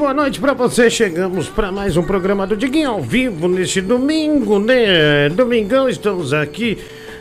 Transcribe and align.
Boa 0.00 0.14
noite 0.14 0.40
para 0.40 0.54
você. 0.54 0.88
Chegamos 0.88 1.50
para 1.50 1.70
mais 1.70 1.94
um 1.94 2.02
programa 2.02 2.46
do 2.46 2.56
Diguinho 2.56 2.88
ao 2.88 3.02
vivo 3.02 3.46
neste 3.46 3.82
domingo, 3.82 4.58
né? 4.58 5.28
Domingão, 5.28 5.90
estamos 5.90 6.32
aqui 6.32 6.78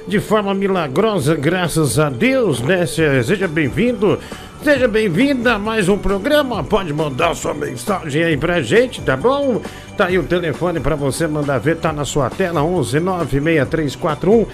de 0.07 0.21
forma 0.21 0.53
milagrosa, 0.53 1.35
graças 1.35 1.99
a 1.99 2.09
Deus, 2.09 2.61
né? 2.61 2.85
Seja 2.85 3.49
bem-vindo, 3.49 4.17
seja 4.63 4.87
bem-vinda 4.87 5.55
a 5.55 5.59
mais 5.59 5.89
um 5.89 5.97
programa. 5.97 6.63
Pode 6.63 6.93
mandar 6.93 7.35
sua 7.35 7.53
mensagem 7.53 8.23
aí 8.23 8.37
pra 8.37 8.61
gente, 8.61 9.01
tá 9.01 9.17
bom? 9.17 9.61
Tá 9.97 10.05
aí 10.05 10.17
o 10.17 10.23
telefone 10.23 10.79
para 10.79 10.95
você 10.95 11.27
mandar 11.27 11.57
ver, 11.57 11.75
tá 11.75 11.91
na 11.91 12.05
sua 12.05 12.29
tela: 12.29 12.63
11 12.63 12.97
96341 13.01 14.45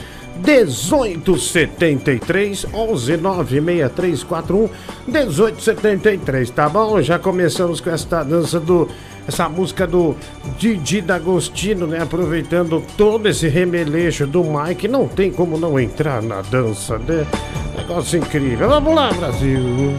1873 0.43 2.65
11 2.73 3.17
96341 3.17 4.69
1873, 5.07 6.49
tá 6.49 6.67
bom? 6.67 7.01
Já 7.01 7.19
começamos 7.19 7.79
com 7.79 7.89
esta 7.89 8.23
dança 8.23 8.59
do 8.59 8.87
essa 9.27 9.49
música 9.49 9.87
do 9.87 10.15
Didi 10.57 11.01
D'Agostino, 11.01 11.87
né? 11.87 12.01
Aproveitando 12.01 12.83
todo 12.95 13.27
esse 13.27 13.47
remeleixo 13.47 14.27
do 14.27 14.43
Mike, 14.43 14.87
não 14.87 15.07
tem 15.07 15.31
como 15.31 15.57
não 15.57 15.79
entrar 15.79 16.21
na 16.21 16.41
dança, 16.41 16.97
né? 16.99 17.25
Negócio 17.75 18.19
incrível. 18.19 18.69
Vamos 18.69 18.93
lá, 18.93 19.11
Brasil. 19.13 19.95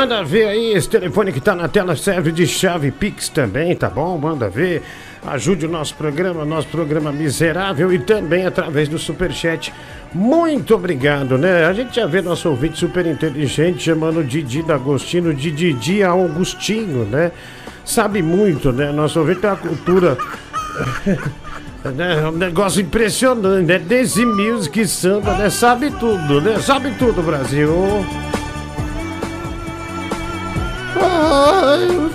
Manda 0.00 0.24
ver 0.24 0.48
aí, 0.48 0.72
esse 0.72 0.88
telefone 0.88 1.30
que 1.30 1.42
tá 1.42 1.54
na 1.54 1.68
tela 1.68 1.94
serve 1.94 2.32
de 2.32 2.46
chave 2.46 2.90
Pix 2.90 3.28
também, 3.28 3.76
tá 3.76 3.90
bom? 3.90 4.16
Manda 4.16 4.48
ver. 4.48 4.80
Ajude 5.26 5.66
o 5.66 5.68
nosso 5.68 5.94
programa, 5.94 6.42
nosso 6.42 6.68
programa 6.68 7.12
miserável 7.12 7.92
e 7.92 7.98
também 7.98 8.46
através 8.46 8.88
do 8.88 8.98
Superchat. 8.98 9.70
Muito 10.14 10.74
obrigado, 10.74 11.36
né? 11.36 11.66
A 11.66 11.74
gente 11.74 11.96
já 11.96 12.06
vê 12.06 12.22
nosso 12.22 12.48
ouvinte 12.48 12.78
super 12.78 13.04
inteligente 13.04 13.82
chamando 13.82 14.24
Didi 14.24 14.62
D'Agostino 14.62 15.34
de 15.34 15.50
Didi 15.50 16.02
Augustinho, 16.02 17.04
né? 17.04 17.30
Sabe 17.84 18.22
muito, 18.22 18.72
né? 18.72 18.90
Nosso 18.92 19.20
ouvinte 19.20 19.40
tem 19.40 19.50
uma 19.50 19.56
cultura. 19.56 20.16
É 21.82 22.28
um 22.28 22.32
negócio 22.32 22.82
impressionante, 22.82 23.66
né? 23.66 23.78
Desi 23.78 24.26
Music 24.26 24.86
Samba, 24.86 25.32
né? 25.32 25.48
Sabe 25.48 25.90
tudo, 25.90 26.38
né? 26.42 26.58
Sabe 26.58 26.90
tudo, 26.98 27.22
Brasil. 27.22 27.70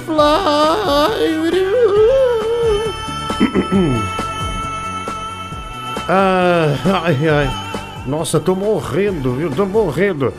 Fly. 0.05 1.45
Ah, 6.07 7.01
ai, 7.03 7.27
ai. 7.27 7.49
Nossa, 8.05 8.39
tô 8.39 8.53
morrendo, 8.53 9.33
viu? 9.33 9.49
Tô 9.49 9.65
morrendo. 9.65 10.31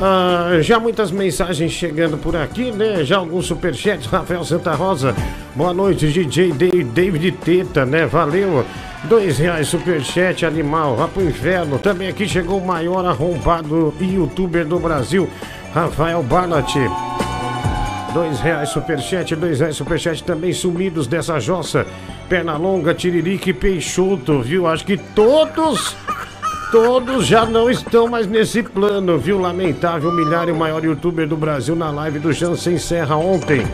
Ah, 0.00 0.58
já 0.62 0.80
muitas 0.80 1.10
mensagens 1.10 1.72
chegando 1.72 2.16
por 2.16 2.34
aqui, 2.34 2.72
né? 2.72 3.04
Já 3.04 3.18
alguns 3.18 3.44
superchats. 3.46 4.06
Rafael 4.10 4.42
Santa 4.44 4.72
Rosa, 4.72 5.14
boa 5.54 5.74
noite, 5.74 6.08
DJ 6.08 6.52
David 6.84 7.32
Teta, 7.32 7.84
né? 7.84 8.06
Valeu. 8.06 8.64
Dois 9.04 9.36
reais 9.36 9.68
superchat 9.68 10.46
animal, 10.46 10.96
vá 10.96 11.06
pro 11.06 11.22
inferno. 11.22 11.78
Também 11.78 12.08
aqui 12.08 12.26
chegou 12.26 12.58
o 12.58 12.66
maior 12.66 13.04
arrombado 13.04 13.92
youtuber 14.00 14.64
do 14.64 14.78
Brasil, 14.78 15.28
Rafael 15.74 16.22
Barnett. 16.22 16.78
Dois 18.14 18.38
reais 18.38 18.68
superchat, 18.68 19.34
dois 19.34 19.58
reais 19.58 19.74
superchat 19.74 20.22
também 20.22 20.52
sumidos 20.52 21.08
dessa 21.08 21.40
jossa. 21.40 21.84
Pernalonga, 22.28 22.94
Tiririca 22.94 23.50
e 23.50 23.52
Peixoto, 23.52 24.40
viu? 24.40 24.68
Acho 24.68 24.86
que 24.86 24.96
todos, 24.96 25.96
todos 26.70 27.26
já 27.26 27.44
não 27.44 27.68
estão 27.68 28.06
mais 28.06 28.28
nesse 28.28 28.62
plano, 28.62 29.18
viu? 29.18 29.40
Lamentável, 29.40 30.10
humilhar 30.10 30.48
o 30.48 30.54
maior 30.54 30.84
youtuber 30.84 31.26
do 31.26 31.36
Brasil 31.36 31.74
na 31.74 31.90
live 31.90 32.20
do 32.20 32.32
Jansen 32.32 32.78
Serra 32.78 33.16
ontem. 33.16 33.66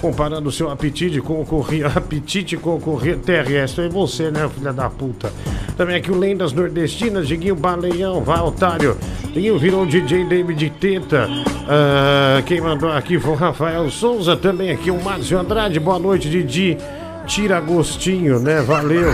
Comparando 0.00 0.52
seu 0.52 0.70
apetite 0.70 1.20
com 1.20 1.40
o 1.40 1.46
correio, 1.46 1.86
apetite 1.94 2.56
com 2.56 2.76
o 2.76 2.80
correio 2.80 3.18
terrestre. 3.18 3.86
É 3.86 3.88
você, 3.88 4.30
né, 4.30 4.48
filha 4.48 4.72
da 4.72 4.88
puta? 4.88 5.32
Também 5.76 5.96
aqui 5.96 6.10
o 6.10 6.18
Lendas 6.18 6.52
Nordestinas, 6.52 7.28
Diguinho 7.28 7.54
Baleão, 7.54 8.22
vai, 8.22 8.40
otário. 8.40 8.96
Diguinho 9.32 9.58
virou 9.58 9.86
DJ 9.86 10.24
David 10.24 10.70
Teta. 10.80 11.28
Ah, 11.68 12.42
quem 12.46 12.60
mandou 12.60 12.90
aqui 12.90 13.18
foi 13.18 13.32
o 13.32 13.36
Rafael 13.36 13.90
Souza. 13.90 14.36
Também 14.36 14.70
aqui 14.70 14.90
o 14.90 15.02
Márcio 15.02 15.38
Andrade. 15.38 15.80
Boa 15.80 15.98
noite, 15.98 16.30
Didi. 16.30 16.78
Tira 17.26 17.60
gostinho, 17.60 18.38
né? 18.38 18.62
Valeu. 18.62 19.12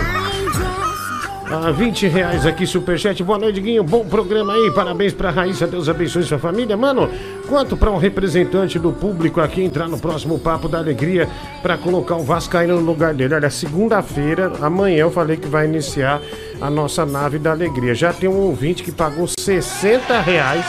Ah, 1.54 1.70
20 1.70 2.06
reais 2.08 2.46
aqui, 2.46 2.66
superchat. 2.66 3.22
Boa 3.22 3.38
noite, 3.38 3.60
Guinho. 3.60 3.84
Bom 3.84 4.06
programa 4.06 4.54
aí. 4.54 4.70
Parabéns 4.70 5.12
pra 5.12 5.28
Raíssa. 5.28 5.66
Deus 5.66 5.87
abençoe 5.87 6.22
sua 6.22 6.38
família. 6.38 6.78
Mano, 6.78 7.10
quanto 7.46 7.76
pra 7.76 7.90
um 7.90 7.99
representante 7.99 8.78
do 8.78 8.90
público 8.90 9.38
aqui 9.38 9.62
entrar 9.62 9.87
no 9.87 9.99
próximo 9.99 10.38
Papo 10.38 10.66
da 10.66 10.78
Alegria 10.78 11.28
pra 11.60 11.76
colocar 11.76 12.16
o 12.16 12.22
Vascaíno 12.22 12.81
no 12.81 12.87
lugar 12.87 13.12
dele? 13.12 13.34
Olha, 13.34 13.50
segunda-feira, 13.50 14.50
amanhã 14.62 15.00
eu 15.00 15.10
falei 15.10 15.37
que 15.37 15.46
vai 15.46 15.66
iniciar 15.66 16.22
a 16.58 16.70
nossa 16.70 17.04
nave 17.04 17.38
da 17.38 17.50
alegria. 17.50 17.94
Já 17.94 18.14
tem 18.14 18.31
um 18.31 18.38
ouvinte 18.38 18.82
que 18.82 18.90
pagou 18.90 19.28
60 19.38 20.20
reais 20.22 20.64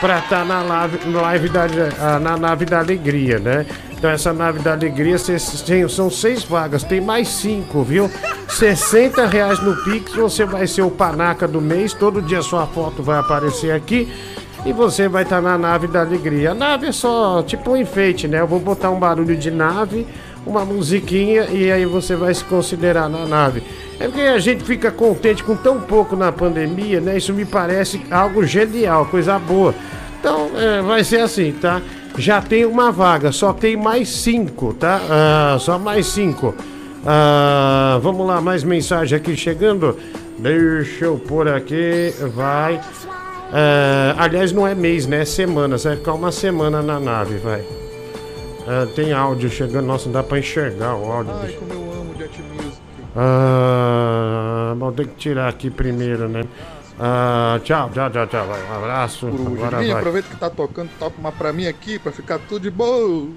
pra 0.00 0.18
estar 0.18 0.38
tá 0.38 0.44
na, 0.44 0.62
live, 0.62 0.98
live 1.10 1.48
da, 1.48 2.18
na 2.18 2.36
nave 2.36 2.64
da 2.64 2.78
alegria, 2.78 3.38
né? 3.38 3.66
Então 3.92 4.08
essa 4.10 4.32
nave 4.32 4.60
da 4.60 4.72
alegria 4.72 5.16
são 5.88 6.08
seis 6.10 6.44
vagas, 6.44 6.84
tem 6.84 7.00
mais 7.00 7.28
cinco, 7.28 7.82
viu? 7.82 8.10
60 8.48 9.26
reais 9.26 9.58
no 9.60 9.74
Pix, 9.82 10.12
você 10.12 10.44
vai 10.44 10.66
ser 10.66 10.82
o 10.82 10.90
panaca 10.90 11.48
do 11.48 11.60
mês, 11.60 11.92
todo 11.92 12.22
dia 12.22 12.40
sua 12.40 12.66
foto 12.66 13.02
vai 13.02 13.18
aparecer 13.18 13.72
aqui 13.72 14.08
e 14.64 14.72
você 14.72 15.08
vai 15.08 15.24
estar 15.24 15.36
tá 15.36 15.42
na 15.42 15.58
nave 15.58 15.88
da 15.88 16.00
alegria. 16.00 16.52
A 16.52 16.54
nave 16.54 16.86
é 16.86 16.92
só 16.92 17.42
tipo 17.42 17.72
um 17.72 17.76
enfeite, 17.76 18.28
né? 18.28 18.40
Eu 18.40 18.46
vou 18.46 18.60
botar 18.60 18.90
um 18.90 18.98
barulho 18.98 19.36
de 19.36 19.50
nave, 19.50 20.06
uma 20.48 20.64
musiquinha 20.64 21.44
e 21.50 21.70
aí 21.70 21.84
você 21.84 22.16
vai 22.16 22.32
se 22.34 22.42
considerar 22.44 23.08
na 23.08 23.26
nave. 23.26 23.62
É 24.00 24.06
porque 24.06 24.22
a 24.22 24.38
gente 24.38 24.64
fica 24.64 24.90
contente 24.90 25.44
com 25.44 25.54
tão 25.54 25.80
pouco 25.80 26.16
na 26.16 26.32
pandemia, 26.32 27.00
né? 27.00 27.18
Isso 27.18 27.34
me 27.34 27.44
parece 27.44 28.00
algo 28.10 28.44
genial, 28.44 29.06
coisa 29.06 29.38
boa. 29.38 29.74
Então, 30.18 30.50
é, 30.56 30.80
vai 30.80 31.04
ser 31.04 31.20
assim, 31.20 31.52
tá? 31.52 31.82
Já 32.16 32.40
tem 32.40 32.64
uma 32.64 32.90
vaga, 32.90 33.30
só 33.30 33.52
tem 33.52 33.76
mais 33.76 34.08
cinco, 34.08 34.72
tá? 34.72 35.00
Ah, 35.08 35.56
só 35.60 35.78
mais 35.78 36.06
cinco. 36.06 36.54
Ah, 37.06 37.98
vamos 38.02 38.26
lá, 38.26 38.40
mais 38.40 38.64
mensagem 38.64 39.16
aqui 39.16 39.36
chegando. 39.36 39.96
Deixa 40.38 41.04
eu 41.04 41.18
pôr 41.18 41.48
aqui, 41.48 42.12
vai. 42.34 42.80
Ah, 43.52 44.14
aliás, 44.18 44.52
não 44.52 44.66
é 44.66 44.74
mês, 44.74 45.06
né? 45.06 45.22
É 45.22 45.24
semana. 45.24 45.76
Você 45.76 45.88
vai 45.88 45.96
ficar 45.98 46.14
uma 46.14 46.32
semana 46.32 46.82
na 46.82 46.98
nave, 46.98 47.36
vai. 47.38 47.62
Ah, 48.70 48.86
tem 48.94 49.12
áudio 49.12 49.48
chegando. 49.48 49.86
Nossa, 49.86 50.06
não 50.06 50.12
dá 50.12 50.22
pra 50.22 50.38
enxergar 50.38 50.94
o 50.94 51.10
áudio. 51.10 51.32
Ai, 51.42 51.52
como 51.52 51.72
eu 51.72 51.92
amo 52.00 52.14
Jet 52.18 52.42
Music. 52.42 52.82
Ah, 53.16 54.74
bom, 54.76 54.92
tem 54.92 55.06
que 55.06 55.14
tirar 55.14 55.48
aqui 55.48 55.70
primeiro, 55.70 56.28
né? 56.28 56.42
Ah, 57.00 57.58
tchau, 57.62 57.88
tchau, 57.94 58.10
tchau, 58.10 58.26
tchau. 58.26 58.46
Vai, 58.46 58.60
Um 58.62 58.76
abraço. 58.76 59.26
Agora 59.26 59.76
vai. 59.78 59.90
aproveita 59.90 60.28
que 60.28 60.36
tá 60.36 60.50
tocando, 60.50 60.90
toca 60.98 61.14
uma 61.18 61.32
pra 61.32 61.52
mim 61.52 61.66
aqui, 61.66 61.98
pra 61.98 62.12
ficar 62.12 62.38
tudo 62.40 62.62
de 62.62 62.70
boa. 62.70 63.28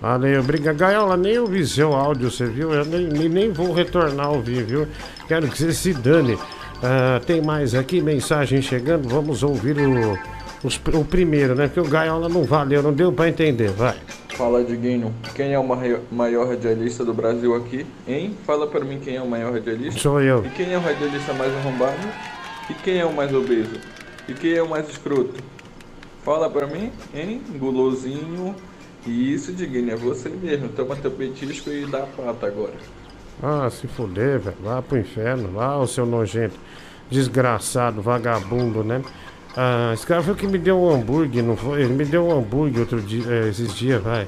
Valeu, 0.00 0.42
briga. 0.42 0.72
Gaiola, 0.72 1.16
nem 1.16 1.38
ouvi 1.38 1.66
seu 1.66 1.92
áudio, 1.92 2.30
você 2.30 2.46
viu? 2.46 2.72
Eu 2.72 2.84
nem, 2.84 3.06
nem, 3.06 3.28
nem 3.28 3.52
vou 3.52 3.72
retornar 3.72 4.26
a 4.26 4.30
ouvir, 4.30 4.64
viu? 4.64 4.88
Quero 5.28 5.48
que 5.48 5.58
você 5.58 5.72
se 5.72 5.92
dane. 5.92 6.38
Ah, 6.82 7.20
tem 7.24 7.40
mais 7.42 7.74
aqui, 7.74 8.00
mensagem 8.00 8.60
chegando. 8.62 9.08
Vamos 9.08 9.42
ouvir 9.42 9.76
o, 9.78 10.18
os- 10.64 10.80
o 10.94 11.04
primeiro, 11.04 11.54
né? 11.54 11.66
Porque 11.66 11.80
o 11.80 11.88
Gaiola 11.90 12.28
não 12.28 12.42
valeu, 12.44 12.82
não 12.82 12.92
deu 12.92 13.12
pra 13.12 13.28
entender. 13.28 13.70
Vai. 13.70 13.94
Fala, 14.36 14.64
Diguinho. 14.64 15.14
Quem 15.34 15.52
é 15.52 15.58
o 15.58 15.66
mai- 15.66 16.00
maior 16.10 16.48
radialista 16.48 17.04
do 17.04 17.12
Brasil 17.12 17.54
aqui? 17.54 17.86
Hein? 18.08 18.36
Fala 18.46 18.66
pra 18.66 18.80
mim 18.84 18.98
quem 18.98 19.16
é 19.16 19.22
o 19.22 19.28
maior 19.28 19.52
radialista. 19.52 20.00
Sou 20.00 20.20
eu. 20.20 20.44
E 20.44 20.48
quem 20.50 20.72
é 20.72 20.78
o 20.78 20.80
radialista 20.80 21.32
mais 21.34 21.52
arrombado? 21.54 21.96
E 22.70 22.74
quem 22.74 22.98
é 22.98 23.04
o 23.04 23.12
mais 23.12 23.32
obeso? 23.34 23.76
E 24.28 24.34
quem 24.34 24.54
é 24.54 24.62
o 24.62 24.68
mais 24.68 24.88
escroto? 24.88 25.34
Fala 26.24 26.48
pra 26.48 26.66
mim, 26.66 26.90
hein? 27.14 27.42
Gulosinho. 27.56 28.54
Isso, 29.06 29.52
Diguinho, 29.52 29.92
é 29.92 29.96
você 29.96 30.28
mesmo. 30.28 30.68
Toma 30.70 30.96
teu 30.96 31.10
petisco 31.10 31.70
e 31.70 31.84
dá 31.86 31.98
a 32.04 32.06
pata 32.06 32.46
agora. 32.46 32.74
Ah, 33.42 33.68
se 33.70 33.86
fuder, 33.88 34.38
velho. 34.38 34.56
Vá 34.62 34.80
pro 34.80 34.98
inferno. 34.98 35.50
Vá, 35.52 35.76
o 35.76 35.86
seu 35.86 36.06
nojento. 36.06 36.54
Desgraçado, 37.10 38.00
vagabundo, 38.00 38.82
né? 38.82 39.02
Ah, 39.56 39.90
esse 39.92 40.06
cara 40.06 40.22
foi 40.22 40.32
o 40.32 40.36
que 40.36 40.46
me 40.46 40.58
deu 40.58 40.80
um 40.80 40.90
hambúrguer, 40.90 41.42
não 41.42 41.56
foi? 41.56 41.82
Ele 41.82 41.92
me 41.92 42.04
deu 42.04 42.26
um 42.26 42.38
hambúrguer 42.38 42.80
outro 42.80 43.00
dia, 43.00 43.24
eh, 43.28 43.48
esses 43.48 43.74
dias, 43.74 44.02
vai. 44.02 44.26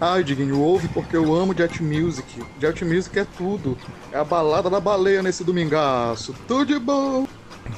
Ai, 0.00 0.22
Diguinho, 0.22 0.60
ouve 0.60 0.88
porque 0.88 1.16
eu 1.16 1.34
amo 1.34 1.54
Jet 1.56 1.82
Music. 1.82 2.42
Jet 2.60 2.84
Music 2.84 3.18
é 3.18 3.26
tudo. 3.36 3.76
É 4.12 4.18
a 4.18 4.24
balada 4.24 4.68
da 4.68 4.78
baleia 4.78 5.22
nesse 5.22 5.42
domingaço. 5.42 6.34
Tudo 6.46 6.66
de 6.66 6.78
bom. 6.78 7.26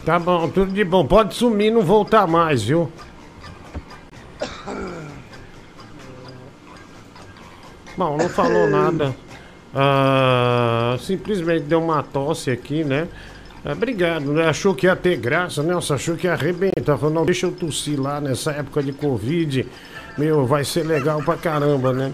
Tá 0.05 0.19
bom, 0.19 0.49
tudo 0.49 0.73
de 0.73 0.85
bom. 0.85 1.07
Pode 1.07 1.35
sumir 1.35 1.69
e 1.69 1.71
não 1.71 1.83
voltar 1.83 2.27
mais, 2.27 2.63
viu? 2.63 2.91
Bom, 7.97 8.17
não 8.17 8.29
falou 8.29 8.69
nada. 8.69 9.15
Ah, 9.75 10.97
simplesmente 11.01 11.63
deu 11.65 11.83
uma 11.83 12.03
tosse 12.03 12.51
aqui, 12.51 12.83
né? 12.85 13.09
Ah, 13.69 13.73
obrigado, 13.73 14.33
né? 14.33 14.47
Achou 14.47 14.77
que 14.77 14.87
ia 14.87 14.95
ter 14.95 15.17
graça? 15.17 15.61
Nossa, 15.61 15.97
achou 15.97 16.15
que 16.15 16.29
ia 16.29 16.35
arrebentar. 16.35 16.97
Falou, 16.97 17.13
não, 17.13 17.25
deixa 17.25 17.47
eu 17.47 17.51
tossir 17.51 18.01
lá 18.01 18.21
nessa 18.21 18.53
época 18.53 18.81
de 18.81 18.93
Covid. 18.93 19.67
Meu, 20.17 20.47
vai 20.47 20.65
ser 20.65 20.85
legal 20.85 21.21
pra 21.21 21.37
caramba, 21.37 21.93
né? 21.93 22.13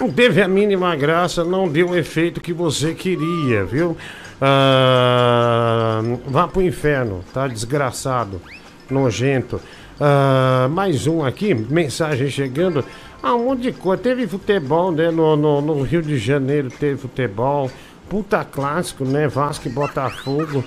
Não 0.00 0.10
teve 0.10 0.40
a 0.40 0.48
mínima 0.48 0.96
graça, 0.96 1.44
não 1.44 1.68
deu 1.68 1.90
o 1.90 1.94
efeito 1.94 2.40
que 2.40 2.54
você 2.54 2.94
queria, 2.94 3.66
viu? 3.66 3.94
Ah, 4.40 6.00
vá 6.26 6.48
pro 6.48 6.62
inferno, 6.62 7.22
tá? 7.34 7.48
Desgraçado, 7.48 8.40
nojento. 8.88 9.60
Ah, 10.00 10.68
mais 10.70 11.06
um 11.06 11.22
aqui, 11.22 11.52
mensagem 11.52 12.30
chegando. 12.30 12.82
Ah, 13.22 13.34
um 13.34 13.44
monte 13.44 13.60
de 13.60 13.72
coisa. 13.72 14.02
Teve 14.02 14.26
futebol, 14.26 14.90
né? 14.90 15.10
No, 15.10 15.36
no, 15.36 15.60
no 15.60 15.82
Rio 15.82 16.00
de 16.00 16.16
Janeiro 16.16 16.70
teve 16.70 16.96
futebol. 16.96 17.70
Puta 18.08 18.42
clássico, 18.42 19.04
né? 19.04 19.28
Vasco 19.28 19.68
e 19.68 19.70
Botafogo. 19.70 20.64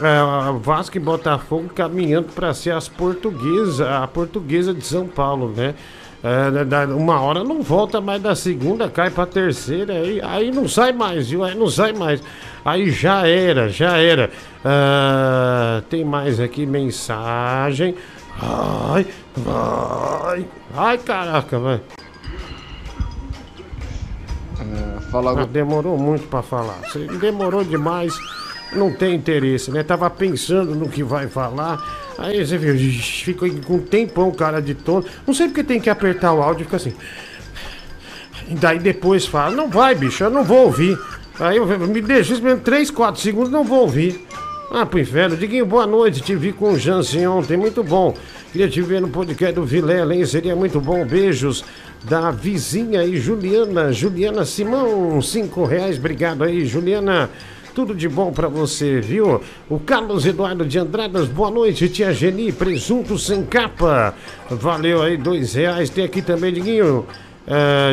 É, 0.00 0.58
Vasco 0.60 0.96
e 0.96 1.00
Botafogo 1.00 1.68
caminhando 1.74 2.28
para 2.34 2.52
ser 2.52 2.72
as 2.72 2.88
portuguesas, 2.88 3.80
a 3.80 4.06
portuguesa 4.08 4.74
de 4.74 4.84
São 4.84 5.06
Paulo, 5.06 5.52
né? 5.56 5.74
É, 6.22 6.64
da- 6.64 6.86
uma 6.86 7.20
hora 7.20 7.44
não 7.44 7.60
volta 7.62 8.00
mais 8.00 8.20
da 8.22 8.34
segunda, 8.34 8.88
cai 8.88 9.10
pra 9.10 9.26
terceira, 9.26 9.92
aí, 9.92 10.20
aí 10.22 10.50
não 10.50 10.66
sai 10.66 10.90
mais, 10.92 11.28
viu? 11.28 11.44
Aí 11.44 11.54
não 11.54 11.68
sai 11.68 11.92
mais. 11.92 12.22
Aí 12.64 12.90
já 12.90 13.26
era, 13.28 13.68
já 13.68 13.98
era. 13.98 14.30
Ah, 14.64 15.82
tem 15.90 16.02
mais 16.04 16.40
aqui 16.40 16.64
mensagem. 16.64 17.94
Ai, 18.40 19.06
vai. 19.36 20.46
Ai, 20.74 20.98
caraca, 20.98 21.58
vai. 21.58 21.80
Fala 25.10 25.42
Ah, 25.42 25.44
demorou 25.46 25.96
muito 25.98 26.26
pra 26.28 26.42
falar. 26.42 26.78
Você 26.88 27.06
demorou 27.18 27.62
demais, 27.62 28.14
não 28.74 28.92
tem 28.92 29.14
interesse, 29.14 29.70
né? 29.70 29.82
Tava 29.82 30.08
pensando 30.10 30.74
no 30.74 30.88
que 30.88 31.02
vai 31.02 31.26
falar. 31.28 32.14
Aí 32.18 32.44
você 32.44 32.58
fica 33.24 33.48
com 33.66 33.74
um 33.74 33.80
tempão, 33.80 34.30
cara 34.30 34.60
de 34.60 34.74
tono. 34.74 35.04
Não 35.26 35.34
sei 35.34 35.48
porque 35.48 35.64
tem 35.64 35.80
que 35.80 35.90
apertar 35.90 36.32
o 36.32 36.42
áudio 36.42 36.62
e 36.62 36.64
fica 36.64 36.76
assim. 36.76 36.92
E 38.48 38.54
daí 38.54 38.78
depois 38.78 39.26
fala, 39.26 39.54
não 39.54 39.68
vai, 39.68 39.94
bicho, 39.94 40.22
eu 40.22 40.30
não 40.30 40.44
vou 40.44 40.66
ouvir. 40.66 40.98
Aí 41.40 41.56
eu 41.56 41.66
me 41.66 42.00
deixa 42.00 42.34
esperando 42.34 42.62
3, 42.62 42.90
4 42.90 43.20
segundos, 43.20 43.50
não 43.50 43.64
vou 43.64 43.80
ouvir. 43.80 44.24
Ah, 44.70 44.86
pro 44.86 44.98
inferno. 44.98 45.36
Diguinho, 45.36 45.66
boa 45.66 45.86
noite. 45.86 46.20
Te 46.20 46.34
vi 46.34 46.52
com 46.52 46.72
o 46.72 46.78
Jansen 46.78 47.26
ontem, 47.26 47.56
muito 47.56 47.82
bom. 47.82 48.14
Queria 48.52 48.68
te 48.68 48.80
ver 48.82 49.00
no 49.00 49.08
podcast 49.08 49.54
do 49.54 49.64
Vilela, 49.64 50.14
hein? 50.14 50.24
Seria 50.24 50.54
muito 50.54 50.80
bom. 50.80 51.04
Beijos 51.04 51.64
da 52.04 52.30
vizinha 52.30 53.00
aí, 53.00 53.16
Juliana. 53.16 53.92
Juliana 53.92 54.44
Simão, 54.44 55.20
cinco 55.22 55.64
reais. 55.64 55.98
Obrigado 55.98 56.44
aí, 56.44 56.64
Juliana. 56.64 57.30
Tudo 57.74 57.92
de 57.92 58.08
bom 58.08 58.30
pra 58.30 58.46
você, 58.46 59.00
viu? 59.00 59.40
O 59.68 59.80
Carlos 59.80 60.24
Eduardo 60.24 60.64
de 60.64 60.78
Andradas, 60.78 61.26
boa 61.26 61.50
noite, 61.50 61.88
tia 61.88 62.12
Geni, 62.12 62.52
presunto 62.52 63.18
sem 63.18 63.44
capa. 63.44 64.14
Valeu 64.48 65.02
aí, 65.02 65.16
dois 65.16 65.54
reais. 65.54 65.90
Tem 65.90 66.04
aqui 66.04 66.22
também, 66.22 66.52
Diguinho. 66.52 67.04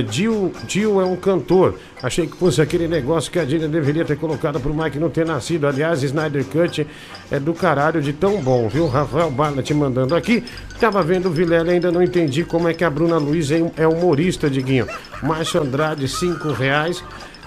Gil, 0.07 0.53
Gil 0.67 1.01
é 1.01 1.05
um 1.05 1.15
cantor. 1.15 1.79
Achei 2.01 2.27
que 2.27 2.38
fosse 2.38 2.61
aquele 2.61 2.88
negócio 2.88 3.31
que 3.31 3.39
a 3.39 3.43
Dina 3.43 3.67
deveria 3.67 4.05
ter 4.05 4.17
colocado 4.17 4.59
pro 4.59 4.71
Mike 4.73 5.00
não 5.00 5.09
ter 5.09 5.25
nascido. 5.25 5.65
Aliás, 5.65 6.03
Snyder 6.03 6.45
Cut 6.45 6.85
é 7.31 7.39
do 7.39 7.53
caralho 7.53 8.01
de 8.01 8.13
tão 8.13 8.39
bom, 8.39 8.69
viu? 8.69 8.88
Rafael 8.88 9.31
Barla 9.31 9.63
te 9.63 9.73
mandando 9.73 10.15
aqui. 10.15 10.43
Tava 10.79 11.01
vendo 11.01 11.27
o 11.27 11.31
Vilela, 11.31 11.71
ainda 11.71 11.91
não 11.91 12.03
entendi 12.03 12.43
como 12.43 12.69
é 12.69 12.73
que 12.73 12.83
a 12.83 12.89
Bruna 12.89 13.17
Luiz 13.17 13.50
é, 13.50 13.61
é 13.77 13.88
humorista, 13.88 14.47
Diguinho. 14.47 14.88
Márcio 15.23 15.59
Andrade, 15.59 16.07
cinco 16.07 16.51
reais. 16.51 17.03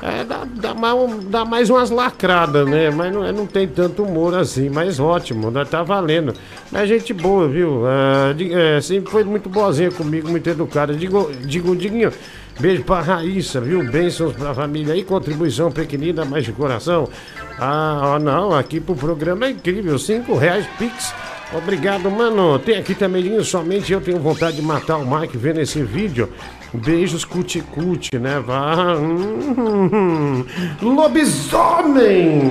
É, 0.07 0.23
dá, 0.23 0.45
dá, 0.45 0.75
mais, 0.75 1.25
dá 1.31 1.45
mais 1.47 1.71
umas 1.71 1.89
lacradas, 1.89 2.69
né? 2.69 2.91
Mas 2.91 3.11
não, 3.11 3.25
é- 3.25 3.33
não 3.33 3.47
tem 3.47 3.67
tanto 3.67 4.03
humor 4.03 4.35
assim, 4.35 4.69
mas 4.69 5.01
ótimo, 5.01 5.51
né? 5.51 5.65
tá 5.65 5.83
valendo. 5.83 6.35
É 6.75 6.87
gente 6.87 7.15
boa, 7.15 7.49
viu? 7.49 7.85
É, 7.89 8.35
di- 8.35 8.53
é, 8.53 8.83
sempre 8.83 9.11
foi 9.11 9.25
muito 9.25 9.49
boazinha 9.49 9.91
comigo, 9.91 10.29
muito 10.29 10.47
educada. 10.51 10.93
Digo, 10.93 11.31
digo, 11.47 11.75
Diguinho, 11.75 12.13
beijo 12.61 12.85
pra 12.85 13.01
Raíssa, 13.01 13.63
viu? 13.63 13.83
Bênçãos 13.91 14.35
pra 14.35 14.53
família 14.53 14.93
aí, 14.93 15.03
contribuição 15.03 15.73
pequenina, 15.73 16.23
mas 16.23 16.45
de 16.45 16.53
coração. 16.53 17.09
Ah, 17.59 18.01
ó, 18.03 18.19
não, 18.19 18.53
aqui 18.55 18.81
pro 18.81 18.95
programa 18.95 19.47
é 19.47 19.51
incrível, 19.53 19.99
cinco 19.99 20.37
reais 20.37 20.67
Pix. 20.79 21.15
Obrigado, 21.57 22.11
mano. 22.11 22.59
Tem 22.59 22.77
aqui 22.77 22.95
também, 22.95 23.43
somente 23.43 23.91
eu 23.91 24.03
tenho 24.03 24.19
vontade 24.19 24.57
de 24.57 24.63
matar 24.63 24.99
o 24.99 25.07
Mike 25.19 25.39
vendo 25.39 25.61
esse 25.61 25.83
vídeo. 25.83 26.29
Beijos 26.75 27.25
cuti-cuti, 27.25 28.19
né? 28.19 28.41
Vá. 28.45 28.97
Hum, 28.97 30.45
lobisomem! 30.83 32.43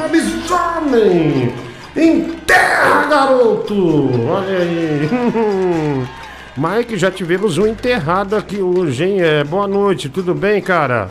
Lobisomem! 0.00 1.52
Enterra, 1.96 3.06
garoto! 3.08 4.10
Olha 4.28 4.58
aí. 4.58 5.08
Mike, 6.56 6.96
já 6.96 7.10
tivemos 7.10 7.58
um 7.58 7.66
enterrado 7.66 8.36
aqui 8.36 8.62
hoje, 8.62 9.04
hein? 9.04 9.20
É, 9.20 9.42
boa 9.42 9.66
noite, 9.66 10.08
tudo 10.08 10.32
bem, 10.34 10.62
cara? 10.62 11.10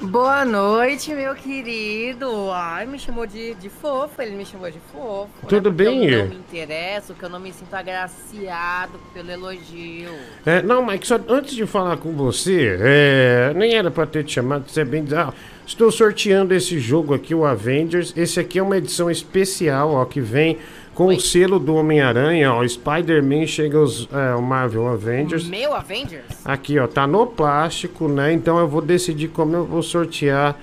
Boa 0.00 0.44
noite, 0.44 1.12
meu 1.12 1.34
querido. 1.34 2.52
Ai, 2.52 2.86
me 2.86 3.00
chamou 3.00 3.26
de, 3.26 3.54
de 3.54 3.68
fofo, 3.68 4.22
ele 4.22 4.36
me 4.36 4.46
chamou 4.46 4.70
de 4.70 4.78
fofo. 4.92 5.28
Tudo 5.48 5.56
é 5.56 5.72
porque 5.72 5.84
bem? 5.84 6.08
Eu 6.08 6.24
não 6.24 6.28
me 6.28 6.36
interesso, 6.36 7.14
que 7.14 7.24
eu 7.24 7.28
não 7.28 7.40
me 7.40 7.52
sinto 7.52 7.74
agraciado 7.74 8.92
pelo 9.12 9.28
elogio. 9.28 10.14
É, 10.46 10.62
não, 10.62 10.86
Mike, 10.86 11.04
só 11.04 11.18
antes 11.28 11.52
de 11.52 11.66
falar 11.66 11.96
com 11.96 12.12
você, 12.12 12.78
é, 12.80 13.52
nem 13.56 13.74
era 13.74 13.90
pra 13.90 14.06
ter 14.06 14.22
te 14.22 14.34
chamado, 14.34 14.70
você 14.70 14.82
é 14.82 14.84
bem. 14.84 15.04
Ah, 15.16 15.32
estou 15.66 15.90
sorteando 15.90 16.54
esse 16.54 16.78
jogo 16.78 17.12
aqui, 17.12 17.34
o 17.34 17.44
Avengers. 17.44 18.14
Esse 18.16 18.38
aqui 18.38 18.60
é 18.60 18.62
uma 18.62 18.78
edição 18.78 19.10
especial, 19.10 19.94
ó, 19.94 20.04
que 20.04 20.20
vem 20.20 20.58
com 20.98 21.06
o 21.14 21.20
selo 21.20 21.60
do 21.60 21.76
Homem-Aranha, 21.76 22.52
ó. 22.52 22.66
Spider-Man 22.66 23.46
chega 23.46 23.78
os 23.78 24.08
é, 24.12 24.34
o 24.34 24.42
Marvel 24.42 24.88
Avengers. 24.88 25.46
Meu 25.48 25.72
Avengers? 25.72 26.24
Aqui, 26.44 26.76
ó, 26.76 26.88
tá 26.88 27.06
no 27.06 27.24
plástico, 27.24 28.08
né? 28.08 28.32
Então 28.32 28.58
eu 28.58 28.66
vou 28.66 28.82
decidir 28.82 29.28
como 29.28 29.54
eu 29.54 29.64
vou 29.64 29.80
sortear 29.80 30.56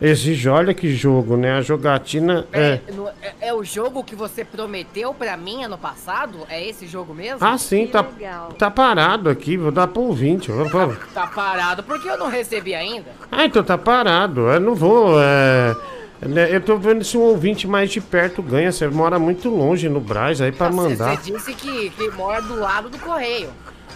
esse 0.00 0.32
jogo. 0.34 0.56
Olha 0.56 0.72
que 0.74 0.94
jogo, 0.94 1.36
né? 1.36 1.52
A 1.58 1.60
jogatina 1.60 2.46
é. 2.52 2.80
É, 2.88 2.92
no- 2.92 3.06
é- 3.22 3.34
é 3.48 3.54
o 3.54 3.62
jogo 3.62 4.02
que 4.02 4.16
você 4.16 4.44
prometeu 4.46 5.12
pra 5.12 5.36
mim 5.36 5.62
ano 5.62 5.76
passado? 5.76 6.38
É 6.48 6.66
esse 6.66 6.86
jogo 6.86 7.12
mesmo? 7.14 7.38
Ah, 7.42 7.58
sim, 7.58 7.84
Que 7.84 7.92
tá, 7.92 8.00
legal. 8.18 8.48
tá 8.58 8.70
parado 8.70 9.28
aqui, 9.28 9.58
vou 9.58 9.70
dar 9.70 9.88
pro 9.88 10.02
ouvinte. 10.02 10.50
Vou- 10.50 10.68
vou- 10.70 10.96
Tá 11.12 11.26
parado, 11.26 11.82
porque 11.82 12.08
eu 12.08 12.16
não 12.16 12.28
recebi 12.30 12.74
ainda. 12.74 13.10
Ah, 13.30 13.44
então 13.44 13.62
tá 13.62 13.76
parado. 13.76 14.40
Eu 14.48 14.58
não 14.58 14.74
vou. 14.74 15.20
É... 15.22 15.76
né, 16.28 16.54
Eu 16.54 16.60
tô 16.60 16.76
vendo 16.76 17.02
se 17.04 17.16
um 17.16 17.20
ouvinte 17.22 17.66
mais 17.66 17.90
de 17.90 18.00
perto 18.00 18.42
ganha. 18.42 18.70
Você 18.72 18.86
mora 18.88 19.18
muito 19.18 19.48
longe 19.48 19.88
no 19.88 20.00
Braz 20.00 20.40
aí 20.40 20.52
pra 20.52 20.70
mandar. 20.70 21.16
Você 21.16 21.32
disse 21.32 21.54
que, 21.54 21.90
que 21.90 22.10
mora 22.10 22.40
do 22.42 22.54
lado 22.56 22.88
do 22.88 22.98
correio. 22.98 23.50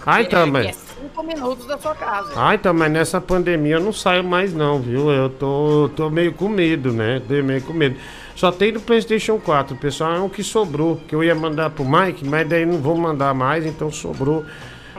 Que- 0.04 0.24
também. 0.30 0.62
Que 0.62 0.68
é 0.68 0.72
cinco 0.72 1.22
minutos 1.24 1.66
da 1.66 1.76
sua 1.78 1.94
casa. 1.94 2.32
Ai, 2.36 2.54
então, 2.54 2.72
mas 2.72 2.92
nessa 2.92 3.20
pandemia 3.20 3.74
eu 3.76 3.80
não 3.80 3.92
saio 3.92 4.22
mais 4.22 4.54
não, 4.54 4.80
viu? 4.80 5.10
Eu 5.10 5.28
tô, 5.28 5.90
tô 5.96 6.08
meio 6.08 6.32
com 6.32 6.48
medo, 6.48 6.92
né? 6.92 7.20
Tô 7.26 7.34
meio 7.42 7.60
com 7.62 7.72
medo. 7.72 7.96
Só 8.36 8.52
tem 8.52 8.72
do 8.72 8.80
Playstation 8.80 9.38
4, 9.40 9.74
pessoal, 9.76 10.14
é 10.14 10.20
o 10.20 10.28
que 10.28 10.44
sobrou. 10.44 11.00
Que 11.08 11.14
eu 11.14 11.24
ia 11.24 11.34
mandar 11.34 11.70
pro 11.70 11.84
Mike, 11.84 12.24
mas 12.24 12.48
daí 12.48 12.64
não 12.64 12.78
vou 12.78 12.96
mandar 12.96 13.34
mais, 13.34 13.66
então 13.66 13.90
sobrou. 13.90 14.44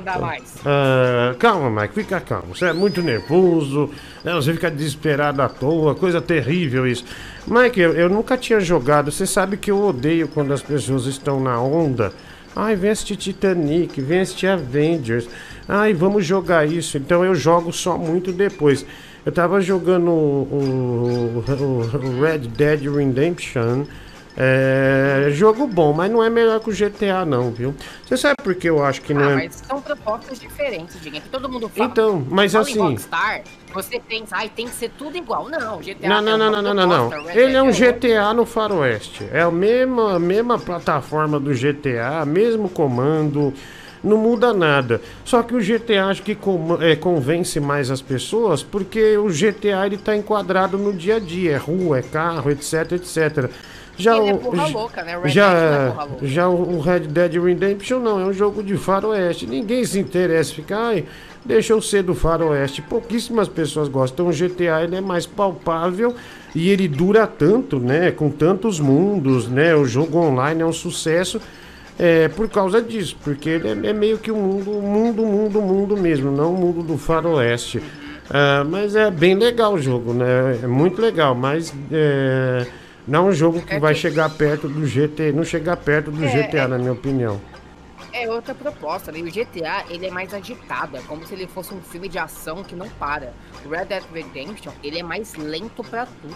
Dá 0.04 0.18
mais. 0.20 0.44
Ah, 0.66 1.36
calma, 1.39 1.82
Mike, 1.82 1.94
fica 1.96 2.20
calmo. 2.20 2.56
Você 2.56 2.66
é 2.66 2.74
muito 2.74 3.01
nervoso, 3.01 3.89
né? 4.24 4.34
você 4.34 4.54
fica 4.54 4.70
desesperado 4.72 5.42
à 5.42 5.50
toa, 5.50 5.96
coisa 5.96 6.22
terrível 6.22 6.88
isso. 6.88 7.04
Mike, 7.48 7.80
eu, 7.80 7.94
eu 7.94 8.10
nunca 8.10 8.38
tinha 8.38 8.60
jogado. 8.60 9.12
Você 9.12 9.25
sabe 9.25 9.58
que 9.58 9.72
eu 9.72 9.82
odeio 9.84 10.27
quando 10.27 10.54
as 10.54 10.62
pessoas 10.62 11.06
estão 11.06 11.39
na 11.39 11.60
onda. 11.60 12.13
Ai, 12.56 12.75
vem 12.75 12.92
assistir 12.92 13.16
Titanic, 13.18 14.00
vem 14.01 14.22
assistir 14.22 14.48
Avengers. 14.48 15.27
Ai, 15.68 15.94
vamos 15.94 16.25
jogar 16.25 16.68
isso. 16.68 16.98
Então 16.98 17.24
eu 17.24 17.36
jogo 17.36 17.72
só 17.74 17.98
muito 17.98 18.32
depois. 18.32 18.86
Eu 19.25 19.32
tava 19.32 19.60
jogando 19.62 20.10
o, 20.10 21.44
o- 21.44 21.44
o 22.18 22.22
Red 22.22 22.39
Dead 22.48 22.84
Redemption. 22.88 23.84
É, 24.39 25.29
jogo 25.32 25.65
bom, 25.65 25.94
mas 25.94 26.12
não 26.12 26.24
é 26.24 26.29
melhor 26.29 26.60
que 26.60 26.70
o 26.70 26.74
GTA 26.74 27.25
não, 27.25 27.50
viu? 27.50 27.74
Você 28.06 28.15
sabe 28.15 28.36
por 28.44 28.53
que 28.53 28.70
eu 28.70 28.86
acho 28.86 29.01
que 29.01 29.12
não 29.12 29.29
Ah, 29.29 29.32
é... 29.32 29.36
mas 29.36 29.63
são 29.67 29.82
propostas 29.82 30.39
diferentes, 30.39 31.01
Diga. 31.01 31.20
Que 31.20 31.29
todo 31.29 31.50
mundo 31.50 31.67
fala. 31.67 31.89
Então, 31.89 32.24
mas 32.29 32.51
Fala 32.51 32.63
assim. 32.63 32.79
Rockstar, 32.79 33.41
você 33.74 34.00
pensa, 34.00 34.36
ai, 34.38 34.51
tem 34.56 34.67
que 34.67 34.75
ser 34.75 34.91
tudo 34.96 35.17
igual. 35.17 35.50
Não, 35.50 35.79
GTA 35.79 36.08
Não, 36.08 36.22
não, 36.22 36.34
é 36.34 36.38
não, 36.38 36.51
não, 36.51 36.62
não, 36.62 36.74
não, 36.75 36.88
não. 36.88 37.10
proposta, 37.10 37.34
Red 37.34 37.41
Ele 37.41 37.56
é 37.56 37.63
um 37.63 37.67
outra. 37.70 37.91
GTA 37.94 38.34
no 38.36 38.46
Faroeste. 38.46 39.27
É 39.34 39.41
a 39.41 39.50
mesma, 39.50 40.15
a 40.17 40.20
mesma 40.20 40.60
plataforma 40.60 41.39
do 41.39 41.51
GTA, 41.51 42.24
mesmo 42.24 42.70
comando. 42.70 43.51
Não 44.03 44.17
muda 44.17 44.53
nada. 44.53 45.01
Só 45.25 45.41
que 45.41 45.56
o 45.56 45.60
GTA 45.60 46.06
acho 46.06 46.22
que 46.22 46.38
é, 46.82 46.96
convence 46.96 47.60
mais 47.60 47.89
as 47.89 48.01
pessoas 48.03 48.62
porque 48.62 49.17
o 49.17 49.27
GTA 49.29 49.88
ele 49.88 49.98
tá 49.98 50.15
enquadrado 50.15 50.77
no 50.77 50.94
dia 50.94 51.15
a 51.15 51.20
dia. 51.20 51.53
É 51.53 51.58
rua, 51.58 51.98
é 51.98 52.01
carro, 52.03 52.51
etc, 52.51 52.91
etc. 52.91 53.50
Já 53.98 54.16
Ele 54.18 54.30
é 54.30 54.34
o, 54.34 54.38
porra 54.38 54.68
louca, 54.68 55.04
né? 55.04 55.20
Red 55.20 55.30
já, 55.30 55.54
é 55.54 56.25
já 56.27 56.48
o 56.48 56.80
Red 56.80 57.01
Dead 57.01 57.34
Redemption 57.34 58.00
não, 58.00 58.20
é 58.20 58.25
um 58.25 58.34
jogo 58.34 58.62
de 58.62 58.77
faroeste. 58.77 59.48
Ninguém 59.48 59.84
se 59.84 60.00
interessa, 60.00 60.54
fica, 60.54 60.77
ai, 60.77 61.06
deixa 61.44 61.74
eu 61.74 61.82
ser 61.82 62.04
do 62.04 62.13
faroeste. 62.13 62.82
Pouquíssimas 62.82 63.48
pessoas 63.48 63.88
gostam. 63.88 64.27
O 64.27 64.32
GTA 64.32 64.84
ele 64.84 64.96
é 64.96 65.01
mais 65.01 65.25
palpável 65.25 66.16
e 66.54 66.70
ele 66.70 66.88
dura 66.88 67.25
tanto, 67.25 67.80
né? 67.80 68.12
Com 68.12 68.30
tantos 68.30 68.80
mundos, 68.80 69.48
né? 69.48 69.75
O 69.75 69.86
jogo 69.86 70.20
online 70.20 70.62
é 70.62 70.66
um 70.66 70.74
sucesso. 70.74 71.42
É, 72.00 72.27
por 72.27 72.48
causa 72.48 72.80
disso, 72.80 73.18
porque 73.24 73.50
ele 73.50 73.68
é, 73.68 73.89
é 73.89 73.94
meio 73.94 74.20
que 74.20 74.32
um 74.32 74.39
mundo, 74.39 74.72
mundo, 74.74 75.25
mundo, 75.25 75.62
mundo 75.63 75.98
mesmo, 75.98 76.32
não 76.32 76.54
o 76.54 76.58
mundo 76.58 76.84
do 76.84 76.96
faroeste. 76.96 77.82
Ah, 78.30 78.63
mas 78.70 78.96
é 78.96 79.10
bem 79.10 79.36
legal 79.36 79.74
o 79.74 79.80
jogo, 79.80 80.13
né? 80.13 80.60
É 80.63 80.68
muito 80.68 81.01
legal, 81.01 81.34
mas 81.34 81.74
é, 81.92 82.68
não 83.08 83.28
é 83.28 83.30
um 83.30 83.32
jogo 83.32 83.62
que 83.62 83.74
É 83.74 83.80
vai 83.80 83.94
que- 83.94 84.00
chegar 84.02 84.30
perto 84.30 84.68
do 84.68 84.86
GTA, 84.86 85.32
não 85.32 85.44
chegar 85.44 85.78
perto 85.78 86.12
do 86.12 86.24
É, 86.24 86.28
GTA, 86.28 86.64
é- 86.64 86.68
na 86.68 86.78
minha 86.78 86.92
opinião. 86.94 87.40
É 88.14 88.28
outra 88.30 88.56
proposta, 88.56 89.12
né? 89.12 89.20
O 89.20 89.26
GTA, 89.32 89.84
ele 89.90 90.08
é 90.08 90.12
mais 90.12 90.34
agitado, 90.34 90.98
é 90.98 91.02
como 91.02 91.26
se 91.26 91.34
ele 91.36 91.46
fosse 91.48 91.74
um 91.74 91.82
filme 91.82 92.08
de 92.10 92.18
ação 92.18 92.64
que 92.64 92.76
não 92.76 92.90
para. 92.90 93.32
O 93.66 93.70
Red 93.70 93.86
Dead 93.86 94.04
Redemption, 94.12 94.72
ele 94.84 95.00
é 95.00 95.04
mais 95.04 95.36
lento 95.36 95.84
pra 95.84 96.06
tudo. 96.08 96.36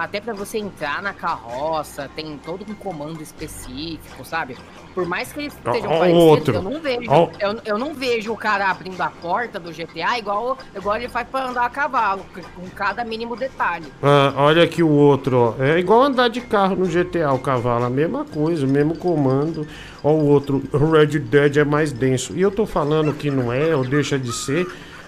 Até 0.00 0.18
pra 0.18 0.32
você 0.32 0.56
entrar 0.56 1.02
na 1.02 1.12
carroça, 1.12 2.10
tem 2.16 2.40
todo 2.42 2.64
um 2.66 2.74
comando 2.74 3.22
específico, 3.22 4.24
sabe? 4.24 4.56
Por 4.94 5.06
mais 5.06 5.30
que 5.30 5.40
eles 5.40 5.52
estejam 5.52 5.90
parecidos, 5.90 6.22
outro. 6.22 6.54
eu 6.54 6.62
não 6.62 6.80
vejo. 6.80 7.10
Ó. 7.10 7.30
Eu, 7.38 7.60
eu 7.66 7.78
não 7.78 7.92
vejo 7.92 8.32
o 8.32 8.36
cara 8.36 8.70
abrindo 8.70 8.98
a 8.98 9.10
porta 9.10 9.60
do 9.60 9.70
GTA 9.70 10.18
igual, 10.18 10.56
igual 10.74 10.96
ele 10.96 11.06
faz 11.06 11.28
pra 11.28 11.50
andar 11.50 11.66
a 11.66 11.68
cavalo, 11.68 12.24
com 12.56 12.66
cada 12.70 13.04
mínimo 13.04 13.36
detalhe. 13.36 13.92
Ah, 14.02 14.32
olha 14.38 14.62
aqui 14.62 14.82
o 14.82 14.88
outro, 14.88 15.54
ó. 15.58 15.62
É 15.62 15.78
igual 15.78 16.02
andar 16.02 16.28
de 16.28 16.40
carro 16.40 16.76
no 16.76 16.86
GTA, 16.86 17.30
o 17.34 17.38
cavalo, 17.38 17.84
a 17.84 17.90
mesma 17.90 18.24
coisa, 18.24 18.64
o 18.64 18.70
mesmo 18.70 18.96
comando. 18.96 19.66
Ó, 20.02 20.12
o 20.12 20.26
outro, 20.28 20.62
o 20.72 20.90
Red 20.92 21.18
Dead 21.18 21.58
é 21.58 21.64
mais 21.64 21.92
denso. 21.92 22.32
E 22.34 22.40
eu 22.40 22.50
tô 22.50 22.64
falando 22.64 23.12
que 23.12 23.30
não 23.30 23.52
é, 23.52 23.76
ou 23.76 23.84
deixa 23.84 24.18
de 24.18 24.32
ser. 24.32 24.66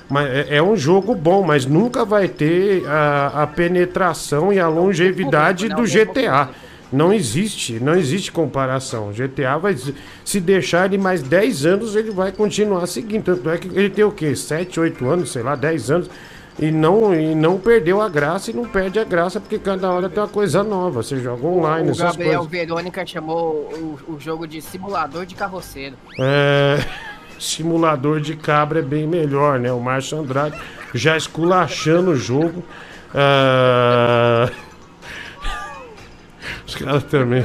Mas 0.08 0.28
é, 0.28 0.56
é 0.56 0.62
um 0.62 0.76
jogo 0.76 1.14
bom, 1.14 1.42
mas 1.42 1.66
nunca 1.66 2.04
vai 2.04 2.28
ter 2.28 2.86
a, 2.86 3.42
a 3.42 3.46
penetração 3.46 4.52
e 4.52 4.58
a 4.58 4.68
longevidade 4.68 5.68
do 5.68 5.82
GTA. 5.82 6.50
Não 6.92 7.10
existe, 7.12 7.80
não 7.80 7.94
existe 7.94 8.30
comparação. 8.30 9.08
O 9.08 9.12
GTA 9.12 9.56
vai 9.56 9.74
se 10.24 10.40
deixar 10.40 10.84
ele 10.84 10.98
mais 10.98 11.22
10 11.22 11.64
anos, 11.64 11.96
ele 11.96 12.10
vai 12.10 12.30
continuar 12.30 12.86
seguindo. 12.86 13.24
Tanto 13.24 13.48
é 13.48 13.56
que 13.56 13.68
ele 13.68 13.88
tem 13.88 14.04
o 14.04 14.12
quê? 14.12 14.36
7, 14.36 14.78
8 14.78 15.08
anos, 15.08 15.32
sei 15.32 15.42
lá, 15.42 15.56
10 15.56 15.90
anos. 15.90 16.10
E 16.58 16.70
não, 16.70 17.14
e 17.14 17.34
não 17.34 17.58
perdeu 17.58 18.00
a 18.02 18.10
graça 18.10 18.50
e 18.50 18.54
não 18.54 18.64
perde 18.66 18.98
a 18.98 19.04
graça, 19.04 19.40
porque 19.40 19.58
cada 19.58 19.90
hora 19.90 20.10
tem 20.10 20.22
uma 20.22 20.28
coisa 20.28 20.62
nova. 20.62 21.02
Você 21.02 21.16
joga 21.16 21.46
online, 21.46 21.88
o 21.88 21.92
essas 21.92 22.12
Gabriel 22.12 22.40
coisas. 22.40 22.50
Verônica 22.50 23.06
chamou 23.06 23.70
o, 24.06 24.12
o 24.14 24.20
jogo 24.20 24.46
de 24.46 24.60
simulador 24.60 25.24
de 25.24 25.34
carroceiro. 25.34 25.96
É, 26.20 26.78
simulador 27.42 28.20
de 28.20 28.36
cabra 28.36 28.78
é 28.78 28.82
bem 28.82 29.06
melhor, 29.06 29.58
né? 29.58 29.72
O 29.72 29.80
Márcio 29.80 30.18
Andrade 30.18 30.58
já 30.94 31.16
esculachando 31.16 32.12
o 32.12 32.16
jogo. 32.16 32.62
Ah, 33.14 34.50
Os 36.66 36.74
caras 36.74 37.04
também. 37.04 37.44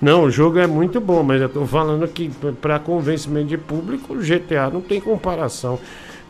Não, 0.00 0.24
o 0.24 0.30
jogo 0.30 0.58
é 0.58 0.66
muito 0.66 1.00
bom, 1.00 1.22
mas 1.22 1.40
eu 1.40 1.48
tô 1.48 1.66
falando 1.66 2.06
que 2.08 2.30
para 2.60 2.78
convencimento 2.78 3.46
de 3.46 3.58
público, 3.58 4.14
o 4.14 4.18
GTA 4.18 4.70
não 4.72 4.80
tem 4.80 5.00
comparação. 5.00 5.78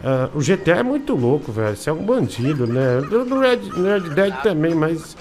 Ah, 0.03 0.29
o 0.35 0.41
GTA 0.41 0.79
é 0.79 0.83
muito 0.83 1.15
louco, 1.15 1.53
velho. 1.53 1.77
Você 1.77 1.91
é 1.91 1.93
um 1.93 2.05
bandido, 2.05 2.67
né? 2.67 3.01
Do 3.03 3.39
Red, 3.39 3.57
Red 3.57 4.15
Dead 4.15 4.43
também, 4.43 4.75
mas. 4.75 5.17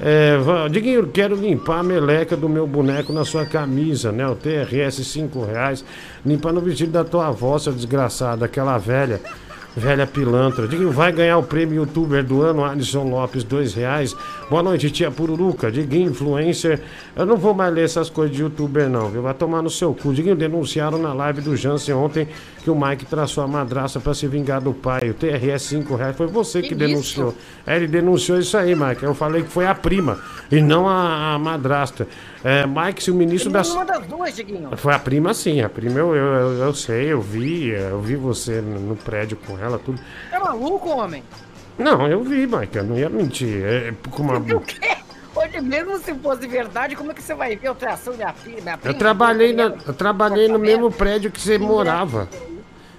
É, 0.00 0.38
Diguinho, 0.70 1.08
quero 1.08 1.34
limpar 1.34 1.80
a 1.80 1.82
meleca 1.82 2.36
do 2.36 2.48
meu 2.48 2.66
boneco 2.66 3.12
na 3.12 3.24
sua 3.24 3.44
camisa, 3.44 4.12
né? 4.12 4.26
O 4.28 4.36
TRS 4.36 5.04
5 5.04 5.44
reais. 5.44 5.84
Limpar 6.24 6.52
no 6.52 6.60
vestido 6.60 6.92
da 6.92 7.04
tua 7.04 7.28
avó, 7.28 7.58
seu 7.58 7.72
desgraçado, 7.72 8.44
aquela 8.44 8.78
velha. 8.78 9.20
Velha 9.76 10.06
pilantra. 10.06 10.66
Diguinho, 10.66 10.90
vai 10.90 11.12
ganhar 11.12 11.38
o 11.38 11.42
prêmio 11.42 11.76
youtuber 11.76 12.24
do 12.24 12.42
ano, 12.42 12.64
Alisson 12.64 13.04
Lopes, 13.04 13.44
dois 13.44 13.74
reais. 13.74 14.16
Boa 14.50 14.62
noite, 14.62 14.90
tia 14.90 15.10
Pururuca. 15.10 15.70
Diguinho, 15.70 16.10
influencer. 16.10 16.80
Eu 17.14 17.24
não 17.24 17.36
vou 17.36 17.54
mais 17.54 17.72
ler 17.72 17.84
essas 17.84 18.10
coisas 18.10 18.34
de 18.34 18.42
youtuber, 18.42 18.88
não, 18.88 19.08
viu? 19.08 19.22
Vai 19.22 19.34
tomar 19.34 19.62
no 19.62 19.70
seu 19.70 19.94
cu. 19.94 20.12
Diguinho, 20.12 20.34
denunciaram 20.34 20.98
na 20.98 21.12
live 21.12 21.42
do 21.42 21.56
Jansen 21.56 21.94
ontem 21.94 22.26
que 22.62 22.70
o 22.70 22.74
Mike 22.78 23.06
traçou 23.06 23.44
a 23.44 23.46
madraça 23.46 24.00
pra 24.00 24.14
se 24.14 24.26
vingar 24.26 24.60
do 24.60 24.72
pai. 24.72 25.10
O 25.10 25.14
TRS 25.14 25.62
5 25.62 25.94
reais. 25.94 26.16
Foi 26.16 26.26
você 26.26 26.60
que, 26.60 26.68
Que 26.68 26.74
denunciou. 26.74 27.34
É, 27.66 27.76
ele 27.76 27.86
denunciou 27.86 28.38
isso 28.38 28.56
aí, 28.56 28.74
Mike. 28.74 29.02
Eu 29.02 29.14
falei 29.14 29.42
que 29.42 29.48
foi 29.48 29.66
a 29.66 29.74
prima 29.74 30.18
e 30.50 30.60
não 30.60 30.88
a, 30.88 31.34
a 31.34 31.38
madrasta. 31.38 32.08
É, 32.44 32.66
Mike, 32.66 33.02
se 33.02 33.10
o 33.10 33.14
ministro 33.14 33.50
da. 33.50 33.62
Uma 33.62 33.84
das 33.84 34.06
duas, 34.06 34.34
Diguinho. 34.34 34.70
Foi 34.76 34.94
a 34.94 34.98
prima 34.98 35.34
sim, 35.34 35.60
a 35.60 35.68
prima 35.68 35.98
eu, 35.98 36.14
eu, 36.14 36.24
eu, 36.24 36.52
eu 36.64 36.74
sei, 36.74 37.12
eu 37.12 37.20
vi, 37.20 37.68
eu 37.68 38.00
vi 38.00 38.14
você 38.16 38.60
no, 38.60 38.78
no 38.80 38.96
prédio 38.96 39.36
com 39.36 39.58
ela, 39.58 39.78
tudo. 39.78 40.00
Tá 40.30 40.38
maluco, 40.38 40.88
homem? 40.88 41.22
Não, 41.78 42.06
eu 42.06 42.22
vi, 42.22 42.46
Mike, 42.46 42.76
eu 42.76 42.84
não 42.84 42.96
ia 42.98 43.08
mentir. 43.08 43.64
É, 43.64 43.94
com 44.10 44.22
uma... 44.22 44.38
O 44.38 44.60
quê? 44.60 44.96
Hoje 45.34 45.60
mesmo 45.60 45.98
se 45.98 46.12
fosse 46.14 46.46
verdade, 46.48 46.96
como 46.96 47.12
é 47.12 47.14
que 47.14 47.22
você 47.22 47.34
vai 47.34 47.54
ver 47.54 47.68
a 47.68 47.74
tração 47.74 48.16
da 48.16 48.32
filha? 48.32 48.60
Minha 48.60 48.74
Eu 48.74 48.78
prima? 48.78 48.98
trabalhei, 48.98 49.52
na, 49.52 49.74
eu 49.86 49.94
trabalhei 49.94 50.48
no 50.48 50.58
mesmo 50.58 50.90
prédio 50.90 51.30
que 51.30 51.40
você 51.40 51.56
morava. 51.58 52.28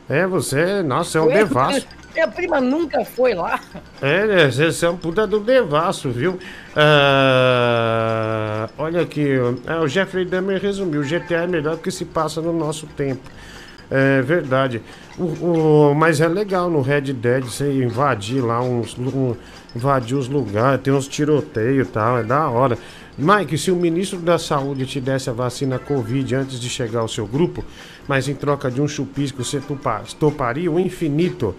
É, 0.08 0.25
você, 0.25 0.81
nossa, 0.81 1.17
é 1.17 1.22
um 1.22 1.27
devasso. 1.27 1.86
Minha 2.19 2.27
prima 2.27 2.59
nunca 2.59 3.05
foi 3.05 3.33
lá. 3.33 3.61
É, 4.01 4.51
você 4.51 4.85
é 4.85 4.89
um 4.89 4.97
puta 4.97 5.25
do 5.25 5.39
devasso, 5.39 6.09
viu? 6.09 6.38
Ah, 6.75 8.69
olha 8.77 8.99
aqui. 9.01 9.25
É, 9.65 9.75
o 9.79 9.88
Jeffrey 9.88 10.25
Dahmer 10.25 10.61
resumiu, 10.61 10.99
o 10.99 11.03
GTA 11.05 11.43
é 11.43 11.47
melhor 11.47 11.77
porque 11.77 11.91
se 11.91 12.03
passa 12.03 12.41
no 12.41 12.51
nosso 12.51 12.85
tempo. 12.88 13.21
É 13.89 14.21
verdade. 14.21 14.81
O, 15.17 15.23
o- 15.91 15.95
mas 15.95 16.19
é 16.19 16.27
legal 16.27 16.69
no 16.69 16.81
Red 16.81 17.13
Dead 17.13 17.45
você 17.45 17.71
invadir 17.83 18.43
lá 18.43 18.61
uns. 18.61 18.97
lu- 18.97 19.38
invadir 19.73 20.17
os 20.17 20.27
lugares, 20.27 20.81
tem 20.81 20.91
uns 20.91 21.07
tiroteios 21.07 21.88
e 21.88 21.91
tal, 21.91 22.17
é 22.19 22.23
da 22.23 22.49
hora. 22.49 22.77
Mike, 23.17 23.57
se 23.57 23.69
o 23.71 23.75
ministro 23.75 24.17
da 24.19 24.38
Saúde 24.38 24.85
te 24.85 24.99
desse 24.99 25.29
a 25.29 25.33
vacina 25.33 25.77
Covid 25.79 26.35
antes 26.35 26.59
de 26.59 26.67
chegar 26.69 26.99
ao 27.01 27.07
seu 27.07 27.25
grupo, 27.27 27.63
mas 28.07 28.27
em 28.27 28.33
troca 28.33 28.69
de 28.71 28.81
um 28.81 28.88
chupisco 28.88 29.43
você 29.43 29.59
topa- 29.59 30.01
toparia 30.19 30.69
o 30.71 30.79
infinito. 30.79 31.55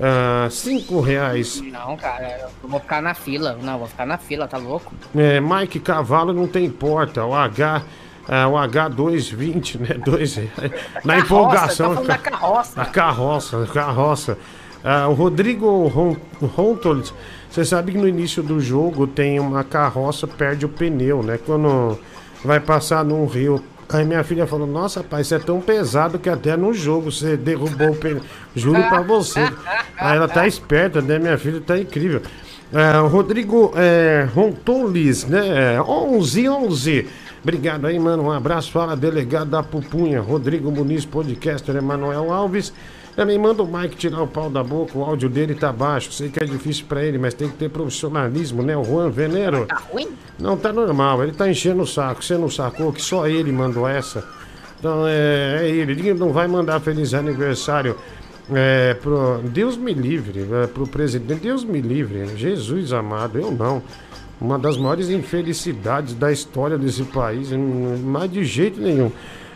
Ah, 0.00 0.48
cinco 0.50 1.00
reais. 1.00 1.60
Não, 1.60 1.96
cara, 1.96 2.48
eu 2.62 2.68
vou 2.68 2.80
ficar 2.80 3.00
na 3.00 3.14
fila. 3.14 3.56
Não, 3.62 3.78
vou 3.78 3.86
ficar 3.88 4.04
na 4.06 4.18
fila, 4.18 4.48
tá 4.48 4.56
louco? 4.58 4.92
É, 5.14 5.40
Mike 5.40 5.78
Cavalo 5.80 6.32
não 6.32 6.46
tem 6.48 6.68
porta. 6.68 7.24
O 7.24 7.34
H. 7.34 7.82
ah, 8.28 8.48
o 8.48 8.54
H220, 8.54 9.78
né? 9.80 9.94
Dois 10.04 10.34
reais. 10.34 10.72
Na 11.04 11.18
empolgação. 11.18 11.94
Tá 11.96 12.02
da 12.02 12.18
carroça. 12.18 12.82
A 12.82 12.86
carroça, 12.86 13.62
a 13.62 13.66
carroça. 13.66 14.38
Ah, 14.82 15.08
o 15.08 15.14
Rodrigo 15.14 15.86
Ron- 15.88 16.16
Rontold, 16.42 17.12
você 17.48 17.64
sabe 17.64 17.92
que 17.92 17.98
no 17.98 18.06
início 18.08 18.42
do 18.42 18.60
jogo 18.60 19.06
tem 19.06 19.38
uma 19.40 19.64
carroça, 19.64 20.26
perde 20.26 20.66
o 20.66 20.68
pneu, 20.68 21.22
né? 21.22 21.38
Quando 21.38 21.98
vai 22.44 22.60
passar 22.60 23.04
num 23.04 23.24
rio. 23.26 23.62
Aí 23.88 24.04
minha 24.04 24.24
filha 24.24 24.46
falou, 24.46 24.66
nossa 24.66 25.02
pai, 25.02 25.22
isso 25.22 25.34
é 25.34 25.38
tão 25.38 25.60
pesado 25.60 26.18
que 26.18 26.28
até 26.28 26.56
no 26.56 26.72
jogo 26.72 27.10
você 27.10 27.36
derrubou 27.36 27.90
o 27.90 27.96
pneu. 27.96 28.22
Juro 28.54 28.82
pra 28.88 29.02
você. 29.02 29.40
Aí 29.96 30.16
ela 30.16 30.28
tá 30.28 30.46
esperta, 30.46 31.00
né? 31.00 31.18
Minha 31.18 31.38
filha 31.38 31.60
tá 31.60 31.78
incrível. 31.78 32.22
É, 32.72 32.98
Rodrigo 33.06 33.72
é, 33.76 34.26
Rontolis, 34.34 35.24
né? 35.26 35.80
11 35.80 36.48
11. 36.48 37.08
Obrigado 37.42 37.86
aí, 37.86 37.98
mano. 37.98 38.24
Um 38.24 38.32
abraço. 38.32 38.72
Fala, 38.72 38.96
delegado 38.96 39.50
da 39.50 39.62
Pupunha. 39.62 40.20
Rodrigo 40.20 40.72
Muniz, 40.72 41.04
podcaster 41.04 41.76
Emanuel 41.76 42.32
Alves. 42.32 42.72
Também 43.16 43.38
manda 43.38 43.62
o 43.62 43.66
Mike 43.66 43.96
tirar 43.96 44.22
o 44.22 44.26
pau 44.26 44.50
da 44.50 44.62
boca. 44.62 44.98
O 44.98 45.04
áudio 45.04 45.28
dele 45.28 45.54
tá 45.54 45.72
baixo. 45.72 46.12
Sei 46.12 46.28
que 46.28 46.40
é 46.40 46.44
difícil 46.44 46.86
pra 46.88 47.02
ele, 47.02 47.16
mas 47.16 47.32
tem 47.32 47.48
que 47.48 47.56
ter 47.56 47.70
profissionalismo, 47.70 48.62
né? 48.62 48.76
O 48.76 48.82
Juan 48.82 49.08
Venero. 49.08 49.66
Tá 49.66 49.76
ruim? 49.90 50.08
Não, 50.38 50.56
tá 50.56 50.72
normal. 50.72 51.22
Ele 51.22 51.32
tá 51.32 51.48
enchendo 51.48 51.82
o 51.82 51.86
saco. 51.86 52.24
Você 52.24 52.36
não 52.36 52.50
sacou 52.50 52.92
que 52.92 53.00
só 53.00 53.28
ele 53.28 53.52
mandou 53.52 53.86
essa? 53.86 54.24
Então 54.78 55.06
é, 55.06 55.60
é 55.62 55.68
ele. 55.68 55.92
Ele 55.92 56.14
não 56.14 56.32
vai 56.32 56.48
mandar 56.48 56.80
feliz 56.80 57.14
aniversário. 57.14 57.96
É, 58.52 58.94
pro, 58.94 59.40
Deus 59.44 59.76
me 59.76 59.94
livre, 59.94 60.46
é, 60.52 60.66
pro 60.66 60.86
presidente. 60.86 61.40
Deus 61.40 61.64
me 61.64 61.80
livre. 61.80 62.36
Jesus 62.36 62.92
amado, 62.92 63.38
eu 63.38 63.52
não. 63.52 63.80
Uma 64.40 64.58
das 64.58 64.76
maiores 64.76 65.08
infelicidades 65.08 66.14
da 66.14 66.32
história 66.32 66.76
desse 66.76 67.04
país, 67.04 67.52
hum, 67.52 68.02
mas 68.04 68.30
de 68.30 68.44
jeito 68.44 68.80
nenhum. 68.80 69.10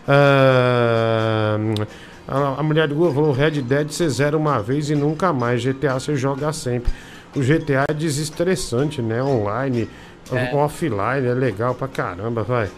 Ah, 0.06 1.58
a, 2.28 2.60
a 2.60 2.62
mulher 2.62 2.86
do 2.88 2.94
Google 2.94 3.14
falou: 3.14 3.32
Red 3.32 3.62
Dead 3.62 3.90
você 3.90 4.08
zera 4.08 4.36
uma 4.36 4.62
vez 4.62 4.90
e 4.90 4.94
nunca 4.94 5.32
mais. 5.32 5.62
GTA 5.64 5.94
você 5.98 6.14
joga 6.14 6.52
sempre. 6.52 6.92
O 7.34 7.40
GTA 7.40 7.86
é 7.88 7.94
desestressante, 7.94 9.00
né? 9.02 9.22
Online, 9.22 9.88
É. 10.30 10.54
offline, 10.54 11.26
é 11.26 11.34
legal 11.34 11.74
pra 11.74 11.88
caramba, 11.88 12.42
vai. 12.42 12.70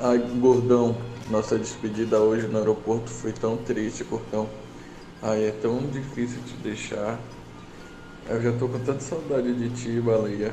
Ai, 0.00 0.18
gordão, 0.38 0.96
nossa 1.30 1.58
despedida 1.58 2.18
hoje 2.20 2.46
no 2.46 2.58
aeroporto 2.58 3.10
foi 3.10 3.32
tão 3.32 3.56
triste, 3.56 4.04
gordão. 4.04 4.48
Ai, 5.22 5.44
é 5.44 5.50
tão 5.50 5.78
difícil 5.78 6.38
te 6.46 6.54
deixar. 6.62 7.18
Eu 8.28 8.42
já 8.42 8.52
tô 8.52 8.68
com 8.68 8.78
tanta 8.80 9.00
saudade 9.00 9.52
de 9.54 9.68
ti, 9.70 10.00
baleia. 10.00 10.52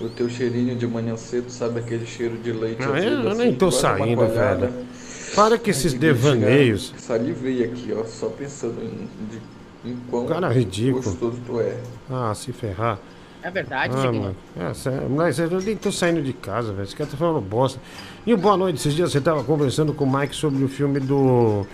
O 0.00 0.08
teu 0.08 0.28
cheirinho 0.28 0.76
de 0.76 0.86
manhã 0.86 1.16
cedo, 1.16 1.50
sabe 1.50 1.80
aquele 1.80 2.04
cheiro 2.06 2.36
de 2.38 2.52
leite? 2.52 2.82
Não, 2.82 2.94
azedo, 2.94 3.14
eu, 3.14 3.22
eu 3.22 3.28
assim, 3.30 3.38
nem 3.38 3.54
tô 3.54 3.68
igual 3.68 3.82
uma 3.82 3.98
saindo, 3.98 4.26
velho. 4.28 4.72
Para 5.36 5.54
esses 5.56 5.82
que 5.82 5.90
chegar- 5.90 6.00
devaneios. 6.14 6.92
Salivei 6.96 7.62
aqui, 7.64 7.94
ó, 7.96 8.04
só 8.04 8.26
pensando 8.28 8.82
em, 8.82 9.08
de, 9.30 9.90
em 9.90 9.96
quão 10.10 10.26
Cara 10.26 10.48
ridículo. 10.48 11.02
gostoso 11.02 11.38
tu 11.46 11.60
é. 11.60 11.76
Ah, 12.10 12.32
se 12.34 12.52
ferrar. 12.52 12.98
É 13.42 13.50
verdade, 13.50 13.94
Ah, 13.96 14.10
mano. 14.10 14.36
É, 14.58 14.74
sério, 14.74 15.08
mas 15.08 15.38
eu 15.38 15.48
nem 15.60 15.76
tô 15.76 15.92
saindo 15.92 16.20
de 16.20 16.32
casa, 16.32 16.72
velho. 16.72 16.82
Esse 16.82 16.96
cara 16.96 17.08
tá 17.08 17.16
falando 17.16 17.40
bosta. 17.40 17.80
E 18.26 18.34
o 18.34 18.36
boa 18.36 18.56
noite, 18.56 18.76
esses 18.80 18.92
dias 18.92 19.12
você 19.12 19.20
tava 19.20 19.44
conversando 19.44 19.92
com 19.94 20.04
o 20.04 20.12
Mike 20.18 20.34
sobre 20.34 20.64
o 20.64 20.68
filme 20.68 20.98
do. 20.98 21.64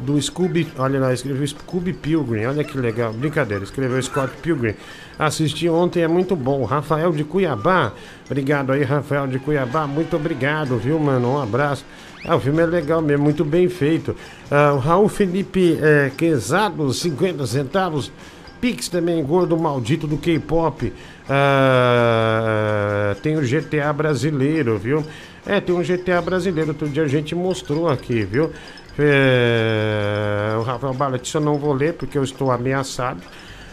Do 0.00 0.20
Scooby. 0.20 0.66
Olha 0.78 0.98
lá, 0.98 1.12
escreveu 1.12 1.46
Scooby 1.46 1.92
Pilgrim. 1.92 2.46
Olha 2.46 2.64
que 2.64 2.76
legal. 2.76 3.12
Brincadeira, 3.12 3.62
escreveu 3.62 4.02
Scott 4.02 4.32
Pilgrim. 4.42 4.74
Assisti 5.16 5.68
ontem, 5.68 6.02
é 6.02 6.08
muito 6.08 6.34
bom. 6.34 6.64
Rafael 6.64 7.12
de 7.12 7.22
Cuiabá. 7.22 7.92
Obrigado 8.26 8.72
aí, 8.72 8.82
Rafael 8.82 9.28
de 9.28 9.38
Cuiabá. 9.38 9.86
Muito 9.86 10.16
obrigado, 10.16 10.76
viu, 10.76 10.98
mano? 10.98 11.34
Um 11.34 11.40
abraço. 11.40 11.84
Ah, 12.24 12.36
o 12.36 12.40
filme 12.40 12.62
é 12.62 12.66
legal 12.66 13.02
mesmo, 13.02 13.24
muito 13.24 13.44
bem 13.44 13.68
feito. 13.68 14.14
Ah, 14.50 14.72
o 14.74 14.78
Raul 14.78 15.08
Felipe 15.08 15.78
é, 15.80 16.10
Quezado, 16.16 16.92
50 16.92 17.46
centavos. 17.46 18.12
Pix 18.60 18.88
também, 18.88 19.24
gordo 19.24 19.58
maldito 19.58 20.06
do 20.06 20.16
K-pop. 20.16 20.92
Ah, 21.28 23.16
tem 23.22 23.36
o 23.36 23.40
GTA 23.40 23.92
brasileiro, 23.92 24.78
viu? 24.78 25.04
É, 25.44 25.60
tem 25.60 25.74
um 25.74 25.82
GTA 25.82 26.22
brasileiro. 26.22 26.70
Outro 26.70 26.88
dia 26.88 27.02
a 27.02 27.08
gente 27.08 27.34
mostrou 27.34 27.88
aqui, 27.88 28.22
viu? 28.22 28.52
É, 28.96 30.54
o 30.56 30.62
Rafael 30.62 30.94
Balete, 30.94 31.34
eu 31.34 31.40
não 31.40 31.58
vou 31.58 31.72
ler 31.72 31.94
porque 31.94 32.16
eu 32.16 32.22
estou 32.22 32.52
ameaçado. 32.52 33.20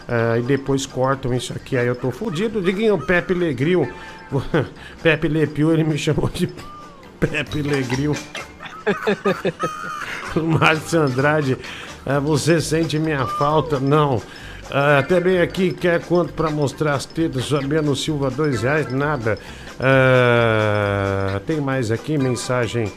Ah, 0.08 0.36
e 0.36 0.42
depois 0.42 0.86
cortam 0.86 1.32
isso 1.32 1.52
aqui, 1.52 1.76
aí 1.76 1.86
eu 1.86 1.94
tô 1.94 2.10
fudido. 2.10 2.60
Diguinho, 2.60 2.98
Pepe 2.98 3.32
Legril. 3.32 3.88
Pepe 5.00 5.28
Lepiu, 5.28 5.72
ele 5.72 5.84
me 5.84 5.96
chamou 5.96 6.28
de 6.28 6.48
Pepe 7.20 7.62
Legril. 7.62 8.16
O 10.34 10.40
Márcio 10.40 11.02
Andrade, 11.02 11.58
ah, 12.06 12.18
você 12.18 12.60
sente 12.60 12.98
minha 12.98 13.26
falta? 13.26 13.78
Não. 13.78 14.22
Ah, 14.70 15.02
também 15.06 15.40
aqui 15.40 15.72
quer 15.72 16.00
quanto 16.04 16.32
para 16.32 16.50
mostrar 16.50 16.94
as 16.94 17.04
tetas? 17.04 17.48
Fabiano 17.48 17.94
Silva, 17.94 18.30
dois 18.30 18.62
reais, 18.62 18.90
nada. 18.90 19.38
Ah, 19.78 21.40
tem 21.46 21.60
mais 21.60 21.90
aqui 21.90 22.16
mensagem 22.16 22.90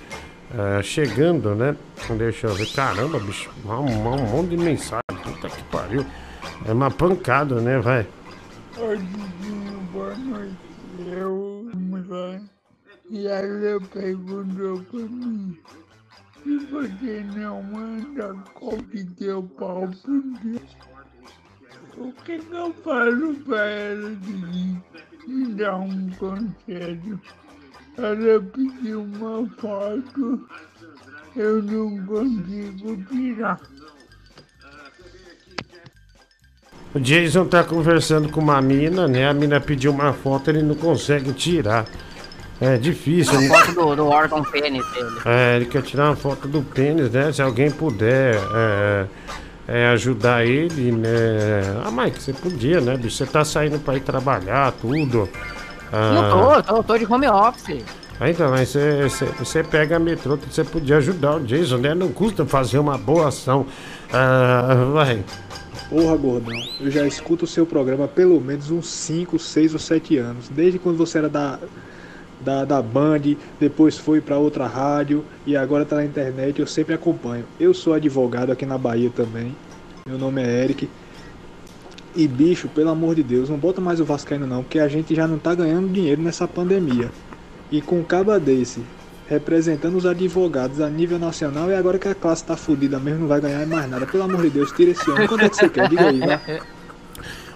ah, 0.55 0.81
chegando, 0.81 1.53
né? 1.55 1.75
Deixa 2.17 2.47
eu 2.47 2.53
ver. 2.53 2.67
Caramba, 2.73 3.19
bicho, 3.19 3.49
um, 3.65 3.71
um 3.71 4.25
monte 4.27 4.49
de 4.49 4.57
mensagem. 4.57 5.01
Puta 5.23 5.49
que 5.49 5.63
pariu. 5.63 6.05
É 6.65 6.71
uma 6.71 6.91
pancada, 6.91 7.59
né, 7.59 7.79
vai? 7.79 8.07
Oi, 8.77 8.99
boa 9.91 10.15
noite. 10.15 10.55
Eu, 11.07 11.69
e 13.13 13.27
ela 13.27 13.79
perguntou 13.93 14.81
pra 14.85 14.99
mim 15.01 15.55
se 16.43 16.57
você 16.65 17.23
não 17.35 17.61
manda 17.61 18.33
copy 18.55 19.05
teu 19.05 19.43
pau 19.43 19.87
pro 20.01 20.21
Deus. 20.43 20.61
O 21.95 22.11
que 22.23 22.39
que 22.39 22.53
eu 22.55 22.73
falo 22.83 23.35
pra 23.45 23.65
ela, 23.65 24.15
Diguinho? 24.15 24.83
Me 25.27 25.53
dá 25.53 25.77
um 25.77 26.09
conselho. 26.13 27.21
Ela 27.97 28.41
pediu 28.41 29.03
uma 29.03 29.47
foto, 29.59 30.49
eu 31.35 31.61
não 31.61 32.05
consigo 32.07 32.97
tirar. 33.05 33.61
O 36.95 36.99
Jason 36.99 37.45
tá 37.45 37.63
conversando 37.63 38.27
com 38.29 38.41
uma 38.41 38.59
mina, 38.59 39.07
né? 39.07 39.29
A 39.29 39.33
mina 39.35 39.61
pediu 39.61 39.91
uma 39.91 40.13
foto, 40.13 40.49
ele 40.49 40.63
não 40.63 40.75
consegue 40.75 41.31
tirar. 41.31 41.85
É 42.65 42.77
difícil, 42.77 43.37
A 43.37 43.41
né? 43.41 43.47
foto 43.49 43.71
do, 43.73 43.95
do 43.95 44.07
órgão 44.07 44.41
pênis 44.43 44.85
dele. 44.93 45.09
É, 45.25 45.55
ele 45.57 45.65
quer 45.65 45.81
tirar 45.81 46.05
uma 46.05 46.15
foto 46.15 46.47
do 46.47 46.61
pênis, 46.61 47.11
né? 47.11 47.31
Se 47.33 47.41
alguém 47.41 47.69
puder 47.69 48.35
é, 48.55 49.05
é, 49.67 49.87
ajudar 49.87 50.45
ele, 50.45 50.91
né? 50.91 51.09
Ah, 51.83 51.91
Mike, 51.91 52.21
você 52.21 52.31
podia, 52.31 52.79
né, 52.79 52.95
bicho? 52.95 53.17
Você 53.17 53.25
tá 53.25 53.43
saindo 53.43 53.79
pra 53.79 53.95
ir 53.97 54.01
trabalhar, 54.01 54.71
tudo. 54.81 55.27
Ah, 55.91 56.13
Não 56.13 56.61
tô, 56.63 56.75
tô, 56.75 56.83
tô 56.83 56.97
de 56.97 57.05
home 57.05 57.27
office. 57.27 57.83
ah, 58.19 58.29
então, 58.29 58.49
mas 58.49 58.73
você 59.37 59.61
pega 59.63 59.97
a 59.97 59.99
metrô, 59.99 60.37
você 60.37 60.63
podia 60.63 60.97
ajudar 60.97 61.35
o 61.35 61.39
Jason, 61.41 61.77
né? 61.77 61.93
Não 61.93 62.09
custa 62.13 62.45
fazer 62.45 62.79
uma 62.79 62.97
boa 62.97 63.27
ação. 63.27 63.65
Ah, 64.11 64.89
vai. 64.93 65.23
Porra, 65.89 66.15
gordão, 66.15 66.57
eu 66.79 66.89
já 66.89 67.05
escuto 67.05 67.43
o 67.45 67.47
seu 67.47 67.65
programa 67.65 68.05
há 68.05 68.07
pelo 68.07 68.39
menos 68.39 68.71
uns 68.71 68.87
5, 68.87 69.37
6 69.37 69.73
ou 69.73 69.79
7 69.79 70.17
anos. 70.17 70.49
Desde 70.49 70.79
quando 70.79 70.97
você 70.97 71.17
era 71.19 71.29
da, 71.29 71.59
da, 72.43 72.65
da 72.65 72.81
Band, 72.81 73.35
depois 73.59 73.97
foi 73.97 74.21
pra 74.21 74.37
outra 74.37 74.67
rádio 74.67 75.23
e 75.45 75.55
agora 75.55 75.85
tá 75.85 75.95
na 75.95 76.05
internet, 76.05 76.59
eu 76.59 76.67
sempre 76.67 76.93
acompanho. 76.93 77.45
Eu 77.59 77.73
sou 77.73 77.93
advogado 77.93 78.51
aqui 78.51 78.65
na 78.65 78.77
Bahia 78.77 79.09
também. 79.09 79.55
Meu 80.05 80.17
nome 80.17 80.41
é 80.41 80.63
Eric. 80.63 80.89
E 82.15 82.27
bicho, 82.27 82.67
pelo 82.67 82.89
amor 82.89 83.15
de 83.15 83.23
Deus, 83.23 83.49
não 83.49 83.57
bota 83.57 83.81
mais 83.81 83.99
o 83.99 84.05
Vascaíno 84.05 84.45
não, 84.45 84.61
porque 84.61 84.79
a 84.79 84.87
gente 84.87 85.15
já 85.15 85.27
não 85.27 85.39
tá 85.39 85.55
ganhando 85.55 85.91
dinheiro 85.91 86.21
nessa 86.21 86.47
pandemia. 86.47 87.09
E 87.71 87.81
com 87.81 87.99
um 87.99 88.03
caba 88.03 88.39
desse, 88.39 88.83
representando 89.27 89.95
os 89.95 90.05
advogados 90.05 90.79
a 90.79 90.89
nível 90.89 91.17
nacional, 91.17 91.71
e 91.71 91.75
agora 91.75 91.97
que 91.97 92.07
a 92.07 92.13
classe 92.13 92.43
tá 92.43 92.55
fudida 92.55 92.99
mesmo, 92.99 93.21
não 93.21 93.27
vai 93.27 93.41
ganhar 93.41 93.65
mais 93.65 93.89
nada. 93.89 94.05
Pelo 94.05 94.23
amor 94.23 94.43
de 94.43 94.51
Deus, 94.51 94.71
tira 94.71 94.91
esse 94.91 95.09
homem. 95.09 95.27
Quanto 95.27 95.45
é 95.45 95.49
que 95.49 95.55
você 95.55 95.69
quer? 95.69 95.89
Diga 95.89 96.09
aí, 96.09 96.19
vai. 96.19 96.61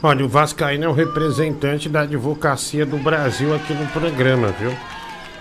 Olha, 0.02 0.24
o 0.24 0.28
Vascaíno 0.28 0.86
é 0.86 0.88
o 0.88 0.94
representante 0.94 1.90
da 1.90 2.02
advocacia 2.02 2.86
do 2.86 2.98
Brasil 2.98 3.54
aqui 3.56 3.74
no 3.74 3.88
programa, 3.88 4.50
viu? 4.50 4.72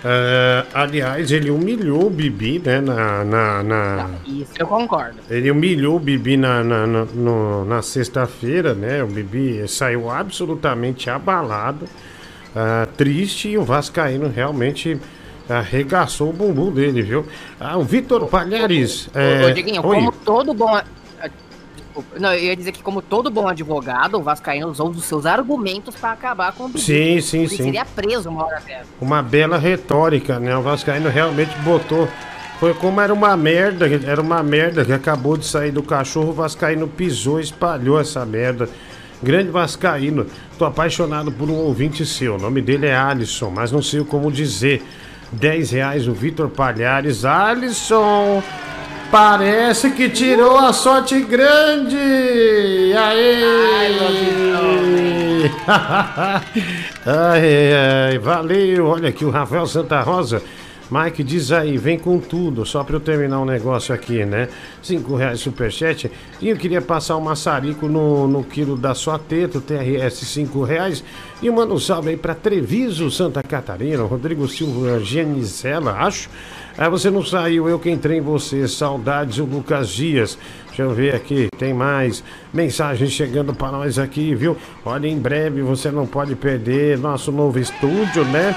Ah, 0.03 0.65
aliás, 0.73 1.31
ele 1.31 1.49
humilhou 1.51 2.07
o 2.07 2.09
Bibi, 2.09 2.61
né, 2.63 2.79
na- 2.81 3.23
na- 3.23 3.63
na, 3.63 4.09
Isso 4.25 4.51
eu 4.57 4.67
concordo. 4.67 5.17
Ele 5.29 5.49
humilhou 5.51 5.95
o 5.95 5.99
Bibi 5.99 6.37
na, 6.37 6.63
na, 6.63 6.87
na, 6.87 7.05
no- 7.05 7.65
na 7.65 7.81
sexta-feira, 7.81 8.73
né? 8.73 9.03
O 9.03 9.07
Bibi 9.07 9.67
saiu 9.67 10.09
absolutamente 10.09 11.09
abalado, 11.09 11.85
ah, 12.55 12.87
triste, 12.95 13.49
e 13.49 13.57
o 13.57 13.63
Vascaíno 13.63 14.31
realmente 14.33 14.99
arregaçou 15.49 16.29
o 16.29 16.33
bumbum 16.33 16.71
dele, 16.71 17.01
viu? 17.01 17.25
Ah, 17.59 17.77
o 17.77 17.83
Vitor 17.83 18.27
Palhares. 18.27 19.07
Ô, 19.07 19.19
é, 19.19 19.51
Diguinho, 19.51 19.81
como 19.81 20.11
todo 20.11 20.53
bom. 20.53 20.79
Não, 22.19 22.33
eu 22.33 22.43
ia 22.45 22.55
dizer 22.55 22.71
que, 22.71 22.81
como 22.83 23.01
todo 23.01 23.29
bom 23.29 23.47
advogado, 23.47 24.17
o 24.17 24.21
Vascaíno 24.23 24.67
usou 24.67 24.89
os 24.89 25.03
seus 25.05 25.25
argumentos 25.25 25.95
pra 25.95 26.11
acabar 26.11 26.51
com 26.53 26.65
o 26.65 26.67
Bibi. 26.67 26.79
Sim, 26.79 27.21
sim, 27.21 27.39
Ele 27.39 27.49
sim. 27.49 27.63
seria 27.63 27.85
preso 27.85 28.29
uma 28.29 28.45
hora 28.45 28.61
dessa. 28.65 28.85
Uma 29.01 29.21
bela 29.21 29.57
retórica, 29.57 30.39
né? 30.39 30.55
O 30.55 30.61
Vascaíno 30.61 31.09
realmente 31.09 31.55
botou. 31.59 32.07
Foi 32.59 32.73
como 32.73 32.99
era 32.99 33.13
uma 33.13 33.37
merda, 33.37 33.87
era 34.05 34.21
uma 34.21 34.41
merda 34.41 34.83
que 34.83 34.91
acabou 34.91 35.37
de 35.37 35.45
sair 35.45 35.71
do 35.71 35.83
cachorro, 35.83 36.29
o 36.29 36.33
Vascaíno 36.33 36.87
pisou, 36.87 37.39
espalhou 37.39 37.99
essa 37.99 38.25
merda. 38.25 38.67
Grande 39.21 39.49
Vascaíno, 39.49 40.25
tô 40.57 40.65
apaixonado 40.65 41.31
por 41.31 41.49
um 41.49 41.55
ouvinte 41.55 42.05
seu. 42.05 42.35
O 42.35 42.39
nome 42.39 42.61
dele 42.61 42.87
é 42.87 42.95
Alisson, 42.95 43.51
mas 43.51 43.71
não 43.71 43.81
sei 43.81 44.03
como 44.03 44.31
dizer. 44.31 44.83
10 45.31 45.71
reais 45.71 46.07
o 46.07 46.13
Vitor 46.13 46.49
Palhares. 46.49 47.25
Alisson! 47.25 48.41
Parece 49.11 49.91
que 49.91 50.09
tirou 50.09 50.57
a 50.57 50.73
sorte 50.73 51.21
grande! 51.21 51.95
Aê! 52.93 53.47
ai, 57.05 57.73
ai, 57.73 58.17
valeu! 58.19 58.87
Olha 58.87 59.09
aqui 59.09 59.23
o 59.23 59.29
Rafael 59.29 59.65
Santa 59.65 60.01
Rosa. 60.01 60.41
Mike, 60.89 61.21
diz 61.21 61.51
aí, 61.51 61.77
vem 61.77 61.99
com 61.99 62.17
tudo, 62.17 62.65
só 62.65 62.81
pra 62.81 62.95
eu 62.95 62.99
terminar 63.01 63.41
um 63.41 63.45
negócio 63.45 63.93
aqui, 63.93 64.25
né? 64.25 64.47
Cinco 64.81 65.15
reais 65.15 65.41
superchat. 65.41 66.09
E 66.39 66.47
eu 66.47 66.55
queria 66.55 66.81
passar 66.81 67.17
um 67.17 67.21
maçarico 67.21 67.89
no, 67.89 68.25
no 68.25 68.41
quilo 68.41 68.77
da 68.77 68.95
sua 68.95 69.19
teta, 69.19 69.57
o 69.57 69.61
TRS, 69.61 70.25
cinco 70.25 70.63
reais. 70.63 71.03
E 71.41 71.49
manda 71.49 71.73
um 71.73 71.79
salve 71.79 72.11
aí 72.11 72.17
pra 72.17 72.33
Treviso, 72.33 73.11
Santa 73.11 73.43
Catarina, 73.43 74.03
Rodrigo 74.03 74.47
Silva 74.47 74.99
Genisela, 75.01 75.91
acho. 75.91 76.29
Ah, 76.79 76.89
você 76.89 77.09
não 77.09 77.25
saiu, 77.25 77.67
eu 77.67 77.79
que 77.79 77.89
entrei 77.89 78.19
em 78.19 78.21
você. 78.21 78.67
Saudades, 78.67 79.39
o 79.39 79.45
Lucas 79.45 79.89
Dias. 79.89 80.37
Deixa 80.67 80.83
eu 80.83 80.91
ver 80.91 81.15
aqui, 81.15 81.47
tem 81.57 81.73
mais 81.73 82.23
mensagens 82.53 83.11
chegando 83.11 83.51
para 83.51 83.71
nós 83.71 83.97
aqui, 83.97 84.35
viu? 84.35 84.55
Olha, 84.85 85.07
em 85.07 85.17
breve 85.17 85.63
você 85.63 85.89
não 85.89 86.05
pode 86.05 86.35
perder 86.35 86.99
nosso 86.99 87.31
novo 87.31 87.57
estúdio, 87.57 88.23
né? 88.25 88.55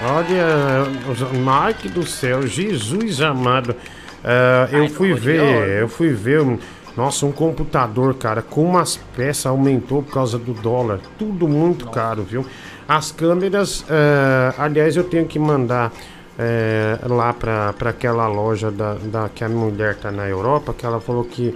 Olha, 0.00 1.68
Mike 1.68 1.88
do 1.88 2.04
céu, 2.04 2.44
Jesus 2.44 3.20
amado. 3.20 3.76
Ah, 4.24 4.68
eu 4.72 4.82
Ai, 4.82 4.88
fui 4.88 5.14
ver, 5.14 5.82
eu 5.82 5.88
fui 5.88 6.12
ver, 6.12 6.44
nossa, 6.96 7.24
um 7.26 7.30
computador, 7.30 8.14
cara, 8.14 8.42
com 8.42 8.64
umas 8.64 8.96
peças 9.16 9.46
aumentou 9.46 10.02
por 10.02 10.12
causa 10.12 10.36
do 10.36 10.52
dólar. 10.52 10.98
Tudo 11.16 11.46
muito 11.46 11.86
caro, 11.86 12.24
viu? 12.24 12.44
As 12.88 13.12
câmeras, 13.12 13.84
ah, 13.88 14.52
aliás, 14.58 14.96
eu 14.96 15.04
tenho 15.04 15.26
que 15.26 15.38
mandar 15.38 15.92
eh, 16.38 16.98
lá 17.08 17.32
pra 17.32 17.74
aquela 17.80 18.26
loja 18.26 18.70
da, 18.70 18.94
da 18.94 19.28
que 19.28 19.44
a 19.44 19.48
mulher 19.48 19.96
tá 19.96 20.10
na 20.10 20.28
Europa, 20.28 20.74
que 20.74 20.86
ela 20.86 21.00
falou 21.00 21.24
que, 21.24 21.54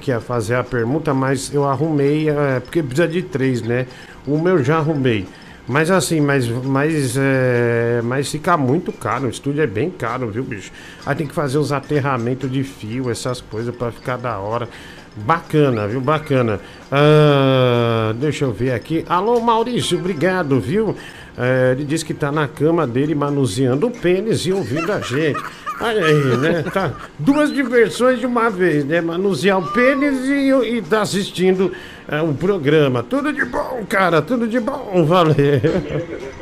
que 0.00 0.10
ia 0.10 0.20
fazer 0.20 0.56
a 0.56 0.64
permuta, 0.64 1.14
mas 1.14 1.52
eu 1.52 1.64
arrumei, 1.64 2.28
eh, 2.28 2.60
porque 2.60 2.82
precisa 2.82 3.08
de 3.08 3.22
três, 3.22 3.62
né? 3.62 3.86
Uma 4.26 4.50
eu 4.50 4.62
já 4.62 4.78
arrumei. 4.78 5.26
Mas 5.68 5.90
assim, 5.90 6.18
mas, 6.20 6.48
mas, 6.48 7.14
é, 7.18 8.00
mas 8.02 8.30
fica 8.30 8.56
muito 8.56 8.90
caro. 8.90 9.26
O 9.26 9.28
estúdio 9.28 9.62
é 9.62 9.66
bem 9.66 9.90
caro, 9.90 10.30
viu, 10.30 10.42
bicho? 10.42 10.72
Aí 11.04 11.14
tem 11.14 11.26
que 11.26 11.34
fazer 11.34 11.58
os 11.58 11.72
aterramentos 11.72 12.50
de 12.50 12.64
fio, 12.64 13.10
essas 13.10 13.42
coisas 13.42 13.74
para 13.76 13.92
ficar 13.92 14.16
da 14.16 14.38
hora. 14.38 14.66
Bacana, 15.14 15.86
viu? 15.86 16.00
Bacana. 16.00 16.58
Ah, 16.90 18.14
deixa 18.16 18.46
eu 18.46 18.52
ver 18.52 18.72
aqui. 18.72 19.04
Alô, 19.08 19.40
Maurício, 19.40 19.98
obrigado, 19.98 20.58
viu? 20.58 20.96
É, 21.38 21.70
ele 21.72 21.84
disse 21.84 22.04
que 22.04 22.12
tá 22.12 22.32
na 22.32 22.48
cama 22.48 22.84
dele 22.84 23.14
manuseando 23.14 23.86
o 23.86 23.90
pênis 23.90 24.44
e 24.44 24.52
ouvindo 24.52 24.92
a 24.92 25.00
gente. 25.00 25.40
Olha 25.80 26.04
aí, 26.04 26.36
né? 26.38 26.64
Tá, 26.72 26.92
duas 27.16 27.52
diversões 27.52 28.18
de 28.18 28.26
uma 28.26 28.50
vez, 28.50 28.84
né? 28.84 29.00
Manusear 29.00 29.60
o 29.60 29.72
pênis 29.72 30.26
e, 30.26 30.50
e 30.76 30.82
tá 30.82 31.02
assistindo 31.02 31.72
é, 32.08 32.20
um 32.20 32.34
programa. 32.34 33.04
Tudo 33.04 33.32
de 33.32 33.44
bom, 33.44 33.84
cara, 33.88 34.20
tudo 34.20 34.48
de 34.48 34.58
bom, 34.58 35.04
valeu. 35.06 35.60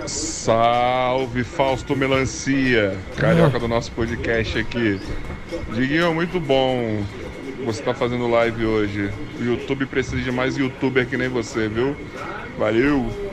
Salve 0.07 1.45
Fausto 1.45 1.95
Melancia, 1.95 2.97
carioca 3.19 3.59
do 3.59 3.69
nosso 3.69 3.93
podcast 3.93 4.59
aqui. 4.59 4.99
Diguinho, 5.75 6.15
muito 6.15 6.41
bom 6.41 7.05
você 7.67 7.83
tá 7.83 7.93
fazendo 7.93 8.29
live 8.29 8.65
hoje. 8.65 9.11
O 9.39 9.45
YouTube 9.45 9.85
precisa 9.87 10.23
de 10.23 10.31
mais 10.31 10.57
youtuber 10.57 11.07
que 11.07 11.17
nem 11.17 11.29
você, 11.29 11.69
viu? 11.69 11.95
Valeu! 12.57 13.26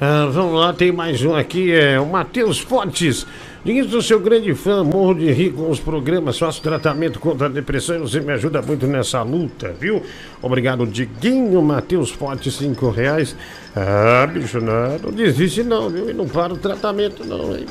Ah, 0.00 0.28
vamos 0.28 0.58
lá, 0.58 0.72
tem 0.72 0.90
mais 0.90 1.24
um 1.24 1.36
aqui, 1.36 1.72
é 1.72 2.00
o 2.00 2.06
Matheus 2.06 2.58
Fortes. 2.58 3.24
Diz 3.64 3.88
sou 3.88 4.02
seu 4.02 4.18
grande 4.18 4.52
fã, 4.52 4.82
morro 4.82 5.14
de 5.14 5.30
rir 5.30 5.52
com 5.52 5.70
os 5.70 5.78
programas, 5.78 6.36
faço 6.36 6.60
tratamento 6.60 7.20
contra 7.20 7.46
a 7.46 7.48
depressão 7.48 7.96
e 7.96 7.98
você 8.00 8.20
me 8.20 8.32
ajuda 8.32 8.60
muito 8.60 8.88
nessa 8.88 9.22
luta, 9.22 9.72
viu? 9.78 10.02
Obrigado, 10.42 10.84
Diguinho, 10.84 11.62
Matheus 11.62 12.10
Forte, 12.10 12.50
cinco 12.50 12.90
reais. 12.90 13.36
Ah, 13.74 14.26
bicho, 14.26 14.60
não, 14.60 14.98
não 14.98 15.12
desiste 15.12 15.62
não, 15.62 15.88
viu? 15.88 16.10
E 16.10 16.12
não 16.12 16.26
para 16.26 16.52
o 16.52 16.56
tratamento 16.56 17.24
não, 17.24 17.56
hein? 17.56 17.64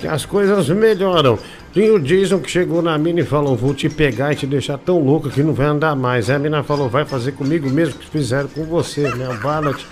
Que 0.00 0.08
as 0.08 0.26
coisas 0.26 0.68
melhoram. 0.70 1.38
Tinha 1.72 1.94
o 1.94 2.00
Jason 2.00 2.40
que 2.40 2.50
chegou 2.50 2.82
na 2.82 2.98
mina 2.98 3.20
e 3.20 3.24
falou, 3.24 3.54
vou 3.54 3.72
te 3.72 3.88
pegar 3.88 4.32
e 4.32 4.36
te 4.36 4.46
deixar 4.46 4.78
tão 4.78 4.98
louco 4.98 5.30
que 5.30 5.44
não 5.44 5.54
vai 5.54 5.68
andar 5.68 5.94
mais. 5.94 6.28
Aí 6.28 6.34
a 6.34 6.38
mina 6.40 6.64
falou, 6.64 6.88
vai 6.88 7.04
fazer 7.04 7.32
comigo 7.32 7.70
mesmo 7.70 8.00
que 8.00 8.10
fizeram 8.10 8.48
com 8.48 8.64
você, 8.64 9.02
né? 9.14 9.28
Ballot. 9.40 9.86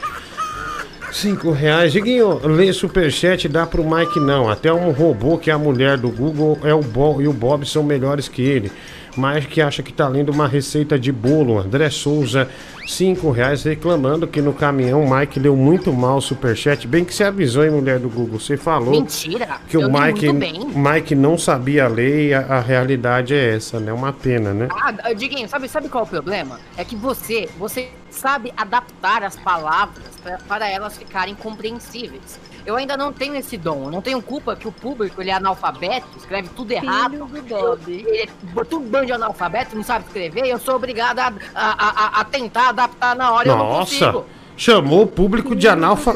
Cinco 1.17 1.51
reais. 1.51 1.95
Diguinho, 1.95 2.39
lê 2.47 2.71
superchat 2.75 3.49
dá 3.49 3.65
pro 3.65 3.83
Mike 3.83 4.21
não. 4.21 4.51
Até 4.51 4.71
um 4.71 4.91
robô 4.91 5.39
que 5.39 5.51
é 5.51 5.55
a 5.55 5.59
mulher 5.59 5.97
do 5.97 6.11
Google 6.11 6.59
é 6.63 6.75
o 6.75 6.83
Bob 6.83 7.25
e 7.25 7.27
o 7.27 7.33
Bob 7.33 7.67
são 7.67 7.83
melhores 7.83 8.29
que 8.29 8.43
ele. 8.43 8.71
Mike 9.17 9.47
que 9.49 9.61
acha 9.61 9.83
que 9.83 9.93
tá 9.93 10.07
lendo 10.09 10.31
uma 10.31 10.47
receita 10.47 10.99
de 10.99 11.11
bolo. 11.11 11.59
André 11.59 11.89
Souza, 11.91 12.49
cinco 12.87 13.31
reais, 13.31 13.63
reclamando 13.65 14.27
que 14.27 14.41
no 14.41 14.53
caminhão 14.53 15.03
o 15.05 15.11
Mike 15.17 15.39
leu 15.41 15.57
muito 15.57 15.93
mal 15.93 16.19
o 16.19 16.21
superchat. 16.21 16.87
Bem 16.87 17.05
que 17.05 17.15
você 17.15 17.25
avisou, 17.25 17.65
hein, 17.65 17.71
mulher 17.71 17.99
do 17.99 18.09
Google. 18.09 18.39
Você 18.39 18.57
falou 18.57 18.91
Mentira! 18.93 19.61
que 19.69 19.77
o 19.77 19.91
Mike. 19.91 20.31
Mike 20.77 21.15
não 21.15 21.37
sabia 21.39 21.89
ler 21.89 22.29
e 22.29 22.35
a, 22.35 22.41
a 22.41 22.61
realidade 22.61 23.35
é 23.35 23.55
essa, 23.57 23.81
né? 23.81 23.93
Uma 23.93 24.13
pena, 24.13 24.53
né? 24.53 24.69
Ah, 24.71 25.13
Diguinho, 25.13 25.49
sabe, 25.49 25.69
sabe 25.69 25.89
qual 25.89 26.05
é 26.05 26.07
o 26.07 26.11
problema? 26.11 26.61
É 26.77 26.85
que 26.85 26.95
você, 26.97 27.49
você 27.59 27.89
sabe 28.11 28.53
adaptar 28.57 29.23
as 29.23 29.37
palavras 29.37 30.05
pra- 30.23 30.39
para 30.49 30.69
elas 30.69 30.97
ficarem 30.97 31.35
compreensíveis. 31.35 32.39
Eu 32.67 32.77
ainda 32.77 32.97
não 32.97 33.13
tenho 33.13 33.37
esse 33.37 33.57
dom, 33.57 33.85
eu 33.85 33.91
não 33.93 34.03
tenho 34.03 34.21
culpa 34.21 34.57
que 34.57 34.67
o 34.67 34.73
público 34.73 35.23
ele 35.23 35.31
é 35.31 35.35
analfabeto, 35.35 36.09
escreve 36.17 36.49
tudo 36.49 36.73
errado. 36.73 37.13
Filho 37.13 37.27
do 37.27 37.43
Bob. 37.43 37.81
Ele 37.93 38.23
é 38.23 38.27
tudo 38.65 38.81
bando 38.81 39.07
de 39.07 39.13
analfabeto, 39.13 39.77
não 39.77 39.85
sabe 39.85 40.05
escrever, 40.07 40.47
eu 40.47 40.59
sou 40.59 40.75
obrigado 40.75 41.21
a, 41.21 41.33
a, 41.55 41.71
a- 42.19 42.21
a 42.21 42.25
tentar 42.25 42.71
adaptar 42.71 43.15
na 43.15 43.31
hora, 43.33 43.49
eu 43.49 43.57
não 43.57 43.67
Nossa! 43.69 44.07
consigo. 44.11 44.25
Chamou 44.59 45.03
o 45.03 45.07
público 45.07 45.55
de 45.55 45.69
analfa... 45.69 46.13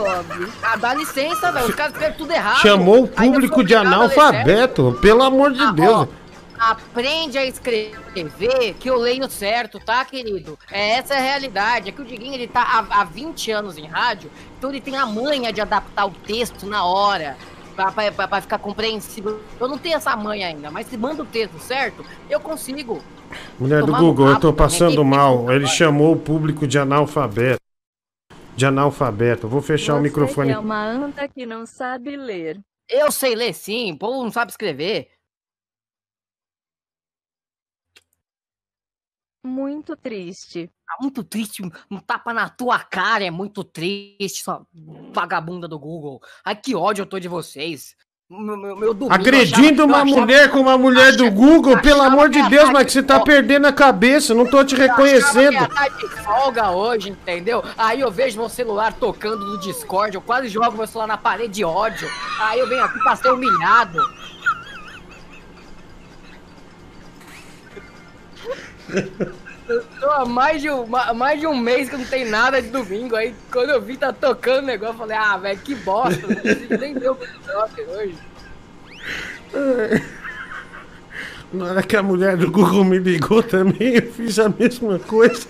Ah, 0.62 0.74
dá 0.76 0.94
licença, 0.94 1.52
velho, 1.52 1.68
os 1.68 1.74
caras 1.74 1.92
escrevem 1.92 2.16
tudo 2.16 2.32
errado. 2.32 2.56
Chamou 2.56 3.04
o 3.04 3.06
público 3.08 3.62
de 3.62 3.74
analfabeto, 3.74 4.98
pelo 5.02 5.22
amor 5.22 5.52
de 5.52 5.62
Ah, 5.62 5.72
Deus. 5.72 5.92
ó, 5.94 6.06
aprende 6.60 7.38
a 7.38 7.44
escrever 7.46 8.74
que 8.78 8.88
eu 8.90 8.96
leio 8.96 9.28
certo, 9.30 9.80
tá, 9.80 10.04
querido? 10.04 10.58
É, 10.70 10.90
essa 10.92 11.14
é 11.14 11.18
a 11.18 11.22
realidade. 11.22 11.88
É 11.88 11.92
que 11.92 12.02
o 12.02 12.04
Diguinho, 12.04 12.34
ele 12.34 12.46
tá 12.46 12.62
há, 12.62 13.00
há 13.00 13.04
20 13.04 13.50
anos 13.50 13.78
em 13.78 13.86
rádio, 13.86 14.30
então 14.58 14.70
ele 14.70 14.80
tem 14.80 14.96
a 14.96 15.06
manha 15.06 15.52
de 15.52 15.60
adaptar 15.60 16.04
o 16.06 16.10
texto 16.10 16.66
na 16.66 16.84
hora. 16.84 17.36
Pra, 17.74 17.90
pra- 17.92 18.28
pra- 18.28 18.40
ficar 18.42 18.58
compreensível. 18.58 19.40
Eu 19.58 19.66
não 19.66 19.78
tenho 19.78 19.96
essa 19.96 20.14
manha 20.14 20.48
ainda, 20.48 20.70
mas 20.70 20.86
se 20.88 20.98
manda 20.98 21.22
o 21.22 21.26
texto 21.26 21.58
certo, 21.60 22.04
eu 22.28 22.38
consigo. 22.38 23.02
Mulher 23.58 23.82
do 23.82 23.94
Google, 23.94 24.28
eu 24.28 24.38
tô 24.40 24.52
passando 24.52 25.02
mal. 25.02 25.44
Ele 25.44 25.64
agora? 25.64 25.66
chamou 25.66 26.12
o 26.12 26.18
público 26.18 26.66
de 26.66 26.78
analfabeto. 26.78 27.58
De 28.54 28.66
analfabeto. 28.66 29.46
Eu 29.46 29.50
Vou 29.50 29.62
fechar 29.62 29.94
o 29.94 29.96
Você 29.96 30.02
microfone. 30.02 30.50
é 30.50 30.58
uma 30.58 30.84
anta 30.84 31.26
que 31.26 31.46
não 31.46 31.64
sabe 31.64 32.16
ler. 32.16 32.60
Eu 32.86 33.10
sei 33.10 33.34
ler 33.34 33.54
sim, 33.54 33.92
o 33.92 33.96
povo 33.98 34.22
não 34.24 34.30
sabe 34.32 34.50
escrever. 34.50 35.08
Muito 39.44 39.96
triste. 39.96 40.70
Tá 40.86 40.96
muito 41.00 41.22
triste, 41.24 41.62
um 41.90 41.98
tapa 41.98 42.34
na 42.34 42.48
tua 42.48 42.78
cara 42.80 43.24
é 43.24 43.30
muito 43.30 43.64
triste, 43.64 44.42
sua 44.42 44.62
vagabunda 45.12 45.66
do 45.66 45.78
Google. 45.78 46.20
Ai, 46.44 46.54
que 46.56 46.74
ódio 46.74 47.02
eu 47.02 47.06
tô 47.06 47.18
de 47.18 47.28
vocês. 47.28 47.94
Meu, 48.28 48.56
meu, 48.56 48.76
meu 48.76 48.94
domingo, 48.94 49.06
eu 49.06 49.12
Agredindo 49.12 49.82
achava- 49.82 49.84
uma 49.84 49.96
eu 49.98 50.02
achava- 50.04 50.20
mulher 50.20 50.50
com 50.50 50.60
uma 50.60 50.78
mulher 50.78 51.16
do 51.16 51.28
Google, 51.32 51.80
pelo 51.80 52.02
amor 52.02 52.28
de 52.28 52.40
Deus, 52.48 52.70
mas 52.70 52.80
de 52.80 52.84
que 52.86 52.92
você 52.92 53.02
tá 53.02 53.18
perdendo 53.18 53.66
a 53.66 53.72
cabeça, 53.72 54.32
não 54.34 54.48
tô 54.48 54.62
te 54.62 54.74
Eu 54.76 54.80
reconhecendo. 54.82 55.66
tá 55.68 55.88
de 55.88 56.06
folga 56.22 56.70
hoje, 56.70 57.10
entendeu? 57.10 57.60
Aí 57.76 58.00
eu 58.00 58.10
vejo 58.10 58.38
meu 58.38 58.48
celular 58.48 58.92
tocando 58.92 59.44
no 59.44 59.58
Discord, 59.58 60.14
eu 60.14 60.20
quase 60.20 60.48
jogo 60.48 60.76
meu 60.76 60.86
celular 60.86 61.08
na 61.08 61.16
parede 61.16 61.54
de 61.54 61.64
ódio. 61.64 62.08
Aí 62.40 62.60
eu 62.60 62.68
venho 62.68 62.84
aqui 62.84 63.00
pra 63.00 63.16
ser 63.16 63.30
humilhado. 63.32 63.98
Eu 69.68 69.84
tô 70.00 70.10
há 70.10 70.24
mais 70.26 70.60
de, 70.60 70.68
um, 70.68 70.84
ma- 70.86 71.12
mais 71.14 71.38
de 71.38 71.46
um 71.46 71.56
mês 71.56 71.88
que 71.88 71.96
não 71.96 72.04
tem 72.04 72.24
nada 72.28 72.60
de 72.60 72.68
domingo. 72.70 73.14
Aí 73.14 73.32
quando 73.52 73.70
eu 73.70 73.80
vi 73.80 73.96
tá 73.96 74.12
tocando 74.12 74.64
o 74.64 74.66
negócio, 74.66 74.94
eu 74.94 74.98
falei, 74.98 75.16
ah, 75.16 75.36
velho, 75.36 75.58
que 75.60 75.74
bosta, 75.76 76.26
não 76.26 76.78
nem 76.78 76.94
ver 76.94 77.10
o 77.10 77.18
negócio 77.46 77.88
hoje. 77.90 78.14
Na 81.52 81.64
hora 81.66 81.82
que 81.82 81.96
a 81.96 82.02
mulher 82.02 82.36
do 82.36 82.50
Google 82.50 82.84
me 82.84 82.98
ligou 82.98 83.42
também, 83.42 83.94
eu 83.96 84.12
fiz 84.12 84.38
a 84.38 84.48
mesma 84.48 84.98
coisa. 85.00 85.46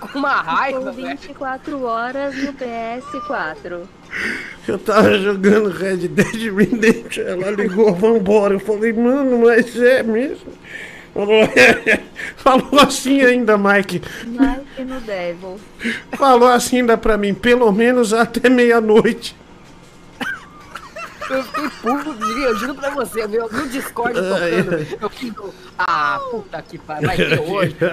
Com 0.00 0.18
uma 0.18 0.40
raiva, 0.40 0.80
Com 0.80 0.92
velho. 0.92 1.08
24 1.18 1.82
horas 1.82 2.34
no 2.36 2.52
PS4. 2.54 3.80
Eu 4.66 4.78
tava 4.78 5.16
jogando 5.18 5.68
Red 5.70 6.08
Dead 6.08 6.52
Redemption, 6.54 7.22
ela 7.24 7.50
ligou, 7.50 7.94
vambora. 7.94 8.54
Eu 8.54 8.60
falei, 8.60 8.92
mano, 8.92 9.38
mas 9.44 9.76
é 9.80 10.02
mesmo? 10.02 10.52
Falou, 11.20 11.48
falou 12.36 12.80
assim 12.80 13.20
ainda, 13.20 13.58
Mike. 13.58 14.00
Mike 14.24 14.84
no 14.84 15.00
Devil. 15.00 15.60
Falou 16.12 16.48
assim 16.48 16.78
ainda 16.78 16.96
pra 16.96 17.18
mim, 17.18 17.34
pelo 17.34 17.70
menos 17.72 18.14
até 18.14 18.48
meia-noite. 18.48 19.36
Eu 21.30 21.44
fiquei 21.44 21.68
puto, 21.80 22.12
Diguinho, 22.14 22.46
eu 22.48 22.56
juro 22.56 22.74
pra 22.74 22.90
você, 22.90 23.26
meu, 23.28 23.48
no 23.50 23.68
Discord 23.68 24.14
tocando, 24.14 24.86
eu 25.00 25.10
fiz, 25.10 25.32
ah, 25.78 26.20
puta 26.28 26.60
que 26.62 26.76
pariu, 26.76 27.06
vai 27.06 27.16
ter 27.16 27.40
hoje. 27.40 27.76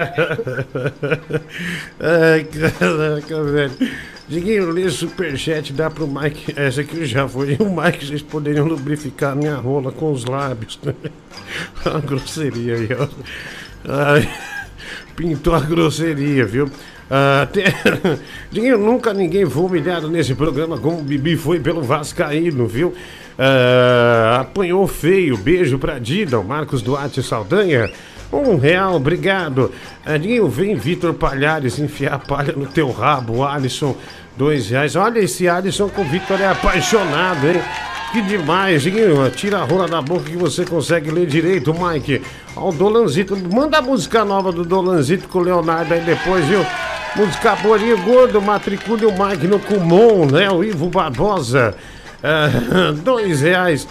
Ai, 2.00 2.44
caraca, 2.44 3.44
velho. 3.44 3.72
Diguinho, 4.28 4.70
lê 4.70 4.90
superchat, 4.90 5.72
dá 5.72 5.88
pro 5.88 6.06
Mike. 6.06 6.52
Essa 6.54 6.80
aqui 6.80 7.06
já 7.06 7.26
foi. 7.28 7.56
O 7.60 7.74
Mike, 7.80 8.06
vocês 8.06 8.22
poderiam 8.22 8.66
lubrificar 8.66 9.34
minha 9.34 9.54
rola 9.54 9.90
com 9.92 10.12
os 10.12 10.24
lábios. 10.24 10.78
Uma 11.86 12.00
grosseria 12.00 12.74
aí, 12.74 12.88
ó. 12.98 13.08
Ai, 13.88 14.28
pintou 15.16 15.54
a 15.54 15.60
grosseria, 15.60 16.44
viu? 16.44 16.68
Ah, 17.10 17.48
tem... 17.50 17.64
Diguinho, 18.50 18.76
nunca 18.76 19.14
ninguém 19.14 19.48
foi 19.48 19.62
humilhado 19.62 20.10
nesse 20.10 20.34
programa 20.34 20.76
como 20.76 20.98
o 20.98 21.02
Bibi 21.02 21.36
foi 21.36 21.58
pelo 21.58 21.82
Vascaíno, 21.82 22.66
viu? 22.66 22.94
Ah, 23.38 24.38
apanhou 24.40 24.86
feio. 24.88 25.36
Beijo 25.36 25.78
pra 25.78 25.98
Dida, 25.98 26.40
o 26.40 26.44
Marcos 26.44 26.82
Duarte 26.82 27.22
Saldanha. 27.22 27.88
Um 28.32 28.56
real, 28.56 28.96
obrigado. 28.96 29.70
Adinho, 30.04 30.48
vem 30.48 30.74
Vitor 30.74 31.14
Palhares 31.14 31.78
enfiar 31.78 32.18
palha 32.18 32.52
no 32.52 32.66
teu 32.66 32.90
rabo. 32.90 33.44
Alisson, 33.44 33.96
dois 34.36 34.68
reais. 34.68 34.96
Olha 34.96 35.20
esse 35.20 35.48
Alisson 35.48 35.88
com 35.88 36.02
o 36.02 36.04
Vitor 36.04 36.40
é 36.40 36.48
apaixonado, 36.48 37.46
hein? 37.46 37.62
Que 38.12 38.22
demais, 38.22 38.82
Diguinho. 38.82 39.30
Tira 39.30 39.58
a 39.58 39.64
rola 39.64 39.86
da 39.86 40.02
boca 40.02 40.24
que 40.24 40.36
você 40.36 40.64
consegue 40.64 41.10
ler 41.10 41.26
direito, 41.26 41.72
Mike. 41.72 42.22
Ó, 42.56 42.70
o 42.70 42.72
Dolanzito. 42.72 43.36
Manda 43.36 43.78
a 43.78 43.82
música 43.82 44.24
nova 44.24 44.50
do 44.50 44.64
Dolanzito 44.64 45.28
com 45.28 45.38
o 45.38 45.42
Leonardo 45.42 45.94
aí 45.94 46.00
depois, 46.00 46.44
viu? 46.46 46.64
Música 47.16 47.56
boa, 47.56 47.78
Gordo. 48.04 48.42
Matricule 48.42 49.06
o 49.06 49.12
Mike 49.12 49.46
no 49.46 49.58
Kumon, 49.58 50.26
né? 50.26 50.50
O 50.50 50.64
Ivo 50.64 50.88
Barbosa. 50.88 51.74
Ah, 52.22 52.92
dois 53.02 53.40
reais. 53.40 53.86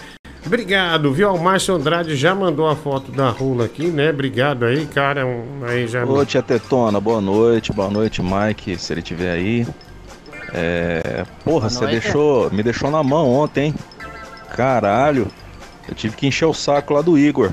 Obrigado, 0.46 1.12
viu? 1.12 1.32
O 1.34 1.38
Márcio 1.42 1.74
Andrade 1.74 2.16
já 2.16 2.34
mandou 2.34 2.68
a 2.68 2.74
foto 2.76 3.10
da 3.12 3.28
rola 3.28 3.64
aqui, 3.66 3.88
né? 3.88 4.10
Obrigado 4.10 4.64
aí, 4.64 4.86
cara. 4.86 5.26
Um- 5.26 5.64
aí 5.66 5.86
já. 5.86 6.04
Ô, 6.04 6.24
tia 6.24 6.42
Tetona, 6.42 7.00
boa 7.00 7.20
noite, 7.20 7.72
boa 7.72 7.90
noite, 7.90 8.22
Mike, 8.22 8.78
se 8.78 8.92
ele 8.92 9.02
tiver 9.02 9.32
aí. 9.32 9.66
É. 10.54 11.24
Porra, 11.44 11.68
você 11.68 11.86
deixou. 11.86 12.50
Me 12.50 12.62
deixou 12.62 12.90
na 12.90 13.02
mão 13.02 13.28
ontem, 13.28 13.66
hein? 13.66 13.74
Caralho. 14.56 15.28
Eu 15.88 15.94
tive 15.94 16.16
que 16.16 16.26
encher 16.26 16.46
o 16.46 16.54
saco 16.54 16.94
lá 16.94 17.02
do 17.02 17.18
Igor. 17.18 17.50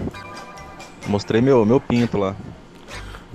Mostrei 1.07 1.41
meu, 1.41 1.65
meu 1.65 1.79
pinto 1.79 2.17
lá. 2.17 2.35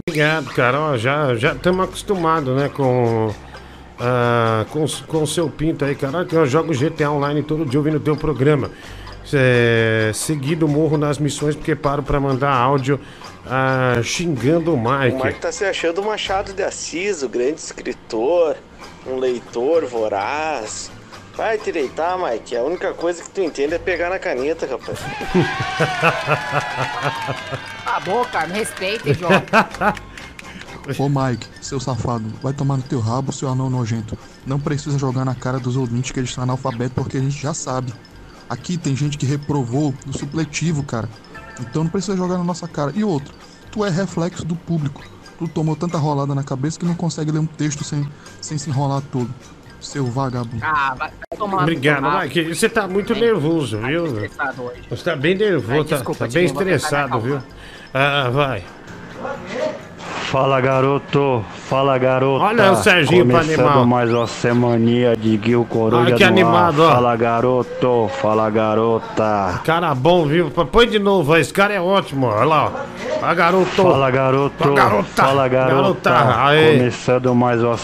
Obrigado, 0.08 0.46
cara. 0.54 0.80
Ó, 0.80 0.96
já 0.96 1.34
já 1.34 1.52
estamos 1.52 1.84
acostumados, 1.84 2.56
né, 2.56 2.68
com 2.70 3.32
ah, 4.00 4.64
com 5.06 5.26
seu 5.26 5.50
pinto 5.50 5.84
aí, 5.84 5.94
cara. 5.94 6.24
Que 6.24 6.34
eu 6.34 6.46
jogo 6.46 6.72
GTA 6.72 7.10
Online 7.10 7.42
todo 7.42 7.66
dia 7.66 7.78
ouvindo 7.78 7.98
o 7.98 8.00
teu 8.00 8.16
programa. 8.16 8.70
É, 9.32 10.10
seguido 10.14 10.66
morro 10.66 10.96
nas 10.96 11.18
missões 11.18 11.54
porque 11.54 11.76
paro 11.76 12.02
pra 12.02 12.18
mandar 12.18 12.52
áudio 12.52 12.98
ah, 13.46 14.00
xingando 14.02 14.72
o 14.72 14.74
O 14.74 14.78
Mike. 14.78 15.24
Mike 15.24 15.40
tá 15.40 15.52
se 15.52 15.64
achando 15.64 16.00
o 16.00 16.04
Machado 16.04 16.52
de 16.52 16.62
Assis, 16.62 17.22
o 17.22 17.28
grande 17.28 17.60
escritor, 17.60 18.56
um 19.06 19.18
leitor 19.18 19.84
voraz. 19.84 20.90
Vai 21.36 21.58
direitar, 21.58 22.18
Mike. 22.18 22.56
A 22.56 22.62
única 22.62 22.92
coisa 22.92 23.22
que 23.22 23.30
tu 23.30 23.40
entende 23.40 23.74
é 23.74 23.78
pegar 23.78 24.10
na 24.10 24.18
caneta, 24.18 24.66
rapaz. 24.66 24.98
A 27.86 28.00
boca, 28.00 28.46
me 28.46 28.54
respeita, 28.54 29.10
idiota. 29.10 29.94
Ô 30.98 31.08
Mike, 31.08 31.46
seu 31.70 31.80
safado, 31.80 32.24
vai 32.42 32.52
tomar 32.52 32.76
no 32.76 32.82
teu 32.82 32.98
rabo, 32.98 33.32
seu 33.32 33.48
anão 33.48 33.70
nojento. 33.70 34.18
Não 34.44 34.58
precisa 34.58 34.98
jogar 34.98 35.24
na 35.24 35.34
cara 35.34 35.60
dos 35.60 35.76
ouvintes 35.76 36.10
que 36.10 36.18
eles 36.18 36.30
estão 36.30 36.42
analfabetos 36.42 36.92
porque 36.94 37.16
a 37.16 37.20
gente 37.20 37.40
já 37.40 37.54
sabe. 37.54 37.94
Aqui 38.48 38.76
tem 38.76 38.96
gente 38.96 39.16
que 39.16 39.24
reprovou 39.24 39.94
no 40.04 40.12
supletivo, 40.12 40.82
cara. 40.82 41.08
Então 41.60 41.84
não 41.84 41.90
precisa 41.90 42.16
jogar 42.16 42.38
na 42.38 42.44
nossa 42.44 42.66
cara. 42.66 42.92
E 42.94 43.04
outro, 43.04 43.32
tu 43.70 43.84
é 43.84 43.88
reflexo 43.88 44.44
do 44.44 44.56
público. 44.56 45.00
Tu 45.38 45.46
tomou 45.46 45.76
tanta 45.76 45.96
rolada 45.96 46.34
na 46.34 46.42
cabeça 46.42 46.78
que 46.78 46.84
não 46.84 46.94
consegue 46.94 47.30
ler 47.30 47.38
um 47.38 47.46
texto 47.46 47.84
sem, 47.84 48.06
sem 48.40 48.58
se 48.58 48.68
enrolar 48.68 49.00
todo. 49.12 49.32
Seu 49.80 50.04
vagabundo. 50.04 50.62
Ah, 50.62 50.94
vai, 50.98 51.12
tomar 51.38 51.58
no 51.58 51.62
Obrigado, 51.62 52.02
teu 52.02 52.10
rabo. 52.10 52.24
Mike. 52.24 52.54
Você 52.54 52.68
tá 52.68 52.88
muito 52.88 53.14
Bem, 53.14 53.22
nervoso, 53.22 53.78
tá 53.78 53.86
viu? 53.86 54.06
Você 54.90 55.04
tá 55.04 55.16
bem 55.16 55.34
nervoso, 55.36 55.72
Ai, 55.72 55.84
tá, 55.84 55.96
desculpa, 55.96 56.26
tá 56.26 56.34
bem 56.34 56.48
tentar 56.48 56.64
me 56.64 56.72
estressado, 56.72 57.20
viu? 57.20 57.42
Ah, 57.94 58.28
vai. 58.28 58.64
Fala 60.30 60.60
garoto, 60.60 61.44
fala 61.68 61.98
garoto. 61.98 62.44
Olha 62.44 62.70
o 62.70 62.76
Serginho 62.76 63.26
pra 63.26 63.40
animal. 63.40 63.84
mais 63.84 64.12
uma 64.12 64.28
semaninha 64.28 65.16
de 65.16 65.40
Gil 65.42 65.66
Coruja 65.68 65.96
Olha 66.02 66.14
que 66.14 66.22
no 66.22 66.26
ar. 66.28 66.32
animado, 66.32 66.82
ó. 66.84 66.90
Fala 66.92 67.16
garoto, 67.16 68.10
fala 68.22 68.48
garota. 68.48 69.60
Cara 69.64 69.92
bom, 69.92 70.26
viu? 70.26 70.48
Põe 70.48 70.86
de 70.86 71.00
novo, 71.00 71.36
esse 71.36 71.52
cara 71.52 71.74
é 71.74 71.80
ótimo, 71.80 72.26
olha 72.28 72.44
lá, 72.44 72.70
ó. 73.22 73.26
A 73.26 73.34
garoto. 73.34 73.82
Fala 73.82 74.08
garoto, 74.12 74.54
Fala, 74.56 74.74
garota. 74.76 75.04
fala 75.22 75.48
garota. 75.48 76.10
Garota, 76.10 76.44
aê. 76.44 76.76
Começando 76.78 77.34
mais 77.34 77.62
uma 77.64 77.76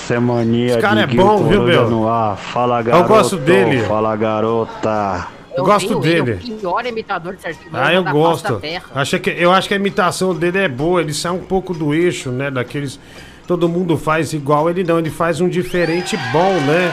cara 0.81 0.95
de 0.95 1.03
é 1.03 1.09
Gil 1.09 1.27
bom, 1.27 1.37
viu, 1.49 1.59
Coruja 1.63 1.81
meu? 1.81 1.91
no 1.91 2.09
ar. 2.09 2.37
Fala 2.37 2.81
garoto, 2.81 3.09
gosto 3.09 3.37
dele. 3.39 3.81
Fala 3.83 4.15
garota. 4.15 5.27
Eu 5.57 5.65
gosto 5.65 5.89
tenho 5.89 6.05
ele, 6.05 6.37
dele. 6.37 6.55
o 6.55 6.59
pior 6.59 6.87
imitador 6.87 7.35
de 7.35 7.43
Serginho 7.43 7.71
Ah, 7.73 7.93
eu 7.93 8.05
gosto. 8.05 8.61
Acho 8.95 9.19
que, 9.19 9.31
eu 9.31 9.53
acho 9.53 9.69
que 9.69 9.75
a 9.75 9.77
imitação 9.77 10.35
dele 10.35 10.59
é 10.59 10.69
boa. 10.69 11.01
Ele 11.01 11.15
sai 11.15 11.33
um 11.33 11.45
pouco 11.45 11.73
do 11.73 11.95
eixo, 11.95 12.31
né? 12.31 12.51
Daqueles. 12.51 12.99
Todo 13.47 13.69
mundo 13.69 13.97
faz 13.97 14.33
igual. 14.33 14.69
Ele 14.69 14.85
não, 14.85 14.99
ele 14.99 15.11
faz 15.11 15.41
um 15.41 15.49
diferente 15.49 16.17
bom, 16.33 16.61
né? 16.61 16.93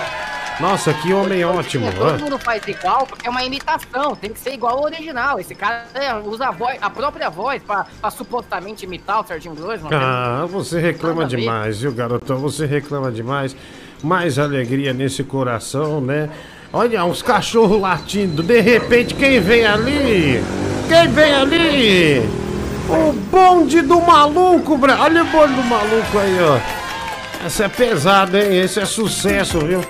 Nossa, 0.59 0.93
que 0.93 1.13
homem 1.13 1.43
ótimo. 1.43 1.87
É, 1.87 1.91
todo 1.91 2.15
ó. 2.15 2.17
mundo 2.23 2.37
faz 2.37 2.67
igual 2.67 3.07
porque 3.07 3.27
é 3.27 3.29
uma 3.29 3.43
imitação, 3.43 4.15
tem 4.15 4.31
que 4.31 4.39
ser 4.39 4.53
igual 4.53 4.77
ao 4.77 4.83
original. 4.83 5.39
Esse 5.39 5.55
cara 5.55 5.85
é, 5.93 6.13
usa 6.15 6.47
a, 6.47 6.51
voz, 6.51 6.77
a 6.81 6.89
própria 6.89 7.29
voz 7.29 7.61
pra, 7.63 7.85
pra 7.99 8.11
supostamente 8.11 8.85
imitar 8.85 9.21
o 9.21 9.27
Serginho 9.27 9.55
Grossman. 9.55 9.89
Ah, 9.91 10.45
você 10.49 10.79
reclama 10.79 11.25
demais, 11.25 11.81
viu, 11.81 11.91
garotão? 11.91 12.37
Você 12.37 12.65
reclama 12.65 13.11
demais. 13.11 13.55
Mais 14.03 14.37
alegria 14.37 14.93
nesse 14.93 15.23
coração, 15.23 16.01
né? 16.01 16.29
Olha, 16.75 17.05
uns 17.05 17.21
cachorros 17.21 17.79
latindo. 17.79 18.41
De 18.41 18.59
repente, 18.59 19.13
quem 19.13 19.39
vem 19.39 19.63
ali? 19.63 20.43
Quem 20.89 21.07
vem 21.07 21.31
ali? 21.31 22.27
O 22.89 23.13
bonde 23.13 23.81
do 23.81 24.01
maluco, 24.01 24.75
bra... 24.75 24.97
Olha 25.01 25.21
o 25.21 25.27
bonde 25.27 25.53
do 25.53 25.63
maluco 25.63 26.17
aí, 26.17 26.35
ó. 26.41 26.57
Essa 27.45 27.65
é 27.65 27.67
pesada, 27.67 28.43
hein? 28.43 28.59
Esse 28.59 28.79
é 28.79 28.85
sucesso, 28.85 29.59
viu? 29.59 29.81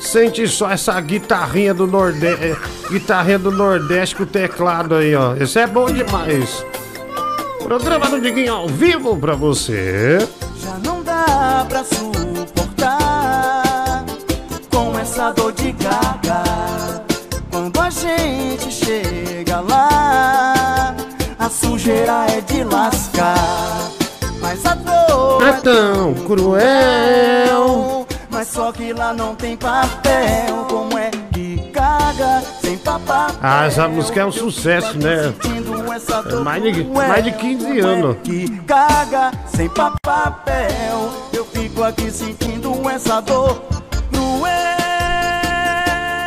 Sente 0.00 0.48
só 0.48 0.68
essa 0.68 1.00
guitarrinha 1.00 1.72
do 1.72 1.86
Nordeste. 1.86 2.56
Guitarrinha 2.90 3.38
do 3.38 3.52
Nordeste 3.52 4.16
com 4.16 4.24
o 4.24 4.26
teclado 4.26 4.96
aí, 4.96 5.14
ó. 5.14 5.36
Esse 5.36 5.60
é 5.60 5.66
bom 5.68 5.86
demais. 5.86 6.66
Programa 7.62 8.10
do 8.10 8.20
Diguinho 8.20 8.52
ao 8.52 8.66
vivo 8.66 9.16
pra 9.16 9.36
você. 9.36 10.18
Já 10.60 10.76
não 10.84 11.04
dá 11.04 11.64
pra 11.68 11.84
suportar 11.84 13.62
com 14.72 14.98
essa 14.98 15.30
dor 15.30 15.52
de 15.52 15.70
gaga. 15.70 16.01
Sujeira 21.82 22.26
é 22.28 22.40
de 22.40 22.62
lascar. 22.62 23.90
Mas 24.40 24.64
a 24.64 24.74
dor 24.74 25.42
É 25.42 25.52
tão 25.60 26.14
cruel. 26.14 28.06
Mas 28.30 28.48
só 28.48 28.70
que 28.72 28.92
lá 28.92 29.12
não 29.12 29.34
tem 29.34 29.56
papel. 29.56 30.64
Como 30.68 30.96
é 30.96 31.10
que 31.32 31.58
caga 31.72 32.40
sem 32.60 32.78
papel? 32.78 33.36
Ah, 33.42 33.66
essa 33.66 33.88
música 33.88 34.20
é 34.20 34.24
um 34.26 34.30
sucesso, 34.32 34.96
né? 34.98 35.34
É 36.30 36.34
mais 36.36 36.62
de, 36.62 36.84
mais 36.84 37.24
de 37.24 37.32
15 37.32 37.80
anos. 37.80 38.16
que 38.22 38.48
caga 38.60 39.32
sem 39.48 39.68
pa- 39.68 39.92
papel. 40.02 41.10
Eu 41.32 41.44
fico 41.46 41.82
aqui 41.82 42.10
sentindo 42.12 42.72
essa 42.90 43.20
dor 43.20 43.60
cruel. 44.12 44.81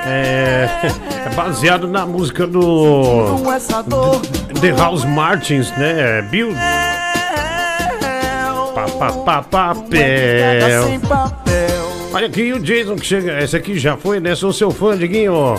É, 0.05 0.67
é 1.25 1.35
baseado 1.35 1.87
na 1.87 2.05
música 2.05 2.45
do 2.45 3.37
The 4.61 4.71
House 4.71 5.03
Martins, 5.03 5.71
né? 5.77 6.21
Build. 6.23 6.55
Pa, 8.99 9.11
pa, 9.11 9.41
pa, 9.41 9.75
sem 10.83 10.99
papel. 10.99 11.85
Olha 12.13 12.27
aqui 12.27 12.53
o 12.53 12.59
Jason 12.59 12.95
que 12.95 13.05
chega. 13.05 13.43
Esse 13.43 13.57
aqui 13.57 13.77
já 13.77 13.97
foi, 13.97 14.19
né? 14.19 14.35
Sou 14.35 14.53
seu 14.53 14.71
fã, 14.71 14.97
Diguinho. 14.97 15.55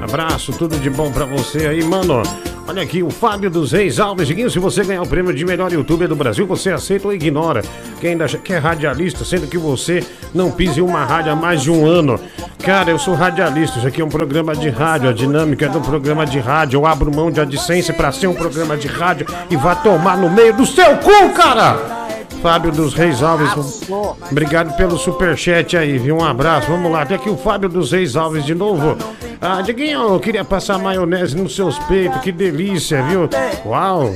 Abraço, 0.00 0.52
tudo 0.52 0.76
de 0.78 0.90
bom 0.90 1.12
pra 1.12 1.24
você 1.24 1.66
aí, 1.66 1.84
mano. 1.84 2.22
Olha 2.66 2.82
aqui 2.82 3.02
o 3.02 3.10
Fábio 3.10 3.50
dos 3.50 3.72
Reis 3.72 3.98
Alves. 3.98 4.28
Diguinho, 4.28 4.50
se 4.50 4.58
você 4.58 4.84
ganhar 4.84 5.02
o 5.02 5.06
prêmio 5.06 5.34
de 5.34 5.44
melhor 5.44 5.72
youtuber 5.72 6.08
do 6.08 6.14
Brasil, 6.14 6.46
você 6.46 6.70
aceita 6.70 7.08
ou 7.08 7.12
ignora? 7.12 7.62
Quem 8.00 8.10
ainda 8.10 8.24
acha 8.24 8.38
que 8.38 8.52
é 8.52 8.58
radialista, 8.58 9.24
sendo 9.24 9.46
que 9.46 9.58
você 9.58 10.02
não 10.32 10.50
pisa 10.50 10.78
em 10.78 10.82
uma 10.82 11.04
rádio 11.04 11.32
há 11.32 11.36
mais 11.36 11.60
de 11.60 11.70
um 11.70 11.84
ano. 11.84 12.18
Cara, 12.62 12.90
eu 12.90 12.98
sou 12.98 13.14
radialista. 13.14 13.78
Isso 13.78 13.86
aqui 13.86 14.00
é 14.00 14.04
um 14.04 14.08
programa 14.08 14.54
de 14.54 14.68
rádio. 14.68 15.10
A 15.10 15.12
dinâmica 15.12 15.66
é 15.66 15.68
do 15.68 15.80
programa 15.80 16.24
de 16.24 16.38
rádio. 16.38 16.78
Eu 16.78 16.86
abro 16.86 17.14
mão 17.14 17.30
de 17.30 17.40
AdSense 17.40 17.92
pra 17.92 18.12
ser 18.12 18.28
um 18.28 18.34
programa 18.34 18.76
de 18.76 18.86
rádio 18.86 19.26
e 19.50 19.56
vá 19.56 19.74
tomar 19.74 20.16
no 20.16 20.30
meio 20.30 20.54
do 20.54 20.64
seu 20.64 20.96
cu, 20.98 21.30
cara! 21.34 22.11
Fábio 22.42 22.72
dos 22.72 22.92
Reis 22.92 23.22
Alves, 23.22 23.88
obrigado 24.28 24.76
pelo 24.76 24.98
superchat 24.98 25.76
aí, 25.76 25.96
viu? 25.96 26.16
Um 26.16 26.24
abraço, 26.24 26.66
vamos 26.68 26.90
lá. 26.90 27.06
Tem 27.06 27.16
aqui 27.16 27.30
o 27.30 27.36
Fábio 27.36 27.68
dos 27.68 27.92
Reis 27.92 28.16
Alves 28.16 28.44
de 28.44 28.52
novo. 28.52 28.96
Ah, 29.40 29.62
Diguinho, 29.62 30.00
eu 30.00 30.18
queria 30.18 30.44
passar 30.44 30.76
maionese 30.76 31.36
nos 31.36 31.54
seus 31.54 31.78
peitos, 31.80 32.20
que 32.20 32.32
delícia, 32.32 33.00
viu? 33.04 33.28
Uau! 33.64 34.10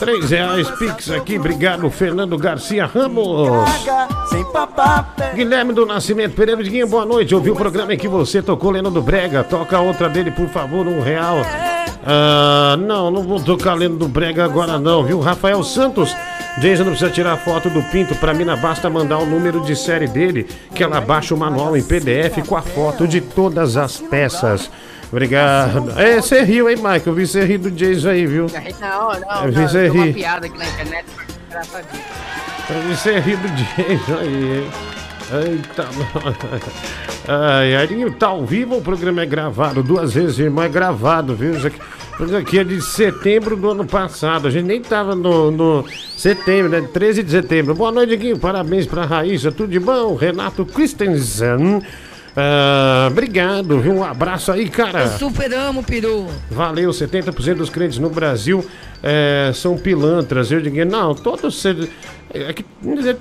Três 0.00 0.30
reais, 0.30 0.68
Pix 0.72 1.12
aqui, 1.12 1.38
obrigado, 1.38 1.88
Fernando 1.90 2.36
Garcia 2.36 2.86
Ramos. 2.86 3.48
Guilherme 5.34 5.72
do 5.72 5.86
Nascimento 5.86 6.34
Pereira, 6.34 6.62
Diguinho, 6.62 6.88
boa 6.88 7.06
noite. 7.06 7.36
Ouvi 7.36 7.52
o 7.52 7.56
programa 7.56 7.94
em 7.94 7.98
que 7.98 8.08
você 8.08 8.42
tocou 8.42 8.72
Lendo 8.72 8.90
do 8.90 9.00
Brega. 9.00 9.44
Toca 9.44 9.78
outra 9.78 10.08
dele, 10.08 10.32
por 10.32 10.48
favor, 10.48 10.88
um 10.88 11.00
real. 11.00 11.36
Ah, 12.04 12.76
não, 12.80 13.12
não 13.12 13.22
vou 13.22 13.40
tocar 13.40 13.74
Lendo 13.74 13.96
do 13.96 14.08
Brega 14.08 14.44
agora 14.44 14.76
não, 14.76 15.04
viu? 15.04 15.20
Rafael 15.20 15.62
Santos. 15.62 16.12
Jason 16.58 16.84
não 16.84 16.90
precisa 16.92 17.10
tirar 17.10 17.36
foto 17.38 17.68
do 17.70 17.82
pinto. 17.84 18.14
Pra 18.16 18.32
mim, 18.34 18.44
basta 18.60 18.88
mandar 18.90 19.18
o 19.18 19.26
número 19.26 19.60
de 19.64 19.74
série 19.76 20.06
dele, 20.06 20.46
que 20.74 20.82
ela 20.82 21.00
baixa 21.00 21.34
o 21.34 21.38
manual 21.38 21.76
em 21.76 21.82
PDF 21.82 22.46
com 22.46 22.56
a 22.56 22.62
foto 22.62 23.06
de 23.06 23.20
todas 23.20 23.76
as 23.76 23.98
peças. 23.98 24.70
Obrigado. 25.10 25.98
É, 25.98 26.20
você 26.20 26.42
riu, 26.42 26.68
hein, 26.68 26.76
Michael? 26.76 27.02
Eu 27.06 27.14
vi 27.14 27.26
você 27.26 27.44
rir 27.44 27.58
do 27.58 27.70
Jason 27.70 28.10
aí, 28.10 28.26
viu? 28.26 28.46
Não, 28.80 28.88
não, 28.88 29.12
Eu 29.14 29.20
não. 29.20 29.52
vi 29.52 29.62
você 29.62 29.80
tem 29.82 29.90
uma 29.90 30.04
rir. 30.04 30.12
piada 30.14 30.46
aqui 30.46 30.58
na 30.58 30.66
internet. 30.66 31.06
Eu 32.68 32.82
vi 32.82 32.96
você 32.96 33.18
rir 33.18 33.36
do 33.36 33.48
Jason 33.48 34.18
aí, 34.20 34.58
hein? 34.64 34.70
Eita, 35.30 35.86
ai, 37.28 37.76
ai, 37.76 38.10
tá 38.18 38.28
ao 38.28 38.46
vivo 38.46 38.74
ou 38.74 38.80
o 38.80 38.82
programa 38.82 39.20
é 39.22 39.26
gravado? 39.26 39.82
Duas 39.82 40.14
vezes, 40.14 40.38
irmão, 40.38 40.64
é 40.64 40.68
gravado, 40.70 41.34
viu? 41.34 41.52
Isso 41.54 41.66
aqui, 41.66 41.78
aqui 42.36 42.58
é 42.58 42.64
de 42.64 42.82
setembro 42.82 43.56
do 43.56 43.70
ano 43.70 43.86
passado. 43.86 44.48
A 44.48 44.50
gente 44.50 44.66
nem 44.66 44.82
tava 44.82 45.14
no, 45.14 45.52
no 45.52 45.84
setembro, 46.16 46.68
né? 46.68 46.80
13 46.92 47.22
de 47.22 47.30
setembro. 47.30 47.74
Boa 47.76 47.92
noite, 47.92 48.16
Guinho. 48.16 48.38
Parabéns 48.38 48.86
pra 48.86 49.04
Raíssa. 49.04 49.52
Tudo 49.52 49.70
de 49.70 49.78
bom? 49.78 50.16
Renato 50.16 50.66
Christensen. 50.66 51.80
Ah, 52.40 53.08
obrigado, 53.10 53.80
viu? 53.80 53.94
Um 53.94 54.04
abraço 54.04 54.52
aí, 54.52 54.68
cara. 54.68 55.02
Eu 55.02 55.18
super 55.18 55.52
amo, 55.52 55.82
peru. 55.82 56.28
Valeu, 56.48 56.90
70% 56.90 57.54
dos 57.54 57.68
crentes 57.68 57.98
no 57.98 58.08
Brasil 58.08 58.64
é, 59.02 59.50
são 59.52 59.76
pilantras. 59.76 60.52
Eu 60.52 60.60
digo, 60.60 60.84
não, 60.84 61.16
todos. 61.16 61.66
É 61.66 62.52
que, 62.52 62.64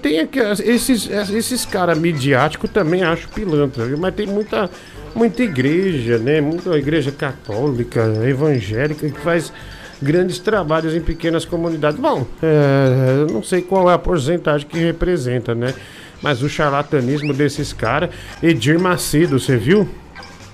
tem 0.04 0.20
aqui, 0.20 0.38
esses, 0.40 1.10
esses 1.32 1.66
caras 1.66 1.98
midiáticos 1.98 2.70
também 2.70 3.04
acho 3.04 3.28
pilantra, 3.30 3.86
viu? 3.86 3.98
mas 3.98 4.14
tem 4.14 4.28
muita, 4.28 4.70
muita 5.16 5.42
igreja, 5.42 6.20
né? 6.20 6.40
Muita 6.40 6.78
igreja 6.78 7.12
católica, 7.12 8.04
evangélica, 8.24 9.10
que 9.10 9.20
faz 9.20 9.52
grandes 10.00 10.38
trabalhos 10.38 10.94
em 10.94 11.02
pequenas 11.02 11.44
comunidades. 11.44 12.00
Bom, 12.00 12.24
é, 12.44 13.22
eu 13.22 13.34
não 13.34 13.42
sei 13.42 13.64
qual 13.64 13.90
é 13.90 13.96
a 13.96 13.98
porcentagem 13.98 14.68
que 14.68 14.78
representa, 14.78 15.56
né? 15.56 15.74
Mas 16.22 16.42
o 16.42 16.50
charlatanismo 16.50 17.34
desses 17.34 17.74
caras, 17.74 18.10
Edir 18.42 18.80
Macedo, 18.80 19.40
você 19.40 19.58
viu? 19.58 19.88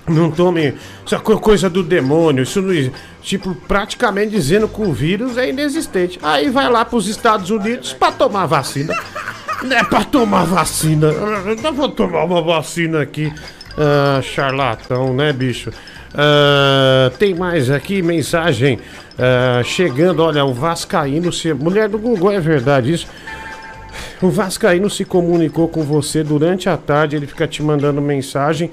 Não 0.06 0.30
tome. 0.30 0.74
Isso 1.04 1.14
é 1.14 1.18
co- 1.18 1.38
coisa 1.40 1.70
do 1.70 1.82
demônio. 1.82 2.42
Isso 2.42 2.60
não. 2.60 2.90
Tipo, 3.22 3.54
praticamente 3.54 4.32
dizendo 4.32 4.68
que 4.68 4.82
o 4.82 4.92
vírus 4.92 5.38
é 5.38 5.48
inexistente. 5.48 6.18
Aí 6.22 6.50
vai 6.50 6.70
lá 6.70 6.84
pros 6.84 7.08
Estados 7.08 7.48
Unidos 7.50 7.92
pra 7.94 8.12
tomar 8.12 8.46
vacina. 8.46 8.94
É 9.70 9.82
pra 9.82 10.04
tomar 10.04 10.44
vacina. 10.44 11.06
Eu 11.06 11.56
não 11.56 11.72
vou 11.72 11.88
tomar 11.88 12.24
uma 12.24 12.42
vacina 12.42 13.00
aqui. 13.00 13.32
Ah, 13.78 14.20
charlatão, 14.20 15.14
né, 15.14 15.32
bicho? 15.32 15.70
Ah, 16.14 17.10
tem 17.18 17.34
mais 17.34 17.70
aqui 17.70 18.02
mensagem 18.02 18.78
ah, 19.18 19.62
chegando. 19.64 20.20
Olha, 20.22 20.44
o 20.44 20.52
Vascaíno. 20.52 21.32
Se... 21.32 21.54
Mulher 21.54 21.88
do 21.88 21.96
Google, 21.98 22.30
é 22.32 22.40
verdade 22.40 22.92
isso? 22.92 23.06
O 24.22 24.28
Vascaíno 24.30 24.88
se 24.90 25.04
comunicou 25.04 25.68
com 25.68 25.82
você 25.82 26.22
durante 26.22 26.68
a 26.68 26.76
tarde. 26.76 27.16
Ele 27.16 27.26
fica 27.26 27.46
te 27.46 27.62
mandando 27.62 28.00
mensagem 28.00 28.70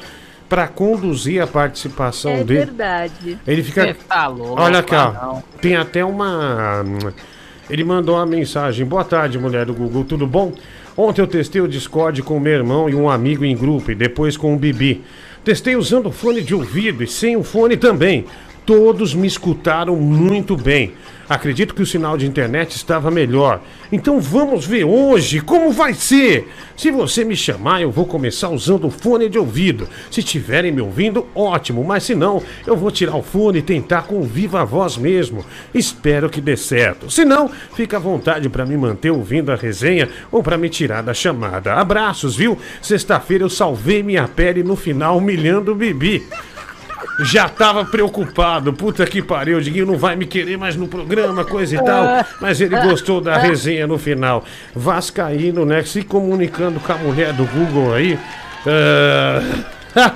para 0.50 0.68
conduzir 0.68 1.42
a 1.42 1.48
participação 1.48 2.32
É 2.32 2.44
dele. 2.44 2.66
verdade. 2.66 3.38
Ele 3.48 3.64
fica. 3.64 3.84
Cê 3.84 3.94
tá 3.94 4.28
louco, 4.28 4.62
Olha 4.62 4.80
aqui, 4.80 4.94
ó. 4.96 5.12
não. 5.14 5.44
Tem 5.62 5.76
até 5.76 6.04
uma. 6.04 6.84
Ele 7.70 7.84
mandou 7.84 8.16
uma 8.16 8.26
mensagem. 8.26 8.86
Boa 8.86 9.04
tarde, 9.06 9.40
mulher 9.40 9.66
do 9.66 9.74
Google, 9.74 10.04
tudo 10.04 10.28
bom? 10.28 10.52
Ontem 10.98 11.22
eu 11.22 11.28
testei 11.28 11.62
o 11.62 11.68
Discord 11.70 12.22
com 12.22 12.38
meu 12.40 12.52
irmão 12.54 12.90
e 12.90 12.96
um 12.96 13.10
amigo 13.10 13.46
em 13.46 13.56
grupo, 13.56 13.92
e 13.92 13.96
depois 13.96 14.36
com 14.36 14.54
o 14.54 14.58
Bibi. 14.58 15.04
Testei 15.44 15.76
usando 15.78 16.08
o 16.08 16.12
fone 16.12 16.42
de 16.42 16.54
ouvido 16.54 17.02
e 17.02 17.08
sem 17.08 17.38
o 17.38 17.44
fone 17.44 17.78
também. 17.78 18.26
Todos 18.66 19.14
me 19.14 19.28
escutaram 19.28 19.96
muito 19.96 20.56
bem. 20.56 20.94
Acredito 21.32 21.74
que 21.74 21.82
o 21.82 21.86
sinal 21.86 22.18
de 22.18 22.28
internet 22.28 22.76
estava 22.76 23.10
melhor. 23.10 23.62
Então 23.90 24.20
vamos 24.20 24.66
ver 24.66 24.84
hoje 24.84 25.40
como 25.40 25.72
vai 25.72 25.94
ser. 25.94 26.50
Se 26.76 26.92
você 26.92 27.24
me 27.24 27.38
chamar, 27.38 27.82
eu 27.82 27.90
vou 27.90 28.06
começar 28.06 28.50
usando 28.50 28.88
o 28.88 28.92
fone 28.92 29.30
de 29.30 29.40
ouvido. 29.40 29.88
Se 30.12 30.20
estiverem 30.20 30.74
me 30.74 30.82
ouvindo, 30.82 31.26
ótimo. 31.34 31.86
Mas 31.86 32.04
se 32.04 32.16
não, 32.16 32.44
eu 32.68 32.76
vou 32.76 32.92
tirar 32.92 33.16
o 33.16 33.24
fone 33.24 33.60
e 33.60 33.62
tentar 33.62 34.02
com 34.02 34.22
viva 34.24 34.66
voz 34.66 34.98
mesmo. 34.98 35.46
Espero 35.74 36.30
que 36.30 36.42
dê 36.42 36.58
certo. 36.58 37.10
Se 37.10 37.24
não, 37.24 37.50
fica 37.76 37.96
à 37.96 38.00
vontade 38.00 38.50
para 38.50 38.66
me 38.66 38.76
manter 38.76 39.12
ouvindo 39.12 39.54
a 39.54 39.56
resenha 39.56 40.10
ou 40.30 40.44
para 40.44 40.58
me 40.58 40.68
tirar 40.68 41.02
da 41.02 41.14
chamada. 41.14 41.76
Abraços, 41.76 42.36
viu? 42.36 42.58
Sexta-feira 42.82 43.46
eu 43.46 43.50
salvei 43.50 44.04
minha 44.04 44.28
pele 44.28 44.64
no 44.64 44.76
final 44.76 45.18
humilhando 45.18 45.72
o 45.72 45.76
Bibi. 45.76 46.28
Já 47.24 47.48
tava 47.48 47.86
preocupado, 47.86 48.74
puta 48.74 49.06
que 49.06 49.22
pariu, 49.22 49.58
o 49.58 49.62
Diguinho 49.62 49.86
não 49.86 49.98
vai 49.98 50.16
me 50.16 50.26
querer 50.26 50.58
mais 50.58 50.76
no 50.76 50.88
programa, 50.88 51.44
coisa 51.46 51.76
e 51.76 51.84
tal. 51.84 52.26
Mas 52.40 52.60
ele 52.62 52.80
gostou 52.82 53.22
da 53.22 53.38
resenha 53.38 53.86
no 53.86 53.98
final. 53.98 54.44
Vascaíno, 54.76 55.66
né? 55.66 55.84
Se 55.84 56.04
comunicando 56.04 56.80
com 56.80 56.92
a 56.92 56.98
mulher 56.98 57.34
do 57.34 57.46
Google 57.46 57.94
aí. 57.94 58.20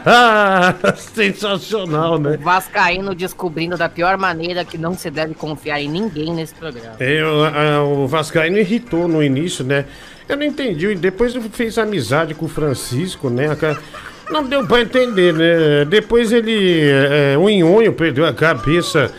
ah, 0.05 0.73
Sensacional, 0.95 2.17
né? 2.17 2.37
O 2.39 2.43
Vascaíno 2.43 3.13
descobrindo 3.13 3.77
da 3.77 3.89
pior 3.89 4.17
maneira 4.17 4.63
que 4.63 4.77
não 4.77 4.95
se 4.95 5.09
deve 5.09 5.33
confiar 5.33 5.81
em 5.81 5.89
ninguém 5.89 6.33
nesse 6.33 6.55
programa. 6.55 6.95
Eu, 6.99 7.45
ah, 7.45 7.83
o 7.83 8.07
Vascaíno 8.07 8.57
irritou 8.57 9.07
no 9.07 9.21
início, 9.21 9.63
né? 9.63 9.85
Eu 10.27 10.37
não 10.37 10.43
entendi. 10.43 10.87
e 10.87 10.95
Depois 10.95 11.35
fez 11.51 11.77
amizade 11.77 12.33
com 12.33 12.45
o 12.45 12.49
Francisco, 12.49 13.29
né? 13.29 13.47
A 13.51 13.77
Não 14.29 14.43
deu 14.43 14.65
pra 14.65 14.81
entender, 14.81 15.33
né? 15.33 15.85
Depois 15.85 16.31
ele. 16.31 16.81
É, 16.81 17.37
o 17.37 17.49
Inhonho 17.49 17.93
perdeu 17.93 18.25
a 18.25 18.33
cabeça 18.33 19.11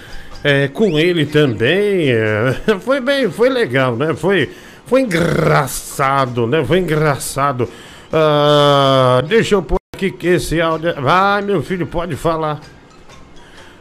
é, 0.42 0.68
com 0.68 0.98
ele 0.98 1.26
também. 1.26 2.10
é. 2.10 2.56
Foi 2.80 3.00
bem, 3.00 3.30
foi 3.30 3.48
legal, 3.48 3.96
né? 3.96 4.14
Foi, 4.14 4.50
foi 4.86 5.02
engraçado, 5.02 6.46
né? 6.46 6.64
Foi 6.64 6.78
engraçado. 6.78 7.68
Ah, 8.12 9.22
deixa 9.26 9.54
eu 9.54 9.62
pôr 9.62 9.78
aqui 9.94 10.14
esse 10.22 10.60
áudio. 10.60 10.94
Vai, 11.00 11.42
meu 11.42 11.62
filho, 11.62 11.86
pode 11.86 12.16
falar. 12.16 12.60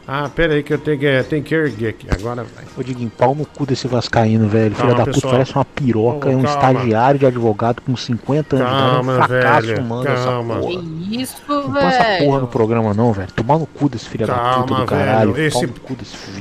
Ah, 0.08 0.30
pera 0.32 0.54
aí 0.54 0.62
que 0.62 0.72
eu 0.72 0.78
tenho 0.78 0.98
que, 0.98 1.22
tenho 1.24 1.42
que 1.42 1.52
erguer 1.52 1.88
aqui. 1.88 2.06
Agora 2.08 2.44
vai. 2.44 2.64
Ô 2.76 2.82
Diguinho, 2.82 3.10
pau 3.10 3.34
no 3.34 3.44
cu 3.44 3.66
desse 3.66 3.88
vascaíno, 3.88 4.46
velho. 4.48 4.72
Filha 4.74 4.88
Calma, 4.90 4.94
da 4.98 5.04
puta, 5.04 5.14
pessoal. 5.14 5.32
parece 5.32 5.52
uma 5.54 5.64
piroca. 5.64 6.28
Ô, 6.28 6.30
é 6.32 6.36
um 6.36 6.42
calma. 6.42 6.70
estagiário 6.72 7.18
de 7.18 7.26
advogado 7.26 7.82
com 7.82 7.96
50 7.96 8.56
anos. 8.56 8.68
de 8.68 8.72
idade, 8.72 8.92
Calma, 8.94 9.12
é 9.12 9.18
um 9.18 9.22
fracasso 9.24 9.66
velho, 9.66 9.82
humano 9.82 10.04
calma. 10.04 10.54
essa 10.54 10.60
porra. 10.62 10.82
Que 10.82 11.22
isso, 11.22 11.36
Não 11.48 11.72
põe 11.72 11.82
essa 11.86 12.04
porra 12.04 12.24
no 12.24 12.32
velho? 12.38 12.46
programa 12.46 12.94
não, 12.94 13.12
velho. 13.12 13.32
Tomar 13.32 13.58
no 13.58 13.66
cu 13.66 13.88
desse 13.88 14.08
filho 14.08 14.26
da 14.28 14.34
puta 14.34 14.44
Calma, 14.50 14.80
do 14.80 14.86
caralho. 14.86 15.32
velho. 15.32 15.46
Esse, 15.48 15.68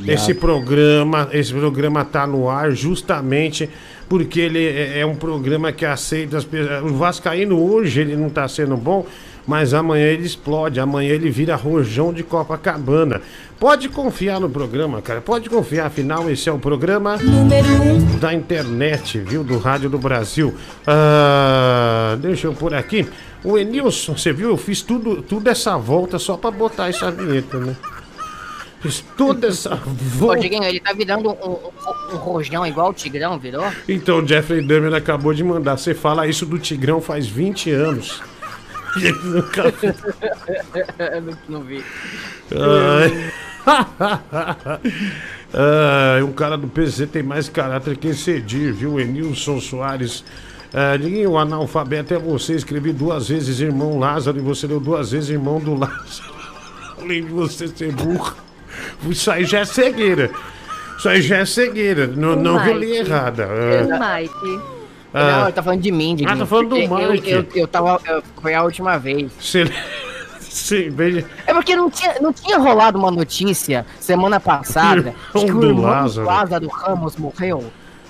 esse 0.06 0.34
programa, 0.36 1.28
esse 1.32 1.52
programa 1.52 2.06
tá 2.06 2.28
no 2.28 2.48
ar 2.48 2.70
justamente 2.72 3.68
porque 4.08 4.40
ele 4.40 4.64
é, 4.64 5.00
é 5.00 5.06
um 5.08 5.16
programa 5.16 5.72
que 5.72 5.86
aceita 5.86 6.38
as 6.38 6.46
pessoas. 6.46 6.84
O 6.84 6.94
Vascaíno 6.96 7.60
hoje 7.60 8.02
ele 8.02 8.16
não 8.16 8.30
tá 8.30 8.48
sendo 8.48 8.78
bom, 8.78 9.04
mas 9.48 9.74
amanhã 9.74 10.08
ele 10.08 10.26
explode, 10.26 10.80
amanhã 10.80 11.14
ele 11.14 11.30
vira 11.30 11.56
rojão 11.56 12.14
de 12.14 12.24
Copacabana. 12.24 13.22
Pode 13.60 13.88
confiar 13.90 14.40
no 14.40 14.50
programa, 14.50 15.02
cara. 15.02 15.22
Pode 15.22 15.50
confiar, 15.50 15.88
afinal 15.88 16.30
esse 16.30 16.50
é 16.50 16.52
o 16.52 16.60
programa 16.60 17.18
Número 17.18 17.68
1. 17.68 18.20
da 18.20 18.34
internet, 18.34 19.20
viu? 19.20 19.44
Do 19.44 19.58
Rádio 19.58 19.90
do 19.90 19.98
Brasil. 19.98 20.54
Ah, 20.86 22.18
deixa 22.20 22.48
eu 22.48 22.54
pôr 22.54 22.74
aqui. 22.74 23.08
O 23.44 23.58
Enilson, 23.58 24.18
você 24.18 24.34
viu? 24.34 24.50
Eu 24.50 24.58
fiz 24.58 24.82
tudo, 24.82 25.22
tudo 25.22 25.48
essa 25.50 25.78
volta 25.78 26.18
só 26.18 26.36
pra 26.36 26.52
botar 26.52 26.90
essa 26.90 27.12
vinheta, 27.12 27.60
né? 27.60 27.76
Fiz 28.82 29.04
toda 29.16 29.48
essa 29.48 29.74
Ô, 29.76 29.90
volta. 30.20 30.42
Diguinho, 30.42 30.64
ele 30.64 30.80
tá 30.80 30.94
virando 30.94 31.30
um, 31.30 31.52
um, 31.52 31.58
um 32.14 32.18
rojão 32.18 32.66
igual 32.66 32.90
o 32.90 32.94
Tigrão, 32.94 33.40
virou? 33.40 33.66
Então, 33.88 34.20
o 34.20 34.28
Jeffrey 34.28 34.62
Dahmer 34.62 34.94
acabou 34.94 35.34
de 35.34 35.44
mandar. 35.44 35.78
Você 35.78 35.94
fala 35.94 36.28
isso 36.28 36.46
do 36.46 36.60
Tigrão 36.60 37.00
faz 37.00 37.26
20 37.26 37.72
anos. 37.72 38.22
Nunca 39.24 39.64
não, 41.22 41.38
não 41.50 41.62
vi. 41.62 41.84
Ai. 42.52 43.32
Um 46.24 46.32
cara 46.32 46.58
do 46.58 46.68
PC 46.68 47.08
tem 47.08 47.24
mais 47.24 47.50
caráter 47.50 47.98
que 47.98 48.08
esse 48.10 48.32
Edir, 48.32 48.74
viu? 48.74 49.00
Enilson 49.00 49.60
Soares. 49.60 50.24
Ah, 50.74 50.98
Diguinho, 50.98 51.32
o 51.32 51.38
analfabeto 51.38 52.14
é 52.14 52.18
você. 52.20 52.54
Escrevi 52.54 52.92
duas 52.92 53.30
vezes 53.30 53.60
irmão 53.60 53.98
Lázaro 53.98 54.38
e 54.38 54.42
você 54.42 54.68
deu 54.68 54.80
duas 54.80 55.12
vezes 55.12 55.30
irmão 55.30 55.60
do 55.60 55.74
Lázaro. 55.74 56.36
Além 57.02 57.24
de 57.26 57.32
você 57.32 57.68
ser 57.68 57.92
burro. 57.94 58.36
Isso 59.10 59.32
aí 59.32 59.46
já 59.46 59.60
é 59.60 59.66
cegueira. 59.66 60.30
Isso 60.98 61.08
aí 61.10 61.22
já 61.22 61.38
é 61.38 61.46
cegueira. 61.46 62.08
Não, 62.08 62.34
O 62.34 62.36
não 62.42 62.62
que 62.62 62.70
eu 62.70 62.78
li 62.78 62.88
Mike. 62.88 63.00
errada. 63.00 63.48
O 63.48 63.94
Ah, 63.94 64.18
Mike. 64.20 64.75
Ah, 65.16 65.32
Não, 65.32 65.44
ele 65.44 65.52
tá 65.54 65.64
falando 65.64 65.82
de 65.82 65.92
mim, 65.92 66.16
Diguinho. 66.16 66.36
Ah, 66.36 66.38
tá 66.40 66.46
falando 66.46 66.70
do 66.70 66.88
porque 66.88 67.04
eu- 67.04 67.12
Mike. 67.12 67.30
Eu, 67.32 67.46
eu, 67.56 67.68
tava. 67.68 68.00
eu- 68.06 68.24
foi 68.42 68.54
a 68.54 68.64
última 68.64 68.98
vez. 68.98 69.32
Você... 69.40 69.66
Sim, 70.40 70.90
veja. 70.90 71.26
É 71.46 71.54
porque 71.54 71.76
não 71.76 71.90
tinha, 71.90 72.16
não 72.22 72.32
tinha 72.32 72.58
rolado 72.58 72.98
uma 72.98 73.12
notícia 73.12 73.86
semana 74.00 74.40
passada 74.40 75.14
O 75.34 75.40
de 75.40 75.46
que 75.46 75.52
irmão 75.52 75.58
o 75.58 75.60
do 75.62 75.68
irmão 75.68 75.84
Lázaro. 75.86 76.28
Lázaro 76.28 76.68
Ramos 76.68 77.16
morreu. 77.18 77.64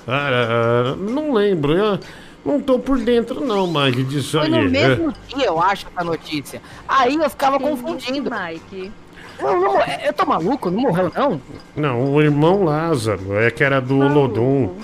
Ah, 0.07 0.95
não 0.97 1.33
lembro. 1.33 1.73
Eu 1.73 1.99
não 2.45 2.59
tô 2.61 2.77
por 2.77 2.99
dentro, 2.99 3.43
não, 3.43 3.65
Mike, 3.65 4.03
disso 4.03 4.37
Foi 4.37 4.45
aí. 4.45 4.51
no 4.51 4.57
É. 4.59 4.67
mesmo 4.67 5.13
dia, 5.27 5.45
eu 5.47 5.59
acho, 5.59 5.87
essa 5.91 6.03
notícia. 6.05 6.61
Aí 6.87 7.15
eu 7.15 7.29
ficava 7.29 7.59
confundindo. 7.59 8.29
Mike. 8.29 8.91
Eu, 9.39 9.59
não- 9.59 9.81
eu 9.81 10.13
tô 10.13 10.25
maluco? 10.27 10.69
Não 10.69 10.81
morreu, 10.81 11.11
não? 11.15 11.41
Não, 11.75 12.13
o 12.13 12.21
irmão 12.21 12.63
Lázaro, 12.63 13.37
é 13.39 13.49
que 13.49 13.63
era 13.63 13.81
do 13.81 13.97
Olodum. 13.99 14.75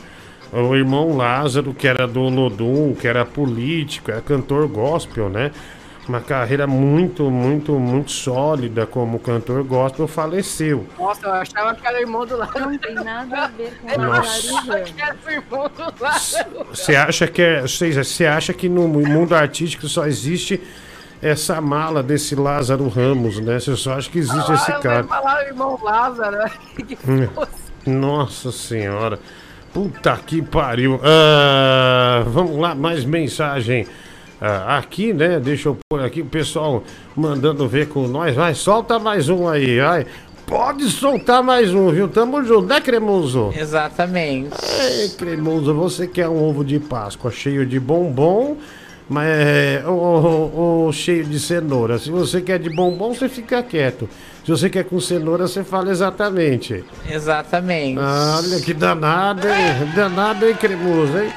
O 0.53 0.75
irmão 0.75 1.15
Lázaro, 1.15 1.73
que 1.73 1.87
era 1.87 2.05
do 2.07 2.21
Olodum, 2.23 2.93
que 2.93 3.07
era 3.07 3.23
político, 3.25 4.11
era 4.11 4.21
cantor 4.21 4.67
gospel, 4.67 5.29
né? 5.29 5.51
Uma 6.09 6.19
carreira 6.19 6.67
muito, 6.67 7.29
muito, 7.31 7.73
muito 7.73 8.11
sólida 8.11 8.85
como 8.85 9.17
cantor 9.19 9.63
gospel, 9.63 10.07
faleceu. 10.07 10.85
Nossa, 10.99 11.25
eu 11.25 11.31
achava 11.31 11.73
que 11.75 11.87
era 11.87 12.01
irmão 12.01 12.25
do 12.25 12.35
Lázaro. 12.35 12.71
Não 12.71 12.77
tem 12.77 12.95
nada 12.95 13.45
a 13.45 13.47
ver 13.47 13.71
com 13.81 14.01
Nossa. 14.01 14.51
Lázaro. 14.51 14.83
Que 14.93 15.01
era 15.01 15.15
o 15.25 15.29
irmão 15.31 15.69
do 15.69 16.03
Lázaro. 16.03 16.65
Você 16.73 16.95
acha 16.95 17.27
que 17.27 17.41
é, 17.41 17.61
você 17.61 17.91
você 18.03 18.25
acha 18.25 18.51
que 18.51 18.67
no 18.67 18.87
mundo 18.89 19.33
artístico 19.35 19.87
só 19.87 20.05
existe 20.05 20.61
essa 21.21 21.61
mala 21.61 22.01
desse 22.03 22.35
Lázaro 22.35 22.89
Ramos, 22.89 23.39
né? 23.39 23.59
Você 23.59 23.75
só 23.77 23.93
acha 23.93 24.09
que 24.09 24.17
existe 24.19 24.51
esse 24.51 24.71
Ah, 24.71 24.75
eu 24.75 24.81
cara. 24.81 24.97
ia 24.97 25.03
falar 25.05 25.37
o 25.37 25.47
irmão 25.47 25.79
Lázaro. 25.81 26.37
Que 26.85 26.97
Hum. 27.07 27.27
fosse. 27.33 27.51
Nossa 27.85 28.51
senhora. 28.51 29.19
Puta 29.73 30.17
que 30.25 30.41
pariu. 30.41 30.99
Ah, 31.03 32.23
vamos 32.27 32.57
lá, 32.59 32.75
mais 32.75 33.05
mensagem. 33.05 33.87
ah, 34.39 34.77
aqui, 34.77 35.13
né? 35.13 35.39
Deixa 35.39 35.69
eu 35.69 35.77
pôr 35.89 36.01
aqui 36.01 36.21
o 36.21 36.25
pessoal 36.25 36.83
mandando 37.15 37.67
ver 37.67 37.87
com 37.87 38.07
nós. 38.07 38.35
Vai, 38.35 38.53
solta 38.53 38.99
mais 38.99 39.29
um 39.29 39.47
aí, 39.47 39.79
vai. 39.79 40.05
Pode 40.45 40.89
soltar 40.89 41.41
mais 41.41 41.73
um, 41.73 41.89
viu? 41.91 42.09
Tamo 42.09 42.43
junto, 42.43 42.67
né, 42.67 42.81
Cremoso? 42.81 43.53
Exatamente. 43.57 44.49
Ei, 44.81 45.07
Cremoso, 45.09 45.73
você 45.73 46.05
quer 46.05 46.27
um 46.27 46.43
ovo 46.43 46.65
de 46.65 46.77
Páscoa 46.77 47.31
cheio 47.31 47.65
de 47.65 47.79
bombom, 47.79 48.57
mas 49.07 49.27
é, 49.29 49.83
ou, 49.87 50.53
ou 50.53 50.91
cheio 50.91 51.23
de 51.23 51.39
cenoura? 51.39 51.97
Se 51.97 52.11
você 52.11 52.41
quer 52.41 52.59
de 52.59 52.69
bombom, 52.69 53.13
você 53.13 53.29
fica 53.29 53.63
quieto. 53.63 54.09
Se 54.43 54.49
você 54.49 54.69
quer 54.69 54.85
com 54.85 54.99
cenoura, 54.99 55.47
você 55.47 55.63
fala 55.63 55.91
exatamente. 55.91 56.83
Exatamente. 57.07 57.99
Olha 57.99 58.59
que 58.59 58.73
danado, 58.73 59.47
hein? 59.47 59.91
Danado, 59.95 60.47
hein, 60.47 60.55
Cremoso, 60.55 61.17
hein? 61.19 61.31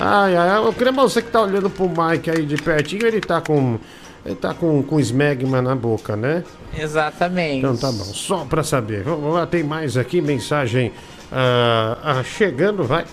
Ai, 0.00 0.36
ai, 0.36 0.58
o 0.58 0.72
Cremoso, 0.72 1.10
você 1.10 1.22
que 1.22 1.30
tá 1.30 1.42
olhando 1.42 1.68
pro 1.68 1.88
Mike 1.88 2.30
aí 2.30 2.46
de 2.46 2.56
pertinho, 2.56 3.06
ele 3.06 3.20
tá 3.20 3.40
com. 3.40 3.78
Ele 4.24 4.34
tá 4.34 4.52
com, 4.52 4.82
com 4.82 4.98
smegma 4.98 5.62
na 5.62 5.76
boca, 5.76 6.16
né? 6.16 6.42
Exatamente. 6.76 7.58
Então 7.58 7.76
tá 7.76 7.92
bom, 7.92 8.04
só 8.04 8.44
pra 8.44 8.64
saber. 8.64 9.04
Vamos 9.04 9.32
lá, 9.32 9.46
tem 9.46 9.62
mais 9.62 9.96
aqui, 9.96 10.20
mensagem 10.20 10.92
ah, 11.30 11.98
ah, 12.02 12.22
chegando, 12.22 12.84
vai. 12.84 13.04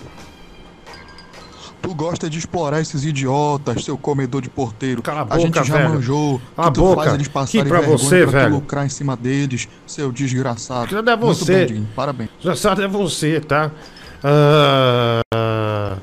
Tu 1.86 1.94
gosta 1.94 2.30
de 2.30 2.38
explorar 2.38 2.80
esses 2.80 3.04
idiotas, 3.04 3.84
seu 3.84 3.98
comedor 3.98 4.40
de 4.40 4.48
porteiro. 4.48 5.02
Cala 5.02 5.26
a 5.28 5.34
a 5.34 5.38
gente 5.38 5.52
boca, 5.52 5.64
já 5.64 5.76
velho. 5.76 5.90
manjou 5.90 6.40
Cala 6.56 6.68
que 6.68 6.74
tu 6.74 6.80
boca. 6.80 7.02
faz 7.02 7.14
eles 7.14 7.26
Que 7.28 7.32
passarem 7.34 7.66
pra 7.68 7.78
vergonha 7.80 7.98
você, 7.98 8.18
pra 8.22 8.26
tu 8.26 8.30
velho. 8.32 8.54
lucrar 8.54 8.86
em 8.86 8.88
cima 8.88 9.14
deles, 9.16 9.68
seu 9.86 10.10
desgraçado. 10.10 10.88
Tudo 10.88 11.10
é 11.10 11.14
Muito 11.16 11.38
você. 11.38 11.52
bem, 11.52 11.66
Diguinho, 11.66 11.88
parabéns. 11.94 12.30
Já 12.40 12.56
sabe 12.56 12.82
é 12.84 12.88
você, 12.88 13.38
tá? 13.38 13.70
Ah, 14.22 15.96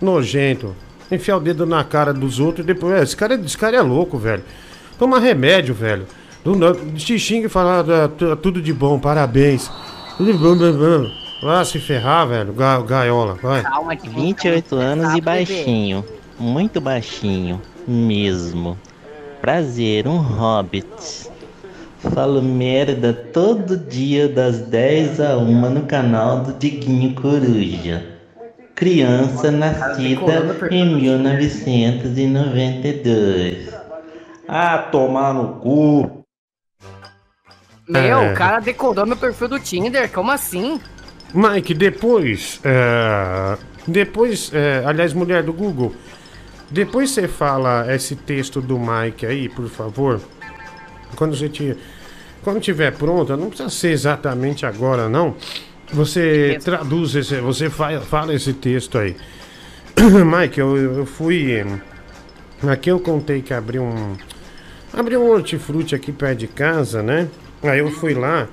nojento. 0.00 0.74
Enfiar 1.10 1.36
o 1.36 1.40
dedo 1.40 1.64
na 1.66 1.82
cara 1.84 2.12
dos 2.12 2.38
outros 2.38 2.64
e 2.64 2.66
depois. 2.66 2.92
é, 2.94 3.02
Esse 3.02 3.16
cara, 3.16 3.34
esse 3.34 3.56
cara 3.56 3.76
é 3.76 3.80
louco, 3.82 4.18
velho. 4.18 4.42
Toma 4.98 5.18
remédio, 5.18 5.74
velho. 5.74 6.06
Do 6.44 6.54
nada, 6.56 6.78
Te 6.96 7.18
xinga 7.18 7.46
e 7.46 7.50
fala 7.50 7.80
ah, 7.80 8.08
tu- 8.08 8.36
tudo 8.36 8.60
de 8.60 8.72
bom, 8.72 8.98
parabéns. 8.98 9.70
Tudo 10.16 10.32
de 10.32 10.38
bom, 10.38 10.56
bom, 10.56 10.72
bom. 10.72 11.21
Vai 11.42 11.64
se 11.64 11.80
ferrar, 11.80 12.26
velho. 12.28 12.52
Ga, 12.52 12.80
gaiola, 12.82 13.34
vai. 13.34 13.62
Calma 13.62 13.96
que 13.96 14.08
28 14.08 14.76
anos 14.76 15.14
e 15.14 15.20
baixinho. 15.20 16.04
Muito 16.38 16.80
baixinho. 16.80 17.60
Mesmo. 17.86 18.78
Prazer, 19.40 20.06
um 20.06 20.18
hobbit. 20.18 20.86
Falo 22.14 22.40
merda 22.42 23.12
todo 23.12 23.76
dia 23.76 24.28
das 24.28 24.60
10 24.60 25.20
a 25.20 25.36
1 25.36 25.70
no 25.70 25.82
canal 25.82 26.40
do 26.40 26.52
Diguinho 26.52 27.14
Coruja. 27.14 28.06
Criança 28.74 29.50
nascida 29.50 30.56
em 30.70 30.94
1992. 30.96 33.72
Ah, 34.48 34.78
tomar 34.78 35.34
no 35.34 35.48
cu. 35.60 36.24
Meu, 37.88 38.18
É. 38.20 38.32
o 38.32 38.36
cara 38.36 38.60
decorou 38.60 39.04
meu 39.06 39.16
perfil 39.16 39.48
do 39.48 39.58
Tinder, 39.60 40.10
como 40.10 40.30
assim? 40.30 40.80
Mike, 41.34 41.74
depois. 41.74 42.60
é, 42.64 43.56
depois. 43.86 44.50
é, 44.54 44.82
aliás, 44.84 45.12
mulher 45.12 45.42
do 45.42 45.52
Google. 45.52 45.94
Depois 46.70 47.10
você 47.10 47.28
fala 47.28 47.86
esse 47.94 48.16
texto 48.16 48.60
do 48.60 48.78
Mike 48.78 49.26
aí, 49.26 49.48
por 49.48 49.68
favor. 49.68 50.20
Quando 51.16 51.36
você 51.36 51.48
te, 51.48 51.76
quando 52.42 52.60
tiver 52.60 52.92
pronta, 52.92 53.36
não 53.36 53.48
precisa 53.48 53.68
ser 53.68 53.90
exatamente 53.90 54.64
agora, 54.64 55.08
não. 55.08 55.36
Você 55.92 56.58
traduz 56.64 57.14
esse, 57.14 57.36
você 57.40 57.68
fa- 57.68 58.00
fala 58.00 58.34
esse 58.34 58.54
texto 58.54 58.96
aí. 58.96 59.14
Mike, 60.00 60.58
eu, 60.58 60.74
eu 60.98 61.06
fui. 61.06 61.62
Aqui 62.66 62.90
eu 62.90 62.98
contei 62.98 63.42
que 63.42 63.52
abri 63.52 63.78
um. 63.78 64.16
Abri 64.94 65.16
um 65.16 65.30
hortifruti 65.30 65.94
aqui 65.94 66.10
perto 66.12 66.38
de 66.38 66.46
casa, 66.46 67.02
né? 67.02 67.28
Aí 67.62 67.78
eu 67.80 67.90
fui 67.90 68.14
lá. 68.14 68.48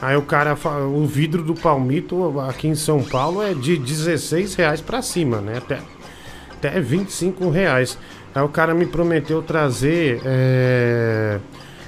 Aí 0.00 0.16
o 0.16 0.22
cara, 0.22 0.54
fa- 0.54 0.78
o 0.78 1.04
vidro 1.06 1.42
do 1.42 1.54
palmito 1.54 2.38
aqui 2.40 2.68
em 2.68 2.74
São 2.74 3.02
Paulo 3.02 3.42
é 3.42 3.52
de 3.52 3.76
16 3.76 4.54
reais 4.54 4.80
pra 4.80 5.02
cima, 5.02 5.40
né? 5.40 5.58
Até, 5.58 5.78
até 6.52 6.80
25 6.80 7.50
reais. 7.50 7.98
Aí 8.34 8.42
o 8.42 8.48
cara 8.48 8.74
me 8.74 8.86
prometeu 8.86 9.42
trazer. 9.42 10.20
é, 10.24 11.38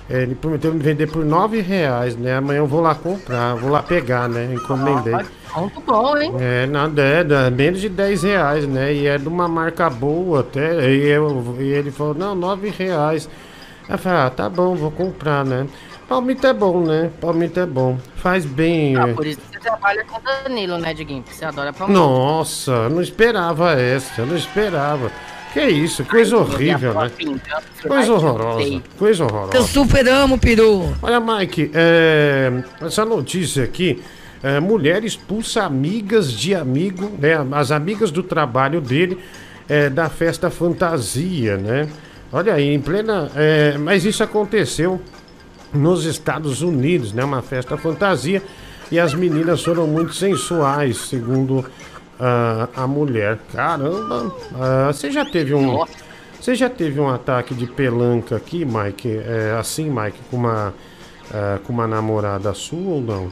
é, 0.09 0.23
ele 0.23 0.35
prometeu 0.35 0.73
me 0.75 0.81
vender 0.81 1.07
por 1.07 1.25
9 1.25 1.61
reais, 1.61 2.17
né? 2.17 2.35
Amanhã 2.37 2.59
eu 2.59 2.67
vou 2.67 2.81
lá 2.81 2.97
comprar, 2.97 3.55
vou 3.55 3.71
lá 3.71 3.81
pegar, 3.81 4.29
né? 4.29 4.53
Encomendei. 4.55 5.15
Muito 5.57 5.81
bom, 5.87 6.17
hein? 6.17 6.33
É, 6.41 6.67
nada, 6.67 7.01
é, 7.01 7.23
dá 7.23 7.49
menos 7.49 7.81
de 7.81 7.89
10 7.89 8.25
reais, 8.25 8.67
né? 8.67 8.93
E 8.93 9.07
é 9.07 9.19
de 9.19 9.29
uma 9.29 9.47
marca 9.47 9.89
boa 9.89 10.41
até. 10.41 10.91
E, 10.93 11.07
eu- 11.11 11.57
e 11.61 11.63
ele 11.65 11.93
falou, 11.93 12.15
não, 12.15 12.35
9 12.35 12.71
reais. 12.77 13.29
Aí 13.89 13.95
eu 13.95 13.99
falei, 13.99 14.19
ah, 14.19 14.31
tá 14.31 14.49
bom, 14.49 14.75
vou 14.75 14.91
comprar, 14.91 15.45
né? 15.45 15.67
Palmito 16.11 16.45
é 16.45 16.53
bom, 16.53 16.81
né? 16.83 17.09
Palmito 17.21 17.61
é 17.61 17.67
bom. 17.67 17.97
Faz 18.17 18.45
bem. 18.45 18.97
Ah, 18.97 19.07
é. 19.07 19.15
por 19.15 19.25
isso 19.25 19.39
que 19.39 19.53
você 19.53 19.61
trabalha 19.61 20.05
com 20.05 20.21
Danilo, 20.21 20.77
né, 20.77 20.93
Diguinho? 20.93 21.23
Porque 21.23 21.37
você 21.37 21.45
adora 21.45 21.73
palmito. 21.73 22.01
Nossa, 22.01 22.73
eu 22.73 22.91
não 22.91 23.01
esperava 23.01 23.81
essa, 23.81 24.23
eu 24.23 24.27
não 24.27 24.35
esperava. 24.35 25.09
Que 25.53 25.63
isso, 25.63 26.05
coisa 26.05 26.37
horrível, 26.37 26.95
né? 26.95 27.13
Coisa 27.87 28.13
horrorosa, 28.13 28.83
coisa 28.99 29.25
horrorosa. 29.25 29.57
Eu 29.57 29.63
super 29.63 30.09
amo, 30.09 30.37
peru. 30.37 30.93
Olha, 31.01 31.21
Mike, 31.21 31.71
é, 31.73 32.61
essa 32.81 33.05
notícia 33.05 33.63
aqui. 33.63 34.03
é, 34.43 34.59
mulher 34.59 35.05
expulsa 35.05 35.63
amigas 35.63 36.33
de 36.33 36.57
amigo, 36.57 37.09
né? 37.21 37.37
As 37.53 37.71
amigas 37.71 38.11
do 38.11 38.25
trabalho 38.25 38.81
dele 38.81 39.17
é, 39.69 39.89
da 39.89 40.09
festa 40.09 40.51
fantasia, 40.51 41.57
né? 41.57 41.89
Olha 42.33 42.55
aí, 42.55 42.75
em 42.75 42.81
plena. 42.81 43.31
é, 43.37 43.79
mas 43.79 44.05
isso 44.05 44.25
aconteceu 44.25 45.01
nos 45.73 46.05
Estados 46.05 46.62
Unidos, 46.62 47.12
né? 47.12 47.25
Uma 47.25 47.43
festa 47.43 47.77
fantasia. 47.77 48.43
E 48.91 48.99
as 48.99 49.14
meninas 49.14 49.62
foram 49.62 49.87
muito 49.87 50.14
sensuais, 50.14 50.97
segundo 50.97 51.64
ah, 52.18 52.68
a 52.75 52.87
mulher. 52.87 53.39
Caramba! 53.53 54.35
ah, 54.59 54.93
você 54.93 55.11
já 55.11 55.25
teve 55.25 55.55
um. 55.55 55.85
Você 56.41 56.55
já 56.55 56.71
teve 56.71 56.99
um 56.99 57.09
ataque 57.09 57.55
de 57.55 57.66
pelanca 57.66 58.37
aqui, 58.37 58.64
Mike? 58.64 59.09
É, 59.09 59.57
assim, 59.61 59.91
Mike, 59.91 60.18
com 60.31 60.39
uma, 60.39 60.75
ah, 61.33 61.59
com 61.64 61.73
uma 61.73 61.87
namorada 61.87 62.53
sua 62.55 62.95
ou 62.95 63.01
não? 63.01 63.31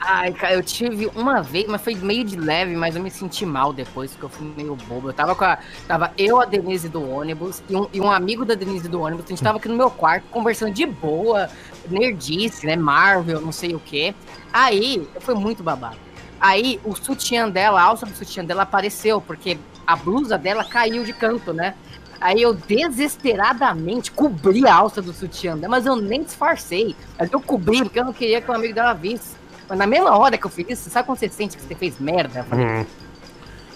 Ai, 0.00 0.32
cara, 0.32 0.54
eu 0.54 0.62
tive 0.62 1.10
uma 1.14 1.42
vez, 1.42 1.66
mas 1.66 1.82
foi 1.82 1.94
meio 1.94 2.24
de 2.24 2.36
leve, 2.36 2.76
mas 2.76 2.94
eu 2.94 3.02
me 3.02 3.10
senti 3.10 3.44
mal 3.44 3.72
depois, 3.72 4.12
porque 4.12 4.26
eu 4.26 4.28
fui 4.28 4.46
meio 4.56 4.76
bobo. 4.76 5.08
Eu 5.08 5.12
tava 5.12 5.34
com 5.34 5.44
a. 5.44 5.58
Tava 5.88 6.12
eu, 6.16 6.40
a 6.40 6.44
Denise 6.44 6.88
do 6.88 7.02
ônibus, 7.08 7.62
e 7.68 7.74
um, 7.74 7.88
e 7.92 8.00
um 8.00 8.10
amigo 8.10 8.44
da 8.44 8.54
Denise 8.54 8.88
do 8.88 9.00
ônibus. 9.00 9.24
A 9.26 9.28
gente 9.28 9.42
tava 9.42 9.58
aqui 9.58 9.68
no 9.68 9.76
meu 9.76 9.90
quarto, 9.90 10.24
conversando 10.30 10.72
de 10.72 10.86
boa, 10.86 11.50
nerdice, 11.88 12.64
né? 12.64 12.76
Marvel, 12.76 13.40
não 13.40 13.50
sei 13.50 13.74
o 13.74 13.80
quê. 13.80 14.14
Aí, 14.52 15.06
foi 15.20 15.34
muito 15.34 15.62
babado. 15.62 15.96
Aí, 16.40 16.80
o 16.84 16.94
sutiã 16.94 17.48
dela, 17.48 17.80
a 17.80 17.84
alça 17.84 18.06
do 18.06 18.14
sutiã 18.14 18.44
dela 18.44 18.62
apareceu, 18.62 19.20
porque 19.20 19.58
a 19.84 19.96
blusa 19.96 20.38
dela 20.38 20.64
caiu 20.64 21.02
de 21.02 21.12
canto, 21.12 21.52
né? 21.52 21.74
Aí 22.20 22.42
eu 22.42 22.52
desesperadamente 22.52 24.10
cobri 24.10 24.66
a 24.66 24.74
alça 24.74 25.00
do 25.00 25.12
sutiã 25.12 25.56
dela, 25.56 25.70
mas 25.70 25.86
eu 25.86 25.94
nem 25.96 26.22
disfarcei. 26.22 26.96
Aí 27.18 27.28
eu 27.32 27.40
cobri, 27.40 27.82
porque 27.82 27.98
eu 27.98 28.04
não 28.04 28.12
queria 28.12 28.40
que 28.40 28.50
o 28.50 28.54
amigo 28.54 28.74
dela 28.74 28.92
visse. 28.92 29.37
Na 29.76 29.86
mesma 29.86 30.16
hora 30.18 30.36
que 30.38 30.46
eu 30.46 30.50
fiz 30.50 30.66
isso, 30.70 30.90
sabe 30.90 31.06
quando 31.06 31.18
você 31.18 31.28
sente 31.28 31.56
que 31.56 31.62
você 31.62 31.74
fez 31.74 31.98
merda? 31.98 32.44
Hum. 32.52 32.84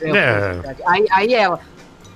"Eu 0.00 0.14
É. 0.16 0.54
fiz 0.54 0.62
merda." 0.62 0.76
Aí, 0.86 1.06
aí 1.10 1.34
ela 1.34 1.60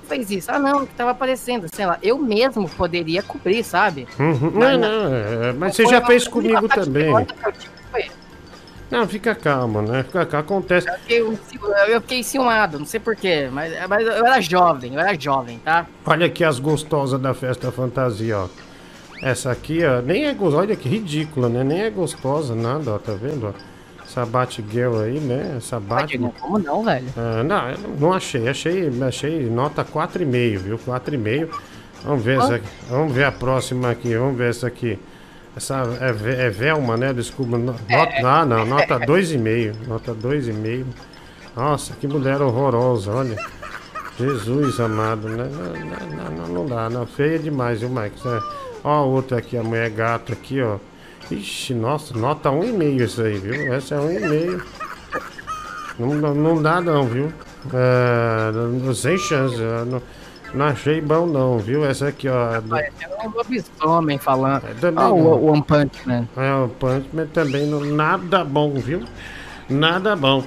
fez 0.09 0.31
isso. 0.31 0.51
Ah, 0.51 0.59
não, 0.59 0.87
que 0.87 0.95
tava 0.95 1.11
aparecendo. 1.11 1.67
Sei 1.75 1.85
lá, 1.87 1.99
eu 2.03 2.19
mesmo 2.19 2.69
poderia 2.69 3.23
cobrir, 3.23 3.63
sabe? 3.65 4.07
Uhum. 4.19 4.51
Não, 4.51 4.79
não. 4.79 5.11
não, 5.11 5.15
é, 5.45 5.53
mas 5.53 5.75
você 5.77 5.85
já 5.87 6.01
fez 6.05 6.27
comigo 6.29 6.69
também. 6.69 7.13
tive, 7.27 7.71
foi. 7.91 8.07
Não, 8.89 9.07
fica 9.09 9.35
calmo, 9.35 9.83
né? 9.83 10.05
Fica 10.05 10.25
calmo, 10.25 10.45
acontece. 10.45 10.89
Eu 11.09 11.37
fiquei, 11.37 11.59
eu 11.89 12.01
fiquei 12.01 12.23
ciumado, 12.23 12.79
não 12.79 12.87
sei 12.87 13.01
porquê, 13.01 13.49
mas, 13.51 13.73
mas 13.89 14.07
eu 14.07 14.25
era 14.25 14.41
jovem, 14.41 14.95
eu 14.95 15.01
era 15.01 15.19
jovem, 15.21 15.59
tá? 15.59 15.87
Olha 16.07 16.27
aqui 16.27 16.45
as 16.45 16.61
gostosas 16.61 17.21
da 17.21 17.35
festa 17.35 17.73
fantasia, 17.73 18.39
ó. 18.39 18.49
Essa 19.23 19.51
aqui, 19.51 19.85
ó, 19.85 20.01
nem 20.03 20.27
é 20.27 20.35
gostosa, 20.35 20.63
olha 20.63 20.77
que 20.77 20.89
ridícula, 20.89 21.49
né? 21.49 21.65
Nem 21.65 21.83
é 21.83 21.91
gostosa, 21.91 22.55
nada, 22.55 22.93
ó, 22.93 22.99
tá 22.99 23.13
vendo? 23.13 23.49
ó? 23.49 23.77
Essa 24.05 24.25
Batgirl 24.25 25.01
aí, 25.01 25.19
né? 25.19 25.55
Essa 25.57 25.81
Bat... 25.81 26.17
Como 26.41 26.59
não, 26.59 26.85
velho? 26.85 27.07
Ah, 27.17 27.43
não, 27.43 27.91
não 27.99 28.13
achei, 28.13 28.49
achei, 28.49 28.89
achei 29.03 29.51
nota 29.51 29.85
4,5, 29.85 30.59
viu? 30.59 30.79
4,5. 30.79 31.49
Vamos 32.05 32.23
ver 32.25 32.39
essa 32.39 32.55
aqui. 32.57 32.69
Vamos 32.89 33.13
ver 33.13 33.25
a 33.25 33.33
próxima 33.33 33.91
aqui, 33.91 34.15
vamos 34.15 34.37
ver 34.37 34.51
essa 34.51 34.67
aqui. 34.69 34.99
Essa 35.57 35.83
é, 36.01 36.47
é 36.47 36.51
Velma, 36.51 36.97
né? 36.97 37.13
Desculpa. 37.13 37.57
no- 37.59 37.73
Nota, 37.73 38.29
ah, 38.29 38.45
não, 38.45 38.65
nota 38.65 39.01
2,5. 39.01 39.75
Nota 39.89 40.15
2,5. 40.15 40.85
Nossa, 41.57 41.95
que 41.95 42.07
mulher 42.07 42.41
horrorosa, 42.43 43.11
olha. 43.11 43.37
Jesus 44.19 44.79
amado, 44.79 45.29
né? 45.29 45.49
Não, 45.51 46.07
não, 46.17 46.31
não, 46.31 46.49
não 46.55 46.67
dá, 46.67 46.89
não. 46.89 47.07
Feia 47.07 47.39
demais, 47.39 47.81
viu, 47.81 47.89
Mike? 47.91 48.21
É, 48.27 48.41
Ó, 48.87 49.05
outra 49.05 49.39
aqui, 49.39 49.57
a 49.57 49.65
mulher 49.65 49.91
gato 49.91 50.33
aqui, 50.33 50.63
ó. 50.63 50.77
Ixi, 51.29 51.75
nossa, 51.75 52.17
nota 52.17 52.51
1,5 52.51 53.01
isso 53.03 53.21
aí, 53.21 53.37
viu? 53.37 53.75
Essa 53.75 53.97
é 53.97 53.99
1,5. 53.99 54.63
Não, 55.99 56.15
não, 56.15 56.35
não 56.35 56.63
dá 56.63 56.81
não, 56.81 57.05
viu? 57.05 57.33
É, 57.75 58.53
não- 58.53 58.95
sem 58.95 59.19
chance. 59.19 59.57
é, 59.61 59.85
não- 59.85 60.01
Não 60.55 60.67
achei 60.67 61.01
bom 61.01 61.27
não, 61.27 61.59
viu? 61.59 61.85
Essa 61.85 62.07
aqui, 62.09 62.29
ó. 62.29 62.55
é 62.55 62.61
do- 62.61 62.69
Parece 62.71 62.93
um 63.25 63.31
lobisomem 63.31 64.17
falando. 64.19 64.63
também 64.81 65.05
Ah, 65.05 65.09
não. 65.09 65.17
o 65.19 65.47
One 65.51 65.63
Punch 65.63 66.07
Man. 66.07 66.29
É, 66.37 66.55
o 66.55 66.69
Punchman 66.69 67.27
também 67.27 67.67
não, 67.67 67.81
nada 67.81 68.45
bom, 68.45 68.73
viu? 68.75 69.03
Nada 69.69 70.15
bom. 70.15 70.45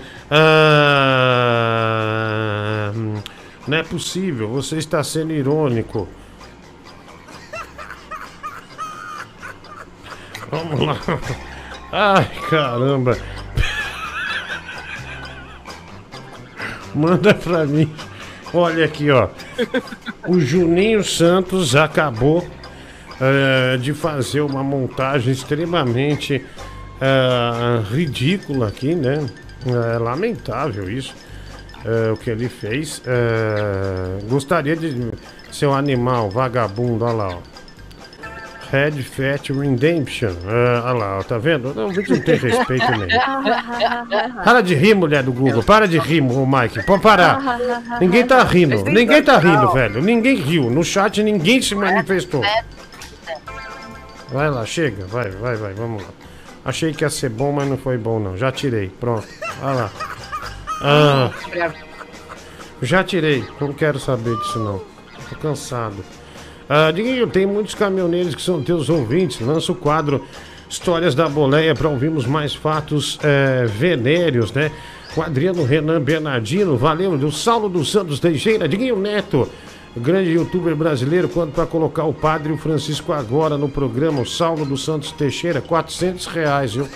Ah, 1.70 2.92
hum, 2.96 3.16
não 3.68 3.78
é 3.78 3.84
possível, 3.84 4.48
você 4.48 4.78
está 4.78 5.04
sendo 5.04 5.34
irônico. 5.34 6.08
Vamos 10.52 10.80
lá. 10.80 10.98
Ai, 11.92 12.30
caramba. 12.50 13.18
Manda 16.94 17.34
pra 17.34 17.66
mim. 17.66 17.92
Olha 18.54 18.86
aqui, 18.86 19.12
ó. 19.12 19.30
O 20.28 20.40
Juninho 20.40 21.04
Santos 21.04 21.76
acabou 21.76 22.48
eh, 23.22 23.78
de 23.78 23.94
fazer 23.94 24.42
uma 24.42 24.64
montagem 24.64 25.32
extremamente 25.32 26.44
eh, 27.00 27.82
ridícula 27.92 28.68
aqui, 28.70 28.96
né? 28.96 29.26
É 29.68 29.98
lamentável 30.00 30.90
isso. 30.90 31.14
eh, 31.86 32.12
o 32.12 32.18
que 32.18 32.30
ele 32.32 32.50
fez. 32.50 33.02
Gostaria 34.28 34.76
de 34.76 35.12
ser 35.52 35.68
um 35.68 35.74
animal 35.74 36.30
vagabundo, 36.30 37.06
olha 37.06 37.14
lá, 37.14 37.28
ó. 37.30 37.59
Red 38.72 39.02
Fat 39.04 39.50
Redemption. 39.50 40.36
olha 40.46 40.94
lá, 40.94 41.18
ó, 41.20 41.24
tá 41.24 41.38
vendo? 41.38 41.74
Não, 41.74 41.88
o 41.88 41.90
vídeo 41.90 42.16
não 42.16 42.24
tem 42.24 42.36
respeito 42.36 42.92
nenhum. 42.92 43.08
Para 44.44 44.62
de 44.62 44.76
rir, 44.76 44.94
mulher 44.94 45.24
do 45.24 45.34
Google. 45.34 45.64
Para 45.64 45.88
de 45.88 45.98
rir, 45.98 46.22
ô 46.22 46.46
Mike. 46.46 46.84
Pode 46.84 47.02
parar. 47.02 47.60
Ninguém 48.00 48.26
tá 48.26 48.44
rindo. 48.44 48.84
Ninguém 48.84 49.24
tá 49.24 49.40
rindo, 49.40 49.72
velho. 49.72 50.02
Ninguém 50.02 50.36
riu. 50.36 50.70
No 50.70 50.84
chat 50.84 51.22
ninguém 51.24 51.62
se 51.62 51.74
manifestou. 51.74 52.44
Vai 54.32 54.50
lá, 54.50 54.64
chega. 54.66 55.06
Vai, 55.08 55.30
vai, 55.32 55.56
vai. 55.56 55.74
Vamos 55.74 56.04
lá. 56.04 56.10
Achei 56.64 56.94
que 56.94 57.04
ia 57.04 57.10
ser 57.10 57.30
bom, 57.30 57.52
mas 57.52 57.68
não 57.68 57.78
foi 57.78 57.98
bom, 57.98 58.20
não. 58.20 58.38
Já 58.38 58.52
tirei. 58.52 58.90
Pronto. 58.90 59.28
Vai 59.60 59.76
lá. 59.76 59.90
Ah, 60.82 61.32
já 62.82 63.04
tirei. 63.04 63.44
Não 63.60 63.74
quero 63.74 64.00
saber 64.00 64.36
disso, 64.38 64.60
não. 64.60 64.82
Tô 65.30 65.36
cansado. 65.38 66.04
Ah, 66.72 66.92
Diguinho, 66.92 67.26
tem 67.26 67.48
muitos 67.48 67.74
caminhoneiros 67.74 68.36
que 68.36 68.42
são 68.44 68.62
teus 68.62 68.90
ouvintes. 68.90 69.42
Lança 69.42 69.72
o 69.72 69.76
quadro 69.76 70.24
Histórias 70.70 71.16
da 71.16 71.28
Boleia 71.28 71.74
para 71.74 71.90
ouvirmos 71.90 72.28
mais 72.28 72.54
fatos 72.54 73.18
eh, 73.24 73.66
venéreos, 73.68 74.52
né? 74.54 74.72
Com 75.16 75.24
Adriano 75.24 75.64
Renan 75.64 76.00
Bernardino, 76.00 76.78
valeu, 76.78 77.18
do 77.18 77.32
Saulo 77.32 77.68
dos 77.68 77.92
Santos 77.92 78.20
Teixeira, 78.20 78.70
Diguinho 78.70 78.96
Neto, 78.96 79.50
grande 79.98 80.30
youtuber 80.30 80.76
brasileiro, 80.76 81.28
quanto 81.28 81.54
para 81.54 81.66
colocar 81.66 82.04
o 82.04 82.14
padre 82.14 82.54
o 82.54 82.58
Francisco 82.58 83.12
agora 83.12 83.58
no 83.58 83.68
programa, 83.68 84.22
o 84.22 84.26
Saulo 84.28 84.64
dos 84.64 84.86
Santos 84.86 85.12
Teixeira, 85.12 85.62
400 85.62 86.28
reais, 86.28 86.76
viu? 86.76 86.88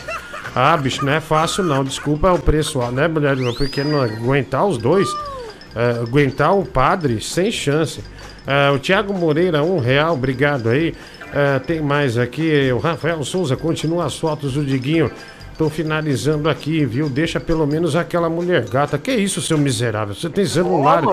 Ah, 0.54 0.78
bicho, 0.78 1.04
não 1.04 1.14
é 1.14 1.20
fácil 1.20 1.64
não, 1.64 1.84
desculpa 1.84 2.32
o 2.32 2.38
preço, 2.38 2.78
né, 2.92 3.08
mulher? 3.08 3.36
Porque 3.58 3.84
não 3.84 4.04
aguentar 4.04 4.68
os 4.68 4.78
dois, 4.78 5.10
eh, 5.76 6.02
aguentar 6.04 6.56
o 6.56 6.64
padre, 6.64 7.20
sem 7.20 7.52
chance. 7.52 8.04
Ah, 8.46 8.72
o 8.74 8.80
Thiago 8.80 9.14
Moreira, 9.14 9.64
um 9.64 9.80
real, 9.80 10.14
obrigado 10.14 10.70
aí. 10.70 10.94
Ah, 11.34 11.60
tem 11.60 11.82
mais 11.82 12.18
aqui, 12.18 12.72
o 12.72 12.78
Rafael 12.78 13.24
Souza, 13.24 13.56
continua 13.56 14.06
as 14.06 14.18
fotos 14.18 14.54
do 14.54 14.64
Diguinho. 14.64 15.12
Tô 15.58 15.70
finalizando 15.70 16.50
aqui, 16.50 16.84
viu? 16.84 17.08
Deixa 17.08 17.40
pelo 17.40 17.68
menos 17.68 17.96
aquela 17.96 18.28
mulher 18.28 18.68
gata. 18.68 18.98
Que 18.98 19.12
isso, 19.12 19.40
seu 19.40 19.58
miserável? 19.58 20.16
Você 20.16 20.28
tem 20.28 20.46
celular. 20.48 21.04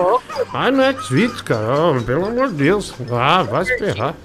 Ai, 0.51 0.71
no 0.71 1.01
Xvideos, 1.03 1.41
cara. 1.41 1.67
Oh, 1.79 2.01
pelo 2.01 2.25
amor 2.25 2.47
de 2.47 2.55
Deus. 2.55 2.91
Ah, 3.11 3.43
vai 3.43 3.63
se 3.65 3.77
ferrar. 3.77 4.15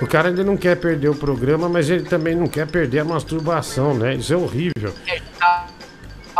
O 0.00 0.06
cara 0.06 0.28
ele 0.28 0.42
não 0.42 0.56
quer 0.56 0.76
perder 0.76 1.08
o 1.08 1.14
programa, 1.14 1.68
mas 1.68 1.88
ele 1.88 2.04
também 2.04 2.34
não 2.34 2.46
quer 2.46 2.66
perder 2.66 3.00
a 3.00 3.04
masturbação, 3.04 3.94
né? 3.94 4.14
Isso 4.14 4.32
é 4.32 4.36
horrível. 4.36 4.92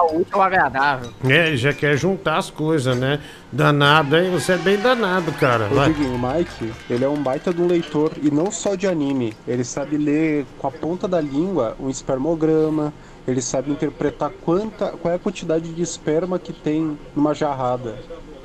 Útil 0.03 0.35
ao 0.35 0.43
agradável. 0.43 1.11
É, 1.25 1.49
ele 1.49 1.57
já 1.57 1.73
quer 1.73 1.97
juntar 1.97 2.39
as 2.39 2.51
coisas, 2.51 2.97
né? 2.97 3.21
Danado, 3.51 4.17
hein? 4.17 4.31
Você 4.31 4.53
é 4.53 4.59
bem 4.59 4.79
danado, 4.79 5.33
cara. 5.33 5.69
Vai. 5.69 5.93
Diguinho, 5.93 6.15
o 6.15 6.19
Mike, 6.19 6.73
ele 6.91 7.05
é 7.05 7.09
um 7.09 7.23
baita 7.23 7.53
de 7.53 7.63
um 7.63 7.67
leitor 7.67 8.13
e 8.23 8.31
não 8.31 8.51
só 8.51 8.75
de 8.75 8.87
anime. 8.87 9.35
Ele 9.47 9.65
sabe 9.65 9.97
ler 9.97 10.47
com 10.59 10.67
a 10.67 10.71
ponta 10.71 11.09
da 11.09 11.21
língua 11.21 11.77
um 11.81 11.89
espermograma, 11.89 12.93
ele 13.27 13.43
sabe 13.43 13.71
interpretar 13.71 14.31
quanta, 14.45 14.93
qual 14.93 15.13
é 15.13 15.17
a 15.17 15.19
quantidade 15.19 15.73
de 15.73 15.83
esperma 15.83 16.39
que 16.39 16.53
tem 16.53 16.99
numa 17.15 17.35
jarrada. 17.35 17.97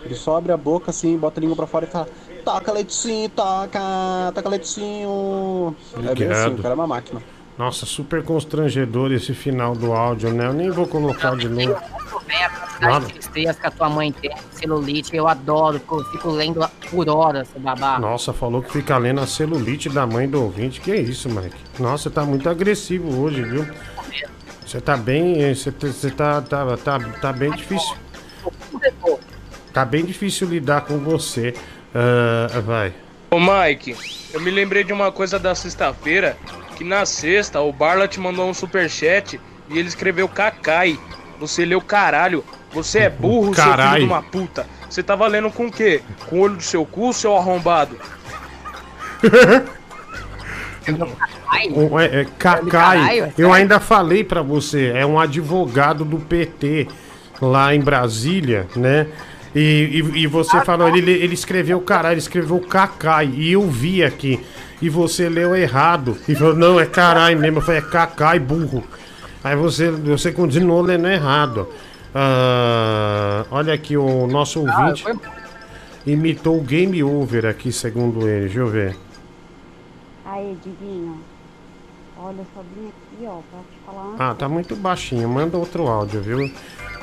Ele 0.03 0.15
só 0.15 0.37
abre 0.37 0.51
a 0.51 0.57
boca 0.57 0.89
assim, 0.89 1.17
bota 1.17 1.39
a 1.39 1.41
língua 1.41 1.55
pra 1.55 1.67
fora 1.67 1.85
e 1.85 1.87
fala: 1.87 2.07
Taca 2.43 2.71
leitinho, 2.71 3.29
taca, 3.29 3.79
taca 4.33 4.49
leitinho. 4.49 5.75
É 6.03 6.15
bem 6.15 6.31
assim, 6.31 6.55
o 6.55 6.57
cara 6.57 6.73
é 6.73 6.75
uma 6.75 6.87
máquina. 6.87 7.21
Nossa, 7.61 7.85
super 7.85 8.23
constrangedor 8.23 9.11
esse 9.11 9.35
final 9.35 9.75
do 9.75 9.93
áudio, 9.93 10.33
né? 10.33 10.47
Eu 10.47 10.53
nem 10.53 10.71
vou 10.71 10.87
colocar 10.87 11.37
de 11.37 11.47
novo. 11.47 11.79
Bem, 12.25 12.43
a 12.43 12.49
quantidade 12.49 12.81
Nada. 12.81 13.05
de 13.05 13.13
tristeza 13.13 13.53
que 13.53 13.67
a 13.67 13.69
tua 13.69 13.87
mãe 13.87 14.11
tem, 14.11 14.31
celulite, 14.49 15.15
eu 15.15 15.27
adoro, 15.27 15.77
fico, 15.77 16.03
fico 16.05 16.31
lendo 16.31 16.67
por 16.89 17.07
horas, 17.07 17.47
seu 17.49 17.61
babá. 17.61 17.99
Nossa, 17.99 18.33
falou 18.33 18.63
que 18.63 18.71
fica 18.71 18.97
lendo 18.97 19.21
a 19.21 19.27
celulite 19.27 19.89
da 19.89 20.07
mãe 20.07 20.27
do 20.27 20.41
ouvinte. 20.41 20.81
Que 20.81 20.95
isso, 20.95 21.29
Mike? 21.29 21.55
Nossa, 21.77 22.05
você 22.05 22.09
tá 22.09 22.25
muito 22.25 22.49
agressivo 22.49 23.21
hoje, 23.21 23.43
viu? 23.43 23.67
Você 24.65 24.81
tá 24.81 24.97
bem. 24.97 25.53
Você 25.53 25.71
tá, 25.71 25.85
você 25.87 26.09
tá, 26.09 26.41
tá, 26.41 26.77
tá, 26.77 26.99
tá 27.21 27.31
bem 27.31 27.51
difícil. 27.51 27.95
Tá 29.71 29.85
bem 29.85 30.03
difícil 30.03 30.47
lidar 30.47 30.81
com 30.81 30.97
você. 30.97 31.53
Ah, 31.93 32.59
vai. 32.61 32.91
Ô 33.29 33.39
Mike, 33.39 33.95
eu 34.33 34.41
me 34.41 34.49
lembrei 34.49 34.83
de 34.83 34.91
uma 34.91 35.11
coisa 35.11 35.39
da 35.39 35.55
sexta-feira, 35.55 36.35
que 36.81 36.83
na 36.83 37.05
sexta 37.05 37.61
o 37.61 37.71
Barla 37.71 38.07
te 38.07 38.19
mandou 38.19 38.49
um 38.49 38.55
superchat 38.55 39.39
e 39.69 39.77
ele 39.77 39.87
escreveu 39.87 40.27
Kakai. 40.27 40.97
Você 41.39 41.63
leu 41.63 41.79
caralho. 41.79 42.43
Você 42.73 42.99
é 42.99 43.09
burro, 43.09 43.53
seu 43.53 43.63
filho 43.63 43.99
de 43.99 44.03
uma 44.05 44.23
puta. 44.23 44.65
Você 44.89 45.03
tava 45.03 45.27
lendo 45.27 45.51
com 45.51 45.67
o 45.67 45.71
quê? 45.71 46.01
Com 46.27 46.37
o 46.37 46.39
olho 46.39 46.55
do 46.55 46.63
seu 46.63 46.83
cu, 46.83 47.13
seu 47.13 47.37
arrombado? 47.37 47.95
É, 51.63 52.21
é, 52.21 52.25
Cacai, 52.39 52.69
caralho, 52.71 53.33
eu 53.37 53.53
ainda 53.53 53.79
falei 53.79 54.23
pra 54.23 54.41
você, 54.41 54.91
é 54.95 55.05
um 55.05 55.19
advogado 55.19 56.03
do 56.03 56.17
PT 56.17 56.87
lá 57.39 57.75
em 57.75 57.79
Brasília, 57.79 58.67
né? 58.75 59.05
E, 59.53 60.01
e, 60.15 60.21
e 60.21 60.27
você 60.27 60.59
falou, 60.61 60.89
ele, 60.89 61.11
ele 61.11 61.35
escreveu, 61.35 61.79
caralho, 61.81 62.13
ele 62.13 62.19
escreveu 62.19 62.59
Cacai, 62.61 63.27
e 63.27 63.51
eu 63.51 63.69
vi 63.69 64.03
aqui, 64.03 64.39
e 64.81 64.89
você 64.89 65.29
leu 65.29 65.55
errado, 65.55 66.17
e 66.27 66.35
falou, 66.35 66.55
não, 66.55 66.79
é 66.79 66.85
caralho 66.85 67.37
mesmo, 67.39 67.59
eu 67.59 67.61
falei, 67.61 67.79
é 67.79 67.83
Cacai, 67.83 68.39
burro. 68.39 68.83
Aí 69.43 69.55
você, 69.55 69.89
você 69.89 70.31
continuou 70.31 70.81
lendo 70.81 71.07
errado. 71.07 71.67
Ah, 72.13 73.45
olha 73.51 73.73
aqui, 73.73 73.95
o 73.95 74.27
nosso 74.27 74.59
ouvinte 74.59 75.05
imitou 76.05 76.57
o 76.57 76.61
Game 76.61 77.01
Over 77.03 77.45
aqui, 77.45 77.71
segundo 77.71 78.27
ele, 78.27 78.45
deixa 78.45 78.59
eu 78.59 78.67
ver. 78.67 78.97
Aí, 80.25 80.57
Diguinho. 80.63 81.19
Olha, 82.17 82.37
eu 82.37 82.45
só 82.53 82.61
vim 82.75 82.87
aqui, 82.87 83.25
ó, 83.25 83.39
pra 83.49 83.59
te 83.59 83.79
falar 83.85 84.15
Ah, 84.19 84.35
tá 84.35 84.47
muito 84.47 84.75
baixinho. 84.75 85.27
Manda 85.27 85.57
outro 85.57 85.87
áudio, 85.87 86.21
viu? 86.21 86.51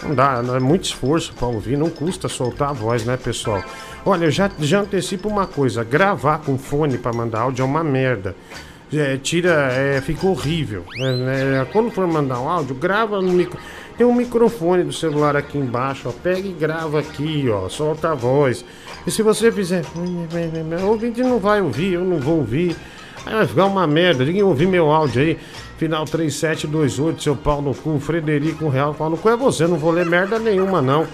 Não 0.02 0.14
dá, 0.14 0.42
não 0.42 0.54
é 0.54 0.60
muito 0.60 0.84
esforço 0.84 1.34
pra 1.34 1.48
ouvir, 1.48 1.76
não 1.76 1.90
custa 1.90 2.28
soltar 2.28 2.70
a 2.70 2.72
voz, 2.72 3.04
né, 3.04 3.16
pessoal? 3.16 3.62
Olha, 4.04 4.30
já, 4.30 4.50
já 4.58 4.80
antecipo 4.80 5.28
uma 5.28 5.46
coisa: 5.46 5.84
gravar 5.84 6.38
com 6.38 6.56
fone 6.58 6.98
pra 6.98 7.12
mandar 7.12 7.40
áudio 7.40 7.62
é 7.62 7.66
uma 7.66 7.84
merda. 7.84 8.34
É, 8.92 9.18
tira, 9.18 9.70
é, 9.72 10.00
fica 10.00 10.26
horrível. 10.26 10.84
É, 10.96 11.60
é, 11.60 11.64
quando 11.70 11.90
for 11.90 12.06
mandar 12.06 12.40
um 12.40 12.48
áudio, 12.48 12.74
grava 12.74 13.20
no 13.20 13.32
micro. 13.32 13.58
Tem 13.98 14.06
um 14.06 14.14
microfone 14.14 14.84
do 14.84 14.92
celular 14.92 15.36
aqui 15.36 15.58
embaixo, 15.58 16.08
ó. 16.08 16.12
Pega 16.12 16.46
e 16.46 16.52
grava 16.52 17.00
aqui, 17.00 17.48
ó. 17.50 17.68
Solta 17.68 18.12
a 18.12 18.14
voz. 18.14 18.64
E 19.06 19.10
se 19.10 19.22
você 19.22 19.52
fizer. 19.52 19.82
O 19.94 20.86
ouvinte 20.86 21.20
não 21.20 21.38
vai 21.38 21.60
ouvir, 21.60 21.94
eu 21.94 22.04
não 22.04 22.18
vou 22.18 22.38
ouvir. 22.38 22.76
Aí 23.26 23.34
vai 23.34 23.46
ficar 23.46 23.66
uma 23.66 23.86
merda. 23.86 24.24
Ninguém 24.24 24.42
ouvir 24.42 24.66
meu 24.66 24.90
áudio 24.90 25.20
aí. 25.20 25.38
Final 25.76 26.04
3728, 26.06 27.22
seu 27.22 27.36
pau 27.36 27.60
no 27.60 27.74
cu. 27.74 27.98
Frederico 27.98 28.68
Real, 28.68 28.94
pau 28.94 29.10
no 29.10 29.18
cu 29.18 29.28
é 29.28 29.36
você. 29.36 29.66
Não 29.66 29.76
vou 29.76 29.90
ler 29.90 30.06
merda 30.06 30.38
nenhuma, 30.38 30.80
não. 30.80 31.06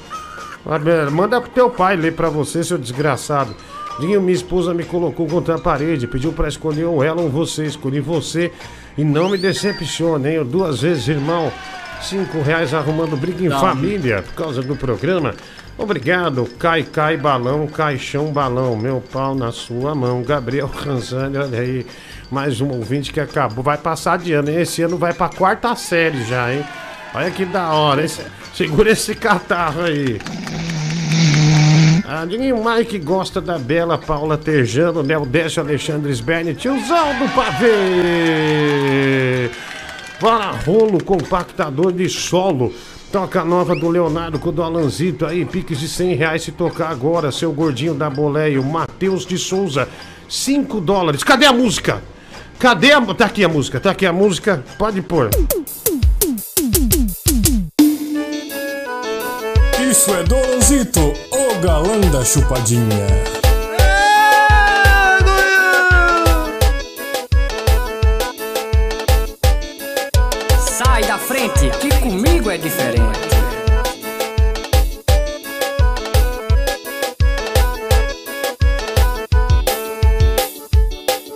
Manda 1.12 1.40
pro 1.40 1.50
teu 1.50 1.68
pai 1.70 1.96
ler 1.96 2.14
pra 2.14 2.28
você, 2.28 2.64
seu 2.64 2.78
desgraçado. 2.78 3.54
Dinho, 4.00 4.20
minha 4.20 4.34
esposa 4.34 4.74
me 4.74 4.82
colocou 4.82 5.26
contra 5.28 5.54
a 5.54 5.58
parede, 5.58 6.06
pediu 6.06 6.32
pra 6.32 6.48
escolher 6.48 6.84
ou 6.84 7.04
ela 7.04 7.20
ou 7.22 7.28
você. 7.28 7.64
Escolhi 7.64 8.00
você 8.00 8.50
e 8.98 9.04
não 9.04 9.28
me 9.28 9.38
decepcione, 9.38 10.30
hein? 10.30 10.44
Duas 10.44 10.80
vezes, 10.80 11.06
irmão. 11.06 11.52
Cinco 12.02 12.42
reais 12.42 12.74
arrumando 12.74 13.16
briga 13.16 13.44
em 13.44 13.48
Não. 13.48 13.60
família 13.60 14.22
por 14.22 14.34
causa 14.34 14.62
do 14.62 14.74
programa. 14.74 15.34
Obrigado, 15.76 16.44
cai, 16.58 16.82
cai, 16.82 17.16
balão, 17.16 17.66
caixão, 17.66 18.26
balão. 18.32 18.76
Meu 18.76 19.02
pau 19.12 19.34
na 19.34 19.50
sua 19.52 19.94
mão. 19.94 20.22
Gabriel 20.22 20.66
Ranzani, 20.72 21.36
olha 21.36 21.60
aí. 21.60 21.86
Mais 22.30 22.60
um 22.60 22.68
ouvinte 22.70 23.12
que 23.12 23.20
acabou. 23.20 23.62
Vai 23.62 23.78
passar 23.78 24.18
de 24.18 24.32
ano, 24.32 24.50
hein? 24.50 24.60
Esse 24.60 24.82
ano 24.82 24.96
vai 24.96 25.12
pra 25.12 25.28
quarta 25.28 25.74
série 25.76 26.24
já, 26.24 26.52
hein? 26.52 26.64
Olha 27.14 27.30
que 27.30 27.44
da 27.44 27.72
hora? 27.72 28.04
Segura 28.52 28.90
esse 28.90 29.14
catarro 29.14 29.82
aí. 29.82 30.18
Ah, 32.04 32.26
Diguinho, 32.26 32.56
o 32.56 32.64
Mike 32.64 32.98
gosta 32.98 33.40
da 33.40 33.56
bela 33.56 33.96
Paula 33.96 34.36
Tejano, 34.36 35.00
né? 35.04 35.16
O 35.16 35.24
Décio 35.24 35.62
Alexandre 35.62 36.12
Sberni, 36.12 36.54
tiozão 36.54 37.16
do 37.18 37.28
pavê. 37.32 37.68
Para 40.18 40.50
rolo 40.50 41.02
compactador 41.04 41.92
de 41.92 42.08
solo. 42.08 42.74
Toca 43.12 43.44
nova 43.44 43.76
do 43.76 43.88
Leonardo 43.88 44.40
com 44.40 44.48
o 44.48 44.52
do 44.52 44.64
Alanzito 44.64 45.24
aí, 45.24 45.44
piques 45.44 45.78
de 45.78 45.86
100 45.86 46.16
reais 46.16 46.42
se 46.42 46.50
tocar 46.50 46.90
agora, 46.90 47.30
seu 47.30 47.52
gordinho 47.52 47.94
da 47.94 48.10
boleia, 48.10 48.60
o 48.60 48.64
Matheus 48.64 49.24
de 49.24 49.38
Souza, 49.38 49.88
5 50.28 50.80
dólares. 50.80 51.22
Cadê 51.22 51.46
a 51.46 51.52
música? 51.52 52.02
Cadê 52.58 52.90
a. 52.92 53.00
Tá 53.00 53.26
aqui 53.26 53.44
a 53.44 53.48
música, 53.48 53.78
tá 53.78 53.92
aqui 53.92 54.04
a 54.04 54.12
música, 54.12 54.64
pode 54.76 55.00
pôr. 55.00 55.30
Isso 59.94 60.12
é 60.12 60.24
Dolozito, 60.24 61.12
o 61.30 61.60
galã 61.60 62.00
da 62.10 62.24
chupadinha. 62.24 63.06
Sai 70.58 71.04
da 71.04 71.16
frente, 71.16 71.70
que 71.78 71.96
comigo 72.00 72.50
é 72.50 72.58
diferente. 72.58 73.04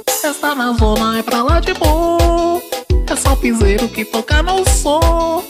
Esta 0.05 0.57
na 0.57 0.73
zona 0.73 1.21
é 1.21 1.23
pra 1.23 1.45
lá 1.45 1.61
de 1.61 1.75
bom. 1.75 2.61
É 3.09 3.15
só 3.15 3.37
piseiro 3.37 3.89
que 3.89 4.05
toca 4.05 4.43
no 4.43 4.69
som. 4.69 5.45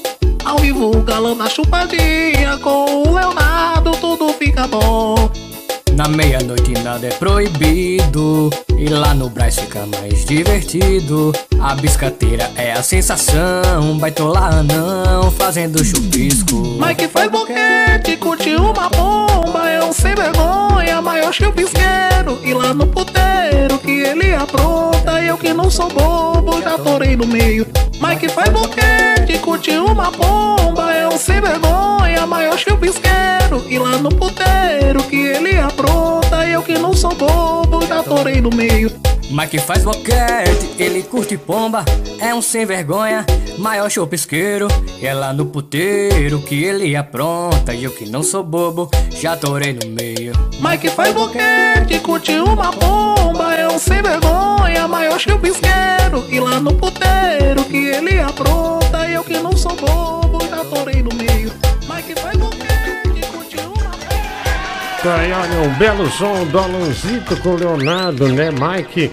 Ao 0.49 0.57
vivo, 0.57 0.91
o 0.97 1.03
galã 1.03 1.37
da 1.37 1.47
chupadinha. 1.47 2.57
Com 2.63 3.03
o 3.07 3.15
Leonardo, 3.15 3.91
tudo 4.01 4.33
fica 4.33 4.67
bom. 4.67 5.15
Na 5.93 6.09
meia-noite 6.09 6.73
nada 6.83 7.07
é 7.07 7.11
proibido. 7.11 8.49
E 8.79 8.89
lá 8.89 9.13
no 9.13 9.29
Brás 9.29 9.59
fica 9.59 9.85
mais 9.85 10.25
divertido. 10.25 11.35
A 11.61 11.75
biscateira 11.75 12.51
é 12.57 12.73
a 12.73 12.83
sensação. 12.83 13.99
Baitola 13.99 14.63
não, 14.63 15.31
fazendo 15.33 15.85
chupisco. 15.85 16.57
Mike 16.57 17.09
faz 17.09 17.31
boquete, 17.31 18.17
curte 18.17 18.57
uma 18.57 18.89
bomba. 18.89 19.28
Um 19.89 19.93
sem 19.95 20.15
vergonha, 20.15 21.01
maior 21.01 21.33
chupisqueiro. 21.33 22.39
E 22.45 22.53
lá 22.53 22.75
no 22.75 22.87
puteiro 22.87 23.79
que 23.79 24.03
ele 24.03 24.35
apronta. 24.35 25.23
Eu 25.23 25.39
que 25.39 25.55
não 25.55 25.71
sou 25.71 25.89
bobo, 25.89 26.61
já 26.61 26.77
torei 26.77 27.17
no 27.17 27.27
meio. 27.27 27.67
Mike 27.99 28.29
faz 28.29 28.51
boquete, 28.51 29.39
curte 29.39 29.71
uma 29.71 30.11
bomba. 30.11 30.93
É 30.93 31.09
um 31.09 31.17
sem 31.17 31.41
vergonha, 31.41 32.27
maior 32.27 32.59
chupisqueiro. 32.59 33.65
E 33.67 33.79
lá 33.79 33.97
no 33.97 34.11
puteiro 34.11 35.03
que 35.05 35.17
ele 35.17 35.57
apronta. 35.59 36.47
Eu 36.47 36.61
que 36.61 36.77
não 36.77 36.93
sou 36.93 37.15
bobo, 37.15 37.87
já 37.87 38.03
torei 38.03 38.43
no 38.43 38.51
meio. 38.51 38.93
Mike 39.31 39.59
faz 39.59 39.85
boquete, 39.85 40.75
ele 40.79 41.03
curte 41.03 41.37
pomba, 41.37 41.85
é 42.19 42.35
um 42.35 42.41
sem 42.41 42.65
vergonha, 42.65 43.27
maior 43.59 43.91
chopisqueiro. 43.91 44.69
E 45.01 45.07
é 45.07 45.13
lá 45.13 45.35
no 45.35 45.47
puteiro 45.47 46.41
que 46.41 46.65
ele 46.65 46.97
apronta. 46.97 47.75
E 47.75 47.85
eu 47.85 47.91
que 47.91 48.09
não 48.09 48.23
sou 48.23 48.43
bobo, 48.43 48.91
já 49.11 49.37
torei 49.37 49.75
no 49.75 49.87
meio. 49.91 50.33
Mike 50.61 50.89
faz 50.91 51.15
boquete, 51.15 52.01
curte 52.01 52.33
uma 52.33 52.73
bomba, 52.73 53.55
é 53.55 53.69
um 53.69 53.79
sem 53.79 54.01
vergonha, 54.03 54.89
maior 54.89 55.21
chupisqueiro. 55.21 56.25
E 56.31 56.41
lá 56.41 56.59
no 56.59 56.75
puteiro 56.75 57.65
que 57.65 57.77
ele 57.77 58.19
apronta, 58.21 59.09
eu 59.11 59.23
que 59.23 59.39
não 59.39 59.55
sou 59.55 59.77
bobo, 59.77 60.39
já 60.49 60.65
torei 60.65 61.03
no 61.03 61.15
meio. 61.15 61.28
Aí, 65.17 65.33
olha, 65.33 65.61
um 65.69 65.75
belo 65.79 66.07
som 66.11 66.45
do 66.47 66.59
Alanzito 66.59 67.37
com 67.39 67.51
o 67.51 67.57
Leonardo, 67.57 68.29
né? 68.29 68.51
Mike 68.51 69.11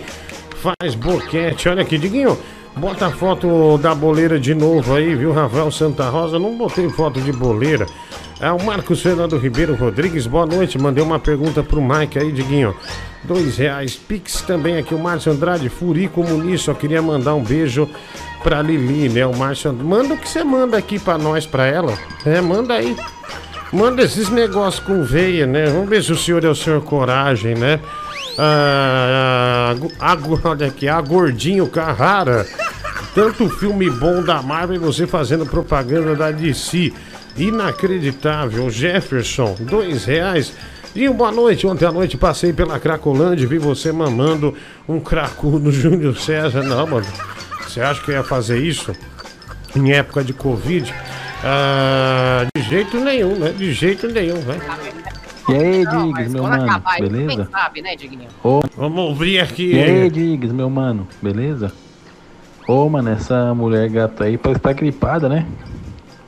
faz 0.61 0.93
boquete. 0.95 1.69
Olha 1.69 1.81
aqui, 1.83 1.97
Diguinho, 1.97 2.37
bota 2.75 3.07
a 3.07 3.11
foto 3.11 3.77
da 3.77 3.95
boleira 3.95 4.39
de 4.39 4.53
novo 4.53 4.93
aí, 4.95 5.15
viu? 5.15 5.31
Rafael 5.31 5.71
Santa 5.71 6.09
Rosa, 6.09 6.37
não 6.37 6.57
botei 6.57 6.89
foto 6.89 7.21
de 7.21 7.31
boleira. 7.31 7.85
É 8.39 8.51
o 8.51 8.61
Marcos 8.63 9.01
Fernando 9.01 9.37
Ribeiro 9.37 9.75
Rodrigues, 9.75 10.27
boa 10.27 10.45
noite. 10.45 10.77
Mandei 10.77 11.03
uma 11.03 11.17
pergunta 11.19 11.63
pro 11.63 11.81
Mike 11.81 12.19
aí, 12.19 12.31
Diguinho. 12.31 12.75
Dois 13.23 13.57
reais. 13.57 13.95
Pix 13.95 14.41
também 14.41 14.77
aqui, 14.77 14.93
o 14.93 14.99
Márcio 14.99 15.31
Andrade, 15.31 15.69
Furico 15.69 16.21
Muniz, 16.23 16.61
só 16.61 16.73
queria 16.73 17.01
mandar 17.01 17.33
um 17.35 17.43
beijo 17.43 17.89
pra 18.43 18.61
Lili, 18.61 19.07
né? 19.09 19.25
O 19.25 19.35
Márcio 19.35 19.71
And- 19.71 19.83
Manda 19.83 20.13
o 20.13 20.17
que 20.17 20.27
você 20.29 20.43
manda 20.43 20.77
aqui 20.77 20.99
pra 20.99 21.17
nós, 21.17 21.45
pra 21.45 21.65
ela. 21.65 21.97
É, 22.25 22.41
manda 22.41 22.73
aí. 22.73 22.95
Manda 23.75 24.03
esses 24.03 24.29
negócios 24.29 24.81
com 24.81 25.03
veia, 25.03 25.45
né? 25.45 25.65
Vamos 25.65 25.89
ver 25.89 26.01
se 26.01 26.09
o 26.13 26.17
senhor 26.17 26.41
é 26.45 26.47
o 26.47 26.55
senhor 26.55 26.81
coragem, 26.81 27.55
né? 27.55 27.81
Ah, 28.37 29.75
olha 30.45 30.67
aqui, 30.67 30.87
a 30.87 31.01
Gordinho 31.01 31.67
Carrara. 31.67 32.47
Tanto 33.13 33.49
filme 33.49 33.89
bom 33.89 34.23
da 34.23 34.41
Marvel 34.41 34.77
e 34.77 34.79
você 34.79 35.05
fazendo 35.05 35.45
propaganda 35.45 36.15
da 36.15 36.31
DC. 36.31 36.93
Inacreditável. 37.35 38.69
Jefferson, 38.69 39.57
dois 39.59 40.05
reais. 40.05 40.53
E 40.95 41.09
boa 41.09 41.33
noite. 41.33 41.67
Ontem 41.67 41.83
à 41.85 41.91
noite 41.91 42.15
passei 42.15 42.53
pela 42.53 42.79
Cracolândia 42.79 43.43
e 43.43 43.47
vi 43.47 43.57
você 43.57 43.91
mamando 43.91 44.55
um 44.87 45.01
cracudo 45.01 45.69
Júnior 45.69 46.17
César. 46.17 46.63
Não, 46.63 46.87
mano. 46.87 47.07
Você 47.67 47.81
acha 47.81 48.01
que 48.01 48.09
eu 48.09 48.15
ia 48.15 48.23
fazer 48.23 48.57
isso? 48.57 48.95
Em 49.75 49.91
época 49.91 50.23
de 50.23 50.31
Covid? 50.31 50.93
Ah, 51.43 52.45
de 52.55 52.61
jeito 52.63 52.99
nenhum, 52.99 53.35
né? 53.37 53.51
De 53.51 53.71
jeito 53.73 54.07
nenhum, 54.07 54.39
velho. 54.41 54.61
E 55.47 55.53
aí, 55.53 55.83
Não, 55.83 56.07
Diggs, 56.11 56.33
meu 56.33 56.43
mano, 56.43 56.63
acabar 56.63 56.99
beleza? 56.99 57.47
sabe, 57.51 57.81
né? 57.81 57.95
Ô, 58.43 58.61
Vamos 58.75 58.99
ouvir 58.99 59.39
aqui. 59.39 59.73
E 59.75 59.79
aí, 59.79 60.09
Diggs, 60.09 60.51
meu 60.53 60.69
mano, 60.69 61.07
beleza? 61.21 61.71
Ô, 62.67 62.89
mano, 62.89 63.09
essa 63.11 63.53
mulher 63.53 63.87
gata 63.89 64.23
aí 64.23 64.37
parece 64.37 64.57
estar 64.59 64.73
gripada, 64.73 65.29
né? 65.29 65.45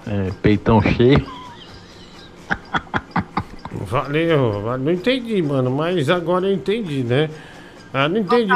É, 0.05 0.31
peitão 0.41 0.81
cheio. 0.81 1.25
Valeu, 3.89 4.61
valeu. 4.63 4.77
não 4.85 4.91
entendi, 4.91 5.41
mano, 5.41 5.69
mas 5.69 6.09
agora 6.09 6.47
eu 6.47 6.53
entendi, 6.53 7.03
né? 7.03 7.29
Ah, 7.93 8.09
não 8.09 8.17
entendi. 8.17 8.51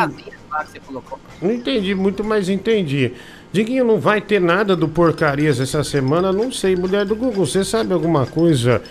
Não 1.42 1.52
entendi 1.52 1.96
muito, 1.96 2.24
mas 2.24 2.50
entendi. 2.50 3.14
Diguinho, 3.52 3.84
não 3.84 4.00
vai 4.00 4.22
ter 4.22 4.40
nada 4.40 4.76
do 4.76 4.88
Porcarias 4.88 5.60
essa 5.60 5.84
semana, 5.84 6.32
não 6.32 6.52
sei. 6.52 6.76
Mulher 6.76 7.06
do 7.06 7.16
Google, 7.16 7.46
você 7.46 7.64
sabe 7.66 7.94
alguma 7.94 8.26
coisa 8.26 8.82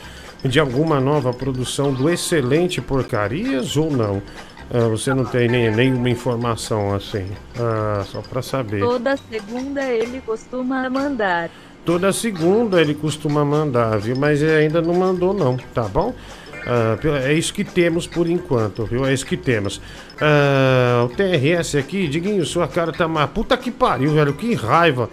de 0.45 0.61
alguma 0.61 1.01
nova 1.01 1.33
produção 1.33 1.93
do 1.93 2.11
Excelente 2.11 2.81
Porcarias 2.81 3.77
ou 3.77 3.91
não? 3.91 4.23
Ah, 4.73 4.87
você 4.89 5.13
não 5.15 5.25
tem 5.25 5.49
nem, 5.49 5.71
nenhuma 5.71 6.11
informação 6.11 6.95
assim. 6.95 7.27
Ah, 7.59 8.05
só 8.07 8.21
pra 8.21 8.43
saber. 8.43 8.81
Toda 8.81 9.17
segunda 9.17 9.83
ele 9.83 10.21
costuma 10.21 10.89
mandar. 10.91 11.51
Toda 11.85 12.13
segunda 12.13 12.81
ele 12.81 12.95
costuma 12.95 13.45
mandar, 13.45 13.99
viu? 13.99 14.15
Mas 14.15 14.43
ele 14.43 14.53
ainda 14.53 14.83
não 14.83 14.95
mandou, 14.95 15.33
não, 15.33 15.57
tá 15.75 15.85
bom? 15.85 16.15
Pe- 17.01 17.09
é 17.09 17.33
isso 17.33 17.53
que 17.55 17.65
temos 17.65 18.07
por 18.07 18.29
enquanto, 18.29 18.85
viu? 18.85 19.05
É 19.07 19.13
isso 19.13 19.25
que 19.27 19.37
temos. 19.37 19.81
Ah, 20.21 21.05
o 21.05 21.09
TRS 21.09 21.77
aqui, 21.79 22.07
Diguinho, 22.09 22.45
sua 22.45 22.69
cara 22.69 22.93
tá 22.93 23.09
má. 23.09 23.27
Puta 23.27 23.57
que 23.57 23.71
pariu, 23.71 24.13
velho, 24.13 24.33
que 24.35 24.55
raiva. 24.55 25.09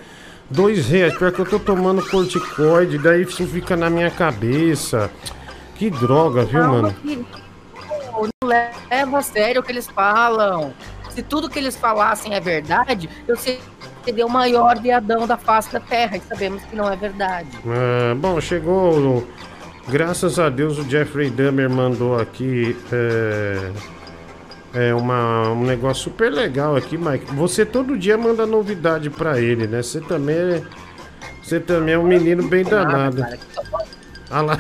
Dois 0.50 0.88
reais, 0.88 1.18
pior 1.18 1.32
que 1.32 1.40
eu 1.40 1.46
tô 1.46 1.60
tomando 1.60 2.02
corticoide, 2.10 2.98
daí 2.98 3.24
isso 3.24 3.46
fica 3.48 3.76
na 3.76 3.90
minha 3.90 4.10
cabeça. 4.10 5.12
Que 5.76 5.90
droga, 5.90 6.44
viu, 6.46 6.64
mano? 6.68 6.96
Pô, 8.12 8.28
Não 8.42 8.50
leva 8.50 9.18
a 9.18 9.22
sério 9.22 9.62
o 9.62 9.64
que 9.64 9.72
eles 9.72 9.88
falam. 9.88 10.74
Se 11.10 11.22
tudo 11.22 11.50
que 11.50 11.60
eles 11.60 11.76
falassem 11.76 12.34
é 12.34 12.40
verdade, 12.40 13.10
eu 13.28 13.36
seria 13.36 14.26
o 14.26 14.30
maior 14.30 14.80
viadão 14.80 15.28
da 15.28 15.36
face 15.38 15.72
da 15.72 15.80
terra. 15.80 16.16
E 16.18 16.22
sabemos 16.22 16.64
que 16.64 16.76
não 16.76 16.90
é 16.92 16.96
verdade. 16.96 17.50
Ah, 17.68 18.16
bom, 18.16 18.40
chegou. 18.40 19.28
Graças 19.90 20.38
a 20.38 20.50
Deus 20.50 20.78
o 20.78 20.90
Jeffrey 20.90 21.30
Dahmer 21.30 21.70
mandou 21.70 22.20
aqui 22.20 22.76
é, 22.92 23.72
é 24.74 24.94
uma, 24.94 25.52
um 25.52 25.64
negócio 25.64 26.04
super 26.04 26.30
legal 26.32 26.76
aqui, 26.76 26.98
Mike. 26.98 27.34
Você 27.34 27.66
todo 27.66 27.98
dia 27.98 28.18
manda 28.18 28.46
novidade 28.46 29.10
pra 29.10 29.40
ele, 29.40 29.66
né? 29.66 29.82
Você 29.82 30.02
também 30.02 30.36
é, 30.36 30.62
você 31.42 31.58
também 31.60 31.94
é 31.94 31.98
um 31.98 32.04
menino 32.04 32.48
bem 32.50 32.66
danado. 32.66 33.26
Ah 34.30 34.42
lá. 34.46 34.58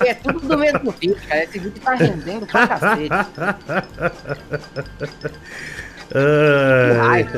É 0.00 0.14
tudo 0.14 0.40
do 0.40 0.56
mesmo 0.56 0.90
vídeo, 0.92 1.18
cara. 1.28 1.44
Esse 1.44 1.58
vídeo 1.58 1.82
tá 1.82 1.94
rendendo 1.94 2.46
pra 2.46 2.68
cacete. 2.68 3.10
Ai. 7.02 7.28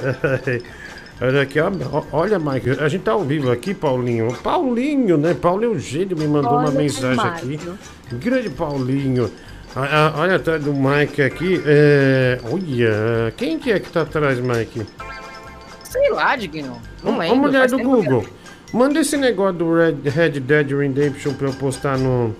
Olha 1.22 1.42
aqui, 1.42 1.58
olha, 2.12 2.38
Mike, 2.38 2.70
a 2.80 2.88
gente 2.88 3.02
tá 3.02 3.12
ao 3.12 3.22
vivo 3.22 3.50
aqui, 3.50 3.74
Paulinho. 3.74 4.34
Paulinho, 4.42 5.18
né? 5.18 5.34
Paulo 5.34 5.64
Eugênio 5.64 6.16
me 6.16 6.26
mandou 6.26 6.52
uma 6.52 6.68
Olha, 6.68 6.78
mensagem 6.78 7.16
Márcio. 7.16 7.54
aqui. 7.54 8.16
Grande 8.16 8.48
Paulinho. 8.48 9.30
Ah, 9.76 10.12
ah, 10.14 10.20
Olha 10.20 10.36
atrás 10.36 10.64
do 10.64 10.72
Mike 10.72 11.20
aqui. 11.20 11.62
É... 11.66 12.40
Olha, 12.50 13.32
quem 13.36 13.58
que 13.58 13.70
é 13.70 13.78
que 13.78 13.90
tá 13.90 14.00
atrás, 14.00 14.40
Mike? 14.40 14.86
Sei 15.84 16.10
lá, 16.10 16.34
Diguinho. 16.36 16.80
Não 17.04 17.18
lembro. 17.18 17.36
Ô, 17.36 17.38
mulher 17.38 17.68
do 17.68 17.76
tempo 17.76 17.96
que 17.96 18.08
Google, 18.08 18.26
manda 18.72 18.98
esse 18.98 19.18
negócio 19.18 19.58
do 19.58 19.74
Red, 19.74 19.96
Red 20.08 20.40
Dead 20.40 20.70
Redemption 20.70 21.34
pra 21.34 21.48
eu 21.48 21.52
postar 21.52 21.98
no, 21.98 22.34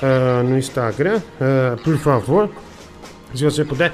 ah, 0.00 0.44
no 0.44 0.56
Instagram, 0.56 1.20
ah, 1.40 1.76
por 1.82 1.98
favor, 1.98 2.48
se 3.34 3.42
você 3.42 3.64
puder. 3.64 3.92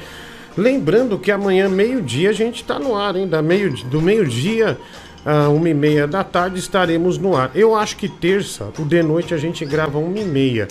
Lembrando 0.58 1.16
que 1.16 1.30
amanhã, 1.30 1.68
meio-dia, 1.68 2.30
a 2.30 2.32
gente 2.32 2.62
está 2.62 2.80
no 2.80 2.96
ar, 2.96 3.14
hein? 3.14 3.28
Da 3.28 3.40
meio, 3.40 3.72
do 3.84 4.02
meio-dia 4.02 4.76
a 5.24 5.48
uma 5.50 5.68
e 5.68 5.74
meia 5.74 6.04
da 6.04 6.24
tarde 6.24 6.58
estaremos 6.58 7.16
no 7.16 7.36
ar. 7.36 7.52
Eu 7.54 7.76
acho 7.76 7.96
que 7.96 8.08
terça, 8.08 8.72
o 8.76 8.84
de 8.84 9.00
noite, 9.00 9.32
a 9.32 9.36
gente 9.36 9.64
grava 9.64 9.98
uma 9.98 10.18
e 10.18 10.24
meia. 10.24 10.66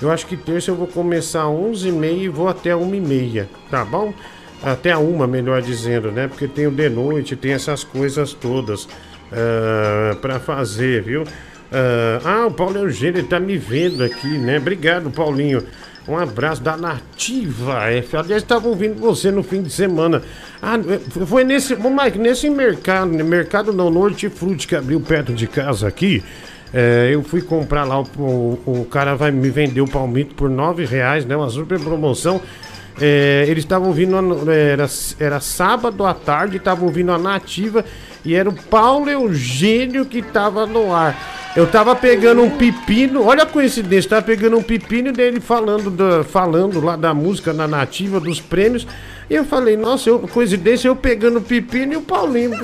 Eu 0.00 0.10
acho 0.10 0.26
que 0.26 0.38
terça 0.38 0.70
eu 0.70 0.74
vou 0.74 0.86
começar 0.86 1.42
às 1.42 1.48
onze 1.48 1.90
e 1.90 1.92
meia 1.92 2.30
vou 2.30 2.48
até 2.48 2.74
uma 2.74 2.96
e 2.96 3.00
meia, 3.00 3.46
tá 3.70 3.84
bom? 3.84 4.14
Até 4.62 4.92
a 4.92 4.98
uma, 4.98 5.26
melhor 5.26 5.60
dizendo, 5.60 6.10
né? 6.10 6.28
Porque 6.28 6.48
tem 6.48 6.66
o 6.66 6.70
de 6.70 6.88
noite, 6.88 7.36
tem 7.36 7.52
essas 7.52 7.84
coisas 7.84 8.32
todas 8.32 8.88
ah, 9.30 10.16
para 10.22 10.40
fazer, 10.40 11.02
viu? 11.02 11.24
Ah, 11.70 12.20
ah, 12.24 12.46
o 12.46 12.50
Paulo 12.50 12.78
Eugênio 12.78 13.22
tá 13.24 13.38
me 13.38 13.58
vendo 13.58 14.02
aqui, 14.02 14.38
né? 14.38 14.56
Obrigado, 14.56 15.10
Paulinho. 15.10 15.62
Um 16.08 16.16
abraço 16.16 16.62
da 16.62 16.76
Nativa 16.76 17.90
F. 17.90 18.16
Aliás, 18.16 18.42
estava 18.42 18.68
ouvindo 18.68 19.00
você 19.00 19.30
no 19.32 19.42
fim 19.42 19.60
de 19.62 19.70
semana. 19.70 20.22
Ah, 20.62 20.76
foi 21.26 21.42
nesse. 21.42 21.74
Ô, 21.74 21.90
Mike, 21.90 22.18
nesse 22.18 22.48
mercado, 22.48 23.08
mercado 23.24 23.72
não, 23.72 23.90
no 23.90 24.00
Hortifruti 24.00 24.68
que 24.68 24.76
abriu 24.76 25.00
perto 25.00 25.32
de 25.32 25.46
casa 25.48 25.88
aqui. 25.88 26.22
é, 26.72 27.10
eu 27.12 27.22
fui 27.24 27.42
comprar 27.42 27.84
lá, 27.84 28.00
o, 28.00 28.04
o, 28.18 28.80
o 28.82 28.84
cara 28.84 29.14
vai 29.16 29.30
me 29.32 29.50
vender 29.50 29.80
o 29.80 29.88
palmito 29.88 30.34
por 30.36 30.48
nove 30.48 30.84
reais, 30.84 31.24
né? 31.24 31.36
Uma 31.36 31.50
super 31.50 31.78
promoção. 31.80 32.40
É, 33.00 33.44
eles 33.48 33.64
estavam 33.64 33.92
vindo, 33.92 34.16
a- 34.16 34.52
era, 34.54 34.86
era 35.18 35.40
sábado 35.40 36.06
à 36.06 36.14
tarde, 36.14 36.56
estavam 36.56 36.88
vindo 36.88 37.12
a 37.12 37.18
nativa 37.18 37.84
e 38.24 38.34
era 38.34 38.48
o 38.48 38.52
Paulo 38.54 39.10
Eugênio 39.10 40.06
que 40.06 40.18
estava 40.18 40.66
no 40.66 40.94
ar. 40.94 41.14
Eu 41.56 41.66
tava 41.66 41.96
pegando 41.96 42.42
um 42.42 42.50
pepino, 42.50 43.24
olha 43.24 43.44
a 43.44 43.46
coincidência, 43.46 44.10
tava 44.10 44.22
pegando 44.22 44.58
um 44.58 44.62
pepino 44.62 45.10
dele 45.10 45.40
falando, 45.40 45.90
da, 45.90 46.22
falando 46.22 46.84
lá 46.84 46.96
da 46.96 47.14
música 47.14 47.50
na 47.54 47.66
nativa, 47.66 48.20
dos 48.20 48.42
prêmios. 48.42 48.86
E 49.30 49.34
eu 49.34 49.44
falei, 49.44 49.74
nossa, 49.74 50.10
eu, 50.10 50.18
coincidência, 50.20 50.88
eu 50.88 50.94
pegando 50.94 51.38
o 51.38 51.42
pepino 51.42 51.94
e 51.94 51.96
o 51.96 52.02
Paulinho, 52.02 52.54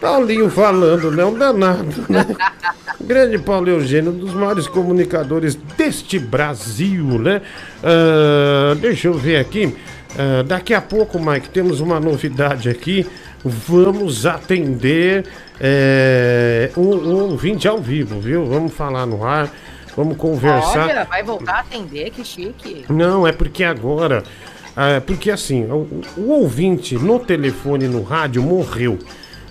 Paulinho 0.00 0.50
falando, 0.50 1.12
né? 1.12 1.24
Um 1.24 1.38
danado, 1.38 2.04
né? 2.08 2.26
Grande 3.00 3.38
Paulo 3.38 3.68
Eugênio, 3.68 4.10
um 4.10 4.18
dos 4.18 4.34
maiores 4.34 4.66
comunicadores 4.66 5.54
deste 5.54 6.18
Brasil, 6.18 7.20
né? 7.20 7.42
Ah, 7.84 8.74
deixa 8.80 9.06
eu 9.06 9.14
ver 9.14 9.36
aqui. 9.36 9.76
Ah, 10.18 10.42
daqui 10.42 10.74
a 10.74 10.80
pouco, 10.80 11.18
Mike, 11.18 11.48
temos 11.50 11.80
uma 11.80 12.00
novidade 12.00 12.68
aqui. 12.68 13.06
Vamos 13.44 14.26
atender 14.26 15.24
é, 15.58 16.70
um, 16.76 16.94
um 16.94 17.22
ouvinte 17.22 17.66
ao 17.66 17.78
vivo, 17.78 18.20
viu? 18.20 18.44
Vamos 18.44 18.72
falar 18.72 19.06
no 19.06 19.24
ar, 19.24 19.50
vamos 19.96 20.16
conversar. 20.16 20.88
Olha, 20.88 21.04
vai 21.04 21.22
voltar 21.22 21.54
a 21.54 21.60
atender, 21.60 22.10
que 22.10 22.24
chique. 22.24 22.84
Não, 22.88 23.26
é 23.26 23.32
porque 23.32 23.64
agora. 23.64 24.22
ah, 24.76 25.00
porque 25.06 25.30
assim, 25.30 25.64
o, 25.64 26.02
o 26.18 26.30
ouvinte 26.30 26.96
no 26.96 27.18
telefone, 27.18 27.88
no 27.88 28.02
rádio, 28.02 28.42
morreu. 28.42 28.98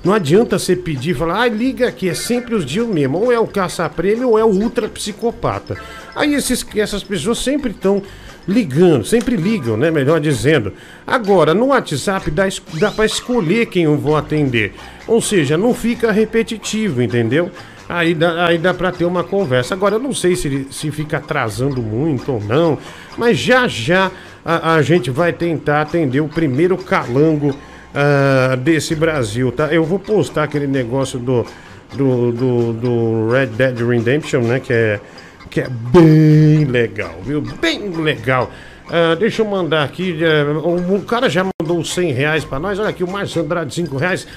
Não 0.03 0.13
adianta 0.13 0.57
você 0.57 0.75
pedir 0.75 1.11
e 1.11 1.13
falar, 1.13 1.41
ah, 1.41 1.47
liga 1.47 1.87
aqui, 1.87 2.07
é 2.07 2.13
sempre 2.13 2.55
os 2.55 2.65
dias 2.65 2.87
mesmo. 2.87 3.17
Ou 3.17 3.31
é 3.31 3.39
o 3.39 3.47
caça-prêmio 3.47 4.29
ou 4.29 4.39
é 4.39 4.43
o 4.45 4.47
ultra 4.47 4.87
psicopata. 4.87 5.77
Aí 6.15 6.35
esses, 6.35 6.65
essas 6.75 7.03
pessoas 7.03 7.39
sempre 7.39 7.71
estão 7.71 8.01
ligando, 8.49 9.05
sempre 9.05 9.35
ligam, 9.35 9.77
né? 9.77 9.91
Melhor 9.91 10.19
dizendo. 10.19 10.73
Agora, 11.05 11.53
no 11.53 11.67
WhatsApp 11.67 12.31
dá, 12.31 12.47
dá 12.73 12.89
para 12.89 13.05
escolher 13.05 13.67
quem 13.67 13.83
eu 13.83 13.95
vou 13.95 14.17
atender. 14.17 14.73
Ou 15.07 15.21
seja, 15.21 15.55
não 15.57 15.73
fica 15.73 16.11
repetitivo, 16.11 17.01
entendeu? 17.01 17.51
Aí 17.87 18.13
dá, 18.13 18.45
aí 18.45 18.57
dá 18.57 18.73
pra 18.73 18.91
ter 18.91 19.05
uma 19.05 19.23
conversa. 19.23 19.75
Agora, 19.75 19.95
eu 19.95 19.99
não 19.99 20.13
sei 20.13 20.35
se, 20.35 20.67
se 20.71 20.91
fica 20.91 21.17
atrasando 21.17 21.81
muito 21.81 22.33
ou 22.33 22.41
não, 22.41 22.77
mas 23.17 23.37
já 23.37 23.67
já 23.67 24.11
a, 24.43 24.75
a 24.75 24.81
gente 24.81 25.09
vai 25.11 25.31
tentar 25.31 25.81
atender 25.81 26.21
o 26.21 26.27
primeiro 26.27 26.77
calango 26.77 27.55
ah, 27.93 28.55
desse 28.55 28.95
Brasil, 28.95 29.51
tá? 29.51 29.67
Eu 29.67 29.83
vou 29.83 29.99
postar 29.99 30.43
aquele 30.43 30.67
negócio 30.67 31.17
do, 31.19 31.45
do, 31.93 32.31
do, 32.31 32.73
do 32.73 33.29
Red 33.31 33.47
Dead 33.47 33.79
Redemption, 33.79 34.41
né? 34.41 34.59
Que 34.59 34.73
é, 34.73 34.99
que 35.49 35.61
é 35.61 35.67
bem 35.69 36.65
legal, 36.65 37.19
viu? 37.23 37.41
Bem 37.41 37.89
legal. 37.89 38.51
Ah, 38.89 39.15
deixa 39.15 39.41
eu 39.41 39.45
mandar 39.45 39.83
aqui. 39.83 40.17
eh, 40.21 40.43
o, 40.43 41.01
cara 41.01 41.29
já 41.29 41.45
mandou 41.61 41.79
os 41.79 41.93
100 41.93 42.11
reais 42.11 42.43
pra 42.43 42.59
nós. 42.59 42.79
Olha 42.79 42.89
aqui, 42.89 43.03
o 43.03 43.07
Márcio 43.09 43.41
Andrade, 43.41 43.73
5 43.73 43.97
reais. 43.97 44.27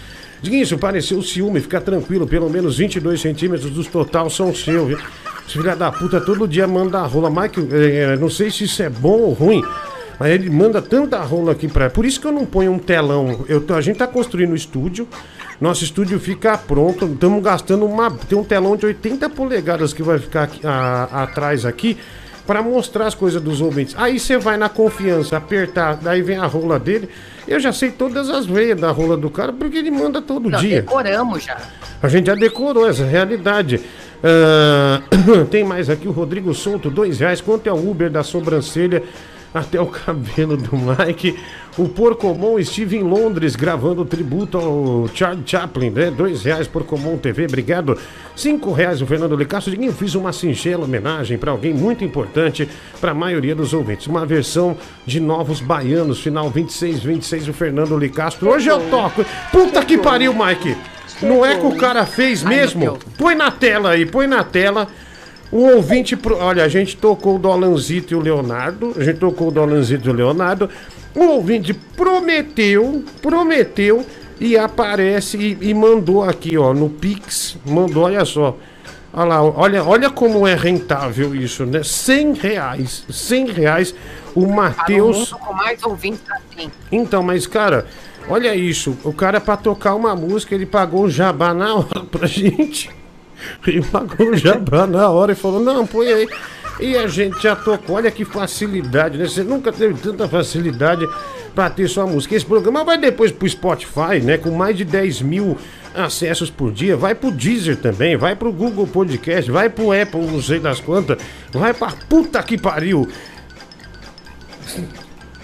Diguinho, 0.42 0.62
isso 0.62 0.76
pareceu 0.76 1.22
ciúme, 1.22 1.60
fica 1.60 1.80
tranquilo, 1.80 2.26
pelo 2.26 2.50
menos 2.50 2.76
22 2.76 3.20
centímetros 3.20 3.70
dos 3.70 3.86
total 3.86 4.28
são 4.28 4.54
seus, 4.54 4.88
viu? 4.88 4.98
Esse 5.46 5.58
filho 5.58 5.76
da 5.76 5.90
puta 5.90 6.20
todo 6.20 6.46
dia 6.46 6.66
manda 6.66 6.98
a 6.98 7.06
rola. 7.06 7.30
Mike, 7.30 7.66
eh, 7.70 8.16
não 8.18 8.28
sei 8.28 8.50
se 8.50 8.64
isso 8.64 8.82
é 8.82 8.90
bom 8.90 9.20
ou 9.20 9.32
ruim, 9.32 9.62
mas 10.18 10.30
ele 10.30 10.50
manda 10.50 10.82
tanta 10.82 11.18
rola 11.20 11.52
aqui 11.52 11.68
pra. 11.68 11.88
Por 11.88 12.04
isso 12.04 12.20
que 12.20 12.26
eu 12.26 12.32
não 12.32 12.44
ponho 12.44 12.72
um 12.72 12.78
telão. 12.78 13.44
Eu, 13.48 13.64
a 13.74 13.80
gente 13.80 13.96
tá 13.96 14.06
construindo 14.06 14.52
o 14.52 14.56
estúdio. 14.56 15.08
Nosso 15.62 15.84
estúdio 15.84 16.18
fica 16.18 16.58
pronto. 16.58 17.06
Estamos 17.06 17.40
gastando 17.40 17.86
uma. 17.86 18.10
Tem 18.10 18.36
um 18.36 18.42
telão 18.42 18.76
de 18.76 18.84
80 18.84 19.30
polegadas 19.30 19.92
que 19.92 20.02
vai 20.02 20.18
ficar 20.18 20.42
aqui- 20.42 20.66
a- 20.66 21.08
atrás 21.22 21.64
aqui 21.64 21.96
para 22.44 22.60
mostrar 22.60 23.06
as 23.06 23.14
coisas 23.14 23.40
dos 23.40 23.60
ouvintes. 23.60 23.94
Aí 23.96 24.18
você 24.18 24.36
vai 24.36 24.56
na 24.56 24.68
confiança, 24.68 25.36
apertar, 25.36 25.94
daí 26.02 26.20
vem 26.20 26.36
a 26.36 26.46
rola 26.46 26.80
dele. 26.80 27.08
Eu 27.46 27.60
já 27.60 27.72
sei 27.72 27.92
todas 27.92 28.28
as 28.28 28.44
veias 28.44 28.80
da 28.80 28.90
rola 28.90 29.16
do 29.16 29.30
cara 29.30 29.52
porque 29.52 29.78
ele 29.78 29.92
manda 29.92 30.20
todo 30.20 30.50
Não, 30.50 30.58
dia. 30.58 30.80
decoramos 30.82 31.44
já. 31.44 31.56
A 32.02 32.08
gente 32.08 32.26
já 32.26 32.34
decorou 32.34 32.88
essa 32.88 33.04
realidade. 33.04 33.80
Ah, 34.24 35.00
tem 35.48 35.62
mais 35.62 35.88
aqui 35.88 36.08
o 36.08 36.10
Rodrigo 36.10 36.52
Souto, 36.54 36.90
dois 36.90 37.20
reais. 37.20 37.40
Quanto 37.40 37.68
é 37.68 37.72
o 37.72 37.88
Uber 37.88 38.10
da 38.10 38.24
sobrancelha 38.24 39.00
até 39.54 39.80
o 39.80 39.86
cabelo 39.86 40.56
do 40.56 40.70
Mike? 40.76 41.38
O 41.78 41.88
Porcomon 41.88 42.58
estive 42.58 42.98
em 42.98 43.02
Londres 43.02 43.56
gravando 43.56 44.04
tributo 44.04 44.58
ao 44.58 45.08
Charlie 45.14 45.42
Chaplin, 45.46 45.90
né? 45.90 46.10
Dois 46.10 46.42
reais 46.42 46.66
Porcomon 46.66 47.16
TV, 47.16 47.46
obrigado. 47.46 47.96
Cinco 48.36 48.72
reais 48.72 49.00
o 49.00 49.06
Fernando 49.06 49.34
Licastro. 49.34 49.74
Eu 49.82 49.92
fiz 49.92 50.14
uma 50.14 50.32
singela 50.32 50.84
homenagem 50.84 51.38
para 51.38 51.50
alguém 51.50 51.72
muito 51.72 52.04
importante 52.04 52.68
para 53.00 53.12
a 53.12 53.14
maioria 53.14 53.54
dos 53.54 53.72
ouvintes. 53.72 54.06
Uma 54.06 54.26
versão 54.26 54.76
de 55.06 55.18
Novos 55.18 55.60
Baianos, 55.60 56.20
final 56.20 56.50
26, 56.50 57.02
26 57.02 57.48
o 57.48 57.52
Fernando 57.54 57.96
Licastro. 57.96 58.50
Hoje 58.50 58.68
eu 58.68 58.80
toco. 58.90 59.24
Puta 59.50 59.82
que 59.84 59.96
pariu, 59.96 60.34
Mike. 60.34 60.76
Não 61.22 61.44
é 61.44 61.56
que 61.56 61.66
o 61.66 61.76
cara 61.76 62.04
fez 62.04 62.42
mesmo? 62.42 62.98
Põe 63.16 63.34
na 63.34 63.50
tela 63.50 63.90
aí, 63.90 64.04
põe 64.04 64.26
na 64.26 64.42
tela. 64.44 64.88
O 65.52 65.58
ouvinte. 65.76 66.16
pro- 66.16 66.38
Olha, 66.38 66.64
a 66.64 66.68
gente 66.68 66.96
tocou 66.96 67.36
o 67.36 67.38
do 67.38 67.50
Alanzito 67.52 68.14
e 68.14 68.16
o 68.16 68.20
Leonardo. 68.20 68.94
A 68.96 69.04
gente 69.04 69.18
tocou 69.18 69.48
o 69.48 69.50
do 69.50 69.60
Alanzito 69.60 70.08
e 70.08 70.10
o 70.10 70.14
Leonardo. 70.14 70.68
O 71.14 71.24
ouvinte 71.24 71.74
prometeu, 71.74 73.04
prometeu 73.20 74.04
e 74.40 74.56
aparece 74.56 75.36
e, 75.36 75.58
e 75.68 75.74
mandou 75.74 76.22
aqui, 76.24 76.56
ó, 76.56 76.72
no 76.72 76.88
Pix. 76.88 77.56
Mandou, 77.66 78.04
olha 78.04 78.24
só. 78.24 78.56
Olha 79.12 79.24
lá, 79.26 79.42
olha, 79.42 79.84
olha 79.84 80.08
como 80.10 80.46
é 80.46 80.54
rentável 80.54 81.34
isso, 81.34 81.66
né? 81.66 81.82
100 81.84 82.32
reais. 82.32 83.04
100 83.10 83.46
reais. 83.52 83.94
O 84.34 84.40
Para 84.40 84.50
um 84.50 84.54
Matheus. 84.54 85.32
com 85.34 85.52
mais 85.52 85.82
ouvintes 85.82 86.22
assim. 86.30 86.70
Então, 86.90 87.22
mas 87.22 87.46
cara, 87.46 87.84
olha 88.26 88.54
isso. 88.56 88.96
O 89.04 89.12
cara 89.12 89.38
pra 89.38 89.54
tocar 89.58 89.94
uma 89.94 90.16
música, 90.16 90.54
ele 90.54 90.64
pagou 90.64 91.02
o 91.02 91.10
jabá 91.10 91.52
na 91.52 91.74
hora 91.74 92.00
pra 92.10 92.24
gente. 92.26 92.88
Ele 93.66 93.82
pagou 93.90 94.30
o 94.30 94.36
jabá 94.36 94.86
na 94.86 95.08
hora 95.08 95.32
e 95.32 95.36
falou, 95.36 95.60
não, 95.60 95.86
põe 95.86 96.08
aí. 96.08 96.28
E 96.80 96.96
a 96.96 97.06
gente 97.06 97.42
já 97.42 97.54
tocou. 97.54 97.96
Olha 97.96 98.10
que 98.10 98.24
facilidade, 98.24 99.18
né? 99.18 99.26
Você 99.26 99.42
nunca 99.42 99.72
teve 99.72 99.94
tanta 99.94 100.26
facilidade 100.28 101.06
pra 101.54 101.70
ter 101.70 101.88
sua 101.88 102.06
música. 102.06 102.34
Esse 102.34 102.46
programa 102.46 102.82
vai 102.84 102.98
depois 102.98 103.30
pro 103.30 103.48
Spotify, 103.48 104.20
né? 104.22 104.38
Com 104.38 104.50
mais 104.50 104.76
de 104.76 104.84
10 104.84 105.22
mil 105.22 105.56
acessos 105.94 106.50
por 106.50 106.72
dia. 106.72 106.96
Vai 106.96 107.14
pro 107.14 107.30
Deezer 107.30 107.76
também, 107.76 108.16
vai 108.16 108.34
pro 108.34 108.52
Google 108.52 108.86
Podcast, 108.86 109.50
vai 109.50 109.68
pro 109.68 109.92
Apple, 109.92 110.26
não 110.26 110.40
sei 110.42 110.58
das 110.58 110.80
quantas. 110.80 111.18
Vai 111.52 111.74
pra 111.74 111.92
puta 112.08 112.42
que 112.42 112.56
pariu. 112.56 113.08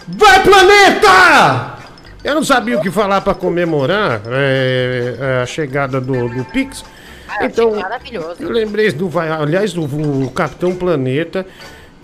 Vai, 0.09 0.43
planeta! 0.43 1.79
Eu 2.25 2.35
não 2.35 2.43
sabia 2.43 2.79
o 2.79 2.83
que 2.83 2.91
falar 2.91 3.21
pra 3.21 3.35
comemorar 3.35 4.23
é, 4.27 5.41
a 5.43 5.47
chegada 5.47 6.01
do, 6.01 6.29
do 6.29 6.45
Pix. 6.47 6.85
Então, 7.43 7.75
Maravilhoso. 7.77 8.37
eu 8.41 8.51
lembrei 8.51 8.91
do. 8.93 9.09
vai- 9.09 9.29
Aliás, 9.31 9.73
do 9.73 9.83
o 9.85 10.31
Capitão 10.31 10.75
Planeta 10.75 11.47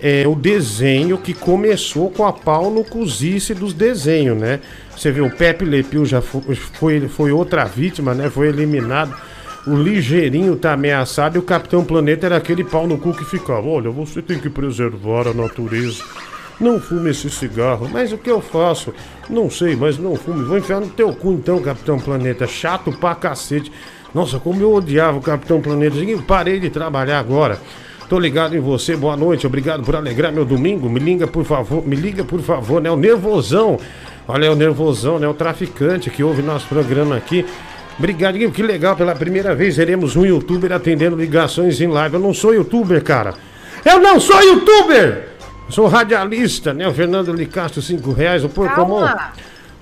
é 0.01 0.27
o 0.27 0.35
desenho 0.35 1.17
que 1.17 1.33
começou 1.33 2.09
com 2.11 2.25
a 2.25 2.33
pau 2.33 2.69
no 2.69 2.83
cozice 2.83 3.53
dos 3.53 3.73
desenhos, 3.73 4.37
né? 4.37 4.59
Você 4.95 5.11
vê, 5.11 5.21
o 5.21 5.29
Pepe 5.29 5.65
Lepil 5.65 6.05
já 6.05 6.21
foi, 6.21 6.55
foi, 6.55 7.07
foi 7.07 7.31
outra 7.31 7.65
vítima, 7.65 8.13
né? 8.13 8.29
Foi 8.29 8.47
eliminado. 8.47 9.15
O 9.67 9.75
Ligeirinho 9.75 10.55
tá 10.55 10.73
ameaçado 10.73 11.37
e 11.37 11.39
o 11.39 11.43
Capitão 11.43 11.83
Planeta 11.83 12.27
era 12.27 12.37
aquele 12.37 12.63
pau 12.63 12.85
no 12.85 12.97
cu 12.99 13.13
que 13.13 13.25
ficava. 13.25 13.67
Olha, 13.67 13.89
você 13.89 14.21
tem 14.21 14.37
que 14.39 14.49
preservar 14.49 15.27
a 15.27 15.33
natureza. 15.33 16.03
Não 16.59 16.79
fume 16.79 17.09
esse 17.09 17.29
cigarro. 17.31 17.89
Mas 17.91 18.13
o 18.13 18.17
que 18.17 18.29
eu 18.29 18.39
faço? 18.41 18.93
Não 19.29 19.49
sei, 19.49 19.75
mas 19.75 19.97
não 19.97 20.15
fume. 20.15 20.45
Vou 20.45 20.57
enfiar 20.57 20.79
no 20.79 20.87
teu 20.87 21.11
cu 21.13 21.33
então, 21.33 21.59
Capitão 21.61 21.99
Planeta. 21.99 22.45
Chato 22.47 22.91
pra 22.93 23.15
cacete. 23.15 23.71
Nossa, 24.15 24.39
como 24.39 24.61
eu 24.61 24.73
odiava 24.73 25.17
o 25.17 25.21
Capitão 25.21 25.59
Planeta. 25.59 25.97
Eu 25.97 26.21
parei 26.21 26.57
de 26.57 26.69
trabalhar 26.69 27.19
agora. 27.19 27.59
Tô 28.07 28.17
ligado 28.17 28.55
em 28.55 28.61
você, 28.61 28.95
boa 28.95 29.17
noite, 29.17 29.45
obrigado 29.45 29.83
por 29.83 29.93
alegrar 29.93 30.31
meu 30.31 30.45
domingo. 30.45 30.89
Me 30.89 31.01
liga, 31.01 31.27
por 31.27 31.43
favor, 31.43 31.85
me 31.85 31.97
liga, 31.97 32.23
por 32.23 32.39
favor, 32.39 32.81
né? 32.81 32.89
O 32.89 32.95
Nervosão. 32.95 33.77
Olha, 34.25 34.45
é 34.45 34.49
o 34.49 34.55
Nervosão, 34.55 35.19
né? 35.19 35.27
O 35.27 35.33
traficante 35.33 36.09
que 36.09 36.23
ouve 36.23 36.41
nosso 36.41 36.65
programa 36.67 37.17
aqui. 37.17 37.45
Obrigado, 37.99 38.37
que 38.51 38.63
legal. 38.63 38.95
Pela 38.95 39.13
primeira 39.13 39.53
vez 39.53 39.75
veremos 39.75 40.15
um 40.15 40.25
youtuber 40.25 40.71
atendendo 40.71 41.17
ligações 41.17 41.81
em 41.81 41.87
live. 41.87 42.15
Eu 42.15 42.21
não 42.21 42.33
sou 42.33 42.53
youtuber, 42.53 43.03
cara. 43.03 43.33
Eu 43.83 43.99
não 43.99 44.17
sou 44.17 44.41
youtuber! 44.41 45.27
Sou 45.67 45.87
radialista, 45.87 46.73
né? 46.73 46.87
O 46.87 46.93
Fernando 46.93 47.33
Licastro, 47.33 47.81
5 47.81 48.13
reais. 48.13 48.45
O 48.45 48.49
Porcomon. 48.49 49.05
Calma. 49.05 49.33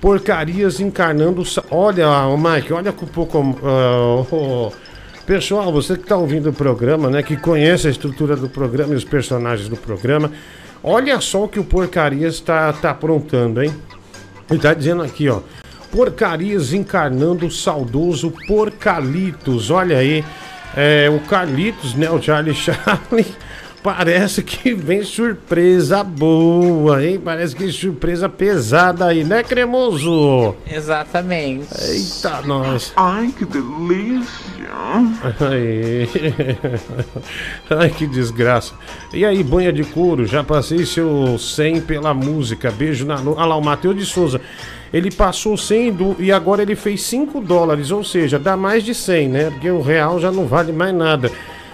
Porcarias 0.04 0.80
encarnando. 0.80 1.42
Olha, 1.70 2.26
o 2.26 2.36
Mike, 2.36 2.74
olha 2.74 2.92
com 2.92 3.06
o 3.06 3.08
Porcomon. 3.08 3.56
ah, 3.64 4.26
oh, 4.30 4.70
Pessoal, 5.24 5.72
você 5.72 5.96
que 5.96 6.02
está 6.02 6.14
ouvindo 6.14 6.50
o 6.50 6.52
programa, 6.52 7.08
né? 7.08 7.22
Que 7.22 7.38
conhece 7.38 7.86
a 7.86 7.90
estrutura 7.90 8.36
do 8.36 8.46
programa 8.46 8.92
e 8.92 8.96
os 8.98 9.04
personagens 9.04 9.66
do 9.66 9.78
programa. 9.78 10.30
Olha 10.82 11.18
só 11.22 11.44
o 11.44 11.48
que 11.48 11.58
o 11.58 11.64
Porcarias 11.64 12.34
está 12.34 12.70
tá 12.74 12.90
aprontando, 12.90 13.62
hein? 13.62 13.74
Ele 14.50 14.60
tá 14.60 14.74
dizendo 14.74 15.02
aqui, 15.02 15.26
ó. 15.30 15.40
Porcarias 15.90 16.74
encarnando 16.74 17.46
o 17.46 17.50
saudoso 17.50 18.30
Porcalitos. 18.46 19.70
Olha 19.70 19.96
aí. 19.96 20.22
É, 20.76 21.08
o 21.08 21.18
Carlitos, 21.20 21.94
né? 21.94 22.10
O 22.10 22.20
Charlie 22.20 22.52
Charlie. 22.52 23.34
Parece 23.84 24.42
que 24.42 24.72
vem 24.72 25.04
surpresa 25.04 26.02
boa, 26.02 27.04
hein? 27.04 27.20
Parece 27.22 27.54
que 27.54 27.70
surpresa 27.70 28.30
pesada 28.30 29.04
aí, 29.04 29.22
né, 29.24 29.42
cremoso? 29.42 30.54
Exatamente. 30.66 31.68
Eita, 31.90 32.40
nós. 32.46 32.94
Ai, 32.96 33.30
que 33.36 33.44
delícia. 33.44 34.24
Aí. 35.38 36.08
Ai, 37.68 37.90
que 37.90 38.06
desgraça. 38.06 38.72
E 39.12 39.22
aí, 39.22 39.44
banha 39.44 39.70
de 39.70 39.84
couro, 39.84 40.24
já 40.24 40.42
passei 40.42 40.86
seu 40.86 41.38
100 41.38 41.82
pela 41.82 42.14
música. 42.14 42.70
Beijo 42.70 43.04
na 43.04 43.18
nuca. 43.18 43.38
Olha 43.38 43.48
lá, 43.50 43.56
o 43.56 43.62
Matheus 43.62 43.96
de 43.98 44.06
Souza. 44.06 44.40
Ele 44.94 45.10
passou 45.10 45.58
100 45.58 45.92
do, 45.92 46.16
e 46.18 46.32
agora 46.32 46.62
ele 46.62 46.74
fez 46.74 47.02
5 47.02 47.38
dólares, 47.38 47.90
ou 47.90 48.02
seja, 48.02 48.38
dá 48.38 48.56
mais 48.56 48.82
de 48.82 48.94
100, 48.94 49.28
né? 49.28 49.50
Porque 49.50 49.70
o 49.70 49.82
real 49.82 50.18
já 50.18 50.32
não 50.32 50.46
vale 50.46 50.72
mais 50.72 50.94
nada. 50.94 51.30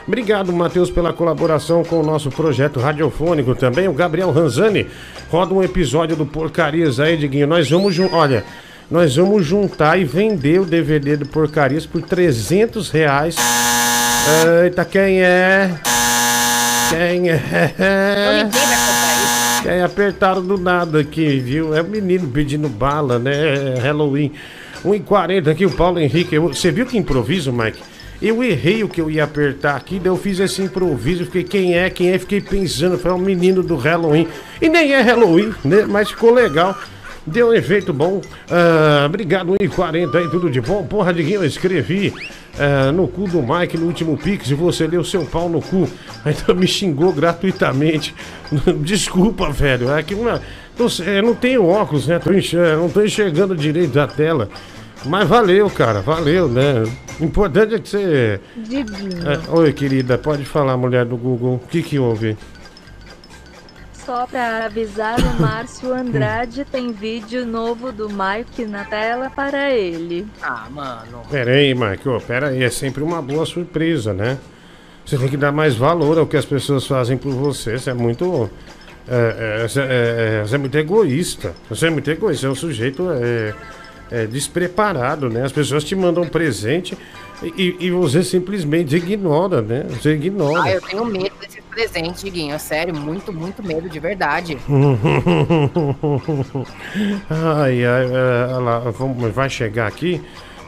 Obrigado, 0.06 0.52
Matheus, 0.52 0.90
pela 0.90 1.12
colaboração 1.12 1.84
com 1.84 2.00
o 2.00 2.02
nosso 2.02 2.30
projeto 2.30 2.80
radiofônico 2.80 3.54
também. 3.54 3.86
O 3.88 3.92
Gabriel 3.92 4.30
Ranzani 4.30 4.86
roda 5.30 5.54
um 5.54 5.62
episódio 5.62 6.16
do 6.16 6.26
Porcarias 6.26 6.98
aí, 6.98 7.16
Diguinho. 7.16 7.46
Nós 7.46 7.70
vamos, 7.70 7.98
olha, 8.12 8.44
nós 8.90 9.14
vamos 9.14 9.46
juntar 9.46 9.98
e 9.98 10.04
vender 10.04 10.60
o 10.60 10.64
DVD 10.64 11.16
do 11.16 11.26
Porcarias 11.26 11.86
por 11.86 12.02
300 12.02 12.90
reais. 12.90 13.36
Eita, 14.64 14.84
quem 14.84 15.22
é? 15.22 15.70
Quem 16.90 17.30
é? 17.30 17.74
Ninguém 18.44 18.50
vai 18.50 18.76
comprar 18.76 19.14
isso. 19.22 19.62
Quem 19.62 19.82
apertaram 19.82 20.42
do 20.42 20.58
nada 20.58 21.00
aqui, 21.00 21.38
viu? 21.38 21.74
É 21.74 21.82
o 21.82 21.84
menino 21.84 22.28
pedindo 22.28 22.68
bala, 22.68 23.18
né? 23.18 23.76
É 23.76 23.80
Halloween. 23.80 24.32
1h40 24.84 25.48
aqui, 25.48 25.66
o 25.66 25.70
Paulo 25.70 26.00
Henrique. 26.00 26.38
Você 26.38 26.70
viu 26.70 26.86
que 26.86 26.98
improviso, 26.98 27.52
Mike? 27.52 27.80
Eu 28.22 28.42
errei 28.44 28.84
o 28.84 28.88
que 28.88 29.00
eu 29.00 29.10
ia 29.10 29.24
apertar 29.24 29.76
aqui, 29.76 29.98
daí 29.98 30.08
eu 30.08 30.16
fiz 30.16 30.38
esse 30.40 30.60
improviso. 30.60 31.24
Fiquei, 31.24 31.44
quem 31.44 31.78
é? 31.78 31.88
Quem 31.88 32.10
é? 32.10 32.18
Fiquei 32.18 32.40
pensando, 32.40 32.98
foi 32.98 33.10
um 33.12 33.18
menino 33.18 33.62
do 33.62 33.76
Halloween. 33.76 34.28
E 34.60 34.68
nem 34.68 34.92
é 34.92 35.00
Halloween, 35.00 35.54
né? 35.64 35.86
Mas 35.88 36.10
ficou 36.10 36.32
legal. 36.32 36.76
Deu 37.26 37.48
um 37.48 37.54
efeito 37.54 37.92
bom. 37.92 38.20
Ah, 38.50 39.04
obrigado, 39.06 39.52
1h40 39.52 40.14
aí, 40.14 40.28
tudo 40.28 40.50
de 40.50 40.60
bom. 40.60 40.84
Porra, 40.84 41.14
Diguinho, 41.14 41.40
eu 41.40 41.46
escrevi 41.46 42.12
ah, 42.58 42.92
no 42.92 43.08
cu 43.08 43.28
do 43.28 43.42
Mike 43.42 43.78
no 43.78 43.86
último 43.86 44.16
Pix 44.16 44.50
e 44.50 44.54
você 44.54 44.86
leu 44.86 45.04
seu 45.04 45.24
pau 45.24 45.48
no 45.48 45.62
cu. 45.62 45.88
Ainda 46.24 46.54
me 46.54 46.66
xingou 46.66 47.12
gratuitamente. 47.12 48.14
Desculpa, 48.82 49.50
velho. 49.50 49.90
É 49.92 50.02
que 50.02 50.14
uma, 50.14 50.42
eu 51.06 51.22
não 51.22 51.34
tenho 51.34 51.66
óculos, 51.66 52.06
né? 52.06 52.20
Enxergando, 52.34 52.82
não 52.82 52.88
tô 52.90 53.02
enxergando 53.02 53.56
direito 53.56 53.98
a 54.00 54.06
tela. 54.06 54.48
Mas 55.04 55.28
valeu, 55.28 55.68
cara, 55.70 56.00
valeu, 56.00 56.48
né? 56.48 56.84
O 57.18 57.24
importante 57.24 57.74
é 57.74 57.78
que 57.78 57.88
você. 57.88 58.40
É, 59.24 59.50
oi, 59.50 59.72
querida, 59.72 60.18
pode 60.18 60.44
falar, 60.44 60.76
mulher 60.76 61.04
do 61.04 61.16
Google. 61.16 61.54
O 61.54 61.68
que 61.68 61.82
que 61.82 61.98
houve? 61.98 62.36
Só 63.92 64.26
pra 64.26 64.64
avisar, 64.64 65.20
o 65.20 65.40
Márcio 65.40 65.92
Andrade 65.94 66.64
tem 66.64 66.92
vídeo 66.92 67.46
novo 67.46 67.92
do 67.92 68.08
Mike 68.08 68.64
na 68.64 68.84
tela 68.84 69.30
para 69.30 69.70
ele. 69.70 70.26
Ah, 70.42 70.66
mano. 70.70 71.22
Pera 71.30 71.52
aí, 71.52 71.74
Mike, 71.74 72.08
ô, 72.08 72.20
pera 72.20 72.48
aí, 72.48 72.62
é 72.62 72.70
sempre 72.70 73.02
uma 73.02 73.22
boa 73.22 73.46
surpresa, 73.46 74.12
né? 74.12 74.38
Você 75.04 75.16
tem 75.16 75.28
que 75.28 75.36
dar 75.36 75.52
mais 75.52 75.74
valor 75.74 76.18
ao 76.18 76.26
que 76.26 76.36
as 76.36 76.44
pessoas 76.44 76.86
fazem 76.86 77.16
por 77.16 77.32
você. 77.32 77.78
Você 77.78 77.90
é 77.90 77.94
muito. 77.94 78.50
É, 79.08 79.62
é, 79.62 79.68
você, 79.68 79.80
é, 79.80 79.84
é, 79.84 80.42
você 80.46 80.54
é 80.54 80.58
muito 80.58 80.76
egoísta. 80.76 81.54
Você 81.68 81.86
é 81.86 81.90
muito 81.90 82.10
egoísta, 82.10 82.42
você 82.42 82.46
é 82.46 82.50
um 82.50 82.54
sujeito 82.54 83.10
é, 83.10 83.54
é, 84.10 84.26
despreparado, 84.26 85.28
né? 85.28 85.44
As 85.44 85.52
pessoas 85.52 85.84
te 85.84 85.94
mandam 85.94 86.22
um 86.24 86.28
presente 86.28 86.96
e, 87.42 87.76
e 87.80 87.90
você 87.90 88.22
simplesmente 88.22 88.96
ignora, 88.96 89.62
né? 89.62 89.86
Você 89.90 90.14
ignora. 90.14 90.62
Ah, 90.64 90.70
eu 90.72 90.80
tenho 90.80 91.04
medo 91.04 91.32
desses 91.40 91.62
presentes, 91.70 92.22
Diguinho. 92.22 92.54
É 92.54 92.58
sério, 92.58 92.94
muito, 92.94 93.32
muito 93.32 93.62
medo, 93.62 93.88
de 93.88 93.98
verdade. 94.00 94.58
ai, 97.30 97.84
ai, 97.84 98.04
é, 98.06 98.58
lá, 98.58 98.78
vamos- 98.90 99.32
vai 99.32 99.48
chegar 99.48 99.86
aqui. 99.86 100.20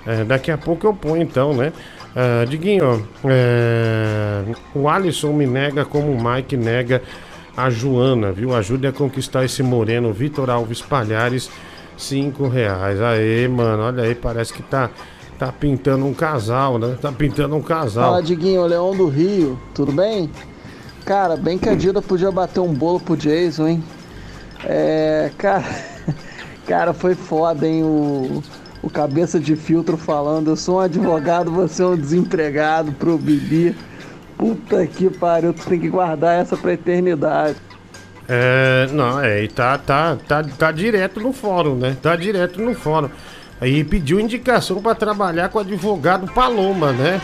É, 0.07 0.25
daqui 0.25 0.51
a 0.51 0.59
pouco 0.59 0.87
eu 0.87 0.95
ponho 0.95 1.23
então, 1.23 1.53
né? 1.55 1.73
Ah, 2.15 2.45
Diguinho, 2.45 3.07
é, 3.25 4.43
o 4.75 4.89
Alisson 4.89 5.33
me 5.33 5.47
nega 5.47 5.85
como 5.85 6.13
o 6.13 6.23
Mike 6.33 6.57
nega 6.57 7.03
a 7.57 7.69
Joana, 7.71 8.33
viu? 8.33 8.55
Ajude 8.55 8.87
a 8.87 8.93
conquistar 8.93 9.45
esse 9.45 9.63
moreno, 9.63 10.13
Vitor 10.13 10.49
Alves 10.51 10.81
Palhares, 10.81 11.51
cinco 12.03 12.49
reais. 12.49 13.01
Aê, 13.01 13.47
mano, 13.49 13.85
olha 13.85 14.05
aí, 14.05 14.15
parece 14.15 14.53
que 14.53 14.63
tá, 14.63 14.91
tá 15.39 15.53
pintando 15.53 16.05
um 16.05 16.15
casal, 16.15 16.79
né? 16.79 16.97
Tá 17.01 17.13
pintando 17.13 17.57
um 17.57 17.63
casal. 17.63 18.11
Fala, 18.11 18.23
Diguinho, 18.23 18.67
Leão 18.67 18.95
do 18.97 19.09
Rio, 19.09 19.59
tudo 19.75 19.93
bem? 19.93 20.31
Cara, 21.05 21.37
bem 21.37 21.59
que 21.59 21.69
a 21.69 21.75
Dida 21.75 22.01
podia 22.01 22.31
bater 22.31 22.61
um 22.61 22.73
bolo 22.73 23.01
pro 23.01 23.17
Jason, 23.17 23.67
hein? 23.67 23.85
É, 24.65 25.31
cara, 25.37 25.65
cara, 26.67 26.93
foi 26.93 27.15
foda, 27.15 27.67
hein? 27.67 27.83
O, 27.83 28.43
o 28.83 28.89
cabeça 28.89 29.41
de 29.41 29.57
filtro 29.57 29.97
falando, 29.97 30.49
eu 30.49 30.57
sou 30.57 30.77
um 30.77 30.81
advogado, 30.81 31.51
você 31.51 31.83
é 31.83 31.87
um 31.87 31.97
desempregado 31.97 32.93
pro 32.93 33.19
Bibi. 33.19 33.77
Puta 34.39 34.87
que 34.87 35.09
pariu, 35.11 35.53
tu 35.53 35.67
tem 35.67 35.79
que 35.79 35.89
guardar 35.89 36.41
essa 36.41 36.57
pra 36.57 36.73
eternidade. 36.73 37.57
É, 38.35 38.89
não, 38.91 39.21
é, 39.21 39.45
e 39.45 39.49
tá, 39.49 39.77
tá, 39.77 40.17
tá, 40.27 40.43
tá 40.43 40.73
direto 40.73 41.21
no 41.21 41.35
fórum, 41.35 41.75
né? 41.75 41.95
Tá 42.01 42.17
direto 42.17 42.63
no 42.63 42.75
fórum. 42.75 43.11
Aí 43.61 43.85
pediu 43.85 44.19
indicação 44.19 44.81
pra 44.81 44.95
trabalhar 44.95 45.51
com 45.51 45.59
o 45.59 45.61
advogado 45.61 46.27
Paloma, 46.33 46.93
né? 46.93 47.21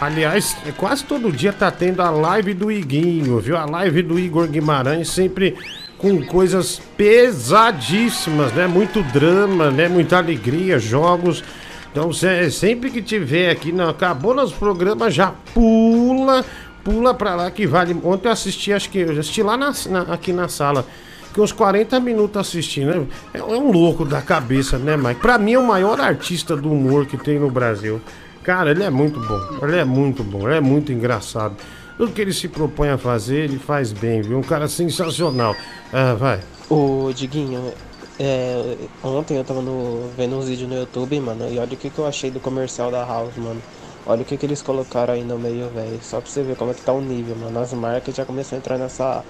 Aliás, 0.00 0.56
é, 0.66 0.72
quase 0.72 1.04
todo 1.04 1.30
dia 1.30 1.52
tá 1.52 1.70
tendo 1.70 2.02
a 2.02 2.10
live 2.10 2.52
do 2.52 2.72
Iguinho, 2.72 3.38
viu? 3.38 3.56
A 3.56 3.64
live 3.64 4.02
do 4.02 4.18
Igor 4.18 4.48
Guimarães 4.48 5.08
sempre 5.08 5.56
com 5.96 6.20
coisas 6.26 6.82
pesadíssimas, 6.96 8.52
né? 8.54 8.66
Muito 8.66 9.04
drama, 9.04 9.70
né? 9.70 9.86
Muita 9.86 10.18
alegria, 10.18 10.80
jogos. 10.80 11.44
Então, 11.92 12.12
sempre 12.12 12.90
que 12.90 13.00
tiver 13.00 13.50
aqui, 13.50 13.70
não, 13.70 13.88
acabou 13.88 14.34
nosso 14.34 14.54
programa, 14.56 15.10
já 15.12 15.32
pula, 15.54 16.44
pula 16.84 17.12
pra 17.14 17.34
lá 17.34 17.50
que 17.50 17.66
vale. 17.66 17.96
Ontem 18.04 18.28
eu 18.28 18.32
assisti, 18.32 18.72
acho 18.72 18.90
que 18.90 18.98
eu 18.98 19.12
assisti 19.12 19.42
lá 19.42 19.56
na- 19.56 19.72
na- 19.90 20.02
aqui 20.12 20.32
na 20.32 20.48
sala. 20.48 20.84
Fiquei 21.28 21.42
uns 21.44 21.52
40 21.52 22.00
minutos 22.00 22.40
assistindo. 22.40 23.06
É, 23.34 23.38
é 23.38 23.42
um 23.42 23.70
louco 23.70 24.04
da 24.04 24.22
cabeça, 24.22 24.78
né, 24.78 24.96
Mike? 24.96 25.20
Pra 25.20 25.36
mim 25.38 25.52
é 25.54 25.58
o 25.58 25.66
maior 25.66 26.00
artista 26.00 26.56
do 26.56 26.72
humor 26.72 27.06
que 27.06 27.16
tem 27.18 27.38
no 27.38 27.50
Brasil. 27.50 28.00
Cara, 28.42 28.70
ele 28.70 28.82
é 28.82 28.88
muito 28.90 29.20
bom. 29.20 29.40
Ele 29.66 29.76
é 29.76 29.84
muito 29.84 30.22
bom. 30.24 30.48
Ele 30.48 30.56
é 30.56 30.60
muito 30.60 30.90
engraçado. 30.90 31.54
Tudo 31.98 32.12
que 32.12 32.20
ele 32.20 32.32
se 32.32 32.48
propõe 32.48 32.88
a 32.88 32.96
fazer, 32.96 33.44
ele 33.44 33.58
faz 33.58 33.92
bem, 33.92 34.22
viu? 34.22 34.38
Um 34.38 34.42
cara 34.42 34.68
sensacional. 34.68 35.54
Ah, 35.92 36.14
vai. 36.14 36.40
Ô, 36.70 37.10
Diguinho, 37.14 37.72
é, 38.18 38.76
ontem 39.02 39.36
eu 39.36 39.44
tava 39.44 39.60
no- 39.60 40.08
vendo 40.16 40.36
uns 40.36 40.46
vídeos 40.48 40.68
no 40.68 40.76
YouTube, 40.76 41.20
mano, 41.20 41.46
e 41.50 41.58
olha 41.58 41.74
o 41.74 41.76
que, 41.76 41.90
que 41.90 41.98
eu 41.98 42.06
achei 42.06 42.30
do 42.30 42.40
comercial 42.40 42.90
da 42.90 43.04
House, 43.04 43.36
mano. 43.36 43.60
Olha 44.08 44.22
o 44.22 44.24
que, 44.24 44.38
que 44.38 44.46
eles 44.46 44.62
colocaram 44.62 45.12
aí 45.12 45.22
no 45.22 45.38
meio, 45.38 45.68
velho. 45.68 45.98
Só 46.00 46.18
pra 46.18 46.30
você 46.30 46.42
ver 46.42 46.56
como 46.56 46.70
é 46.70 46.74
que 46.74 46.80
tá 46.80 46.94
o 46.94 47.00
nível, 47.00 47.36
mano. 47.36 47.60
As 47.60 47.74
marcas 47.74 48.14
já 48.16 48.24
começam 48.24 48.56
a 48.56 48.58
entrar 48.58 48.78
nessa 48.78 49.22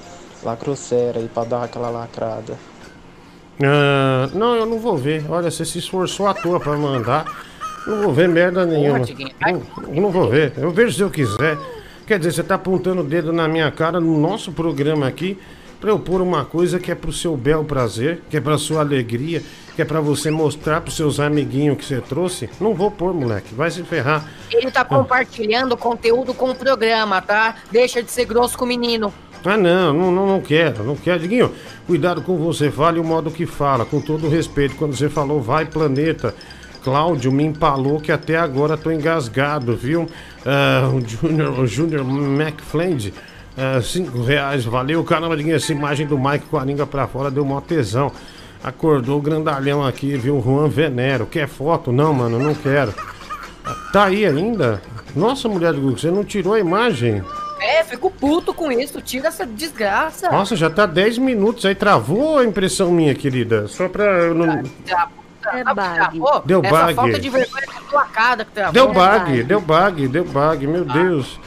lacrocera 0.45 1.19
aí 1.19 1.29
pra 1.29 1.43
dar 1.43 1.65
aquela 1.65 1.91
lacrada. 1.91 2.57
Ah, 3.61 4.31
não, 4.33 4.55
eu 4.55 4.65
não 4.65 4.79
vou 4.79 4.97
ver. 4.97 5.25
Olha, 5.29 5.51
você 5.51 5.65
se 5.65 5.81
esforçou 5.81 6.29
à 6.29 6.35
toa 6.35 6.61
pra 6.61 6.77
mandar. 6.77 7.25
Não 7.89 8.03
vou 8.03 8.13
ver 8.13 8.29
merda 8.29 8.65
nenhuma. 8.65 9.01
Não, 9.41 10.03
não 10.03 10.11
vou 10.13 10.29
ver. 10.29 10.53
Eu 10.57 10.71
vejo 10.71 10.95
se 10.95 11.03
eu 11.03 11.11
quiser. 11.11 11.59
Quer 12.07 12.21
dizer, 12.21 12.33
você 12.33 12.43
tá 12.45 12.55
apontando 12.55 13.01
o 13.01 13.05
dedo 13.05 13.33
na 13.33 13.49
minha 13.49 13.71
cara 13.73 13.99
no 13.99 14.17
nosso 14.17 14.53
programa 14.53 15.09
aqui. 15.09 15.37
Pra 15.81 15.91
eu 15.91 15.99
pôr 15.99 16.21
uma 16.21 16.45
coisa 16.45 16.79
que 16.79 16.91
é 16.91 16.95
pro 16.95 17.13
seu 17.13 17.37
bel 17.37 17.65
prazer, 17.65 18.23
que 18.29 18.37
é 18.37 18.41
pra 18.41 18.59
sua 18.59 18.81
alegria, 18.81 19.43
que 19.75 19.83
é 19.83 19.85
pra 19.85 20.01
você 20.01 20.31
mostrar 20.31 20.81
pros 20.81 20.97
seus 20.97 21.21
amiguinhos 21.21 21.79
que 21.79 21.85
você 21.85 22.01
trouxe. 22.01 22.51
Não 22.61 22.75
vou 22.75 22.91
pôr, 22.91 23.15
moleque. 23.15 23.55
Vai 23.55 23.71
se 23.71 23.83
ferrar. 23.85 24.29
Ele 24.51 24.71
tá 24.71 24.85
compartilhando 24.85 25.77
conteúdo 25.77 26.35
com 26.35 26.51
o 26.51 26.55
programa, 26.55 27.23
tá? 27.23 27.57
Deixa 27.71 28.03
de 28.03 28.11
ser 28.11 28.25
grosso 28.25 28.59
com 28.59 28.65
o 28.65 28.69
menino. 28.69 29.13
Ah, 29.45 29.57
não, 29.57 29.93
não, 29.93 30.11
não, 30.11 30.27
não 30.27 30.41
quero, 30.41 30.83
não 30.83 30.97
quero. 30.97 31.21
Diguinho, 31.21 31.53
cuidado 31.87 32.23
com 32.23 32.37
você, 32.37 32.71
fale 32.71 32.99
o 32.99 33.05
modo 33.05 33.31
que 33.31 33.47
fala, 33.47 33.85
com 33.85 34.01
todo 34.01 34.29
respeito. 34.29 34.75
Quando 34.75 34.97
você 34.97 35.09
falou 35.09 35.41
vai 35.41 35.65
planeta, 35.65 36.35
Cláudio 36.83 37.31
me 37.31 37.45
empalou 37.45 38.01
que 38.01 38.11
até 38.11 38.37
agora 38.37 38.77
tô 38.77 38.91
engasgado, 38.91 39.77
viu? 39.77 40.07
Ah, 40.45 40.91
o 40.93 41.01
Junior, 41.01 41.61
o 41.61 41.67
Junior 41.67 42.05
McFland, 42.05 43.13
ah, 43.59 43.83
cinco 43.83 44.23
reais, 44.23 44.65
valeu. 44.65 45.03
Caramba, 45.03 45.37
Diguinho, 45.37 45.57
essa 45.57 45.73
imagem 45.73 46.07
do 46.07 46.17
Mike 46.17 46.47
com 46.47 46.57
a 46.57 46.65
língua 46.65 46.87
pra 46.87 47.09
fora 47.09 47.29
deu 47.29 47.45
mó 47.45 47.61
tesão. 47.61 48.13
Acordou 48.63 49.19
o 49.19 49.23
grandalhão 49.23 49.85
aqui, 49.85 50.17
viu? 50.17 50.41
Juan 50.41 50.69
Venero. 50.69 51.27
Quer 51.27 51.49
foto? 51.49 51.91
Não, 51.91 52.15
mano, 52.15 52.39
não 52.39 52.55
quero. 52.55 52.95
Tá 53.93 54.05
aí 54.05 54.25
ainda? 54.25 54.81
Nossa, 55.15 55.49
mulher 55.49 55.73
do 55.73 55.81
Google, 55.81 55.99
você 55.99 56.11
não 56.11 56.25
tirou 56.25 56.55
a 56.55 56.61
imagem? 56.61 57.23
É, 57.61 57.83
fico 57.83 58.11
puto 58.11 58.55
com 58.55 58.71
isso. 58.71 59.01
Tira 59.01 59.27
essa 59.29 59.45
desgraça. 59.45 60.31
Nossa, 60.31 60.55
já 60.55 60.71
tá 60.71 60.87
10 60.87 61.19
minutos 61.19 61.67
aí. 61.67 61.75
Travou 61.75 62.39
a 62.39 62.45
impressão 62.45 62.93
minha, 62.93 63.15
querida? 63.15 63.67
Só 63.67 63.89
pra 63.89 64.05
eu 64.05 64.35
não. 64.35 64.63
É 65.53 65.65
bug. 65.65 66.43
Deu 66.45 66.61
Essa 66.63 66.85
bug. 66.85 66.95
falta 66.95 67.19
de 67.19 67.29
vergonha 67.31 67.65
é 67.65 67.91
placada 67.91 68.45
que 68.45 68.53
travou. 68.53 68.73
Deu 68.73 68.93
bug, 68.93 69.43
deu 69.43 69.61
bug, 69.61 70.09
deu 70.09 70.25
bug, 70.25 70.67
meu 70.67 70.85
Deus. 70.85 71.41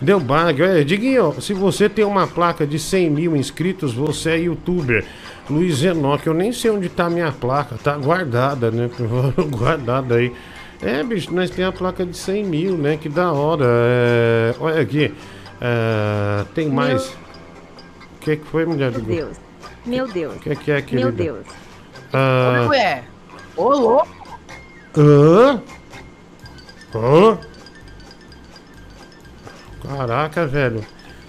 Deu 0.00 0.18
bug. 0.18 0.62
Olha, 0.62 0.84
Diguinho, 0.84 1.40
se 1.40 1.52
você 1.52 1.88
tem 1.88 2.04
uma 2.04 2.26
placa 2.26 2.66
de 2.66 2.78
100 2.78 3.10
mil 3.10 3.36
inscritos, 3.36 3.92
você 3.94 4.30
é 4.30 4.38
youtuber. 4.38 5.04
Luiz 5.50 5.82
Enoque, 5.82 6.26
eu 6.26 6.34
nem 6.34 6.52
sei 6.52 6.70
onde 6.70 6.88
tá 6.88 7.06
a 7.06 7.10
minha 7.10 7.32
placa, 7.32 7.76
tá 7.82 7.96
guardada, 7.96 8.70
né? 8.70 8.88
guardada 9.50 10.16
aí. 10.16 10.32
É, 10.80 11.02
bicho, 11.02 11.32
nós 11.32 11.50
temos 11.50 11.74
a 11.74 11.78
placa 11.78 12.04
de 12.04 12.16
100 12.16 12.44
mil, 12.44 12.76
né? 12.76 12.96
Que 12.96 13.08
da 13.08 13.32
hora. 13.32 13.64
É, 13.66 14.54
olha 14.58 14.80
aqui. 14.80 15.14
É, 15.60 16.44
tem 16.54 16.68
mais. 16.68 17.08
O 17.08 18.18
que, 18.20 18.36
que 18.36 18.46
foi, 18.46 18.64
mulher 18.66 18.90
do 18.90 19.02
Meu? 19.02 19.26
Deus. 19.26 19.36
Meu 19.86 20.08
Deus. 20.08 20.36
O 20.36 20.40
que, 20.40 20.56
que 20.56 20.70
é, 20.72 20.82
querida? 20.82 21.08
Meu 21.08 21.12
Deus. 21.12 21.46
Ah, 22.12 22.66
Ué, 22.68 23.04
ô 23.56 23.68
louco. 23.68 24.38
Hã? 24.96 25.62
Hã? 26.94 27.38
Caraca, 29.82 30.46
velho. 30.46 30.84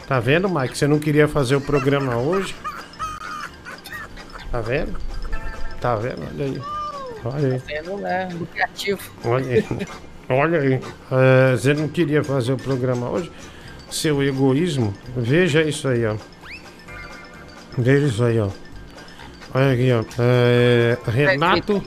Tá 0.08 0.20
vendo, 0.20 0.50
Mike? 0.50 0.78
Você 0.78 0.88
não 0.88 1.00
queria 1.00 1.28
fazer 1.28 1.56
o 1.56 1.62
programa 1.62 2.18
hoje? 2.18 2.56
Tá 4.52 4.62
vendo? 4.62 4.98
Tá 5.80 5.96
vendo? 5.96 6.22
Olha 6.24 6.46
aí. 6.46 6.62
Olha 7.26 7.54
aí. 7.54 7.60
Sendo, 7.62 7.98
né, 7.98 8.30
lucrativo. 8.34 9.02
Olha 9.26 9.56
aí. 9.56 9.66
Olha 10.30 10.60
aí. 10.60 10.80
É, 11.12 11.52
você 11.52 11.74
não 11.74 11.88
queria 11.88 12.24
fazer 12.24 12.54
o 12.54 12.58
programa 12.58 13.10
hoje? 13.10 13.32
Seu 13.90 14.24
egoísmo? 14.24 14.94
Veja 15.16 15.62
isso 15.62 15.88
aí, 15.88 16.06
ó. 16.06 16.16
Veja 17.78 18.08
isso 18.08 18.24
aí, 18.24 18.40
ó. 18.40 18.50
Olha 19.54 19.74
aqui, 19.74 19.92
ó. 19.92 20.04
É, 20.20 20.98
Renato 21.08 21.84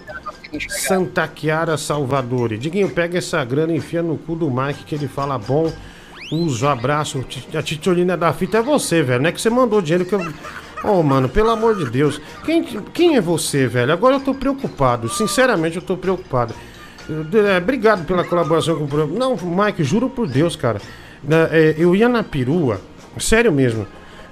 Santa 0.69 1.31
Chiara 1.35 1.77
Salvador. 1.77 2.57
Diguinho, 2.57 2.89
pega 2.91 3.19
essa 3.19 3.45
grana 3.45 3.73
e 3.73 3.77
enfia 3.77 4.03
no 4.03 4.17
cu 4.17 4.35
do 4.35 4.51
Mike 4.51 4.85
que 4.85 4.95
ele 4.95 5.09
fala 5.09 5.39
bom. 5.39 5.73
Uso, 6.33 6.67
abraço. 6.67 7.25
A 7.55 7.63
titolina 7.63 8.17
da 8.17 8.33
fita 8.33 8.59
é 8.59 8.63
você, 8.63 9.03
velho. 9.03 9.23
Não 9.23 9.29
é 9.29 9.33
que 9.33 9.41
você 9.41 9.51
mandou 9.51 9.81
dinheiro 9.81 10.05
que 10.05 10.15
eu. 10.15 10.27
Oh, 10.85 11.03
mano, 11.03 11.29
pelo 11.29 11.51
amor 11.51 11.77
de 11.77 11.89
Deus. 11.91 12.21
Quem, 12.45 12.63
quem 12.93 13.17
é 13.17 13.21
você, 13.21 13.67
velho? 13.67 13.93
Agora 13.93 14.17
eu 14.17 14.21
tô 14.21 14.35
preocupado. 14.35 15.09
Sinceramente, 15.09 15.77
eu 15.77 15.83
tô 15.83 15.97
preocupado. 15.97 16.55
É, 17.09 17.59
obrigado 17.59 18.05
pela 18.05 18.25
colaboração 18.25 18.77
com 18.77 18.85
o 18.85 18.89
programa. 18.89 19.17
Não, 19.19 19.37
Mike, 19.37 19.85
juro 19.85 20.11
por 20.11 20.27
Deus, 20.27 20.57
cara. 20.57 20.81
Na- 21.23 21.49
é, 21.53 21.75
eu 21.79 21.95
ia 21.95 22.09
na 22.09 22.23
perua, 22.23 22.81
sério 23.19 23.53
mesmo. 23.53 23.87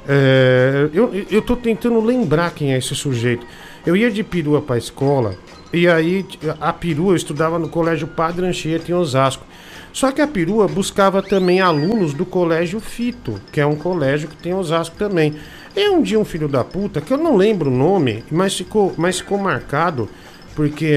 É, 0.07 0.89
eu, 0.93 1.11
eu 1.31 1.41
tô 1.41 1.57
tentando 1.57 2.01
lembrar 2.01 2.51
quem 2.53 2.75
é 2.75 2.79
esse 2.79 2.95
sujeito. 2.95 3.47
Eu 3.87 3.97
ia 3.97 4.11
de 4.11 4.23
perua 4.23 4.61
pra 4.61 4.77
escola, 4.77 5.35
e 5.75 5.89
aí 5.89 6.25
a 6.61 6.73
perua 6.73 7.17
estudava 7.17 7.59
no 7.59 7.69
colégio 7.69 8.07
Padre 8.07 8.47
Anchieta 8.47 8.91
em 8.91 8.95
Osasco. 8.95 9.45
Só 9.93 10.11
que 10.11 10.21
a 10.21 10.27
perua 10.27 10.67
buscava 10.67 11.23
também 11.23 11.61
alunos 11.61 12.15
do 12.15 12.25
colégio 12.25 12.81
Fito, 12.81 13.41
que 13.53 13.61
é 13.61 13.67
um 13.67 13.77
colégio 13.77 14.29
que 14.29 14.37
tem 14.37 14.53
em 14.53 14.55
Osasco 14.55 14.97
também. 14.97 15.35
E 15.77 15.89
um 15.89 16.03
dia 16.03 16.19
um 16.19 16.25
filho 16.25 16.49
da 16.49 16.65
puta, 16.65 17.01
que 17.01 17.13
eu 17.13 17.19
não 17.19 17.37
lembro 17.37 17.71
o 17.71 17.77
nome, 17.77 18.25
mas 18.31 18.57
ficou, 18.57 18.95
mas 18.97 19.19
ficou 19.19 19.39
marcado, 19.39 20.09
porque. 20.55 20.97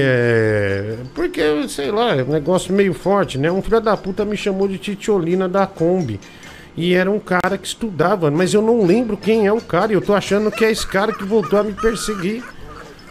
Porque, 1.14 1.42
sei 1.68 1.90
lá, 1.90 2.14
é 2.14 2.22
um 2.22 2.28
negócio 2.28 2.72
meio 2.72 2.94
forte, 2.94 3.38
né? 3.38 3.50
Um 3.50 3.62
filho 3.62 3.80
da 3.80 3.96
puta 3.96 4.24
me 4.24 4.36
chamou 4.36 4.68
de 4.68 4.78
titiolina 4.78 5.48
da 5.48 5.66
Kombi. 5.66 6.20
E 6.76 6.94
era 6.94 7.10
um 7.10 7.18
cara 7.18 7.58
que 7.58 7.66
estudava, 7.66 8.30
mas 8.30 8.54
eu 8.54 8.62
não 8.62 8.86
lembro 8.86 9.16
quem 9.16 9.46
é 9.46 9.52
o 9.52 9.60
cara. 9.60 9.92
E 9.92 9.94
eu 9.96 10.00
tô 10.00 10.14
achando 10.14 10.50
que 10.50 10.64
é 10.64 10.70
esse 10.70 10.86
cara 10.86 11.12
que 11.12 11.24
voltou 11.24 11.58
a 11.58 11.64
me 11.64 11.72
perseguir. 11.72 12.44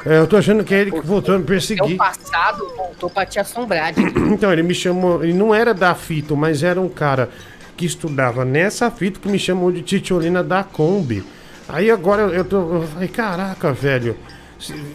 É, 0.05 0.19
eu 0.19 0.27
tô 0.27 0.37
achando 0.37 0.63
que 0.63 0.73
é 0.73 0.81
ele 0.81 0.91
que 0.91 1.01
voltou 1.01 1.35
a 1.35 1.37
me 1.37 1.43
perseguir. 1.43 1.97
passado 1.97 2.65
voltou 2.75 3.09
pra 3.09 3.25
te 3.25 3.39
assombrar. 3.39 3.93
Então, 4.31 4.51
ele 4.51 4.63
me 4.63 4.73
chamou. 4.73 5.23
Ele 5.23 5.33
não 5.33 5.53
era 5.53 5.73
da 5.73 5.95
Fito, 5.95 6.35
mas 6.35 6.63
era 6.63 6.79
um 6.79 6.89
cara 6.89 7.29
que 7.75 7.85
estudava 7.85 8.43
nessa 8.45 8.89
Fito 8.91 9.19
que 9.19 9.27
me 9.27 9.39
chamou 9.39 9.71
de 9.71 9.81
titiolina 9.81 10.43
da 10.43 10.63
Kombi. 10.63 11.23
Aí 11.67 11.91
agora 11.91 12.23
eu, 12.23 12.33
eu 12.33 12.45
tô. 12.45 12.75
Eu 12.75 12.87
falei, 12.87 13.07
caraca, 13.07 13.73
velho. 13.73 14.15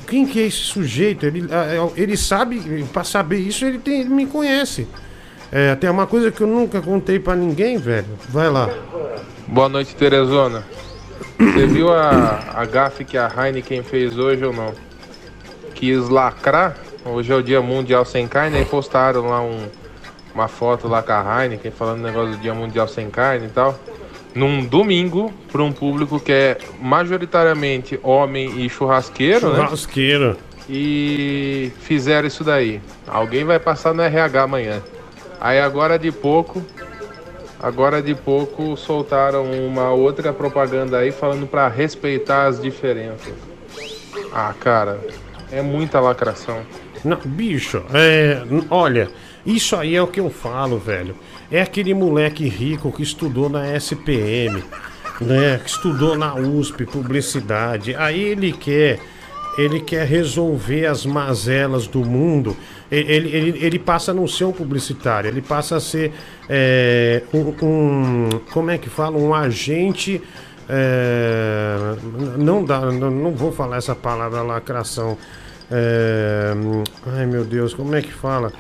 Quem 0.09 0.27
que 0.27 0.41
é 0.41 0.47
esse 0.47 0.59
sujeito? 0.59 1.25
Ele, 1.25 1.47
ah, 1.51 1.91
ele 1.97 2.17
sabe, 2.17 2.85
pra 2.93 3.05
saber 3.05 3.39
isso, 3.39 3.65
ele, 3.65 3.79
tem, 3.79 4.01
ele 4.01 4.11
me 4.11 4.27
conhece. 4.27 4.89
É, 5.53 5.75
tem 5.77 5.89
uma 5.89 6.07
coisa 6.07 6.31
que 6.31 6.41
eu 6.41 6.47
nunca 6.47 6.81
contei 6.81 7.21
pra 7.21 7.37
ninguém, 7.37 7.77
velho. 7.79 8.07
Vai 8.29 8.51
lá. 8.51 8.69
Boa 9.47 9.69
noite, 9.69 9.95
Teresona. 9.95 10.65
Você 11.39 11.67
viu 11.67 11.93
a, 11.93 12.41
a 12.55 12.65
gafe 12.65 13.05
que 13.05 13.19
a 13.19 13.31
Heineken 13.37 13.83
fez 13.83 14.17
hoje 14.17 14.45
ou 14.45 14.53
não? 14.53 14.73
Quis 15.83 16.09
lacrar. 16.09 16.77
Hoje 17.05 17.33
é 17.33 17.35
o 17.35 17.43
Dia 17.43 17.61
Mundial 17.61 18.05
Sem 18.05 18.29
Carne, 18.29 18.57
aí 18.57 18.65
postaram 18.65 19.27
lá 19.27 19.43
um, 19.43 19.67
uma 20.33 20.47
foto 20.47 20.87
lá 20.87 21.03
com 21.03 21.11
a 21.11 21.43
Heineken 21.43 21.73
falando 21.73 22.01
negócio 22.01 22.37
do 22.37 22.37
Dia 22.37 22.55
Mundial 22.55 22.87
Sem 22.87 23.11
Carne 23.11 23.47
e 23.47 23.49
tal. 23.49 23.77
Num 24.33 24.65
domingo, 24.65 25.35
para 25.51 25.61
um 25.61 25.73
público 25.73 26.21
que 26.21 26.31
é 26.31 26.59
majoritariamente 26.81 27.99
homem 28.01 28.65
e 28.65 28.71
churrasqueiro, 28.71 29.49
né? 29.49 29.57
Churrasqueiro. 29.57 30.37
E 30.71 31.73
fizeram 31.81 32.29
isso 32.29 32.45
daí. 32.45 32.81
Alguém 33.05 33.43
vai 33.43 33.59
passar 33.59 33.93
no 33.93 34.03
RH 34.03 34.41
amanhã. 34.41 34.81
Aí 35.41 35.59
agora 35.59 35.99
de 35.99 36.13
pouco, 36.13 36.63
agora 37.59 38.01
de 38.01 38.15
pouco 38.15 38.77
soltaram 38.77 39.51
uma 39.51 39.91
outra 39.91 40.33
propaganda 40.33 40.99
aí 40.99 41.11
falando 41.11 41.45
para 41.45 41.67
respeitar 41.67 42.47
as 42.47 42.63
diferenças. 42.63 43.35
Ah, 44.33 44.55
cara, 44.61 45.01
é 45.53 45.63
muita 45.63 46.01
lacração. 46.01 46.63
Não, 47.05 47.19
bicho, 47.25 47.83
é. 47.93 48.43
Olha, 48.71 49.11
isso 49.45 49.77
aí 49.77 49.95
é 49.95 50.03
o 50.03 50.07
que 50.07 50.21
eu 50.21 50.31
falo, 50.31 50.79
velho. 50.79 51.15
É 51.51 51.61
aquele 51.61 51.93
moleque 51.95 52.49
rico 52.49 52.91
que 52.93 53.03
estudou 53.03 53.49
na 53.49 53.77
SPM, 53.77 54.63
né? 55.21 55.59
Que 55.63 55.69
estudou 55.69 56.17
na 56.17 56.35
USP, 56.35 56.85
publicidade. 56.87 57.95
Aí 57.95 58.21
ele 58.23 58.53
quer. 58.53 58.99
Ele 59.59 59.81
quer 59.81 60.07
resolver 60.07 60.87
as 60.87 61.05
mazelas 61.05 61.87
do 61.87 61.99
mundo. 62.03 62.57
Ele, 62.91 63.29
ele, 63.31 63.59
ele 63.67 63.79
passa 63.79 64.11
a 64.11 64.15
não 64.15 64.27
ser 64.27 64.45
um 64.45 64.53
publicitário, 64.53 65.29
ele 65.29 65.43
passa 65.43 65.77
a 65.77 65.81
ser 65.81 66.11
é, 66.49 67.23
um, 67.35 67.55
um- 67.63 68.29
Como 68.51 68.71
é 68.71 68.79
que 68.79 68.89
fala? 68.89 69.19
Um 69.19 69.35
agente. 69.35 70.23
é, 70.69 71.77
não 72.39 72.65
dá, 72.65 72.81
não, 72.81 73.11
não 73.11 73.33
vou 73.33 73.53
falar 73.53 73.77
essa 73.77 73.95
palavra 73.95 74.41
lacração. 74.43 75.19
É, 75.75 76.53
ai 77.17 77.25
meu 77.25 77.45
Deus, 77.45 77.73
como 77.73 77.95
é 77.95 78.03
que 78.03 78.13
fala? 78.13 78.53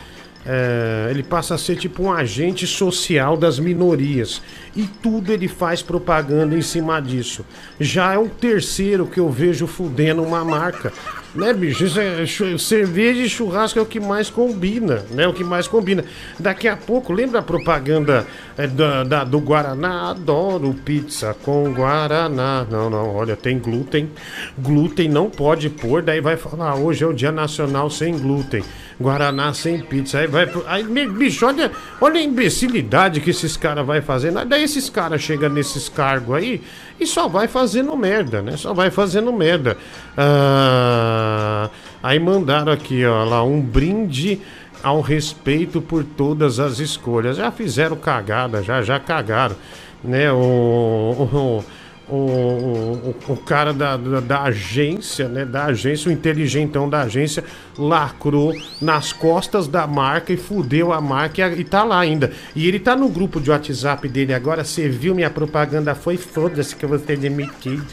É, 0.44 1.08
ele 1.10 1.22
passa 1.22 1.54
a 1.54 1.58
ser 1.58 1.76
tipo 1.76 2.02
um 2.02 2.12
agente 2.12 2.66
social 2.66 3.36
das 3.36 3.60
minorias 3.60 4.42
e 4.74 4.86
tudo 4.86 5.32
ele 5.32 5.46
faz 5.46 5.82
propaganda 5.82 6.56
em 6.56 6.62
cima 6.62 7.00
disso. 7.00 7.44
Já 7.78 8.14
é 8.14 8.18
o 8.18 8.28
terceiro 8.28 9.06
que 9.06 9.20
eu 9.20 9.30
vejo 9.30 9.66
fudendo 9.66 10.22
uma 10.22 10.44
marca. 10.44 10.92
Né, 11.35 11.55
bicho? 11.55 11.85
Isso 11.85 11.99
é, 11.99 12.59
cerveja 12.59 13.22
e 13.22 13.28
churrasco 13.28 13.78
é 13.78 13.83
o 13.83 13.87
que 13.87 13.99
mais 13.99 14.28
combina, 14.28 15.03
né? 15.12 15.26
O 15.26 15.33
que 15.33 15.43
mais 15.43 15.66
combina. 15.66 16.05
Daqui 16.39 16.68
a 16.68 16.76
pouco, 16.76 17.11
lembra 17.11 17.39
a 17.39 17.43
propaganda 17.43 18.26
é, 18.59 18.66
da, 18.66 19.03
da- 19.03 19.24
do 19.24 19.39
Guaraná? 19.41 20.11
Adoro 20.11 20.74
pizza 20.85 21.35
com 21.43 21.72
Guaraná. 21.72 22.66
Não, 22.70 22.91
não, 22.91 23.14
olha, 23.16 23.35
tem 23.35 23.59
glúten. 23.59 24.11
Glúten 24.59 25.09
não 25.09 25.30
pode 25.30 25.70
pôr, 25.70 26.03
daí 26.03 26.20
vai 26.20 26.37
falar, 26.37 26.72
"Ah, 26.72 26.74
hoje 26.74 27.03
é 27.03 27.07
o 27.07 27.14
dia 27.14 27.33
nacional 27.33 27.89
sem 27.89 28.18
glúten. 28.18 28.62
Guaraná 29.01 29.53
sem 29.53 29.80
pizza. 29.80 30.18
Aí 30.18 30.26
vai. 30.26 30.49
Aí, 30.66 30.84
bicho, 31.09 31.47
olha, 31.47 31.70
olha 32.01 32.20
a 32.20 32.22
imbecilidade 32.22 33.20
que 33.20 33.30
esses 33.30 33.57
caras 33.57 33.86
vai 33.86 34.01
fazendo. 34.01 34.45
Daí 34.45 34.62
esses 34.62 34.88
caras 34.88 35.20
chegam 35.20 35.51
nesses 35.51 35.88
cargos 35.88 36.36
aí 36.36 36.62
e 36.99 37.07
só 37.07 37.28
vai 37.28 37.49
fazendo 37.49 37.97
merda, 37.97 38.43
né? 38.43 38.57
Só 38.57 38.72
vai 38.72 38.90
fazendo 38.90 39.32
merda. 39.32 39.76
Ah, 40.16 41.70
aí 42.03 42.18
mandaram 42.18 42.72
aqui, 42.72 43.05
ó, 43.05 43.24
lá, 43.24 43.43
um 43.43 43.61
brinde 43.61 44.40
ao 44.82 45.01
respeito 45.01 45.80
por 45.80 46.05
todas 46.05 46.59
as 46.59 46.78
escolhas. 46.78 47.36
Já 47.36 47.51
fizeram 47.51 47.97
cagada, 47.97 48.62
já, 48.62 48.82
já 48.82 48.99
cagaram, 48.99 49.57
né? 50.03 50.30
O, 50.32 50.36
o, 50.36 51.64
o, 52.09 52.14
o, 52.14 53.14
o 53.28 53.36
cara 53.36 53.72
da, 53.72 53.96
da, 53.96 54.20
da 54.20 54.42
agência, 54.42 55.28
né? 55.28 55.44
Da 55.44 55.66
agência, 55.66 56.09
o 56.09 56.12
inteligentão 56.12 56.88
da 56.88 57.03
agência, 57.03 57.44
lacrou 57.78 58.55
nas 58.80 59.12
costas 59.12 59.66
da 59.66 59.86
marca 59.86 60.32
e 60.32 60.36
fudeu 60.36 60.92
a 60.92 61.00
marca 61.00 61.48
e, 61.48 61.61
e 61.61 61.64
tá 61.64 61.84
lá 61.84 62.00
ainda. 62.00 62.32
E 62.55 62.66
ele 62.66 62.78
tá 62.78 62.96
no 62.96 63.09
grupo 63.09 63.40
de 63.40 63.50
WhatsApp 63.50 64.09
dele 64.09 64.34
agora. 64.34 64.64
Você 64.64 64.88
viu 64.88 65.14
minha 65.14 65.30
propaganda? 65.30 65.94
Foi 65.94 66.16
foda-se 66.16 66.74
que 66.74 66.84
eu 66.84 66.88
vou 66.88 66.98
ser 66.98 67.16
demitido. 67.16 67.86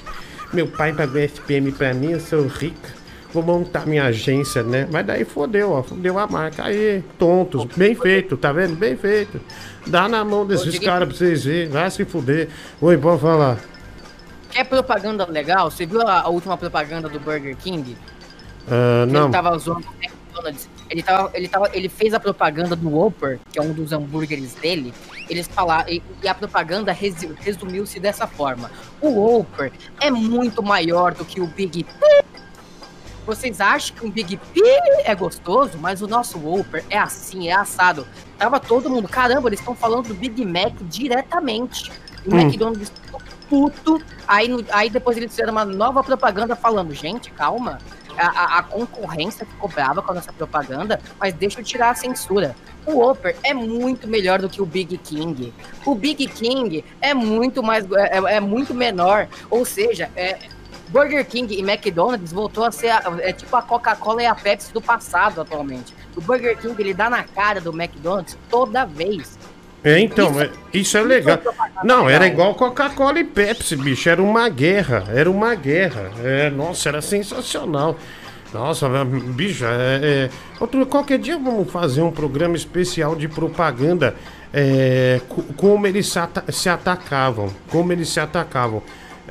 Meu 0.52 0.68
pai 0.68 0.92
pagou 0.94 1.20
SPM 1.22 1.72
pra 1.72 1.94
mim, 1.94 2.12
eu 2.12 2.20
sou 2.20 2.48
rica. 2.48 3.00
Vou 3.32 3.44
montar 3.44 3.86
minha 3.86 4.06
agência, 4.06 4.64
né? 4.64 4.88
Mas 4.92 5.06
daí 5.06 5.24
fodeu, 5.24 5.72
ó. 5.72 5.84
Fodeu 5.84 6.18
a 6.18 6.26
marca. 6.26 6.64
Aí, 6.64 7.04
tontos. 7.20 7.64
Bem 7.76 7.94
feito, 7.94 8.36
tá 8.36 8.52
vendo? 8.52 8.76
Bem 8.76 8.98
feito. 8.98 9.40
Dá 9.86 10.10
na 10.10 10.26
mão 10.26 10.48
desses 10.48 10.80
caras 10.80 11.08
pra 11.08 11.16
vocês 11.16 11.46
verem. 11.46 11.70
Vai 11.70 11.92
se 11.92 12.04
fuder. 12.06 12.48
Oi, 12.82 12.98
pode 12.98 13.22
falar. 13.22 13.69
Quer 14.52 14.64
propaganda 14.66 15.26
legal? 15.26 15.70
Você 15.70 15.86
viu 15.86 16.02
a, 16.02 16.22
a 16.22 16.28
última 16.30 16.58
propaganda 16.58 17.08
do 17.08 17.20
Burger 17.20 17.56
King? 17.56 17.96
Que 18.66 19.12
não. 19.12 19.24
Ele 19.24 19.32
tava 19.32 19.58
zoando 19.58 19.88
o 19.88 20.04
McDonald's. 20.04 20.70
Ele, 20.90 21.04
tava, 21.04 21.32
ele, 21.34 21.48
tava, 21.48 21.70
ele 21.74 21.90
fez 21.90 22.14
a 22.14 22.20
propaganda 22.20 22.76
do 22.76 22.90
Whopper, 22.90 23.40
que 23.52 23.60
é 23.60 23.62
um 23.62 23.74
dos 23.74 23.92
hambúrgueres 23.92 24.56
dele. 24.56 24.94
Eles 25.30 25.48
falaram, 25.48 25.88
e, 25.90 26.02
e 26.24 26.28
a 26.28 26.34
propaganda 26.34 26.92
resumiu-se 26.92 28.00
dessa 28.00 28.26
forma: 28.26 28.72
o 29.00 29.10
Whopper 29.10 29.72
é 30.00 30.10
muito 30.10 30.64
maior 30.64 31.14
do 31.14 31.24
que 31.24 31.40
o 31.40 31.48
Big 31.48 31.84
P. 31.84 32.26
Vocês 33.26 33.62
acham 33.62 33.96
que 33.96 34.06
um 34.06 34.10
Big 34.10 34.38
P 34.38 34.62
é 35.04 35.14
gostoso, 35.14 35.78
mas 35.78 36.02
o 36.02 36.08
nosso 36.08 36.40
Whopper 36.40 36.84
é 36.90 36.98
assim, 36.98 37.48
é 37.48 37.54
assado. 37.54 38.08
Tava 38.40 38.60
todo 38.60 38.90
mundo, 38.90 39.08
caramba, 39.08 39.50
eles 39.50 39.60
estão 39.60 39.76
falando 39.76 40.08
do 40.08 40.14
Big 40.16 40.44
Mac 40.44 40.74
diretamente. 40.84 41.92
O 42.26 42.34
Hum. 42.34 42.40
McDonald's 42.40 42.92
puto. 43.50 44.02
Aí, 44.28 44.48
no- 44.48 44.64
aí 44.72 44.90
depois 44.90 45.18
eles 45.18 45.32
fizeram 45.32 45.52
uma 45.52 45.66
nova 45.66 46.04
propaganda 46.04 46.56
falando, 46.56 46.94
gente, 46.94 47.32
calma. 47.32 47.80
A, 48.18 48.28
a- 48.28 48.60
a 48.60 48.64
concorrência 48.64 49.46
ficou 49.46 49.70
brava 49.70 50.02
com 50.02 50.12
a 50.12 50.16
nossa 50.16 50.32
propaganda, 50.34 51.00
mas 51.20 51.34
deixa 51.34 51.60
eu 51.62 51.64
tirar 51.64 51.92
a 51.92 51.96
censura. 51.96 52.56
O 52.86 53.00
Whopper 53.00 53.36
é 53.44 53.54
muito 53.54 54.08
melhor 54.08 54.42
do 54.42 54.50
que 54.50 54.62
o 54.62 54.66
Big 54.66 54.98
King. 54.98 55.54
O 55.86 55.96
Big 55.96 56.28
King 56.28 56.84
é 57.02 57.14
muito 57.14 57.64
mais 57.64 57.90
é, 57.92 58.18
é- 58.18 58.36
é 58.36 58.40
muito 58.40 58.74
menor. 58.74 59.28
Ou 59.50 59.64
seja, 59.64 60.10
é, 60.16 60.38
Burger 60.90 61.26
King 61.26 61.54
e 61.56 61.62
McDonald's 61.62 62.32
voltou 62.34 62.66
a 62.66 62.72
ser 62.72 62.90
a- 62.90 63.04
é 63.22 63.32
tipo 63.32 63.56
a 63.56 63.62
Coca-Cola 63.62 64.24
e 64.24 64.26
a 64.26 64.36
Pepsi 64.36 64.74
do 64.74 64.82
passado 64.82 65.40
atualmente. 65.40 65.94
O 66.18 66.22
Burger 66.22 66.58
King 66.58 66.76
ele 66.82 66.94
dá 66.94 67.10
na 67.10 67.24
cara 67.24 67.62
do 67.62 67.70
McDonald's 67.72 68.38
toda 68.50 68.86
vez. 68.86 69.38
É, 69.84 70.00
então, 70.00 70.40
é- 70.42 70.50
isso 70.74 70.98
é 70.98 71.02
legal. 71.02 71.40
Não, 71.84 72.10
era 72.10 72.28
igual 72.28 72.54
Coca-Cola 72.56 73.20
e 73.20 73.24
Pepsi, 73.24 73.76
bicho. 73.78 74.10
Era 74.10 74.22
uma 74.22 74.50
guerra. 74.50 75.06
Era 75.14 75.30
uma 75.32 75.56
guerra. 75.56 76.12
É, 76.24 76.50
nossa, 76.50 76.90
era 76.90 77.02
sensacional. 77.02 77.98
Nossa, 78.54 78.90
bicho, 79.06 79.64
é, 79.66 80.00
é- 80.04 80.30
Outro, 80.60 80.86
qualquer 80.86 81.20
dia 81.20 81.38
vamos 81.38 81.72
fazer 81.72 82.02
um 82.02 82.12
programa 82.12 82.56
especial 82.56 83.16
de 83.16 83.28
propaganda. 83.28 84.16
é, 84.52 85.22
co- 85.30 85.44
como 85.56 85.86
eles 85.86 86.08
se, 86.08 86.18
ata- 86.18 86.52
se 86.52 86.68
atacavam. 86.68 87.50
Como 87.70 87.94
eles 87.94 88.10
se 88.10 88.20
atacavam. 88.20 88.82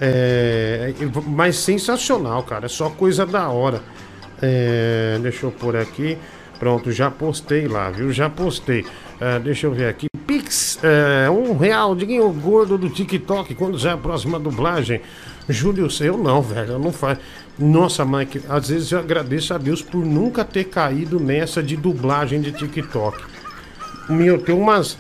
É, 0.01 0.95
mas 1.27 1.57
sensacional, 1.57 2.45
cara. 2.45 2.67
É 2.67 2.69
só 2.69 2.89
coisa 2.89 3.27
da 3.27 3.49
hora. 3.49 3.81
É, 4.41 5.19
deixa 5.21 5.45
eu 5.47 5.51
pôr 5.51 5.77
aqui. 5.77 6.17
Pronto, 6.61 6.93
já 6.93 7.11
postei 7.11 7.67
lá, 7.67 7.91
viu? 7.91 8.13
Já 8.13 8.31
postei. 8.31 8.87
É, 9.21 9.39
deixa 9.39 9.67
eu 9.67 9.73
ver 9.73 9.89
aqui. 9.89 10.07
Pix, 10.27 10.79
é, 10.83 11.29
um 11.29 11.57
real, 11.57 11.95
Diguinho 11.95 12.31
gordo 12.31 12.79
do 12.79 12.89
TikTok, 12.89 13.55
quando 13.55 13.79
já 13.79 13.91
é 13.91 13.95
a 13.95 13.97
próxima 13.97 14.39
dublagem. 14.39 15.01
Júlio, 15.49 15.89
eu 16.01 16.17
não, 16.17 16.43
velho, 16.43 16.73
eu 16.73 16.79
não 16.79 16.93
faço. 16.93 17.21
Nossa, 17.59 18.05
Mike, 18.05 18.43
às 18.49 18.69
vezes 18.69 18.93
eu 18.93 19.01
agradeço 19.01 19.53
a 19.53 19.59
Deus 19.59 19.83
por 19.83 20.05
nunca 20.05 20.45
ter 20.45 20.65
caído 20.65 21.19
nessa 21.19 21.63
de 21.63 21.77
dublagem 21.77 22.41
de 22.41 22.53
TikTok. 22.53 23.19
Meu, 24.09 24.39
tem 24.41 24.55
umas. 24.55 24.97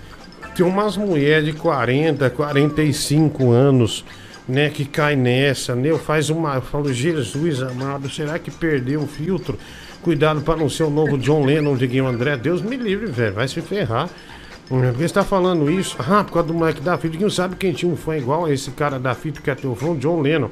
Tem 0.56 0.66
umas 0.66 0.96
mulheres 0.96 1.44
de 1.44 1.52
40, 1.52 2.28
45 2.30 3.52
anos, 3.52 4.04
né, 4.48 4.70
que 4.70 4.84
cai 4.84 5.14
nessa, 5.14 5.76
né? 5.76 5.90
Eu 5.90 5.98
faz 5.98 6.30
uma. 6.30 6.56
Eu 6.56 6.62
falo, 6.62 6.92
Jesus 6.92 7.62
amado, 7.62 8.10
será 8.10 8.40
que 8.40 8.50
perdeu 8.50 9.02
o 9.02 9.06
filtro? 9.06 9.56
Cuidado 10.02 10.40
para 10.42 10.56
não 10.56 10.68
ser 10.68 10.84
o 10.84 10.90
novo 10.90 11.18
John 11.18 11.44
Lennon, 11.44 11.76
Diguinho 11.76 12.06
André. 12.06 12.36
Deus 12.36 12.62
me 12.62 12.76
livre, 12.76 13.06
velho, 13.06 13.34
vai 13.34 13.48
se 13.48 13.60
ferrar. 13.60 14.08
Hum, 14.70 14.80
Por 14.80 14.94
que 14.94 15.08
você 15.08 15.14
tá 15.14 15.24
falando 15.24 15.70
isso? 15.70 15.96
Ah, 15.98 16.22
por 16.22 16.32
causa 16.34 16.48
do 16.48 16.54
moleque 16.54 16.80
da 16.80 16.96
fita. 16.96 17.10
Diguinho 17.10 17.30
sabe 17.30 17.56
quem 17.56 17.72
tinha 17.72 17.90
um 17.90 17.96
fã 17.96 18.16
igual 18.16 18.44
a 18.44 18.52
esse 18.52 18.70
cara 18.70 18.98
da 18.98 19.14
fita 19.14 19.40
que 19.40 19.50
é 19.50 19.54
teu 19.54 19.74
fã, 19.74 19.96
John 19.96 20.20
Lennon. 20.20 20.50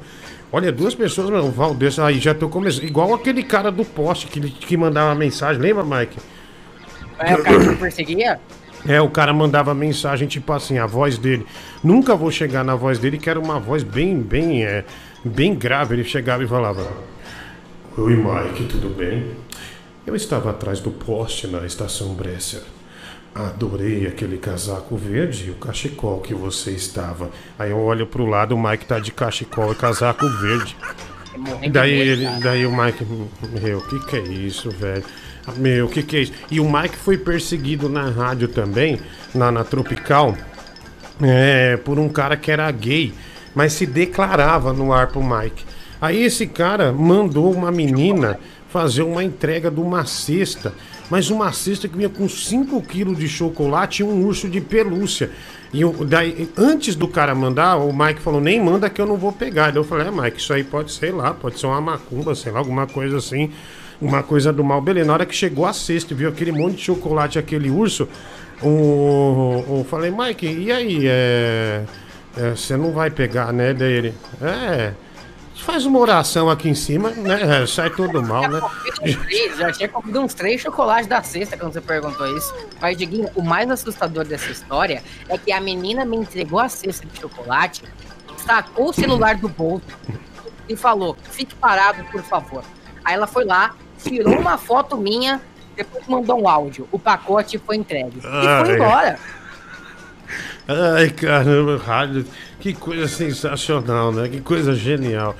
Olha, 0.51 0.71
duas 0.71 0.95
pessoas, 0.95 1.29
meu, 1.29 1.43
o 1.45 1.51
Valdez, 1.51 1.99
aí 1.99 2.19
já 2.19 2.33
tô 2.33 2.47
começando. 2.49 2.83
Igual 2.83 3.13
aquele 3.13 3.43
cara 3.43 3.71
do 3.71 3.83
poste 3.83 4.27
que, 4.27 4.39
que 4.39 4.77
mandava 4.77 5.13
mensagem, 5.13 5.61
lembra, 5.61 5.83
Mike? 5.83 6.17
É 7.19 7.35
o 7.35 7.43
cara 7.43 7.59
que 7.59 7.75
perseguia? 7.75 8.39
É, 8.87 9.01
o 9.01 9.09
cara 9.09 9.33
mandava 9.33 9.73
mensagem 9.73 10.27
tipo 10.27 10.53
assim, 10.53 10.77
a 10.77 10.85
voz 10.85 11.17
dele. 11.17 11.45
Nunca 11.83 12.15
vou 12.15 12.31
chegar 12.31 12.63
na 12.63 12.75
voz 12.75 12.99
dele, 12.99 13.17
que 13.17 13.29
era 13.29 13.39
uma 13.39 13.59
voz 13.59 13.83
bem, 13.83 14.19
bem, 14.19 14.63
é, 14.63 14.85
bem 15.25 15.53
grave. 15.53 15.95
Ele 15.95 16.03
chegava 16.03 16.43
e 16.43 16.47
falava: 16.47 16.87
Oi, 17.99 18.15
Mike, 18.15 18.65
tudo 18.65 18.95
bem? 18.95 19.25
Eu 20.05 20.15
estava 20.15 20.51
atrás 20.51 20.79
do 20.79 20.91
poste 20.91 21.47
na 21.47 21.65
estação 21.65 22.13
Bresser. 22.13 22.61
Adorei 23.33 24.05
aquele 24.05 24.37
casaco 24.37 24.95
verde 24.95 25.47
e 25.47 25.49
o 25.49 25.55
cachecol 25.55 26.21
que 26.21 26.31
você 26.31 26.69
estava. 26.69 27.31
Aí 27.57 27.71
eu 27.71 27.79
olho 27.79 28.05
pro 28.05 28.27
lado, 28.27 28.53
o 28.53 28.61
Mike 28.61 28.85
tá 28.85 28.99
de 28.99 29.11
cachecol 29.11 29.71
e 29.71 29.75
casaco 29.75 30.29
verde. 30.29 30.77
Morrendo 31.35 31.73
Daí, 31.73 31.91
ele, 31.91 32.27
daí 32.39 32.67
o 32.67 32.71
Mike, 32.71 33.03
meu, 33.59 33.79
o 33.79 33.87
que 33.87 33.99
que 34.05 34.15
é 34.15 34.27
isso, 34.27 34.69
velho? 34.69 35.03
Meu, 35.55 35.87
o 35.87 35.89
que 35.89 36.03
que 36.03 36.17
é 36.17 36.19
isso? 36.19 36.33
E 36.51 36.59
o 36.59 36.71
Mike 36.71 36.97
foi 36.97 37.17
perseguido 37.17 37.89
na 37.89 38.11
rádio 38.11 38.47
também, 38.47 39.01
na, 39.33 39.51
na 39.51 39.63
Tropical, 39.63 40.37
é, 41.19 41.77
por 41.77 41.97
um 41.97 42.09
cara 42.09 42.37
que 42.37 42.51
era 42.51 42.69
gay, 42.69 43.11
mas 43.55 43.73
se 43.73 43.87
declarava 43.87 44.71
no 44.71 44.93
ar 44.93 45.07
pro 45.07 45.23
Mike. 45.23 45.65
Aí 46.01 46.23
esse 46.23 46.45
cara 46.47 46.91
mandou 46.91 47.51
uma 47.51 47.71
menina 47.71 48.39
fazer 48.69 49.01
uma 49.03 49.23
entrega 49.23 49.71
de 49.71 49.79
uma 49.79 50.05
cesta, 50.05 50.73
mas 51.09 51.29
uma 51.29 51.51
cesta 51.53 51.87
que 51.87 51.95
vinha 51.97 52.09
com 52.09 52.27
5 52.27 52.81
quilos 52.83 53.17
de 53.17 53.27
chocolate 53.27 54.01
e 54.01 54.05
um 54.05 54.25
urso 54.25 54.47
de 54.49 54.59
pelúcia. 54.61 55.31
E 55.73 55.83
o- 55.83 56.05
daí, 56.05 56.49
antes 56.57 56.95
do 56.95 57.07
cara 57.07 57.33
mandar, 57.33 57.77
o 57.77 57.91
Mike 57.93 58.21
falou: 58.21 58.39
nem 58.41 58.61
manda 58.63 58.89
que 58.89 59.01
eu 59.01 59.05
não 59.05 59.17
vou 59.17 59.31
pegar. 59.31 59.67
Daí 59.71 59.77
eu 59.79 59.83
falei: 59.83 60.07
é, 60.07 60.11
Mike, 60.11 60.39
isso 60.39 60.53
aí 60.53 60.63
pode 60.63 60.91
ser 60.91 61.13
lá, 61.13 61.33
pode 61.33 61.59
ser 61.59 61.65
uma 61.67 61.81
macumba, 61.81 62.35
sei 62.35 62.51
lá, 62.51 62.59
alguma 62.59 62.85
coisa 62.87 63.17
assim, 63.17 63.49
uma 64.01 64.21
coisa 64.21 64.51
do 64.53 64.63
mal. 64.63 64.79
Beleza, 64.81 65.07
na 65.07 65.13
hora 65.13 65.25
que 65.25 65.35
chegou 65.35 65.65
a 65.65 65.73
cesta, 65.73 66.13
viu 66.13 66.29
aquele 66.29 66.51
monte 66.51 66.75
de 66.77 66.83
chocolate, 66.83 67.39
aquele 67.39 67.69
urso, 67.69 68.07
o, 68.61 68.67
o- 69.79 69.85
falei: 69.89 70.11
Mike, 70.11 70.45
e 70.45 70.71
aí? 70.71 70.99
É, 71.05 71.83
é, 72.37 72.49
você 72.51 72.77
não 72.77 72.91
vai 72.91 73.09
pegar, 73.09 73.51
né? 73.51 73.73
Daí 73.73 73.91
ele: 73.93 74.13
é. 74.41 74.93
Faz 75.67 75.85
uma 75.85 75.99
oração 75.99 76.49
aqui 76.49 76.69
em 76.69 76.73
cima, 76.73 77.09
né? 77.09 77.65
Sai 77.67 77.89
tudo 77.89 78.23
mal, 78.23 78.47
né? 78.47 78.61
Já 79.57 79.69
tinha 79.73 79.89
comido 79.89 80.21
uns 80.21 80.33
três 80.33 80.61
chocolates 80.61 81.07
da 81.07 81.21
cesta 81.21 81.57
quando 81.57 81.73
você 81.73 81.81
perguntou 81.81 82.25
isso. 82.37 82.55
Mas, 82.79 82.95
Diguinho, 82.95 83.29
o 83.35 83.41
mais 83.43 83.69
assustador 83.69 84.23
dessa 84.23 84.49
história 84.49 85.03
é 85.27 85.37
que 85.37 85.51
a 85.51 85.59
menina 85.59 86.05
me 86.05 86.15
entregou 86.15 86.57
a 86.57 86.69
cesta 86.69 87.05
de 87.05 87.19
chocolate, 87.19 87.83
sacou 88.37 88.91
o 88.91 88.93
celular 88.93 89.35
do 89.35 89.49
bolso 89.49 89.83
e 90.69 90.75
falou: 90.77 91.17
fique 91.31 91.53
parado, 91.53 92.01
por 92.05 92.23
favor. 92.23 92.63
Aí 93.03 93.15
ela 93.15 93.27
foi 93.27 93.43
lá, 93.43 93.75
tirou 94.01 94.39
uma 94.39 94.57
foto 94.57 94.95
minha, 94.95 95.41
depois 95.75 96.07
mandou 96.07 96.41
um 96.41 96.47
áudio. 96.47 96.87
O 96.93 96.97
pacote 96.97 97.57
foi 97.57 97.75
entregue. 97.75 98.19
E 98.19 98.65
foi 98.65 98.75
embora. 98.75 99.19
Ai, 100.67 101.09
caramba, 101.09 101.77
rádio. 101.77 102.25
Que 102.59 102.73
coisa 102.73 103.07
sensacional, 103.07 104.11
né? 104.11 104.27
Que 104.27 104.41
coisa 104.41 104.75
genial. 104.75 105.35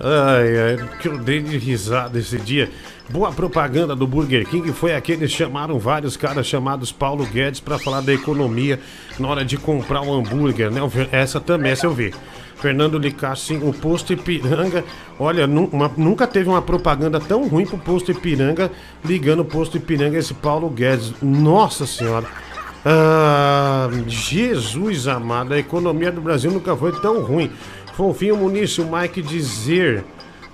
Ai, 0.00 0.58
ai, 0.78 0.88
que 0.98 1.08
eu 1.08 1.18
dei 1.18 1.40
de 1.40 1.56
risada 1.58 2.18
esse 2.18 2.36
dia. 2.38 2.70
Boa 3.08 3.30
propaganda 3.30 3.94
do 3.94 4.06
Burger 4.06 4.46
King 4.48 4.72
foi 4.72 4.94
aqueles 4.94 5.30
chamaram 5.30 5.78
vários 5.78 6.16
caras 6.16 6.46
chamados 6.46 6.90
Paulo 6.90 7.26
Guedes 7.26 7.60
para 7.60 7.78
falar 7.78 8.00
da 8.00 8.12
economia 8.12 8.80
na 9.18 9.28
hora 9.28 9.44
de 9.44 9.56
comprar 9.58 10.00
um 10.00 10.12
hambúrguer, 10.14 10.70
né? 10.70 10.80
Essa 11.12 11.38
também, 11.40 11.72
essa 11.72 11.86
eu 11.86 11.92
vi. 11.92 12.12
Fernando 12.56 12.96
Licassi, 12.96 13.54
o 13.54 13.72
posto 13.72 14.12
Ipiranga. 14.12 14.84
Olha, 15.18 15.46
uma- 15.46 15.90
nunca 15.96 16.26
teve 16.26 16.48
uma 16.48 16.62
propaganda 16.62 17.18
tão 17.20 17.46
ruim 17.48 17.66
pro 17.66 17.76
posto 17.76 18.12
Ipiranga, 18.12 18.70
ligando 19.04 19.40
o 19.40 19.44
posto 19.44 19.76
Ipiranga 19.76 20.16
esse 20.16 20.32
Paulo 20.32 20.70
Guedes. 20.70 21.12
Nossa 21.20 21.86
Senhora. 21.86 22.26
Ah, 22.84 23.88
Jesus 24.06 25.06
amado, 25.06 25.54
a 25.54 25.58
economia 25.58 26.10
do 26.10 26.20
Brasil 26.20 26.50
nunca 26.50 26.76
foi 26.76 26.92
tão 27.00 27.22
ruim. 27.22 27.50
Fofinho 27.94 28.36
Muniz, 28.36 28.76
o 28.78 28.86
Mike 28.86 29.22
dizer. 29.22 30.04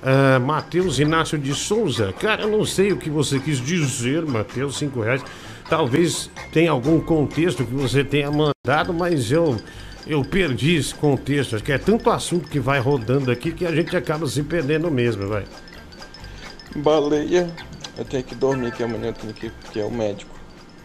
Ah, 0.02 0.38
Matheus 0.38 0.98
Inácio 0.98 1.38
de 1.38 1.55
Souza, 1.55 2.12
cara, 2.12 2.42
eu 2.42 2.48
não 2.48 2.64
sei 2.64 2.92
o 2.92 2.96
que 2.96 3.10
você 3.10 3.38
quis 3.38 3.60
dizer, 3.60 4.24
Matheus, 4.24 4.78
cinco 4.78 5.00
reais. 5.00 5.22
Talvez 5.68 6.30
tenha 6.52 6.70
algum 6.70 7.00
contexto 7.00 7.64
que 7.64 7.74
você 7.74 8.05
tenha 8.05 8.30
mandado, 8.30 8.94
mas 8.94 9.30
eu 9.30 9.56
eu 10.06 10.24
perdi 10.24 10.76
esse 10.76 10.94
contexto. 10.94 11.55
Acho 11.55 11.64
que 11.64 11.72
é 11.72 11.76
tanto 11.76 12.10
assunto 12.10 12.48
que 12.48 12.59
vai 12.59 12.80
rodando 12.80 13.30
aqui 13.30 13.52
que 13.52 13.66
a 13.66 13.74
gente 13.74 13.94
acaba 13.94 14.26
se 14.26 14.42
perdendo 14.42 14.90
mesmo, 14.90 15.28
vai. 15.28 15.44
Baleia, 16.76 17.50
eu 17.96 18.05
tenho 18.05 18.24
que 18.24 18.34
dormir 18.34 18.72
que 18.72 18.82
amanhã 18.82 19.09
eu 19.09 19.12
tenho 19.12 19.34
que, 19.34 19.50
que 19.70 19.80
é 19.80 19.84
o 19.84 19.90
médico. 19.90 20.38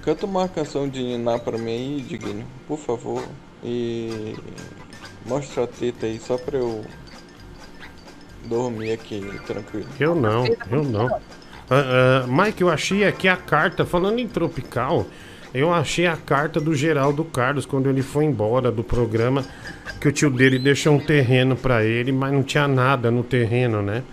Canta 0.04 0.26
uma 0.26 0.50
canção 0.50 0.88
de 0.90 1.02
Niná 1.02 1.40
pra 1.40 1.58
mim 1.58 1.72
aí, 1.72 2.02
Diguinho, 2.02 2.46
por 2.68 2.78
favor. 2.78 3.24
E 3.64 4.36
mostra 5.26 5.64
a 5.64 5.68
teta 5.68 6.06
aí 6.06 6.20
só 6.20 6.38
pra 6.38 6.58
eu 6.58 6.84
dormir 8.46 8.92
aqui 8.92 9.22
tranquilo. 9.48 9.88
Eu 9.98 10.14
não, 10.14 10.46
eu 10.70 10.84
não. 10.84 11.08
Ah, 11.70 12.26
ah, 12.26 12.28
Mike, 12.28 12.62
eu 12.62 12.70
achei 12.70 13.06
aqui 13.06 13.30
a 13.30 13.38
carta, 13.38 13.86
falando 13.86 14.20
em 14.20 14.28
tropical, 14.28 15.06
eu 15.54 15.74
achei 15.74 16.06
a 16.06 16.18
carta 16.18 16.60
do 16.60 16.76
Geraldo 16.76 17.24
Carlos 17.24 17.66
quando 17.66 17.90
ele 17.90 18.02
foi 18.02 18.26
embora 18.26 18.70
do 18.70 18.84
programa, 18.84 19.46
que 20.02 20.10
o 20.10 20.12
tio 20.12 20.30
dele 20.30 20.60
deixou 20.60 20.96
um 20.96 21.00
terreno 21.00 21.56
pra 21.56 21.86
ele, 21.86 22.12
mas 22.12 22.34
não 22.34 22.44
tinha 22.44 22.68
nada 22.68 23.10
no 23.10 23.24
terreno, 23.24 23.82
né? 23.82 24.04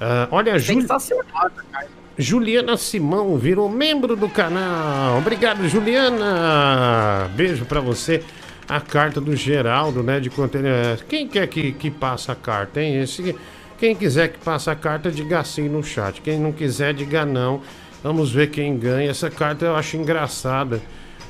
Ah, 0.00 0.28
olha, 0.30 0.54
a 0.54 0.58
Júlia. 0.58 0.82
Sensacional, 0.82 1.50
cara. 1.72 1.93
Juliana 2.16 2.76
Simão 2.76 3.36
virou 3.36 3.68
membro 3.68 4.14
do 4.14 4.28
canal. 4.28 5.18
Obrigado, 5.18 5.68
Juliana. 5.68 7.28
Beijo 7.34 7.64
pra 7.64 7.80
você. 7.80 8.22
A 8.68 8.80
carta 8.80 9.20
do 9.20 9.34
Geraldo, 9.36 10.02
né? 10.02 10.20
De 10.20 10.30
ele 10.54 10.68
é. 10.68 10.96
Quem 11.08 11.26
quer 11.28 11.46
que, 11.48 11.72
que 11.72 11.90
passa 11.90 12.32
a 12.32 12.34
carta, 12.34 12.80
hein? 12.80 13.00
Esse, 13.00 13.34
quem 13.76 13.94
quiser 13.94 14.28
que 14.28 14.38
passe 14.38 14.70
a 14.70 14.76
carta, 14.76 15.10
diga 15.10 15.42
sim 15.44 15.68
no 15.68 15.82
chat. 15.82 16.20
Quem 16.22 16.38
não 16.38 16.52
quiser, 16.52 16.94
diga 16.94 17.26
não. 17.26 17.60
Vamos 18.02 18.30
ver 18.32 18.48
quem 18.48 18.78
ganha. 18.78 19.10
Essa 19.10 19.28
carta 19.28 19.66
eu 19.66 19.76
acho 19.76 19.96
engraçada. 19.96 20.80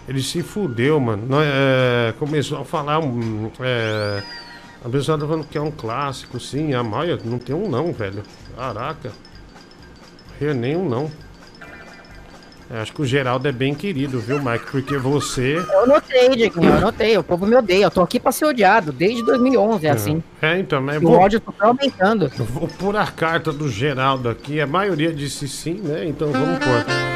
Ele 0.06 0.22
se 0.22 0.42
fudeu, 0.42 1.00
mano. 1.00 1.26
É, 1.40 2.12
começou 2.18 2.60
a 2.60 2.64
falar. 2.64 3.00
é, 3.60 4.22
a 4.84 4.88
pessoa 4.88 5.18
tá 5.18 5.26
falando 5.26 5.46
que 5.46 5.56
é 5.56 5.60
um 5.60 5.70
clássico, 5.70 6.38
sim. 6.38 6.74
A 6.74 6.82
Maia 6.82 7.18
não 7.24 7.38
tem 7.38 7.56
um 7.56 7.68
não, 7.70 7.90
velho. 7.90 8.22
Caraca. 8.54 9.12
Eu 10.40 10.54
nenhum 10.54 10.88
não. 10.88 11.10
Eu 12.70 12.80
acho 12.80 12.92
que 12.92 13.02
o 13.02 13.06
Geraldo 13.06 13.46
é 13.46 13.52
bem 13.52 13.74
querido, 13.74 14.18
viu, 14.18 14.42
Mike? 14.42 14.70
Porque 14.70 14.96
você. 14.96 15.56
Eu 15.72 15.86
notei, 15.86 16.30
Dieguinho, 16.30 16.74
eu 16.74 16.80
notei. 16.80 17.16
O 17.16 17.22
povo 17.22 17.46
me 17.46 17.54
odeia. 17.54 17.84
Eu 17.84 17.90
tô 17.90 18.00
aqui 18.00 18.18
pra 18.18 18.32
ser 18.32 18.46
odiado. 18.46 18.90
Desde 18.90 19.22
2011 19.22 19.86
é 19.86 19.90
assim. 19.90 20.22
É, 20.40 20.58
então, 20.58 20.80
mas 20.80 20.96
O 20.96 21.00
vou, 21.02 21.18
ódio 21.18 21.38
tá 21.40 21.52
aumentando. 21.60 22.28
vou 22.36 22.66
pôr 22.66 22.96
a 22.96 23.06
carta 23.06 23.52
do 23.52 23.68
Geraldo 23.68 24.28
aqui. 24.28 24.60
A 24.60 24.66
maioria 24.66 25.12
disse 25.12 25.46
sim, 25.46 25.74
né? 25.74 26.06
Então 26.06 26.32
vamos 26.32 26.58
pôr. 26.58 27.13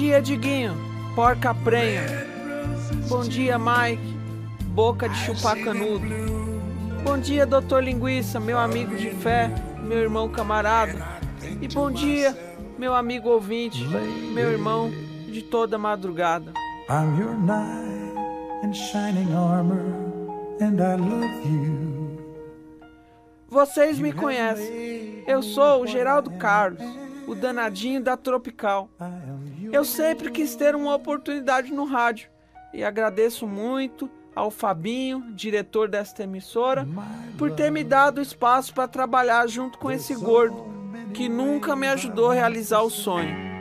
Dia, 0.00 0.22
Diguinho. 0.22 0.74
Porca 1.14 1.52
prenha. 1.52 2.26
Bom 3.06 3.20
dia, 3.20 3.58
Mike. 3.58 4.18
Boca 4.68 5.06
de 5.06 5.16
chupar 5.18 5.58
canudo. 5.62 6.06
Bom 7.04 7.18
dia, 7.18 7.44
doutor 7.44 7.84
Linguiça, 7.84 8.40
meu 8.40 8.58
amigo 8.58 8.96
de 8.96 9.10
fé, 9.10 9.50
meu 9.82 9.98
irmão 9.98 10.26
camarada. 10.30 11.06
E 11.60 11.68
bom 11.68 11.90
dia, 11.90 12.34
meu 12.78 12.94
amigo 12.94 13.28
ouvinte, 13.28 13.84
meu 14.32 14.50
irmão 14.50 14.90
de 15.26 15.42
toda 15.42 15.76
madrugada. 15.76 16.52
I'm 16.88 17.18
your 17.18 17.34
knight 17.34 18.64
in 18.64 18.72
shining 18.72 19.34
armor, 19.34 19.84
and 20.62 20.80
I 20.80 20.96
love 20.96 21.46
you. 21.46 22.18
Vocês 23.48 23.98
me 23.98 24.12
conhecem. 24.14 25.24
Eu 25.26 25.42
sou 25.42 25.82
o 25.82 25.86
Geraldo 25.86 26.30
Carlos, 26.32 26.82
o 27.26 27.34
danadinho 27.34 28.00
da 28.00 28.16
Tropical. 28.16 28.88
Eu 29.72 29.84
sempre 29.84 30.30
quis 30.30 30.56
ter 30.56 30.74
uma 30.74 30.94
oportunidade 30.94 31.72
no 31.72 31.84
rádio 31.84 32.28
e 32.72 32.82
agradeço 32.82 33.46
muito 33.46 34.10
ao 34.34 34.50
Fabinho, 34.50 35.32
diretor 35.32 35.88
desta 35.88 36.24
emissora, 36.24 36.86
por 37.38 37.52
ter 37.52 37.70
me 37.70 37.84
dado 37.84 38.20
espaço 38.20 38.74
para 38.74 38.88
trabalhar 38.88 39.46
junto 39.48 39.78
com 39.78 39.90
esse 39.90 40.14
gordo 40.14 40.66
que 41.14 41.28
nunca 41.28 41.76
me 41.76 41.88
ajudou 41.88 42.30
a 42.30 42.34
realizar 42.34 42.82
o 42.82 42.90
sonho. 42.90 43.59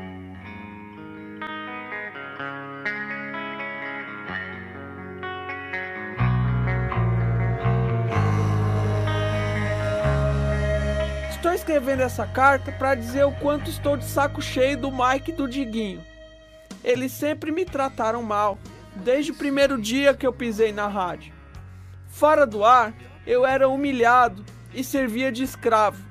Estou 11.40 11.54
escrevendo 11.54 12.02
essa 12.02 12.28
carta 12.28 12.70
para 12.70 12.96
dizer 12.96 13.24
o 13.24 13.32
quanto 13.32 13.70
estou 13.70 13.96
de 13.96 14.04
saco 14.04 14.42
cheio 14.42 14.78
do 14.78 14.92
Mike 14.92 15.32
e 15.32 15.34
do 15.34 15.48
Diguinho. 15.48 16.04
Eles 16.84 17.14
sempre 17.14 17.50
me 17.50 17.64
trataram 17.64 18.22
mal, 18.22 18.60
desde 18.94 19.32
o 19.32 19.36
primeiro 19.36 19.82
dia 19.82 20.14
que 20.14 20.28
eu 20.28 20.34
pisei 20.34 20.74
na 20.74 20.90
rádio. 20.90 21.32
Fora 22.10 22.46
do 22.46 22.66
ar, 22.66 22.94
eu 23.26 23.46
era 23.46 23.70
humilhado 23.70 24.44
e 24.74 24.84
servia 24.84 25.32
de 25.32 25.42
escravo. 25.42 26.04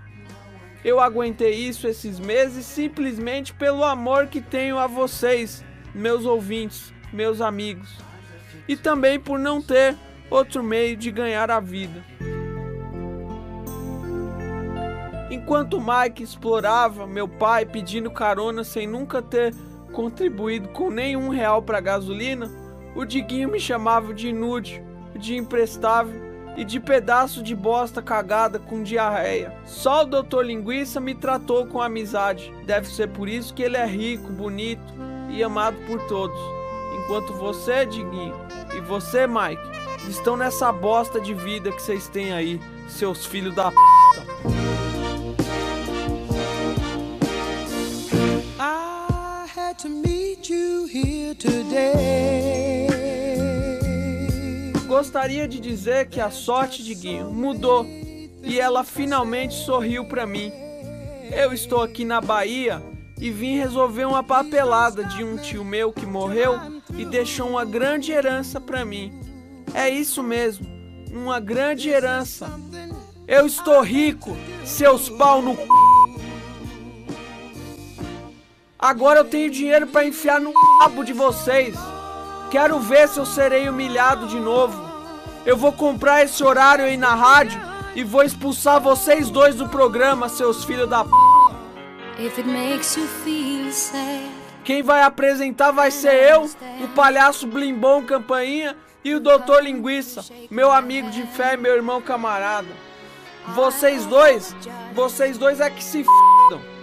Eu 0.83 0.99
aguentei 0.99 1.53
isso 1.53 1.87
esses 1.87 2.19
meses 2.19 2.65
simplesmente 2.65 3.53
pelo 3.53 3.85
amor 3.85 4.29
que 4.29 4.41
tenho 4.41 4.79
a 4.79 4.87
vocês, 4.87 5.63
meus 5.95 6.25
ouvintes, 6.25 6.91
meus 7.13 7.43
amigos, 7.43 7.99
e 8.67 8.75
também 8.75 9.21
por 9.21 9.39
não 9.39 9.61
ter 9.61 9.95
outro 10.31 10.63
meio 10.63 10.97
de 10.97 11.11
ganhar 11.11 11.51
a 11.51 11.61
vida. 11.61 12.03
Enquanto 15.31 15.81
Mike 15.81 16.23
explorava 16.23 17.07
meu 17.07 17.29
pai 17.29 17.67
pedindo 17.67 18.11
carona 18.11 18.65
sem 18.65 18.87
nunca 18.87 19.21
ter 19.21 19.55
contribuído 19.93 20.69
com 20.69 20.91
nenhum 20.91 21.29
real 21.29 21.63
para 21.63 21.81
gasolina, 21.81 22.51
o 22.95 23.05
Diguinho 23.05 23.51
me 23.51 23.61
chamava 23.61 24.15
de 24.15 24.29
inútil, 24.29 24.83
de 25.15 25.37
imprestável 25.37 26.29
e 26.57 26.65
de 26.65 26.81
pedaço 26.81 27.43
de 27.43 27.55
bosta 27.55 28.03
cagada 28.03 28.59
com 28.59 28.83
diarreia. 28.83 29.55
Só 29.65 30.03
o 30.03 30.07
Dr. 30.07 30.43
Linguiça 30.43 30.99
me 30.99 31.15
tratou 31.15 31.67
com 31.67 31.81
amizade. 31.81 32.53
Deve 32.65 32.89
ser 32.89 33.09
por 33.09 33.29
isso 33.29 33.55
que 33.55 33.63
ele 33.63 33.77
é 33.77 33.87
rico, 33.87 34.33
bonito 34.33 34.93
e 35.31 35.43
amado 35.43 35.77
por 35.87 36.01
todos. 36.09 36.39
Enquanto 36.99 37.33
você, 37.35 37.87
Diguinho, 37.87 38.35
e 38.77 38.81
você, 38.81 39.27
Mike, 39.27 39.63
estão 40.09 40.37
nessa 40.37 40.73
bosta 40.73 41.21
de 41.21 41.33
vida 41.33 41.71
que 41.71 41.81
vocês 41.81 42.09
têm 42.09 42.33
aí, 42.33 42.61
seus 42.89 43.25
filhos 43.25 43.55
da 43.55 43.71
p. 43.71 44.68
to 49.79 49.89
meet 49.89 50.51
you 50.51 50.87
here 50.87 51.35
today. 51.37 52.89
Gostaria 54.89 55.47
de 55.47 55.61
dizer 55.61 56.09
que 56.09 56.21
a 56.21 56.31
sorte 56.31 56.83
de 56.83 56.95
Guinho 56.97 57.31
mudou 57.31 57.87
e 58.43 58.59
ela 58.59 58.83
finalmente 58.83 59.55
sorriu 59.55 60.05
pra 60.05 60.27
mim. 60.27 60.51
Eu 61.31 61.53
estou 61.53 61.81
aqui 61.83 62.05
na 62.05 62.21
Bahia 62.21 62.83
e 63.21 63.31
vim 63.31 63.57
resolver 63.57 64.05
uma 64.05 64.25
papelada 64.25 65.05
de 65.05 65.23
um 65.23 65.37
tio 65.37 65.65
meu 65.65 65.93
que 65.93 66.05
morreu 66.05 66.59
e 66.97 67.05
deixou 67.05 67.49
uma 67.49 67.65
grande 67.65 68.11
herança 68.11 68.61
pra 68.61 68.85
mim. 68.85 69.13
É 69.73 69.89
isso 69.89 70.25
mesmo, 70.25 70.67
uma 71.13 71.39
grande 71.39 71.89
herança. 71.89 72.51
Eu 73.29 73.47
estou 73.47 73.81
rico, 73.83 74.37
seus 74.65 75.09
pau 75.09 75.41
no 75.41 75.55
c... 75.55 75.98
Agora 78.79 79.21
eu 79.21 79.25
tenho 79.25 79.51
dinheiro 79.51 79.89
pra 79.89 80.05
enfiar 80.05 80.41
no 80.41 80.53
rabo 80.81 81.03
de 81.03 81.13
vocês. 81.13 81.75
Quero 82.49 82.79
ver 82.79 83.09
se 83.09 83.19
eu 83.19 83.27
serei 83.27 83.69
humilhado 83.69 84.29
de 84.29 84.39
novo. 84.39 84.81
Eu 85.45 85.57
vou 85.57 85.73
comprar 85.73 86.23
esse 86.23 86.45
horário 86.45 86.85
aí 86.85 86.97
na 86.97 87.13
rádio 87.13 87.61
e 87.97 88.05
vou 88.05 88.23
expulsar 88.23 88.81
vocês 88.81 89.31
dois 89.31 89.57
do 89.57 89.69
programa, 89.69 90.29
seus 90.29 90.65
filhos 90.65 90.89
da 90.89 91.03
p. 91.03 91.11
If 92.21 92.39
it 92.39 92.49
makes 92.49 92.97
you 92.97 93.09
feel 93.25 93.73
sad. 93.73 94.31
Quem 94.63 94.81
vai 94.81 95.03
apresentar 95.03 95.73
vai 95.73 95.91
ser 95.91 96.15
eu, 96.15 96.49
o 96.81 96.89
palhaço 96.95 97.49
Blimbom 97.49 98.05
Campainha 98.05 98.77
e 99.03 99.13
o 99.13 99.21
Doutor 99.21 99.61
Linguiça, 99.61 100.25
meu 100.51 100.71
amigo 100.71 101.11
de 101.11 101.23
fé 101.27 101.55
e 101.55 101.57
meu 101.57 101.75
irmão 101.75 102.01
camarada. 102.01 102.69
Vocês 103.55 104.07
dois, 104.07 104.55
vocês 104.95 105.37
dois 105.37 105.59
é 105.59 105.69
que 105.69 105.83
se 105.83 106.03
f***am. 106.03 106.78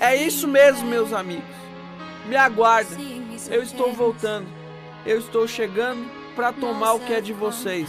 É 0.00 0.16
isso 0.16 0.48
mesmo, 0.48 0.86
meus 0.86 1.12
amigos. 1.12 1.44
Me 2.26 2.36
aguardem. 2.36 3.22
Eu 3.50 3.62
estou 3.62 3.92
voltando. 3.92 4.46
Eu 5.04 5.18
estou 5.18 5.46
chegando 5.46 6.08
pra 6.34 6.52
tomar 6.52 6.94
o 6.94 7.00
que 7.00 7.12
é 7.12 7.20
de 7.20 7.32
vocês. 7.32 7.88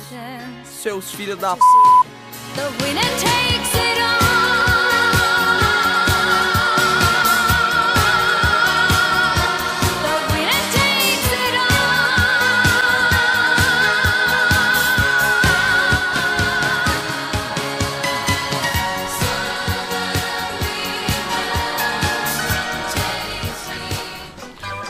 Seus 0.65 1.11
filhos 1.11 1.37
da 1.37 1.55
p. 1.55 1.61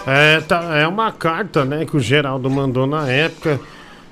É, 0.06 0.42
tá, 0.42 0.76
é 0.76 0.88
uma 0.88 1.12
carta, 1.12 1.64
né, 1.64 1.86
que 1.86 1.96
o 1.96 2.00
Geraldo 2.00 2.50
mandou 2.50 2.86
na 2.86 3.10
época. 3.10 3.60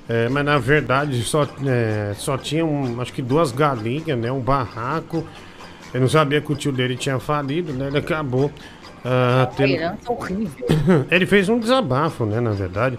é, 0.08 0.28
mas 0.28 0.44
na 0.44 0.58
verdade 0.58 1.22
só, 1.22 1.46
é, 1.66 2.12
só 2.16 2.36
tinha, 2.38 2.64
um, 2.64 3.00
acho 3.00 3.12
que 3.12 3.22
duas 3.22 3.52
galinhas, 3.52 4.18
né? 4.18 4.32
Um 4.32 4.40
barraco. 4.40 5.26
Eu 5.92 6.00
não 6.00 6.08
sabia 6.08 6.40
que 6.40 6.50
o 6.50 6.56
tio 6.56 6.72
dele 6.72 6.96
tinha 6.96 7.18
falido, 7.18 7.72
né? 7.72 7.88
Ele 7.88 7.98
acabou. 7.98 8.50
A 9.04 9.46
tendo- 9.56 9.72
herança 9.72 10.10
horrível. 10.12 10.66
Ele 11.10 11.26
fez 11.26 11.48
um 11.48 11.58
desabafo, 11.58 12.24
né? 12.24 12.40
Na 12.40 12.52
verdade. 12.52 12.96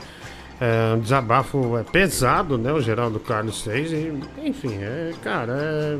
É, 0.62 0.94
um 0.94 1.00
desabafo 1.00 1.78
é, 1.78 1.84
pesado, 1.84 2.58
né? 2.58 2.72
O 2.72 2.82
Geraldo 2.82 3.20
Carlos 3.20 3.62
fez. 3.62 3.92
E, 3.92 4.14
enfim, 4.44 4.78
é, 4.82 5.12
cara, 5.24 5.54
é, 5.54 5.98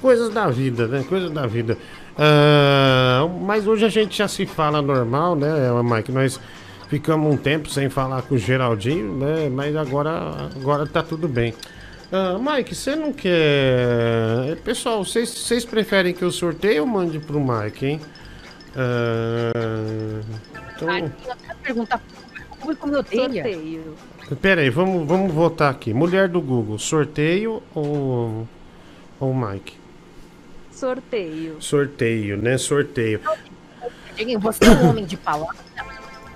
coisas 0.00 0.32
da 0.32 0.48
vida, 0.48 0.88
né? 0.88 1.04
Coisas 1.08 1.30
da 1.30 1.46
vida. 1.46 1.76
Ah, 2.18 3.28
mas 3.42 3.66
hoje 3.66 3.84
a 3.84 3.88
gente 3.88 4.16
já 4.16 4.26
se 4.28 4.46
fala 4.46 4.80
normal, 4.80 5.36
né, 5.36 5.50
Mike? 5.82 6.10
Nós 6.10 6.40
ficamos 6.88 7.34
um 7.34 7.36
tempo 7.36 7.68
sem 7.68 7.90
falar 7.90 8.22
com 8.22 8.34
o 8.34 8.38
Geraldinho, 8.38 9.16
né? 9.18 9.48
Mas 9.50 9.76
agora, 9.76 10.48
agora 10.54 10.86
tá 10.86 11.02
tudo 11.02 11.28
bem. 11.28 11.54
Ah, 12.10 12.38
Mike, 12.38 12.74
você 12.74 12.96
não 12.96 13.12
quer. 13.12 14.56
Pessoal, 14.64 15.04
vocês 15.04 15.64
preferem 15.64 16.14
que 16.14 16.22
eu 16.22 16.30
sorteie 16.30 16.80
ou 16.80 16.86
mande 16.86 17.18
pro 17.18 17.40
Mike, 17.40 17.86
hein? 17.86 18.00
Ah, 18.74 20.22
então. 20.74 20.96
Eu 20.96 21.10
quero 21.10 21.58
perguntar 21.62 22.00
o 22.50 22.56
público 22.56 22.86
me 22.86 22.96
odeia. 22.96 23.42
Sorteio. 23.42 23.94
Pera 24.40 24.60
aí, 24.60 24.70
vamos, 24.70 25.06
vamos 25.06 25.32
votar 25.32 25.70
aqui. 25.70 25.94
Mulher 25.94 26.28
do 26.28 26.40
Google, 26.40 26.78
sorteio 26.78 27.62
ou, 27.74 28.48
ou 29.20 29.34
Mike? 29.34 29.85
Sorteio. 30.76 31.56
Sorteio, 31.58 32.36
né? 32.36 32.58
Sorteio. 32.58 33.20
Você 34.40 34.64
é 34.64 34.70
um 34.70 34.90
homem 34.90 35.06
de 35.06 35.16
palavra 35.16 35.56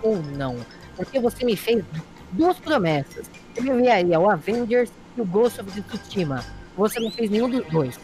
ou 0.03 0.23
não? 0.37 0.57
Porque 0.97 1.21
você 1.21 1.45
me 1.45 1.57
fez 1.57 1.85
duas 2.33 2.59
promessas. 2.59 3.31
Você 3.55 3.61
me 3.61 3.71
enviaria 3.71 4.19
o 4.19 4.31
Avengers 4.31 4.91
e 5.17 5.21
o 5.21 5.25
Ghost 5.27 5.61
of 5.61 5.83
Tsushima. 5.83 6.45
Você 6.77 6.99
não 7.01 7.11
fez 7.11 7.31
nenhum 7.31 7.51
dos 7.51 7.67
dois. 7.67 8.01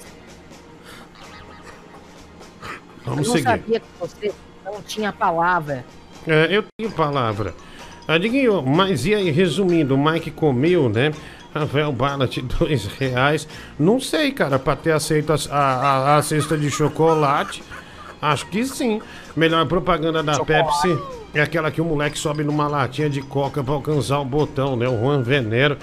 Vamos 3.04 3.26
eu 3.26 3.26
não 3.28 3.32
seguir. 3.32 3.42
sabia 3.42 3.80
que 3.80 3.86
você 3.98 4.32
não 4.64 4.82
tinha 4.82 5.12
palavra. 5.12 5.84
É, 6.26 6.48
eu 6.50 6.64
tenho 6.76 6.90
palavra. 6.90 7.54
Ah, 8.06 8.18
Diguinho, 8.18 8.62
mas 8.62 9.06
e 9.06 9.14
aí, 9.14 9.30
resumindo, 9.30 9.94
o 9.94 9.98
Mike 9.98 10.30
comeu, 10.30 10.88
né? 10.88 11.12
Rafael 11.60 11.94
de 12.28 12.42
dois 12.42 12.86
reais. 12.86 13.48
Não 13.78 14.00
sei, 14.00 14.32
cara, 14.32 14.58
pra 14.58 14.76
ter 14.76 14.92
aceito 14.92 15.32
a, 15.32 15.36
a, 15.50 16.16
a 16.16 16.22
cesta 16.22 16.56
de 16.56 16.70
chocolate. 16.70 17.62
Acho 18.20 18.46
que 18.46 18.64
sim. 18.64 19.00
Melhor 19.36 19.66
propaganda 19.66 20.22
da 20.22 20.42
Pepsi 20.44 20.98
é 21.34 21.40
aquela 21.40 21.70
que 21.70 21.80
o 21.80 21.84
moleque 21.84 22.18
sobe 22.18 22.42
numa 22.42 22.66
latinha 22.66 23.10
de 23.10 23.20
coca 23.20 23.62
pra 23.62 23.74
alcançar 23.74 24.20
o 24.20 24.24
botão, 24.24 24.76
né? 24.76 24.88
O 24.88 24.98
Juan 24.98 25.22
Venero. 25.22 25.76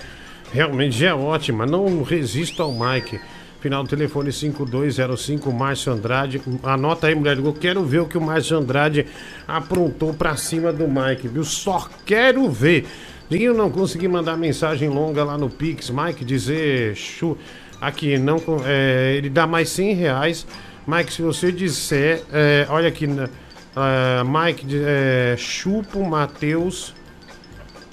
Realmente 0.52 1.04
é 1.06 1.14
ótima. 1.14 1.66
Não 1.66 2.04
resisto 2.04 2.62
ao 2.62 2.72
Mike. 2.72 3.20
Final 3.64 3.84
do 3.84 3.90
telefone 3.90 4.30
5205, 4.30 5.52
Márcio 5.54 5.94
Andrade. 5.94 6.42
Anota 6.64 7.08
aí, 7.08 7.16
mulher. 7.16 7.38
Eu 7.38 7.54
quero 7.54 7.82
ver 7.86 8.00
o 8.00 8.06
que 8.06 8.18
o 8.18 8.22
Márcio 8.22 8.58
Andrade 8.58 9.06
aprontou 9.48 10.14
pra 10.14 10.36
cima 10.36 10.74
do 10.74 10.86
Mike, 10.86 11.30
viu? 11.30 11.46
Só 11.46 11.88
quero 12.06 12.50
ver. 12.50 12.86
Diguinho 13.34 13.56
não 13.56 13.72
consegui 13.72 14.08
mandar 14.08 14.38
mensagem 14.38 14.88
longa 14.90 15.24
lá 15.24 15.40
no 15.40 15.50
Pix. 15.50 15.90
Mike, 15.90 16.24
dizer. 16.24 16.96
Chu, 16.96 17.36
aqui, 17.82 18.16
não. 18.16 18.38
é, 18.64 19.16
ele 19.18 19.28
dá 19.28 19.48
mais 19.48 19.70
100 19.70 19.96
reais. 19.96 20.46
Mike, 20.86 21.12
se 21.12 21.24
você 21.24 21.52
disser. 21.52 22.22
é, 22.32 22.68
olha 22.70 22.88
aqui. 22.88 23.08
na- 23.08 23.28
é, 23.76 24.24
Mike, 24.24 24.68
é, 24.86 25.36
chupa 25.36 25.98
o 25.98 26.08
Matheus 26.08 26.94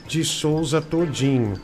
de 0.06 0.22
Souza 0.24 0.78
todinho. 0.82 1.54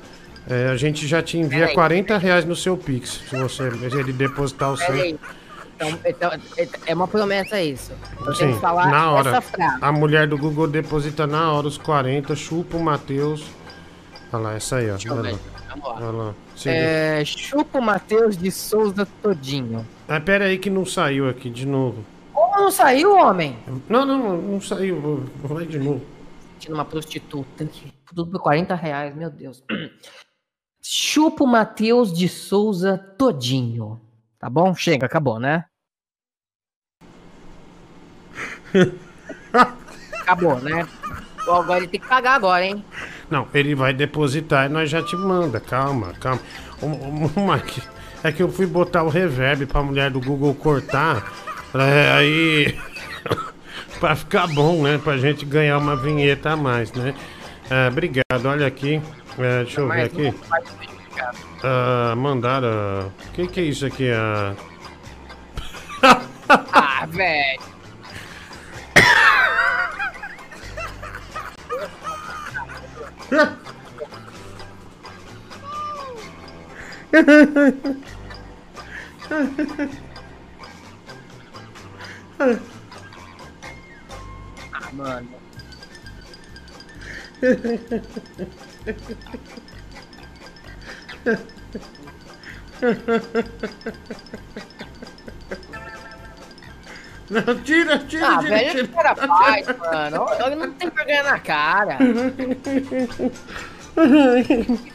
É, 0.48 0.68
a 0.68 0.76
gente 0.76 1.06
já 1.06 1.20
te 1.22 1.36
envia 1.36 1.60
Peraí. 1.60 1.74
40 1.74 2.16
reais 2.16 2.46
no 2.46 2.56
seu 2.56 2.78
Pix. 2.78 3.20
Se 3.28 3.36
você 3.36 3.70
se 3.70 3.98
ele 3.98 4.12
depositar 4.14 4.72
o 4.72 4.76
seu. 4.78 4.86
Peraí. 4.86 5.18
Então, 5.74 5.98
então, 6.06 6.30
é 6.86 6.94
uma 6.94 7.06
promessa 7.06 7.60
isso. 7.60 7.92
Eu 8.24 8.34
Sim, 8.34 8.54
que 8.54 8.60
falar 8.60 8.90
na 8.90 9.10
hora. 9.10 9.42
A 9.82 9.92
mulher 9.92 10.26
do 10.26 10.38
Google 10.38 10.66
deposita 10.66 11.26
na 11.26 11.52
hora 11.52 11.66
os 11.66 11.76
40, 11.76 12.34
chupa 12.34 12.78
o 12.78 12.82
Matheus. 12.82 13.44
Olha 14.36 14.42
lá, 14.48 14.54
essa 14.54 14.76
aí, 14.76 14.90
ó. 14.90 14.92
Deixa 14.92 15.08
eu 15.08 15.14
Olha 15.16 15.32
lá. 15.32 15.38
Olha 15.84 16.10
lá. 16.10 16.34
É, 16.66 17.24
chupa 17.24 17.78
o 17.78 17.82
Matheus 17.82 18.36
de 18.36 18.50
Souza 18.50 19.06
todinho. 19.22 19.86
Ah, 20.06 20.20
pera 20.20 20.44
aí 20.44 20.58
que 20.58 20.68
não 20.68 20.84
saiu 20.84 21.28
aqui 21.28 21.48
de 21.48 21.66
novo. 21.66 22.04
Como 22.34 22.54
não 22.56 22.70
saiu, 22.70 23.16
homem? 23.16 23.58
Não, 23.88 24.04
não, 24.04 24.36
não 24.42 24.60
saiu. 24.60 25.24
Vai 25.42 25.64
de 25.66 25.78
novo. 25.78 26.04
Tinha 26.58 26.74
uma 26.74 26.84
prostituta. 26.84 27.64
que- 27.64 27.90
Tudo 28.06 28.26
por 28.26 28.40
40 28.40 28.74
reais, 28.74 29.14
meu 29.16 29.30
Deus. 29.30 29.62
Chupa 30.82 31.44
o 31.44 31.46
Matheus 31.46 32.12
de 32.12 32.28
Souza 32.28 32.98
todinho. 33.16 33.98
Tá 34.38 34.50
bom? 34.50 34.74
Chega, 34.74 35.06
acabou, 35.06 35.38
né? 35.40 35.64
acabou, 40.20 40.60
né? 40.60 40.86
Agora 41.48 41.78
ele 41.78 41.88
tem 41.88 42.00
que 42.00 42.06
pagar 42.08 42.34
agora, 42.34 42.64
hein? 42.64 42.84
Não, 43.30 43.46
ele 43.52 43.74
vai 43.74 43.92
depositar 43.92 44.66
e 44.66 44.68
nós 44.68 44.88
já 44.88 45.02
te 45.02 45.16
manda. 45.16 45.58
Calma, 45.60 46.12
calma. 46.20 46.40
O, 46.80 46.86
o, 46.86 47.26
o 47.36 47.52
Mike, 47.52 47.82
é 48.22 48.30
que 48.30 48.42
eu 48.42 48.50
fui 48.50 48.66
botar 48.66 49.02
o 49.02 49.08
reverb 49.08 49.66
pra 49.66 49.82
mulher 49.82 50.10
do 50.10 50.20
Google 50.20 50.54
cortar. 50.54 51.32
aí. 52.16 52.78
pra 53.98 54.14
ficar 54.14 54.46
bom, 54.48 54.82
né? 54.82 55.00
Pra 55.02 55.16
gente 55.16 55.44
ganhar 55.44 55.78
uma 55.78 55.96
vinheta 55.96 56.50
a 56.50 56.56
mais, 56.56 56.92
né? 56.92 57.14
É, 57.70 57.88
obrigado, 57.88 58.46
olha 58.46 58.66
aqui. 58.66 59.00
É, 59.38 59.64
deixa 59.64 59.80
eu 59.80 59.88
ver 59.88 60.02
aqui. 60.02 60.34
Ah, 61.62 62.14
mandaram. 62.16 63.08
O 63.28 63.32
que, 63.32 63.46
que 63.48 63.60
é 63.60 63.64
isso 63.64 63.86
aqui? 63.86 64.10
Ah, 64.10 64.54
Ah, 66.48 67.06
velho. 67.06 67.60
Mano. 84.92 85.40
Não, 97.28 97.42
tira, 97.62 97.98
tira, 97.98 98.28
Ah, 98.28 98.38
tira, 98.38 98.56
velho, 98.56 98.70
tira. 98.70 98.84
o 98.84 98.88
cara 98.88 99.14
faz, 99.16 99.66
mano. 99.66 100.26
Ele 100.46 100.54
não 100.56 100.72
tem 100.72 100.90
vergonha 100.90 101.22
na 101.24 101.38
cara. 101.40 101.98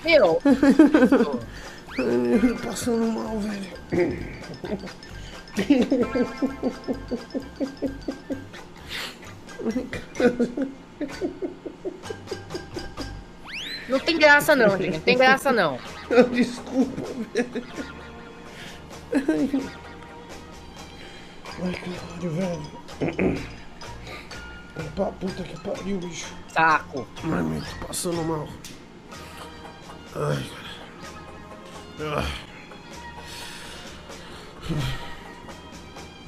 Meu. 0.05 0.41
Passando 2.63 3.05
mal, 3.07 3.37
velho. 3.39 3.71
Não 13.89 13.99
tem 13.99 14.17
graça 14.17 14.55
não, 14.55 14.69
Diguinho. 14.77 14.93
Não 14.93 14.99
tem 15.01 15.17
graça 15.17 15.51
não. 15.51 15.77
Desculpa, 16.31 17.01
velho. 17.33 17.63
Ai, 21.59 21.73
caralho, 21.73 22.31
velho. 22.31 23.41
Pra 24.95 25.05
puta 25.05 25.43
que 25.43 25.59
pariu, 25.59 25.97
bicho. 25.99 26.33
Saco. 26.47 27.07
Ai, 27.23 27.43
meu, 27.43 27.61
tô 27.61 27.87
passando 27.87 28.23
mal. 28.23 28.47
Ai, 30.15 30.45
cara. 31.97 32.25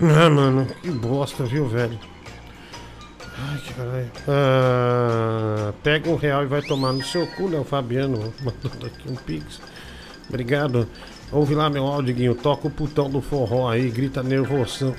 Ah, 0.02 0.30
mano, 0.30 0.66
que 0.82 0.92
bosta, 0.92 1.46
viu, 1.46 1.68
velho? 1.68 1.98
Ai, 3.38 3.62
caralho. 3.76 4.12
Ah, 4.28 5.74
pega 5.82 6.10
um 6.10 6.16
real 6.16 6.44
e 6.44 6.48
vai 6.48 6.62
tomar 6.62 6.94
no 6.94 7.04
seu 7.04 7.26
cu, 7.28 7.48
né? 7.48 7.58
O 7.58 7.64
Fabiano 7.64 8.34
mandando 8.44 8.86
aqui 8.86 9.10
um 9.10 9.16
pix. 9.16 9.62
Obrigado. 10.28 10.88
Ouve 11.34 11.56
lá 11.56 11.70
meu 11.70 11.86
áudio, 11.88 12.14
Guinho. 12.14 12.36
Toca 12.36 12.68
o 12.68 12.72
putão 12.72 13.10
do 13.10 13.20
forró 13.20 13.68
aí, 13.70 13.90
grita 13.90 14.22
nervosão, 14.22 14.96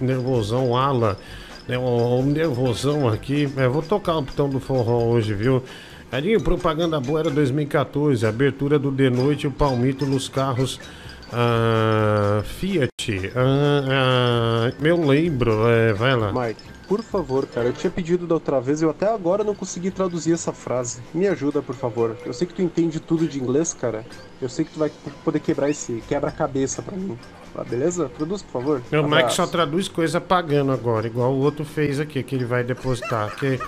nervosão, 0.00 0.76
ala. 0.76 1.18
Né, 1.66 1.76
o, 1.76 2.20
o 2.20 2.22
nervosão 2.22 3.08
aqui. 3.08 3.52
É, 3.56 3.66
vou 3.66 3.82
tocar 3.82 4.16
o 4.16 4.22
putão 4.22 4.48
do 4.48 4.60
forró 4.60 5.04
hoje, 5.04 5.34
viu? 5.34 5.62
Edinho, 6.12 6.40
propaganda 6.42 7.00
boa 7.00 7.20
era 7.20 7.30
2014, 7.30 8.26
abertura 8.26 8.78
do 8.78 8.90
De 8.90 9.08
Noite, 9.08 9.46
o 9.46 9.50
Palmito 9.50 10.04
nos 10.04 10.28
carros 10.28 10.78
ah, 11.32 12.42
Fiat. 12.44 13.32
Ah, 13.34 13.82
ah, 13.88 14.72
eu 14.82 15.04
lembro, 15.04 15.66
é, 15.66 15.94
vai 15.94 16.14
lá. 16.14 16.30
Mike, 16.30 16.62
por 16.88 17.02
favor, 17.02 17.46
cara, 17.46 17.68
eu 17.68 17.72
tinha 17.72 17.90
pedido 17.90 18.26
da 18.26 18.34
outra 18.34 18.60
vez, 18.60 18.82
eu 18.82 18.90
até 18.90 19.06
agora 19.06 19.42
não 19.44 19.54
consegui 19.54 19.90
traduzir 19.90 20.32
essa 20.32 20.52
frase. 20.52 21.00
Me 21.14 21.26
ajuda, 21.26 21.62
por 21.62 21.74
favor. 21.74 22.16
Eu 22.24 22.32
sei 22.32 22.46
que 22.46 22.54
tu 22.54 22.62
entende 22.62 23.00
tudo 23.00 23.26
de 23.26 23.40
inglês, 23.40 23.72
cara. 23.72 24.04
Eu 24.40 24.48
sei 24.48 24.64
que 24.64 24.72
tu 24.72 24.78
vai 24.78 24.90
poder 25.24 25.40
quebrar 25.40 25.70
esse 25.70 26.02
quebra-cabeça 26.08 26.82
pra 26.82 26.96
mim. 26.96 27.18
Tá, 27.54 27.62
beleza? 27.62 28.08
Traduz, 28.08 28.42
por 28.42 28.52
favor. 28.52 28.82
O 28.92 29.08
Mike 29.08 29.34
só 29.34 29.46
traduz 29.46 29.86
coisa 29.86 30.20
pagando 30.20 30.72
agora, 30.72 31.06
igual 31.06 31.32
o 31.32 31.38
outro 31.38 31.64
fez 31.64 32.00
aqui, 32.00 32.22
que 32.22 32.34
ele 32.34 32.46
vai 32.46 32.64
depositar. 32.64 33.34
Que... 33.36 33.60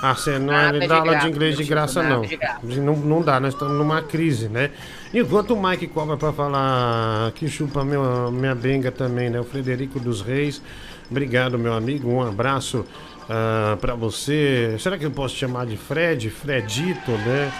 Ah, 0.00 0.14
você 0.14 0.38
não 0.38 0.78
de 0.78 0.86
dá 0.86 0.98
aula 0.98 1.10
graça, 1.10 1.26
de 1.26 1.32
inglês 1.32 1.56
de 1.56 1.64
graça, 1.64 2.02
não. 2.02 2.08
nada 2.10 2.26
de 2.28 2.36
graça. 2.36 2.60
não. 2.80 2.96
Não 2.96 3.20
dá, 3.20 3.40
nós 3.40 3.54
estamos 3.54 3.76
numa 3.76 4.00
crise, 4.00 4.48
né? 4.48 4.70
Enquanto 5.12 5.54
o 5.54 5.60
Mike 5.60 5.88
cobra 5.88 6.16
pra 6.16 6.32
falar 6.32 7.32
que 7.32 7.48
chupa 7.48 7.84
meu, 7.84 8.30
minha 8.30 8.54
benga 8.54 8.92
também, 8.92 9.28
né? 9.28 9.40
O 9.40 9.44
Frederico 9.44 9.98
dos 9.98 10.22
Reis. 10.22 10.62
Obrigado, 11.10 11.58
meu 11.58 11.72
amigo. 11.72 12.10
Um 12.10 12.22
abraço 12.22 12.84
ah, 13.28 13.76
pra 13.80 13.94
você. 13.94 14.76
Será 14.78 14.96
que 14.98 15.04
eu 15.04 15.10
posso 15.10 15.36
chamar 15.36 15.66
de 15.66 15.76
Fred? 15.76 16.30
Fredito, 16.30 17.10
né? 17.10 17.52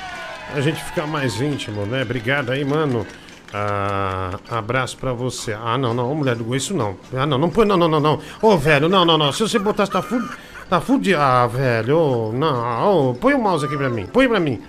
A 0.54 0.60
gente 0.60 0.82
ficar 0.82 1.06
mais 1.06 1.40
íntimo, 1.40 1.84
né? 1.84 2.02
Obrigado 2.02 2.50
aí, 2.50 2.64
mano. 2.64 3.06
Ah, 3.52 4.38
abraço 4.50 4.96
pra 4.96 5.12
você. 5.12 5.52
Ah, 5.52 5.78
não, 5.78 5.94
não, 5.94 6.10
ô, 6.10 6.14
mulher 6.14 6.36
do 6.36 6.44
Gol, 6.44 6.56
isso 6.56 6.74
não. 6.74 6.96
Ah, 7.14 7.26
não, 7.26 7.38
não 7.38 7.50
põe, 7.50 7.66
não, 7.66 7.76
não, 7.76 7.88
não, 7.88 8.00
não. 8.00 8.20
Ô, 8.42 8.56
velho, 8.56 8.88
não, 8.88 9.04
não, 9.04 9.18
não. 9.18 9.32
Se 9.32 9.40
você 9.40 9.58
botar, 9.58 9.86
tá 9.86 10.02
fudido. 10.02 10.32
Tá 10.68 10.80
fudido. 10.80 11.18
Ah, 11.18 11.46
velho, 11.46 12.32
não. 12.34 13.14
Põe 13.14 13.34
o 13.34 13.38
mouse 13.38 13.64
aqui 13.64 13.76
pra 13.76 13.88
mim. 13.88 14.06
Põe 14.06 14.28
pra 14.28 14.40
mim. 14.40 14.62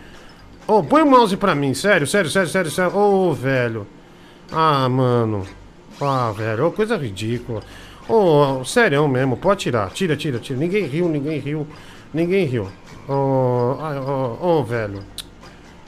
Ô, 0.68 0.84
põe 0.84 1.02
o 1.02 1.06
mouse 1.06 1.36
pra 1.36 1.56
mim. 1.56 1.74
Sério, 1.74 2.08
sério, 2.08 2.30
sério, 2.30 2.50
sério, 2.50 2.72
sério. 2.72 2.96
Ô, 2.96 3.34
velho. 3.34 3.88
Ah, 4.52 4.88
mano. 4.88 5.46
Ah, 6.02 6.32
velho, 6.36 6.72
coisa 6.72 6.96
ridícula. 6.96 7.62
Ô, 8.10 8.66
sério 8.66 9.08
mesmo, 9.08 9.38
pode 9.38 9.62
tirar. 9.62 9.92
Tira, 9.92 10.18
tira, 10.18 10.40
tira. 10.40 10.60
Ninguém 10.60 10.86
riu, 10.86 11.08
ninguém 11.08 11.38
riu. 11.40 11.68
Ninguém 12.12 12.46
riu. 12.46 12.68
Ô, 13.08 13.78
ai, 13.80 14.00
ô, 14.00 14.38
ô, 14.42 14.64
velho. 14.64 15.04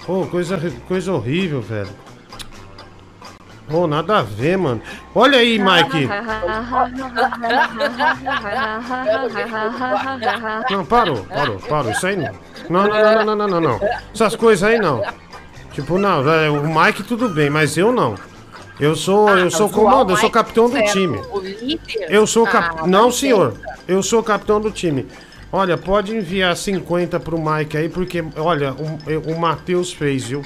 Ô, 0.07 0.27
coisa, 0.27 0.59
coisa 0.87 1.11
horrível, 1.13 1.61
velho. 1.61 1.89
Ô, 3.71 3.87
nada 3.87 4.19
a 4.19 4.21
ver, 4.21 4.55
mano. 4.57 4.81
Olha 5.15 5.39
aí, 5.39 5.57
Mike. 5.57 6.07
Não, 10.69 10.85
parou, 10.85 11.23
parou, 11.25 11.59
parou. 11.59 11.91
Isso 11.91 12.05
aí 12.05 12.15
não. 12.17 12.33
Não, 12.69 12.87
não, 12.87 13.03
não, 13.03 13.25
não, 13.25 13.35
não, 13.35 13.47
não, 13.47 13.61
não. 13.61 13.79
Essas 14.13 14.35
coisas 14.35 14.63
aí 14.69 14.77
não. 14.77 15.01
Tipo, 15.71 15.97
não, 15.97 16.29
é, 16.29 16.49
o 16.49 16.67
Mike 16.67 17.01
tudo 17.03 17.29
bem, 17.29 17.49
mas 17.49 17.77
eu 17.77 17.91
não. 17.91 18.15
Eu 18.81 18.95
sou, 18.95 19.29
eu 19.29 19.51
sou 19.51 19.69
comando, 19.69 20.11
eu 20.11 20.17
sou 20.17 20.31
capitão 20.31 20.67
do 20.67 20.81
time. 20.85 21.19
Eu 22.09 22.25
sou 22.25 22.47
cap... 22.47 22.89
Não, 22.89 23.11
senhor. 23.11 23.53
Eu 23.87 24.01
sou 24.01 24.23
capitão 24.23 24.59
do 24.59 24.71
time. 24.71 25.05
Olha, 25.51 25.77
pode 25.77 26.15
enviar 26.15 26.57
50 26.57 27.19
pro 27.19 27.37
Mike 27.39 27.77
aí, 27.77 27.89
porque, 27.89 28.23
olha, 28.37 28.73
o, 28.73 29.31
o 29.31 29.39
Matheus 29.39 29.93
fez, 29.93 30.25
viu? 30.25 30.41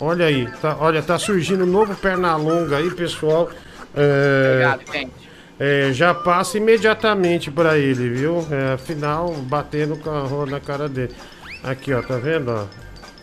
Olha 0.00 0.24
aí, 0.24 0.48
tá, 0.62 0.76
olha, 0.80 1.02
tá 1.02 1.18
surgindo 1.18 1.64
um 1.64 1.66
novo 1.66 1.94
perna 1.94 2.34
longa 2.36 2.78
aí, 2.78 2.90
pessoal. 2.90 3.50
É, 3.94 4.50
Obrigado, 4.52 4.92
gente. 4.92 5.12
é, 5.58 5.90
já 5.92 6.14
passa 6.14 6.56
imediatamente 6.56 7.50
pra 7.50 7.76
ele, 7.76 8.08
viu? 8.08 8.46
É, 8.50 8.74
afinal, 8.74 9.32
batendo 9.34 9.96
com 9.96 10.10
a 10.10 10.20
roda 10.20 10.52
na 10.52 10.60
cara 10.60 10.88
dele. 10.88 11.14
Aqui, 11.62 11.92
ó, 11.92 12.00
tá 12.00 12.16
vendo, 12.16 12.52
ó? 12.52 12.64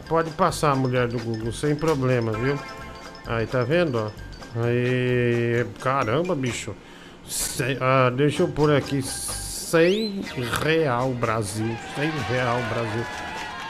Pode 0.08 0.30
passar, 0.32 0.76
mulher 0.76 1.08
do 1.08 1.18
Google, 1.18 1.52
sem 1.52 1.74
problema, 1.74 2.34
viu? 2.34 2.60
Aí, 3.26 3.48
tá 3.48 3.64
vendo, 3.64 3.98
ó? 3.98 4.24
Aí, 4.56 5.66
caramba, 5.82 6.36
bicho. 6.36 6.76
Ah, 7.80 8.10
deixa 8.10 8.44
eu 8.44 8.48
pôr 8.48 8.72
aqui. 8.72 9.02
100 9.02 10.22
real 10.62 11.12
Brasil. 11.12 11.76
100 11.96 12.10
real 12.30 12.60
Brasil. 12.70 13.06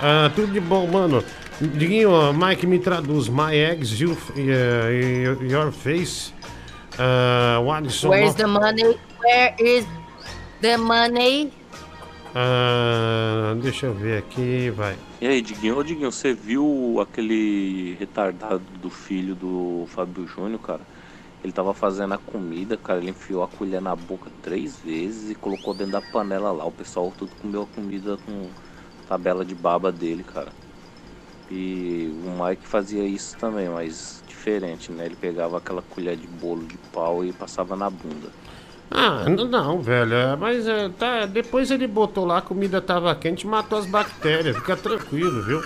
Ah, 0.01 0.31
tudo 0.35 0.51
de 0.51 0.59
bom, 0.59 0.87
mano. 0.87 1.23
Diguinho, 1.61 2.33
Mike, 2.33 2.67
me 2.67 2.79
traduz. 2.79 3.29
My 3.29 3.55
eggs, 3.55 4.01
you, 4.01 4.11
uh, 4.11 5.43
your 5.43 5.71
face. 5.71 6.33
Ah, 6.99 7.59
o 7.61 7.71
Alisson. 7.71 8.09
Where's 8.09 8.35
the 8.35 8.47
money? 8.47 8.99
Where 9.23 9.55
is 9.59 9.85
the 10.61 10.77
money? 10.77 11.53
Ah, 12.35 13.55
deixa 13.61 13.85
eu 13.85 13.93
ver 13.93 14.17
aqui, 14.17 14.69
vai. 14.71 14.95
E 15.23 15.25
aí, 15.25 15.41
Diguinho, 15.41 15.77
ô 15.77 15.83
Diguinho, 15.83 16.11
você 16.11 16.33
viu 16.33 16.99
aquele 16.99 17.93
retardado 17.95 18.59
do 18.77 18.89
filho 18.89 19.33
do 19.37 19.85
Fábio 19.87 20.27
Júnior, 20.27 20.59
cara? 20.59 20.85
Ele 21.41 21.53
tava 21.53 21.73
fazendo 21.73 22.13
a 22.13 22.17
comida, 22.17 22.77
cara, 22.77 22.99
ele 22.99 23.11
enfiou 23.11 23.41
a 23.41 23.47
colher 23.47 23.81
na 23.81 23.95
boca 23.95 24.29
três 24.41 24.81
vezes 24.81 25.29
e 25.31 25.35
colocou 25.35 25.73
dentro 25.73 25.93
da 25.93 26.01
panela 26.01 26.51
lá. 26.51 26.65
O 26.65 26.73
pessoal 26.73 27.09
tudo 27.13 27.37
comeu 27.37 27.61
a 27.63 27.67
comida 27.67 28.17
com 28.17 28.53
tabela 29.05 29.45
de 29.45 29.55
baba 29.55 29.93
dele, 29.93 30.25
cara. 30.25 30.57
E 31.49 32.09
o 32.13 32.31
Mike 32.45 32.67
fazia 32.67 33.05
isso 33.05 33.37
também, 33.37 33.69
mas 33.69 34.23
diferente, 34.27 34.91
né? 34.91 35.05
Ele 35.05 35.15
pegava 35.15 35.57
aquela 35.57 35.81
colher 35.83 36.17
de 36.17 36.27
bolo 36.27 36.67
de 36.67 36.77
pau 36.77 37.23
e 37.25 37.33
passava 37.33 37.75
na 37.77 37.89
bunda. 37.89 38.35
Ah, 38.91 39.25
n- 39.27 39.45
não, 39.49 39.81
velho, 39.81 40.13
é, 40.13 40.35
mas 40.35 40.67
é, 40.67 40.89
tá, 40.89 41.25
depois 41.25 41.71
ele 41.71 41.87
botou 41.87 42.25
lá, 42.25 42.37
a 42.37 42.41
comida 42.41 42.79
tava 42.81 43.13
quente, 43.15 43.47
matou 43.47 43.77
as 43.79 43.85
bactérias, 43.87 44.55
fica 44.55 44.77
tranquilo, 44.77 45.41
viu? 45.41 45.65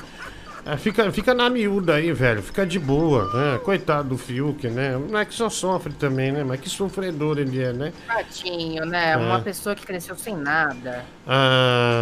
É, 0.66 0.78
fica, 0.78 1.12
fica 1.12 1.34
na 1.34 1.50
miúda 1.50 1.96
aí, 1.96 2.12
velho, 2.14 2.44
fica 2.44 2.66
de 2.66 2.80
boa, 2.80 3.30
né? 3.34 3.60
Coitado 3.60 4.10
do 4.10 4.18
Fiuk, 4.18 4.70
né? 4.70 4.98
Não 4.98 5.20
é 5.20 5.26
que 5.26 5.34
só 5.34 5.50
sofre 5.50 5.94
também, 5.94 6.32
né? 6.32 6.44
Mas 6.44 6.60
que 6.60 6.70
sofredor 6.70 7.38
ele 7.40 7.62
é, 7.62 7.74
né? 7.74 7.94
Tadinho, 8.06 8.86
né? 8.86 9.14
É. 9.14 9.18
Uma 9.18 9.40
pessoa 9.40 9.76
que 9.76 9.86
cresceu 9.86 10.16
sem 10.16 10.36
nada. 10.36 11.06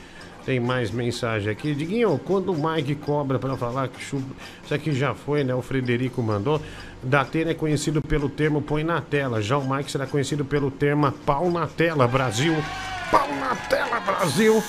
Tem 0.44 0.58
mais 0.58 0.90
mensagem 0.90 1.50
aqui. 1.52 1.74
Diguinho, 1.74 2.18
quando 2.18 2.52
o 2.52 2.56
Mike 2.70 2.96
cobra 2.96 3.38
pra 3.38 3.56
falar 3.56 3.88
que 3.88 4.02
chupa. 4.02 4.26
Isso 4.64 4.74
aqui 4.74 4.92
já 4.92 5.14
foi, 5.14 5.44
né? 5.44 5.54
O 5.54 5.62
Frederico 5.62 6.20
mandou. 6.22 6.60
Datena 7.02 7.50
é 7.50 7.54
conhecido 7.54 8.00
pelo 8.00 8.28
termo 8.28 8.62
põe 8.62 8.84
na 8.84 9.00
tela. 9.00 9.42
Já 9.42 9.58
o 9.58 9.68
Mike 9.68 9.90
será 9.90 10.06
conhecido 10.06 10.44
pelo 10.44 10.70
termo 10.70 11.10
pau 11.26 11.50
na 11.50 11.66
tela, 11.66 12.06
Brasil. 12.06 12.54
Pau 13.10 13.28
na 13.40 13.56
tela, 13.56 13.98
Brasil. 14.00 14.62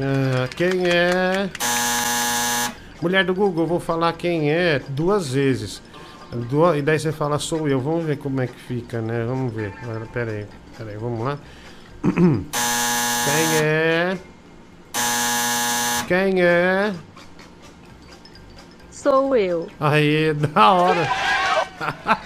Ah, 0.00 0.48
quem 0.56 0.86
é? 0.86 1.48
Mulher 3.02 3.24
do 3.24 3.34
Google, 3.34 3.66
vou 3.66 3.78
falar 3.80 4.12
quem 4.14 4.50
é 4.50 4.80
duas 4.88 5.28
vezes. 5.32 5.82
Du- 6.48 6.74
E 6.74 6.80
daí 6.82 6.98
você 6.98 7.12
fala, 7.12 7.38
sou 7.38 7.68
eu. 7.68 7.80
Vamos 7.80 8.04
ver 8.06 8.16
como 8.16 8.40
é 8.40 8.46
que 8.46 8.58
fica, 8.58 9.00
né? 9.02 9.24
Vamos 9.26 9.52
ver. 9.52 9.72
Pera 10.12 10.30
aí, 10.32 10.46
pera 10.76 10.90
aí, 10.90 10.96
vamos 10.96 11.22
lá. 11.24 11.38
Quem 13.26 13.62
é? 13.62 14.18
Quem 16.06 16.40
é? 16.42 16.92
Sou 19.06 19.36
eu. 19.36 19.68
Aí, 19.78 20.34
da 20.34 20.72
hora. 20.72 21.08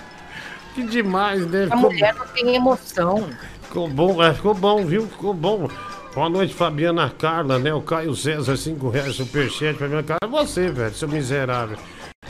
que 0.74 0.82
demais, 0.82 1.46
né? 1.46 1.64
A 1.64 1.76
Ficou, 1.76 1.92
mulher 1.92 2.14
não 2.14 2.26
tem 2.28 2.54
emoção. 2.54 3.28
ficou 3.60 3.86
bom, 3.86 4.22
é, 4.22 4.32
ficou 4.32 4.54
bom, 4.54 4.82
viu? 4.86 5.06
Ficou 5.06 5.34
bom. 5.34 5.68
Boa 6.14 6.30
noite, 6.30 6.54
Fabiana 6.54 7.10
Carla, 7.10 7.58
né? 7.58 7.74
O 7.74 7.82
Caio 7.82 8.14
César, 8.16 8.56
5 8.56 8.88
reais, 8.88 9.14
superchat. 9.14 9.78
Fabiana 9.78 10.02
Carla, 10.02 10.20
é 10.24 10.26
você, 10.26 10.70
velho, 10.70 10.94
seu 10.94 11.06
miserável. 11.06 11.76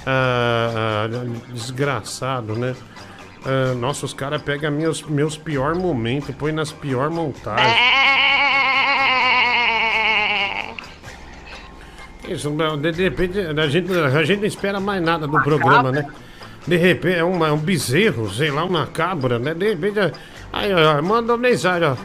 Ah, 0.05 1.07
ah, 1.07 1.53
desgraçado, 1.53 2.57
né? 2.57 2.75
Ah, 3.47 3.73
nossa, 3.77 4.05
os 4.05 4.13
caras 4.13 4.43
pegam 4.43 4.73
meus, 4.73 5.01
meus 5.05 5.37
piores 5.37 5.79
momentos, 5.79 6.35
põe 6.35 6.51
nas 6.51 6.73
piores 6.73 7.15
montagens. 7.15 7.73
Isso, 12.31 12.49
de, 12.81 13.03
repente, 13.03 13.39
a 13.41 13.69
gente, 13.69 13.93
a 13.93 14.23
gente 14.23 14.39
não 14.39 14.47
espera 14.47 14.79
mais 14.79 15.03
nada 15.03 15.27
do 15.27 15.43
programa, 15.43 15.91
né? 15.91 16.07
De 16.67 16.77
repente, 16.77 17.17
é 17.19 17.25
uma- 17.25 17.53
um 17.53 17.57
bezerro, 17.59 18.31
sei 18.33 18.51
lá, 18.53 18.65
uma 18.65 18.87
cabra, 18.87 19.37
né? 19.39 19.53
De 19.53 19.71
repente, 19.71 19.99
é- 19.99 20.13
aí, 20.53 20.73
ó, 20.73 21.03
manda 21.03 21.37
mensagem, 21.37 21.89
ó. 21.89 21.97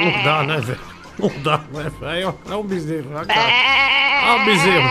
Não 0.00 0.22
dá, 0.22 0.42
né, 0.44 0.60
velho? 0.60 0.80
Não 1.18 1.28
dá, 1.42 1.58
né? 1.72 1.90
Aí, 2.02 2.24
ó, 2.24 2.34
é 2.48 2.54
um 2.54 2.62
bezerro, 2.62 3.10
ó, 3.14 3.24
cara. 3.24 3.50
Ó 4.28 4.42
o 4.42 4.44
bezerro. 4.44 4.90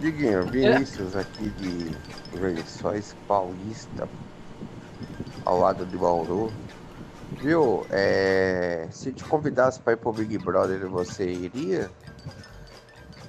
Diguinho, 0.00 0.46
Vinícius 0.46 1.14
aqui 1.16 1.50
de 1.58 1.90
Lençóis 2.38 3.14
Paulista, 3.28 4.08
ao 5.44 5.58
lado 5.60 5.84
de 5.84 5.96
Bauru. 5.98 6.50
Viu? 7.32 7.86
É, 7.90 8.88
se 8.90 9.12
te 9.12 9.24
convidasse 9.24 9.80
para 9.80 9.92
ir 9.92 9.96
pro 9.96 10.12
Big 10.12 10.36
Brother, 10.38 10.88
você 10.88 11.30
iria? 11.30 11.90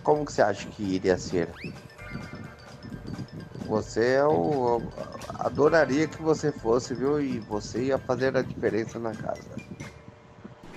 Como 0.04 0.26
que 0.26 0.34
você 0.34 0.42
acha 0.42 0.68
que 0.70 0.84
iria 0.84 1.18
ser? 1.18 1.50
Você 3.68 4.16
é 4.16 4.26
o. 4.26 4.82
Adoraria 5.40 6.08
que 6.08 6.22
você 6.22 6.52
fosse, 6.52 6.94
viu? 6.94 7.22
E 7.22 7.40
você 7.40 7.86
ia 7.86 7.98
fazer 7.98 8.36
a 8.36 8.42
diferença 8.42 9.00
na 9.00 9.12
casa. 9.12 9.48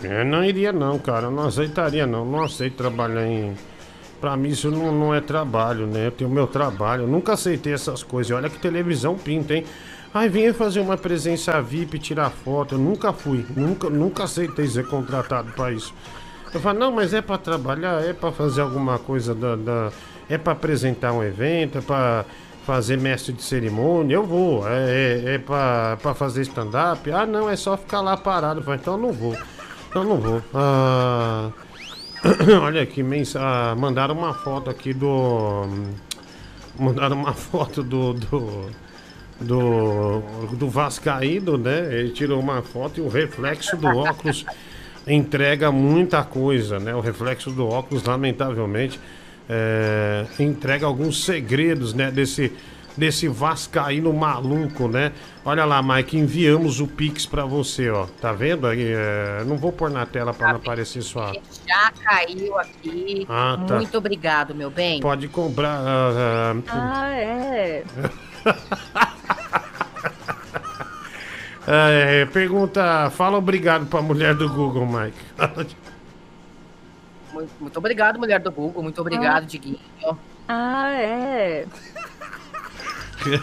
Eu 0.03 0.25
não 0.25 0.45
iria 0.45 0.73
não, 0.73 0.99
cara. 0.99 1.27
Eu 1.27 1.31
não 1.31 1.47
aceitaria 1.47 2.07
não. 2.07 2.25
Não 2.25 2.45
aceito 2.45 2.77
trabalhar 2.77 3.27
em. 3.27 3.57
Pra 4.21 4.37
mim 4.37 4.51
isso 4.51 4.71
não, 4.71 4.93
não 4.93 5.15
é 5.15 5.21
trabalho, 5.21 5.87
né? 5.87 6.07
Eu 6.07 6.13
tenho 6.13 6.31
meu 6.31 6.47
trabalho. 6.47 7.03
Eu 7.03 7.09
nunca 7.09 7.33
aceitei 7.33 7.73
essas 7.73 8.03
coisas. 8.03 8.31
Olha 8.37 8.49
que 8.49 8.59
televisão 8.59 9.17
pinta, 9.17 9.55
hein? 9.55 9.67
Ai, 10.15 10.29
venha 10.29 10.55
fazer 10.55 10.79
uma 10.81 10.97
presença 10.97 11.61
VIP, 11.61 11.99
tirar 11.99 12.31
foto. 12.31 12.77
Eu 12.77 12.79
nunca 12.79 13.13
fui. 13.13 13.45
Nunca, 13.57 13.91
nunca 13.91 14.25
aceitei 14.25 14.69
ser 14.69 14.87
contratado 14.87 15.51
pra 15.53 15.73
isso. 15.73 15.93
Eu 16.53 16.61
falo, 16.61 16.79
não, 16.79 16.93
mas 16.93 17.13
é 17.13 17.21
pra 17.21 17.37
trabalhar, 17.37 18.01
é 18.05 18.13
pra 18.13 18.31
fazer 18.31 18.61
alguma 18.61 18.97
coisa 18.99 19.35
da. 19.35 19.57
da- 19.57 19.93
é 20.31 20.39
pra 20.39 20.53
apresentar 20.53 21.13
um 21.13 21.23
evento, 21.23 21.79
é 21.79 21.81
pra 21.81 22.25
fazer 22.65 22.97
mestre 22.97 23.33
de 23.33 23.43
cerimônia. 23.43 24.15
Eu 24.15 24.25
vou. 24.25 24.67
É, 24.69 25.35
é, 25.35 25.35
é 25.35 26.15
fazer 26.15 26.43
stand-up. 26.43 27.11
Ah, 27.11 27.27
não, 27.27 27.51
é 27.51 27.57
só 27.57 27.77
ficar 27.77 28.01
lá 28.01 28.17
parado. 28.17 28.63
Então 28.73 28.95
eu 28.95 29.01
não 29.01 29.13
vou. 29.13 29.37
Eu 29.95 30.05
não 30.05 30.17
vou. 30.19 30.41
Ah, 30.55 31.51
olha 32.63 32.83
aqui, 32.83 33.03
mensa... 33.03 33.41
ah, 33.43 33.75
mandaram 33.77 34.15
uma 34.15 34.33
foto 34.33 34.71
aqui 34.71 34.95
do. 34.95 35.67
Mandaram 36.79 37.17
uma 37.17 37.35
foto 37.35 37.83
do. 37.83 38.15
do... 38.15 38.84
Do, 39.41 40.21
do 40.53 40.69
Vascaíno, 40.69 41.59
né? 41.59 41.89
Ele 41.93 42.11
tirou 42.11 42.41
uma 42.41 42.63
foto 42.63 42.99
e 42.99 43.03
o 43.03 43.09
reflexo 43.09 43.77
do 43.77 43.89
óculos 43.89 44.47
entrega 45.07 45.71
muita 45.71 46.23
coisa, 46.23 46.79
né? 46.79 46.95
O 46.95 47.01
reflexo 47.01 47.51
do 47.51 47.67
óculos, 47.69 48.05
lamentavelmente, 48.05 48.99
é, 49.49 50.25
entrega 50.39 50.87
alguns 50.87 51.25
segredos, 51.25 51.93
né? 51.93 52.11
Desse, 52.11 52.53
desse 52.97 53.29
vascaíno 53.29 54.13
maluco, 54.13 54.89
né? 54.89 55.13
Olha 55.45 55.65
lá, 55.65 55.83
Mike, 55.83 56.17
enviamos 56.17 56.81
o 56.81 56.87
Pix 56.87 57.27
pra 57.27 57.45
você, 57.45 57.91
ó. 57.91 58.07
Tá 58.21 58.33
vendo 58.33 58.67
aí? 58.67 58.83
É, 58.83 59.45
não 59.47 59.57
vou 59.57 59.73
pôr 59.73 59.91
na 59.91 60.07
tela 60.07 60.33
pra 60.33 60.49
não 60.49 60.57
aparecer 60.57 61.03
sua... 61.03 61.33
Já 61.67 61.93
caiu 62.03 62.57
aqui. 62.59 63.27
Ah, 63.29 63.63
tá. 63.67 63.77
Muito 63.77 63.99
obrigado, 63.99 64.55
meu 64.55 64.71
bem. 64.71 65.01
Pode 65.01 65.29
comprar... 65.29 65.81
ah, 65.81 66.55
ah, 66.69 67.01
Ah, 67.03 67.11
é. 67.11 67.85
é, 71.67 72.27
pergunta... 72.27 73.11
Fala 73.11 73.39
obrigado 73.39 73.87
pra 73.87 74.03
mulher 74.03 74.35
do 74.35 74.49
Google, 74.49 74.87
Mike. 74.87 75.19
Muito, 77.35 77.51
muito 77.59 77.77
obrigado, 77.79 78.17
mulher 78.17 78.39
do 78.39 78.53
Google. 78.53 78.81
Muito 78.81 79.01
obrigado, 79.01 79.45
Diguinho. 79.45 79.81
Ah, 80.47 80.93
é. 80.93 81.67
Que 83.25 83.35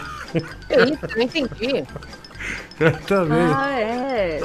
isso? 0.74 1.16
Não 1.16 1.22
entendi. 1.22 1.84
Também. 3.06 3.52
Ah, 3.54 3.78
é. 3.78 4.40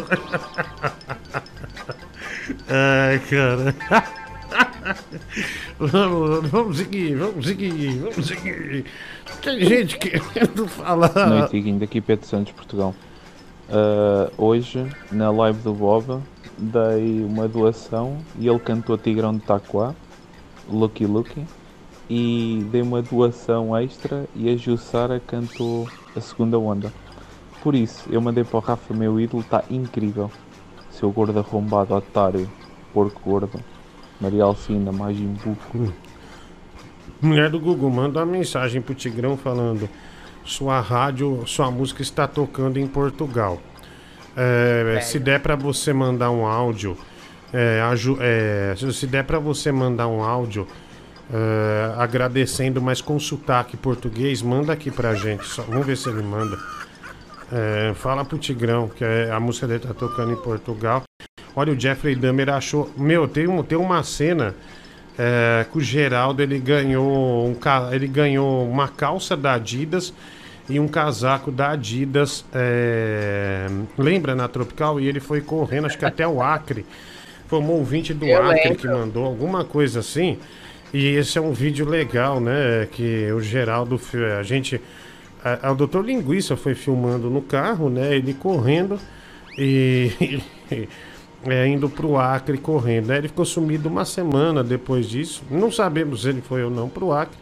Ai, 2.69 3.19
cara. 3.19 3.73
Vamos, 5.79 6.49
vamos 6.49 6.77
seguir, 6.77 7.15
vamos 7.15 7.45
seguir, 7.45 7.99
vamos 7.99 8.25
seguir. 8.25 8.85
Tem 9.41 9.59
gente 9.65 9.97
querendo 9.99 10.67
falar. 10.67 11.13
Noite, 11.13 11.71
daqui 11.73 12.01
Pedro 12.01 12.25
Santos, 12.25 12.53
Portugal. 12.53 12.95
Ah, 13.69 14.31
hoje, 14.37 14.87
na 15.11 15.29
live 15.29 15.59
do 15.59 15.73
Boba, 15.73 16.21
dei 16.57 17.21
uma 17.23 17.47
doação 17.47 18.17
e 18.39 18.47
ele 18.47 18.59
cantou 18.59 18.97
Tigrão 18.97 19.33
de 19.33 19.41
Taquá, 19.41 19.93
Lucky 20.69 21.05
Lucky, 21.05 21.45
e 22.09 22.65
dei 22.71 22.81
uma 22.81 23.01
doação 23.01 23.75
extra 23.75 24.25
e 24.33 24.49
a 24.49 24.55
Jussara 24.55 25.19
cantou 25.19 25.87
a 26.15 26.21
segunda 26.21 26.57
onda. 26.57 26.93
Por 27.61 27.75
isso, 27.75 28.07
eu 28.09 28.21
mandei 28.21 28.45
para 28.45 28.57
o 28.57 28.61
Rafa, 28.61 28.93
meu 28.93 29.19
ídolo, 29.19 29.41
está 29.41 29.63
incrível. 29.69 30.31
Seu 30.89 31.11
gordo 31.11 31.37
arrombado, 31.37 31.93
otário, 31.93 32.49
porco 32.93 33.19
gordo, 33.23 33.59
Maria 34.19 34.43
Alcina, 34.43 34.91
mais 34.91 35.17
imbuco. 35.17 35.93
Mulher 37.21 37.49
do 37.49 37.59
Google, 37.59 37.89
manda 37.89 38.19
uma 38.19 38.25
mensagem 38.25 38.81
pro 38.81 38.93
Tigrão 38.95 39.37
falando: 39.37 39.89
sua 40.43 40.79
rádio, 40.79 41.43
sua 41.45 41.69
música 41.71 42.01
está 42.01 42.27
tocando 42.27 42.77
em 42.77 42.87
Portugal. 42.87 43.59
É, 44.35 44.99
se 45.01 45.17
der 45.19 45.39
pra 45.39 45.55
você 45.55 45.91
mandar 45.91 46.29
um 46.29 46.45
áudio, 46.45 46.95
é, 47.51 47.81
aju- 47.81 48.17
é, 48.21 48.75
se- 48.91 49.07
der 49.07 49.23
pra 49.23 49.39
você 49.39 49.71
mandar 49.71 50.07
um 50.07 50.21
áudio 50.23 50.67
é, 51.33 51.93
agradecendo, 51.97 52.79
mas 52.81 53.01
com 53.01 53.19
sotaque 53.19 53.75
português, 53.75 54.41
manda 54.43 54.71
aqui 54.71 54.91
pra 54.91 55.15
gente. 55.15 55.45
Só- 55.47 55.63
vamos 55.63 55.85
ver 55.87 55.97
se 55.97 56.07
ele 56.09 56.21
manda. 56.21 56.57
É, 57.51 57.93
fala 57.95 58.23
pro 58.23 58.37
Tigrão 58.37 58.87
que 58.89 59.03
é- 59.03 59.31
a 59.31 59.39
música 59.39 59.65
dele 59.67 59.79
tá 59.79 59.93
tocando 59.93 60.31
em 60.33 60.35
Portugal. 60.37 61.01
Olha, 61.59 61.73
o 61.73 61.79
Jeffrey 61.79 62.15
Dahmer 62.15 62.49
achou. 62.49 62.87
Meu, 62.95 63.27
tem, 63.27 63.47
um, 63.47 63.63
tem 63.63 63.75
uma 63.77 64.03
cena 64.03 64.53
é, 65.17 65.65
que 65.71 65.77
o 65.79 65.81
Geraldo 65.81 66.39
ele 66.43 66.59
ganhou, 66.59 67.47
um, 67.47 67.55
ele 67.91 68.07
ganhou 68.07 68.69
uma 68.69 68.87
calça 68.87 69.35
da 69.35 69.53
Adidas 69.53 70.13
e 70.69 70.79
um 70.79 70.87
casaco 70.87 71.51
da 71.51 71.71
Adidas. 71.71 72.45
é, 72.53 73.65
lembra 73.97 74.35
na 74.35 74.47
Tropical? 74.47 74.99
E 74.99 75.07
ele 75.07 75.19
foi 75.19 75.41
correndo, 75.41 75.87
acho 75.87 75.97
que 75.97 76.05
até 76.05 76.27
o 76.27 76.43
Acre. 76.43 76.85
Foi 77.47 77.57
um 77.59 77.71
ouvinte 77.71 78.13
do 78.13 78.25
Eu 78.25 78.43
Acre 78.43 78.61
lembro. 78.69 78.77
que 78.77 78.87
mandou 78.87 79.25
alguma 79.25 79.65
coisa 79.65 80.01
assim. 80.01 80.37
E 80.93 81.07
esse 81.15 81.39
é 81.39 81.41
um 81.41 81.53
vídeo 81.53 81.89
legal, 81.89 82.39
né? 82.39 82.87
Que 82.91 83.31
o 83.31 83.41
Geraldo, 83.41 83.99
a 84.39 84.43
gente. 84.43 84.79
A, 85.43 85.69
a- 85.69 85.71
o 85.71 85.75
Doutor 85.75 86.05
Linguiça 86.05 86.55
foi 86.55 86.75
filmando 86.75 87.31
no 87.31 87.41
carro, 87.41 87.89
né? 87.89 88.15
Ele 88.15 88.35
correndo 88.35 88.99
e. 89.57 90.39
é, 91.45 91.67
indo 91.67 91.89
pro 91.89 92.17
Acre 92.17 92.57
correndo. 92.57 93.07
Né? 93.07 93.17
Ele 93.17 93.27
ficou 93.27 93.45
sumido 93.45 93.89
uma 93.89 94.05
semana 94.05 94.63
depois 94.63 95.07
disso. 95.07 95.43
Não 95.49 95.71
sabemos 95.71 96.21
se 96.21 96.29
ele 96.29 96.41
foi 96.41 96.63
ou 96.63 96.69
não 96.69 96.89
pro 96.89 97.11
Acre, 97.11 97.37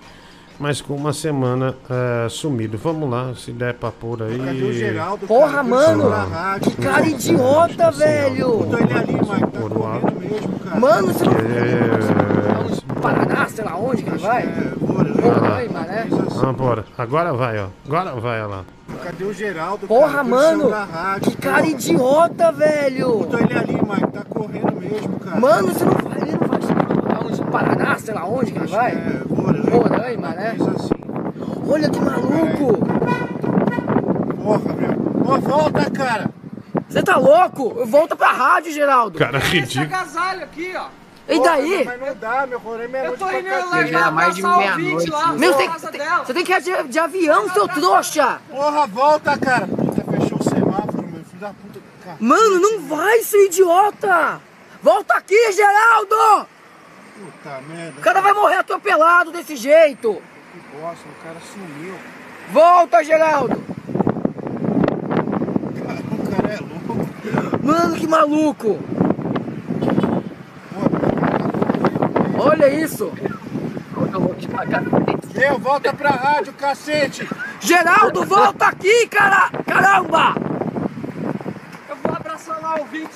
mas 0.60 0.82
com 0.82 0.96
uma 0.96 1.14
semana 1.14 1.76
é, 1.90 2.30
sumido. 2.30 2.78
Vamos 2.78 3.10
lá, 3.10 3.34
se 3.36 3.52
der 3.52 3.74
pra 3.74 3.92
pôr 3.92 4.24
aí. 4.24 4.38
Cadê 4.38 4.64
o 4.64 4.74
Geraldo? 4.74 5.28
Porra, 5.28 5.52
cara? 5.52 5.64
mano! 5.64 6.10
Rádio. 6.10 6.72
Que 6.72 6.82
cara 6.82 7.08
idiota, 7.08 7.92
velho! 7.92 8.58
Botou 8.58 8.80
ele 8.80 8.94
ali, 8.94 9.14
Mike. 9.14 9.26
Tá 9.26 9.60
correndo 9.70 10.20
mesmo, 10.20 10.60
cara. 10.60 10.80
Mano, 10.80 11.08
você 11.08 11.26
não. 11.26 11.34
É... 11.34 13.02
Paraná, 13.02 13.48
sei 13.48 13.66
lá 13.66 13.78
onde 13.78 14.04
que 14.04 14.10
ele 14.10 14.18
vai? 14.18 14.44
Ah, 14.44 15.74
mané. 15.74 16.08
ah, 16.42 16.54
bora. 16.54 16.86
Agora 16.98 17.34
vai, 17.34 17.60
ó. 17.60 17.68
Agora 17.86 18.16
vai, 18.16 18.42
ó 18.42 18.48
lá. 18.48 18.66
Cadê 19.04 19.24
o 19.24 19.34
Geraldo? 19.34 19.88
Porra, 19.88 20.12
cara? 20.12 20.24
mano! 20.24 20.70
Rádio. 20.70 21.32
Que 21.32 21.38
cara 21.38 21.66
idiota, 21.68 22.52
velho! 22.52 23.18
Botou 23.20 23.40
ele 23.40 23.54
ali, 23.58 23.74
Mike. 23.74 24.12
Tá 24.12 24.24
correndo 24.30 24.80
mesmo, 24.80 25.20
cara. 25.20 25.40
Mano, 25.40 25.68
você 25.74 25.86
não 25.86 25.92
vai. 25.94 26.22
Ele 26.22 26.32
não 26.40 26.48
vai 26.48 26.62
chegar 26.62 27.26
onde? 27.26 27.42
Paraná, 27.52 27.98
sei 27.98 28.14
lá 28.14 28.26
onde 28.26 28.52
que 28.52 28.58
ele 28.60 28.68
vai? 28.68 28.94
Roraima, 29.72 30.30
né? 30.30 30.56
Olha 31.68 31.90
que 31.90 32.00
maluco! 32.00 32.86
Porra, 34.44 34.74
meu. 34.74 35.24
Ó, 35.28 35.38
volta, 35.40 35.90
cara. 35.92 36.30
Você 36.88 37.02
tá 37.04 37.18
louco? 37.18 37.86
Volta 37.86 38.16
pra 38.16 38.32
rádio, 38.32 38.72
Geraldo! 38.72 39.18
Cara, 39.18 39.38
Esse 39.40 39.48
ridículo. 39.60 39.86
agasalho 39.96 40.44
aqui, 40.44 40.74
ó. 40.78 40.86
E 41.28 41.40
daí? 41.42 41.84
Mas 41.86 42.00
não 42.00 42.16
dá, 42.16 42.46
meu 42.46 42.60
Roraima 42.60 42.98
é 43.00 43.08
Eu 43.08 43.18
tô 43.18 43.30
indo 43.32 43.50
lá 43.50 43.62
cacete. 43.62 43.92
já 43.92 44.00
era 44.00 44.12
mais 44.12 44.36
de 44.36 44.44
meia-noite. 44.44 45.10
lá, 45.10 45.28
Meu, 45.34 45.52
na 45.52 45.58
tem, 45.58 45.70
você 45.70 46.34
tem 46.34 46.44
que 46.46 46.54
ir 46.54 46.62
de, 46.62 46.84
de 46.90 47.00
avião, 47.00 47.50
seu 47.50 47.68
trouxa! 47.68 48.40
Porra, 48.50 48.86
volta, 48.86 49.38
cara. 49.38 49.66
Puta, 49.68 50.04
fechou 50.12 50.38
o 50.40 50.44
semáforo, 50.44 51.02
meu 51.02 51.24
filho 51.24 51.40
da 51.40 51.48
puta. 51.50 51.80
Cara. 52.04 52.18
Mano, 52.20 52.60
não 52.60 52.82
vai, 52.88 53.20
seu 53.22 53.44
idiota! 53.46 54.40
Volta 54.84 55.16
aqui, 55.16 55.52
Geraldo! 55.54 56.48
Puta 57.18 57.62
merda. 57.70 58.00
O 58.00 58.02
cara 58.04 58.22
vai 58.22 58.34
morrer 58.34 58.58
atropelado 58.58 59.32
desse 59.32 59.56
jeito! 59.56 60.22
Que 60.54 60.78
bosta, 60.78 61.06
o 61.10 61.24
cara 61.26 61.38
sumiu. 61.52 61.96
Volta, 62.52 63.04
Geraldo! 63.04 63.64
O 66.12 66.32
cara 66.36 66.54
é 66.54 66.60
louco. 66.60 67.66
Mano, 67.66 67.96
que 67.96 68.08
maluco! 68.08 68.80
Olha 72.46 72.68
isso! 72.74 73.12
Eu, 75.34 75.58
volta 75.60 75.92
pra 75.94 76.10
rádio, 76.12 76.54
cacete! 76.54 77.28
Geraldo, 77.60 78.24
volta 78.24 78.68
aqui, 78.68 79.08
cara! 79.08 79.50
Caramba! 79.66 80.36
Eu 81.90 81.96
vou 82.04 82.16
abraçar 82.16 82.62
lá 82.62 82.80
o 82.80 82.86
Vitor. 82.86 83.10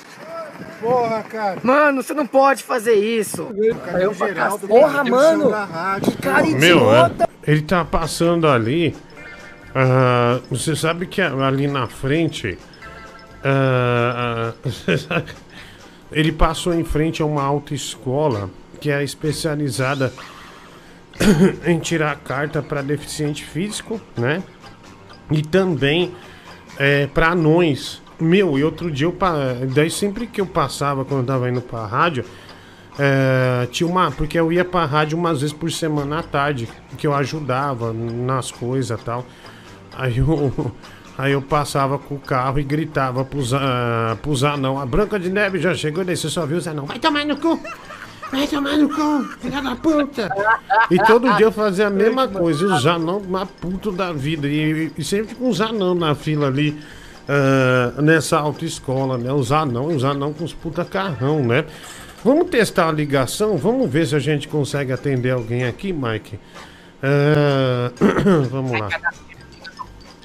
Porra, 0.80 1.22
cara. 1.22 1.58
Mano, 1.62 2.02
você 2.02 2.12
não 2.14 2.26
pode 2.26 2.62
fazer 2.62 2.94
isso. 2.94 3.46
Cadê 3.84 4.06
o 4.06 4.14
pra 4.14 4.26
Geraldo? 4.28 4.66
Porra, 4.66 5.04
mano! 5.04 5.50
rádio, 5.50 6.12
Que 6.12 6.22
cara 6.22 6.42
Meu, 6.46 6.78
idiota! 6.78 7.24
é, 7.46 7.50
ele 7.52 7.62
tá 7.62 7.84
passando 7.84 8.48
ali. 8.48 8.96
ah, 9.74 10.40
você 10.50 10.74
sabe 10.74 11.06
que 11.06 11.20
ali 11.20 11.66
na 11.68 11.86
frente. 11.86 12.58
você 14.64 14.98
sabe- 14.98 15.32
ele 16.12 16.32
passou 16.32 16.74
em 16.74 16.84
frente 16.84 17.22
a 17.22 17.26
uma 17.26 17.42
autoescola 17.44 18.50
que 18.80 18.90
é 18.90 19.04
especializada 19.04 20.12
em 21.66 21.78
tirar 21.78 22.16
carta 22.16 22.62
para 22.62 22.82
deficiente 22.82 23.44
físico, 23.44 24.00
né? 24.16 24.42
E 25.30 25.42
também 25.42 26.14
é, 26.78 27.06
para 27.06 27.30
anões. 27.30 28.02
Meu, 28.18 28.58
e 28.58 28.64
outro 28.64 28.90
dia 28.90 29.06
eu. 29.06 29.16
Daí 29.74 29.90
sempre 29.90 30.26
que 30.26 30.40
eu 30.40 30.46
passava 30.46 31.04
quando 31.04 31.20
eu 31.20 31.26
tava 31.26 31.48
indo 31.48 31.60
pra 31.60 31.86
rádio. 31.86 32.24
é, 32.98 33.66
tinha 33.70 33.88
uma. 33.88 34.10
Porque 34.10 34.38
eu 34.38 34.52
ia 34.52 34.64
pra 34.64 34.84
rádio 34.84 35.16
umas 35.16 35.40
vezes 35.40 35.54
por 35.54 35.70
semana 35.70 36.18
à 36.18 36.22
tarde. 36.22 36.68
Que 36.98 37.06
eu 37.06 37.14
ajudava 37.14 37.92
nas 37.92 38.50
coisas 38.50 38.98
e 38.98 39.04
tal. 39.04 39.24
Aí 39.92 40.18
eu. 40.18 40.72
Aí 41.18 41.32
eu 41.32 41.42
passava 41.42 41.98
com 41.98 42.14
o 42.14 42.18
carro 42.18 42.58
e 42.58 42.62
gritava 42.62 43.26
pros, 43.26 43.52
uh, 43.52 44.16
pros 44.22 44.42
anão. 44.42 44.80
A 44.80 44.86
Branca 44.86 45.18
de 45.18 45.28
Neve 45.28 45.58
já 45.58 45.74
chegou, 45.74 46.02
daí 46.02 46.16
você 46.16 46.30
só 46.30 46.46
viu 46.46 46.56
os 46.56 46.66
anão. 46.66 46.86
Vai 46.86 46.98
tomar 46.98 47.26
no 47.26 47.36
cu! 47.36 47.60
Vai 48.30 48.46
tomar 48.46 48.76
no 48.76 48.88
cu, 48.88 49.24
filha 49.40 49.60
da 49.60 49.74
puta! 49.74 50.28
E 50.90 50.96
todo 51.04 51.34
dia 51.36 51.46
eu 51.46 51.52
fazia 51.52 51.88
a 51.88 51.90
mesma 51.90 52.28
coisa, 52.28 52.64
os 52.64 52.86
anão 52.86 53.18
uma 53.18 53.44
puta 53.44 53.90
da 53.90 54.12
vida. 54.12 54.46
E, 54.46 54.92
e 54.96 55.02
sempre 55.02 55.34
com 55.34 55.48
os 55.48 55.60
anão 55.60 55.94
na 55.96 56.14
fila 56.14 56.46
ali, 56.46 56.80
ah, 57.28 58.00
nessa 58.00 58.38
autoescola, 58.38 59.18
né? 59.18 59.32
Os 59.32 59.50
anão, 59.50 59.86
os 59.86 60.04
anão 60.04 60.32
com 60.32 60.44
os 60.44 60.52
puta 60.52 60.84
carrão, 60.84 61.44
né? 61.44 61.64
Vamos 62.24 62.50
testar 62.50 62.88
a 62.88 62.92
ligação, 62.92 63.56
vamos 63.56 63.90
ver 63.90 64.06
se 64.06 64.14
a 64.14 64.18
gente 64.18 64.46
consegue 64.46 64.92
atender 64.92 65.30
alguém 65.30 65.64
aqui, 65.64 65.92
Mike. 65.92 66.38
Ah, 67.02 67.90
vamos 68.48 68.78
lá. 68.78 68.88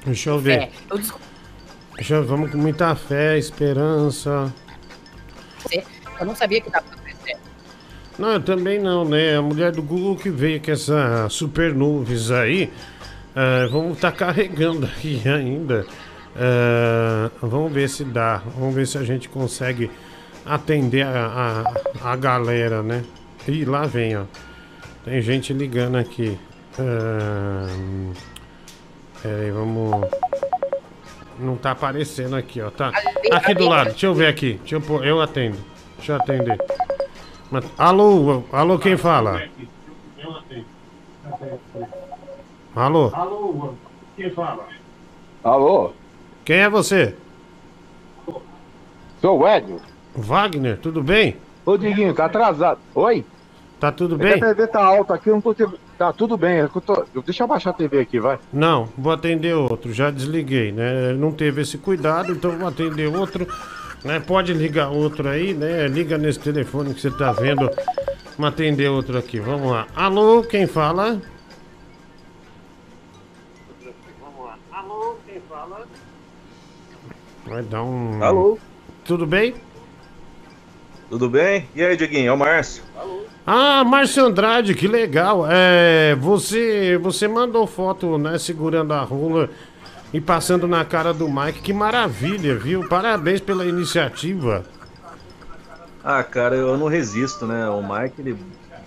Deixa 0.04 0.30
eu 0.30 0.38
ver. 0.38 0.58
É, 0.62 0.70
Deixa 1.96 2.14
eu, 2.14 2.24
vamos 2.24 2.50
com 2.52 2.58
muita 2.58 2.94
fé, 2.94 3.38
esperança. 3.38 4.52
eu 6.20 6.26
não 6.26 6.36
sabia 6.36 6.60
que 6.60 6.70
dava. 6.70 6.95
Não, 8.18 8.32
eu 8.32 8.40
também 8.40 8.78
não, 8.78 9.04
né? 9.04 9.36
A 9.36 9.42
mulher 9.42 9.72
do 9.72 9.82
Google 9.82 10.16
que 10.16 10.30
veio 10.30 10.60
com 10.62 10.70
essa 10.70 11.28
super 11.28 11.74
nuvens 11.74 12.30
aí. 12.30 12.70
ah, 13.34 13.68
vamos 13.70 13.94
estar 13.94 14.12
carregando 14.12 14.86
aqui 14.96 15.20
ainda. 15.28 15.84
Ah, 16.34 17.30
vamos 17.42 17.72
ver 17.72 17.88
se 17.88 18.04
dá. 18.04 18.42
Vamos 18.58 18.74
ver 18.74 18.86
se 18.86 18.96
a 18.96 19.02
gente 19.02 19.28
consegue 19.28 19.90
atender 20.44 21.02
a, 21.04 21.64
a, 22.02 22.12
a 22.12 22.16
galera, 22.16 22.82
né? 22.82 23.04
Ih, 23.46 23.64
lá 23.64 23.86
vem, 23.86 24.16
ó. 24.16 24.24
Tem 25.04 25.20
gente 25.20 25.52
ligando 25.52 25.96
aqui. 25.96 26.38
Ah, 26.78 27.66
Peraí, 29.22 29.50
vamos. 29.50 30.08
Não 31.38 31.56
tá 31.56 31.72
aparecendo 31.72 32.36
aqui, 32.36 32.62
ó. 32.62 32.70
Tá. 32.70 32.92
Aqui 33.30 33.54
do 33.54 33.68
lado, 33.68 33.90
deixa 33.90 34.06
eu 34.06 34.14
ver 34.14 34.26
aqui. 34.28 34.54
Deixa 34.60 34.76
eu 34.76 34.80
pôr. 34.80 35.04
Eu 35.06 35.20
atendo. 35.20 35.58
Deixa 35.98 36.12
eu 36.12 36.16
atender. 36.16 36.56
Mas- 37.50 37.64
Alô, 37.78 38.42
alô, 38.52 38.78
quem 38.78 38.96
fala? 38.96 39.42
Alô? 42.74 43.10
Alô, 43.14 43.74
quem 44.16 44.30
fala? 44.30 44.64
Alô? 45.42 45.92
Quem 46.44 46.56
é 46.56 46.68
você? 46.68 47.14
Sou 49.20 49.40
o 49.40 49.48
Edno. 49.48 49.80
Wagner, 50.14 50.78
tudo 50.78 51.02
bem? 51.02 51.36
Ô, 51.64 51.76
Diguinho, 51.76 52.14
tá 52.14 52.26
atrasado. 52.26 52.78
Oi? 52.94 53.24
Tá 53.78 53.92
tudo 53.92 54.14
É 54.14 54.18
bem? 54.18 54.34
A 54.34 54.46
TV 54.46 54.66
tá 54.68 54.84
alta 54.84 55.14
aqui, 55.14 55.28
eu 55.28 55.34
não 55.34 55.40
tô 55.40 55.52
te... 55.52 55.66
Tá 55.98 56.12
tudo 56.12 56.36
bem, 56.36 56.58
eu 56.58 56.68
tô... 56.68 57.04
Deixa 57.24 57.42
eu 57.44 57.48
baixar 57.48 57.70
a 57.70 57.74
TV 57.74 58.00
aqui, 58.00 58.18
vai. 58.18 58.38
Não, 58.52 58.88
vou 58.96 59.12
atender 59.12 59.54
outro, 59.54 59.92
já 59.92 60.10
desliguei, 60.10 60.72
né? 60.72 61.12
Não 61.12 61.32
teve 61.32 61.62
esse 61.62 61.76
cuidado, 61.78 62.32
então 62.32 62.52
vou 62.52 62.68
atender 62.68 63.06
outro. 63.14 63.46
Né? 64.06 64.20
Pode 64.20 64.54
ligar 64.54 64.88
outro 64.88 65.28
aí, 65.28 65.52
né? 65.52 65.88
Liga 65.88 66.16
nesse 66.16 66.38
telefone 66.38 66.94
que 66.94 67.00
você 67.00 67.10
tá 67.10 67.32
vendo. 67.32 67.68
Vamos 68.38 68.52
atender 68.52 68.88
outro 68.88 69.18
aqui, 69.18 69.40
vamos 69.40 69.72
lá. 69.72 69.88
Alô, 69.96 70.44
quem 70.44 70.64
fala? 70.64 71.20
Vai 77.44 77.62
dar 77.62 77.82
um. 77.82 78.22
Alô? 78.22 78.58
Tudo 79.04 79.26
bem? 79.26 79.54
Tudo 81.10 81.28
bem? 81.28 81.68
E 81.74 81.82
aí, 81.82 81.96
Diguinho? 81.96 82.28
É 82.28 82.32
o 82.32 82.36
Márcio. 82.36 82.84
Ah, 83.44 83.84
Márcio 83.84 84.24
Andrade, 84.24 84.74
que 84.74 84.86
legal. 84.86 85.46
É, 85.48 86.14
você, 86.16 86.98
você 86.98 87.26
mandou 87.26 87.66
foto, 87.66 88.18
né, 88.18 88.38
segurando 88.38 88.92
a 88.92 89.02
rola 89.02 89.50
e 90.16 90.20
passando 90.20 90.66
na 90.66 90.82
cara 90.82 91.12
do 91.12 91.28
Mike. 91.28 91.60
Que 91.60 91.72
maravilha, 91.74 92.56
viu? 92.56 92.88
Parabéns 92.88 93.38
pela 93.40 93.66
iniciativa. 93.66 94.64
Ah, 96.02 96.22
cara, 96.22 96.54
eu 96.56 96.76
não 96.78 96.86
resisto, 96.88 97.46
né? 97.46 97.68
O 97.68 97.82
Mike, 97.82 98.14
ele 98.20 98.36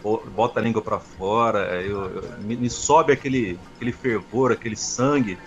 bo- 0.02 0.24
bota 0.36 0.60
a 0.60 0.64
língua 0.64 0.82
pra 0.82 1.00
fora, 1.00 1.82
eu, 1.82 2.04
eu- 2.06 2.24
me, 2.42 2.56
me 2.56 2.70
sobe 2.70 3.14
aquele, 3.14 3.60
aquele 3.76 3.92
fervor, 3.92 4.52
aquele 4.52 4.76
sangue. 4.76 5.38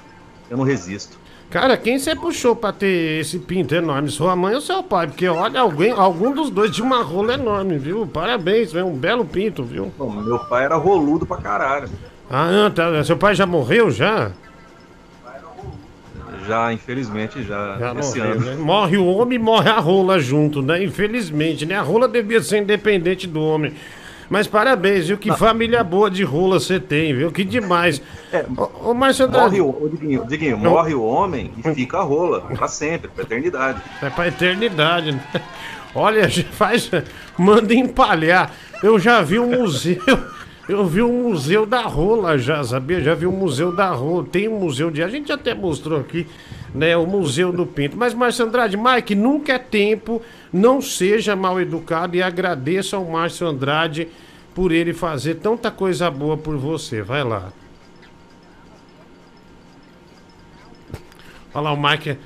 Eu 0.48 0.56
não 0.56 0.64
resisto. 0.64 1.18
Cara, 1.50 1.76
quem 1.76 1.98
você 1.98 2.14
puxou 2.14 2.54
pra 2.54 2.72
ter 2.72 3.20
esse 3.20 3.38
pinto 3.38 3.74
enorme? 3.74 4.08
Sua 4.10 4.36
mãe 4.36 4.54
ou 4.54 4.60
seu 4.60 4.82
pai? 4.82 5.06
Porque 5.08 5.26
olha, 5.28 5.60
alguém, 5.60 5.90
algum 5.90 6.32
dos 6.32 6.48
dois 6.48 6.70
tinha 6.70 6.86
uma 6.86 7.02
rola 7.02 7.34
enorme, 7.34 7.76
viu? 7.76 8.06
Parabéns, 8.06 8.74
é 8.74 8.84
um 8.84 8.94
belo 8.94 9.24
pinto, 9.24 9.64
viu? 9.64 9.92
Bom, 9.98 10.10
meu 10.10 10.38
pai 10.38 10.64
era 10.64 10.76
roludo 10.76 11.26
pra 11.26 11.38
caralho. 11.38 11.88
Ah, 12.30 12.70
tá. 12.74 13.02
Seu 13.04 13.16
pai 13.16 13.34
já 13.34 13.44
morreu 13.46 13.90
já? 13.90 14.30
Já, 16.46 16.72
infelizmente, 16.72 17.42
já, 17.42 17.76
Já 17.78 17.94
esse 17.94 18.18
morreu, 18.18 18.32
ano. 18.32 18.44
né? 18.44 18.54
Morre 18.56 18.96
o 18.98 19.06
homem 19.06 19.36
e 19.36 19.42
morre 19.42 19.70
a 19.70 19.78
rola 19.78 20.18
junto, 20.18 20.60
né? 20.62 20.82
Infelizmente, 20.82 21.64
né? 21.66 21.76
A 21.76 21.82
rola 21.82 22.08
devia 22.08 22.40
ser 22.42 22.58
independente 22.62 23.26
do 23.26 23.40
homem. 23.40 23.72
Mas 24.28 24.46
parabéns, 24.46 25.08
viu? 25.08 25.18
Que 25.18 25.30
família 25.36 25.84
boa 25.84 26.10
de 26.10 26.22
rola 26.22 26.58
você 26.58 26.80
tem, 26.80 27.14
viu? 27.14 27.30
Que 27.30 27.44
demais. 27.44 28.00
ô, 28.56 28.90
ô, 28.90 28.94
Márcio 28.94 29.26
Andrade. 29.26 29.60
Morre 29.60 29.60
o, 29.60 29.84
ô, 29.84 29.88
Diguinho, 29.88 30.26
Diguinho, 30.26 30.56
morre 30.58 30.94
o 30.94 31.02
homem 31.04 31.52
e 31.58 31.74
fica 31.74 31.98
a 31.98 32.02
rola, 32.02 32.40
pra 32.40 32.66
sempre, 32.66 33.08
pra 33.08 33.24
eternidade. 33.24 33.82
É 34.00 34.08
pra 34.08 34.28
eternidade, 34.28 35.12
né? 35.12 35.22
Olha, 35.94 36.28
faz. 36.52 36.90
Manda 37.36 37.74
empalhar. 37.74 38.50
Eu 38.82 38.98
já 38.98 39.20
vi 39.20 39.38
um 39.38 39.50
museu. 39.60 40.00
Eu 40.68 40.86
vi 40.86 41.02
um 41.02 41.24
museu 41.24 41.66
da 41.66 41.82
rola 41.82 42.38
já, 42.38 42.62
sabia? 42.62 43.00
Já 43.00 43.14
vi 43.14 43.26
um 43.26 43.32
museu 43.32 43.74
da 43.74 43.90
rola. 43.90 44.24
Tem 44.24 44.48
um 44.48 44.58
museu 44.60 44.90
de. 44.90 45.02
A 45.02 45.08
gente 45.08 45.32
até 45.32 45.54
mostrou 45.54 45.98
aqui, 46.00 46.26
né? 46.72 46.96
O 46.96 47.04
Museu 47.06 47.52
do 47.52 47.66
Pinto. 47.66 47.96
Mas, 47.96 48.14
Márcio 48.14 48.44
Andrade, 48.46 48.76
Mike, 48.76 49.14
nunca 49.14 49.54
é 49.54 49.58
tempo. 49.58 50.22
Não 50.52 50.80
seja 50.80 51.34
mal 51.34 51.60
educado 51.60 52.14
e 52.16 52.22
agradeça 52.22 52.96
ao 52.96 53.04
Márcio 53.04 53.46
Andrade 53.46 54.06
por 54.54 54.70
ele 54.70 54.92
fazer 54.92 55.34
tanta 55.36 55.68
coisa 55.70 56.08
boa 56.10 56.36
por 56.36 56.56
você. 56.56 57.02
Vai 57.02 57.24
lá. 57.24 57.52
Olha 61.54 61.64
lá, 61.64 61.72
o 61.72 61.76
Mike. 61.82 62.16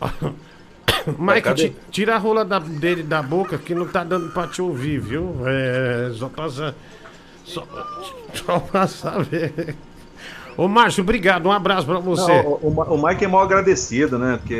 Mike, 1.18 1.40
cadê? 1.42 1.68
ti- 1.70 1.76
tira 1.90 2.14
a 2.14 2.18
rola 2.18 2.44
da- 2.44 2.58
dele 2.58 3.02
da 3.02 3.22
boca 3.22 3.58
que 3.58 3.74
não 3.74 3.86
tá 3.86 4.04
dando 4.04 4.30
pra 4.30 4.46
te 4.46 4.60
ouvir, 4.62 4.98
viu? 5.00 5.36
É. 5.46 6.10
Só 6.14 6.28
passa. 6.28 6.74
Só, 7.44 7.62
só 8.32 8.58
pra 8.58 8.86
saber. 8.86 9.74
Ô, 10.56 10.68
Márcio, 10.68 11.02
obrigado. 11.02 11.46
Um 11.46 11.52
abraço 11.52 11.84
pra 11.84 11.98
você. 11.98 12.42
Não, 12.42 12.46
o, 12.52 12.68
o- 12.68 12.94
o 12.94 13.06
Mike 13.06 13.24
é 13.24 13.28
mal 13.28 13.42
agradecido, 13.42 14.18
né? 14.18 14.38
Porque 14.40 14.54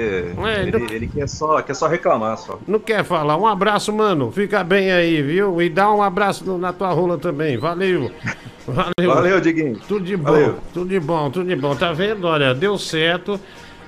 É, 0.45 0.63
ele, 0.63 0.73
não- 0.79 0.87
ele 0.91 1.07
quer, 1.07 1.29
só, 1.29 1.63
quer 1.63 1.75
só 1.75 1.87
reclamar 1.87 2.37
só. 2.37 2.59
Não 2.67 2.81
quer 2.81 3.05
falar? 3.05 3.37
Um 3.37 3.47
abraço, 3.47 3.93
mano. 3.93 4.31
Fica 4.33 4.65
bem 4.65 4.91
aí, 4.91 5.23
viu? 5.23 5.63
E 5.63 5.69
dá 5.71 5.93
um 5.93 6.03
abraço 6.03 6.45
no- 6.45 6.59
na 6.59 6.73
tua 6.73 6.91
rola 6.93 7.17
também. 7.17 7.57
Valeu. 7.57 8.11
Valeu. 8.67 9.15
Valeu, 9.15 9.41
Diguinho. 9.41 9.79
Tudo 9.87 10.05
de 10.05 10.17
bom. 10.17 10.33
Valeu. 10.33 10.59
Tudo 10.73 10.89
de 10.89 10.99
bom, 10.99 11.31
tudo 11.31 11.49
de 11.49 11.55
bom. 11.55 11.77
Tá 11.77 11.93
vendo? 11.93 12.27
Olha, 12.27 12.53
deu 12.55 12.77
certo. 12.77 13.39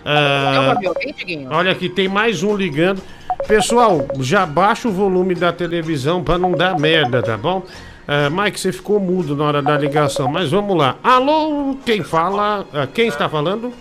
Ah, 0.05 0.77
ouvir, 0.87 1.13
Diguinho? 1.13 1.49
olha 1.51 1.73
aqui, 1.73 1.89
tem 1.89 2.07
mais 2.09 2.45
um 2.45 2.55
ligando. 2.57 3.03
Pessoal, 3.49 4.07
já 4.21 4.47
baixa 4.47 4.87
o 4.87 4.93
volume 4.93 5.35
da 5.35 5.53
televisão 5.53 6.23
pra 6.23 6.39
não 6.39 6.53
dar 6.53 6.79
merda, 6.79 7.21
tá 7.21 7.37
bom? 7.37 7.65
Ah, 8.09 8.31
Mike, 8.31 8.59
você 8.61 8.73
ficou 8.73 9.01
mudo 9.01 9.35
na 9.35 9.45
hora 9.45 9.63
da 9.63 9.77
ligação, 9.77 10.29
mas 10.29 10.51
vamos 10.51 10.77
lá. 10.77 10.97
Alô, 11.03 11.77
quem 11.85 12.03
fala? 12.05 12.65
Ah, 12.73 12.87
quem 12.87 13.09
está 13.09 13.29
falando? 13.29 13.73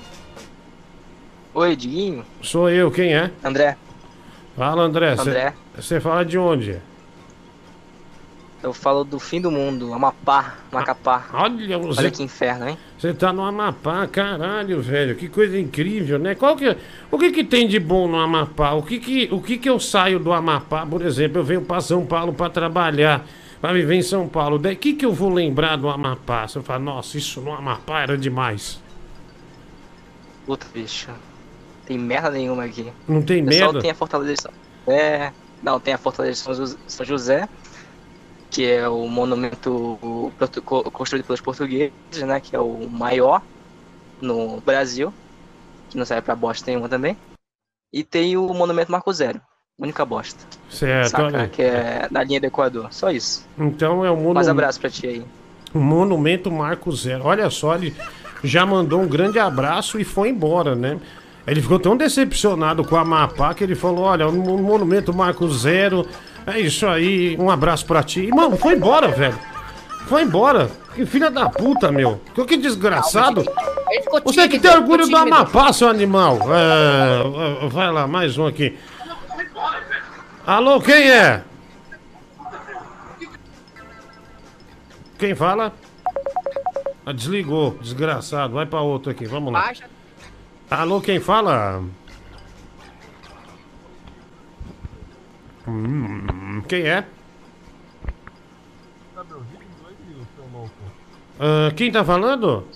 Oi, 1.53 1.76
Diguinho. 1.76 2.26
Sou 2.41 2.69
eu, 2.69 2.89
quem 2.91 3.14
é? 3.14 3.31
André. 3.43 3.77
Fala, 4.57 4.81
André. 4.84 5.11
André. 5.18 5.53
Você 5.76 5.99
fala 5.99 6.26
de 6.26 6.38
onde? 6.38 6.77
Eu 8.64 8.73
falo 8.73 9.03
do 9.03 9.19
fim 9.19 9.39
do 9.39 9.52
mundo, 9.52 9.93
Amapá, 9.93 10.56
Macapá. 10.72 11.26
Olha, 11.31 11.77
você- 11.77 11.99
Olha 12.02 12.11
que 12.11 12.23
inferno, 12.23 12.68
hein? 12.68 12.77
Você 12.97 13.14
tá 13.14 13.31
no 13.31 13.43
Amapá, 13.43 14.07
caralho, 14.07 14.81
velho. 14.81 15.15
Que 15.15 15.30
coisa 15.30 15.60
incrível, 15.60 16.18
né? 16.18 16.34
Qual 16.34 16.56
que, 16.56 16.76
o 17.11 17.18
que 17.19 17.31
que 17.31 17.43
tem 17.43 17.68
de 17.68 17.80
bom 17.80 18.07
no 18.07 18.18
Amapá? 18.18 18.72
O 18.72 18.81
que 18.81 18.97
que, 18.97 19.30
o 19.31 19.39
que 19.39 19.57
que 19.60 19.69
eu 19.69 19.80
saio 19.80 20.18
do 20.18 20.34
Amapá, 20.34 20.84
por 20.84 21.03
exemplo? 21.03 21.38
Eu 21.39 21.43
venho 21.43 21.61
pra 21.61 21.80
São 21.80 22.03
Paulo 22.07 22.34
pra 22.34 22.49
trabalhar, 22.49 23.23
pra 23.66 23.74
viver 23.74 23.96
em 23.96 24.02
São 24.04 24.30
Paulo. 24.30 24.58
O 24.58 24.76
que 24.76 24.94
que 24.94 25.04
eu 25.04 25.12
vou 25.12 25.34
lembrar 25.34 25.76
do 25.76 25.90
Amapá? 25.90 26.48
Você 26.48 26.62
fala, 26.62 26.78
nossa, 26.78 27.18
isso 27.18 27.42
no 27.42 27.52
Amapá 27.52 28.02
era 28.02 28.16
demais. 28.16 28.80
Puta, 30.46 30.68
bicho. 30.72 31.10
Tem 31.84 31.98
merda 31.98 32.30
nenhuma 32.30 32.66
aqui. 32.66 32.94
Não 33.08 33.24
tem 33.24 33.42
O 33.42 33.46
merda? 33.46 33.82
tem 33.82 33.90
a 33.90 33.96
Fortaleza 33.96 34.52
É. 34.86 35.32
Não, 35.64 35.80
tem 35.80 35.96
a 35.96 35.98
Fortaleza 35.98 36.54
de 36.54 36.78
São 36.86 37.04
José, 37.04 37.50
que 38.52 38.64
é 38.70 38.88
o 38.88 39.08
monumento 39.08 39.98
construído 40.94 41.26
pelos 41.26 41.42
portugueses, 41.42 41.92
né? 42.24 42.40
Que 42.40 42.56
é 42.56 42.60
o 42.60 42.88
maior 42.88 43.42
no 44.22 44.62
Brasil. 44.62 45.12
Que 45.90 45.98
não 45.98 46.06
serve 46.06 46.22
pra 46.22 46.36
bosta 46.36 46.70
nenhuma 46.70 46.88
também. 46.88 47.18
E 47.92 48.04
tem 48.04 48.38
o 48.38 48.48
monumento 48.54 48.92
Marco 48.92 49.12
Zero. 49.12 49.42
Única 49.77 50.06
bosta. 50.06 50.39
Certo, 50.69 51.10
Saca? 51.10 51.47
Que 51.49 51.61
é 51.61 52.07
na 52.10 52.23
linha 52.23 52.39
do 52.39 52.45
Equador. 52.45 52.88
Só 52.91 53.11
isso. 53.11 53.45
Então 53.57 54.06
é 54.06 54.10
o 54.10 54.14
Mais 54.15 54.23
monumento. 54.23 54.49
abraço 54.52 54.80
pra 54.80 54.89
ti 54.89 55.06
aí. 55.07 55.23
O 55.73 55.80
Monumento 55.80 56.49
Marco 56.49 56.89
Zero. 56.95 57.26
Olha 57.26 57.49
só, 57.49 57.76
ele 57.76 57.93
já 58.41 58.65
mandou 58.65 59.02
um 59.02 59.07
grande 59.07 59.38
abraço 59.38 59.99
e 59.99 60.06
foi 60.06 60.30
embora, 60.30 60.76
né? 60.76 60.97
Ele 61.45 61.61
ficou 61.61 61.77
tão 61.77 61.97
decepcionado 61.97 62.85
com 62.85 62.95
a 62.95 63.02
Amapá 63.02 63.53
que 63.53 63.64
ele 63.65 63.76
falou: 63.76 64.06
Olha, 64.06 64.27
o 64.30 64.31
Mo- 64.31 64.57
Monumento 64.57 65.14
Marco 65.14 65.47
Zero, 65.49 66.07
é 66.47 66.57
isso 66.57 66.88
aí, 66.88 67.35
um 67.38 67.49
abraço 67.49 67.85
pra 67.85 68.02
ti. 68.02 68.22
E, 68.22 68.30
mano, 68.31 68.56
foi 68.56 68.76
embora, 68.76 69.10
velho. 69.10 69.38
Foi 70.07 70.22
embora. 70.22 70.69
Que 70.95 71.06
filha 71.06 71.30
da 71.30 71.49
puta, 71.49 71.91
meu. 71.91 72.22
Que, 72.34 72.45
que 72.45 72.56
desgraçado. 72.57 73.43
Você 74.23 74.47
que 74.47 74.57
tem 74.57 74.72
orgulho 74.72 75.06
do. 75.06 75.18
Amapá, 75.18 75.73
seu 75.73 75.89
animal. 75.89 76.39
É, 76.53 77.65
é, 77.65 77.68
vai 77.68 77.91
lá, 77.91 78.07
mais 78.07 78.38
um 78.38 78.47
aqui. 78.47 78.77
Alô, 80.45 80.80
quem 80.80 81.09
é? 81.09 81.43
Quem 85.17 85.34
fala? 85.34 85.73
Ah, 87.03 87.11
desligou, 87.11 87.77
desgraçado. 87.81 88.53
Vai 88.53 88.65
pra 88.67 88.81
outro 88.81 89.11
aqui, 89.11 89.26
vamos 89.26 89.51
lá. 89.51 89.61
Baixa. 89.61 89.89
Alô, 90.69 91.01
quem 91.01 91.19
fala? 91.19 91.84
Hum, 95.67 96.61
quem 96.67 96.81
é? 96.84 97.07
Ah, 101.39 101.72
quem 101.76 101.91
tá 101.91 102.05
falando? 102.05 102.67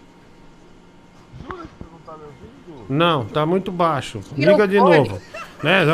Não, 2.89 3.25
tá 3.25 3.45
muito 3.45 3.71
baixo. 3.71 4.21
Liga 4.35 4.67
de 4.67 4.77
novo. 4.77 5.21
Né? 5.63 5.85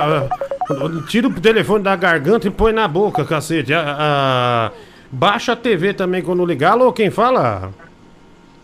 Tira 1.08 1.28
o 1.28 1.34
telefone 1.34 1.84
da 1.84 1.96
garganta 1.96 2.48
e 2.48 2.52
põe 2.52 2.74
na 2.74 2.88
boca, 2.88 3.26
cacete. 3.26 3.74
Ah, 3.74 3.96
ah, 4.00 4.72
baixa 5.12 5.54
a 5.54 5.56
TV 5.56 5.94
também 5.94 6.22
quando 6.22 6.46
ligar. 6.46 6.72
Alô, 6.72 6.92
quem 6.92 7.10
fala? 7.10 7.72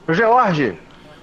George. 0.09 0.77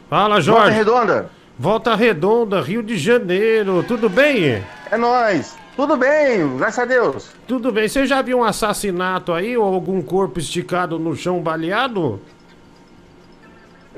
Fala, 0.09 0.41
Jorge. 0.41 0.61
Volta 0.63 0.77
Redonda. 0.77 1.31
Volta 1.59 1.95
Redonda, 1.95 2.61
Rio 2.61 2.83
de 2.83 2.97
Janeiro. 2.97 3.85
Tudo 3.87 4.09
bem? 4.09 4.63
É 4.91 4.97
nóis. 4.97 5.57
Tudo 5.77 5.97
bem, 5.97 6.57
graças 6.57 6.81
a 6.81 6.85
Deus. 6.85 7.31
Tudo 7.47 7.71
bem. 7.71 7.89
Você 7.89 8.05
já 8.05 8.21
viu 8.21 8.39
um 8.39 8.45
assassinato 8.45 9.33
aí 9.33 9.57
ou 9.57 9.73
algum 9.73 10.03
corpo 10.03 10.39
esticado 10.39 10.99
no 10.99 11.15
chão 11.15 11.41
baleado? 11.41 12.21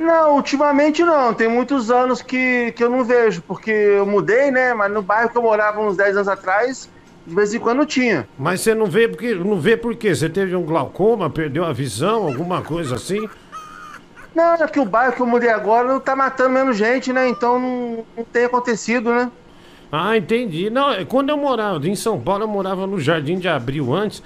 Não, 0.01 0.37
ultimamente 0.37 1.05
não. 1.05 1.35
Tem 1.35 1.47
muitos 1.47 1.91
anos 1.91 2.23
que, 2.23 2.73
que 2.73 2.83
eu 2.83 2.89
não 2.89 3.05
vejo, 3.05 3.43
porque 3.43 3.71
eu 3.71 4.07
mudei, 4.07 4.51
né? 4.51 4.73
Mas 4.73 4.91
no 4.91 5.03
bairro 5.03 5.29
que 5.29 5.37
eu 5.37 5.43
morava 5.43 5.79
uns 5.79 5.95
10 5.95 6.17
anos 6.17 6.29
atrás, 6.29 6.89
de 7.27 7.35
vez 7.35 7.53
em 7.53 7.59
quando 7.59 7.85
tinha. 7.85 8.27
Mas 8.39 8.63
você 8.63 8.75
não 8.75 8.87
vê 8.87 9.07
porque 9.07 9.35
não 9.35 9.61
vê 9.61 9.77
por 9.77 9.95
quê? 9.95 10.15
Você 10.15 10.31
teve 10.31 10.57
um 10.57 10.63
glaucoma, 10.63 11.29
perdeu 11.29 11.67
a 11.67 11.73
visão, 11.75 12.23
alguma 12.23 12.63
coisa 12.63 12.95
assim? 12.95 13.29
Não, 14.35 14.55
é 14.55 14.67
que 14.67 14.81
o 14.81 14.87
bairro 14.87 15.13
que 15.13 15.21
eu 15.21 15.27
mudei 15.27 15.51
agora 15.51 15.87
não 15.87 16.01
tá 16.01 16.17
matando 16.17 16.49
menos 16.49 16.79
gente, 16.79 17.13
né? 17.13 17.29
Então 17.29 17.59
não, 17.59 18.05
não 18.17 18.25
tem 18.25 18.47
acontecido, 18.47 19.13
né? 19.13 19.31
Ah, 19.93 20.17
entendi. 20.17 20.71
Não, 20.71 20.93
é, 20.93 21.05
quando 21.05 21.29
eu 21.29 21.37
morava 21.37 21.87
em 21.87 21.95
São 21.95 22.19
Paulo, 22.19 22.45
eu 22.45 22.49
morava 22.49 22.87
no 22.87 22.99
Jardim 22.99 23.39
de 23.39 23.49
Abril 23.49 23.93
antes. 23.93 24.23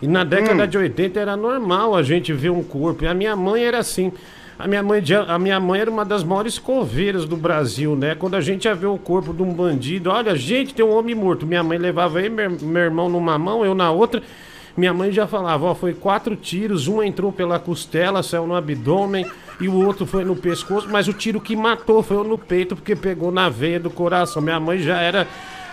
E 0.00 0.06
na 0.06 0.24
década 0.24 0.66
de 0.66 0.78
80 0.78 1.20
era 1.20 1.36
normal 1.36 1.94
a 1.94 2.02
gente 2.02 2.32
ver 2.32 2.50
um 2.50 2.62
corpo. 2.62 3.04
E 3.04 3.08
a 3.08 3.12
minha 3.12 3.36
mãe 3.36 3.62
era 3.64 3.78
assim. 3.78 4.10
A 4.58 4.66
minha 4.66 4.82
mãe, 4.82 5.00
a 5.28 5.38
minha 5.38 5.60
mãe 5.60 5.80
era 5.80 5.90
uma 5.90 6.04
das 6.04 6.24
maiores 6.24 6.58
coveiras 6.58 7.24
do 7.24 7.36
Brasil, 7.36 7.94
né? 7.94 8.16
Quando 8.16 8.34
a 8.34 8.40
gente 8.40 8.64
ia 8.64 8.74
ver 8.74 8.86
o 8.86 8.98
corpo 8.98 9.32
de 9.32 9.40
um 9.40 9.52
bandido, 9.54 10.10
olha, 10.10 10.34
gente, 10.34 10.74
tem 10.74 10.84
um 10.84 10.90
homem 10.90 11.14
morto. 11.14 11.46
Minha 11.46 11.62
mãe 11.62 11.78
levava 11.78 12.18
aí, 12.18 12.28
meu, 12.28 12.50
meu 12.50 12.82
irmão 12.82 13.08
numa 13.08 13.38
mão, 13.38 13.64
eu 13.64 13.72
na 13.72 13.92
outra. 13.92 14.20
Minha 14.76 14.92
mãe 14.92 15.12
já 15.12 15.28
falava, 15.28 15.66
ó, 15.66 15.74
foi 15.76 15.94
quatro 15.94 16.34
tiros, 16.34 16.88
um 16.88 17.00
entrou 17.00 17.30
pela 17.32 17.58
costela, 17.60 18.22
saiu 18.22 18.46
no 18.46 18.54
abdômen, 18.54 19.26
e 19.60 19.68
o 19.68 19.74
outro 19.74 20.06
foi 20.06 20.24
no 20.24 20.34
pescoço, 20.34 20.88
mas 20.90 21.06
o 21.06 21.12
tiro 21.12 21.40
que 21.40 21.54
matou 21.54 22.02
foi 22.02 22.26
no 22.26 22.38
peito, 22.38 22.74
porque 22.74 22.96
pegou 22.96 23.30
na 23.30 23.48
veia 23.48 23.78
do 23.78 23.90
coração. 23.90 24.42
Minha 24.42 24.58
mãe 24.58 24.78
já 24.78 25.00
era. 25.00 25.26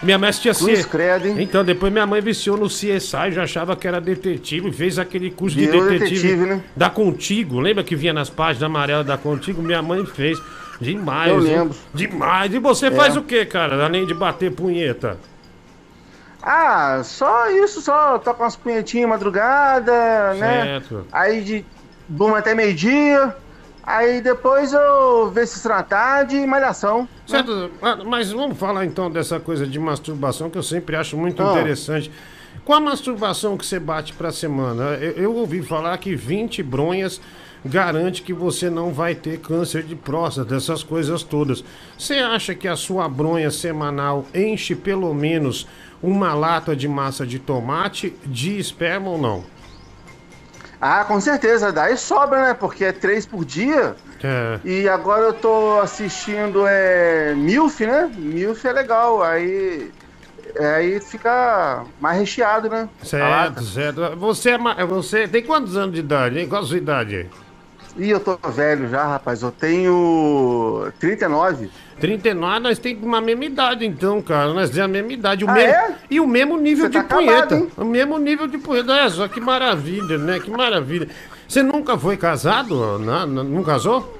Minha 0.03 0.17
mãe 0.19 0.30
assistia 0.30 0.53
Cruz 0.53 0.80
C- 0.80 0.88
credo, 0.89 1.27
hein? 1.27 1.35
Então, 1.39 1.63
depois 1.63 1.91
minha 1.91 2.05
mãe 2.05 2.22
viciou 2.22 2.57
no 2.57 2.67
CSI, 2.67 3.31
já 3.31 3.43
achava 3.43 3.76
que 3.76 3.88
era 3.88 3.99
detetive, 3.99 4.72
fez 4.72 4.99
aquele 4.99 5.31
curso 5.31 5.57
de 5.57 5.65
detetive, 5.65 5.99
detetive, 5.99 6.45
né? 6.45 6.61
da 6.76 6.89
Contigo. 6.89 7.59
Lembra 7.59 7.84
que 7.84 7.95
vinha 7.95 8.13
nas 8.13 8.30
páginas 8.30 8.63
amarelas 8.63 9.05
da 9.05 9.17
Contigo? 9.17 9.61
Minha 9.61 9.81
mãe 9.81 10.05
fez. 10.05 10.38
Demais. 10.80 11.31
Eu 11.31 11.39
hein? 11.39 11.57
lembro. 11.57 11.77
Demais. 11.93 12.53
E 12.53 12.59
você 12.59 12.88
É. 12.88 12.91
faz 12.91 13.15
o 13.15 13.22
que, 13.23 13.45
cara? 13.45 13.84
Além 13.85 14.05
de 14.05 14.13
bater 14.13 14.51
punheta? 14.51 15.17
Ah, 16.43 17.01
só 17.03 17.49
isso, 17.49 17.81
só 17.81 18.19
toca 18.19 18.43
umas 18.43 18.55
punhetinhas 18.55 19.09
madrugada, 19.09 20.34
né? 20.35 20.63
Certo. 20.65 21.07
Aí 21.11 21.41
de 21.41 21.65
durmo 22.07 22.35
até 22.35 22.53
meio-dia. 22.53 23.35
Aí 23.86 24.20
depois 24.20 24.74
eu 24.74 25.30
vejo 25.32 25.48
se 25.52 25.62
tratar 25.62 26.24
de 26.24 26.45
malhação. 26.48 27.07
Certo, 27.28 27.70
ah, 27.82 27.98
mas 28.06 28.32
vamos 28.32 28.57
falar 28.57 28.84
então 28.86 29.12
dessa 29.12 29.40
coisa 29.40 29.68
de 29.68 29.78
masturbação 29.80 30.49
que 30.49 30.57
eu 30.57 30.64
sempre 30.64 30.95
acho 30.95 31.16
muito 31.16 31.41
Ah. 31.44 31.52
interessante. 31.52 32.12
Qual 32.64 32.78
a 32.80 32.82
masturbação 32.82 33.56
que 33.57 33.66
você 33.66 33.80
bate 33.80 34.14
pra 34.14 34.32
semana? 34.32 34.95
Eu, 34.95 35.12
eu 35.12 35.36
ouvi 35.36 35.62
falar 35.62 35.95
que 35.99 36.16
20 36.16 36.64
bronhas 36.64 37.22
garante 37.64 38.22
que 38.24 38.34
você 38.34 38.70
não 38.70 38.91
vai 38.91 39.14
ter 39.14 39.40
câncer 39.40 39.84
de 39.84 39.95
próstata, 39.95 40.56
essas 40.56 40.82
coisas 40.84 41.22
todas. 41.24 41.64
Você 41.98 42.16
acha 42.16 42.56
que 42.56 42.68
a 42.68 42.76
sua 42.76 43.07
bronha 43.10 43.52
semanal 43.52 44.26
enche 44.34 44.76
pelo 44.76 45.14
menos 45.14 45.68
uma 46.02 46.34
lata 46.34 46.76
de 46.76 46.88
massa 46.88 47.26
de 47.26 47.40
tomate 47.40 48.16
de 48.26 48.57
esperma 48.57 49.10
ou 49.10 49.18
não? 49.18 49.44
Ah, 50.80 51.06
com 51.06 51.19
certeza, 51.19 51.72
daí 51.72 51.97
sobra, 51.97 52.41
né? 52.41 52.53
Porque 52.53 52.85
é 52.85 52.91
três 52.91 53.26
por 53.26 53.45
dia. 53.45 53.95
É. 54.23 54.60
E 54.64 54.89
agora 54.89 55.23
eu 55.23 55.34
tô 55.34 55.80
assistindo 55.80 56.65
é, 56.68 57.34
MILF, 57.35 57.85
né? 57.85 58.11
MILF 58.15 58.68
é 58.68 58.73
legal. 58.73 59.23
Aí, 59.23 59.91
aí 60.60 60.99
fica 60.99 61.84
mais 61.99 62.19
recheado, 62.19 62.69
né? 62.69 62.89
Certo, 63.03 63.64
certo. 63.64 64.15
Você, 64.18 64.52
é 64.52 64.85
você 64.85 65.27
tem 65.27 65.43
quantos 65.43 65.77
anos 65.77 65.93
de 65.93 66.02
idade, 66.02 66.39
hein? 66.39 66.47
Qual 66.47 66.61
a 66.61 66.65
sua 66.65 66.77
idade 66.77 67.15
aí? 67.15 67.30
Ih, 67.97 68.10
eu 68.10 68.19
tô 68.19 68.38
velho 68.49 68.89
já, 68.89 69.06
rapaz. 69.06 69.41
Eu 69.41 69.52
tenho 69.52 70.91
39. 70.99 71.69
39, 71.99 72.59
nós 72.59 72.77
temos 72.80 73.03
uma 73.03 73.22
mesma 73.22 73.45
idade, 73.45 73.85
então, 73.85 74.22
cara. 74.22 74.53
Nós 74.53 74.69
temos 74.69 74.85
a 74.85 74.88
mesma 74.88 75.13
idade. 75.13 75.45
O 75.45 75.49
Ah, 75.49 75.53
mesmo, 75.53 75.73
é? 75.73 75.95
E 76.09 76.19
o 76.19 76.27
mesmo 76.27 76.57
nível 76.57 76.85
Você 76.85 76.89
de 76.89 76.93
tá 76.97 77.01
acabado, 77.01 77.26
punheta. 77.26 77.55
hein? 77.55 77.72
o 77.77 77.85
mesmo 77.85 78.17
nível 78.17 78.47
de 78.47 78.57
punheta. 78.57 78.91
Olha 78.91 79.09
só 79.09 79.27
que 79.27 79.39
maravilha, 79.39 80.17
né? 80.17 80.39
Que 80.39 80.51
maravilha. 80.51 81.07
Você 81.47 81.63
nunca 81.63 81.97
foi 81.97 82.17
casado? 82.17 82.99
Não, 82.99 83.26
não, 83.26 83.63
casou? 83.63 84.13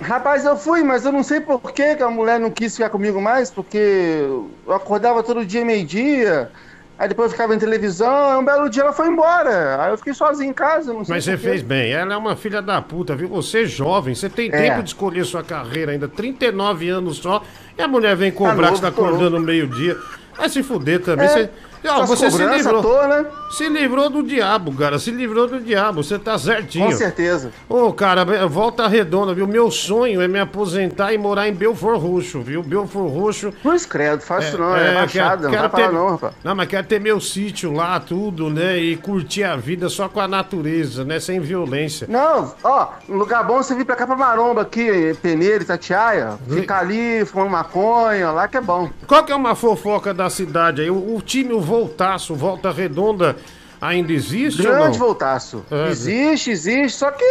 Rapaz, 0.00 0.44
eu 0.44 0.56
fui, 0.56 0.82
mas 0.82 1.06
eu 1.06 1.12
não 1.12 1.22
sei 1.22 1.40
por 1.40 1.72
que 1.72 1.94
que 1.96 2.02
a 2.02 2.10
mulher 2.10 2.38
não 2.38 2.50
quis 2.50 2.76
ficar 2.76 2.90
comigo 2.90 3.20
mais, 3.22 3.50
porque 3.50 3.78
eu 3.78 4.50
acordava 4.74 5.22
todo 5.22 5.44
dia 5.46 5.64
meio-dia, 5.64 6.50
aí 6.98 7.08
depois 7.08 7.26
eu 7.26 7.32
ficava 7.32 7.54
em 7.54 7.58
televisão, 7.58 8.40
um 8.40 8.44
belo 8.44 8.68
dia 8.68 8.82
ela 8.82 8.92
foi 8.92 9.08
embora. 9.08 9.82
Aí 9.82 9.90
eu 9.90 9.98
fiquei 9.98 10.14
sozinho 10.14 10.50
em 10.50 10.54
casa, 10.54 10.92
não 10.92 11.04
sei 11.04 11.14
Mas 11.14 11.24
você 11.24 11.36
fez 11.36 11.62
bem. 11.62 11.92
Ela 11.92 12.14
é 12.14 12.16
uma 12.16 12.36
filha 12.36 12.60
da 12.62 12.80
puta, 12.82 13.14
viu? 13.14 13.28
Você 13.28 13.62
é 13.62 13.66
jovem, 13.66 14.14
você 14.14 14.28
tem 14.28 14.48
É. 14.52 14.70
tempo 14.70 14.82
de 14.82 14.90
escolher 14.90 15.24
sua 15.24 15.42
carreira 15.42 15.92
ainda. 15.92 16.08
39 16.08 16.88
anos 16.88 17.18
só. 17.18 17.42
E 17.78 17.82
a 17.82 17.88
mulher 17.88 18.16
vem 18.16 18.30
cobrar 18.30 18.68
Tá 18.68 18.72
que 18.72 18.76
você 18.76 18.82
tá 18.82 18.88
acordando 18.88 19.38
no 19.38 19.44
meio-dia. 19.44 19.96
Vai 20.36 20.48
se 20.48 20.62
fuder 20.62 21.00
também. 21.00 21.26
É. 21.26 21.28
Você, 21.28 21.50
Essas 21.94 22.08
você 22.08 22.30
se 22.30 22.44
livrou. 22.44 22.82
toa, 22.82 23.08
né? 23.08 23.26
Se 23.50 23.68
livrou 23.68 24.10
do 24.10 24.22
diabo, 24.22 24.72
cara. 24.72 24.98
Se 24.98 25.10
livrou 25.10 25.46
do 25.46 25.60
diabo. 25.60 26.02
Você 26.02 26.18
tá 26.18 26.38
certinho. 26.38 26.86
Com 26.86 26.92
certeza. 26.92 27.50
Ô, 27.68 27.92
cara, 27.92 28.24
volta 28.48 28.86
redonda, 28.86 29.32
viu? 29.34 29.46
Meu 29.46 29.70
sonho 29.70 30.20
é 30.20 30.28
me 30.28 30.38
aposentar 30.38 31.12
e 31.12 31.18
morar 31.18 31.48
em 31.48 31.52
Belfort 31.52 32.00
Roxo, 32.00 32.40
viu? 32.40 32.62
Belfort 32.62 33.10
Roxo. 33.10 33.52
Não 33.64 33.74
escredo, 33.74 34.22
faz 34.22 34.48
isso 34.48 34.58
não, 34.58 34.76
é, 34.76 34.94
baixada, 34.94 35.48
não 35.48 35.58
vai 35.58 35.68
pra 35.68 35.86
lá 35.86 35.92
não, 35.92 36.10
rapaz. 36.10 36.34
Não, 36.42 36.54
mas 36.54 36.68
quero 36.68 36.86
ter 36.86 37.00
meu 37.00 37.20
sítio 37.20 37.72
lá, 37.72 37.98
tudo, 38.00 38.50
né? 38.50 38.78
E 38.78 38.96
curtir 38.96 39.44
a 39.44 39.56
vida 39.56 39.88
só 39.88 40.08
com 40.08 40.20
a 40.20 40.28
natureza, 40.28 41.04
né? 41.04 41.20
Sem 41.20 41.40
violência. 41.40 42.06
Não, 42.08 42.54
ó, 42.62 42.88
lugar 43.08 43.44
bom 43.44 43.62
você 43.62 43.74
vir 43.74 43.84
pra 43.84 43.96
cá 43.96 44.06
pra 44.06 44.16
Maromba 44.16 44.62
aqui, 44.62 45.16
Peneira, 45.22 45.62
Itatiaia, 45.62 46.38
ficar 46.48 46.80
ali 46.80 47.24
fumando 47.24 47.50
maconha, 47.50 48.30
lá 48.30 48.48
que 48.48 48.56
é 48.56 48.60
bom. 48.60 48.90
Qual 49.06 49.24
que 49.24 49.32
é 49.32 49.36
uma 49.36 49.54
fofoca 49.54 50.12
da 50.12 50.28
cidade 50.28 50.82
aí? 50.82 50.90
O, 50.90 51.16
o 51.16 51.22
time, 51.22 51.52
o 51.52 51.60
Voltaço, 51.76 52.34
Volta 52.34 52.70
Redonda, 52.70 53.36
ainda 53.78 54.10
existe 54.10 54.62
Grande 54.62 54.98
voltaço. 54.98 55.62
É. 55.70 55.90
Existe, 55.90 56.50
existe, 56.50 56.98
só 56.98 57.10
que 57.10 57.24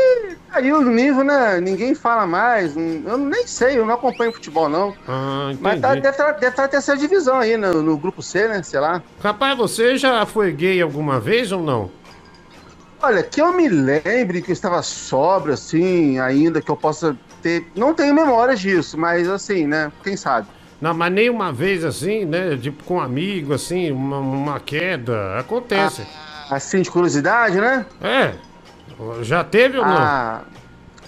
aí 0.51 0.71
o 0.71 0.81
nível, 0.83 1.23
né? 1.23 1.59
Ninguém 1.59 1.95
fala 1.95 2.27
mais. 2.27 2.75
Eu 2.77 3.17
nem 3.17 3.47
sei, 3.47 3.79
eu 3.79 3.85
não 3.87 3.95
acompanho 3.95 4.31
futebol, 4.31 4.69
não. 4.69 4.93
Ah. 5.07 5.51
Mas 5.59 5.81
tá, 5.81 5.95
deve 5.95 6.09
estar 6.09 6.31
deve 6.33 6.55
tá 6.55 6.67
terceira 6.67 6.99
divisão 6.99 7.39
aí, 7.39 7.57
no, 7.57 7.81
no 7.81 7.97
grupo 7.97 8.21
C, 8.21 8.47
né? 8.47 8.61
Sei 8.61 8.79
lá. 8.79 9.01
Rapaz, 9.19 9.57
você 9.57 9.97
já 9.97 10.23
foi 10.27 10.51
gay 10.51 10.79
alguma 10.79 11.19
vez 11.19 11.51
ou 11.51 11.63
não? 11.63 11.89
Olha, 13.01 13.23
que 13.23 13.41
eu 13.41 13.51
me 13.51 13.67
lembre 13.67 14.41
que 14.41 14.51
eu 14.51 14.53
estava 14.53 14.81
sóbrio, 14.81 15.53
assim, 15.53 16.19
ainda, 16.19 16.61
que 16.61 16.69
eu 16.69 16.77
possa 16.77 17.17
ter. 17.41 17.67
Não 17.75 17.95
tenho 17.95 18.13
memórias 18.13 18.59
disso, 18.59 18.95
mas 18.97 19.27
assim, 19.27 19.65
né? 19.65 19.91
Quem 20.03 20.15
sabe? 20.15 20.47
Não, 20.81 20.93
mas 20.93 21.11
nem 21.11 21.29
uma 21.29 21.51
vez 21.51 21.83
assim, 21.85 22.25
né? 22.25 22.57
Tipo 22.61 22.83
com 22.83 22.95
um 22.95 23.01
amigo, 23.01 23.53
assim, 23.53 23.91
uma, 23.91 24.19
uma 24.19 24.59
queda. 24.59 25.39
Acontece. 25.39 26.05
Assim, 26.49 26.81
de 26.81 26.91
curiosidade, 26.91 27.59
né? 27.59 27.85
É. 28.01 28.33
Já 29.23 29.43
teve 29.43 29.77
ou 29.79 29.85
não? 29.85 29.97
Ah, 29.97 30.41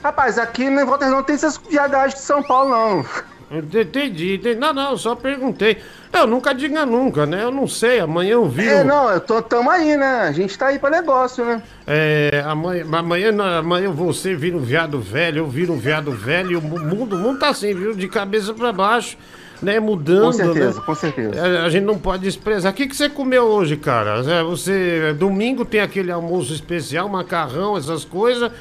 rapaz, 0.04 0.38
aqui 0.38 0.64
em 0.64 0.86
Volta 0.86 1.08
não 1.10 1.22
tem 1.24 1.36
essas 1.36 1.58
viadagens 1.58 2.16
de 2.16 2.22
São 2.22 2.42
Paulo, 2.42 2.70
não. 2.70 3.06
Entendi, 3.50 4.36
entendi. 4.36 4.56
Não, 4.56 4.74
não, 4.74 4.98
só 4.98 5.16
perguntei. 5.16 5.78
Eu 6.12 6.28
nunca 6.28 6.54
diga 6.54 6.86
nunca, 6.86 7.26
né? 7.26 7.44
Eu 7.44 7.52
não 7.52 7.66
sei, 7.66 8.00
amanhã 8.00 8.32
eu 8.34 8.46
vi. 8.50 8.68
É, 8.68 8.84
não, 8.84 9.10
eu 9.10 9.22
tô, 9.22 9.42
tamo 9.42 9.70
aí, 9.70 9.96
né? 9.96 10.22
A 10.24 10.32
gente 10.34 10.58
tá 10.58 10.68
aí 10.68 10.80
pra 10.80 10.90
negócio, 10.90 11.46
né? 11.46 11.62
É, 11.86 12.44
amanhã, 12.46 12.86
amanhã, 12.92 13.58
amanhã 13.60 13.90
você 13.92 14.36
vira 14.36 14.58
um 14.58 14.62
viado 14.62 15.00
velho, 15.00 15.38
eu 15.40 15.48
viro 15.48 15.72
um 15.72 15.78
viado 15.78 16.12
velho, 16.12 16.52
e 16.52 16.56
o 16.58 16.62
mu- 16.62 16.80
mundo, 16.80 17.16
o 17.16 17.20
mundo 17.20 17.40
tá 17.40 17.50
assim, 17.50 17.74
viu? 17.74 17.94
De 17.96 18.10
cabeça 18.10 18.54
pra 18.54 18.74
baixo, 18.74 19.18
né? 19.62 19.80
Mudando. 19.80 20.26
Com 20.26 20.32
certeza, 20.34 20.80
né? 20.80 20.86
com 20.86 20.96
certeza. 20.96 21.36
É, 21.48 21.66
A 21.66 21.70
gente 21.70 21.84
não 21.86 21.98
pode 21.98 22.24
desprezar. 22.24 22.72
O 22.72 22.76
que, 22.76 22.88
que 22.88 22.96
você 22.96 23.10
comeu 23.10 23.44
hoje, 23.46 23.78
cara? 23.78 24.20
É, 24.30 24.44
Você, 24.44 25.14
domingo 25.18 25.64
tem 25.66 25.82
aquele 25.82 26.12
almoço 26.12 26.54
especial, 26.54 27.08
macarrão, 27.10 27.78
essas 27.78 28.04
coisas? 28.06 28.52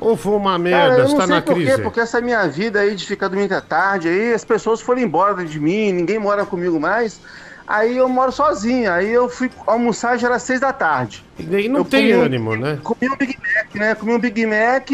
Ou 0.00 0.16
foi 0.16 0.34
uma 0.34 0.58
merda? 0.58 0.88
Cara, 0.90 1.02
eu 1.02 1.08
não 1.08 1.16
tá 1.16 1.26
sei 1.26 1.34
na 1.36 1.42
por 1.42 1.54
quê, 1.54 1.64
crise? 1.64 1.82
porque 1.82 2.00
essa 2.00 2.20
minha 2.20 2.46
vida 2.48 2.80
aí 2.80 2.94
de 2.94 3.06
ficar 3.06 3.28
domingo 3.28 3.54
à 3.54 3.60
tarde, 3.60 4.08
aí 4.08 4.34
as 4.34 4.44
pessoas 4.44 4.80
foram 4.80 5.00
embora 5.00 5.44
de 5.44 5.58
mim, 5.58 5.92
ninguém 5.92 6.18
mora 6.18 6.44
comigo 6.44 6.78
mais. 6.78 7.20
Aí 7.66 7.96
eu 7.96 8.06
moro 8.10 8.30
sozinho, 8.30 8.92
aí 8.92 9.10
eu 9.10 9.26
fui 9.28 9.50
almoçar 9.66 10.18
já 10.18 10.26
era 10.28 10.38
seis 10.38 10.60
da 10.60 10.70
tarde. 10.72 11.24
E 11.38 11.44
daí 11.44 11.66
não 11.68 11.78
Eu 11.80 11.84
tem 11.86 12.08
comi 12.10 12.16
um- 12.16 12.22
ânimo, 12.22 12.56
né? 12.56 12.78
Comi 12.82 13.08
um 13.10 13.16
Big 13.16 13.38
Mac, 13.38 13.74
né? 13.76 13.94
Comi 13.94 14.12
um 14.12 14.18
Big 14.18 14.46
Mac 14.46 14.90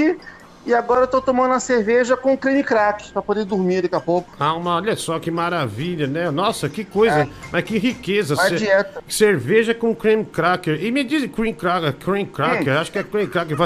e 0.66 0.74
agora 0.74 1.02
eu 1.02 1.06
tô 1.06 1.20
tomando 1.20 1.52
uma 1.52 1.60
cerveja 1.60 2.16
com 2.16 2.36
creme 2.36 2.62
crack 2.62 3.10
pra 3.12 3.22
poder 3.22 3.44
dormir 3.44 3.82
daqui 3.82 3.94
a 3.94 4.00
pouco. 4.00 4.30
Ah, 4.38 4.54
uma, 4.54 4.76
olha 4.76 4.94
só 4.96 5.18
que 5.18 5.30
maravilha, 5.30 6.06
né? 6.06 6.30
Nossa, 6.30 6.68
que 6.68 6.84
coisa, 6.84 7.28
mas 7.50 7.64
que 7.64 7.78
riqueza. 7.78 8.40
A 8.40 8.48
dieta. 8.50 9.02
Cerveja 9.08 9.74
com 9.74 9.94
cream 9.94 10.24
cracker. 10.24 10.82
E 10.82 10.90
me 10.90 11.02
diz 11.02 11.26
cream 11.30 11.54
cracker, 11.54 11.94
cream 11.94 12.26
cracker, 12.26 12.76
acho 12.76 12.92
que 12.92 12.98
é 12.98 13.02
cream 13.02 13.26
cracker. 13.26 13.56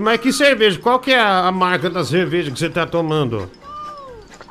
Mas 0.00 0.20
que 0.20 0.32
cerveja? 0.32 0.78
Qual 0.78 0.98
que 0.98 1.12
é 1.12 1.18
a, 1.18 1.46
a 1.46 1.52
marca 1.52 1.88
da 1.88 2.04
cerveja 2.04 2.50
que 2.50 2.58
você 2.58 2.68
tá 2.68 2.86
tomando? 2.86 3.50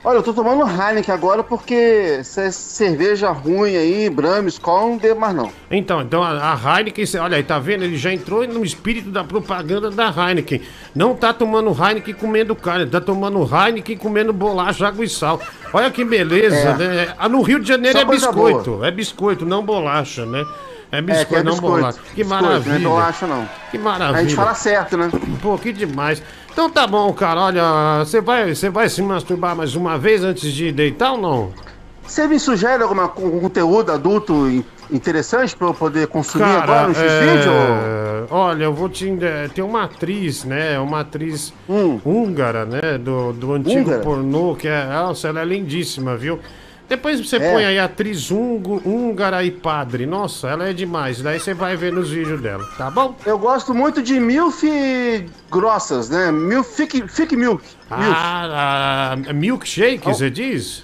Olha, 0.06 0.18
eu 0.18 0.24
tô 0.24 0.34
tomando 0.34 0.64
Heineken 0.70 1.14
agora 1.14 1.42
porque 1.44 2.20
é 2.20 2.52
cerveja 2.52 3.32
ruim 3.32 3.78
aí, 3.78 4.10
Brahma, 4.10 4.50
Skol, 4.50 4.90
não 4.90 4.98
devo 4.98 5.18
mais 5.22 5.34
não. 5.34 5.50
Então, 5.72 6.02
então 6.02 6.22
a, 6.22 6.54
a 6.54 6.78
Heineken, 6.80 7.06
olha 7.22 7.38
aí, 7.38 7.44
tá 7.44 7.58
vendo? 7.58 7.86
Ele 7.86 7.96
já 7.96 8.12
entrou 8.12 8.46
no 8.46 8.66
espírito 8.66 9.10
da 9.10 9.24
propaganda 9.24 9.90
da 9.90 10.10
Heineken. 10.10 10.62
Não 10.94 11.16
tá 11.16 11.32
tomando 11.34 11.70
Heineken 11.72 12.14
comendo 12.16 12.54
carne, 12.54 12.86
tá 12.86 13.00
tomando 13.00 13.40
Heineken 13.50 13.96
comendo 13.98 14.34
bolacha, 14.34 14.88
água 14.88 15.06
e 15.06 15.10
sal. 15.10 15.40
Olha 15.72 15.90
que 15.90 16.04
beleza, 16.04 16.56
É. 16.56 16.76
né? 16.76 17.14
Ah, 17.18 17.30
no 17.30 17.42
Rio 17.42 17.60
de 17.62 17.68
Janeiro 17.70 17.98
Só 17.98 18.04
é 18.04 18.06
biscoito, 18.10 18.84
é 18.84 18.92
biscoito, 18.92 19.46
não 19.46 19.64
bolacha, 19.64 20.26
né? 20.26 20.44
É 20.92 21.02
biscoito, 21.02 21.28
que 21.30 21.36
é 21.36 21.44
não 21.44 21.52
biscoito. 21.54 21.76
bolacha. 21.78 22.00
Que 22.14 22.24
Biscoito, 22.24 22.44
maravilha. 22.44 22.80
Não 22.80 22.92
é 22.92 22.94
bolacha, 22.94 23.26
não. 23.26 23.50
Que 23.72 23.78
maravilha. 23.80 24.20
A 24.20 24.22
gente 24.22 24.36
fala 24.36 24.54
certo, 24.54 24.96
né? 24.96 25.10
Pô, 25.42 25.58
que 25.58 25.72
demais. 25.74 26.22
Então 26.54 26.70
tá 26.70 26.86
bom, 26.86 27.12
cara. 27.14 27.42
Olha, 27.42 28.00
você 28.06 28.22
vai, 28.22 28.54
você 28.54 28.70
vai 28.70 28.88
se 28.88 29.02
masturbar 29.02 29.56
mais 29.56 29.76
uma 29.76 29.98
vez 29.98 30.24
antes 30.24 30.52
de 30.54 30.72
deitar 30.72 31.14
ou 31.14 31.18
não? 31.18 31.50
Você 32.06 32.28
me 32.28 32.40
sugere 32.40 32.84
algum 32.84 33.08
conteúdo 33.40 33.92
adulto 33.92 34.48
in- 34.48 34.64
interessante 34.92 35.56
pra 35.56 35.68
eu 35.68 35.74
poder 35.74 36.06
consumir 36.08 36.44
Cara, 36.44 36.62
agora 36.64 36.88
no 36.90 36.94
X-Video? 36.96 37.52
é, 37.52 38.24
olha, 38.30 38.64
eu 38.66 38.74
vou 38.74 38.88
te. 38.90 39.12
Tem 39.56 39.64
uma 39.64 39.84
atriz, 39.86 40.44
né? 40.44 40.78
Uma 40.80 41.00
atriz 41.00 41.54
húngara, 42.06 42.66
né? 42.66 42.98
Do, 43.00 43.34
do 43.34 43.54
antigo 43.54 43.80
Húngara? 43.90 44.02
pornô, 44.04 44.54
que 44.56 44.68
é. 44.68 44.86
Nossa, 44.86 45.30
ela 45.30 45.42
é 45.42 45.46
lindíssima, 45.46 46.16
viu? 46.16 46.40
Depois 46.88 47.20
você 47.20 47.38
É. 47.38 47.52
põe 47.52 47.66
aí 47.66 47.80
atriz 47.80 48.30
hungo, 48.30 48.82
húngara 48.86 49.44
e 49.44 49.50
padre. 49.52 50.06
Nossa, 50.06 50.50
ela 50.50 50.70
é 50.70 50.74
demais. 50.74 51.22
Daí 51.22 51.40
você 51.40 51.54
vai 51.54 51.76
ver 51.76 51.92
nos 51.92 52.10
vídeos 52.12 52.42
dela, 52.42 52.64
tá 52.78 52.92
bom? 52.92 53.16
Eu 53.26 53.40
gosto 53.40 53.74
muito 53.74 54.02
de 54.02 54.20
milf 54.20 54.64
grossas, 55.50 56.10
né? 56.10 56.32
Milf, 56.32 56.76
thick, 56.76 57.02
thick 57.14 57.36
milk. 57.36 57.64
milk. 57.90 58.16
Ah, 58.26 59.16
a 59.30 59.34
milkshake, 59.34 60.04
você 60.06 60.30
diz? 60.30 60.84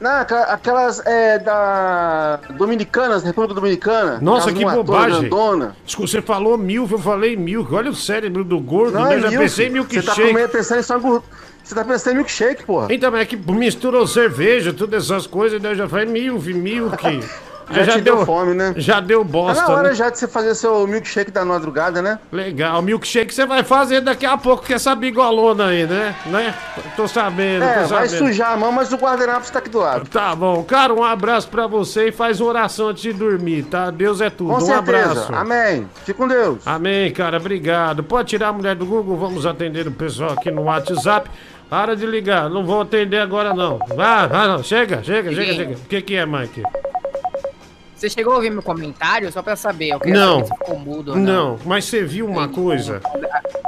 Não, 0.00 0.10
aquela- 0.20 0.44
aquelas 0.44 1.04
é, 1.06 1.38
da 1.40 2.38
Dominicanas, 2.56 3.24
República 3.24 3.54
Dominicana. 3.54 4.18
Nossa, 4.20 4.52
que 4.52 4.64
bobagem. 4.64 5.20
grandona. 5.28 5.76
Você 5.86 6.22
falou 6.22 6.56
milk, 6.56 6.92
eu 6.92 6.98
falei 7.00 7.36
milk. 7.36 7.74
Olha 7.74 7.90
o 7.90 7.94
cérebro 7.96 8.44
do 8.44 8.60
gordo, 8.60 8.94
Não, 8.94 9.04
né? 9.06 9.14
é 9.14 9.16
Eu 9.16 9.20
já 9.22 9.28
milk. 9.30 9.42
pensei 9.44 9.66
em 9.66 9.70
Você 9.70 9.76
tá 10.02 10.12
milkshake. 10.12 10.28
comendo, 10.28 10.48
pensando 10.50 10.78
em 10.78 10.82
só 10.82 10.98
Você 11.68 11.74
tá 11.74 11.84
pensando 11.84 12.14
em 12.14 12.16
milkshake, 12.16 12.64
porra. 12.64 12.86
Então, 12.88 13.10
mas 13.10 13.20
é 13.20 13.24
que 13.26 13.36
misturou 13.36 14.06
cerveja, 14.06 14.72
todas 14.72 15.04
essas 15.04 15.26
coisas, 15.26 15.62
eu 15.62 15.74
já 15.74 15.86
falei 15.86 16.06
milk, 16.06 16.54
milk. 16.54 17.20
Já, 17.70 17.84
te 17.96 18.00
deu, 18.00 18.24
fome, 18.24 18.54
né? 18.54 18.72
Já 18.78 18.98
deu 18.98 19.22
Tá 19.22 19.30
bosta. 19.30 19.62
na 19.66 19.74
hora 19.74 19.88
né? 19.90 19.94
já 19.94 20.08
de 20.08 20.18
você 20.18 20.26
fazer 20.26 20.54
seu 20.54 20.86
milkshake 20.86 21.30
da 21.30 21.44
madrugada, 21.44 22.00
né? 22.00 22.18
Legal, 22.32 22.80
milkshake 22.80 23.34
você 23.34 23.44
vai 23.44 23.62
fazer 23.62 24.00
daqui 24.00 24.24
a 24.24 24.38
pouco 24.38 24.66
com 24.66 24.72
essa 24.72 24.94
bigolona 24.94 25.66
aí, 25.66 25.86
né? 25.86 26.14
né? 26.24 26.54
Tô 26.96 27.06
sabendo, 27.06 27.62
É, 27.66 27.82
tô 27.82 27.88
vai 27.88 28.08
sabendo. 28.08 28.26
sujar 28.26 28.52
a 28.52 28.56
mão, 28.56 28.72
mas 28.72 28.90
o 28.90 28.96
guardanapo 28.96 29.52
tá 29.52 29.58
aqui 29.58 29.68
do 29.68 29.80
lado. 29.80 30.08
Tá 30.08 30.34
bom, 30.34 30.64
cara, 30.64 30.94
um 30.94 31.04
abraço 31.04 31.48
pra 31.48 31.66
você 31.66 32.08
e 32.08 32.12
faz 32.12 32.40
oração 32.40 32.88
antes 32.88 33.02
de 33.02 33.12
dormir, 33.12 33.64
tá? 33.64 33.90
Deus 33.90 34.22
é 34.22 34.30
tudo. 34.30 34.48
Com 34.54 34.56
um 34.56 34.60
certeza. 34.60 35.10
abraço. 35.10 35.34
Amém. 35.34 35.86
Fique 36.06 36.14
com 36.14 36.26
Deus. 36.26 36.66
Amém, 36.66 37.12
cara, 37.12 37.36
obrigado. 37.36 38.02
Pode 38.02 38.30
tirar 38.30 38.48
a 38.48 38.52
mulher 38.54 38.74
do 38.76 38.86
Google, 38.86 39.18
vamos 39.18 39.44
atender 39.44 39.86
o 39.86 39.92
pessoal 39.92 40.30
aqui 40.32 40.50
no 40.50 40.62
WhatsApp. 40.62 41.28
Para 41.68 41.94
de 41.94 42.06
ligar, 42.06 42.48
não 42.48 42.64
vou 42.64 42.80
atender 42.80 43.18
agora 43.18 43.52
não. 43.52 43.78
Ah, 43.98 44.28
ah 44.30 44.48
não. 44.48 44.62
chega, 44.62 45.02
chega, 45.02 45.32
chega, 45.34 45.54
chega. 45.54 45.74
O 45.74 45.80
que 45.80 46.00
que 46.00 46.14
é, 46.16 46.24
Mike? 46.24 46.62
Você 47.94 48.08
chegou 48.08 48.32
a 48.32 48.36
ouvir 48.36 48.50
meu 48.50 48.62
comentário 48.62 49.30
só 49.32 49.42
pra 49.42 49.56
saber? 49.56 49.90
Eu 49.90 50.00
Não. 50.06 50.46
saber 50.46 50.58
ficou 50.58 50.78
mudo 50.78 51.10
ou 51.10 51.16
Não, 51.16 51.58
mas 51.64 51.84
você 51.84 52.04
viu 52.04 52.26
uma 52.26 52.48
coisa? 52.48 53.00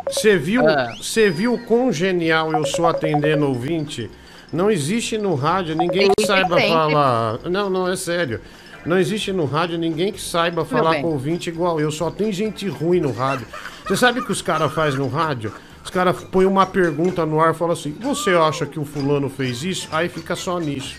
Você 0.09 0.39
viu, 0.39 0.67
Ah. 0.67 0.95
você 0.97 1.29
viu 1.29 1.59
quão 1.67 1.93
genial 1.93 2.53
eu 2.53 2.65
sou 2.65 2.87
atendendo 2.87 3.47
ouvinte? 3.47 4.11
Não 4.53 4.71
existe 4.71 5.19
no 5.19 5.35
rádio 5.35 5.77
ninguém 5.77 6.11
que 6.17 6.27
saiba 6.27 6.61
falar. 6.61 7.39
Não, 7.45 7.69
não, 7.69 7.89
é 7.89 7.97
sério. 7.97 8.41
Não 8.87 8.99
existe 8.99 9.31
no 9.33 9.45
rádio 9.45 9.79
ninguém 9.79 10.13
que 10.13 10.21
saiba 10.21 10.65
falar 10.65 11.01
com 11.03 11.09
ouvinte 11.09 11.51
igual 11.51 11.79
eu. 11.81 11.91
Só 11.91 12.11
tem 12.11 12.33
gente 12.33 12.67
ruim 12.69 13.01
no 13.01 13.13
rádio. 13.13 13.47
Você 13.87 13.97
sabe 13.97 14.21
o 14.21 14.25
que 14.25 14.33
os 14.33 14.41
caras 14.41 14.73
fazem 14.73 14.99
no 14.99 15.09
rádio? 15.09 15.53
Os 15.91 15.95
caras 15.95 16.23
põem 16.23 16.47
uma 16.47 16.65
pergunta 16.67 17.27
no 17.27 17.41
ar 17.41 17.53
e 17.53 17.57
falam 17.57 17.73
assim: 17.73 17.91
Você 18.01 18.31
acha 18.31 18.65
que 18.65 18.79
o 18.79 18.85
fulano 18.85 19.29
fez 19.29 19.65
isso? 19.65 19.89
Aí 19.91 20.09
fica 20.09 20.37
só 20.37 20.61
nisso. 20.61 20.95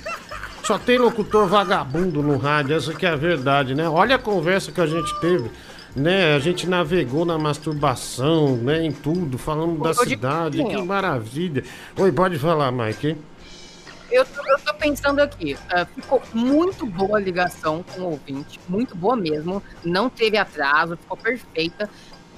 Só 0.65 0.77
tem 0.77 0.97
locutor 0.97 1.47
vagabundo 1.47 2.21
no 2.21 2.35
rádio, 2.35 2.75
essa 2.75 2.93
que 2.93 3.05
é 3.05 3.09
a 3.09 3.15
verdade, 3.15 3.73
né? 3.73 3.87
Olha 3.87 4.17
a 4.17 4.19
conversa 4.19 4.69
que 4.69 4.81
a 4.81 4.85
gente 4.85 5.17
teve, 5.21 5.49
né? 5.95 6.35
A 6.35 6.39
gente 6.39 6.67
navegou 6.67 7.23
na 7.23 7.37
masturbação, 7.37 8.57
né? 8.57 8.83
Em 8.83 8.91
tudo, 8.91 9.37
falando 9.37 9.81
da 9.81 9.93
cidade, 9.93 10.61
que 10.61 10.81
maravilha. 10.81 11.63
Oi, 11.97 12.11
pode 12.11 12.37
falar, 12.37 12.69
Mike. 12.69 13.15
Eu 14.11 14.25
tô, 14.25 14.45
eu 14.45 14.59
tô 14.59 14.73
pensando 14.73 15.21
aqui, 15.21 15.57
ah, 15.69 15.85
ficou 15.85 16.21
muito 16.33 16.85
boa 16.85 17.17
a 17.17 17.21
ligação 17.21 17.81
com 17.81 18.01
o 18.01 18.11
ouvinte, 18.11 18.59
muito 18.67 18.93
boa 18.93 19.15
mesmo, 19.15 19.63
não 19.85 20.09
teve 20.09 20.37
atraso, 20.37 20.97
ficou 20.97 21.15
perfeita. 21.15 21.89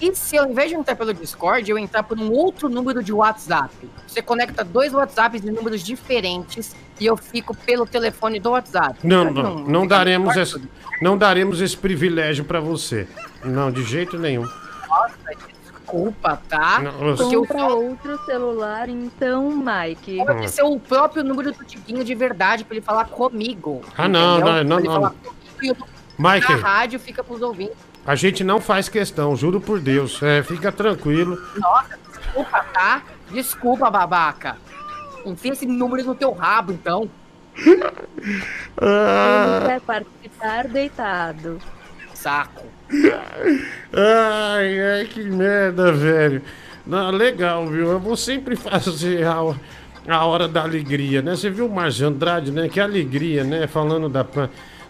E 0.01 0.13
se 0.15 0.37
ao 0.37 0.49
invés 0.49 0.69
de 0.69 0.75
entrar 0.75 0.95
pelo 0.95 1.13
Discord, 1.13 1.69
eu 1.69 1.77
entrar 1.77 2.03
por 2.03 2.19
um 2.19 2.31
outro 2.31 2.67
número 2.67 3.01
de 3.03 3.13
WhatsApp? 3.13 3.73
Você 4.07 4.21
conecta 4.21 4.63
dois 4.63 4.93
WhatsApps 4.93 5.41
de 5.41 5.51
números 5.51 5.81
diferentes 5.81 6.75
e 6.99 7.05
eu 7.05 7.15
fico 7.15 7.55
pelo 7.55 7.85
telefone 7.85 8.39
do 8.39 8.51
WhatsApp. 8.51 8.99
Não, 9.03 9.31
não, 9.31 9.55
não 9.59 9.87
daremos 9.87 10.35
esse, 10.35 10.61
não 11.01 11.17
daremos 11.17 11.61
esse 11.61 11.77
privilégio 11.77 12.43
pra 12.43 12.59
você. 12.59 13.07
Não, 13.43 13.71
de 13.71 13.83
jeito 13.83 14.17
nenhum. 14.17 14.43
Nossa, 14.89 15.15
desculpa, 15.61 16.41
tá? 16.49 16.79
Não, 16.81 17.09
eu- 17.09 17.15
Porque 17.15 17.35
eu 17.55 17.77
outro 17.77 18.25
celular, 18.25 18.89
então, 18.89 19.51
Mike. 19.51 20.17
Pode 20.25 20.49
ser 20.49 20.63
o 20.63 20.79
próprio 20.79 21.23
número 21.23 21.51
do 21.51 21.63
Tiguinho 21.63 22.03
de 22.03 22.13
verdade 22.15 22.63
pra 22.65 22.75
ele 22.75 22.83
falar 22.85 23.05
comigo. 23.05 23.81
Ah, 23.97 24.07
não, 24.07 24.37
entendeu? 24.37 24.63
não, 24.65 24.79
não, 24.79 25.01
não. 25.01 25.15
e 25.61 25.67
eu 25.69 25.77
Mike. 26.17 26.51
Na 26.51 26.57
rádio 26.57 26.99
fica 26.99 27.23
pros 27.23 27.41
ouvintes. 27.41 27.75
A 28.05 28.15
gente 28.15 28.43
não 28.43 28.59
faz 28.59 28.89
questão, 28.89 29.35
juro 29.35 29.61
por 29.61 29.79
Deus. 29.79 30.21
É, 30.21 30.43
fica 30.43 30.71
tranquilo. 30.71 31.41
Nossa, 31.57 31.97
desculpa, 32.11 32.65
tá? 32.73 33.03
Desculpa, 33.31 33.89
babaca. 33.89 34.57
Enfia 35.25 35.53
esse 35.53 35.65
número 35.65 36.03
no 36.03 36.15
teu 36.15 36.31
rabo, 36.31 36.71
então. 36.71 37.09
Ah. 38.81 39.57
Ele 39.57 39.65
quer 39.67 39.81
participar 39.81 40.67
deitado. 40.67 41.59
Saco. 42.13 42.65
Ai, 43.91 44.79
ai, 44.81 45.05
que 45.05 45.23
merda, 45.23 45.91
velho. 45.91 46.41
Não, 46.85 47.11
legal, 47.11 47.67
viu? 47.67 47.91
Eu 47.91 47.99
vou 47.99 48.15
sempre 48.15 48.55
fazer 48.55 49.25
a, 49.25 49.55
a 50.07 50.25
hora 50.25 50.47
da 50.47 50.63
alegria, 50.63 51.21
né? 51.21 51.35
Você 51.35 51.49
viu 51.49 51.67
o 51.67 51.69
Márcio 51.73 52.07
Andrade, 52.07 52.51
né? 52.51 52.69
Que 52.69 52.79
alegria, 52.79 53.43
né? 53.43 53.67
Falando 53.67 54.09
da. 54.09 54.25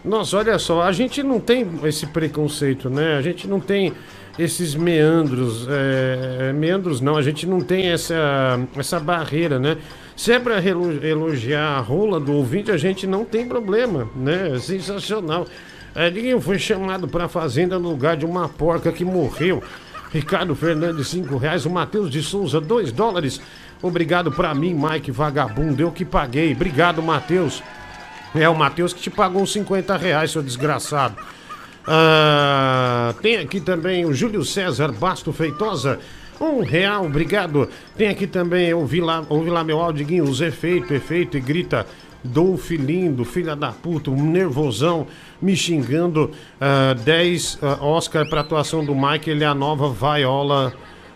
Nossa, 0.04 0.36
olha 0.36 0.58
só, 0.58 0.82
a 0.82 0.92
gente 0.92 1.22
não 1.22 1.40
tem 1.40 1.66
esse 1.84 2.06
preconceito, 2.06 2.90
né? 2.90 3.16
A 3.16 3.22
gente 3.22 3.48
não 3.48 3.58
tem 3.58 3.92
esses 4.38 4.74
meandros. 4.74 5.66
é, 5.70 6.52
meandros 6.52 7.00
não, 7.00 7.16
a 7.16 7.22
gente 7.22 7.46
não 7.46 7.60
tem 7.60 7.86
essa, 7.88 8.60
essa 8.76 9.00
barreira, 9.00 9.58
né? 9.58 9.78
Se 10.14 10.32
é 10.32 10.38
relo- 10.60 11.04
elogiar 11.04 11.78
a 11.78 11.80
rola 11.80 12.20
do 12.20 12.32
ouvinte, 12.34 12.70
a 12.70 12.76
gente 12.76 13.06
não 13.06 13.24
tem 13.24 13.48
problema, 13.48 14.08
né? 14.14 14.58
Sensacional. 14.60 15.46
É, 15.94 16.10
ninguém 16.10 16.38
foi 16.40 16.58
chamado 16.58 17.08
pra 17.08 17.26
fazenda 17.28 17.78
no 17.78 17.88
lugar 17.88 18.16
de 18.16 18.26
uma 18.26 18.48
porca 18.48 18.92
que 18.92 19.04
morreu. 19.04 19.62
Ricardo 20.12 20.54
Fernandes, 20.54 21.08
5 21.08 21.36
reais. 21.38 21.64
O 21.64 21.70
Matheus 21.70 22.10
de 22.10 22.22
Souza, 22.22 22.60
2 22.60 22.92
dólares. 22.92 23.40
Obrigado 23.82 24.30
pra 24.30 24.54
mim, 24.54 24.74
Mike 24.74 25.10
Vagabundo. 25.10 25.82
Eu 25.82 25.90
que 25.90 26.04
paguei. 26.04 26.52
Obrigado, 26.52 27.02
Matheus. 27.02 27.62
É 28.34 28.48
o 28.48 28.54
Matheus 28.54 28.92
que 28.92 29.00
te 29.00 29.10
pagou 29.10 29.42
uns 29.42 29.52
50 29.52 29.96
reais, 29.96 30.32
seu 30.32 30.42
desgraçado. 30.42 31.16
Ah, 31.86 33.14
tem 33.22 33.36
aqui 33.36 33.60
também 33.60 34.04
o 34.04 34.12
Júlio 34.12 34.44
César 34.44 34.90
Basto 34.90 35.32
Feitosa. 35.32 36.00
Um 36.40 36.62
real, 36.62 37.06
obrigado. 37.06 37.68
Tem 37.96 38.08
aqui 38.08 38.26
também, 38.26 38.74
ouvi 38.74 39.00
lá, 39.00 39.24
ouvi 39.28 39.50
lá 39.50 39.62
meu 39.62 39.80
áudio, 39.80 40.24
os 40.24 40.40
efeitos, 40.40 40.90
efeito 40.90 41.36
e 41.36 41.40
grita. 41.40 41.86
Dolph 42.24 42.70
lindo, 42.70 43.22
filha 43.22 43.54
da 43.54 43.70
puta, 43.70 44.10
um 44.10 44.30
nervosão, 44.30 45.06
me 45.40 45.54
xingando. 45.54 46.32
Ah, 46.60 46.94
10 47.04 47.58
ah, 47.62 47.84
Oscar 47.84 48.28
pra 48.28 48.40
atuação 48.40 48.84
do 48.84 48.94
Mike, 48.94 49.30
ele 49.30 49.44
é 49.44 49.46
a 49.46 49.54
nova 49.54 49.88
Viola. 49.90 50.74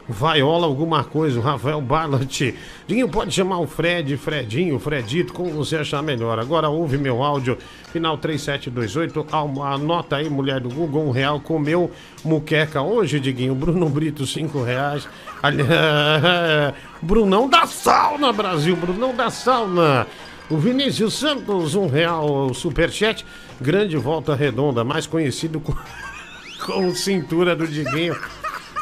Viola 0.08 0.66
alguma 0.66 1.04
coisa, 1.04 1.38
o 1.38 1.42
Rafael 1.42 1.80
Barlat. 1.82 2.54
Dinho, 2.86 3.08
pode 3.10 3.34
chamar 3.34 3.58
o 3.58 3.66
Fred, 3.66 4.16
Fredinho, 4.16 4.78
Fredito, 4.78 5.34
como 5.34 5.50
você 5.50 5.76
achar 5.76 6.02
melhor. 6.02 6.38
Agora 6.38 6.68
ouve 6.70 6.96
meu 6.96 7.22
áudio, 7.22 7.58
final 7.92 8.16
3728. 8.16 9.26
Alma- 9.30 9.74
Anota 9.74 10.16
aí, 10.16 10.30
mulher 10.30 10.60
do 10.60 10.70
Google, 10.70 11.06
um 11.06 11.10
real. 11.10 11.38
Comeu 11.40 11.90
muqueca 12.24 12.80
hoje, 12.80 13.20
Diguinho. 13.20 13.54
Bruno 13.54 13.86
Brito, 13.90 14.26
cinco 14.26 14.62
reais. 14.62 15.06
Ali- 15.42 15.62
Brunão 17.02 17.48
da 17.48 17.66
sauna, 17.66 18.32
Brasil, 18.32 18.74
Brunão 18.76 19.14
da 19.14 19.28
sauna. 19.30 20.06
O 20.48 20.56
Vinícius 20.56 21.14
Santos, 21.18 21.74
um 21.74 21.86
real 21.86 22.54
superchat. 22.54 23.26
Grande 23.60 23.98
volta 23.98 24.34
redonda, 24.34 24.82
mais 24.82 25.06
conhecido 25.06 25.60
com, 25.60 25.74
com 26.64 26.94
cintura 26.94 27.54
do 27.54 27.66
Diguinho. 27.68 28.16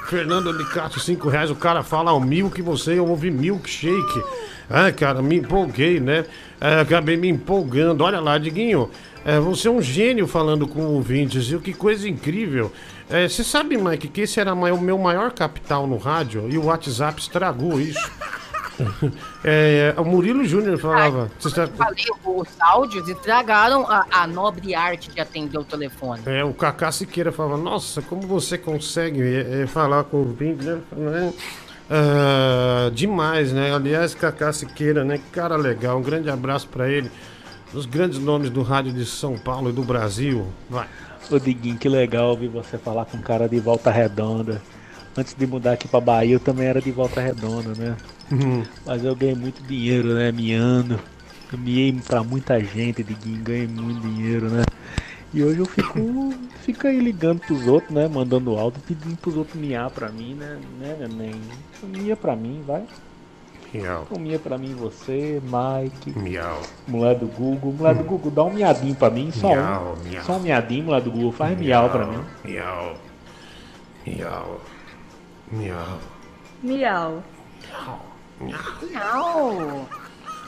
Fernando 0.09 0.53
Licato, 0.53 1.01
5 1.01 1.28
reais. 1.28 1.51
O 1.51 1.57
cara 1.57 1.83
fala 1.83 2.11
ao 2.11 2.20
mil 2.20 2.51
que 2.51 2.62
você 2.62 2.99
ouve 2.99 3.31
milkshake. 3.31 4.23
Ah, 4.70 4.91
cara, 4.93 5.20
me 5.23 5.37
empolguei, 5.37 6.01
né? 6.01 6.24
É, 6.61 6.81
acabei 6.81 7.16
me 7.16 7.28
empolgando. 7.28 8.03
Olha 8.03 8.20
lá, 8.20 8.39
Diguinho, 8.39 8.91
é, 9.24 9.39
você 9.39 9.69
é 9.69 9.70
um 9.70 9.83
gênio 9.83 10.27
falando 10.27 10.66
com 10.66 10.83
ouvintes, 10.87 11.49
viu? 11.49 11.61
Que 11.61 11.73
coisa 11.73 12.09
incrível. 12.09 12.73
É, 13.09 13.28
Você 13.28 13.45
sabe, 13.45 13.77
Mike, 13.77 14.09
que 14.09 14.23
esse 14.23 14.41
era 14.41 14.53
o 14.55 14.81
meu 14.81 14.99
maior 14.99 15.33
capital 15.33 15.87
no 15.87 15.97
rádio 15.97 16.49
e 16.51 16.59
o 16.59 16.65
WhatsApp 16.65 17.20
estragou 17.20 17.81
isso. 17.81 18.11
É, 19.44 19.94
o 19.97 20.05
Murilo 20.05 20.44
Júnior 20.44 20.78
falava. 20.78 21.31
Você 21.39 21.51
sabe- 21.51 21.73
Falei, 21.77 22.05
os 22.24 22.48
áudios 22.61 23.09
estragaram 23.09 23.86
a, 23.89 24.05
a 24.11 24.27
nobre 24.27 24.74
arte 24.74 25.11
de 25.11 25.20
atender 25.20 25.59
o 25.59 25.65
telefone. 25.65 26.20
É, 26.27 26.44
o 26.44 26.53
Cacá 26.53 26.90
Siqueira 26.93 27.32
falava, 27.32 27.57
nossa, 27.57 28.03
como 28.03 28.23
você 28.23 28.59
consegue 28.59 29.23
é, 29.23 29.62
é, 29.62 29.66
falar 29.66 30.05
com 30.05 30.19
o 30.19 30.20
ouvinte, 30.28 30.65
né? 30.65 30.81
Né? 30.93 31.32
Ah, 31.89 32.90
demais, 32.93 33.53
né? 33.53 33.74
Aliás, 33.74 34.15
Cacá 34.15 34.53
Siqueira, 34.53 35.05
né? 35.05 35.19
Que 35.19 35.31
cara 35.31 35.57
legal, 35.57 35.98
um 35.98 36.03
grande 36.03 36.28
abraço 36.28 36.69
pra 36.69 36.89
ele. 36.89 37.11
Dos 37.73 37.86
grandes 37.86 38.19
nomes 38.19 38.51
do 38.51 38.62
rádio 38.62 38.93
de 38.93 39.05
São 39.05 39.36
Paulo 39.36 39.70
e 39.70 39.73
do 39.73 39.82
Brasil. 39.82 40.47
Vai. 40.69 40.86
Ô 41.31 41.39
Diguinho, 41.39 41.77
que 41.77 41.89
legal 41.89 42.31
ouvir 42.31 42.48
você 42.48 42.78
falar 42.78 43.05
com 43.05 43.16
um 43.16 43.20
cara 43.23 43.48
de 43.48 43.59
volta 43.59 43.90
redonda. 43.90 44.62
Antes 45.16 45.34
de 45.34 45.47
mudar 45.47 45.72
aqui 45.72 45.88
pra 45.88 46.01
Bahia, 46.01 46.34
eu 46.34 46.40
também 46.40 46.66
era 46.66 46.80
de 46.80 46.90
volta 46.90 47.20
redonda, 47.20 47.72
né? 47.76 47.97
Uhum. 48.30 48.62
Mas 48.84 49.02
eu 49.05 49.16
ganhei 49.16 49.34
muito 49.34 49.62
dinheiro, 49.62 50.14
né? 50.14 50.30
Miando. 50.30 51.01
Eu 51.51 51.59
miei 51.59 51.93
pra 51.93 52.22
muita 52.22 52.60
gente, 52.60 53.02
Diguinho, 53.02 53.43
ganhei 53.43 53.66
muito 53.66 54.01
dinheiro, 54.01 54.51
né? 54.51 54.64
E 55.32 55.43
hoje 55.43 55.60
eu 55.60 55.66
fico, 55.66 56.34
fico 56.62 56.86
aí 56.86 57.01
ligando 57.01 57.40
pros 57.40 57.66
outros, 57.66 57.93
né? 57.93 58.09
Mandando 58.09 58.56
áudio, 58.59 58.80
pedindo 58.86 59.16
pros 59.16 59.36
outros 59.36 59.56
miar 59.60 59.90
pra 59.90 60.09
mim, 60.10 60.34
né? 60.34 60.59
Né, 60.78 60.97
neném? 61.01 61.40
Mia 61.82 62.16
pra 62.16 62.36
mim, 62.36 62.62
vai. 62.66 62.82
Miau. 63.72 64.06
Então 64.06 64.18
mia 64.18 64.38
pra 64.38 64.59
mim 64.59 64.74
você, 64.74 65.40
Mike. 65.43 66.18
Miau. 66.18 66.62
Mulher 66.86 67.16
do 67.18 67.26
Google. 67.26 67.72
Mulher 67.72 67.94
do 67.94 68.05
Google, 68.05 68.30
dá 68.30 68.44
um 68.44 68.52
miadinho 68.52 68.94
pra 68.94 69.10
mim, 69.10 69.30
só 69.32 69.48
Miau, 69.48 69.97
um. 69.98 70.09
miau. 70.09 70.24
Só 70.24 70.36
um 70.36 70.40
miadinho, 70.40 70.84
mulher 70.84 71.01
do 71.01 71.10
Google. 71.10 71.32
Faz 71.32 71.59
miau 71.59 71.90
pra 71.90 72.06
mim. 72.06 72.18
Miau. 72.44 72.97
Miau. 74.06 74.60
Miau. 75.51 75.98
Miau. 76.62 77.23
Miau. 78.40 79.89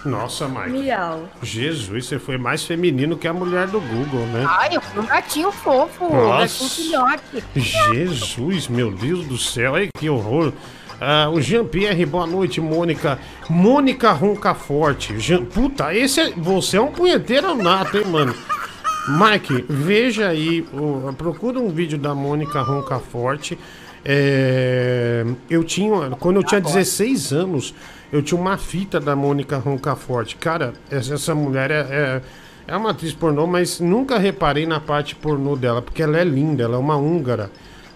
Nossa, 0.05 0.49
Mike. 0.49 0.70
Miau. 0.70 1.29
Jesus, 1.43 2.07
você 2.07 2.19
foi 2.19 2.39
mais 2.39 2.65
feminino 2.65 3.16
que 3.16 3.27
a 3.27 3.33
mulher 3.33 3.66
do 3.69 3.81
Google, 3.81 4.27
né? 4.27 4.45
Ai, 4.49 4.77
eu 4.77 4.81
fui 4.81 5.03
um 5.03 5.07
gatinho 5.07 5.51
fofo, 5.53 6.05
um 6.05 6.15
Nossa. 6.15 6.41
gatinho 6.41 6.70
filhote. 6.70 7.45
Jesus, 7.57 8.69
meu 8.69 8.91
Deus 8.93 9.27
do 9.27 9.37
céu, 9.37 9.75
ai 9.75 9.89
que 9.97 10.09
horror. 10.09 10.53
Ah, 11.01 11.29
o 11.31 11.41
Jean-Pierre, 11.41 12.05
boa 12.07 12.27
noite, 12.27 12.61
Mônica. 12.61 13.19
Mônica 13.49 14.11
Ronca 14.12 14.53
Forte. 14.55 15.19
Jean... 15.19 15.45
Puta, 15.45 15.95
esse 15.95 16.20
é... 16.20 16.31
você 16.33 16.77
é 16.77 16.81
um 16.81 16.91
punheteiro 16.91 17.55
nato, 17.55 17.99
hein, 17.99 18.05
mano? 18.07 18.35
Mike, 19.09 19.65
veja 19.69 20.29
aí, 20.29 20.66
procura 21.16 21.59
um 21.59 21.70
vídeo 21.70 21.97
da 21.97 22.15
Mônica 22.15 22.61
Ronca 22.61 22.99
Forte. 22.99 23.59
É, 24.05 25.25
eu 25.51 25.65
tinha, 25.65 26.11
quando 26.19 26.37
eu 26.37 26.45
tinha 26.45 26.61
16 26.61 27.33
anos, 27.33 27.75
eu 28.12 28.23
tinha 28.23 28.41
uma 28.41 28.57
fita 28.57 28.99
da 28.99 29.15
Mônica 29.15 29.57
Ronca 29.59 29.95
Forte. 29.95 30.37
Cara, 30.37 30.73
essa, 30.91 31.35
mulher 31.35 31.70
é, 31.70 31.81
é, 31.81 32.23
é 32.66 32.77
uma 32.77 32.91
atriz 32.91 33.12
pornô, 33.12 33.47
mas 33.47 33.81
nunca 33.81 34.19
reparei 34.19 34.66
na 34.66 34.81
parte 34.81 35.15
pornô 35.15 35.57
dela, 35.57 35.83
porque 35.83 36.03
ela 36.03 36.19
é 36.19 36.25
linda, 36.25 36.65
ela 36.65 36.77
é 36.77 36.79
uma 36.79 36.97
húngara. 36.97 37.51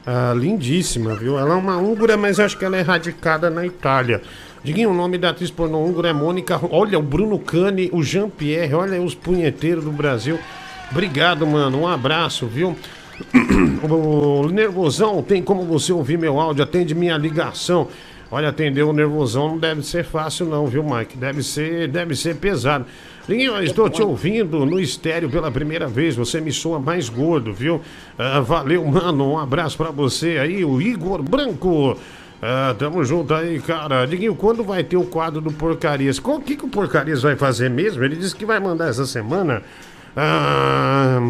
ah, 0.06 0.34
lindíssima, 0.36 1.14
viu? 1.14 1.38
Ela 1.38 1.54
é 1.54 1.56
uma 1.56 1.76
húngara, 1.78 2.16
mas 2.16 2.40
acho 2.40 2.58
que 2.58 2.64
ela 2.64 2.76
é 2.76 2.82
radicada 2.82 3.48
na 3.48 3.64
Itália. 3.64 4.20
Diguinho, 4.64 4.90
o 4.90 4.94
nome 4.94 5.18
da 5.18 5.30
atriz 5.30 5.50
pornô 5.50 5.84
húngara 5.84 6.10
é 6.10 6.12
Mônica. 6.12 6.60
Olha, 6.70 6.98
o 6.98 7.02
Bruno 7.02 7.38
Cane, 7.38 7.88
o 7.92 8.02
Jean-Pierre, 8.02 8.74
olha 8.74 9.00
os 9.02 9.14
punheteiros 9.14 9.84
do 9.84 9.90
Brasil. 9.90 10.38
Obrigado, 10.90 11.46
mano. 11.46 11.80
Um 11.80 11.88
abraço, 11.88 12.46
viu? 12.46 12.76
O 13.82 14.48
Nervosão, 14.48 15.22
tem 15.22 15.42
como 15.42 15.64
você 15.64 15.92
ouvir 15.92 16.18
meu 16.18 16.40
áudio? 16.40 16.64
Atende 16.64 16.94
minha 16.94 17.16
ligação. 17.16 17.88
Olha, 18.30 18.48
atender 18.48 18.82
o 18.82 18.94
Nervosão 18.94 19.48
não 19.48 19.58
deve 19.58 19.82
ser 19.82 20.04
fácil 20.04 20.46
não, 20.46 20.66
viu, 20.66 20.82
Mike? 20.82 21.18
Deve 21.18 21.42
ser, 21.42 21.88
deve 21.88 22.16
ser 22.16 22.36
pesado. 22.36 22.86
Liguinho, 23.28 23.52
eu 23.52 23.62
estou 23.62 23.90
te 23.90 24.02
ouvindo 24.02 24.64
no 24.64 24.80
estéreo 24.80 25.28
pela 25.28 25.50
primeira 25.50 25.86
vez. 25.86 26.16
Você 26.16 26.40
me 26.40 26.50
soa 26.50 26.80
mais 26.80 27.10
gordo, 27.10 27.52
viu? 27.52 27.82
Ah, 28.18 28.40
valeu, 28.40 28.84
mano. 28.86 29.32
Um 29.32 29.38
abraço 29.38 29.76
pra 29.76 29.90
você 29.90 30.38
aí, 30.38 30.64
o 30.64 30.80
Igor 30.80 31.22
Branco. 31.22 31.96
Ah, 32.40 32.74
tamo 32.76 33.04
junto 33.04 33.34
aí, 33.34 33.60
cara. 33.60 34.06
Diguinho, 34.06 34.34
quando 34.34 34.64
vai 34.64 34.82
ter 34.82 34.96
o 34.96 35.04
quadro 35.04 35.40
do 35.40 35.52
Porcarias? 35.52 36.18
O 36.18 36.40
que, 36.40 36.56
que 36.56 36.64
o 36.64 36.68
Porcarias 36.68 37.22
vai 37.22 37.36
fazer 37.36 37.68
mesmo? 37.68 38.02
Ele 38.02 38.16
disse 38.16 38.34
que 38.34 38.46
vai 38.46 38.58
mandar 38.58 38.88
essa 38.88 39.04
semana. 39.04 39.62
Ah, 40.16 41.20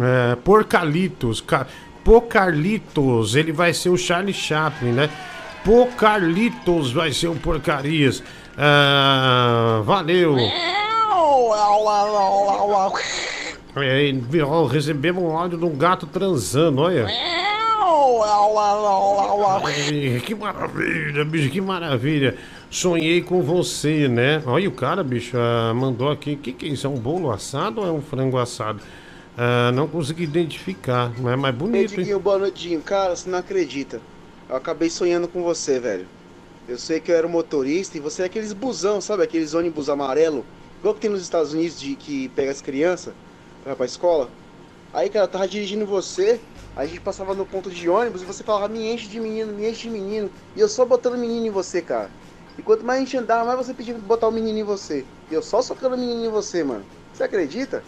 é, 0.00 0.36
Porcalitos, 0.36 1.40
ca... 1.40 1.66
Pocarlitos, 2.04 3.36
ele 3.36 3.52
vai 3.52 3.72
ser 3.72 3.90
o 3.90 3.96
Charlie 3.96 4.34
Chaplin, 4.34 4.92
né? 4.92 5.08
Pocarlitos 5.64 6.92
vai 6.92 7.12
ser 7.12 7.28
o 7.28 7.36
Porcarias. 7.36 8.22
Ah, 8.58 9.80
valeu. 9.84 10.36
É, 10.38 10.52
recebemos 14.70 15.22
um 15.22 15.36
áudio 15.36 15.58
de 15.58 15.64
um 15.64 15.76
gato 15.76 16.06
transando, 16.06 16.82
olha. 16.82 17.06
É, 17.08 17.52
que 20.20 20.34
maravilha, 20.34 21.24
bicho, 21.24 21.50
que 21.50 21.60
maravilha. 21.60 22.36
Sonhei 22.68 23.22
com 23.22 23.42
você, 23.42 24.08
né? 24.08 24.42
Olha 24.44 24.68
o 24.68 24.72
cara, 24.72 25.04
bicho, 25.04 25.36
ah, 25.38 25.72
mandou 25.74 26.10
aqui. 26.10 26.32
O 26.32 26.38
que, 26.38 26.52
que 26.52 26.66
é 26.66 26.68
isso? 26.70 26.86
É 26.86 26.90
um 26.90 26.98
bolo 26.98 27.30
assado 27.30 27.80
ou 27.80 27.86
é 27.86 27.90
um 27.92 28.02
frango 28.02 28.38
assado? 28.38 28.80
Ah, 29.36 29.72
não 29.72 29.88
consegui 29.88 30.24
identificar, 30.24 31.10
mas 31.18 31.32
é 31.32 31.36
mais 31.36 31.54
bonito, 31.54 31.92
hein? 31.92 31.98
Diguinho, 31.98 32.20
boa 32.20 32.38
noitinho. 32.38 32.82
Cara, 32.82 33.16
você 33.16 33.30
não 33.30 33.38
acredita. 33.38 34.00
Eu 34.48 34.56
acabei 34.56 34.90
sonhando 34.90 35.26
com 35.26 35.42
você, 35.42 35.80
velho. 35.80 36.06
Eu 36.68 36.78
sei 36.78 37.00
que 37.00 37.10
eu 37.10 37.16
era 37.16 37.26
motorista 37.26 37.96
e 37.96 38.00
você 38.00 38.22
é 38.22 38.26
aqueles 38.26 38.52
busão, 38.52 39.00
sabe? 39.00 39.22
Aqueles 39.22 39.54
ônibus 39.54 39.88
amarelo. 39.88 40.44
Igual 40.80 40.94
que 40.94 41.00
tem 41.00 41.10
nos 41.10 41.22
Estados 41.22 41.54
Unidos 41.54 41.80
de 41.80 41.94
que 41.96 42.28
pega 42.30 42.50
as 42.50 42.60
crianças 42.60 43.14
pra, 43.64 43.74
pra 43.74 43.86
escola. 43.86 44.28
Aí, 44.92 45.08
cara, 45.08 45.24
eu 45.24 45.28
tava 45.28 45.48
dirigindo 45.48 45.86
você, 45.86 46.38
a 46.76 46.84
gente 46.84 47.00
passava 47.00 47.34
no 47.34 47.46
ponto 47.46 47.70
de 47.70 47.88
ônibus 47.88 48.20
e 48.20 48.26
você 48.26 48.44
falava, 48.44 48.68
me 48.68 48.92
enche 48.92 49.08
de 49.08 49.18
menino, 49.18 49.52
me 49.52 49.68
enche 49.68 49.88
de 49.88 49.90
menino. 49.90 50.30
E 50.54 50.60
eu 50.60 50.68
só 50.68 50.84
botando 50.84 51.16
menino 51.16 51.46
em 51.46 51.50
você, 51.50 51.80
cara. 51.80 52.10
E 52.58 52.62
quanto 52.62 52.84
mais 52.84 52.98
a 52.98 53.04
gente 53.04 53.16
andava, 53.16 53.46
mais 53.46 53.66
você 53.66 53.72
pedia 53.72 53.94
pra 53.94 54.02
botar 54.02 54.28
o 54.28 54.32
menino 54.32 54.58
em 54.58 54.62
você. 54.62 55.06
E 55.30 55.34
eu 55.34 55.40
só 55.40 55.62
socando 55.62 55.96
o 55.96 55.98
menino 55.98 56.26
em 56.26 56.28
você, 56.28 56.62
mano. 56.62 56.84
Você 57.14 57.24
acredita? 57.24 57.82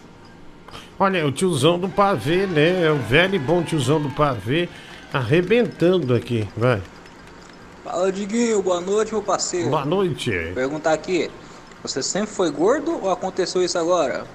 Olha, 0.97 1.17
é 1.17 1.25
o 1.25 1.31
tiozão 1.31 1.77
do 1.77 1.89
pavê, 1.89 2.47
né? 2.47 2.85
É 2.85 2.91
o 2.91 2.95
velho 2.97 3.35
e 3.35 3.39
bom 3.39 3.61
tiozão 3.61 4.01
do 4.01 4.09
pavê 4.09 4.69
arrebentando 5.11 6.13
aqui, 6.13 6.47
vai. 6.55 6.81
Fala, 7.83 8.11
Diguinho. 8.11 8.61
Boa 8.61 8.81
noite, 8.81 9.11
meu 9.13 9.21
parceiro. 9.21 9.69
Boa 9.69 9.85
noite. 9.85 10.31
Perguntar 10.53 10.93
aqui. 10.93 11.29
Você 11.83 12.01
sempre 12.01 12.29
foi 12.31 12.49
gordo 12.49 12.99
ou 13.03 13.11
aconteceu 13.11 13.61
isso 13.61 13.77
agora? 13.77 14.25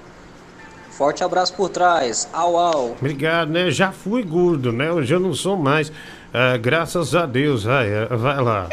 Forte 0.89 1.23
abraço 1.23 1.53
por 1.55 1.69
trás. 1.69 2.29
Au, 2.31 2.57
au. 2.57 2.91
Obrigado, 2.91 3.49
né? 3.49 3.69
Já 3.71 3.91
fui 3.91 4.23
gordo, 4.23 4.71
né? 4.71 4.91
Hoje 4.91 5.13
eu 5.13 5.19
não 5.19 5.33
sou 5.33 5.57
mais. 5.57 5.91
Ah, 6.33 6.57
graças 6.57 7.13
a 7.15 7.25
Deus, 7.25 7.63
vai, 7.65 7.89
eh, 7.89 8.05
vai 8.05 8.41
lá. 8.41 8.69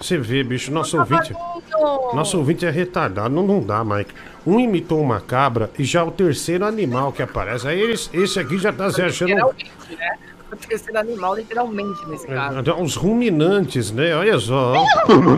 Você 0.00 0.16
vê, 0.16 0.44
bicho, 0.44 0.70
nosso 0.70 0.96
ouvinte. 0.96 1.34
Nosso 2.14 2.38
ouvinte 2.38 2.64
é 2.64 2.70
retardado, 2.70 3.34
não, 3.34 3.46
não 3.46 3.60
dá, 3.60 3.84
Mike. 3.84 4.14
Um 4.48 4.58
imitou 4.58 5.02
uma 5.02 5.20
cabra 5.20 5.70
e 5.78 5.84
já 5.84 6.02
o 6.02 6.10
terceiro 6.10 6.64
animal 6.64 7.12
que 7.12 7.20
aparece. 7.20 7.68
Aí 7.68 7.82
esse, 7.82 8.08
esse 8.16 8.40
aqui 8.40 8.56
já 8.56 8.72
tá 8.72 8.90
se 8.90 9.02
achando. 9.02 9.28
Literalmente, 9.28 9.70
né? 9.90 10.18
O 10.50 10.56
terceiro 10.56 10.98
animal, 10.98 11.36
literalmente, 11.36 12.08
nesse 12.08 12.26
caso. 12.26 12.70
É, 12.70 12.74
Uns 12.74 12.96
ruminantes, 12.96 13.92
né? 13.92 14.16
Olha 14.16 14.38
só. 14.38 14.72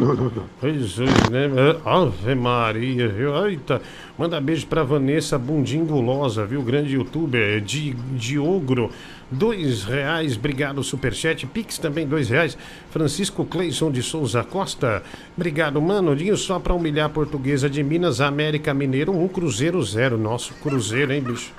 Jesus, 0.63 1.11
né? 1.29 1.51
Ave 1.85 2.37
Maria, 2.37 3.09
viu? 3.09 3.49
Eita. 3.49 3.83
Manda 4.17 4.41
beijo 4.41 4.69
pra 4.69 4.85
Vanessa 4.85 5.37
Bundim 5.37 5.85
Gulosa, 5.85 6.47
viu? 6.47 6.63
Grande 6.63 6.95
youtuber 6.95 7.61
de, 7.61 7.95
de 7.95 8.39
ogro. 8.39 8.93
Dois 9.33 9.85
reais, 9.85 10.37
obrigado, 10.37 10.83
superchat. 10.83 11.47
Pix 11.47 11.79
também, 11.79 12.05
dois 12.05 12.29
reais. 12.29 12.59
Francisco 12.91 13.45
Cleison 13.45 13.91
de 13.91 14.03
Souza 14.03 14.43
Costa. 14.43 15.05
Obrigado, 15.37 15.81
mano. 15.81 16.17
Dinho 16.17 16.37
só 16.37 16.59
pra 16.59 16.75
humilhar 16.75 17.07
a 17.07 17.09
portuguesa 17.09 17.71
de 17.71 17.81
Minas, 17.83 18.21
América 18.21 18.75
Mineiro, 18.75 19.13
um 19.13 19.29
Cruzeiro 19.29 19.81
zero. 19.85 20.19
Nosso 20.19 20.55
Cruzeiro, 20.55 21.13
hein, 21.13 21.23
bicho? 21.23 21.53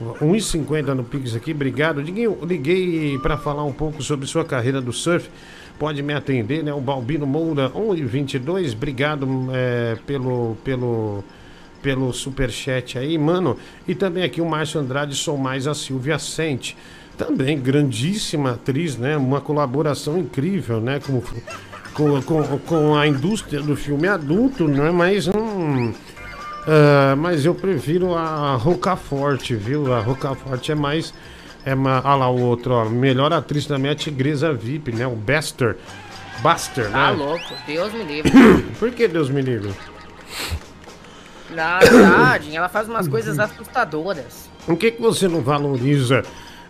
1,50 0.00 0.94
no 0.94 1.04
Pix 1.04 1.34
aqui, 1.34 1.52
obrigado. 1.52 2.02
Diguinho, 2.02 2.38
liguei 2.42 3.18
para 3.18 3.36
falar 3.36 3.64
um 3.64 3.72
pouco 3.72 4.02
sobre 4.02 4.26
sua 4.26 4.44
carreira 4.44 4.80
do 4.80 4.92
surf. 4.92 5.28
Pode 5.78 6.02
me 6.02 6.14
atender, 6.14 6.64
né? 6.64 6.72
O 6.72 6.80
Balbino 6.80 7.26
Moura, 7.26 7.70
1,22. 7.70 8.72
Obrigado 8.74 9.28
é, 9.52 9.96
pelo, 10.06 10.56
pelo, 10.64 11.22
pelo 11.88 12.12
superchat 12.12 12.98
aí, 12.98 13.16
mano. 13.16 13.56
E 13.86 13.94
também 13.94 14.22
aqui 14.22 14.42
o 14.42 14.46
Márcio 14.46 14.78
Andrade, 14.78 15.14
sou 15.14 15.38
mais 15.38 15.66
a 15.66 15.72
Silvia 15.72 16.18
Sente. 16.18 16.76
Também 17.16 17.58
grandíssima 17.58 18.50
atriz, 18.50 18.98
né? 18.98 19.16
Uma 19.16 19.40
colaboração 19.40 20.18
incrível, 20.18 20.82
né? 20.82 21.00
Com, 21.00 21.22
com, 21.94 22.20
com, 22.20 22.58
com 22.58 22.94
a 22.94 23.06
indústria 23.06 23.62
do 23.62 23.74
filme 23.74 24.06
adulto, 24.06 24.68
não 24.68 24.84
é 24.84 24.90
mais 24.90 25.28
um. 25.28 25.94
Ah, 26.66 27.16
mas 27.16 27.46
eu 27.46 27.54
prefiro 27.54 28.14
a 28.14 28.54
Rocafort, 28.56 29.50
viu? 29.54 29.90
A 29.94 30.00
Rocafort 30.00 30.68
é 30.68 30.74
mais. 30.74 31.14
É 31.64 31.74
uma, 31.74 32.02
olha 32.04 32.16
lá 32.16 32.30
o 32.30 32.38
outro, 32.38 32.74
ó. 32.74 32.84
Melhor 32.84 33.32
atriz 33.32 33.64
também 33.64 33.88
é 33.88 33.92
a 33.92 33.96
Tigresa 33.96 34.52
VIP, 34.52 34.92
né? 34.92 35.06
O 35.06 35.16
Bester. 35.16 35.78
Buster, 36.42 36.90
né? 36.90 37.10
louco, 37.12 37.54
Deus 37.66 37.94
me 37.94 38.04
livre. 38.04 38.30
Por 38.78 38.90
que 38.90 39.08
Deus 39.08 39.30
me 39.30 39.40
livre? 39.40 39.72
Na 41.58 41.78
verdade, 41.80 42.56
ela 42.56 42.68
faz 42.68 42.88
umas 42.88 43.08
coisas 43.08 43.38
assustadoras. 43.38 44.48
Por 44.64 44.76
que, 44.76 44.92
que 44.92 45.02
você 45.02 45.26
não 45.26 45.40
valoriza 45.40 46.22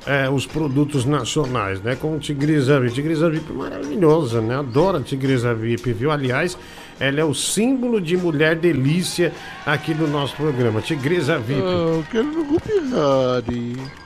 é, 0.06 0.31
os 0.31 0.47
produtos 0.47 1.05
nacionais, 1.05 1.82
né? 1.82 1.94
Como 1.94 2.19
Tigresa 2.19 2.81
VIP. 2.81 2.94
Tigresa 2.94 3.28
VIP 3.28 3.52
é 3.52 3.55
maravilhosa, 3.55 4.40
né? 4.40 4.56
Adoro 4.56 4.97
a 4.97 5.02
Tigresa 5.02 5.55
VIP, 5.55 5.93
viu? 5.93 6.10
Aliás, 6.10 6.56
ela 6.98 7.20
é 7.20 7.24
o 7.24 7.35
símbolo 7.35 8.01
de 8.01 8.16
mulher 8.16 8.56
delícia 8.56 9.32
aqui 9.66 9.93
do 9.93 10.06
nosso 10.06 10.35
programa. 10.36 10.81
Tigresa 10.81 11.39
VIP. 11.39 11.60
eu 11.60 12.05
quero 12.10 12.27
no 12.27 13.36
Hari. 13.36 13.77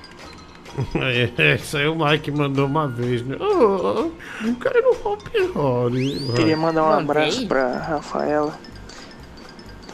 É, 0.94 1.52
Essa 1.52 1.80
aí 1.80 1.86
o 1.86 1.94
Mike 1.94 2.30
mandou 2.30 2.66
uma 2.66 2.88
vez, 2.88 3.20
né? 3.22 3.36
Oh, 3.38 4.10
eu 4.42 4.54
quero 4.58 4.82
no 4.82 5.12
Hopi 5.12 5.30
Hari. 5.38 6.32
Queria 6.34 6.56
mandar 6.56 6.84
um 6.84 6.92
abraço 6.92 7.46
pra 7.46 7.76
Rafaela. 7.76 8.58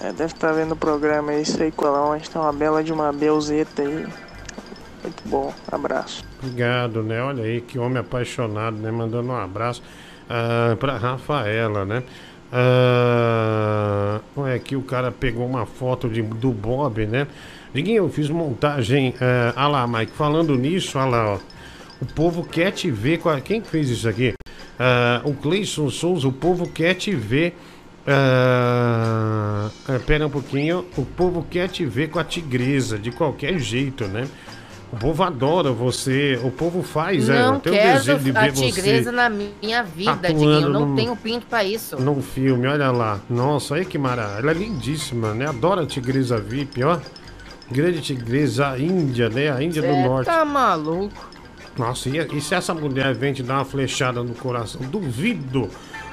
É, 0.00 0.12
deve 0.12 0.26
estar 0.26 0.52
vendo 0.52 0.72
o 0.72 0.76
programa 0.76 1.32
aí, 1.32 1.44
sei 1.44 1.72
qual 1.72 1.96
é 1.96 2.16
onde 2.16 2.30
tá 2.30 2.40
uma 2.40 2.52
bela 2.52 2.84
de 2.84 2.92
uma 2.92 3.12
belzeta 3.12 3.82
aí. 3.82 4.06
Muito 5.02 5.28
bom, 5.28 5.52
abraço. 5.70 6.24
Obrigado, 6.40 7.02
né? 7.02 7.20
Olha 7.22 7.44
aí, 7.44 7.60
que 7.60 7.78
homem 7.78 7.98
apaixonado, 7.98 8.76
né? 8.76 8.90
Mandando 8.90 9.28
um 9.28 9.36
abraço 9.36 9.82
ah, 10.28 10.76
pra 10.78 10.96
Rafaela, 10.96 11.84
né? 11.84 12.02
Ah, 12.52 14.20
olha 14.36 14.54
aqui, 14.54 14.76
o 14.76 14.82
cara 14.82 15.10
pegou 15.10 15.46
uma 15.46 15.66
foto 15.66 16.08
de, 16.08 16.22
do 16.22 16.50
Bob, 16.50 17.06
né? 17.06 17.26
Diguinho, 17.74 18.04
eu 18.04 18.08
fiz 18.08 18.30
montagem. 18.30 19.14
Ah, 19.20 19.52
ah 19.56 19.68
lá, 19.68 19.86
Mike, 19.86 20.12
falando 20.12 20.56
nisso, 20.56 20.98
olha 20.98 21.08
lá, 21.08 21.34
ó. 21.34 21.38
O 22.00 22.06
povo 22.06 22.44
quer 22.44 22.70
te 22.70 22.90
ver. 22.90 23.20
Quem 23.44 23.60
que 23.60 23.68
fez 23.68 23.90
isso 23.90 24.08
aqui? 24.08 24.34
Ah, 24.78 25.20
o 25.24 25.34
Cleison 25.34 25.90
Souza, 25.90 26.28
o 26.28 26.32
povo 26.32 26.68
quer 26.68 26.94
te 26.94 27.14
ver. 27.14 27.56
Ah, 28.10 29.70
pera 30.06 30.26
um 30.26 30.30
pouquinho. 30.30 30.84
O 30.96 31.04
povo 31.04 31.46
quer 31.48 31.68
te 31.68 31.84
ver 31.84 32.08
com 32.08 32.18
a 32.18 32.24
tigresa, 32.24 32.98
de 32.98 33.10
qualquer 33.10 33.58
jeito, 33.58 34.04
né? 34.06 34.26
O 34.90 34.96
povo 34.96 35.22
adora 35.22 35.70
você, 35.70 36.40
o 36.42 36.50
povo 36.50 36.82
faz, 36.82 37.28
é, 37.28 37.42
não 37.42 37.60
tem 37.60 37.72
o 37.72 37.76
quero 37.76 37.98
desejo 37.98 38.18
de 38.20 38.30
a 38.30 38.40
ver 38.40 38.52
tigresa 38.52 39.10
você 39.10 39.16
na 39.16 39.28
minha 39.28 39.82
vida, 39.82 40.28
Diguinho. 40.28 40.50
Eu 40.62 40.70
não 40.70 40.86
num- 40.86 40.96
tenho 40.96 41.14
pinto 41.14 41.44
pra 41.46 41.62
isso. 41.62 42.00
num 42.00 42.22
filme, 42.22 42.66
olha 42.66 42.90
lá. 42.90 43.20
Nossa, 43.28 43.74
olha 43.74 43.84
que 43.84 43.98
maravilha. 43.98 44.38
Ela 44.38 44.50
é 44.52 44.54
lindíssima, 44.54 45.34
né? 45.34 45.46
Adoro 45.46 45.82
a 45.82 45.86
tigresa 45.86 46.38
VIP, 46.38 46.82
ó. 46.84 46.98
Grande 47.70 48.00
tigresa, 48.00 48.68
a 48.70 48.78
Índia, 48.78 49.28
né? 49.28 49.52
A 49.52 49.62
Índia 49.62 49.82
do 49.82 49.88
Cê 49.88 50.02
Norte. 50.02 50.24
tá 50.26 50.42
maluco. 50.42 51.28
Nossa, 51.76 52.08
e, 52.08 52.16
e 52.38 52.40
se 52.40 52.54
essa 52.54 52.72
mulher 52.72 53.14
vem 53.14 53.34
te 53.34 53.42
dar 53.42 53.56
uma 53.56 53.64
flechada 53.66 54.22
no 54.22 54.34
coração? 54.34 54.80
Duvido, 54.80 55.68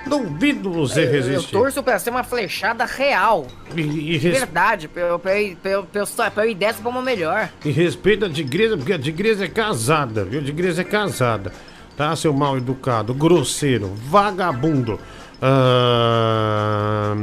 duvido 0.07 0.72
você 0.72 1.03
Eu 1.06 1.11
resistir. 1.11 1.52
torço 1.52 1.82
pra 1.84 1.98
ser 1.99 2.10
uma 2.10 2.23
flechada 2.23 2.86
real. 2.86 3.48
E, 3.76 3.82
e 3.82 4.18
res- 4.18 4.38
verdade, 4.40 4.88
pra 4.88 5.02
eu, 5.03 5.19
pra, 5.19 5.40
eu, 5.41 5.56
pra, 5.56 5.72
eu, 5.72 5.84
pra, 5.84 6.02
eu, 6.02 6.32
pra 6.32 6.45
eu 6.45 6.49
ir 6.52 6.56
dessa 6.56 6.82
pra 6.82 6.90
uma 6.90 7.02
melhor. 7.02 7.49
E 7.64 7.72
respeita 7.72 8.26
a 8.26 8.30
tigresa, 8.30 8.77
porque 8.77 8.94
a 8.94 8.99
tigresa 8.99 9.45
é 9.45 9.48
casada, 9.48 10.23
viu? 10.23 10.40
A 10.40 10.44
tigresa 10.44 10.82
é 10.82 10.86
casada. 10.86 11.52
Tá, 11.98 12.15
seu 12.15 12.34
mal 12.34 12.57
educado, 12.57 13.14
grosseiro, 13.14 13.94
vagabundo. 14.10 14.99
Ah, 15.41 17.14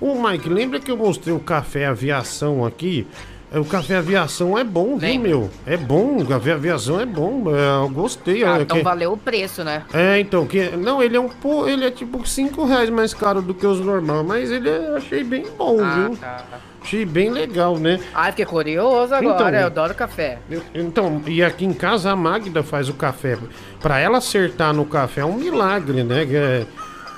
o 0.00 0.22
Mike, 0.22 0.48
lembra 0.48 0.80
que 0.80 0.90
eu 0.90 0.96
mostrei 0.96 1.34
o 1.34 1.38
café 1.40 1.86
aviação 1.86 2.64
aqui? 2.64 3.06
É, 3.52 3.58
O 3.60 3.64
café 3.64 3.96
aviação 3.96 4.58
é 4.58 4.64
bom, 4.64 4.96
viu, 4.98 5.20
meu? 5.20 5.50
É 5.64 5.76
bom, 5.76 6.16
o 6.18 6.26
café 6.26 6.52
aviação 6.52 7.00
é 7.00 7.06
bom. 7.06 7.44
é, 7.54 7.84
eu 7.84 7.88
gostei. 7.88 8.42
Ah, 8.44 8.58
é, 8.58 8.62
então 8.62 8.76
que- 8.78 8.82
valeu 8.82 9.12
o 9.12 9.16
preço, 9.16 9.62
né? 9.62 9.84
é, 9.94 10.18
então, 10.18 10.46
que, 10.46 10.70
não, 10.76 11.00
ele 11.02 11.16
é 11.16 11.20
um 11.20 11.28
pô, 11.28 11.66
ele 11.68 11.84
é 11.84 11.90
tipo 11.90 12.26
5 12.26 12.64
reais 12.64 12.90
mais 12.90 13.14
caro 13.14 13.40
do 13.40 13.54
que 13.54 13.64
os 13.66 13.78
normais, 13.80 14.26
mas 14.26 14.50
ele 14.50 14.68
é, 14.68 14.96
achei 14.96 15.22
bem 15.22 15.46
bom, 15.56 15.78
Ah, 15.80 15.94
viu? 16.08 16.16
tá. 16.16 16.44
Achei 16.82 17.04
bem 17.04 17.30
legal, 17.30 17.76
né? 17.78 17.98
Ai, 18.14 18.30
fiquei 18.30 18.44
curioso 18.44 19.12
agora. 19.14 19.48
Então, 19.48 19.60
eu 19.60 19.66
adoro 19.66 19.94
café. 19.94 20.38
Eu- 20.48 20.62
Então, 20.74 21.20
e 21.26 21.42
aqui 21.42 21.64
em 21.64 21.72
casa 21.72 22.12
a 22.12 22.16
Magda 22.16 22.62
faz 22.62 22.88
o 22.88 22.94
café. 22.94 23.36
Pra 23.80 23.98
ela 23.98 24.18
acertar 24.18 24.72
no 24.72 24.84
café 24.84 25.22
é 25.22 25.24
um 25.24 25.34
milagre, 25.34 26.04
né? 26.04 26.24
Que 26.24 26.36
é, 26.36 26.66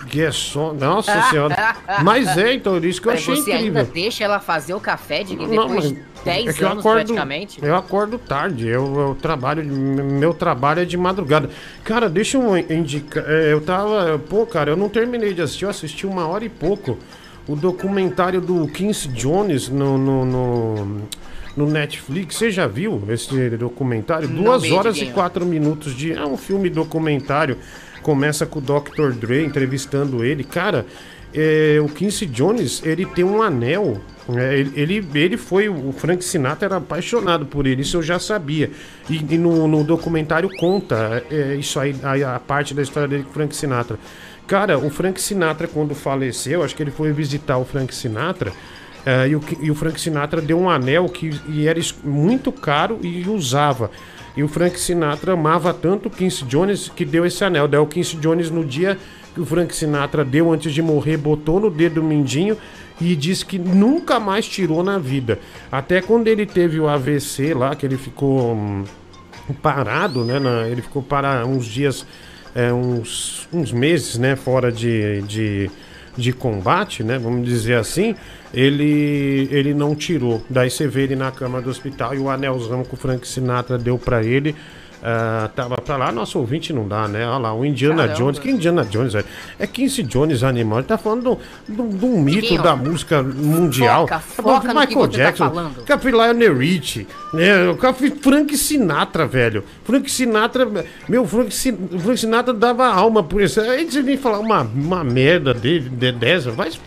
que 0.09 0.23
é 0.23 0.33
só. 0.33 0.73
Nossa 0.73 1.23
senhora. 1.31 1.77
Mas 2.03 2.37
é, 2.37 2.55
então, 2.55 2.79
isso 2.79 3.01
que 3.01 3.09
eu 3.09 3.13
achei 3.13 3.37
você 3.37 3.53
incrível. 3.53 3.81
ainda 3.81 3.85
deixa 3.85 4.25
ela 4.25 4.41
fazer 4.41 4.75
o 4.75 4.81
café, 4.81 5.25
Não, 5.25 5.49
depois 5.49 5.73
mas 5.75 5.89
de 5.89 5.99
10 6.25 6.47
é 6.49 6.53
que 6.53 6.63
eu 6.63 6.69
anos 6.69 6.81
acordo, 6.81 7.07
praticamente? 7.07 7.59
Eu 7.63 7.77
acordo 7.77 8.19
tarde, 8.19 8.67
eu, 8.67 9.01
eu 9.01 9.15
trabalho, 9.21 9.65
meu 9.65 10.35
trabalho 10.35 10.81
é 10.81 10.85
de 10.85 10.97
madrugada. 10.97 11.51
Cara, 11.85 12.09
deixa 12.09 12.37
eu 12.39 12.57
indicar, 12.57 13.25
é, 13.27 13.53
eu 13.53 13.61
tava, 13.61 14.19
pô, 14.29 14.45
cara, 14.47 14.71
eu 14.71 14.77
não 14.77 14.89
terminei 14.89 15.33
de 15.33 15.43
assistir, 15.43 15.65
eu 15.65 15.71
assisti 15.71 16.07
uma 16.07 16.27
hora 16.27 16.45
e 16.45 16.49
pouco 16.49 16.99
o 17.49 17.57
documentário 17.57 18.41
do 18.41 18.69
Quincy 18.69 19.09
Jones 19.09 19.69
no, 19.69 19.97
no, 19.97 20.25
no, 20.25 21.03
no 21.57 21.67
Netflix. 21.67 22.37
Você 22.37 22.51
já 22.51 22.67
viu 22.67 23.03
esse 23.09 23.51
documentário? 23.51 24.29
Duas 24.29 24.71
horas 24.71 24.99
e 24.99 25.07
quatro 25.07 25.47
minutos 25.47 25.97
de. 25.97 26.13
É 26.13 26.25
um 26.27 26.37
filme 26.37 26.69
documentário. 26.69 27.57
Começa 28.09 28.47
com 28.47 28.59
o 28.59 28.63
Dr. 28.63 29.13
Dre 29.13 29.45
entrevistando 29.45 30.25
ele. 30.25 30.43
Cara, 30.43 30.87
é, 31.35 31.79
o 31.79 31.91
Quincy 31.91 32.25
Jones, 32.25 32.83
ele 32.83 33.05
tem 33.05 33.23
um 33.23 33.43
anel. 33.43 34.01
né? 34.27 34.59
ele, 34.59 35.07
ele, 35.15 35.37
foi. 35.37 35.69
O 35.69 35.93
Frank 35.93 36.25
Sinatra 36.25 36.69
era 36.69 36.77
apaixonado 36.79 37.45
por 37.45 37.67
ele, 37.67 37.83
isso 37.83 37.99
eu 37.99 38.03
já 38.03 38.19
sabia. 38.19 38.71
E, 39.11 39.17
e 39.17 39.37
no, 39.37 39.69
no 39.69 39.85
documentário 39.85 40.49
conta 40.59 41.23
é, 41.31 41.55
isso 41.57 41.79
aí, 41.79 41.95
a, 42.03 42.37
a 42.37 42.41
parte 42.41 42.73
da 42.73 42.81
história 42.81 43.07
dele 43.07 43.25
com 43.25 43.29
o 43.29 43.33
Frank 43.35 43.55
Sinatra. 43.55 43.99
Cara, 44.47 44.79
o 44.79 44.89
Frank 44.89 45.21
Sinatra, 45.21 45.69
quando 45.69 45.95
faleceu, 45.95 46.63
acho 46.63 46.75
que 46.75 46.83
ele 46.83 46.91
foi 46.91 47.13
visitar 47.13 47.59
o 47.59 47.65
Frank 47.67 47.95
Sinatra. 47.95 48.55
é, 49.05 49.29
e, 49.29 49.37
o, 49.37 49.43
e 49.61 49.71
o 49.71 49.75
Frank 49.75 50.01
Sinatra 50.01 50.41
deu 50.41 50.59
um 50.59 50.71
anel 50.71 51.11
que 51.11 51.31
era 51.69 51.79
muito 52.03 52.51
caro 52.51 53.01
e 53.03 53.29
usava. 53.29 53.91
E 54.39 54.43
o 54.45 54.47
Frank 54.47 54.79
Sinatra 54.79 55.33
amava 55.33 55.75
tanto 55.75 56.07
o 56.07 56.11
Quincy 56.11 56.45
Jones 56.45 56.89
que 56.89 57.05
deu 57.05 57.27
esse 57.27 57.43
anel. 57.45 57.67
Daí 57.67 57.81
o 57.81 57.87
Quincy 57.87 58.19
Jones, 58.19 58.53
no 58.53 58.65
dia 58.65 58.97
que 59.35 59.41
o 59.41 59.45
Frank 59.45 59.75
Sinatra 59.75 60.25
deu 60.25 60.53
antes 60.53 60.73
de 60.73 60.81
morrer, 60.81 61.17
botou 61.17 61.59
no 61.59 61.69
dedo 61.69 62.01
mindinho 62.05 62.57
e 63.01 63.17
disse 63.17 63.45
que 63.45 63.59
nunca 63.59 64.21
mais 64.21 64.47
tirou 64.47 64.81
na 64.85 64.97
vida. 64.97 65.41
Até 65.73 66.01
quando 66.01 66.29
ele 66.29 66.47
teve 66.47 66.79
o 66.79 66.87
AVC 66.87 67.53
lá, 67.53 67.75
que 67.75 67.85
ele 67.85 67.97
ficou 67.97 68.55
hum, 68.55 68.85
parado, 69.61 70.25
né? 70.25 70.39
na- 70.39 70.69
ele 70.69 70.83
ficou 70.83 71.03
para 71.03 71.45
uns 71.45 71.67
dias, 71.67 72.07
é, 72.55 72.73
uns, 72.73 73.49
uns 73.53 73.73
meses, 73.73 74.19
né? 74.19 74.37
Fora 74.37 74.71
de, 74.71 75.21
de, 75.23 75.69
de 76.17 76.33
combate, 76.33 77.03
né? 77.03 77.19
Vamos 77.19 77.47
dizer 77.47 77.75
assim. 77.75 78.15
Ele, 78.53 79.49
ele 79.51 79.75
não 79.75 79.95
tirou. 79.95 80.43
Daí 80.49 80.71
você 80.71 80.87
vê 80.87 81.03
ele 81.03 81.17
na 81.17 81.31
cama 81.31 81.61
do 81.61 81.69
hospital 81.71 82.15
e 82.15 82.19
o 82.19 82.31
anelzão 82.31 82.83
que 82.83 82.95
o 82.95 82.97
Frank 82.97 83.27
Sinatra 83.27 83.77
deu 83.77 83.99
pra 83.99 84.23
ele. 84.23 84.55
Ah, 85.03 85.49
tava 85.55 85.77
pra 85.77 85.97
lá, 85.97 86.11
nosso 86.11 86.39
ouvinte 86.39 86.73
não 86.73 86.87
dá, 86.89 87.07
né? 87.07 87.27
Olha 87.27 87.39
lá, 87.39 87.55
o 87.55 87.65
Indiana 87.65 88.03
Caramba. 88.03 88.15
Jones. 88.19 88.39
Que 88.39 88.51
Indiana 88.51 88.85
Jones, 88.85 89.13
velho? 89.13 89.27
É 89.59 89.67
Quincy 89.67 90.03
Jones 90.03 90.43
animal. 90.43 90.81
Ele 90.81 90.89
tá 90.89 90.99
falando 90.99 91.39
de 91.69 91.81
um- 91.81 91.89
de 91.89 92.07
mito 92.07 92.61
da 92.63 92.75
música 92.75 93.23
mundial. 93.23 94.03
foca, 94.09 94.15
Tá 94.17 94.21
falando 94.21 94.55
foca 94.63 94.75
no 94.75 94.87
que 94.87 94.95
você 94.95 95.33
tá. 95.33 95.71
Café 95.87 96.11
Lionel 96.11 96.57
Rich, 96.59 97.07
né? 97.33 97.75
Café 97.81 98.11
Frank 98.11 98.57
Sinatra, 98.57 99.27
velho. 99.27 99.65
Frank 99.85 100.11
Sinatra, 100.11 100.69
meu, 101.09 101.25
Frank, 101.27 101.51
Frank 102.01 102.17
Sinatra 102.19 102.53
dava 102.53 102.87
alma 102.87 103.23
por 103.23 103.41
isso. 103.41 103.61
Aí 103.61 103.91
você 103.91 104.03
vem 104.03 104.17
falar 104.17 104.39
uma, 104.41 104.63
uma 104.63 105.05
merda 105.05 105.55
dele, 105.55 105.89
de, 105.89 106.13
dessa, 106.13 106.51
vai 106.51 106.71
se 106.71 106.79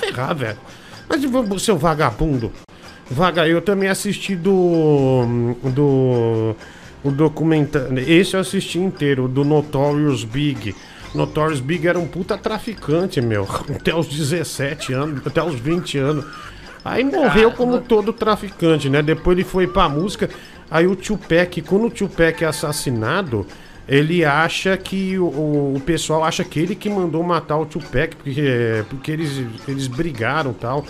ferrar, 0.00 0.34
velho. 0.34 0.58
Mas 1.08 1.22
seu 1.62 1.76
vagabundo. 1.76 2.50
Vaga, 3.10 3.46
eu 3.46 3.60
também 3.60 3.88
assisti 3.88 4.34
do. 4.34 5.54
do. 5.62 6.56
O 7.04 7.10
documentário. 7.10 7.98
Esse 7.98 8.34
eu 8.34 8.40
assisti 8.40 8.78
inteiro, 8.78 9.28
do 9.28 9.44
Notorious 9.44 10.24
Big. 10.24 10.74
Notorious 11.14 11.60
Big 11.60 11.86
era 11.86 11.98
um 11.98 12.08
puta 12.08 12.36
traficante, 12.36 13.20
meu. 13.20 13.46
Até 13.72 13.94
os 13.94 14.08
17 14.08 14.92
anos, 14.92 15.26
até 15.26 15.42
os 15.42 15.54
20 15.54 15.98
anos. 15.98 16.24
Aí 16.84 17.04
morreu 17.04 17.52
como 17.52 17.80
todo 17.80 18.12
traficante, 18.12 18.90
né? 18.90 19.02
Depois 19.02 19.38
ele 19.38 19.46
foi 19.46 19.66
pra 19.66 19.88
música. 19.88 20.28
Aí 20.70 20.86
o 20.86 20.96
Tupac, 20.96 21.62
quando 21.62 21.86
o 21.86 21.90
Tupac 21.90 22.42
é 22.42 22.46
assassinado, 22.46 23.46
ele 23.88 24.24
acha 24.24 24.76
que 24.76 25.18
o, 25.18 25.74
o 25.76 25.82
pessoal 25.84 26.24
acha 26.24 26.42
que 26.42 26.58
ele 26.58 26.74
que 26.74 26.88
mandou 26.90 27.22
matar 27.22 27.58
o 27.58 27.66
Tupac, 27.66 28.16
porque, 28.16 28.84
porque 28.88 29.12
eles, 29.12 29.46
eles 29.68 29.86
brigaram 29.86 30.50
e 30.50 30.54
tal. 30.54 30.84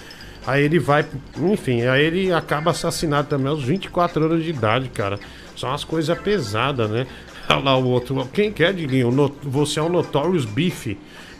Aí 0.46 0.62
ele 0.62 0.78
vai, 0.78 1.04
enfim, 1.38 1.82
aí 1.82 2.04
ele 2.04 2.32
acaba 2.32 2.70
assassinado 2.70 3.28
também 3.28 3.48
aos 3.48 3.64
24 3.64 4.24
anos 4.24 4.44
de 4.44 4.50
idade, 4.50 4.88
cara. 4.90 5.18
São 5.56 5.68
umas 5.68 5.84
coisas 5.84 6.18
pesadas, 6.18 6.90
né? 6.90 7.06
Olha 7.48 7.60
lá 7.60 7.76
o 7.76 7.86
outro. 7.86 8.28
Quem 8.32 8.52
quer, 8.52 8.72
Diguinho? 8.72 9.10
Você 9.42 9.78
é 9.78 9.82
o 9.82 9.88
Notorious 9.88 10.44
Beef. 10.44 10.96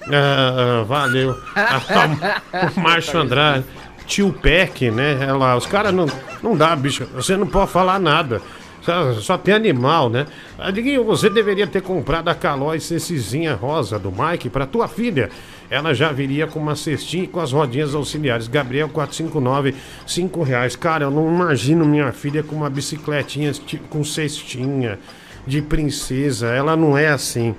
Ah, 0.06 0.80
ah, 0.80 0.84
valeu. 0.84 1.36
Ah, 1.56 2.42
o 2.76 2.80
Márcio 2.80 3.20
Andrade. 3.20 3.64
Tio 4.06 4.32
Peck, 4.32 4.90
né? 4.90 5.16
Olha 5.22 5.34
lá, 5.34 5.56
os 5.56 5.66
caras 5.66 5.94
não, 5.94 6.06
não 6.42 6.56
dá, 6.56 6.76
bicho. 6.76 7.06
Você 7.14 7.36
não 7.36 7.46
pode 7.46 7.70
falar 7.70 7.98
nada. 7.98 8.42
Só, 8.82 9.14
só 9.14 9.38
tem 9.38 9.54
animal, 9.54 10.10
né? 10.10 10.26
Ah, 10.58 10.70
Diguinho, 10.70 11.04
você 11.04 11.30
deveria 11.30 11.66
ter 11.66 11.80
comprado 11.80 12.28
a 12.28 12.34
Calói 12.34 12.80
Cecizinha 12.80 13.54
Rosa 13.54 13.98
do 13.98 14.12
Mike 14.12 14.50
para 14.50 14.66
tua 14.66 14.86
filha. 14.86 15.30
Ela 15.74 15.92
já 15.92 16.12
viria 16.12 16.46
com 16.46 16.58
uma 16.58 16.76
cestinha 16.76 17.24
e 17.24 17.26
com 17.26 17.40
as 17.40 17.52
rodinhas 17.52 17.94
auxiliares. 17.94 18.46
Gabriel 18.48 18.88
459, 18.88 19.74
5 20.06 20.42
reais. 20.42 20.76
Cara, 20.76 21.04
eu 21.04 21.10
não 21.10 21.28
imagino 21.34 21.84
minha 21.84 22.12
filha 22.12 22.42
com 22.42 22.54
uma 22.56 22.70
bicicletinha 22.70 23.52
ti- 23.52 23.80
com 23.90 24.04
cestinha 24.04 24.98
de 25.46 25.60
princesa. 25.60 26.48
Ela 26.48 26.76
não 26.76 26.96
é 26.96 27.08
assim. 27.08 27.54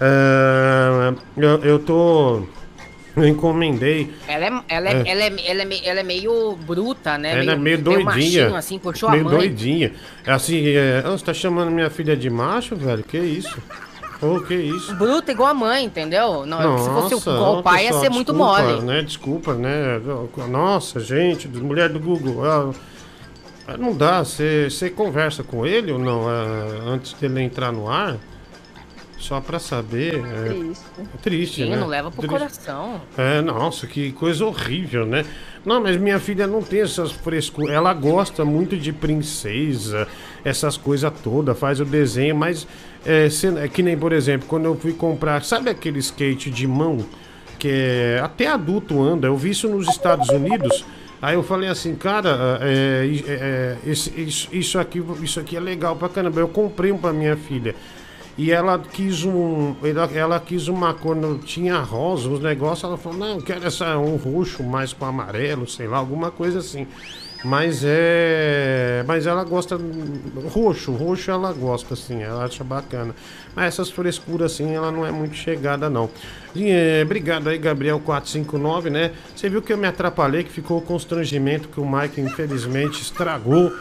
Ah, 0.00 1.12
eu, 1.36 1.58
eu 1.64 1.78
tô. 1.78 2.42
Eu 3.16 3.26
encomendei. 3.26 4.12
Ela 4.28 4.44
é, 4.44 4.60
ela, 4.68 4.88
é, 4.90 4.92
É. 4.92 5.10
Ela, 5.10 5.22
é, 5.22 5.50
ela, 5.50 5.62
é, 5.62 5.88
ela 5.88 6.00
é 6.00 6.02
meio 6.02 6.54
bruta, 6.66 7.16
né? 7.16 7.30
Ela 7.32 7.40
é 7.40 7.44
meio 7.46 7.60
meio 7.60 7.78
doidinha. 7.78 8.04
machinho, 8.04 8.54
assim, 8.54 8.78
puxou 8.78 9.10
meio 9.10 9.22
a 9.22 9.24
mãe. 9.24 9.38
doidinha. 9.38 9.92
Assim, 10.26 10.68
é, 10.68 11.02
"Ah, 11.02 11.10
você 11.12 11.24
tá 11.24 11.32
chamando 11.32 11.70
minha 11.70 11.88
filha 11.88 12.14
de 12.14 12.28
macho, 12.28 12.76
velho? 12.76 13.02
Que 13.02 13.16
isso? 13.16 13.56
Ô, 14.20 14.40
que 14.40 14.54
isso? 14.54 14.94
Bruta 14.94 15.30
igual 15.32 15.50
a 15.50 15.54
mãe, 15.54 15.84
entendeu? 15.84 16.46
Não, 16.46 16.78
se 16.78 16.88
fosse 16.88 17.14
Nossa, 17.14 17.30
igual 17.30 17.56
ó, 17.56 17.60
o 17.60 17.62
pai, 17.62 17.84
pessoal, 17.84 17.94
ia 17.94 18.08
ser 18.08 18.14
muito 18.14 18.32
desculpa, 18.32 18.62
mole. 18.62 18.82
Né? 18.82 19.02
Desculpa, 19.02 19.54
né? 19.54 20.00
Nossa, 20.48 21.00
gente, 21.00 21.48
mulher 21.48 21.88
do 21.88 22.00
Google. 22.00 22.44
ah, 22.44 22.72
ah, 23.68 23.76
não 23.76 23.94
dá, 23.94 24.24
você 24.24 24.68
você 24.70 24.88
conversa 24.88 25.42
com 25.42 25.66
ele 25.66 25.92
ou 25.92 25.98
não 25.98 26.28
ah, 26.28 26.84
antes 26.86 27.12
dele 27.14 27.42
entrar 27.42 27.72
no 27.72 27.90
ar? 27.90 28.16
Só 29.18 29.40
pra 29.40 29.58
saber. 29.58 30.14
É 30.14 30.48
Triste. 30.50 30.84
é 30.98 31.18
triste, 31.22 31.64
Sim, 31.64 31.70
né? 31.70 31.76
não 31.76 31.86
leva 31.86 32.10
pro 32.10 32.20
Triste. 32.20 32.38
coração. 32.38 33.00
É, 33.16 33.40
nossa, 33.40 33.86
que 33.86 34.12
coisa 34.12 34.44
horrível, 34.44 35.06
né? 35.06 35.24
Não, 35.64 35.80
mas 35.82 35.96
minha 35.96 36.20
filha 36.20 36.46
não 36.46 36.62
tem 36.62 36.82
essas 36.82 37.10
frescuras. 37.12 37.74
Ela 37.74 37.94
gosta 37.94 38.44
muito 38.44 38.76
de 38.76 38.92
princesa, 38.92 40.06
essas 40.44 40.76
coisas 40.76 41.10
todas, 41.24 41.58
faz 41.58 41.80
o 41.80 41.84
desenho, 41.84 42.36
mas 42.36 42.68
é, 43.06 43.64
é 43.64 43.68
que 43.68 43.82
nem, 43.82 43.96
por 43.96 44.12
exemplo, 44.12 44.46
quando 44.48 44.64
eu 44.66 44.74
fui 44.76 44.92
comprar, 44.92 45.42
sabe 45.44 45.70
aquele 45.70 45.98
skate 46.00 46.50
de 46.50 46.66
mão 46.66 46.98
que 47.58 47.68
é, 47.68 48.20
até 48.22 48.46
adulto 48.48 49.00
anda? 49.02 49.26
Eu 49.28 49.36
vi 49.36 49.50
isso 49.50 49.68
nos 49.68 49.88
Estados 49.88 50.28
Unidos. 50.28 50.84
Aí 51.22 51.34
eu 51.34 51.42
falei 51.42 51.68
assim, 51.68 51.94
cara, 51.94 52.58
é, 52.60 53.06
é, 53.26 53.32
é, 53.32 53.90
esse- 53.90 54.12
isso, 54.20 54.48
isso, 54.52 54.78
aqui, 54.78 55.02
isso 55.22 55.40
aqui 55.40 55.56
é 55.56 55.60
legal 55.60 55.96
pra 55.96 56.08
caramba. 56.08 56.40
Eu 56.40 56.48
comprei 56.48 56.92
um 56.92 56.98
pra 56.98 57.12
minha 57.12 57.36
filha. 57.36 57.74
E 58.38 58.52
ela 58.52 58.78
quis 58.78 59.24
um. 59.24 59.74
Ela, 59.82 60.04
ela 60.14 60.38
quis 60.38 60.68
uma 60.68 60.92
cor, 60.92 61.16
não 61.16 61.38
tinha 61.38 61.78
rosa, 61.78 62.28
os 62.28 62.38
negócios. 62.40 62.84
Ela 62.84 62.98
falou, 62.98 63.18
não, 63.18 63.36
eu 63.36 63.42
quero 63.42 63.66
essa, 63.66 63.96
um 63.96 64.16
roxo 64.16 64.62
mais 64.62 64.92
com 64.92 65.06
amarelo, 65.06 65.66
sei 65.66 65.86
lá, 65.88 65.96
alguma 65.96 66.30
coisa 66.30 66.58
assim. 66.58 66.86
Mas 67.44 67.82
é. 67.84 69.04
Mas 69.06 69.26
ela 69.26 69.44
gosta. 69.44 69.78
Roxo, 70.52 70.92
roxo 70.92 71.30
ela 71.30 71.52
gosta, 71.52 71.94
assim, 71.94 72.22
ela 72.22 72.44
acha 72.44 72.64
bacana. 72.64 73.14
Mas 73.54 73.66
essas 73.66 73.90
frescuras 73.90 74.52
assim, 74.52 74.74
ela 74.74 74.90
não 74.90 75.06
é 75.06 75.12
muito 75.12 75.34
chegada, 75.36 75.88
não. 75.88 76.10
E, 76.54 76.70
é, 76.70 77.02
obrigado 77.04 77.48
aí, 77.48 77.58
Gabriel459, 77.58 78.90
né? 78.90 79.12
Você 79.34 79.48
viu 79.48 79.62
que 79.62 79.72
eu 79.72 79.78
me 79.78 79.86
atrapalhei, 79.86 80.44
que 80.44 80.50
ficou 80.50 80.78
o 80.78 80.82
constrangimento 80.82 81.68
que 81.68 81.78
o 81.80 81.86
Mike, 81.88 82.20
infelizmente, 82.20 83.00
estragou. 83.02 83.72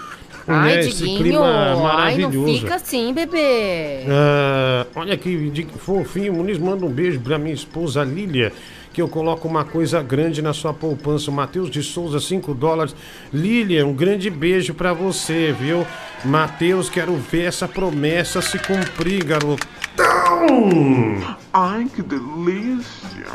Ai, 0.47 0.75
né, 0.75 0.79
esse 0.81 0.97
Diguinho, 0.97 1.17
clima 1.17 1.45
ai, 1.45 1.73
não 1.73 1.81
maravilhoso. 1.81 2.59
fica 2.59 2.75
assim, 2.75 3.11
bebê. 3.13 4.03
Ah, 4.07 4.85
olha 4.95 5.15
aqui, 5.15 5.67
fofinho, 5.79 6.33
Muniz 6.33 6.59
manda 6.59 6.85
um 6.85 6.89
beijo 6.89 7.19
pra 7.19 7.39
minha 7.39 7.53
esposa 7.53 8.03
Lília, 8.03 8.53
que 8.95 9.01
eu 9.01 9.09
coloco 9.09 9.45
uma 9.45 9.65
coisa 9.65 10.01
grande 10.01 10.41
na 10.41 10.53
sua 10.53 10.73
poupança. 10.73 11.29
Matheus 11.29 11.69
de 11.69 11.83
Souza, 11.83 12.17
5 12.17 12.53
dólares. 12.53 12.95
Lília, 13.33 13.85
um 13.85 13.93
grande 13.93 14.29
beijo 14.29 14.73
pra 14.73 14.93
você, 14.93 15.51
viu? 15.51 15.85
Matheus, 16.23 16.89
quero 16.89 17.13
ver 17.17 17.43
essa 17.43 17.67
promessa 17.67 18.41
se 18.41 18.57
cumprir, 18.57 19.25
garotão! 19.25 19.67
Ai, 21.51 21.85
que 21.93 22.01
delícia. 22.01 23.25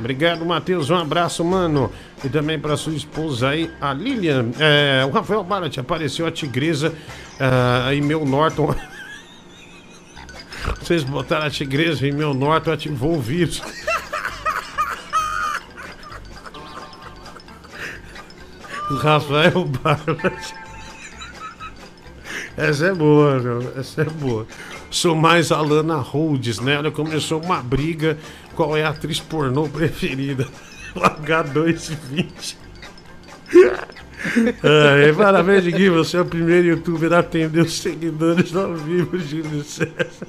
Obrigado, 0.00 0.44
Matheus. 0.44 0.90
Um 0.90 0.96
abraço, 0.96 1.44
mano. 1.44 1.92
E 2.24 2.28
também 2.28 2.58
para 2.58 2.76
sua 2.76 2.92
esposa 2.92 3.50
aí, 3.50 3.70
a 3.80 3.92
Lilian. 3.92 4.46
É, 4.58 5.04
o 5.06 5.10
Rafael 5.10 5.44
Barat 5.44 5.78
apareceu 5.78 6.26
a 6.26 6.32
tigresa 6.32 6.92
ah, 7.38 7.94
e 7.94 8.00
meu 8.00 8.26
Norton. 8.26 8.74
Vocês 10.82 11.04
botaram 11.04 11.46
a 11.46 11.50
tigresa 11.50 12.04
e 12.04 12.10
meu 12.10 12.34
Norton 12.34 12.72
ativou 12.72 13.14
o 13.14 13.20
vírus. 13.20 13.62
Rafael 18.96 19.64
Barat. 19.64 20.52
Essa 22.56 22.86
é 22.86 22.94
boa, 22.94 23.38
meu. 23.38 23.72
Essa 23.78 24.02
é 24.02 24.04
boa. 24.04 24.46
Sou 24.90 25.16
mais 25.16 25.50
a 25.50 25.60
Lana 25.60 25.96
Rhodes, 25.96 26.60
né? 26.60 26.78
Olha, 26.78 26.90
começou 26.90 27.42
uma 27.42 27.62
briga. 27.62 28.18
Qual 28.54 28.76
é 28.76 28.84
a 28.84 28.90
atriz 28.90 29.20
pornô 29.20 29.68
preferida? 29.68 30.46
H220. 30.94 32.56
É, 34.62 35.12
parabéns, 35.12 35.64
Diguinho. 35.64 35.94
Você 35.94 36.16
é 36.16 36.20
o 36.20 36.24
primeiro 36.24 36.68
youtuber 36.68 37.12
a 37.12 37.20
atender 37.20 37.62
os 37.62 37.78
seguidores 37.78 38.54
ao 38.54 38.74
vivo, 38.74 39.18
Júlio 39.18 39.64
César. 39.64 40.28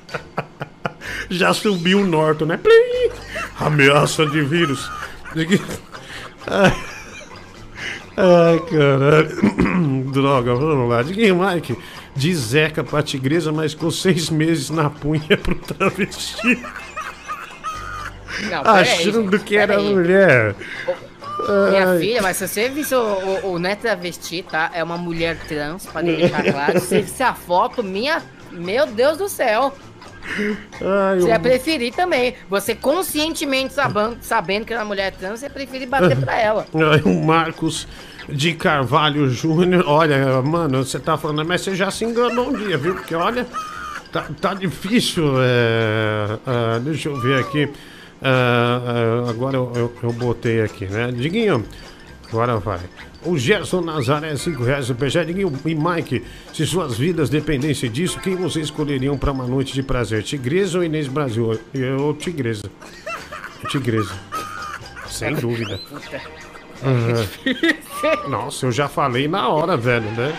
Já 1.29 1.53
subiu 1.53 1.99
o 1.99 2.07
Norton, 2.07 2.45
né? 2.45 2.57
Plim! 2.57 3.11
Ameaça 3.59 4.25
de 4.25 4.41
vírus. 4.41 4.89
Diguinho. 5.35 5.61
Ai, 6.47 6.73
ai, 8.17 8.59
caralho. 8.59 10.03
Droga, 10.11 10.55
vamos 10.55 10.89
lá. 10.89 11.01
Diguinho, 11.01 11.39
Mike. 11.39 11.77
De 12.15 12.35
Zeca 12.35 12.83
pra 12.83 13.01
tigresa, 13.01 13.51
mas 13.51 13.73
com 13.73 13.89
seis 13.89 14.29
meses 14.29 14.69
na 14.69 14.89
punha 14.89 15.37
pro 15.37 15.55
travesti. 15.55 16.61
Não, 18.49 18.61
Achando 18.63 19.31
gente, 19.31 19.43
que 19.43 19.57
era 19.57 19.75
peraí. 19.75 19.93
mulher. 19.93 20.55
Minha 21.69 21.89
Ai. 21.89 21.99
filha, 21.99 22.21
mas 22.21 22.37
se 22.37 22.47
você 22.47 22.69
visse 22.69 22.95
o, 22.95 23.01
o, 23.43 23.53
o 23.53 23.65
é 23.67 23.75
travesti, 23.75 24.43
tá? 24.43 24.71
É 24.73 24.83
uma 24.83 24.97
mulher 24.97 25.37
trans, 25.47 25.85
pra 25.85 26.01
deixar 26.01 26.43
claro. 26.43 26.79
Se 26.79 27.23
a 27.23 27.33
foto, 27.33 27.83
minha. 27.83 28.21
Meu 28.51 28.85
Deus 28.85 29.17
do 29.17 29.27
céu. 29.27 29.73
Ai, 30.81 31.19
Você 31.19 31.25
eu- 31.25 31.27
ia 31.29 31.39
preferir 31.39 31.93
também. 31.93 32.35
Você 32.49 32.73
conscientemente 32.75 33.73
sabendo, 33.73 34.17
sabendo 34.21 34.65
que 34.65 34.73
uma 34.73 34.85
mulher 34.85 35.11
trans, 35.13 35.39
você 35.39 35.49
preferir 35.49 35.87
bater 35.87 36.17
pra 36.17 36.37
ela. 36.39 36.65
Ai, 36.73 37.01
O 37.05 37.23
Marcos 37.23 37.87
de 38.29 38.53
Carvalho 38.53 39.29
Júnior. 39.29 39.83
Olha, 39.87 40.41
mano, 40.41 40.83
você 40.83 40.99
tá 40.99 41.17
falando, 41.17 41.45
mas 41.47 41.61
você 41.61 41.75
já 41.75 41.91
se 41.91 42.05
enganou 42.05 42.49
um 42.49 42.53
dia, 42.53 42.77
viu? 42.77 42.95
Porque 42.95 43.13
olha, 43.15 43.45
tá, 44.11 44.25
tá 44.39 44.53
difícil. 44.53 45.33
é, 45.41 46.37
ah, 46.47 46.79
deixa 46.79 47.09
eu 47.09 47.19
ver 47.19 47.39
aqui. 47.39 47.69
Ah, 48.21 48.81
ah, 49.27 49.29
agora 49.29 49.57
eu, 49.57 49.71
eu, 49.75 49.93
eu 50.01 50.13
botei 50.13 50.61
aqui, 50.61 50.85
né? 50.85 51.11
Diguinho, 51.11 51.65
agora 52.29 52.55
vai. 52.57 52.79
O 53.25 53.37
Gerson 53.37 53.81
Nazaré, 53.81 54.35
5 54.35 54.63
reais. 54.63 54.87
Diguinho 55.25 55.51
e 55.65 55.75
Mike, 55.75 56.23
se 56.53 56.65
suas 56.65 56.97
vidas 56.97 57.29
dependessem 57.29 57.89
disso, 57.89 58.19
quem 58.19 58.35
vocês 58.35 58.65
escolheriam 58.65 59.17
pra 59.17 59.31
uma 59.31 59.47
noite 59.47 59.73
de 59.73 59.81
prazer? 59.81 60.23
Tigresa 60.23 60.79
ou 60.79 60.83
Inês 60.83 61.07
Brasil? 61.07 61.57
Eu, 61.73 62.13
Tigresa. 62.15 62.63
Tigresa. 63.69 64.11
Sem 65.07 65.35
dúvida. 65.35 65.79
Aham. 66.83 68.27
Nossa, 68.29 68.65
eu 68.65 68.71
já 68.71 68.89
falei 68.89 69.27
na 69.27 69.47
hora, 69.47 69.77
velho, 69.77 70.09
né? 70.11 70.33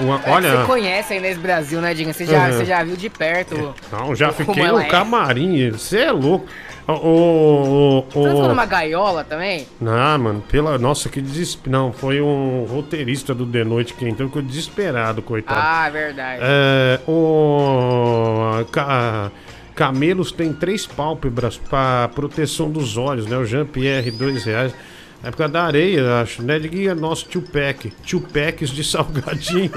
Uma- 0.00 0.20
É 0.24 0.30
olha, 0.30 0.56
Você 0.56 0.66
conhece 0.66 1.12
a 1.12 1.16
Inês 1.16 1.38
Brasil, 1.38 1.80
né, 1.80 1.94
Dinga? 1.94 2.12
Você 2.12 2.24
já, 2.26 2.46
Uhum. 2.46 2.52
você 2.54 2.64
já 2.64 2.82
viu 2.82 2.96
de 2.96 3.08
perto. 3.10 3.74
não, 3.92 4.14
já 4.16 4.32
fiquei 4.32 4.66
no 4.66 4.80
é. 4.80 4.84
camarim, 4.86 5.70
você 5.70 5.98
é 5.98 6.10
louco. 6.12 6.46
O, 6.90 8.04
o, 8.14 8.18
o, 8.18 8.48
numa 8.48 8.66
gaiola 8.66 9.24
também? 9.24 9.66
Não, 9.80 10.18
mano, 10.18 10.42
pela. 10.48 10.78
Nossa, 10.78 11.08
que 11.08 11.20
desesperado. 11.20 11.70
Não, 11.70 11.92
foi 11.92 12.20
um 12.20 12.64
roteirista 12.64 13.34
do 13.34 13.44
The 13.46 13.64
Noite 13.64 13.94
que 13.94 14.06
entrou, 14.08 14.28
ficou 14.28 14.42
desesperado, 14.42 15.22
coitado. 15.22 15.60
Ah, 15.62 15.86
é 15.88 15.90
verdade. 15.90 16.40
É, 16.42 17.00
o 17.06 18.64
ca- 18.70 19.30
Camelos 19.74 20.30
tem 20.32 20.52
três 20.52 20.86
pálpebras 20.86 21.56
para 21.56 22.08
proteção 22.08 22.70
dos 22.70 22.96
olhos, 22.96 23.26
né? 23.26 23.36
O 23.36 23.44
Jean-Pierre, 23.44 24.10
dois 24.10 24.44
reais. 24.44 24.74
É 25.22 25.30
por 25.30 25.36
causa 25.36 25.52
da 25.52 25.62
areia, 25.64 26.20
acho, 26.22 26.42
né? 26.42 26.58
De 26.58 26.88
é 26.88 26.94
nosso 26.94 27.26
tio 27.28 27.42
Peck. 27.42 27.92
Tio 28.02 28.20
Pecks 28.20 28.70
de 28.70 28.82
salgadinho. 28.84 29.70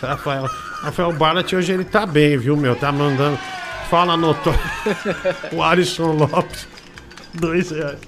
Rafael, 0.00 0.46
Rafael 0.82 1.12
Barnett 1.12 1.54
hoje 1.56 1.72
ele 1.72 1.84
tá 1.84 2.04
bem, 2.04 2.36
viu, 2.36 2.56
meu? 2.56 2.76
Tá 2.76 2.92
mandando. 2.92 3.38
Fala 3.92 4.16
no 4.16 4.32
to- 4.32 4.54
O 5.54 5.62
Alisson 5.62 6.12
Lopes, 6.12 6.66
dois 7.34 7.70
reais. 7.70 7.98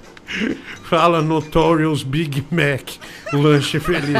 Fala 0.85 1.21
Notorious 1.21 2.03
Big 2.03 2.43
Mac, 2.51 2.89
lanche 3.35 3.79
feliz. 3.79 4.17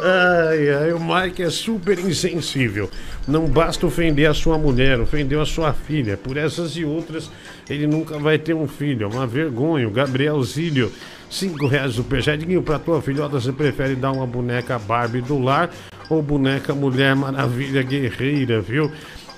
Ai, 0.00 0.70
ai, 0.70 0.92
o 0.92 1.00
Mike 1.00 1.42
é 1.42 1.50
super 1.50 1.98
insensível. 1.98 2.88
Não 3.26 3.46
basta 3.48 3.84
ofender 3.88 4.30
a 4.30 4.34
sua 4.34 4.56
mulher, 4.56 5.00
ofendeu 5.00 5.40
a 5.42 5.46
sua 5.46 5.72
filha. 5.72 6.16
Por 6.16 6.36
essas 6.36 6.76
e 6.76 6.84
outras, 6.84 7.28
ele 7.68 7.88
nunca 7.88 8.20
vai 8.20 8.38
ter 8.38 8.54
um 8.54 8.68
filho. 8.68 9.02
É 9.02 9.06
uma 9.12 9.26
vergonha. 9.26 9.88
O 9.88 9.90
Gabriel 9.90 10.40
Zílio, 10.44 10.92
5 11.28 11.66
reais 11.66 11.96
do 11.96 12.04
Pejadinho. 12.04 12.62
Pra 12.62 12.78
tua 12.78 13.02
filhota, 13.02 13.40
você 13.40 13.50
prefere 13.50 13.96
dar 13.96 14.12
uma 14.12 14.28
boneca 14.28 14.78
Barbie 14.78 15.20
do 15.22 15.40
lar 15.40 15.70
ou 16.14 16.22
boneca 16.22 16.74
Mulher 16.74 17.14
Maravilha 17.16 17.82
Guerreira, 17.82 18.60
viu? 18.60 18.90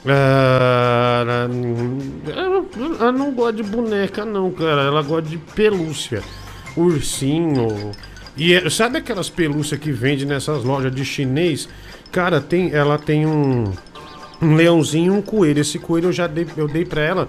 Ah, 0.06 1.24
ela 3.00 3.12
não 3.12 3.32
gosta 3.32 3.52
de 3.54 3.62
boneca, 3.62 4.24
não, 4.24 4.50
cara. 4.50 4.82
Ela 4.82 5.02
gosta 5.02 5.28
de 5.28 5.38
pelúcia. 5.38 6.22
Ursinho. 6.76 7.92
E 8.36 8.52
é- 8.52 8.68
sabe 8.68 8.98
aquelas 8.98 9.30
pelúcias 9.30 9.78
que 9.80 9.92
vende 9.92 10.26
nessas 10.26 10.64
lojas 10.64 10.94
de 10.94 11.04
chinês? 11.04 11.68
Cara, 12.10 12.40
tem, 12.40 12.72
ela 12.72 12.98
tem 12.98 13.24
um, 13.26 13.72
um 14.42 14.54
leãozinho 14.54 15.14
e 15.14 15.16
um 15.16 15.22
coelho. 15.22 15.60
Esse 15.60 15.78
coelho 15.78 16.08
eu 16.08 16.12
já 16.12 16.26
dei, 16.26 16.46
eu 16.56 16.66
dei 16.68 16.84
pra 16.84 17.00
ela 17.00 17.28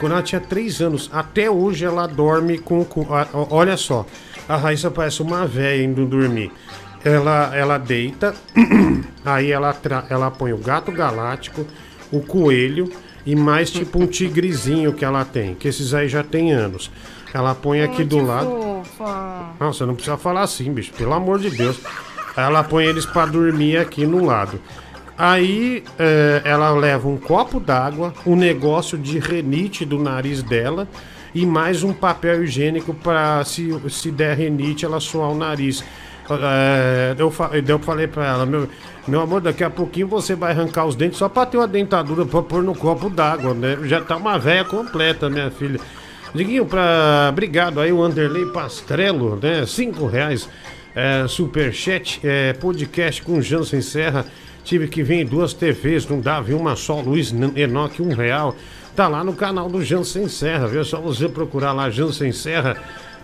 quando 0.00 0.12
ela 0.12 0.22
tinha 0.22 0.40
3 0.40 0.80
anos. 0.80 1.10
Até 1.12 1.50
hoje 1.50 1.84
ela 1.84 2.06
dorme 2.06 2.58
com 2.58 2.80
o 2.80 2.84
co- 2.84 3.06
a- 3.14 3.22
a- 3.22 3.46
Olha 3.50 3.76
só, 3.76 4.06
a 4.48 4.56
Raíssa 4.56 4.90
parece 4.90 5.22
uma 5.22 5.46
velha 5.46 5.82
indo 5.84 6.04
dormir. 6.06 6.50
Ela, 7.04 7.52
ela 7.54 7.78
deita, 7.78 8.34
aí 9.24 9.52
ela, 9.52 9.72
tra- 9.72 10.04
ela 10.10 10.30
põe 10.30 10.52
o 10.52 10.58
gato 10.58 10.90
galáctico, 10.90 11.64
o 12.10 12.20
coelho 12.20 12.90
e 13.24 13.34
mais 13.36 13.70
tipo 13.70 14.00
um 14.02 14.06
tigrezinho 14.06 14.92
que 14.92 15.04
ela 15.04 15.24
tem, 15.24 15.54
que 15.54 15.68
esses 15.68 15.94
aí 15.94 16.08
já 16.08 16.22
tem 16.22 16.52
anos. 16.52 16.90
Ela 17.32 17.54
põe 17.54 17.82
aqui 17.82 18.02
do 18.04 18.20
lado. 18.24 18.48
Nossa, 19.60 19.84
não 19.86 19.94
precisa 19.94 20.16
falar 20.16 20.42
assim, 20.42 20.72
bicho, 20.72 20.92
pelo 20.94 21.12
amor 21.12 21.38
de 21.38 21.50
Deus. 21.50 21.78
Ela 22.36 22.62
põe 22.64 22.84
eles 22.84 23.04
pra 23.06 23.26
dormir 23.26 23.76
aqui 23.78 24.06
no 24.06 24.24
lado. 24.24 24.60
Aí 25.18 25.82
é, 25.98 26.42
ela 26.44 26.70
leva 26.70 27.08
um 27.08 27.16
copo 27.16 27.58
d'água, 27.58 28.12
um 28.26 28.36
negócio 28.36 28.96
de 28.98 29.18
renite 29.18 29.84
do 29.84 29.98
nariz 29.98 30.42
dela 30.42 30.86
e 31.34 31.44
mais 31.46 31.82
um 31.82 31.92
papel 31.92 32.44
higiênico 32.44 32.92
para 32.94 33.42
se, 33.44 33.68
se 33.90 34.10
der 34.10 34.36
renite 34.36 34.84
ela 34.84 35.00
suar 35.00 35.30
o 35.30 35.34
nariz. 35.36 35.82
É, 36.30 37.14
eu, 37.18 37.30
fa- 37.30 37.50
eu 37.66 37.78
falei 37.78 38.06
pra 38.06 38.26
ela, 38.26 38.46
meu, 38.46 38.68
meu 39.06 39.20
amor, 39.20 39.40
daqui 39.40 39.62
a 39.62 39.70
pouquinho 39.70 40.08
você 40.08 40.34
vai 40.34 40.52
arrancar 40.52 40.84
os 40.84 40.94
dentes 40.96 41.18
só 41.18 41.28
pra 41.28 41.46
ter 41.46 41.56
uma 41.56 41.68
dentadura 41.68 42.26
pra 42.26 42.42
pôr 42.42 42.62
no 42.62 42.74
copo 42.74 43.08
d'água, 43.08 43.54
né? 43.54 43.78
Já 43.84 44.00
tá 44.00 44.16
uma 44.16 44.38
véia 44.38 44.64
completa, 44.64 45.30
minha 45.30 45.50
filha. 45.50 45.78
Diguinho, 46.34 46.66
pra... 46.66 47.28
obrigado 47.30 47.80
aí, 47.80 47.92
o 47.92 48.02
Anderley 48.02 48.46
Pastrello, 48.46 49.38
né? 49.40 49.64
Cinco 49.66 50.06
reais. 50.06 50.48
É, 50.94 51.26
superchat, 51.28 52.20
é, 52.24 52.52
podcast 52.54 53.22
com 53.22 53.40
Jansen 53.40 53.80
Serra. 53.80 54.24
Tive 54.64 54.88
que 54.88 55.02
vir 55.02 55.20
em 55.20 55.24
duas 55.26 55.52
TVs, 55.52 56.06
não 56.08 56.20
viu? 56.42 56.58
Uma 56.58 56.74
só, 56.74 57.00
Luiz 57.00 57.32
Enoque, 57.54 58.02
um 58.02 58.12
real. 58.12 58.56
Tá 58.96 59.06
lá 59.06 59.22
no 59.22 59.34
canal 59.34 59.68
do 59.68 59.84
Jansen 59.84 60.26
Serra, 60.26 60.66
viu? 60.66 60.80
É 60.80 60.84
só 60.84 61.00
você 61.00 61.28
procurar 61.28 61.72
lá, 61.72 61.88
Jansen 61.90 62.32
Serra. 62.32 62.76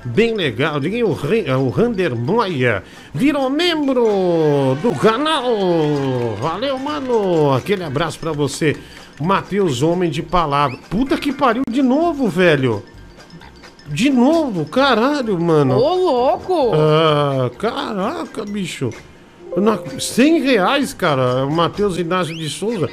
Bem 0.05 0.35
legal. 0.35 0.81
Diguinho, 0.81 1.09
o, 1.09 1.13
Ren- 1.15 1.51
o 1.57 1.69
Rander 1.69 2.15
Moia 2.17 2.83
virou 3.15 3.49
membro 3.49 4.77
do 4.83 4.93
canal. 5.01 5.45
Valeu, 6.41 6.79
mano. 6.79 7.53
Aquele 7.55 7.85
abraço 7.85 8.19
pra 8.19 8.33
você. 8.33 8.77
Matheus, 9.21 9.83
homem 9.83 10.11
de 10.11 10.23
palavra. 10.23 10.77
Puta 10.91 11.17
que 11.17 11.33
pariu 11.33 11.63
de 11.71 11.83
novo, 11.83 12.29
velho. 12.29 12.83
De 13.87 14.11
novo, 14.11 14.65
caralho, 14.65 15.39
mano. 15.41 15.77
Ô, 15.77 15.95
louco! 15.95 16.73
Ah, 16.75 17.51
caraca, 17.59 18.45
bicho. 18.45 18.91
Na, 19.57 19.79
100 19.99 20.41
reais, 20.43 20.95
cara. 20.95 21.45
Matheus 21.47 21.99
Inácio 21.99 22.35
de 22.35 22.49
Souza. 22.49 22.89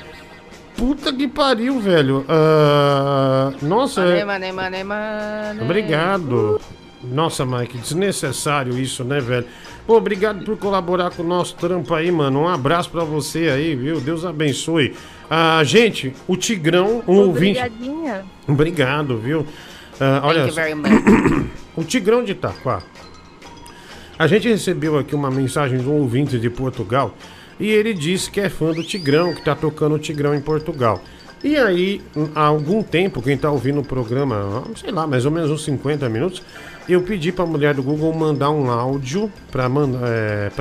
Puta 0.76 1.12
que 1.14 1.28
pariu, 1.28 1.80
velho. 1.80 2.26
Ah, 2.28 3.52
nossa, 3.62 4.02
Mané, 4.02 4.20
é... 4.20 4.26
mané, 4.26 4.52
mané, 4.52 4.84
mané. 4.84 5.64
Obrigado. 5.64 6.60
Nossa, 7.04 7.46
Mike, 7.46 7.78
desnecessário 7.78 8.78
isso, 8.78 9.04
né, 9.04 9.20
velho? 9.20 9.46
Pô, 9.88 9.98
obrigado 9.98 10.44
por 10.44 10.58
colaborar 10.58 11.12
com 11.12 11.24
o 11.24 11.26
nosso 11.26 11.56
trampo 11.56 11.94
aí, 11.94 12.12
mano. 12.12 12.42
Um 12.42 12.48
abraço 12.48 12.90
pra 12.90 13.04
você 13.04 13.50
aí, 13.50 13.76
viu? 13.76 14.02
Deus 14.02 14.26
abençoe. 14.26 14.94
Ah, 15.30 15.62
gente, 15.64 16.14
o 16.28 16.36
Tigrão, 16.36 17.02
um 17.08 17.16
ouvinte. 17.18 17.60
Obrigado, 18.48 19.18
viu? 19.18 19.46
Ah, 20.00 20.22
olha, 20.24 20.48
Thank 20.48 20.50
you 20.50 20.56
very 20.56 20.76
much. 20.76 21.50
o 21.76 21.84
Tigrão 21.84 22.24
de 22.24 22.34
Itaquá. 22.34 22.84
A 24.18 24.28
gente 24.28 24.50
recebeu 24.50 24.98
aqui 24.98 25.16
uma 25.16 25.32
mensagem 25.32 25.80
de 25.80 25.88
um 25.88 25.94
ouvinte 25.94 26.38
de 26.38 26.50
Portugal 26.50 27.16
e 27.58 27.70
ele 27.70 27.94
disse 27.94 28.30
que 28.30 28.42
é 28.42 28.50
fã 28.50 28.74
do 28.74 28.84
Tigrão, 28.84 29.34
que 29.34 29.44
tá 29.44 29.56
tocando 29.56 29.96
o 29.96 30.00
Tigrão 30.00 30.36
em 30.36 30.42
Portugal. 30.42 31.02
E 31.42 31.56
aí, 31.56 32.02
há 32.36 32.46
algum 32.48 32.84
tempo, 32.84 33.22
quem 33.22 33.38
tá 33.38 33.50
ouvindo 33.50 33.80
o 33.80 33.84
programa, 33.84 34.64
sei 34.76 34.92
lá, 34.92 35.08
mais 35.08 35.26
ou 35.26 35.32
menos 35.32 35.50
uns 35.50 35.64
50 35.64 36.10
minutos, 36.10 36.44
eu 36.88 37.02
pedi 37.02 37.32
pra 37.32 37.46
mulher 37.46 37.74
do 37.74 37.84
Google 37.84 38.14
mandar 38.14 38.50
um 38.50 38.70
áudio 38.70 39.32
mandar, 39.70 40.08
é, 40.08 40.52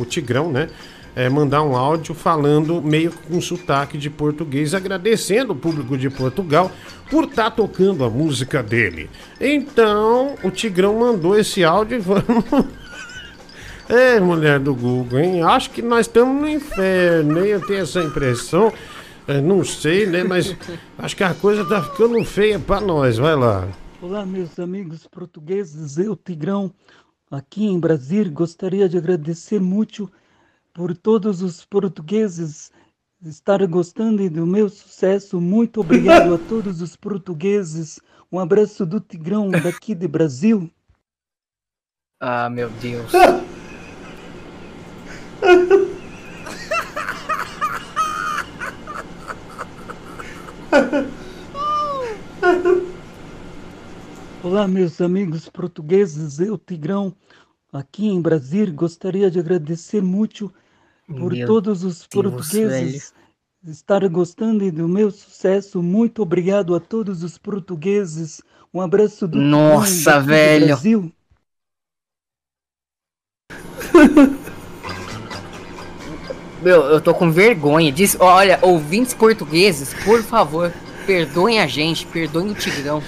o 0.00 0.04
Tigrão, 0.04 0.50
né? 0.50 0.68
é, 1.18 1.28
mandar 1.28 1.64
um 1.64 1.74
áudio 1.74 2.14
falando 2.14 2.80
meio 2.80 3.10
com 3.10 3.40
sotaque 3.40 3.98
de 3.98 4.08
português, 4.08 4.72
agradecendo 4.72 5.52
o 5.52 5.56
público 5.56 5.98
de 5.98 6.08
Portugal 6.08 6.70
por 7.10 7.24
estar 7.24 7.50
tocando 7.50 8.04
a 8.04 8.08
música 8.08 8.62
dele. 8.62 9.10
Então, 9.40 10.36
o 10.44 10.50
Tigrão 10.52 10.96
mandou 10.96 11.36
esse 11.36 11.64
áudio 11.64 11.98
e 11.98 12.00
vamos. 12.00 12.44
É, 13.90 14.20
mulher 14.20 14.58
do 14.58 14.74
Google, 14.74 15.18
hein? 15.18 15.42
Acho 15.42 15.70
que 15.70 15.80
nós 15.80 16.00
estamos 16.00 16.42
no 16.42 16.46
inferno, 16.46 17.42
hein? 17.42 17.52
Eu 17.52 17.66
tenho 17.66 17.80
essa 17.80 18.02
impressão. 18.02 18.70
É, 19.26 19.40
não 19.40 19.64
sei, 19.64 20.04
né? 20.04 20.22
Mas 20.22 20.54
acho 20.98 21.16
que 21.16 21.24
a 21.24 21.32
coisa 21.32 21.64
tá 21.64 21.82
ficando 21.82 22.22
feia 22.22 22.58
pra 22.58 22.82
nós. 22.82 23.16
Vai 23.16 23.34
lá. 23.34 23.66
Olá, 24.00 24.24
meus 24.24 24.60
amigos 24.60 25.08
portugueses. 25.08 25.98
Eu, 25.98 26.14
Tigrão, 26.14 26.72
aqui 27.28 27.64
em 27.64 27.80
Brasília, 27.80 28.32
gostaria 28.32 28.88
de 28.88 28.96
agradecer 28.96 29.60
muito 29.60 30.08
por 30.72 30.96
todos 30.96 31.42
os 31.42 31.64
portugueses 31.64 32.70
estar 33.20 33.66
gostando 33.66 34.30
do 34.30 34.46
meu 34.46 34.68
sucesso. 34.68 35.40
Muito 35.40 35.80
obrigado 35.80 36.32
a 36.32 36.38
todos 36.38 36.80
os 36.80 36.94
portugueses. 36.94 37.98
Um 38.30 38.38
abraço 38.38 38.86
do 38.86 39.00
Tigrão 39.00 39.50
daqui 39.50 39.96
de 39.96 40.06
Brasil. 40.06 40.70
Ah, 42.20 42.48
meu 42.48 42.70
Deus. 42.70 43.10
Olá, 54.50 54.66
meus 54.66 54.98
amigos 55.02 55.46
portugueses. 55.46 56.40
Eu, 56.40 56.56
Tigrão, 56.56 57.14
aqui 57.70 58.06
em 58.06 58.18
Brasília, 58.18 58.72
gostaria 58.72 59.30
de 59.30 59.38
agradecer 59.38 60.00
muito 60.00 60.50
por 61.06 61.34
Meu 61.34 61.46
todos 61.46 61.84
os 61.84 62.06
portugueses 62.06 63.12
estar 63.66 64.08
gostando 64.08 64.72
do 64.72 64.88
meu 64.88 65.10
sucesso. 65.10 65.82
Muito 65.82 66.22
obrigado 66.22 66.74
a 66.74 66.80
todos 66.80 67.22
os 67.22 67.36
portugueses. 67.36 68.40
Um 68.72 68.80
abraço 68.80 69.28
do 69.28 69.36
Nossa, 69.36 70.18
velho. 70.18 70.68
Brasil. 70.68 71.12
Meu, 76.62 76.84
eu 76.84 77.02
tô 77.02 77.12
com 77.12 77.30
vergonha 77.30 77.92
disso. 77.92 78.16
Olha, 78.18 78.58
ouvintes 78.62 79.12
portugueses, 79.12 79.92
por 80.04 80.22
favor, 80.22 80.72
perdoem 81.08 81.58
a 81.58 81.66
gente, 81.66 82.04
perdoem 82.04 82.50
o 82.50 82.54
Tigrão. 82.54 83.02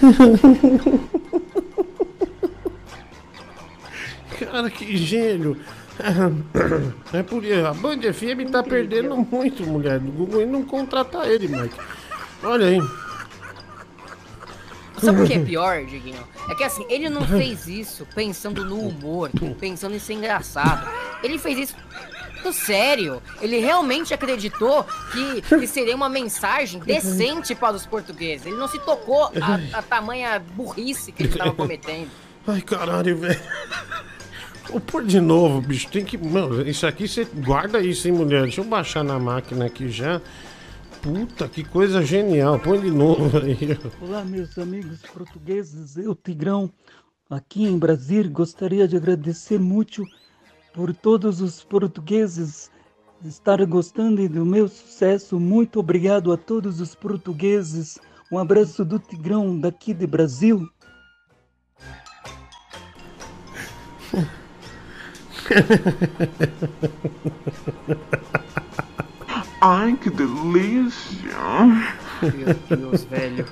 Cara, 4.38 4.70
que 4.70 4.96
gênio. 4.96 5.58
É 7.12 7.22
por 7.22 7.44
isso. 7.44 7.66
A 7.66 7.74
Band 7.74 8.00
FM 8.00 8.50
tá 8.50 8.62
perdendo 8.62 9.14
muito, 9.16 9.66
mulher 9.66 9.98
do 9.98 10.10
Google, 10.10 10.40
e 10.40 10.46
não 10.46 10.62
contratar 10.62 11.28
ele, 11.28 11.46
Mike. 11.46 11.74
Olha 12.42 12.68
aí. 12.68 12.80
Sabe 14.96 15.20
o 15.20 15.26
que 15.26 15.34
é 15.34 15.38
pior, 15.40 15.84
Diguinho? 15.84 16.26
É 16.48 16.54
que 16.54 16.64
assim, 16.64 16.86
ele 16.88 17.10
não 17.10 17.26
fez 17.26 17.66
isso 17.68 18.06
pensando 18.14 18.64
no 18.64 18.78
humor, 18.78 19.30
pensando 19.58 19.94
em 19.94 19.98
ser 19.98 20.14
engraçado. 20.14 20.90
Ele 21.22 21.38
fez 21.38 21.58
isso 21.58 21.76
do 22.42 22.52
sério. 22.52 23.22
Ele 23.40 23.58
realmente 23.58 24.12
acreditou 24.12 24.84
que, 25.12 25.42
que 25.42 25.66
seria 25.66 25.94
uma 25.94 26.08
mensagem 26.08 26.80
decente 26.80 27.54
para 27.54 27.76
os 27.76 27.86
portugueses. 27.86 28.46
Ele 28.46 28.56
não 28.56 28.68
se 28.68 28.78
tocou 28.80 29.24
a, 29.40 29.78
a 29.78 29.82
tamanha 29.82 30.38
burrice 30.38 31.12
que 31.12 31.22
ele 31.22 31.30
estava 31.30 31.52
cometendo. 31.52 32.10
Ai, 32.46 32.60
caralho, 32.60 33.16
velho. 33.16 33.40
Vou 34.70 34.80
pôr 34.80 35.04
de 35.04 35.20
novo, 35.20 35.60
bicho. 35.60 35.88
Tem 35.88 36.04
que. 36.04 36.16
Mano, 36.16 36.62
isso 36.68 36.86
aqui 36.86 37.08
você 37.08 37.24
guarda 37.24 37.80
isso, 37.80 38.06
hein, 38.06 38.14
mulher? 38.14 38.42
Deixa 38.42 38.60
eu 38.60 38.64
baixar 38.64 39.02
na 39.02 39.18
máquina 39.18 39.66
aqui 39.66 39.88
já. 39.88 40.20
Puta, 41.02 41.48
que 41.48 41.64
coisa 41.64 42.02
genial. 42.02 42.58
Põe 42.58 42.80
de 42.80 42.90
novo 42.90 43.36
aí. 43.38 43.78
Olá, 44.00 44.24
meus 44.24 44.56
amigos 44.58 45.00
portugueses. 45.12 45.96
Eu, 45.96 46.14
Tigrão, 46.14 46.70
aqui 47.28 47.64
em 47.64 47.78
Brasília, 47.78 48.30
gostaria 48.30 48.86
de 48.86 48.96
agradecer 48.96 49.58
muito 49.58 50.04
por 50.72 50.94
todos 50.94 51.40
os 51.40 51.64
portugueses 51.64 52.70
estar 53.24 53.64
gostando 53.66 54.28
do 54.28 54.46
meu 54.46 54.68
sucesso. 54.68 55.38
Muito 55.38 55.78
obrigado 55.80 56.32
a 56.32 56.36
todos 56.36 56.80
os 56.80 56.94
portugueses. 56.94 57.98
Um 58.32 58.38
abraço 58.38 58.84
do 58.84 58.98
Tigrão 58.98 59.58
daqui 59.58 59.92
de 59.92 60.06
Brasil. 60.06 60.68
Ai, 69.62 69.94
que 69.96 70.08
delícia! 70.08 71.36
Meu 72.22 72.54
Deus, 72.78 73.04
velho. 73.04 73.44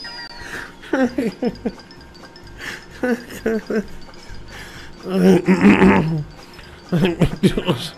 Ai, 6.92 7.00
meu 7.00 7.64
Deus. 7.64 7.94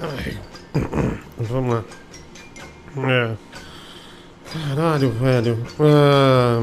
Ai. 0.00 0.38
Vamos 1.38 1.74
lá. 1.74 1.84
É. 3.10 3.36
Caralho, 4.52 5.10
velho. 5.12 5.66
Ah, 5.78 6.60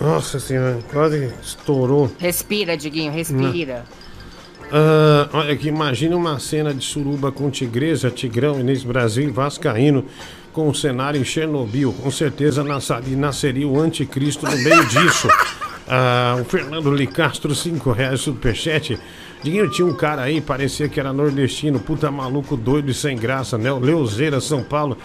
Nossa 0.00 0.38
senhora, 0.38 0.78
quase 0.90 1.32
estourou. 1.42 2.10
Respira, 2.18 2.76
Diguinho, 2.76 3.12
respira. 3.12 3.84
Ah, 4.74 5.28
olha 5.34 5.52
aqui, 5.52 5.68
imagina 5.68 6.16
uma 6.16 6.38
cena 6.38 6.72
de 6.72 6.82
suruba 6.82 7.30
com 7.30 7.50
tigresa, 7.50 8.10
tigrão, 8.10 8.58
Inês 8.58 8.82
Brasil 8.82 9.28
e 9.28 9.30
Vascaíno 9.30 10.06
com 10.50 10.66
o 10.66 10.74
cenário 10.74 11.20
em 11.20 11.24
Chernobyl. 11.24 11.92
Com 11.92 12.10
certeza 12.10 12.64
nasceria, 12.64 13.68
o 13.68 13.78
anticristo 13.78 14.46
no 14.46 14.56
meio 14.56 14.82
disso. 14.86 15.28
Ah, 15.86 16.38
o 16.40 16.44
Fernando 16.44 16.90
Licastro, 16.94 17.54
5 17.54 17.92
reais 17.92 18.20
superchat. 18.20 18.98
Diguinho, 19.42 19.68
tinha 19.68 19.86
um 19.86 19.92
cara 19.92 20.22
aí, 20.22 20.40
parecia 20.40 20.88
que 20.88 20.98
era 20.98 21.12
nordestino, 21.12 21.78
puta 21.78 22.10
maluco, 22.10 22.56
doido 22.56 22.90
e 22.90 22.94
sem 22.94 23.14
graça, 23.14 23.58
né? 23.58 23.70
O 23.70 23.78
Leuzeira, 23.78 24.40
São 24.40 24.62
Paulo. 24.62 24.96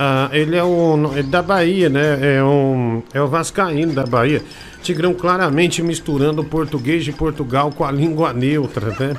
Ah, 0.00 0.30
ele 0.30 0.54
é 0.54 0.62
um. 0.62 1.18
É 1.18 1.24
da 1.24 1.42
Bahia, 1.42 1.88
né? 1.88 2.36
É 2.36 2.44
um. 2.44 3.02
É 3.12 3.20
o 3.20 3.26
Vascaíno 3.26 3.92
da 3.92 4.06
Bahia. 4.06 4.40
Tigrão 4.80 5.12
claramente 5.12 5.82
misturando 5.82 6.42
o 6.42 6.44
português 6.44 7.04
de 7.04 7.10
Portugal 7.10 7.72
com 7.72 7.84
a 7.84 7.90
língua 7.90 8.32
neutra, 8.32 8.90
né? 8.90 9.16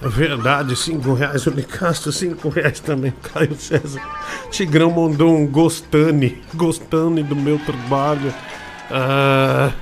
É 0.00 0.08
Verdade, 0.08 0.76
5 0.76 1.12
reais 1.12 1.44
o 1.46 1.50
Nicastro, 1.50 2.12
5 2.12 2.48
reais 2.50 2.78
também, 2.78 3.12
Caio 3.20 3.56
César. 3.56 4.00
Tigrão 4.48 4.92
mandou 4.92 5.36
um 5.36 5.44
gostane, 5.44 6.40
gostane 6.54 7.24
do 7.24 7.34
meu 7.34 7.58
trabalho. 7.58 8.32
Ah... 8.90 9.72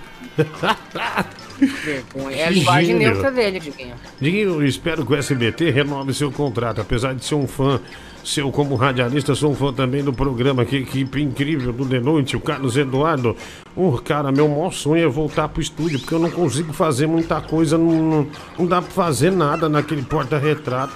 Vergonha. 1.84 2.36
É 2.40 2.46
a 2.46 2.50
linguagem 2.50 2.96
neutra 2.96 3.30
dele, 3.30 3.60
Diguinho. 3.60 3.94
Diguinho, 4.18 4.64
espero 4.64 5.04
que 5.04 5.12
o 5.12 5.16
SBT 5.16 5.68
renove 5.70 6.14
seu 6.14 6.32
contrato. 6.32 6.80
Apesar 6.80 7.14
de 7.14 7.22
ser 7.22 7.34
um 7.34 7.46
fã 7.46 7.78
seu 8.24 8.50
como 8.50 8.74
radialista, 8.74 9.34
sou 9.34 9.52
um 9.52 9.54
fã 9.54 9.72
também 9.72 10.02
do 10.02 10.12
programa. 10.12 10.64
Que 10.64 10.76
equipe 10.76 11.22
incrível 11.22 11.72
do 11.72 11.86
The 11.86 12.00
Noite, 12.00 12.36
o 12.36 12.40
Carlos 12.40 12.76
Eduardo. 12.76 13.36
Oh, 13.74 13.92
cara, 13.92 14.30
meu 14.30 14.48
maior 14.48 14.72
sonho 14.72 15.04
é 15.04 15.08
voltar 15.08 15.48
pro 15.48 15.62
estúdio, 15.62 15.98
porque 16.00 16.14
eu 16.14 16.18
não 16.18 16.30
consigo 16.30 16.72
fazer 16.72 17.06
muita 17.06 17.40
coisa, 17.40 17.78
não, 17.78 17.90
não, 17.92 18.26
não 18.58 18.66
dá 18.66 18.82
pra 18.82 18.90
fazer 18.90 19.30
nada 19.30 19.68
naquele 19.68 20.02
porta-retrato. 20.02 20.92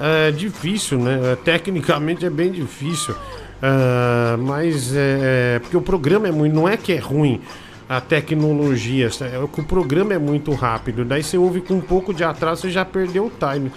É 0.00 0.30
difícil, 0.30 0.98
né? 0.98 1.36
Tecnicamente 1.44 2.24
é 2.24 2.30
bem 2.30 2.50
difícil. 2.50 3.14
Ah, 3.62 4.36
mas 4.38 4.94
é. 4.94 5.58
Porque 5.60 5.76
o 5.76 5.82
programa 5.82 6.28
é 6.28 6.32
muito. 6.32 6.54
Não 6.54 6.68
é 6.68 6.76
que 6.76 6.92
é 6.92 6.98
ruim 6.98 7.40
a 7.88 8.00
tecnologia, 8.00 9.10
é 9.20 9.38
o 9.38 9.48
programa 9.48 10.14
é 10.14 10.18
muito 10.18 10.52
rápido. 10.52 11.04
Daí 11.04 11.24
você 11.24 11.36
ouve 11.36 11.60
com 11.60 11.74
um 11.74 11.80
pouco 11.80 12.14
de 12.14 12.22
atraso, 12.22 12.62
você 12.62 12.70
já 12.70 12.84
perdeu 12.84 13.26
o 13.26 13.30
time. 13.30 13.72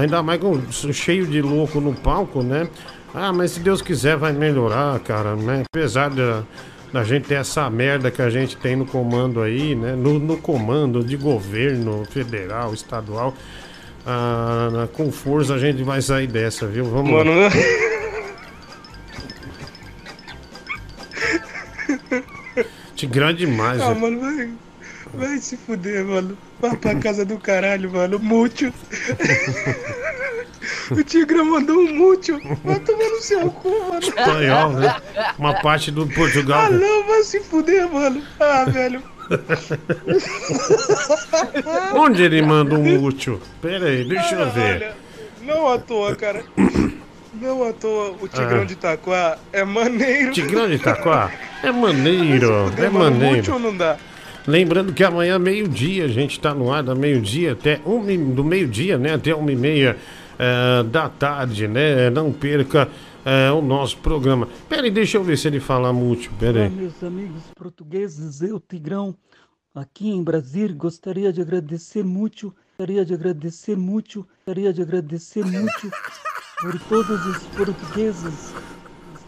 Ainda 0.00 0.22
mais 0.22 0.40
com 0.40 0.60
cheio 0.92 1.26
de 1.26 1.42
louco 1.42 1.80
no 1.80 1.92
palco, 1.94 2.42
né? 2.42 2.68
Ah, 3.14 3.32
mas 3.32 3.50
se 3.52 3.60
Deus 3.60 3.82
quiser 3.82 4.16
vai 4.16 4.32
melhorar, 4.32 4.98
cara, 5.00 5.36
né? 5.36 5.64
Apesar 5.66 6.08
da, 6.08 6.42
da 6.92 7.04
gente 7.04 7.26
ter 7.28 7.34
essa 7.34 7.68
merda 7.68 8.10
que 8.10 8.22
a 8.22 8.30
gente 8.30 8.56
tem 8.56 8.74
no 8.74 8.86
comando 8.86 9.42
aí, 9.42 9.74
né? 9.74 9.94
No, 9.94 10.18
no 10.18 10.38
comando 10.38 11.04
de 11.04 11.16
governo 11.16 12.04
federal, 12.10 12.72
estadual. 12.72 13.34
Ah, 14.06 14.88
com 14.94 15.12
força 15.12 15.54
a 15.54 15.58
gente 15.58 15.82
vai 15.82 16.00
sair 16.00 16.26
dessa, 16.26 16.66
viu? 16.66 16.84
Vamos 16.86 17.10
Mano, 17.12 17.30
lá. 17.38 17.50
Tigrão 22.94 23.32
demais, 23.32 23.80
Ah, 23.80 23.94
né? 23.94 24.00
mano, 24.00 24.20
vai. 24.20 24.50
Vai 25.14 25.38
se 25.38 25.56
fuder, 25.56 26.04
mano. 26.04 26.36
Vai 26.60 26.76
pra 26.76 26.94
casa 26.96 27.24
do 27.24 27.38
caralho, 27.38 27.90
mano. 27.92 28.18
Mútil. 28.18 28.72
O 30.90 31.02
Tigrão 31.02 31.44
mandou 31.44 31.76
um 31.78 31.94
mútil. 31.94 32.40
Vai 32.64 32.78
tomar 32.80 33.08
no 33.08 33.20
seu 33.20 33.50
cu, 33.50 33.70
mano. 33.88 33.98
Espanhol, 34.00 34.70
né? 34.72 34.94
Uma 35.38 35.54
parte 35.60 35.90
do 35.90 36.06
Portugal. 36.06 36.66
Ah, 36.66 36.70
não, 36.70 37.04
vai 37.06 37.22
se 37.22 37.40
fuder, 37.40 37.88
mano. 37.90 38.22
Ah, 38.38 38.64
velho. 38.66 39.02
Onde 41.94 42.22
ele 42.22 42.42
manda 42.42 42.74
um 42.74 43.00
mútil? 43.00 43.40
Pera 43.60 43.86
aí, 43.86 44.04
deixa 44.04 44.34
eu 44.34 44.50
ver. 44.50 44.74
Olha, 44.76 44.96
não 45.42 45.68
à 45.72 45.78
toa, 45.78 46.14
cara. 46.14 46.44
Não 47.34 47.66
à 47.66 47.72
toa, 47.72 48.14
o 48.20 48.28
Tigrão 48.28 48.62
Ah. 48.62 48.64
de 48.64 48.72
Itaquá 48.74 49.38
é 49.52 49.64
maneiro. 49.64 50.32
Tigrão 50.32 50.68
de 50.68 50.74
Itaquá? 50.74 51.30
É 51.62 51.72
maneiro, 51.72 52.70
é 52.76 52.88
Mano, 52.88 53.10
mútil 53.16 53.20
maneiro. 53.20 53.52
ou 53.54 53.58
não 53.58 53.76
dá? 53.76 53.96
Lembrando 54.46 54.92
que 54.92 55.04
amanhã, 55.04 55.38
meio-dia, 55.38 56.04
a 56.04 56.08
gente 56.08 56.40
tá 56.40 56.52
no 56.52 56.72
ar 56.72 56.82
da 56.82 56.94
meio-dia 56.94 57.52
até 57.52 57.80
um, 57.86 58.34
do 58.34 58.42
meio-dia, 58.42 58.98
né? 58.98 59.14
Até 59.14 59.34
uma 59.34 59.52
e 59.52 59.56
meia 59.56 59.96
eh, 60.38 60.82
da 60.84 61.08
tarde, 61.08 61.68
né? 61.68 62.10
Não 62.10 62.32
perca 62.32 62.88
eh, 63.24 63.52
o 63.52 63.62
nosso 63.62 63.98
programa. 63.98 64.48
Pera 64.68 64.82
aí, 64.82 64.90
deixa 64.90 65.16
eu 65.16 65.22
ver 65.22 65.38
se 65.38 65.46
ele 65.46 65.60
fala 65.60 65.92
mútil, 65.92 66.32
pera 66.40 66.60
Olá, 66.60 66.70
meus 66.70 67.02
amigos 67.04 67.42
portugueses, 67.54 68.40
eu, 68.42 68.58
Tigrão, 68.58 69.14
aqui 69.72 70.08
em 70.08 70.22
Brasília, 70.24 70.74
gostaria 70.74 71.32
de 71.32 71.40
agradecer 71.40 72.02
muito, 72.02 72.52
gostaria 72.70 73.04
de 73.04 73.14
agradecer 73.14 73.76
muito, 73.76 74.26
gostaria 74.38 74.72
de 74.72 74.82
agradecer 74.82 75.44
muito 75.44 75.90
por 76.60 76.80
todos 76.88 77.26
os 77.26 77.42
portugueses 77.56 78.52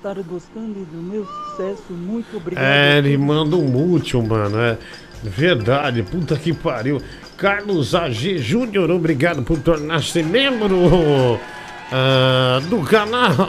estarem 0.05 0.24
gostando 0.24 0.85
do 0.85 0.98
meu 0.98 1.24
sucesso. 1.24 1.90
Muito 1.90 2.36
obrigado. 2.36 2.62
É, 2.62 2.98
ele 2.98 3.16
manda 3.16 3.56
um 3.56 3.66
mútil, 3.66 4.22
mano. 4.22 4.60
É 4.60 4.76
verdade, 5.22 6.02
puta 6.02 6.36
que 6.36 6.52
pariu. 6.52 7.01
Carlos 7.39 7.94
AG 7.94 8.39
Júnior, 8.39 8.90
obrigado 8.90 9.43
por 9.43 9.59
tornar-se 9.60 10.22
membro 10.22 11.40
ah, 11.90 12.60
do 12.68 12.82
canal. 12.82 13.32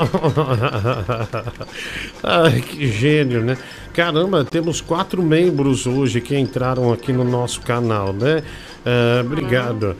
Ai, 2.23 2.61
que 2.61 2.87
gênio, 2.87 3.43
né? 3.43 3.57
Caramba, 3.93 4.45
temos 4.45 4.79
quatro 4.79 5.21
membros 5.21 5.85
hoje 5.85 6.21
que 6.21 6.37
entraram 6.37 6.91
aqui 6.91 7.11
no 7.11 7.25
nosso 7.25 7.59
canal, 7.61 8.13
né? 8.13 8.41
Ah, 8.85 9.21
obrigado. 9.25 9.97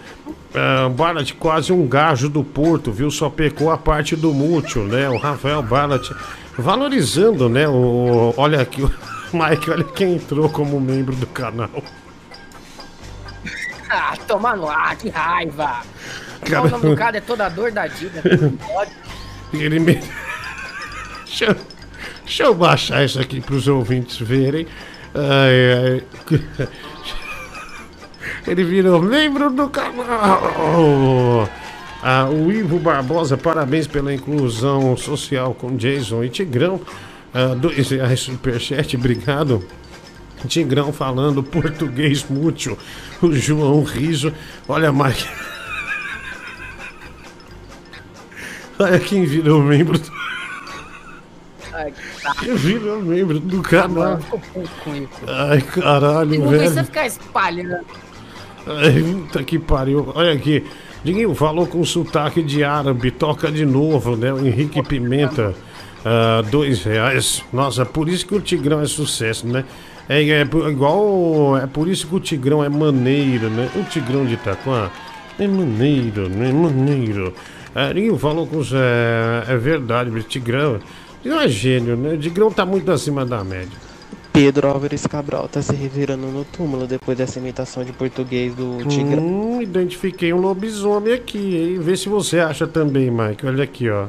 Ah, 0.54 0.88
Barlat, 0.88 1.34
quase 1.34 1.74
um 1.74 1.86
gajo 1.86 2.30
do 2.30 2.46
Porto, 2.46 2.94
viu? 2.94 3.12
Só 3.12 3.30
pecou 3.30 3.70
a 3.70 3.78
parte 3.78 4.16
do 4.16 4.34
mútil, 4.34 4.84
né? 4.84 5.10
O 5.10 5.18
Rafael 5.18 5.62
Barlat 5.62 6.10
valorizando, 6.58 7.48
né? 7.50 7.68
O, 7.68 8.34
olha 8.38 8.62
aqui, 8.62 8.82
o 8.84 8.92
Mike, 9.34 9.70
olha 9.72 9.84
quem 9.84 10.16
entrou 10.16 10.50
como 10.50 10.80
membro 10.80 11.16
do 11.16 11.28
canal. 11.28 11.70
Ah, 13.88 14.18
toma 14.28 14.56
no 14.56 14.68
ar, 14.68 14.96
que 14.98 15.10
raiva. 15.10 15.84
Cara- 16.50 16.64
O 16.64 16.70
nome 16.70 16.90
do 16.90 16.96
cara 16.98 17.18
é 17.18 17.22
toda 17.22 17.48
dor 17.50 17.72
da 17.72 17.88
pode. 18.68 18.92
Ele 19.54 19.80
me... 19.80 20.02
deixa, 21.24 21.46
eu- 21.46 21.56
deixa 22.26 22.44
eu 22.44 22.54
baixar 22.56 23.06
isso 23.06 23.20
aqui 23.22 23.40
para 23.40 23.54
os 23.56 23.68
ouvintes 23.68 24.18
verem. 24.18 24.68
Ai, 25.14 26.02
ai. 26.34 26.40
Ele 28.48 28.64
virou 28.64 29.00
membro 29.02 29.52
do 29.52 29.70
canal. 29.70 31.48
Ah, 32.08 32.30
o 32.30 32.52
Ivo 32.52 32.78
Barbosa, 32.78 33.36
parabéns 33.36 33.88
pela 33.88 34.14
inclusão 34.14 34.96
social 34.96 35.56
com 35.56 35.76
Jason 35.76 36.24
e 36.24 36.30
Tigrão. 36.30 36.80
Ah, 37.34 37.56
dois 37.56 37.90
reais 37.90 38.20
superchat, 38.20 38.96
obrigado. 38.96 39.66
Tigrão 40.48 40.94
falando 40.94 41.42
português 41.42 42.24
mútil. 42.30 42.78
O 43.24 43.34
João 43.34 43.82
Riso. 43.82 44.32
Olha, 44.68 44.94
Mike. 44.94 45.28
Olha 48.78 49.00
quem 49.00 49.26
virou 49.26 49.64
membro 49.64 49.98
do, 49.98 50.12
Ai, 51.74 51.92
quem 52.40 52.56
virou 52.56 53.02
membro 53.02 53.40
do 53.40 53.64
canal. 53.64 54.20
Ai, 55.28 55.60
caralho, 55.60 56.40
Não 56.40 56.50
precisa 56.50 56.76
velho. 56.76 56.86
ficar 56.86 57.08
espalhando. 57.08 57.84
Ai, 58.68 59.02
puta 59.02 59.44
que 59.44 59.58
pariu. 59.58 60.12
Olha 60.14 60.34
aqui. 60.34 60.64
Diguinho 61.06 61.36
falou 61.36 61.68
com 61.68 61.84
sotaque 61.86 62.42
de 62.42 62.64
árabe. 62.64 63.12
Toca 63.12 63.52
de 63.52 63.66
novo, 63.66 64.16
né? 64.18 64.34
O 64.34 64.46
Henrique 64.46 64.82
Pimenta. 64.82 65.54
ah, 66.04 66.42
dois 66.50 66.84
reais. 66.84 67.44
Nossa, 67.54 67.86
por 67.86 68.10
isso 68.10 68.26
que 68.26 68.36
o 68.36 68.42
Tigrão 68.42 68.82
é 68.82 68.88
sucesso, 68.88 69.48
né? 69.48 69.64
É, 70.10 70.28
é 70.28 70.46
por- 70.46 70.68
igual. 70.70 71.58
É 71.58 71.68
por 71.68 71.88
isso 71.88 72.08
que 72.08 72.16
o 72.16 72.20
Tigrão 72.20 72.64
é 72.64 72.70
maneiro, 72.70 73.50
né? 73.52 73.70
O 73.76 73.84
Tigrão 73.84 74.26
de 74.26 74.34
Itaquá 74.34 74.90
é 75.40 75.48
maneiro, 75.48 76.28
né? 76.28 76.52
Maneiro. 76.52 77.34
É, 77.76 77.94
Diguinho 77.94 78.18
falou 78.18 78.48
com. 78.48 78.62
É, 78.74 79.54
é 79.54 79.58
verdade, 79.58 80.10
o 80.10 80.24
Tigrão. 80.24 80.80
Tigrão 81.22 81.40
é 81.42 81.48
gênio, 81.48 81.96
né? 81.96 82.14
O 82.14 82.18
Tigrão 82.18 82.52
tá 82.52 82.66
muito 82.66 82.92
acima 82.92 83.24
da 83.26 83.44
média. 83.44 83.85
Pedro 84.36 84.68
Álvares 84.68 85.08
Cabral 85.08 85.48
tá 85.48 85.62
se 85.62 85.74
revirando 85.74 86.28
no 86.28 86.44
túmulo 86.44 86.86
depois 86.86 87.18
dessa 87.18 87.40
imitação 87.40 87.86
de 87.86 87.94
português 87.94 88.54
do 88.54 88.84
Tigrão. 88.84 89.24
Hum, 89.24 89.62
identifiquei 89.62 90.34
um 90.34 90.42
lobisomem 90.42 91.14
aqui, 91.14 91.56
hein? 91.56 91.80
Vê 91.80 91.96
se 91.96 92.10
você 92.10 92.42
acha 92.42 92.68
também, 92.68 93.10
Mike. 93.10 93.46
Olha 93.46 93.64
aqui, 93.64 93.90
ó. 93.90 94.08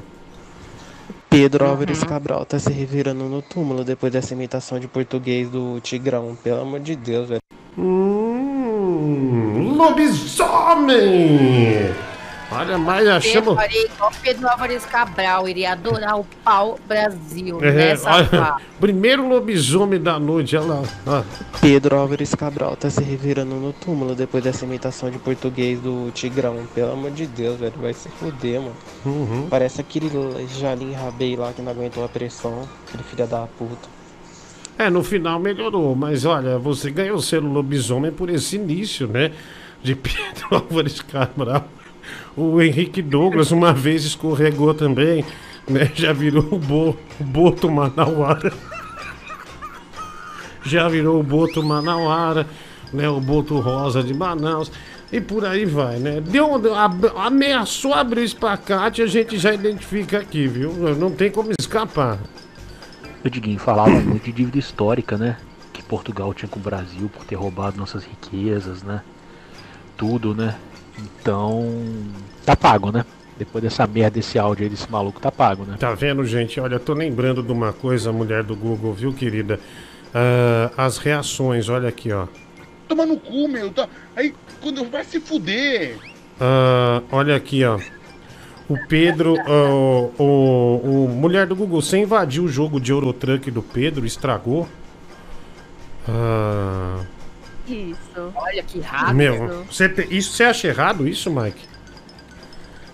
Pedro 1.31 1.65
Álvares 1.65 2.03
Cabral 2.03 2.45
tá 2.45 2.59
se 2.59 2.73
revirando 2.73 3.23
no 3.27 3.41
túmulo 3.41 3.85
depois 3.85 4.13
dessa 4.13 4.35
imitação 4.35 4.81
de 4.81 4.89
português 4.89 5.49
do 5.49 5.79
Tigrão. 5.81 6.37
Pelo 6.43 6.63
amor 6.63 6.81
de 6.81 6.97
Deus, 6.97 7.29
velho. 7.29 7.41
Hum, 7.79 9.75
lobisomem! 9.77 10.97
Olha, 12.59 12.79
mas 12.79 13.07
Eu 13.07 13.13
achamos. 13.15 13.57
igual 13.75 14.13
Pedro 14.23 14.49
Álvares 14.49 14.85
Cabral, 14.87 15.49
iria 15.49 15.73
adorar 15.73 16.19
o 16.19 16.25
pau 16.45 16.79
Brasil 16.87 17.63
É, 17.63 17.71
nessa 17.73 18.11
olha, 18.15 18.25
fase. 18.27 18.65
primeiro 18.81 19.29
lobisomem 19.29 20.01
da 20.01 20.19
noite, 20.19 20.57
olha 20.57 20.67
lá. 20.67 20.83
ó. 21.07 21.23
Pedro 21.61 21.97
Álvares 21.97 22.35
Cabral 22.35 22.77
tá 22.77 22.89
se 22.91 23.03
revirando 23.03 23.55
no 23.57 23.73
túmulo 23.73 24.15
depois 24.15 24.43
dessa 24.45 24.65
imitação 24.65 25.11
de 25.11 25.19
português 25.19 25.81
do 25.81 26.11
Tigrão. 26.13 26.67
Pelo 26.75 26.93
amor 26.93 27.11
de 27.11 27.27
Deus, 27.27 27.59
velho. 27.59 27.75
Vai 27.81 27.93
se 27.93 28.09
fuder, 28.09 28.61
mano. 28.61 28.77
Uhum. 29.05 29.47
Parece 29.51 29.81
aquele 29.81 30.11
Jalim 30.59 30.93
Rabei 30.93 31.37
lá 31.37 31.53
que 31.53 31.61
não 31.63 31.73
aguentou 31.73 32.05
a 32.05 32.09
pressão. 32.09 32.69
Aquele 32.89 33.03
filho 33.03 33.27
da 33.27 33.47
puta. 33.59 33.89
É, 34.79 34.91
no 34.91 35.03
final 35.03 35.39
melhorou, 35.41 35.97
mas 35.97 36.27
olha, 36.27 36.59
você 36.59 36.91
ganhou 36.91 37.17
o 37.17 37.23
selo 37.23 37.51
lobisomem 37.51 38.13
por 38.13 38.29
esse 38.29 38.57
início, 38.57 39.07
né? 39.07 39.33
De 39.83 39.95
Pedro 39.97 40.47
Álvares 40.51 41.01
Cabral. 41.01 41.67
O 42.37 42.61
Henrique 42.61 43.01
Douglas 43.01 43.51
uma 43.51 43.73
vez 43.73 44.05
escorregou 44.05 44.75
também, 44.75 45.25
né? 45.69 45.91
Já 45.95 46.13
virou 46.13 46.47
o, 46.53 46.59
bo, 46.59 46.97
o 47.19 47.25
Boto 47.25 47.71
Manauara. 47.71 48.53
Já 50.65 50.89
virou 50.89 51.21
o 51.21 51.23
Boto 51.23 51.63
Manauara, 51.63 52.47
né? 52.93 53.09
O 53.09 53.21
Boto 53.21 53.59
Rosa 53.61 54.03
de 54.03 54.13
Manaus. 54.13 54.71
E 55.13 55.21
por 55.21 55.45
aí 55.45 55.65
vai, 55.65 55.99
né? 55.99 56.21
Deu, 56.21 56.75
ab- 56.75 57.13
ameaçou 57.17 57.95
abrir 57.95 58.21
o 58.21 58.25
espacate, 58.25 59.01
a 59.03 59.07
gente 59.07 59.39
já 59.39 59.55
identifica 59.55 60.19
aqui, 60.19 60.49
viu? 60.49 60.73
Não 60.97 61.11
tem 61.13 61.31
como 61.31 61.53
escapar. 61.59 62.19
O 63.25 63.31
Diguinho 63.31 63.59
falava 63.59 63.91
muito 63.91 64.25
de 64.25 64.33
dívida 64.33 64.59
histórica, 64.59 65.17
né? 65.17 65.37
Que 65.73 65.81
Portugal 65.83 66.35
tinha 66.35 66.49
com 66.49 66.59
o 66.59 66.63
Brasil 66.63 67.09
por 67.09 67.25
ter 67.25 67.37
roubado 67.37 67.77
nossas 67.79 68.05
riquezas, 68.05 68.83
né? 68.83 69.01
Tudo, 69.97 70.35
né? 70.35 70.57
Então. 70.99 71.83
Tá 72.45 72.57
pago, 72.57 72.91
né? 72.91 73.05
Depois 73.39 73.63
dessa 73.63 73.87
merda 73.87 74.13
desse 74.13 74.39
áudio 74.39 74.65
aí 74.65 74.71
desse 74.71 74.91
maluco, 74.91 75.21
tá 75.21 75.31
pago, 75.31 75.65
né? 75.65 75.77
Tá 75.79 75.93
vendo, 75.93 76.25
gente? 76.25 76.59
Olha, 76.59 76.79
tô 76.79 76.95
lembrando 76.95 77.43
de 77.43 77.53
uma 77.53 77.73
coisa, 77.73 78.11
mulher 78.11 78.43
do 78.43 78.57
Google, 78.57 78.95
viu, 78.95 79.13
querida? 79.13 79.61
Ah, 80.15 80.71
as 80.77 80.97
reações, 80.97 81.69
olha 81.69 81.89
aqui, 81.89 82.13
ó. 82.13 82.27
Toma 82.89 83.05
no 83.05 83.19
cu, 83.19 83.47
meu. 83.49 83.71
Tá... 83.71 83.89
Aí, 84.15 84.35
quando 84.63 84.89
vai 84.89 85.05
se 85.05 85.21
fuder. 85.21 85.99
Ah, 86.41 87.03
olha 87.13 87.37
aqui, 87.37 87.63
ó. 87.65 87.79
O 88.69 88.79
Pedro, 88.89 89.37
ah, 89.47 90.13
o, 90.19 90.23
o, 90.23 91.05
o 91.05 91.09
mulher 91.09 91.47
do 91.47 91.55
Google, 91.55 91.83
você 91.83 91.99
invadiu 91.99 92.45
o 92.45 92.49
jogo 92.49 92.81
de 92.81 92.91
Eurotruck 92.91 93.51
do 93.51 93.63
Pedro, 93.63 94.07
estragou. 94.07 94.67
Ah, 96.09 97.05
Isso. 97.67 98.33
Olha 98.35 98.63
que 98.63 98.81
rápido. 98.81 99.15
meu, 99.15 99.65
você 99.65 99.89
te- 99.89 100.07
isso 100.17 100.33
você 100.33 100.45
acha 100.45 100.69
errado 100.69 101.07
isso, 101.09 101.31
Mike? 101.31 101.65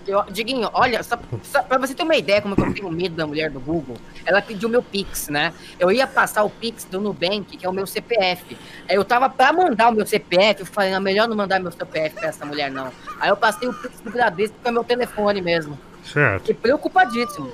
Eu, 0.05 0.21
Diguinho, 0.29 0.69
olha, 0.73 1.01
só, 1.01 1.17
só 1.43 1.63
pra 1.63 1.77
você 1.77 1.93
ter 1.93 2.03
uma 2.03 2.15
ideia 2.17 2.41
como 2.41 2.55
que 2.57 2.61
eu 2.61 2.73
tenho 2.73 2.91
medo 2.91 3.15
da 3.15 3.25
mulher 3.25 3.49
do 3.49 3.59
Google, 3.61 3.95
ela 4.25 4.41
pediu 4.41 4.67
meu 4.67 4.83
Pix, 4.83 5.29
né? 5.29 5.53
Eu 5.79 5.89
ia 5.93 6.05
passar 6.05 6.43
o 6.43 6.49
Pix 6.49 6.83
do 6.83 6.99
Nubank, 6.99 7.55
que 7.55 7.65
é 7.65 7.69
o 7.69 7.71
meu 7.71 7.87
CPF. 7.87 8.57
Aí 8.89 8.97
eu 8.97 9.05
tava 9.05 9.29
pra 9.29 9.53
mandar 9.53 9.87
o 9.87 9.93
meu 9.95 10.05
CPF, 10.05 10.59
eu 10.59 10.65
falei, 10.65 10.91
não, 10.91 10.99
melhor 10.99 11.29
não 11.29 11.37
mandar 11.37 11.57
meu 11.61 11.71
CPF 11.71 12.15
pra 12.15 12.27
essa 12.27 12.45
mulher, 12.45 12.69
não. 12.69 12.91
Aí 13.17 13.29
eu 13.29 13.37
passei 13.37 13.65
o 13.65 13.73
Pix 13.73 14.01
do 14.01 14.11
Bradesco, 14.11 14.55
que 14.61 14.67
é 14.67 14.71
meu 14.71 14.83
telefone 14.83 15.41
mesmo. 15.41 15.79
Certo. 16.03 16.39
Fiquei 16.47 16.55
preocupadíssimo. 16.55 17.49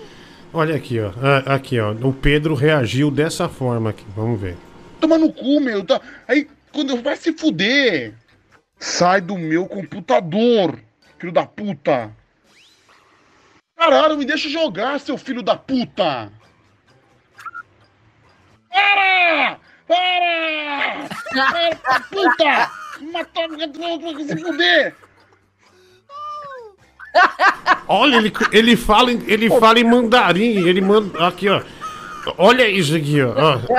Olha 0.52 0.76
aqui, 0.76 1.00
ó. 1.00 1.12
Ah, 1.22 1.54
aqui, 1.54 1.80
ó. 1.80 1.92
O 1.92 2.12
Pedro 2.12 2.56
reagiu 2.56 3.12
dessa 3.12 3.48
forma 3.48 3.92
aqui. 3.92 4.04
Vamos 4.16 4.42
ver. 4.42 4.58
Toma 5.00 5.20
no 5.20 5.32
cu, 5.32 5.60
meu. 5.62 5.86
Tá... 5.86 6.02
Aí, 6.28 6.48
quando 6.72 7.02
vai 7.02 7.16
se 7.16 7.34
fuder. 7.34 8.14
Sai 8.78 9.20
do 9.20 9.38
meu 9.38 9.66
computador, 9.68 10.80
filho 11.18 11.34
da 11.34 11.46
puta. 11.46 12.12
Caralho, 13.78 14.18
me 14.18 14.26
deixa 14.26 14.50
jogar, 14.50 15.00
seu 15.00 15.18
filho 15.18 15.42
da 15.42 15.56
puta! 15.56 16.32
Para! 18.70 19.58
Para! 19.88 21.10
Para, 21.34 22.00
puta! 22.02 22.72
Matou 23.12 24.26
se 24.26 24.38
fuder! 24.38 24.96
Olha, 27.88 28.18
ele, 28.18 28.32
ele 28.52 28.76
fala, 28.78 29.12
em- 29.12 29.24
ele 29.28 29.50
fala 29.50 29.80
em 29.80 29.84
mandarim, 29.84 30.68
ele 30.68 30.80
manda. 30.82 31.28
Aqui, 31.28 31.50
ó. 31.50 31.62
Olha 32.38 32.70
isso 32.70 32.96
aqui, 32.96 33.22
ó. 33.22 33.34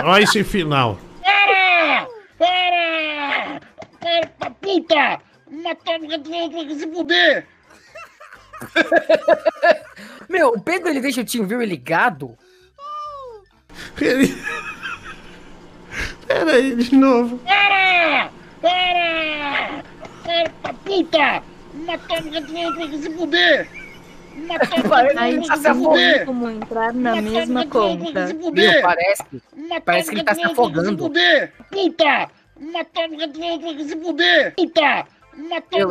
Olha 0.05 0.23
esse 0.23 0.43
final. 0.43 0.99
Para! 1.23 2.09
Para! 2.41 3.61
Para, 4.01 4.51
puta! 4.51 5.21
Matou 5.51 6.75
se 6.75 6.87
fuder! 6.91 7.47
Meu, 10.27 10.49
o 10.49 10.61
Pedro 10.61 10.89
ele 10.89 11.03
deixa 11.03 11.21
o 11.21 11.25
TeamViewer 11.25 11.69
ligado? 11.69 12.39
Ele... 14.01 14.35
Pera 16.27 16.53
aí, 16.53 16.75
de 16.77 16.95
novo. 16.97 17.37
Para! 17.41 18.31
Para! 18.63 19.85
Para, 20.63 20.75
puta! 20.75 21.43
Matou 21.75 23.03
se 23.03 23.11
fuder! 23.11 23.80
Tá 25.47 25.57
se 25.57 25.75
fuder! 25.75 26.25
como 26.27 26.51
entrar 26.51 26.93
na 26.93 27.21
mesma 27.21 27.67
conta. 27.67 28.27
Meu, 28.53 28.83
parece. 28.83 29.23
Parece 29.85 30.09
que 30.11 30.17
ele 30.17 30.25
tá 30.25 30.35
se 30.35 30.41
Se 30.41 30.47
afogando. 30.47 30.99
fuder! 30.99 31.53
Puta! 31.71 32.29
Matou 32.61 33.85
se 33.89 33.97
fuder! 33.97 34.55
Puta! 34.55 35.07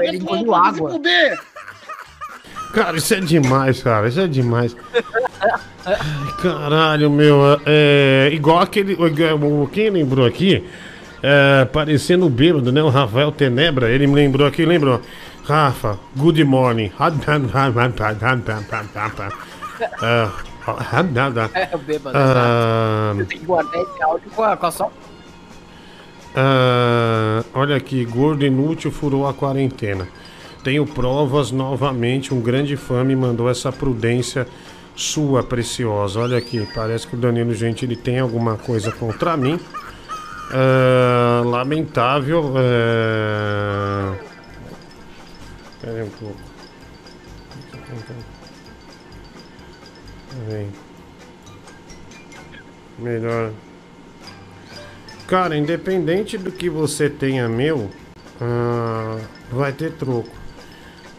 Ele 0.04 0.18
engoliu 0.18 0.54
se 0.54 0.60
água. 0.60 0.92
fuder! 0.92 1.40
Cara, 2.74 2.98
isso 2.98 3.14
é 3.16 3.20
demais, 3.20 3.82
cara. 3.82 4.08
Isso 4.08 4.20
é 4.20 4.28
demais. 4.28 4.76
Ai, 5.86 5.98
Caralho, 6.42 7.10
meu. 7.10 7.40
É 7.66 8.30
igual 8.32 8.60
aquele. 8.60 8.94
o- 8.94 9.68
Quem 9.68 9.90
lembrou 9.90 10.26
aqui? 10.26 10.64
É, 11.24 11.66
parecendo 11.66 12.26
o 12.28 12.30
bêbado, 12.30 12.72
né? 12.72 12.82
O 12.84 12.90
Rafael 12.90 13.32
Tenebra. 13.32 13.90
Ele 13.90 14.06
me 14.08 14.14
lembrou 14.16 14.48
aqui, 14.48 14.66
lembrou. 14.66 15.02
Rafa, 15.50 15.98
good 16.16 16.44
morning. 16.44 16.92
Ah, 17.00 17.10
É, 21.56 21.70
o 21.74 21.80
bêbado, 21.80 22.16
Ah, 22.16 23.14
exato. 23.14 23.30
Tem 23.30 23.40
que 23.40 23.46
guardar 23.48 23.82
esse 23.82 24.04
áudio 24.04 24.30
com 24.30 24.44
a, 24.44 24.56
com 24.56 24.66
a 24.68 24.72
só. 24.72 24.92
Ah, 26.36 27.44
olha 27.56 27.76
aqui, 27.76 28.06
gordo 28.06 28.46
inútil 28.46 28.92
furou 28.92 29.28
a 29.28 29.34
quarentena. 29.34 30.08
Tenho 30.64 30.86
provas 30.86 31.52
novamente. 31.52 32.32
Um 32.32 32.42
grande 32.42 32.78
fã 32.78 33.04
me 33.04 33.16
mandou 33.16 33.50
essa 33.50 33.72
prudência 33.72 34.46
sua 34.96 35.42
preciosa. 35.42 36.20
Olha 36.20 36.38
aqui, 36.38 36.68
parece 36.76 37.08
que 37.08 37.16
o 37.16 37.18
Danilo 37.18 37.56
Gentili 37.56 37.96
tem 37.96 38.20
alguma 38.20 38.56
coisa 38.56 38.92
contra 38.92 39.36
mim. 39.36 39.60
Ah, 40.54 41.42
lamentável. 41.44 42.54
ah, 42.56 44.14
Pera 45.82 45.94
aí 45.94 46.04
um 46.04 46.10
pouco. 46.10 46.40
Aí. 50.52 50.70
Melhor. 52.98 53.52
Cara, 55.28 55.56
independente 55.56 56.38
do 56.38 56.52
que 56.52 56.70
você 56.70 57.10
tenha 57.10 57.48
meu, 57.48 57.90
ah, 58.42 59.20
vai 59.52 59.72
ter 59.72 59.94
troco. 59.94 60.30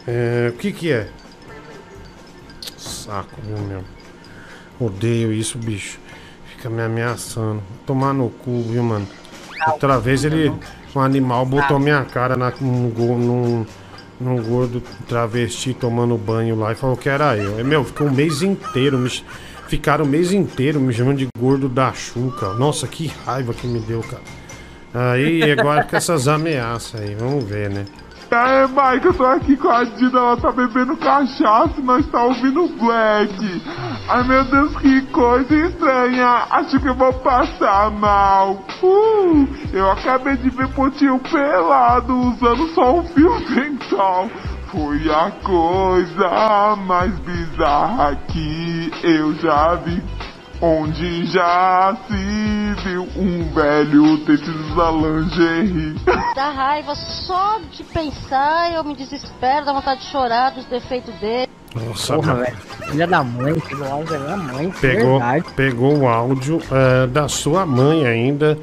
É, 0.07 0.51
o 0.53 0.57
que 0.57 0.73
que 0.73 0.93
é? 0.93 1.09
Saco, 2.77 3.41
viu, 3.43 3.59
meu? 3.59 3.85
Odeio 4.79 5.33
isso, 5.33 5.59
bicho. 5.59 5.99
Fica 6.47 6.69
me 6.69 6.83
ameaçando. 6.83 7.63
Tomar 7.87 8.13
no 8.13 8.31
cu, 8.31 8.63
viu, 8.63 8.83
mano? 8.83 9.07
Outra 9.69 9.99
vez 9.99 10.25
ele, 10.25 10.53
um 10.95 11.01
animal, 11.01 11.45
botou 11.45 11.79
minha 11.79 12.05
cara 12.05 12.37
na, 12.37 12.51
num, 12.61 12.89
num, 13.19 13.67
num 14.21 14.43
gordo 14.43 14.83
travesti 15.09 15.73
tomando 15.73 16.17
banho 16.19 16.55
lá 16.55 16.73
e 16.73 16.75
falou 16.75 16.97
que 16.97 17.09
era 17.09 17.37
eu. 17.37 17.59
É, 17.59 17.65
Meu, 17.65 17.85
ficou 17.85 18.07
um 18.07 18.13
mês 18.13 18.43
inteiro, 18.43 18.99
me, 18.99 19.11
ficaram 19.69 20.05
o 20.05 20.09
mês 20.09 20.33
inteiro 20.33 20.79
me 20.79 20.93
chamando 20.93 21.19
de 21.19 21.29
gordo 21.39 21.69
da 21.69 21.93
chuca. 21.93 22.53
Nossa, 22.55 22.87
que 22.87 23.07
raiva 23.25 23.55
que 23.55 23.67
me 23.67 23.81
deu, 23.81 24.03
cara. 24.03 24.23
Aí, 24.93 25.51
agora 25.51 25.85
com 25.85 25.97
essas 25.97 26.27
ameaças 26.29 27.01
aí, 27.01 27.15
vamos 27.15 27.45
ver, 27.45 27.71
né? 27.71 27.85
É, 28.33 28.65
Mike, 28.65 29.07
eu 29.07 29.15
tô 29.15 29.27
aqui 29.27 29.57
com 29.57 29.69
a 29.69 29.83
Dina, 29.83 30.19
ela 30.21 30.37
tá 30.37 30.53
bebendo 30.53 30.97
cachaça 30.97 31.75
e 31.79 31.83
nós 31.83 32.07
tá 32.07 32.23
ouvindo 32.23 32.69
Black. 32.79 33.63
Ai 34.09 34.23
meu 34.23 34.45
Deus, 34.45 34.77
que 34.77 35.03
coisa 35.07 35.53
estranha. 35.53 36.47
Acho 36.49 36.79
que 36.79 36.87
eu 36.87 36.95
vou 36.95 37.13
passar 37.13 37.91
mal. 37.91 38.65
Uh, 38.81 39.49
eu 39.73 39.91
acabei 39.91 40.37
de 40.37 40.49
ver 40.49 40.69
Potinho 40.69 41.19
pelado 41.19 42.17
usando 42.17 42.69
só 42.69 43.01
um 43.01 43.03
fio 43.09 43.37
dental. 43.53 44.31
Foi 44.71 45.11
a 45.11 45.33
coisa 45.43 46.77
mais 46.87 47.13
bizarra 47.19 48.15
que 48.29 48.93
eu 49.03 49.35
já 49.35 49.75
vi. 49.75 50.01
Onde 50.63 51.27
já 51.27 51.97
se 52.07 52.40
um 52.89 53.53
velho 53.53 54.19
tentando 54.25 54.73
usar 54.73 54.91
lingerie. 54.93 55.97
Dá 56.35 56.51
raiva 56.51 56.95
só 56.95 57.59
de 57.73 57.83
pensar, 57.85 58.73
eu 58.75 58.85
me 58.85 58.95
desespero, 58.95 59.67
dá 59.67 59.73
vontade 59.73 60.01
de 60.01 60.07
chorar 60.07 60.51
dos 60.51 60.65
defeitos 60.67 61.15
dele. 61.17 61.49
Nossa, 61.75 62.15
Porra, 62.15 62.35
velho. 62.35 62.57
Filha 62.91 63.07
da 63.07 63.23
mãe, 63.23 63.55
pegou 63.61 63.87
o 63.87 63.93
áudio 63.93 64.13
da 64.13 64.19
minha 64.19 64.37
mãe. 64.37 64.71
Pegou, 64.81 65.19
verdade. 65.21 65.45
pegou 65.55 65.99
o 65.99 66.09
áudio 66.09 66.61
eh, 66.71 67.07
da 67.07 67.29
sua 67.29 67.65
mãe 67.65 68.07
ainda. 68.07 68.59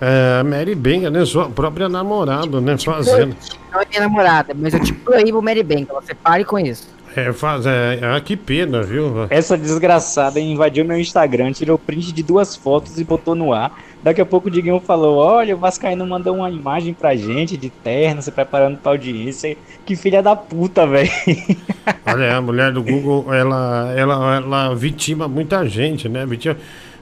eh, 0.00 0.42
Mary 0.42 0.74
Benga, 0.74 1.10
né? 1.10 1.24
Sua 1.24 1.48
própria 1.48 1.88
namorada, 1.88 2.60
né? 2.60 2.76
Fazendo. 2.78 3.36
Não 3.70 3.80
é 3.80 3.86
minha 3.88 4.00
namorada, 4.00 4.54
mas 4.56 4.74
eu 4.74 4.80
te 4.80 4.92
proíbo, 4.92 5.40
Mary 5.42 5.62
Bank. 5.62 5.86
Você 5.92 6.14
pare 6.14 6.44
com 6.44 6.58
isso. 6.58 6.88
É, 7.18 7.32
faz, 7.32 7.66
é, 7.66 7.98
ah, 8.02 8.20
que 8.20 8.36
pena, 8.36 8.80
viu? 8.82 9.26
Essa 9.28 9.58
desgraçada 9.58 10.38
invadiu 10.38 10.84
meu 10.84 10.98
Instagram, 10.98 11.50
tirou 11.52 11.76
print 11.76 12.12
de 12.12 12.22
duas 12.22 12.54
fotos 12.54 13.00
e 13.00 13.04
botou 13.04 13.34
no 13.34 13.52
ar. 13.52 13.76
Daqui 14.02 14.20
a 14.20 14.26
pouco 14.26 14.46
o 14.46 14.50
Diguinho 14.50 14.78
falou: 14.78 15.16
Olha, 15.16 15.56
o 15.56 15.58
Vascaíno 15.58 16.06
mandou 16.06 16.36
uma 16.36 16.48
imagem 16.48 16.94
pra 16.94 17.16
gente 17.16 17.56
de 17.56 17.70
terno, 17.70 18.22
se 18.22 18.30
preparando 18.30 18.78
pra 18.78 18.92
audiência. 18.92 19.56
Que 19.84 19.96
filha 19.96 20.22
da 20.22 20.36
puta, 20.36 20.86
velho. 20.86 21.10
Olha, 22.06 22.36
a 22.36 22.40
mulher 22.40 22.72
do 22.72 22.82
Google, 22.82 23.34
ela, 23.34 23.92
ela, 23.96 24.36
ela 24.36 24.74
vitima 24.74 25.26
muita 25.26 25.66
gente, 25.66 26.08
né? 26.08 26.24
Vitima... 26.24 26.56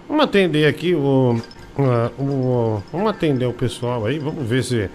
Vamos 0.09 0.25
atender 0.25 0.67
aqui 0.67 0.95
o, 0.95 1.39
ah, 1.78 2.11
o. 2.19 2.83
Vamos 2.91 3.11
atender 3.11 3.47
o 3.47 3.53
pessoal 3.53 4.07
aí, 4.07 4.19
vamos 4.19 4.49
ver 4.49 4.65
se, 4.65 4.89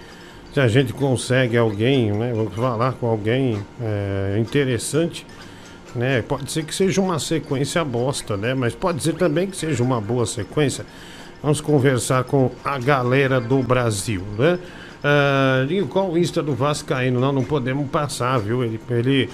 se 0.53 0.59
a 0.59 0.67
gente 0.67 0.93
consegue 0.93 1.57
alguém, 1.57 2.11
né? 2.11 2.33
Vamos 2.35 2.53
falar 2.53 2.93
com 2.93 3.07
alguém 3.07 3.63
é, 3.81 4.37
interessante. 4.39 5.25
Né? 5.95 6.21
Pode 6.21 6.51
ser 6.51 6.63
que 6.63 6.73
seja 6.73 7.01
uma 7.01 7.19
sequência 7.19 7.83
bosta, 7.83 8.37
né? 8.37 8.53
Mas 8.53 8.73
pode 8.73 9.03
ser 9.03 9.13
também 9.13 9.47
que 9.47 9.57
seja 9.57 9.83
uma 9.83 9.99
boa 9.99 10.25
sequência. 10.25 10.85
Vamos 11.41 11.59
conversar 11.59 12.23
com 12.23 12.51
a 12.63 12.77
galera 12.77 13.41
do 13.41 13.61
Brasil, 13.63 14.23
né? 14.37 14.59
Ah, 15.03 15.65
qual 15.89 16.11
o 16.11 16.17
Insta 16.17 16.43
do 16.43 16.53
Vascaíno? 16.53 17.19
Não, 17.19 17.31
não 17.31 17.43
podemos 17.43 17.89
passar, 17.89 18.37
viu? 18.39 18.63
Ele, 18.63 18.79
ele, 18.89 19.29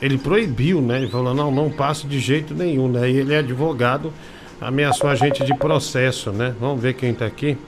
ele 0.00 0.18
proibiu, 0.18 0.80
né? 0.80 0.98
Ele 0.98 1.10
falou, 1.10 1.34
não, 1.34 1.50
não 1.50 1.70
passe 1.70 2.06
de 2.06 2.18
jeito 2.20 2.54
nenhum, 2.54 2.88
né? 2.88 3.10
E 3.10 3.16
ele 3.16 3.34
é 3.34 3.38
advogado, 3.38 4.12
ameaçou 4.60 5.10
a 5.10 5.14
gente 5.14 5.44
de 5.44 5.54
processo, 5.54 6.30
né? 6.30 6.54
Vamos 6.60 6.80
ver 6.80 6.94
quem 6.94 7.12
tá 7.12 7.26
aqui. 7.26 7.58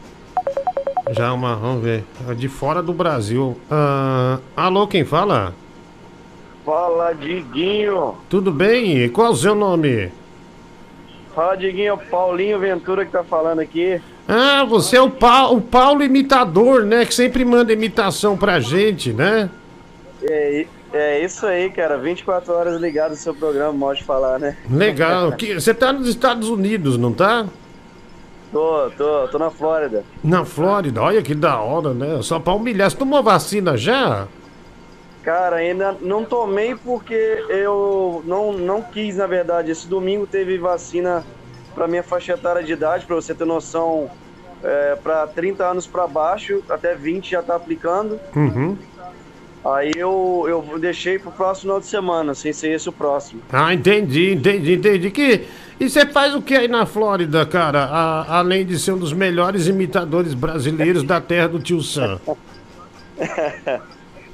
Já 1.10 1.32
uma, 1.32 1.56
vamos 1.56 1.82
ver. 1.82 2.04
De 2.36 2.48
fora 2.48 2.82
do 2.82 2.92
Brasil. 2.92 3.56
Ah, 3.70 4.38
alô, 4.56 4.86
quem 4.86 5.04
fala? 5.04 5.54
Fala, 6.64 7.12
Diguinho. 7.12 8.14
Tudo 8.28 8.52
bem? 8.52 9.08
Qual 9.08 9.32
o 9.32 9.36
seu 9.36 9.54
nome? 9.54 10.10
Fala, 11.34 11.56
Diguinho. 11.56 11.98
Paulinho 12.10 12.58
Ventura 12.58 13.04
que 13.04 13.10
tá 13.10 13.24
falando 13.24 13.60
aqui. 13.60 14.00
Ah, 14.28 14.64
você 14.64 14.96
é 14.96 15.00
o, 15.02 15.10
Pa- 15.10 15.48
o 15.48 15.60
Paulo 15.60 16.02
imitador, 16.04 16.84
né? 16.84 17.04
Que 17.04 17.14
sempre 17.14 17.44
manda 17.44 17.72
imitação 17.72 18.36
pra 18.36 18.60
gente, 18.60 19.12
né? 19.12 19.50
É, 20.22 20.66
é 20.92 21.24
isso 21.24 21.44
aí, 21.46 21.70
cara. 21.70 21.98
24 21.98 22.52
horas 22.52 22.80
ligado 22.80 23.10
no 23.10 23.16
seu 23.16 23.34
programa, 23.34 23.72
modo 23.72 23.96
de 23.96 24.04
falar, 24.04 24.38
né? 24.38 24.56
Legal. 24.70 25.32
Você 25.54 25.74
tá 25.74 25.92
nos 25.92 26.06
Estados 26.06 26.48
Unidos, 26.48 26.96
não 26.96 27.12
tá? 27.12 27.46
Tô, 28.52 28.90
tô, 28.96 29.28
tô 29.28 29.38
na 29.38 29.50
Flórida. 29.50 30.04
Na 30.24 30.44
Flórida, 30.44 31.00
olha 31.00 31.22
que 31.22 31.34
da 31.34 31.60
hora, 31.60 31.94
né? 31.94 32.20
Só 32.22 32.40
pra 32.40 32.52
humilhar. 32.52 32.90
Você 32.90 32.96
tomou 32.96 33.22
vacina 33.22 33.76
já? 33.76 34.26
Cara, 35.22 35.56
ainda 35.56 35.96
não 36.00 36.24
tomei 36.24 36.74
porque 36.74 37.44
eu 37.48 38.22
não, 38.24 38.52
não 38.52 38.82
quis, 38.82 39.16
na 39.16 39.26
verdade. 39.26 39.70
Esse 39.70 39.86
domingo 39.86 40.26
teve 40.26 40.58
vacina 40.58 41.24
pra 41.74 41.86
minha 41.86 42.02
faixa 42.02 42.32
etária 42.32 42.62
de 42.62 42.72
idade, 42.72 43.06
pra 43.06 43.14
você 43.14 43.34
ter 43.34 43.44
noção, 43.44 44.10
é, 44.62 44.96
pra 44.96 45.26
30 45.26 45.64
anos 45.64 45.86
pra 45.86 46.06
baixo, 46.06 46.62
até 46.68 46.94
20 46.94 47.30
já 47.30 47.42
tá 47.42 47.54
aplicando. 47.54 48.18
Uhum. 48.34 48.76
Aí 49.64 49.92
eu, 49.94 50.46
eu 50.48 50.78
deixei 50.78 51.18
pro 51.18 51.30
próximo 51.30 51.62
final 51.62 51.80
de 51.80 51.86
semana, 51.86 52.34
sem 52.34 52.52
ser 52.52 52.70
esse 52.72 52.88
o 52.88 52.92
próximo. 52.92 53.42
Ah, 53.52 53.74
entendi, 53.74 54.32
entendi, 54.32 54.74
entendi. 54.74 55.10
Que, 55.10 55.46
e 55.78 55.88
você 55.90 56.06
faz 56.06 56.34
o 56.34 56.40
que 56.40 56.54
aí 56.54 56.66
na 56.66 56.86
Flórida, 56.86 57.44
cara? 57.44 57.84
A- 57.84 58.38
além 58.38 58.64
de 58.64 58.78
ser 58.78 58.92
um 58.92 58.98
dos 58.98 59.12
melhores 59.12 59.66
imitadores 59.66 60.32
brasileiros 60.32 61.02
da 61.02 61.20
terra 61.20 61.48
do 61.48 61.58
tio 61.58 61.82
Sam. 61.82 62.18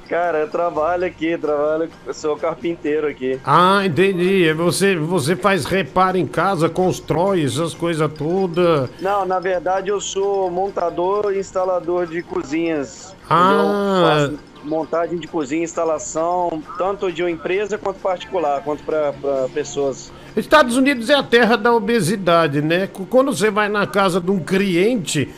Cara, 0.07 0.37
eu 0.39 0.47
trabalho 0.49 1.05
aqui, 1.05 1.37
trabalho, 1.37 1.89
sou 2.13 2.37
carpinteiro 2.37 3.07
aqui. 3.07 3.37
Ah, 3.43 3.81
entendi. 3.85 4.53
Você, 4.53 4.95
você 4.95 5.35
faz 5.35 5.65
reparo 5.65 6.17
em 6.17 6.25
casa, 6.25 6.69
constrói 6.69 7.43
essas 7.43 7.73
coisas 7.73 8.09
todas. 8.17 8.89
Não, 9.01 9.25
na 9.25 9.37
verdade 9.37 9.89
eu 9.89 9.99
sou 9.99 10.49
montador 10.49 11.33
e 11.35 11.39
instalador 11.39 12.07
de 12.07 12.21
cozinhas. 12.21 13.13
Ah. 13.29 14.29
Montagem 14.67 15.17
de 15.17 15.27
cozinha, 15.27 15.63
instalação, 15.63 16.61
tanto 16.77 17.11
de 17.11 17.23
uma 17.23 17.31
empresa 17.31 17.77
quanto 17.77 17.99
particular, 17.99 18.61
quanto 18.63 18.83
para 18.83 19.13
pessoas. 19.53 20.11
Estados 20.35 20.77
Unidos 20.77 21.09
é 21.09 21.15
a 21.15 21.23
terra 21.23 21.55
da 21.55 21.73
obesidade, 21.73 22.61
né? 22.61 22.87
Qu- 22.87 23.05
Quando 23.05 23.33
você 23.35 23.49
vai 23.49 23.69
na 23.69 23.87
casa 23.87 24.21
de 24.21 24.29
um 24.29 24.39
cliente, 24.39 25.29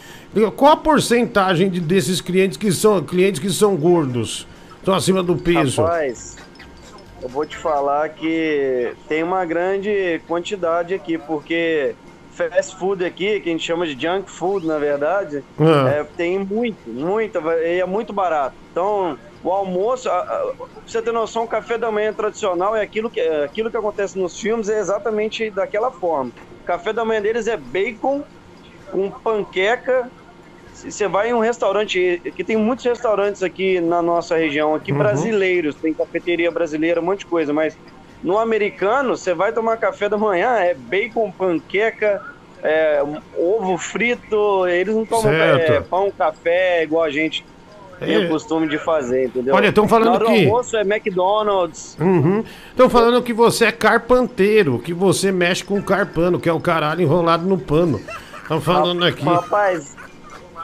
qual 0.58 0.74
a 0.74 0.78
porcentagem 0.78 1.70
de- 1.70 1.80
desses 1.80 2.20
clientes 2.20 2.58
que 2.58 2.72
são 2.72 3.02
clientes 3.04 3.40
que 3.40 3.50
são 3.50 3.76
gordos? 3.76 4.46
Estão 4.80 4.94
acima 4.94 5.22
do 5.24 5.36
peso? 5.38 5.82
Rapaz, 5.82 6.38
eu 7.22 7.30
vou 7.30 7.46
te 7.46 7.56
falar 7.58 8.10
que 8.10 8.94
tem 9.08 9.24
uma 9.24 9.46
grande 9.46 10.22
quantidade 10.28 10.94
aqui, 10.94 11.18
porque 11.18 11.94
fast 12.48 12.78
food 12.78 13.04
aqui, 13.04 13.40
que 13.42 13.50
a 13.50 13.52
gente 13.52 13.66
chama 13.66 13.86
de 13.86 14.00
junk 14.00 14.30
food, 14.32 14.66
na 14.66 14.78
verdade, 14.80 15.44
Ah. 15.60 15.90
é, 15.90 16.04
tem 16.16 16.40
muito, 16.40 16.80
muita, 16.88 17.40
e 17.64 17.80
é 17.82 17.86
muito 17.86 18.14
barato. 18.14 18.56
Então, 18.72 19.18
o 19.44 19.52
almoço, 19.52 20.10
a- 20.10 20.20
a- 20.20 20.24
pra 20.24 20.82
você 20.86 21.02
ter 21.02 21.12
noção, 21.12 21.44
o 21.44 21.48
café 21.48 21.78
da 21.78 21.92
manhã 21.92 22.14
tradicional 22.14 22.76
é 22.76 22.82
aquilo 22.82 23.10
que, 23.12 23.20
é 23.20 23.44
aquilo 23.44 23.70
que 23.70 23.78
acontece 23.78 24.18
nos 24.20 24.38
filmes, 24.38 24.70
é 24.70 24.80
exatamente 24.80 25.52
daquela 25.52 25.92
forma. 25.92 26.32
O 26.50 26.66
café 26.66 26.94
da 26.94 27.04
manhã 27.06 27.22
deles 27.22 27.48
é 27.48 27.58
bacon 27.58 28.24
com 28.92 29.12
panqueca. 29.24 30.12
Você 30.74 31.08
vai 31.08 31.30
em 31.30 31.34
um 31.34 31.40
restaurante, 31.40 32.22
que 32.36 32.44
tem 32.44 32.56
muitos 32.56 32.86
restaurantes 32.86 33.42
aqui 33.42 33.82
na 33.82 34.02
nossa 34.02 34.38
região, 34.38 34.76
aqui 34.76 34.92
Uhum. 34.92 34.98
brasileiros, 35.00 35.76
tem 35.76 35.94
cafeteria 35.94 36.52
brasileira, 36.52 37.02
um 37.02 37.06
monte 37.06 37.20
de 37.20 37.26
coisa, 37.28 37.52
mas 37.52 37.76
no 38.24 38.38
americano, 38.38 39.16
você 39.18 39.34
vai 39.34 39.52
tomar 39.54 39.78
café 39.78 40.10
da 40.10 40.18
manhã, 40.18 40.56
é 40.58 40.74
bacon, 40.74 41.32
panqueca, 41.32 42.22
é, 42.62 43.02
ovo 43.38 43.78
frito, 43.78 44.68
eles 44.68 44.94
não 44.96 45.06
tomam 45.06 45.32
é, 45.32 45.80
pão, 45.82 46.12
café, 46.12 46.84
igual 46.84 47.04
a 47.04 47.10
gente 47.10 47.46
tem 48.00 48.16
É. 48.16 48.20
o 48.20 48.30
costume 48.30 48.68
de 48.68 48.78
fazer, 48.78 49.26
entendeu? 49.26 49.54
Olha, 49.56 49.72
tão 49.74 49.88
falando 49.88 50.26
que- 50.26 50.46
almoço 50.46 50.76
é 50.78 50.82
McDonald's. 50.82 51.98
Estão 52.70 52.90
falando 52.90 53.22
que 53.22 53.34
você 53.34 53.66
é 53.66 53.72
carpanteiro, 53.72 54.80
que 54.80 54.94
você 54.94 55.32
mexe 55.32 55.64
com 55.64 55.82
carpano, 55.82 56.40
que 56.40 56.48
é 56.50 56.54
o 56.54 56.60
caralho 56.60 57.02
enrolado 57.02 57.46
no 57.46 57.58
pano. 57.58 58.00
Estão 58.42 58.60
falando 58.62 59.04
aqui. 59.06 59.24
Rapaz, 59.24 59.96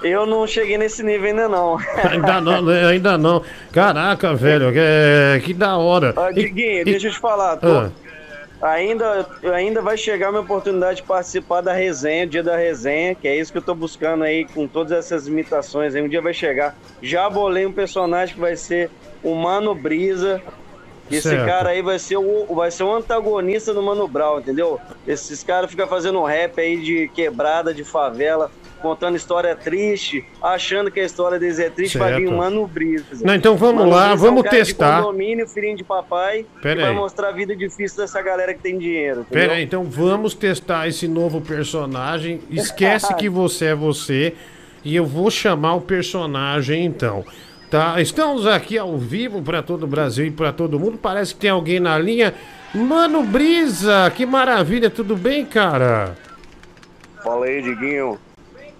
eu 0.04 0.26
não 0.26 0.46
cheguei 0.48 0.78
nesse 0.78 1.02
nível 1.04 1.28
ainda 1.28 1.48
não. 1.50 1.78
Ainda 2.12 2.42
não, 2.42 2.62
né? 2.62 2.86
ainda 2.88 3.18
não. 3.18 3.42
Caraca, 3.72 4.34
velho, 4.36 4.72
que, 4.72 5.46
que 5.46 5.54
da 5.54 5.78
hora. 5.78 6.14
Ah, 6.16 6.32
Diguinho, 6.32 6.82
e- 6.82 6.86
deixa 6.86 7.08
eu 7.08 7.12
te 7.12 7.20
falar. 7.20 7.58
tô- 7.58 7.68
Ah. 7.68 7.90
Ainda, 8.62 9.28
ainda 9.54 9.82
vai 9.82 9.98
chegar 9.98 10.30
a 10.30 10.32
minha 10.32 10.42
oportunidade 10.42 10.98
de 10.98 11.04
participar 11.04 11.62
da 11.62 11.74
resenha, 11.74 12.26
dia 12.26 12.42
da 12.42 12.56
resenha, 12.56 13.14
que 13.14 13.28
é 13.28 13.36
isso 13.36 13.52
que 13.52 13.58
eu 13.58 13.62
tô 13.62 13.76
buscando 13.76 14.24
aí 14.24 14.46
com 14.46 14.66
todas 14.66 14.92
essas 14.94 15.28
imitações. 15.28 15.94
Aí 15.94 16.02
um 16.02 16.08
dia 16.08 16.22
vai 16.22 16.34
chegar. 16.34 16.74
Já 17.02 17.30
bolei 17.30 17.66
um 17.66 17.72
personagem 17.72 18.34
que 18.34 18.42
vai 18.42 18.56
ser 18.56 18.90
o 19.22 19.36
Mano 19.36 19.76
Brisa. 19.76 20.42
Esse 21.12 21.30
Certo. 21.30 21.46
cara 21.46 21.70
aí 21.70 21.84
vai 21.84 22.00
ser, 22.00 22.18
o, 22.18 22.46
vai 22.56 22.72
ser 22.72 22.84
o 22.84 22.96
antagonista 22.96 23.72
do 23.74 23.84
Mano 23.84 24.08
Brown, 24.08 24.40
entendeu? 24.40 24.80
Esses 25.06 25.44
caras 25.44 25.70
ficam 25.70 25.86
fazendo 25.86 26.24
rap 26.24 26.60
aí 26.60 26.78
de 26.82 27.08
quebrada, 27.10 27.72
de 27.74 27.84
favela, 27.84 28.50
contando 28.82 29.16
história 29.16 29.56
triste, 29.56 30.24
achando 30.42 30.92
que 30.92 31.00
a 31.00 31.04
história 31.06 31.40
deles 31.40 31.60
é 31.60 31.70
triste, 31.70 31.98
vai 31.98 32.14
vir 32.14 32.22
Certo. 32.28 32.34
o 32.34 32.38
Mano 32.38 32.68
Brisa. 32.68 33.06
Não, 33.24 33.34
então 33.36 33.56
vamos 33.58 33.80
Mano 33.84 33.90
lá, 33.95 34.10
Brisa 34.10 34.28
é 34.28 34.30
um 34.30 34.36
vamos 34.36 34.50
testar. 34.50 35.02
condomínio, 35.02 35.48
filhinho 35.48 35.78
de 35.78 35.84
papai, 35.84 36.45
Pera 36.62 36.76
que 36.76 36.82
vai 36.82 36.94
mostrar 36.94 37.30
a 37.30 37.32
vida 37.32 37.56
difícil 37.56 37.98
dessa 37.98 38.22
galera 38.22 38.54
que 38.54 38.62
tem 38.62 38.78
dinheiro. 38.78 39.22
entendeu? 39.22 39.42
Pera 39.48 39.54
aí, 39.54 39.64
então 39.64 39.84
vamos 39.84 40.34
testar 40.34 40.88
esse 40.88 41.08
novo 41.08 41.42
personagem. 41.42 42.42
Esquece 42.50 43.14
que 43.16 43.28
você 43.30 43.66
é 43.68 43.76
você. 43.76 44.34
E 44.84 44.95
eu 44.95 45.06
vou 45.06 45.32
chamar 45.32 45.76
o 45.76 45.82
personagem 45.82 46.86
então. 46.86 47.26
Tá? 47.72 48.00
Estamos 48.00 48.45
aqui 48.45 48.78
ao 48.78 48.95
vivo 48.98 49.42
para 49.42 49.64
todo 49.64 49.84
o 49.84 49.88
Brasil 49.88 50.28
e 50.28 50.32
para 50.32 50.54
todo 50.54 50.80
mundo. 50.80 50.98
Parece 51.02 51.34
que 51.34 51.40
tem 51.42 51.50
alguém 51.50 51.80
na 51.80 51.98
linha. 51.98 52.34
Mano 52.74 53.24
Brisa, 53.24 54.12
que 54.16 54.26
maravilha, 54.26 54.90
tudo 54.90 55.16
bem, 55.16 55.44
cara? 55.45 56.16
Fala 57.24 57.48
aí, 57.48 57.62
Diguinho. 57.64 58.20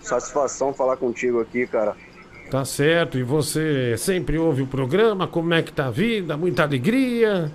Satisfação 0.06 0.72
falar 0.72 0.98
contigo 0.98 1.42
aqui, 1.42 1.66
cara. 1.66 1.98
Tá 2.52 2.64
certo, 2.64 3.18
e 3.18 3.24
você 3.24 3.98
sempre 3.98 4.38
ouve 4.38 4.62
o 4.62 4.68
programa? 4.68 5.28
Como 5.28 5.52
é 5.52 5.64
que 5.64 5.74
tá 5.74 5.88
a 5.88 5.92
vida? 5.92 6.38
Muita 6.38 6.62
alegria? 6.62 7.52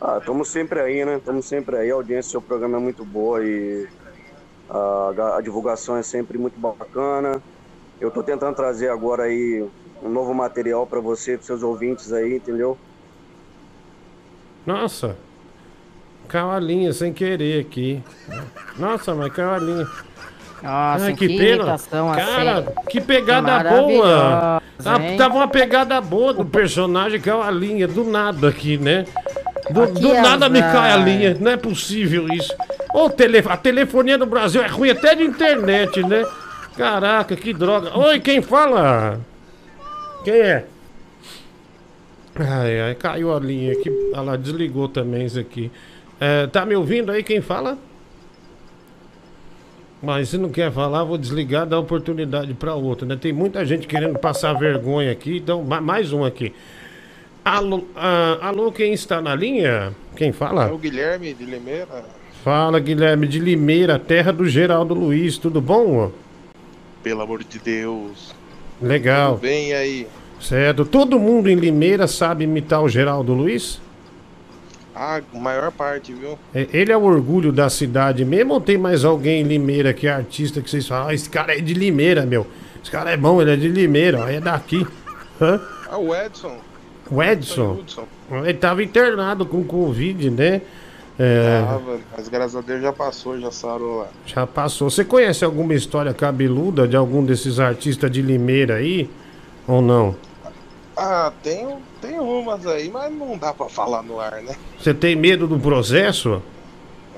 Ah, 0.00 0.18
estamos 0.18 0.48
sempre 0.48 0.80
aí, 0.80 1.04
né? 1.04 1.18
Estamos 1.18 1.46
sempre 1.46 1.76
aí. 1.76 1.90
A 1.90 1.94
audiência 1.94 2.30
do 2.30 2.32
seu 2.32 2.42
programa 2.42 2.78
é 2.78 2.80
muito 2.80 3.04
boa 3.04 3.44
e 3.44 3.86
a, 4.68 5.36
a 5.36 5.40
divulgação 5.40 5.96
é 5.96 6.02
sempre 6.02 6.36
muito 6.36 6.58
bacana. 6.58 7.40
Eu 8.00 8.10
tô 8.10 8.24
tentando 8.24 8.56
trazer 8.56 8.88
agora 8.88 9.22
aí 9.22 9.64
um 10.02 10.08
novo 10.08 10.34
material 10.34 10.84
para 10.84 10.98
você, 10.98 11.36
para 11.36 11.46
seus 11.46 11.62
ouvintes 11.62 12.12
aí, 12.12 12.36
entendeu? 12.36 12.76
Nossa, 14.66 15.16
caiu 16.26 16.50
a 16.50 16.58
linha 16.58 16.92
sem 16.92 17.12
querer 17.12 17.60
aqui. 17.60 18.02
Nossa, 18.76 19.14
mas 19.14 19.32
caiu 19.32 19.50
a 19.50 19.58
linha. 19.58 19.88
Nossa, 20.62 21.06
Ai, 21.06 21.14
que, 21.14 21.28
que 21.28 21.36
pena. 21.36 21.56
imitação 21.56 22.12
Cara, 22.12 22.58
assim. 22.58 22.68
que 22.88 23.00
pegada 23.00 23.52
Maravilhosa, 23.52 23.86
boa. 23.86 24.62
Tá- 24.82 25.02
hein? 25.02 25.16
Tava 25.16 25.34
uma 25.34 25.48
pegada 25.48 26.00
boa 26.00 26.32
do 26.32 26.44
personagem, 26.44 27.20
caiu 27.20 27.42
a 27.42 27.50
linha, 27.50 27.86
do 27.86 28.04
nada 28.04 28.48
aqui, 28.48 28.78
né? 28.78 29.04
Do, 29.70 29.86
do 29.86 30.12
é 30.14 30.20
nada 30.22 30.48
me 30.48 30.60
cai 30.60 30.92
a 30.92 30.96
linha, 30.96 31.36
não 31.40 31.50
é 31.50 31.56
possível 31.56 32.26
isso. 32.32 32.54
Ô, 32.94 33.10
tele, 33.10 33.42
a 33.46 33.56
telefonia 33.56 34.16
do 34.16 34.26
Brasil 34.26 34.62
é 34.62 34.66
ruim 34.66 34.90
até 34.90 35.14
de 35.14 35.24
internet, 35.24 36.02
né? 36.02 36.24
Caraca, 36.76 37.34
que 37.36 37.52
droga. 37.52 37.96
Oi, 37.98 38.20
quem 38.20 38.40
fala? 38.40 39.20
Quem 40.24 40.34
é? 40.34 40.64
Ai, 42.38 42.80
ai, 42.80 42.94
caiu 42.94 43.34
a 43.34 43.40
linha 43.40 43.72
aqui. 43.72 43.90
Ah 44.14 44.20
lá, 44.20 44.36
desligou 44.36 44.88
também 44.88 45.26
isso 45.26 45.38
aqui. 45.38 45.70
É, 46.20 46.46
tá 46.46 46.64
me 46.64 46.74
ouvindo 46.76 47.10
aí 47.10 47.22
quem 47.22 47.40
fala? 47.40 47.78
Mas 50.06 50.28
se 50.28 50.38
não 50.38 50.50
quer 50.50 50.70
falar, 50.70 51.02
vou 51.02 51.18
desligar, 51.18 51.66
dar 51.66 51.80
oportunidade 51.80 52.54
para 52.54 52.72
outro, 52.76 53.04
né? 53.04 53.16
Tem 53.20 53.32
muita 53.32 53.66
gente 53.66 53.88
querendo 53.88 54.16
passar 54.20 54.52
vergonha 54.52 55.10
aqui, 55.10 55.38
então 55.38 55.64
ma- 55.64 55.80
mais 55.80 56.12
um 56.12 56.24
aqui. 56.24 56.52
Alô, 57.44 57.82
ah, 57.96 58.38
alô, 58.40 58.70
quem 58.70 58.92
está 58.92 59.20
na 59.20 59.34
linha? 59.34 59.92
Quem 60.14 60.28
É 60.28 60.32
fala? 60.32 60.72
o 60.72 60.78
Guilherme 60.78 61.34
de 61.34 61.44
Limeira. 61.44 62.04
Fala, 62.44 62.78
Guilherme 62.78 63.26
de 63.26 63.40
Limeira, 63.40 63.98
terra 63.98 64.32
do 64.32 64.46
Geraldo 64.48 64.94
Luiz, 64.94 65.38
tudo 65.38 65.60
bom? 65.60 66.12
Pelo 67.02 67.22
amor 67.22 67.42
de 67.42 67.58
Deus. 67.58 68.32
Legal. 68.80 69.32
Tudo 69.32 69.42
bem 69.42 69.72
aí? 69.74 70.06
Certo. 70.40 70.84
Todo 70.84 71.18
mundo 71.18 71.48
em 71.50 71.56
Limeira 71.56 72.06
sabe 72.06 72.44
imitar 72.44 72.80
o 72.80 72.88
Geraldo 72.88 73.34
Luiz? 73.34 73.80
A 74.98 75.20
maior 75.34 75.70
parte, 75.70 76.14
viu? 76.14 76.38
É, 76.54 76.66
Ele 76.72 76.90
é 76.90 76.96
o 76.96 77.02
orgulho 77.02 77.52
da 77.52 77.68
cidade 77.68 78.24
mesmo 78.24 78.54
ou 78.54 78.60
tem 78.62 78.78
mais 78.78 79.04
alguém 79.04 79.42
em 79.42 79.44
Limeira 79.44 79.92
que 79.92 80.06
é 80.06 80.10
artista 80.10 80.62
que 80.62 80.70
vocês 80.70 80.88
falam, 80.88 81.08
ah, 81.08 81.14
esse 81.14 81.28
cara 81.28 81.54
é 81.56 81.60
de 81.60 81.74
Limeira, 81.74 82.24
meu. 82.24 82.46
Esse 82.82 82.90
cara 82.90 83.10
é 83.10 83.16
bom, 83.16 83.42
ele 83.42 83.52
é 83.52 83.56
de 83.56 83.68
Limeira, 83.68 84.20
ó, 84.20 84.28
é 84.28 84.40
daqui. 84.40 84.86
Hã? 85.40 85.60
Ah, 85.90 85.98
o 85.98 86.14
Edson. 86.14 86.56
O 87.10 87.22
Edson, 87.22 87.72
Hudson. 87.74 88.06
ele 88.44 88.54
tava 88.54 88.82
internado 88.82 89.44
com 89.44 89.62
Covid, 89.62 90.30
né? 90.30 90.62
É, 91.18 91.62
Tava, 91.64 91.98
mas 92.16 92.28
graças 92.28 92.56
a 92.56 92.60
Deus 92.60 92.82
já 92.82 92.92
passou, 92.92 93.38
já 93.38 93.50
sarou 93.50 93.98
lá. 94.00 94.06
já 94.26 94.46
passou. 94.46 94.90
Você 94.90 95.04
conhece 95.04 95.44
alguma 95.44 95.72
história 95.74 96.12
cabeluda 96.12 96.88
de 96.88 96.96
algum 96.96 97.24
desses 97.24 97.60
artistas 97.60 98.10
de 98.10 98.20
Limeira 98.22 98.74
aí? 98.76 99.08
Ou 99.68 99.80
não? 99.80 100.16
Ah, 100.96 101.32
tem, 101.42 101.68
tem 102.06 102.18
umas 102.20 102.66
aí, 102.66 102.88
mas 102.90 103.12
não 103.12 103.36
dá 103.36 103.52
pra 103.52 103.68
falar 103.68 104.02
no 104.02 104.20
ar, 104.20 104.42
né? 104.42 104.54
Você 104.78 104.94
tem 104.94 105.16
medo 105.16 105.46
do 105.46 105.58
processo? 105.58 106.40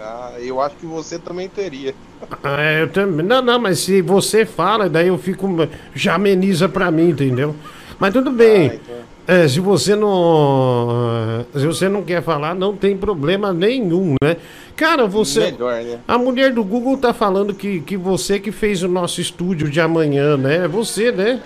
Ah, 0.00 0.32
eu 0.38 0.60
acho 0.60 0.76
que 0.76 0.86
você 0.86 1.18
também 1.18 1.48
teria. 1.48 1.94
Ah, 2.42 2.60
é, 2.62 2.82
eu 2.82 2.88
também. 2.88 3.26
Não, 3.26 3.42
não, 3.42 3.58
mas 3.58 3.80
se 3.80 4.00
você 4.00 4.46
fala, 4.46 4.88
daí 4.88 5.08
eu 5.08 5.18
fico. 5.18 5.48
Já 5.94 6.14
ameniza 6.14 6.68
pra 6.68 6.90
mim, 6.90 7.10
entendeu? 7.10 7.54
Mas 7.98 8.12
tudo 8.12 8.30
bem. 8.30 8.80
É, 9.26 9.46
se 9.46 9.60
você 9.60 9.94
não. 9.94 11.44
Se 11.52 11.66
você 11.66 11.88
não 11.88 12.02
quer 12.02 12.22
falar, 12.22 12.54
não 12.54 12.74
tem 12.76 12.96
problema 12.96 13.52
nenhum, 13.52 14.14
né? 14.22 14.36
Cara, 14.76 15.06
você. 15.06 15.50
Melhor, 15.50 15.82
né? 15.82 15.98
A 16.06 16.16
mulher 16.16 16.52
do 16.52 16.62
Google 16.62 16.96
tá 16.96 17.12
falando 17.12 17.52
que, 17.52 17.80
que 17.80 17.96
você 17.96 18.38
que 18.38 18.52
fez 18.52 18.82
o 18.82 18.88
nosso 18.88 19.20
estúdio 19.20 19.68
de 19.68 19.80
amanhã, 19.80 20.36
né? 20.36 20.64
É 20.64 20.68
você, 20.68 21.10
né? 21.10 21.42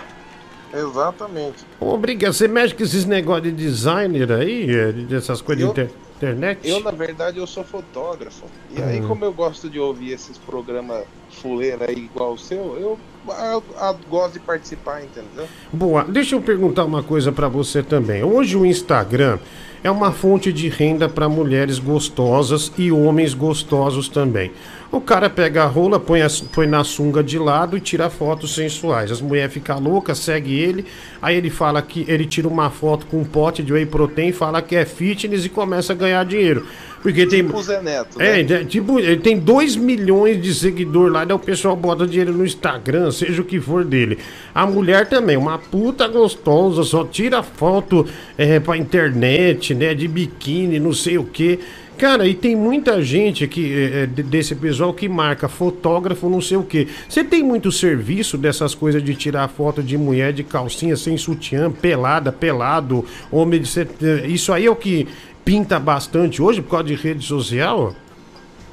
Exatamente. 0.73 1.59
Ô, 1.81 1.97
Briga, 1.97 2.33
você 2.33 2.49
mexe 2.49 2.75
com 2.75 2.83
esses 2.83 3.05
negócios 3.05 3.44
de 3.44 3.52
designer 3.52 4.33
aí, 4.33 4.70
é, 4.75 4.92
dessas 4.92 5.41
coisas 5.42 5.62
Eu- 5.65 5.73
de 5.73 5.81
inter- 5.83 5.94
internet? 6.17 6.60
Eu, 6.68 6.81
na 6.81 6.91
verdade, 6.91 7.39
eu 7.39 7.47
sou 7.47 7.62
fotógrafo. 7.65 8.44
E 8.76 8.81
aí, 8.81 9.01
Hum. 9.01 9.09
como 9.09 9.25
eu 9.25 9.33
gosto 9.33 9.68
de 9.68 9.78
ouvir 9.78 10.12
esses 10.12 10.39
programas 10.39 11.05
fuleira 11.31 11.86
aí 11.91 11.97
igual 11.97 12.33
o 12.34 12.39
seu, 12.39 12.57
eu, 12.78 12.99
eu- 13.28 13.62
eu 13.81 13.97
gosto 14.09 14.34
de 14.34 14.41
participar, 14.41 15.02
entendeu? 15.02 15.47
Boa, 15.73 16.05
deixa 16.05 16.34
eu 16.34 16.41
perguntar 16.41 16.84
uma 16.84 17.02
coisa 17.02 17.31
pra 17.33 17.49
você 17.49 17.83
também. 17.83 18.23
Hoje 18.23 18.57
o 18.57 18.65
Instagram 18.65 19.39
é 19.84 19.91
uma 19.91 20.12
fonte 20.12 20.52
de 20.52 20.68
renda 20.68 21.09
pra 21.09 21.28
mulheres 21.28 21.78
gostosas 21.78 22.73
e 22.78 22.92
homens 22.92 23.34
gostosos 23.34 24.09
também. 24.09 24.52
O 24.93 25.01
cara 25.01 25.31
pega 25.31 25.62
a 25.62 25.67
rola, 25.67 25.99
põe, 25.99 26.21
a- 26.21 26.29
põe 26.53 26.67
na 26.67 26.85
sunga 26.85 27.23
de 27.25 27.39
lado 27.39 27.79
e 27.79 27.81
tira 27.81 28.11
fotos 28.11 28.55
sensuais. 28.55 29.11
As 29.11 29.23
mulheres 29.23 29.51
ficam 29.53 29.81
loucas, 29.81 30.19
segue 30.19 30.55
ele, 30.55 30.85
aí 31.23 31.35
ele 31.35 31.49
fala 31.49 31.81
que 31.81 32.05
ele 32.07 32.27
tira 32.27 32.47
uma 32.47 32.69
foto 32.69 33.07
com 33.07 33.19
um 33.21 33.25
pote 33.25 33.62
de 33.62 33.73
whey 33.73 33.87
protein, 33.87 34.33
fala 34.33 34.61
que 34.61 34.77
é 34.77 34.85
fitness 34.85 35.47
e 35.47 35.49
começa 35.49 35.95
a 35.95 35.97
ganhar 35.97 36.23
dinheiro. 36.27 36.67
Porque 37.03 37.27
tem. 37.27 37.43
Tipo 37.43 37.57
o 37.57 37.62
Zé 37.62 37.81
Neto, 37.83 38.21
É, 38.21 38.43
né? 38.45 38.61
é, 38.61 38.65
tipo, 38.65 39.01
ele 39.01 39.17
tem 39.17 39.37
2 39.39 39.75
milhões 39.77 40.41
de 40.41 40.55
seguidores 40.55 41.12
lá, 41.12 41.25
daí 41.25 41.35
o 41.35 41.39
pessoal 41.39 41.75
bota 41.75 42.07
dinheiro 42.07 42.33
no 42.35 42.45
Instagram, 42.45 43.11
seja 43.11 43.41
o 43.41 43.45
que 43.47 43.59
for 43.59 43.85
dele. 43.85 44.19
A 44.55 44.67
mulher 44.67 45.09
também, 45.09 45.37
uma 45.39 45.59
puta 45.59 46.07
gostosa, 46.07 46.85
só 46.85 47.03
tira 47.03 47.43
foto 47.43 48.07
é, 48.39 48.61
pra 48.61 48.77
internet, 48.77 49.75
né, 49.75 49.95
de 49.95 50.07
biquíni, 50.07 50.79
não 50.79 50.93
sei 50.93 51.17
o 51.19 51.25
que. 51.25 51.59
Cara, 51.99 52.27
e 52.27 52.35
tem 52.35 52.57
muita 52.57 53.01
gente 53.03 53.47
que, 53.47 53.73
é, 53.73 54.03
é, 54.03 54.07
de- 54.07 54.23
desse 54.25 54.57
pessoal 54.57 54.93
que 54.93 55.09
marca 55.09 55.49
fotógrafo, 55.49 56.29
não 56.29 56.41
sei 56.41 56.57
o 56.57 56.65
que. 56.65 56.89
Você 57.09 57.23
tem 57.23 57.43
muito 57.45 57.71
serviço 57.71 58.37
dessas 58.37 58.75
coisas 58.75 59.03
de 59.05 59.15
tirar 59.15 59.47
foto 59.49 59.83
de 59.83 59.97
mulher 59.97 60.33
de 60.33 60.43
calcinha 60.43 60.97
sem 60.97 61.17
sutiã, 61.17 61.71
pelada, 61.71 62.33
pelado, 62.33 63.05
homem 63.31 63.61
de. 63.61 63.69
set- 63.69 64.03
Isso 64.27 64.53
aí 64.53 64.67
é 64.67 64.71
o 64.71 64.75
que 64.77 65.07
pinta 65.45 65.79
bastante 65.79 66.43
hoje 66.43 66.61
por 66.62 66.71
causa 66.71 66.87
de 66.87 66.95
rede 66.95 67.25
social? 67.25 67.95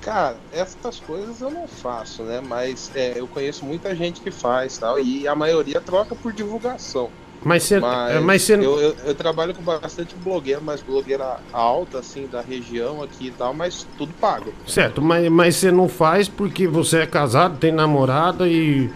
Cara, 0.02 0.38
essas 0.52 1.00
coisas 1.00 1.42
eu 1.42 1.52
não 1.52 1.68
faço, 1.68 2.24
né? 2.24 2.42
Mas 2.42 2.90
é, 2.96 3.20
eu 3.20 3.28
conheço 3.28 3.66
muita 3.66 3.96
gente 3.96 4.22
que 4.22 4.32
faz 4.32 4.78
tal, 4.78 5.00
e 5.00 5.28
a 5.28 5.36
maioria 5.36 5.82
troca 5.82 6.16
por 6.16 6.34
divulgação. 6.34 7.14
Mas 7.43 7.64
você. 7.64 7.80
Mas 7.80 8.24
Mas 8.24 8.42
você. 8.43 8.56
eu, 8.56 8.80
eu, 8.80 8.95
eu 9.06 9.16
trabalho 9.16 9.53
com 9.56 9.61
bastante 9.61 10.14
blogueira, 10.24 10.59
mas 10.59 10.82
blogueira 10.82 11.38
alta, 11.53 12.00
assim, 12.00 12.27
da 12.27 12.42
região 12.42 13.01
aqui 13.01 13.27
e 13.27 13.32
tal, 13.32 13.53
mas 13.53 13.88
tudo 13.98 14.14
pago. 14.19 14.53
Certo, 14.68 15.01
mas, 15.01 15.30
mas 15.30 15.56
você 15.56 15.72
não 15.72 15.88
faz 15.88 16.27
porque 16.27 16.68
você 16.68 17.00
é 17.00 17.06
casado, 17.08 17.58
tem 17.58 17.72
namorada 17.72 18.48
e. 18.48 18.90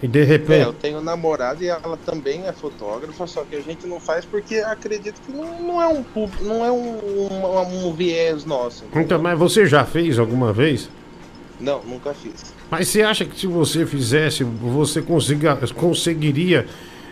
E 0.00 0.06
de 0.06 0.20
É, 0.20 0.24
repente. 0.24 0.64
eu 0.64 0.72
tenho 0.72 1.00
namorada 1.00 1.64
e 1.64 1.66
ela 1.66 1.98
também 2.06 2.46
é 2.46 2.52
fotógrafa, 2.52 3.26
só 3.26 3.42
que 3.42 3.56
a 3.56 3.60
gente 3.60 3.84
não 3.84 3.98
faz 3.98 4.24
porque 4.24 4.54
acredito 4.58 5.20
que 5.26 5.32
não, 5.32 5.60
não 5.60 5.82
é 5.82 5.88
um 5.88 6.04
não 6.42 6.64
é 6.64 6.70
um, 6.70 6.98
um, 7.32 7.88
um 7.88 7.92
viés 7.92 8.44
nosso. 8.44 8.84
Então, 8.94 9.20
mas 9.20 9.36
você 9.36 9.66
já 9.66 9.84
fez 9.84 10.16
alguma 10.16 10.52
vez? 10.52 10.88
Não, 11.58 11.82
nunca 11.82 12.14
fiz. 12.14 12.54
Mas 12.70 12.86
você 12.86 13.02
acha 13.02 13.24
que 13.24 13.36
se 13.40 13.48
você 13.48 13.84
fizesse, 13.84 14.44
você 14.44 15.02
consiga, 15.02 15.56
conseguiria 15.74 16.64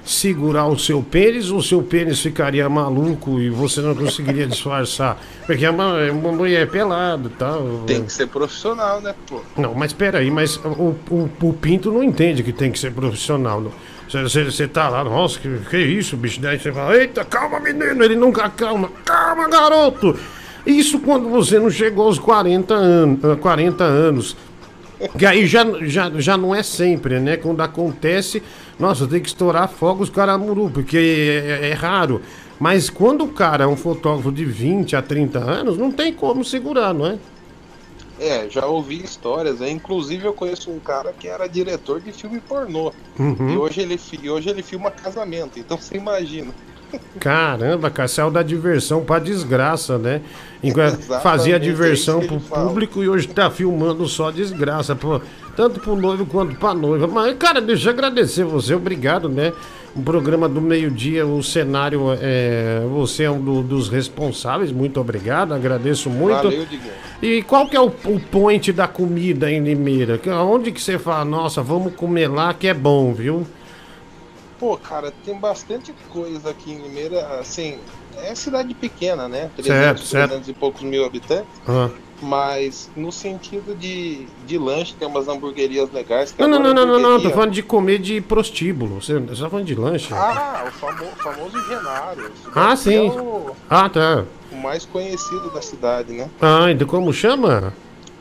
segurar 0.07 0.67
o 0.68 0.78
seu 0.78 1.02
pênis 1.02 1.51
ou 1.51 1.59
o 1.59 1.62
seu 1.62 1.83
pênis 1.83 2.20
ficaria 2.20 2.68
maluco 2.68 3.41
e 3.41 3.51
você 3.51 3.81
não 3.81 3.94
conseguiria 3.94 4.47
disfarçar? 4.49 5.20
Porque 5.44 5.67
é 5.67 5.70
uma, 5.70 6.01
é 6.01 6.10
uma 6.10 6.33
mulher 6.33 6.70
pelada 6.70 7.28
e 7.28 7.36
tal. 7.36 7.85
Tem 7.86 8.05
que 8.05 8.12
ser 8.12 8.28
profissional, 8.28 9.01
né, 9.01 9.15
pô? 9.28 9.43
Não, 9.57 9.75
mas 9.75 9.93
peraí, 9.93 10.31
mas 10.31 10.57
o, 10.57 10.94
o, 11.10 11.31
o 11.43 11.52
Pinto 11.52 11.91
não 11.91 12.02
entende 12.02 12.43
que 12.43 12.52
tem 12.52 12.70
que 12.70 12.78
ser 12.78 12.93
profissional. 12.93 13.60
não. 13.60 13.73
Você, 14.09 14.23
você, 14.23 14.44
você 14.44 14.68
tá 14.68 14.89
lá, 14.89 15.02
nossa, 15.02 15.39
que, 15.41 15.49
que 15.68 15.78
isso, 15.78 16.17
bicho? 16.17 16.41
Daí 16.41 16.60
você 16.60 16.73
fala, 16.73 16.97
eita, 16.97 17.25
calma, 17.25 17.59
menino, 17.59 18.05
ele 18.05 18.15
nunca 18.15 18.49
calma, 18.49 18.89
calma, 19.05 19.49
garoto. 19.49 20.17
Isso 20.65 20.99
quando 21.01 21.28
você 21.28 21.59
não 21.59 21.70
chegou 21.70 22.07
aos 22.07 22.18
40 22.18 22.75
anos. 22.75 23.39
40 23.41 23.85
anos. 23.85 24.36
Que 25.18 25.26
aí 25.26 25.47
já, 25.47 25.65
já, 25.83 26.10
já 26.16 26.36
não 26.36 26.55
é 26.55 26.62
sempre, 26.62 27.20
né? 27.20 27.36
Quando 27.36 27.60
acontece, 27.60 28.42
nossa, 28.78 29.07
tem 29.07 29.20
que 29.20 29.28
estourar 29.28 29.68
fogos 29.68 30.08
caramuru, 30.08 30.70
porque 30.70 30.97
é, 30.97 31.66
é- 31.66 31.70
é 31.70 31.73
raro. 31.75 32.23
Mas 32.58 32.89
quando 32.89 33.25
o 33.25 33.28
cara 33.28 33.65
é 33.65 33.66
um 33.66 33.76
fotógrafo 33.76 34.33
de 34.33 34.44
20 34.44 34.97
a 34.97 35.02
30 35.02 35.39
anos, 35.39 35.76
não 35.76 35.91
tem 35.92 36.12
como 36.12 36.42
segurar, 36.42 36.94
não 36.94 37.07
é? 37.07 37.18
É, 38.18 38.49
já 38.49 38.65
ouvi 38.65 39.02
histórias, 39.05 39.60
né? 39.60 39.68
inclusive 39.68 40.25
eu 40.25 40.33
conheço 40.33 40.70
um 40.70 40.78
cara 40.78 41.12
que 41.12 41.28
era 41.28 41.47
diretor 41.47 42.00
de 42.00 42.12
filme 42.12 42.41
pornô. 42.41 42.91
Uhum. 43.18 43.50
E 43.50 43.57
hoje 43.58 43.83
ele, 43.83 44.00
e 44.23 44.31
hoje 44.31 44.49
ele 44.49 44.62
filma 44.62 44.91
casamento, 44.91 45.58
então 45.58 45.76
você 45.76 45.99
imagina. 45.99 46.55
Caramba, 47.18 47.90
cara, 47.90 48.08
saiu 48.08 48.31
da 48.31 48.42
diversão 48.42 49.02
pra 49.05 49.18
desgraça, 49.18 49.98
né? 49.98 50.20
Exatamente, 50.62 51.23
fazia 51.23 51.56
é 51.56 51.58
diversão 51.58 52.20
que 52.20 52.28
pro 52.28 52.40
fala. 52.40 52.68
público 52.68 53.02
e 53.02 53.08
hoje 53.08 53.28
tá 53.28 53.50
filmando 53.50 54.06
só 54.08 54.31
desgraça, 54.31 54.94
pô. 54.97 55.20
Tanto 55.55 55.81
pro 55.81 55.97
noivo 55.97 56.26
quanto 56.26 56.55
pra 56.56 56.74
noiva. 56.74 57.06
Mas, 57.06 57.34
cara, 57.39 57.60
deixa 57.60 57.89
eu 57.89 57.92
agradecer 57.94 58.44
você, 58.44 58.74
obrigado, 58.74 59.28
né? 59.28 59.52
O 59.94 60.02
programa 60.02 60.47
do 60.47 60.60
meio-dia, 60.60 61.26
o 61.26 61.42
cenário, 61.42 62.02
é, 62.20 62.82
você 62.92 63.23
é 63.24 63.31
um 63.31 63.40
do- 63.40 63.62
dos 63.62 63.89
responsáveis, 63.89 64.70
muito 64.70 65.00
obrigado, 65.00 65.55
agradeço 65.55 66.10
muito. 66.10 66.42
Valeu. 66.42 66.66
E 67.23 67.42
qual 67.42 67.66
que 67.66 67.74
é 67.76 67.81
o, 67.81 67.86
o 67.86 68.20
point 68.31 68.70
da 68.74 68.86
comida 68.86 69.50
em 69.50 69.62
Limeira? 69.62 70.20
Onde 70.47 70.70
que 70.70 70.82
você 70.82 70.98
fala, 70.98 71.24
nossa, 71.24 71.62
vamos 71.62 71.94
comer 71.94 72.28
lá 72.28 72.52
que 72.52 72.66
é 72.68 72.74
bom, 72.74 73.15
viu? 73.15 73.47
Pô, 74.59 74.76
cara, 74.76 75.12
tem 75.25 75.35
bastante 75.39 75.93
coisa 76.10 76.51
aqui 76.51 76.73
em 76.73 76.78
Limeira, 76.83 77.39
assim, 77.41 77.78
é 78.17 78.35
cidade 78.35 78.73
pequena, 78.75 79.28
né? 79.28 79.51
300, 79.57 79.65
Certo, 79.67 80.02
certo. 80.02 80.28
300 80.28 80.49
e 80.49 80.52
poucos 80.55 80.83
mil 80.83 81.05
habitantes. 81.05 81.47
Ah. 81.68 81.91
Mas 82.23 82.91
no 82.97 83.12
sentido 83.12 83.75
de, 83.78 84.26
de 84.47 84.57
lanche, 84.57 84.94
tem 84.99 85.07
umas 85.07 85.28
hamburguerias 85.28 85.93
legais. 85.93 86.33
que 86.33 86.41
Não, 86.41 86.49
não, 86.49 86.59
não, 86.59 86.73
não, 86.73 86.86
não, 86.86 86.99
não, 86.99 87.20
tô 87.20 87.31
falando 87.31 87.51
de 87.51 87.62
comer 87.62 87.99
de 87.99 88.23
prostíbulo. 88.23 89.02
Você, 89.02 89.18
você 89.18 89.43
tá 89.43 89.51
falando 89.51 89.67
de 89.67 89.75
lanche? 89.75 90.15
Ah, 90.15 90.65
o 90.67 90.70
famo- 90.73 91.05
famoso 91.23 91.62
Genaro. 91.68 92.33
Ah, 92.55 92.68
daqui 92.70 92.76
sim. 92.78 93.09
É 93.09 93.12
o, 93.20 93.51
Ah, 93.68 93.91
tá. 93.91 94.25
o 94.51 94.57
mais 94.57 94.86
conhecido 94.86 95.51
da 95.51 95.60
cidade, 95.60 96.12
né? 96.15 96.31
Ah, 96.41 96.70
então 96.70 96.86
como 96.89 97.12
chama? 97.12 97.75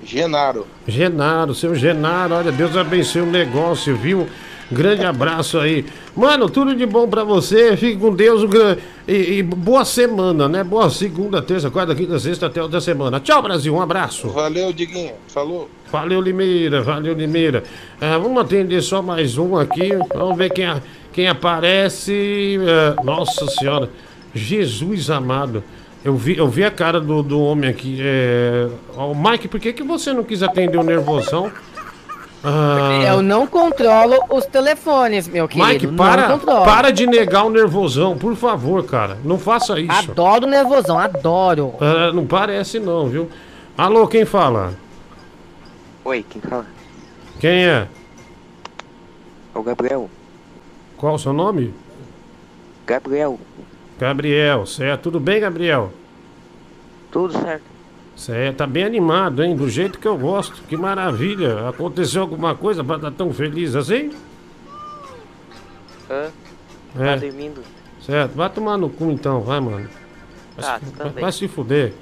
Genaro. 0.04 0.68
Genaro, 0.86 1.56
seu 1.56 1.74
Genaro, 1.74 2.36
olha, 2.36 2.52
Deus 2.52 2.76
abençoe 2.76 3.22
o 3.22 3.26
negócio, 3.26 3.96
viu? 3.96 4.28
Grande 4.72 5.06
abraço 5.06 5.60
aí. 5.60 5.86
Mano, 6.16 6.50
tudo 6.50 6.76
de 6.76 6.86
bom 6.86 7.08
pra 7.08 7.24
você, 7.24 7.78
fique 7.78 7.98
com 8.00 8.14
Deus 8.16 8.42
um 8.44 8.48
gran- 8.48 8.78
e, 9.08 9.38
e 9.38 9.44
boa 9.44 9.86
semana, 9.86 10.50
né? 10.50 10.64
Boa 10.64 10.90
segunda, 10.90 11.40
terça, 11.42 11.70
quarta, 11.70 11.94
quinta, 11.94 12.18
sexta, 12.18 12.48
até 12.48 12.62
outra 12.64 12.82
semana. 12.82 13.20
Tchau, 13.20 13.42
Brasil, 13.44 13.76
um 13.76 13.82
abraço. 13.82 14.28
Valeu, 14.30 14.74
Diguinho. 14.74 15.14
Falou. 15.28 15.70
Valeu, 15.92 16.20
Limeira, 16.20 16.82
valeu, 16.82 17.14
Limeira. 17.14 17.64
Ah, 18.02 18.18
vamos 18.18 18.42
atender 18.42 18.82
só 18.82 19.02
mais 19.04 19.38
um 19.38 19.56
aqui. 19.56 19.90
Vamos 20.16 20.36
ver 20.38 20.50
quem, 20.52 20.66
a- 20.66 20.82
quem 21.14 21.28
aparece. 21.28 22.58
Ah, 22.98 23.04
nossa 23.04 23.46
Senhora, 23.48 23.90
Jesus 24.34 25.10
amado. 25.10 25.64
Eu 26.04 26.16
vi, 26.16 26.38
eu 26.38 26.48
vi 26.48 26.64
a 26.64 26.70
cara 26.72 27.00
do, 27.00 27.24
do 27.24 27.40
homem 27.40 27.70
aqui. 27.70 27.98
É... 28.02 28.68
Ó, 28.96 29.14
Mike, 29.14 29.48
por 29.48 29.60
que, 29.60 29.74
que 29.74 29.84
você 29.84 30.14
não 30.14 30.24
quis 30.24 30.44
atender 30.44 30.78
o 30.78 30.84
nervosão? 30.84 31.52
Ah, 32.44 33.02
Eu 33.08 33.22
não 33.22 33.48
controlo 33.48 34.18
os 34.30 34.46
telefones, 34.46 35.28
meu 35.28 35.48
querido. 35.48 35.68
Mike, 35.68 35.88
para, 35.88 36.38
para 36.64 36.92
de 36.92 37.08
negar 37.08 37.44
o 37.46 37.50
nervosão, 37.50 38.18
por 38.18 38.36
favor, 38.36 38.84
cara. 38.86 39.18
Não 39.24 39.40
faça 39.40 39.80
isso. 39.80 40.12
Adoro 40.12 40.46
nervosão, 40.46 41.00
adoro. 41.00 41.74
Ah, 41.82 42.12
não 42.14 42.26
parece 42.26 42.80
não, 42.80 43.08
viu? 43.08 43.30
Alô, 43.78 44.08
quem 44.08 44.26
fala? 44.26 44.74
Oi, 46.04 46.24
quem 46.30 46.42
fala? 46.42 46.66
Quem 47.40 47.66
é? 47.66 47.88
É 49.54 49.58
o 49.58 49.64
Gabriel. 49.64 50.10
Qual 50.98 51.16
o 51.16 51.20
seu 51.20 51.34
nome? 51.34 51.74
Gabriel. 52.86 53.40
Gabriel, 54.00 54.66
certo? 54.66 55.04
Tudo 55.04 55.20
bem, 55.20 55.40
Gabriel? 55.40 55.92
Tudo 57.12 57.34
certo. 57.34 57.64
Você 58.16 58.54
tá 58.54 58.66
bem 58.66 58.84
animado, 58.86 59.44
hein? 59.44 59.56
Do 59.56 59.70
jeito 59.70 60.00
que 60.00 60.08
eu 60.08 60.18
gosto. 60.18 60.62
Que 60.68 60.78
maravilha. 60.78 61.68
Aconteceu 61.70 62.22
alguma 62.22 62.56
coisa 62.56 62.84
pra 62.84 62.96
estar 62.96 63.12
tão 63.12 63.32
feliz 63.34 63.76
assim? 63.76 64.12
Hã? 66.10 66.28
É. 66.98 67.06
Tá 67.06 67.16
dormindo? 67.18 67.62
Certo. 68.02 68.36
Vai 68.36 68.50
tomar 68.50 68.78
no 68.78 68.90
cu 68.90 69.12
então, 69.12 69.42
vai, 69.42 69.60
mano. 69.60 69.88
Vai, 70.58 70.66
Tá, 70.66 70.80
se, 70.80 70.86
vai, 70.96 71.10
vai 71.10 71.32
se 71.32 71.48
fuder. 71.48 71.94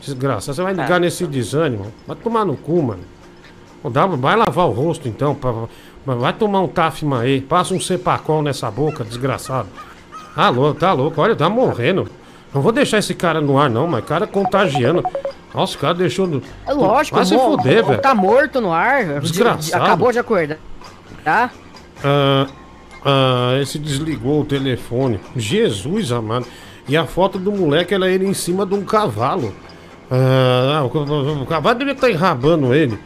Desgraça. 0.00 0.54
Você 0.54 0.62
vai 0.62 0.74
Tá, 0.74 0.82
ligar 0.84 1.00
nesse 1.00 1.26
desânimo. 1.26 1.92
Vai 2.06 2.16
tomar 2.16 2.44
no 2.44 2.56
cu, 2.56 2.80
mano. 2.82 3.02
Dá- 3.90 4.06
Vai 4.06 4.36
lavar 4.36 4.66
o 4.68 4.70
rosto 4.72 5.08
então. 5.08 5.34
pra- 5.34 5.66
Vai 6.06 6.32
tomar 6.32 6.60
um 6.60 6.68
Tafima 6.68 7.20
aí. 7.20 7.40
Passa 7.40 7.74
um 7.74 7.80
Cepacol 7.80 8.42
nessa 8.42 8.70
boca, 8.70 9.04
desgraçado. 9.04 9.68
Tá 10.34 10.48
louco, 10.48 10.78
tá 10.80 10.92
louco. 10.92 11.20
Olha, 11.20 11.34
tá 11.36 11.48
morrendo. 11.48 12.08
Não 12.52 12.60
vou 12.60 12.72
deixar 12.72 12.98
esse 12.98 13.14
cara 13.14 13.40
no 13.40 13.58
ar, 13.58 13.70
não, 13.70 13.86
mas 13.86 14.04
cara 14.04 14.26
contagiando. 14.26 15.04
Nossa, 15.54 15.76
o 15.76 15.78
cara 15.80 15.94
deixou. 15.94 16.26
no- 16.26 16.42
É 16.66 16.72
lógico, 16.72 17.16
Vai 17.16 17.24
se 17.26 17.36
fuder, 17.36 17.84
velho. 17.84 18.00
Tá 18.00 18.14
morto 18.14 18.60
no 18.60 18.72
ar. 18.72 19.04
de- 19.04 19.14
de- 19.14 19.20
Desgraçado. 19.20 19.82
Acabou 19.84 20.10
de 20.12 20.18
acordar. 20.18 20.58
Tá? 21.24 21.50
Ah, 22.04 22.46
Ah, 23.02 23.58
esse 23.62 23.78
desligou 23.78 24.42
o 24.42 24.44
telefone. 24.44 25.18
Jesus 25.34 26.12
amado. 26.12 26.44
E 26.86 26.96
a 26.98 27.06
foto 27.06 27.38
do 27.38 27.50
moleque, 27.50 27.94
ela 27.94 28.06
é 28.06 28.12
ele 28.12 28.26
em 28.26 28.34
cima 28.34 28.66
de 28.66 28.74
um 28.74 28.84
cavalo. 28.84 29.54
Ah, 30.10 30.82
o, 30.84 31.46
cavalo 31.46 31.78
devia 31.78 31.94
estar 31.94 32.10
enrabando 32.10 32.74
ele. 32.74 32.98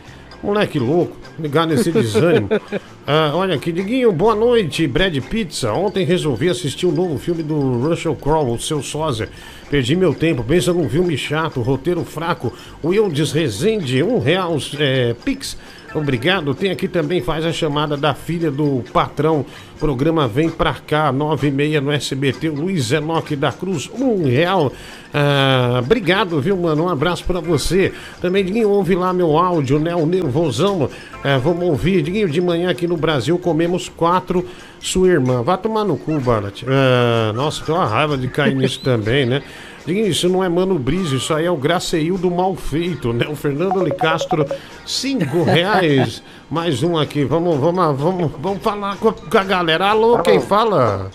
Moleque 0.44 0.78
louco, 0.78 1.16
ligar 1.38 1.66
nesse 1.66 1.90
desânimo. 1.90 2.48
Ah, 3.06 3.32
olha 3.34 3.54
aqui, 3.54 3.70
Diguinho, 3.70 4.10
boa 4.10 4.34
noite, 4.34 4.86
Brad 4.86 5.14
Pizza. 5.28 5.70
Ontem 5.74 6.06
resolvi 6.06 6.48
assistir 6.48 6.86
o 6.86 6.90
novo 6.90 7.18
filme 7.18 7.42
do 7.42 7.86
Russell 7.86 8.16
Crowe, 8.16 8.50
o 8.52 8.58
seu 8.58 8.82
sósia. 8.82 9.28
Perdi 9.68 9.94
meu 9.94 10.14
tempo, 10.14 10.42
pensa 10.42 10.72
num 10.72 10.88
filme 10.88 11.14
chato, 11.18 11.60
roteiro 11.60 12.02
fraco. 12.02 12.50
Wildes 12.82 13.30
Rezende, 13.30 14.02
um 14.02 14.18
real, 14.18 14.56
é, 14.78 15.14
Pix. 15.22 15.54
Obrigado. 15.94 16.54
Tem 16.54 16.70
aqui 16.70 16.88
também, 16.88 17.20
faz 17.20 17.44
a 17.44 17.52
chamada 17.52 17.94
da 17.94 18.14
filha 18.14 18.50
do 18.50 18.82
patrão. 18.90 19.44
Programa 19.78 20.26
Vem 20.26 20.48
Pra 20.48 20.72
Cá, 20.72 21.12
9 21.12 21.48
e 21.48 21.50
meia 21.50 21.80
no 21.80 21.92
SBT. 21.92 22.48
O 22.48 22.54
Luiz 22.54 22.90
Enoque 22.90 23.36
da 23.36 23.52
Cruz, 23.52 23.88
um 23.94 24.24
real. 24.24 24.72
Ah, 25.16 25.78
obrigado, 25.78 26.40
viu, 26.40 26.56
mano? 26.56 26.86
Um 26.86 26.88
abraço 26.88 27.24
pra 27.24 27.38
você. 27.38 27.92
Também, 28.20 28.44
Diguinho, 28.44 28.68
ouve 28.68 28.96
lá 28.96 29.12
meu 29.12 29.38
áudio, 29.38 29.78
né? 29.78 29.94
O 29.94 30.04
Nervosão. 30.04 30.90
É, 31.22 31.38
vamos 31.38 31.62
ouvir. 31.62 32.02
Diguinho, 32.02 32.28
de 32.28 32.40
manhã 32.40 32.68
aqui 32.68 32.88
no 32.88 32.96
Brasil 32.96 33.38
comemos 33.38 33.88
quatro. 33.88 34.44
Sua 34.80 35.08
irmã. 35.08 35.40
Vá 35.40 35.56
tomar 35.56 35.84
no 35.84 35.96
cu, 35.96 36.18
Barat. 36.18 36.64
Ah, 36.66 37.32
nossa, 37.32 37.64
tem 37.64 37.72
uma 37.72 37.86
raiva 37.86 38.18
de 38.18 38.26
cair 38.26 38.56
nisso 38.56 38.80
também, 38.84 39.24
né? 39.24 39.40
Diguinho, 39.86 40.08
isso 40.08 40.28
não 40.28 40.42
é 40.42 40.48
Mano 40.48 40.78
Brise, 40.78 41.16
isso 41.16 41.32
aí 41.32 41.44
é 41.44 41.50
o 41.50 41.56
Graceildo 41.56 42.30
mal 42.30 42.56
feito, 42.56 43.12
né? 43.12 43.26
O 43.28 43.36
Fernando 43.36 43.84
Licastro, 43.84 44.44
cinco 44.84 45.44
reais. 45.44 46.24
Mais 46.50 46.82
um 46.82 46.98
aqui. 46.98 47.22
Vamos, 47.22 47.56
vamos, 47.60 47.96
vamos, 48.00 48.32
vamos 48.40 48.62
falar 48.62 48.96
com 48.96 49.10
a, 49.10 49.12
com 49.12 49.38
a 49.38 49.44
galera. 49.44 49.90
Alô, 49.90 50.18
quem 50.18 50.40
fala? 50.40 51.10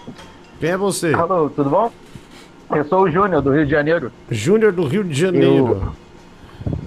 Quem 0.59 0.69
é 0.69 0.77
você? 0.77 1.13
Alô, 1.13 1.49
tudo 1.49 1.69
bom? 1.69 1.91
Eu 2.75 2.85
sou 2.85 3.03
o 3.03 3.09
Júnior, 3.11 3.41
do 3.41 3.51
Rio 3.51 3.65
de 3.65 3.71
Janeiro. 3.71 4.11
Júnior 4.29 4.71
do 4.71 4.85
Rio 4.85 5.03
de 5.03 5.19
Janeiro. 5.19 5.93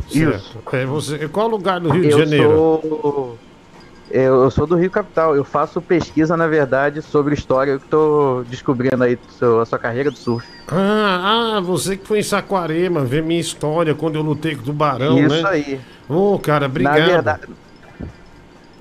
Certo. 0.09 0.59
É 0.77 0.85
você. 0.87 1.29
Qual 1.29 1.49
lugar 1.49 1.81
do 1.81 1.91
Rio 1.91 2.03
de 2.03 2.11
eu 2.11 2.19
Janeiro? 2.19 2.51
Sou... 2.51 3.39
Eu, 4.11 4.43
eu 4.43 4.51
sou 4.51 4.67
do 4.67 4.77
Rio 4.77 4.91
Capital. 4.91 5.35
Eu 5.35 5.43
faço 5.43 5.81
pesquisa, 5.81 6.37
na 6.37 6.47
verdade, 6.47 7.01
sobre 7.01 7.35
história. 7.35 7.73
Eu 7.73 7.81
que 7.81 7.89
tô 7.89 8.45
descobrindo 8.49 9.03
aí 9.03 9.19
seu- 9.39 9.61
a 9.61 9.65
sua 9.67 9.79
carreira 9.79 10.11
do 10.11 10.17
surf. 10.19 10.47
Ah, 10.69 11.55
ah, 11.57 11.61
você 11.61 11.97
que 11.97 12.07
foi 12.07 12.19
em 12.19 12.23
Saquarema 12.23 13.05
ver 13.05 13.23
minha 13.23 13.41
história 13.41 13.95
quando 13.95 14.17
eu 14.17 14.23
lutei 14.23 14.55
com 14.55 14.61
o 14.61 14.65
tubarão, 14.67 15.15
né? 15.17 15.23
Isso 15.39 15.47
aí. 15.47 15.81
Ô, 16.09 16.39
cara, 16.39 16.67
obrigado. 16.67 16.99
Na 16.99 17.07
verdade, 17.07 17.43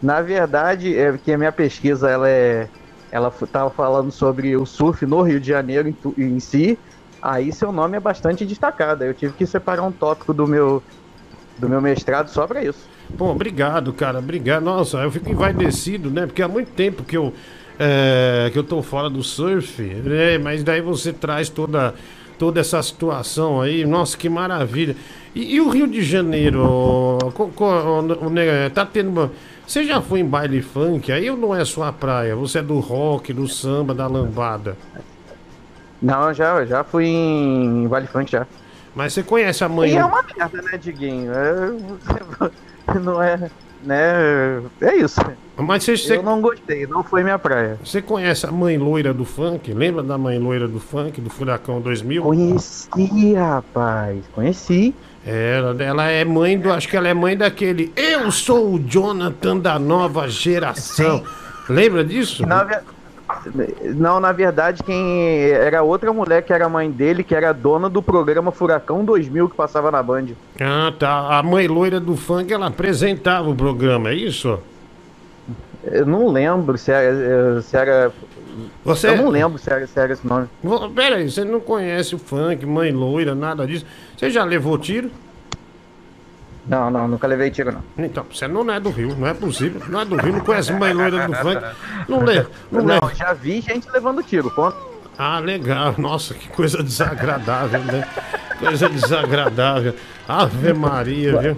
na 0.03 0.21
verdade, 0.21 0.97
é 0.97 1.17
que 1.17 1.31
a 1.31 1.37
minha 1.37 1.51
pesquisa 1.51 2.09
ela 2.09 2.27
é, 2.27 2.67
ela 3.09 3.29
f- 3.29 3.45
tava 3.47 3.69
falando 3.69 4.11
sobre 4.11 4.57
o 4.57 4.65
surf 4.65 5.05
no 5.05 5.21
Rio 5.21 5.39
de 5.39 5.47
Janeiro 5.47 5.87
em, 5.87 5.95
em 6.17 6.39
si. 6.41 6.77
Aí 7.21 7.51
seu 7.51 7.71
nome 7.71 7.97
é 7.97 7.99
bastante 7.99 8.45
destacado. 8.45 9.03
Eu 9.03 9.13
tive 9.13 9.33
que 9.33 9.45
separar 9.45 9.83
um 9.83 9.91
tópico 9.91 10.33
do 10.33 10.47
meu 10.47 10.81
do 11.57 11.69
meu 11.69 11.79
mestrado 11.81 12.27
só 12.29 12.47
para 12.47 12.63
isso. 12.63 12.79
Pô, 13.17 13.25
obrigado, 13.29 13.93
cara, 13.93 14.17
obrigado. 14.19 14.63
Nossa, 14.63 14.97
eu 14.97 15.11
fico 15.11 15.29
envaidecido, 15.29 16.09
né? 16.09 16.25
Porque 16.25 16.41
há 16.41 16.47
muito 16.47 16.71
tempo 16.71 17.03
que 17.03 17.15
eu, 17.15 17.31
é, 17.77 18.49
que 18.51 18.57
eu 18.57 18.63
tô 18.63 18.81
fora 18.81 19.09
do 19.09 19.21
surf, 19.21 19.81
né? 19.83 20.37
Mas 20.39 20.63
daí 20.63 20.81
você 20.81 21.13
traz 21.13 21.49
toda, 21.49 21.93
toda 22.39 22.59
essa 22.59 22.81
situação 22.81 23.61
aí. 23.61 23.85
Nossa, 23.85 24.17
que 24.17 24.27
maravilha. 24.27 24.95
E, 25.35 25.55
e 25.55 25.61
o 25.61 25.69
Rio 25.69 25.85
de 25.87 26.01
Janeiro, 26.01 26.63
o- 26.65 27.17
o- 27.37 28.29
né, 28.29 28.69
tá 28.69 28.85
tendo 28.85 29.09
uma... 29.11 29.31
Você 29.67 29.83
já 29.85 30.01
foi 30.01 30.21
em 30.21 30.25
baile 30.25 30.61
funk? 30.61 31.11
Aí 31.11 31.29
não 31.29 31.53
é 31.55 31.63
sua 31.63 31.93
praia? 31.93 32.35
Você 32.35 32.59
é 32.59 32.63
do 32.63 32.79
rock, 32.79 33.31
do 33.33 33.47
samba, 33.47 33.93
da 33.93 34.07
lambada? 34.07 34.75
Não, 36.01 36.33
já 36.33 36.65
já 36.65 36.83
fui 36.83 37.05
em 37.05 37.87
Vale 37.87 38.07
Funk 38.07 38.31
já. 38.31 38.47
Mas 38.95 39.13
você 39.13 39.23
conhece 39.23 39.63
a 39.63 39.69
mãe... 39.69 39.91
E 39.91 39.97
é 39.97 40.03
uma 40.03 40.21
merda, 40.23 40.61
né, 40.61 40.77
Diguinho? 40.77 41.31
É, 41.31 42.99
não 42.99 43.21
é, 43.21 43.49
né? 43.83 44.61
É 44.81 44.95
isso. 44.95 45.21
Mas 45.57 45.85
você, 45.85 46.17
Eu 46.17 46.23
não 46.23 46.41
gostei, 46.41 46.85
não 46.87 47.03
foi 47.03 47.23
minha 47.23 47.39
praia. 47.39 47.77
Você 47.83 48.01
conhece 48.01 48.45
a 48.45 48.51
mãe 48.51 48.77
loira 48.77 49.13
do 49.13 49.23
funk? 49.23 49.71
Lembra 49.73 50.03
da 50.03 50.17
mãe 50.17 50.37
loira 50.39 50.67
do 50.67 50.79
funk, 50.79 51.21
do 51.21 51.29
Furacão 51.29 51.79
2000? 51.79 52.23
Conheci, 52.23 53.33
rapaz. 53.35 54.23
Conheci. 54.33 54.93
Ela, 55.25 55.83
ela 55.83 56.07
é 56.07 56.25
mãe 56.25 56.57
do. 56.57 56.71
Acho 56.73 56.87
que 56.87 56.97
ela 56.97 57.07
é 57.07 57.13
mãe 57.13 57.37
daquele. 57.37 57.93
Eu 57.95 58.31
sou 58.31 58.73
o 58.73 58.79
Jonathan 58.79 59.57
da 59.57 59.77
nova 59.77 60.27
geração. 60.27 61.23
Lembra 61.69 62.03
disso? 62.03 62.45
Na 62.45 62.63
Não, 63.95 64.19
na 64.19 64.31
verdade, 64.31 64.83
quem 64.83 65.49
era 65.51 65.81
outra 65.83 66.11
mulher 66.13 66.41
que 66.43 66.51
era 66.53 66.67
mãe 66.69 66.89
dele, 66.91 67.23
que 67.23 67.33
era 67.35 67.51
dona 67.53 67.89
do 67.89 68.01
programa 68.01 68.51
Furacão 68.51 69.03
2000 69.05 69.49
que 69.49 69.55
passava 69.55 69.89
na 69.91 70.01
Band. 70.03 70.27
Ah, 70.59 70.91
tá. 70.97 71.37
A 71.37 71.43
mãe 71.43 71.67
loira 71.67 71.99
do 71.99 72.15
funk, 72.15 72.51
ela 72.51 72.67
apresentava 72.67 73.49
o 73.49 73.55
programa, 73.55 74.09
é 74.09 74.15
isso? 74.15 74.59
Eu 75.83 76.05
não 76.05 76.27
lembro 76.29 76.77
se 76.77 76.91
era. 76.91 77.61
Se 77.61 77.75
era 77.75 78.11
Você- 78.83 79.07
Eu 79.09 79.17
não 79.17 79.29
lembro 79.29 79.57
se 79.57 79.71
era, 79.71 79.87
se 79.87 79.97
era 79.99 80.11
esse 80.13 80.27
nome. 80.27 80.47
Pera 80.93 81.15
aí, 81.15 81.29
você 81.31 81.43
não 81.45 81.59
conhece 81.59 82.13
o 82.13 82.19
funk, 82.19 82.65
mãe 82.65 82.91
loira, 82.91 83.33
nada 83.33 83.65
disso. 83.65 83.85
Você 84.17 84.29
já 84.29 84.43
levou 84.43 84.77
tiro? 84.77 85.09
Não, 86.67 86.91
não, 86.91 87.07
nunca 87.07 87.25
levei 87.27 87.49
tiro, 87.49 87.71
não. 87.71 87.83
Então, 87.97 88.25
você 88.31 88.47
não 88.47 88.69
é 88.71 88.79
do 88.79 88.89
Rio, 88.89 89.15
não 89.15 89.27
é 89.27 89.33
possível. 89.33 89.81
Não 89.89 90.01
é 90.01 90.05
do 90.05 90.15
Rio, 90.15 90.33
não 90.33 90.39
conhece 90.41 90.71
mãe 90.73 90.93
loira 90.93 91.27
do 91.27 91.33
funk. 91.35 91.61
Não 92.07 92.23
leva. 92.23 92.49
Não, 92.71 92.81
Não, 92.83 93.09
já 93.15 93.33
vi 93.33 93.61
gente 93.61 93.89
levando 93.91 94.21
tiro, 94.21 94.49
conta. 94.51 94.77
Ah, 95.17 95.39
legal. 95.39 95.95
Nossa, 95.97 96.33
que 96.33 96.47
coisa 96.49 96.81
desagradável, 96.83 97.79
né? 97.81 98.07
Coisa 98.59 98.89
desagradável. 98.89 99.95
Ave 100.27 100.73
Maria, 100.73 101.37
viu? 101.37 101.55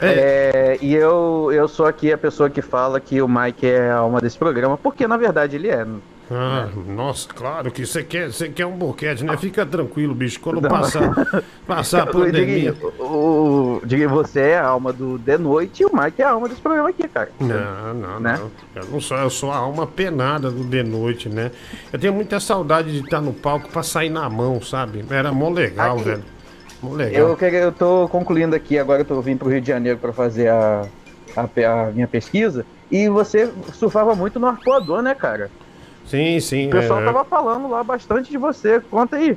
É, 0.00 0.78
e 0.82 0.94
eu, 0.94 1.50
eu 1.52 1.68
sou 1.68 1.86
aqui 1.86 2.12
a 2.12 2.18
pessoa 2.18 2.50
que 2.50 2.60
fala 2.60 3.00
que 3.00 3.22
o 3.22 3.28
Mike 3.28 3.66
é 3.66 3.90
a 3.90 3.96
alma 3.96 4.20
desse 4.20 4.36
programa, 4.36 4.76
porque 4.76 5.06
na 5.06 5.16
verdade 5.16 5.56
ele 5.56 5.68
é. 5.68 5.86
Ah, 6.28 6.68
nossa, 6.88 7.28
claro 7.28 7.70
que 7.70 7.86
você 7.86 8.02
quer, 8.02 8.32
você 8.32 8.48
quer 8.48 8.66
um 8.66 8.76
boquete, 8.76 9.24
né? 9.24 9.36
Fica 9.36 9.64
tranquilo, 9.64 10.12
bicho. 10.12 10.40
Quando 10.40 10.60
Não. 10.60 10.68
passar, 10.68 11.14
passar 11.66 12.02
a 12.02 12.06
pandemia. 12.06 12.74
O, 12.98 13.80
o 13.80 14.08
você 14.08 14.40
é 14.40 14.58
a 14.58 14.66
alma 14.66 14.92
do 14.92 15.18
The 15.20 15.38
Noite 15.38 15.84
e 15.84 15.86
o 15.86 15.90
Mike 15.94 16.20
é 16.20 16.24
a 16.24 16.30
alma 16.30 16.48
desse 16.48 16.60
programa 16.60 16.88
aqui, 16.88 17.06
cara. 17.06 17.30
Não, 17.38 17.94
não, 17.94 18.20
Né? 18.20 18.40
não. 18.40 18.82
Eu 18.82 18.88
não 18.90 19.00
sou, 19.00 19.16
eu 19.16 19.30
sou 19.30 19.52
a 19.52 19.56
alma 19.56 19.86
penada 19.86 20.50
do 20.50 20.64
de 20.64 20.82
noite, 20.82 21.28
né? 21.28 21.52
Eu 21.92 21.98
tenho 21.98 22.12
muita 22.12 22.40
saudade 22.40 22.90
de 22.90 23.00
estar 23.04 23.20
no 23.20 23.32
palco 23.32 23.68
pra 23.68 23.84
sair 23.84 24.10
na 24.10 24.28
mão, 24.28 24.60
sabe? 24.60 25.04
Era 25.08 25.30
mó 25.32 25.48
legal, 25.48 25.94
Aqui. 25.94 26.04
velho. 26.04 26.24
Mó 26.82 26.92
legal. 26.92 27.28
Eu, 27.28 27.36
queria- 27.36 27.60
eu 27.60 27.72
tô 27.72 28.08
concluindo 28.08 28.56
aqui, 28.56 28.78
agora 28.80 29.02
eu 29.02 29.04
tô 29.06 29.20
vindo 29.20 29.38
pro 29.38 29.48
Rio 29.48 29.60
de 29.60 29.68
Janeiro 29.68 29.98
pra 29.98 30.12
fazer 30.12 30.48
a, 30.48 30.82
a, 31.36 31.42
a 31.86 31.90
minha 31.92 32.08
pesquisa. 32.08 32.66
E 32.90 33.08
você 33.08 33.48
surfava 33.74 34.14
muito 34.16 34.40
no 34.40 34.46
arpoador, 34.48 35.02
né, 35.02 35.14
cara? 35.14 35.50
Sim, 36.06 36.40
sim. 36.40 36.68
O 36.68 36.70
pessoal 36.70 37.00
é. 37.00 37.04
tava 37.04 37.24
falando 37.24 37.68
lá 37.68 37.82
bastante 37.82 38.30
de 38.30 38.38
você. 38.38 38.80
Conta 38.80 39.16
aí. 39.16 39.36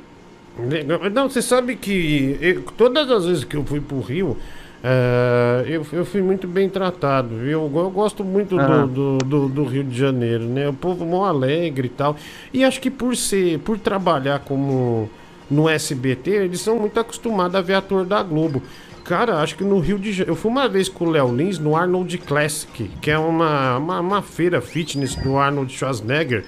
Não, 1.12 1.28
você 1.28 1.40
sabe 1.42 1.76
que 1.76 2.36
eu- 2.40 2.62
todas 2.76 3.10
as 3.10 3.24
vezes 3.24 3.44
que 3.44 3.56
eu 3.56 3.64
fui 3.64 3.80
pro 3.80 4.00
Rio, 4.00 4.36
eh, 4.82 5.64
eu, 5.66 5.86
eu 5.92 6.04
fui 6.04 6.22
muito 6.22 6.46
bem 6.46 6.68
tratado, 6.68 7.28
viu? 7.36 7.70
Eu, 7.74 7.90
gosto 7.90 8.24
muito 8.24 8.56
do, 8.56 8.62
Aham. 8.62 8.86
do, 8.86 9.18
do, 9.18 9.48
do 9.48 9.64
Rio 9.64 9.84
de 9.84 9.96
Janeiro, 9.96 10.44
né? 10.44 10.68
O 10.68 10.72
povo 10.72 11.04
mó 11.04 11.24
alegre 11.24 11.86
e 11.86 11.90
tal. 11.90 12.16
E 12.52 12.64
acho 12.64 12.80
que 12.80 12.90
por 12.90 13.16
ser, 13.16 13.58
por 13.60 13.78
trabalhar 13.78 14.40
como 14.40 15.08
no 15.50 15.68
SBT, 15.68 16.30
eles 16.30 16.60
são 16.60 16.78
muito 16.78 16.98
acostumados 16.98 17.54
a 17.56 17.60
ver 17.60 17.74
ator 17.74 18.04
da 18.04 18.22
Globo. 18.22 18.62
Cara, 19.04 19.38
acho 19.40 19.56
que 19.56 19.64
no 19.64 19.78
Rio 19.80 19.98
de 19.98 20.12
Janeiro. 20.12 20.32
Eu 20.32 20.36
fui 20.36 20.50
uma 20.50 20.68
vez 20.68 20.88
com 20.88 21.06
o 21.06 21.10
Léo 21.10 21.34
Lins 21.34 21.58
no 21.58 21.74
Arnold 21.76 22.16
Classic, 22.18 22.88
que 23.00 23.10
é 23.10 23.18
uma, 23.18 23.76
uma, 23.78 24.00
uma 24.00 24.22
feira 24.22 24.60
fitness 24.60 25.14
do 25.16 25.36
Arnold 25.36 25.72
Schwarzenegger. 25.72 26.44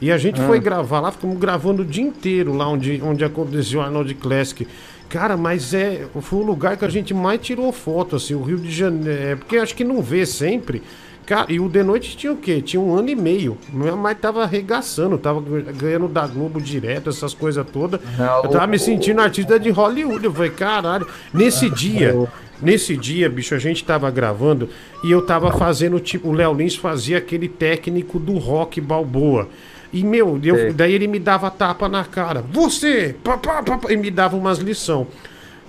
E 0.00 0.10
a 0.10 0.18
gente 0.18 0.40
Ah. 0.40 0.46
foi 0.46 0.58
gravar 0.58 1.00
lá, 1.00 1.12
ficamos 1.12 1.38
gravando 1.38 1.82
o 1.82 1.84
dia 1.84 2.02
inteiro 2.02 2.52
lá 2.52 2.68
onde, 2.68 3.00
onde 3.04 3.24
aconteceu 3.24 3.80
o 3.80 3.82
Arnold 3.82 4.12
Classic. 4.16 4.66
Cara, 5.08 5.36
mas 5.36 5.72
é, 5.74 6.06
foi 6.20 6.40
o 6.40 6.42
lugar 6.42 6.76
que 6.76 6.84
a 6.84 6.88
gente 6.88 7.12
mais 7.14 7.40
tirou 7.40 7.70
foto, 7.70 8.16
assim, 8.16 8.34
o 8.34 8.42
Rio 8.42 8.56
de 8.58 8.70
Janeiro. 8.70 9.22
É, 9.22 9.36
porque 9.36 9.56
acho 9.58 9.74
que 9.76 9.84
não 9.84 10.02
vê 10.02 10.26
sempre. 10.26 10.82
Cara, 11.24 11.52
e 11.52 11.60
o 11.60 11.68
De 11.68 11.82
Noite 11.82 12.16
tinha 12.16 12.32
o 12.32 12.36
quê? 12.36 12.60
Tinha 12.60 12.80
um 12.80 12.94
ano 12.94 13.08
e 13.08 13.14
meio. 13.14 13.56
Mas 13.72 14.18
tava 14.18 14.42
arregaçando, 14.42 15.16
tava 15.16 15.40
ganhando 15.40 16.08
da 16.08 16.26
Globo 16.26 16.60
direto, 16.60 17.10
essas 17.10 17.32
coisas 17.32 17.64
todas. 17.72 18.00
Eu 18.44 18.50
tava 18.50 18.66
me 18.66 18.78
sentindo 18.78 19.20
artista 19.20 19.58
de 19.58 19.70
Hollywood. 19.70 20.24
Eu 20.24 20.32
falei, 20.32 20.50
caralho. 20.50 21.06
Nesse 21.32 21.70
dia, 21.70 22.28
nesse 22.60 22.96
dia, 22.96 23.28
bicho, 23.30 23.54
a 23.54 23.58
gente 23.58 23.84
tava 23.84 24.10
gravando 24.10 24.68
e 25.04 25.10
eu 25.10 25.22
tava 25.24 25.52
fazendo 25.52 26.00
tipo. 26.00 26.28
O 26.28 26.32
Léo 26.32 26.52
Lins 26.54 26.74
fazia 26.74 27.18
aquele 27.18 27.48
técnico 27.48 28.18
do 28.18 28.36
rock 28.38 28.80
balboa. 28.80 29.48
E, 29.92 30.02
meu, 30.02 30.40
eu- 30.42 30.72
daí 30.72 30.92
ele 30.94 31.06
me 31.06 31.18
dava 31.18 31.50
tapa 31.50 31.88
na 31.88 32.02
cara. 32.04 32.42
Você! 32.50 33.14
Pá, 33.22 33.36
pá, 33.36 33.62
pá, 33.62 33.78
e 33.90 33.96
me 33.96 34.10
dava 34.10 34.36
umas 34.36 34.58
lição. 34.58 35.06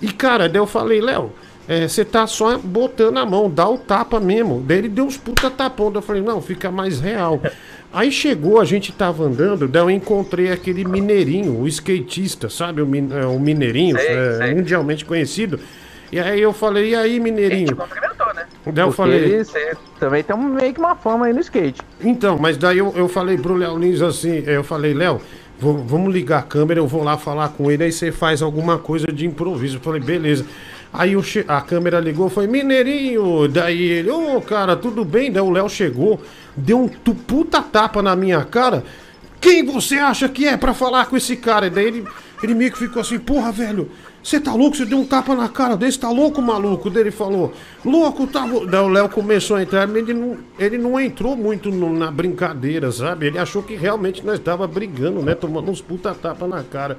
E, 0.01 0.11
cara, 0.11 0.47
daí 0.49 0.59
eu 0.61 0.65
falei, 0.65 0.99
Léo, 1.01 1.31
é, 1.67 1.87
você 1.87 2.03
tá 2.03 2.27
só 2.27 2.57
botando 2.57 3.17
a 3.17 3.25
mão, 3.25 3.49
dá 3.49 3.67
o 3.69 3.77
tapa 3.77 4.19
mesmo. 4.19 4.61
Daí 4.65 4.79
ele 4.79 4.89
deu 4.89 5.05
uns 5.05 5.17
puta 5.17 5.49
tapão. 5.49 5.91
Daí 5.91 5.97
eu 5.99 6.01
falei, 6.01 6.21
não, 6.21 6.41
fica 6.41 6.69
mais 6.71 6.99
real. 6.99 7.39
Aí 7.95 8.11
chegou, 8.11 8.59
a 8.59 8.65
gente 8.65 8.91
tava 8.91 9.23
andando, 9.25 9.67
daí 9.67 9.83
eu 9.83 9.89
encontrei 9.91 10.51
aquele 10.51 10.83
mineirinho, 10.83 11.59
o 11.61 11.67
skatista, 11.67 12.49
sabe? 12.49 12.81
O, 12.81 12.87
min- 12.87 13.09
é, 13.11 13.23
o 13.27 13.37
mineirinho, 13.39 13.95
Sei, 13.99 14.07
é, 14.07 14.37
sei. 14.39 14.55
mundialmente 14.55 15.05
conhecido. 15.05 15.59
E 16.11 16.19
aí 16.19 16.41
eu 16.41 16.51
falei, 16.51 16.89
e 16.89 16.95
aí, 16.95 17.19
mineirinho? 17.19 17.75
Daí 18.65 18.83
eu 18.83 18.87
Porque 18.87 18.91
falei. 18.97 19.43
cê- 19.43 19.77
também 19.99 20.23
tem 20.23 20.35
meio 20.35 20.73
que 20.73 20.79
uma 20.79 20.95
fama 20.95 21.27
aí 21.27 21.33
no 21.33 21.39
skate. 21.39 21.81
Então, 22.01 22.35
mas 22.39 22.57
daí 22.57 22.79
eu, 22.79 22.91
eu 22.95 23.07
falei 23.07 23.37
pro 23.37 23.53
Léo 23.55 23.77
Lins 23.77 24.01
assim, 24.01 24.43
eu 24.47 24.63
falei, 24.63 24.93
Léo, 24.95 25.21
vamos 25.59 26.11
ligar 26.11 26.39
a 26.39 26.43
câmera, 26.43 26.79
eu 26.79 26.87
vou 26.87 27.03
lá 27.03 27.15
falar 27.15 27.49
com 27.49 27.69
ele, 27.69 27.83
aí 27.83 27.91
você 27.91 28.11
faz 28.11 28.41
alguma 28.41 28.79
coisa 28.79 29.05
de 29.05 29.27
improviso. 29.27 29.77
Eu 29.77 29.81
falei, 29.81 30.01
beleza. 30.01 30.45
Aí 30.93 31.15
o 31.17 31.23
a 31.47 31.59
câmera 31.61 31.99
ligou, 31.99 32.29
foi 32.29 32.45
Mineirinho. 32.45 33.47
Daí 33.47 33.81
ele, 33.81 34.11
ô 34.11 34.39
cara, 34.41 34.75
tudo 34.75 35.03
bem? 35.03 35.31
Daí 35.31 35.41
o 35.41 35.49
Léo 35.49 35.67
chegou, 35.67 36.21
deu 36.55 36.79
um 36.81 36.87
puta 36.87 37.61
tapa 37.63 38.01
na 38.03 38.15
minha 38.15 38.43
cara. 38.45 38.83
Quem 39.41 39.65
você 39.65 39.95
acha 39.95 40.29
que 40.29 40.47
é 40.47 40.55
pra 40.55 40.73
falar 40.73 41.07
com 41.07 41.17
esse 41.17 41.35
cara? 41.35 41.65
E 41.67 41.69
daí 41.69 41.85
ele, 41.85 42.05
ele 42.43 42.53
meio 42.53 42.71
que 42.71 42.77
ficou 42.77 43.01
assim, 43.01 43.17
porra, 43.19 43.51
velho, 43.51 43.89
você 44.23 44.39
tá 44.39 44.53
louco? 44.53 44.77
Você 44.77 44.85
deu 44.85 44.97
um 44.99 45.05
tapa 45.05 45.35
na 45.35 45.49
cara 45.49 45.75
desse, 45.75 45.99
tá 45.99 46.09
louco, 46.09 46.41
maluco? 46.41 46.89
Daí 46.89 47.03
ele 47.03 47.11
falou, 47.11 47.51
louco, 47.83 48.25
tá. 48.25 48.45
Daí 48.69 48.79
o 48.81 48.87
Léo 48.87 49.09
começou 49.09 49.57
a 49.57 49.63
entrar, 49.63 49.85
mas 49.85 49.97
ele 49.97 50.13
não, 50.13 50.37
ele 50.57 50.77
não 50.77 50.97
entrou 50.97 51.35
muito 51.35 51.69
no- 51.69 51.91
na 51.91 52.09
brincadeira, 52.09 52.89
sabe? 52.89 53.25
Ele 53.27 53.37
achou 53.37 53.61
que 53.61 53.75
realmente 53.75 54.25
nós 54.25 54.39
tava 54.39 54.65
brigando, 54.65 55.21
né? 55.21 55.35
Tomando 55.35 55.69
uns 55.69 55.81
puta 55.81 56.13
tapa 56.13 56.47
na 56.47 56.63
cara. 56.63 56.97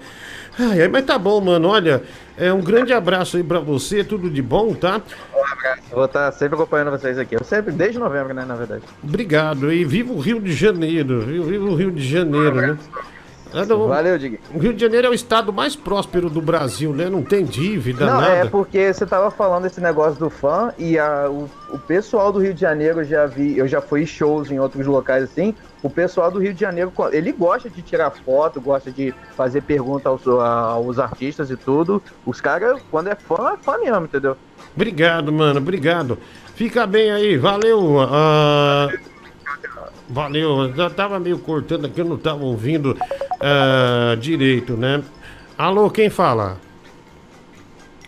Ai, 0.58 0.86
mas 0.88 1.04
tá 1.04 1.18
bom, 1.18 1.40
mano, 1.40 1.68
olha, 1.68 2.02
é 2.36 2.52
um 2.52 2.60
grande 2.60 2.92
abraço 2.92 3.36
aí 3.36 3.42
pra 3.42 3.58
você, 3.58 4.04
tudo 4.04 4.30
de 4.30 4.40
bom, 4.42 4.74
tá? 4.74 5.00
Vou 5.90 6.04
estar 6.04 6.30
sempre 6.32 6.54
acompanhando 6.54 6.90
vocês 6.90 7.18
aqui. 7.18 7.34
Eu 7.34 7.44
sempre, 7.44 7.72
desde 7.72 7.98
novembro, 7.98 8.32
né, 8.34 8.44
na 8.44 8.54
verdade. 8.54 8.82
Obrigado, 9.02 9.72
e 9.72 9.84
viva 9.84 10.12
o 10.12 10.18
Rio 10.20 10.40
de 10.40 10.52
Janeiro? 10.52 11.20
Viva 11.20 11.64
o 11.64 11.74
Rio 11.74 11.90
de 11.90 12.06
Janeiro, 12.06 12.56
né? 12.56 12.78
Valeu, 13.52 14.18
Dig. 14.18 14.40
O 14.52 14.58
Rio 14.58 14.74
de 14.74 14.80
Janeiro 14.80 15.06
é 15.06 15.10
o 15.10 15.14
estado 15.14 15.52
mais 15.52 15.76
próspero 15.76 16.28
do 16.28 16.42
Brasil, 16.42 16.92
né? 16.92 17.08
Não 17.08 17.22
tem 17.22 17.44
dívida, 17.44 18.04
Não, 18.04 18.20
nada. 18.20 18.32
é 18.32 18.44
porque 18.46 18.92
você 18.92 19.06
tava 19.06 19.30
falando 19.30 19.66
esse 19.66 19.80
negócio 19.80 20.18
do 20.18 20.28
fã 20.28 20.72
e 20.76 20.98
a, 20.98 21.28
o, 21.30 21.48
o 21.70 21.78
pessoal 21.78 22.32
do 22.32 22.40
Rio 22.40 22.52
de 22.52 22.60
Janeiro 22.60 23.04
já 23.04 23.26
vi, 23.26 23.56
eu 23.56 23.68
já 23.68 23.80
fui 23.80 24.02
em 24.02 24.06
shows 24.06 24.50
em 24.50 24.58
outros 24.58 24.84
locais 24.86 25.22
assim. 25.22 25.54
O 25.84 25.90
pessoal 25.90 26.30
do 26.30 26.38
Rio 26.38 26.54
de 26.54 26.60
Janeiro, 26.62 26.90
ele 27.12 27.30
gosta 27.30 27.68
de 27.68 27.82
tirar 27.82 28.10
foto, 28.10 28.58
gosta 28.58 28.90
de 28.90 29.14
fazer 29.36 29.60
pergunta 29.60 30.08
aos, 30.08 30.26
aos 30.26 30.98
artistas 30.98 31.50
e 31.50 31.58
tudo. 31.58 32.02
Os 32.24 32.40
caras, 32.40 32.80
quando 32.90 33.08
é 33.08 33.14
fã, 33.14 33.52
é 33.52 33.62
fã 33.62 33.76
mesmo, 33.76 34.06
entendeu? 34.06 34.34
Obrigado, 34.74 35.30
mano, 35.30 35.60
obrigado. 35.60 36.18
Fica 36.54 36.86
bem 36.86 37.10
aí, 37.10 37.36
valeu. 37.36 38.00
ah, 38.00 38.88
valeu, 40.08 40.72
eu 40.74 40.90
tava 40.90 41.20
meio 41.20 41.38
cortando 41.38 41.84
aqui, 41.84 42.00
eu 42.00 42.06
não 42.06 42.16
tava 42.16 42.42
ouvindo 42.42 42.96
ah, 43.38 44.16
direito, 44.18 44.78
né? 44.78 45.04
Alô, 45.58 45.90
quem 45.90 46.08
fala? 46.08 46.56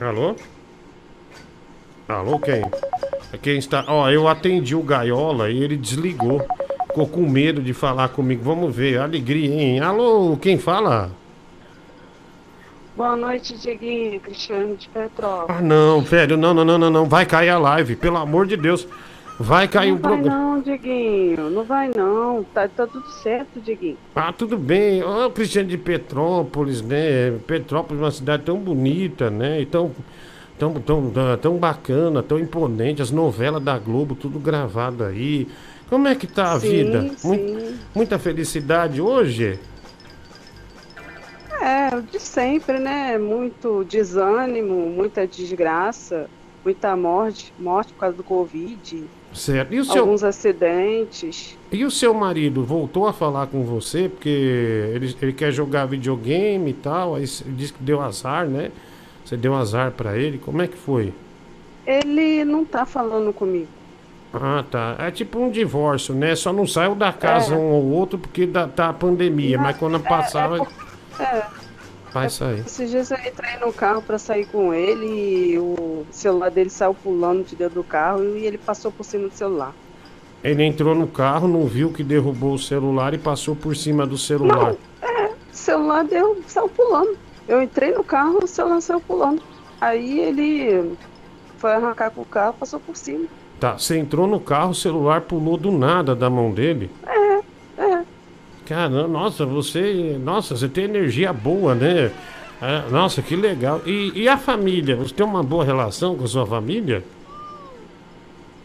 Alô? 0.01 0.35
Alô, 2.09 2.39
quem? 2.39 2.63
Quem 3.43 3.59
está. 3.59 3.85
Ó, 3.87 4.09
eu 4.09 4.27
atendi 4.27 4.75
o 4.75 4.83
Gaiola 4.83 5.51
e 5.51 5.63
ele 5.63 5.77
desligou. 5.77 6.43
Ficou 6.97 7.09
com 7.09 7.29
medo 7.29 7.61
de 7.61 7.75
falar 7.75 8.09
comigo. 8.09 8.43
Vamos 8.43 8.75
ver, 8.75 8.99
alegria, 8.99 9.55
hein? 9.55 9.81
Alô, 9.81 10.35
quem 10.41 10.57
fala? 10.57 11.11
Boa 12.97 13.15
noite, 13.15 13.55
Dieguinho, 13.59 14.19
Cristiano 14.19 14.75
de 14.77 14.89
Petrópolis. 14.89 15.61
Ah, 15.61 15.63
não, 15.63 16.01
velho, 16.01 16.39
não, 16.39 16.55
não, 16.55 16.65
não, 16.65 16.79
não, 16.79 16.89
não. 16.91 17.05
Vai 17.05 17.27
cair 17.27 17.51
a 17.51 17.59
live, 17.59 17.97
pelo 17.97 18.17
amor 18.17 18.47
de 18.47 18.57
Deus. 18.57 18.89
Vai 19.39 19.69
cair 19.69 19.91
não 19.91 19.99
o 19.99 20.01
vai 20.01 20.13
programa. 20.13 20.39
não, 20.39 20.63
Dieguinho, 20.63 21.51
não 21.51 21.65
vai 21.65 21.91
não. 21.95 22.43
Tá, 22.55 22.67
tá 22.67 22.87
tudo 22.87 23.07
certo, 23.23 23.61
Dieguinho. 23.61 23.99
Ah, 24.15 24.33
tudo 24.33 24.57
bem. 24.57 25.03
Ô, 25.03 25.31
Cristiano 25.31 25.69
de 25.69 25.77
Petrópolis, 25.77 26.81
né? 26.81 27.33
Petrópolis 27.47 28.01
é 28.01 28.05
uma 28.07 28.11
cidade 28.11 28.43
tão 28.45 28.57
bonita, 28.57 29.29
né? 29.29 29.61
E 29.61 29.67
tão, 29.67 29.93
tão, 30.59 30.73
tão, 30.81 31.13
tão 31.43 31.59
bacana, 31.59 32.23
tão 32.23 32.39
imponente. 32.39 33.03
As 33.03 33.11
novelas 33.11 33.63
da 33.63 33.79
Globo, 33.79 34.15
tudo 34.15 34.39
gravado 34.39 35.05
aí. 35.05 35.47
Como 35.89 36.09
é 36.09 36.15
que 36.15 36.27
tá 36.27 36.53
a 36.53 36.61
Sim, 36.61 36.69
vida? 36.85 37.11
sim. 37.17 37.29
Mui- 37.29 37.75
muita 37.95 38.19
felicidade 38.19 39.01
hoje? 39.01 39.59
É, 41.61 42.01
de 42.01 42.21
sempre, 42.21 42.79
né? 42.79 43.19
Muito 43.19 43.85
desânimo, 43.85 44.91
muita 44.91 45.27
desgraça, 45.27 46.29
muita 46.65 46.97
morte, 46.97 47.53
morte 47.59 47.93
por 47.93 48.01
causa 48.01 48.17
do 48.17 48.25
Covid, 48.25 49.09
Certo. 49.33 49.75
E 49.75 49.81
o 49.81 49.85
seu, 49.85 50.03
alguns 50.03 50.25
acidentes. 50.25 51.59
e 51.71 51.85
o 51.85 51.91
seu 51.91 52.15
marido 52.15 52.65
voltou 52.65 53.07
a 53.07 53.13
falar 53.13 53.47
com 53.49 53.65
você? 53.65 54.09
Porque 54.09 54.29
ele, 54.95 55.15
ele 55.21 55.33
quer 55.33 55.53
jogar 55.53 55.87
videogame 55.87 56.71
e 56.71 56.75
tal. 56.75 57.15
Aí 57.17 57.25
disse 57.25 57.73
que 57.73 57.83
deu 57.83 58.01
azar, 58.01 58.47
né? 58.49 58.71
Você 59.25 59.37
deu 59.37 59.55
azar 59.55 59.93
pra 59.93 60.17
ele. 60.17 60.39
Como 60.39 60.63
é 60.63 60.69
que 60.69 60.77
foi? 60.77 61.13
Ele 61.87 62.45
não 62.45 62.65
tá 62.65 62.85
falando 62.87 63.33
comigo. 63.33 63.69
Ah, 64.43 64.65
tá. 64.71 64.97
É 64.99 65.11
tipo 65.11 65.39
um 65.39 65.51
divórcio, 65.51 66.15
né? 66.15 66.35
Só 66.35 66.53
não 66.53 66.67
saiu 66.67 66.95
da 66.95 67.13
casa 67.13 67.55
É. 67.55 67.59
um 67.59 67.71
ou 67.73 67.85
outro 67.93 68.19
porque 68.19 68.47
da, 68.47 68.67
tá 68.69 68.89
a 68.89 68.93
pandemia, 68.93 69.59
mas 69.59 69.77
quando 69.77 69.99
passar 70.01 70.49
vai, 70.49 70.61
É, 71.19 71.43
vai 72.13 72.29
sair. 72.29 72.61
esses 72.67 72.91
dias 72.91 73.11
eu 73.11 73.19
entrei 73.19 73.57
no 73.61 73.73
carro 73.73 74.03
pra 74.03 74.19
sair 74.19 74.47
com 74.47 74.73
ele 74.75 75.07
e 75.53 75.59
o 75.59 76.05
celular 76.11 76.51
dele 76.51 76.71
saiu 76.71 76.95
pulando 76.95 77.45
de 77.45 77.57
dentro 77.57 77.75
do 77.77 77.85
carro 77.85 78.23
e 78.37 78.45
ele 78.47 78.59
passou 78.59 78.91
por 78.93 79.05
cima 79.05 79.29
do 79.29 79.35
celular. 79.35 79.73
Ele 80.45 80.63
entrou 80.63 80.95
no 80.95 81.07
carro, 81.07 81.49
não 81.49 81.67
viu 81.67 81.93
que 81.93 82.05
derrubou 82.05 82.55
o 82.55 82.59
celular 82.59 83.15
e 83.15 83.19
passou 83.19 83.57
por 83.57 83.75
cima 83.75 84.07
do 84.07 84.17
celular. 84.19 84.75
É, 85.03 85.25
o 85.27 85.33
celular 85.51 86.05
deu, 86.05 86.41
saiu 86.47 86.69
pulando. 86.69 87.17
Eu 87.49 87.63
entrei 87.63 87.93
no 87.93 88.05
carro, 88.05 88.41
o 88.43 88.47
celular 88.47 88.81
saiu 88.81 89.01
pulando. 89.01 89.43
Aí 89.81 90.21
ele 90.21 90.93
foi 91.59 91.73
arrancar 91.73 92.11
com 92.11 92.21
o 92.21 92.25
carro, 92.25 92.55
passou 92.61 92.79
por 92.79 92.97
cima. 92.97 93.27
Tá, 93.59 93.79
você 93.79 93.99
entrou 93.99 94.27
no 94.27 94.39
carro, 94.39 94.71
o 94.71 94.75
celular 94.75 95.23
pulou 95.23 95.57
do 95.57 95.73
nada 95.73 96.15
da 96.15 96.29
mão 96.29 96.53
dele. 96.53 96.91
É, 97.07 97.83
é. 97.83 98.05
Caramba, 98.67 99.09
nossa, 99.09 99.47
você. 99.47 100.19
Nossa, 100.23 100.57
você 100.57 100.69
tem 100.69 100.85
energia 100.85 101.33
boa, 101.33 101.75
né? 101.75 102.11
É, 102.61 102.91
nossa, 102.91 103.23
que 103.23 103.37
legal. 103.37 103.81
E, 103.87 104.13
e 104.15 104.29
a 104.29 104.37
família? 104.37 104.97
Você 104.97 105.15
tem 105.15 105.25
uma 105.25 105.43
boa 105.43 105.65
relação 105.65 106.17
com 106.17 106.25
a 106.25 106.29
sua 106.29 106.47
família? 106.47 107.03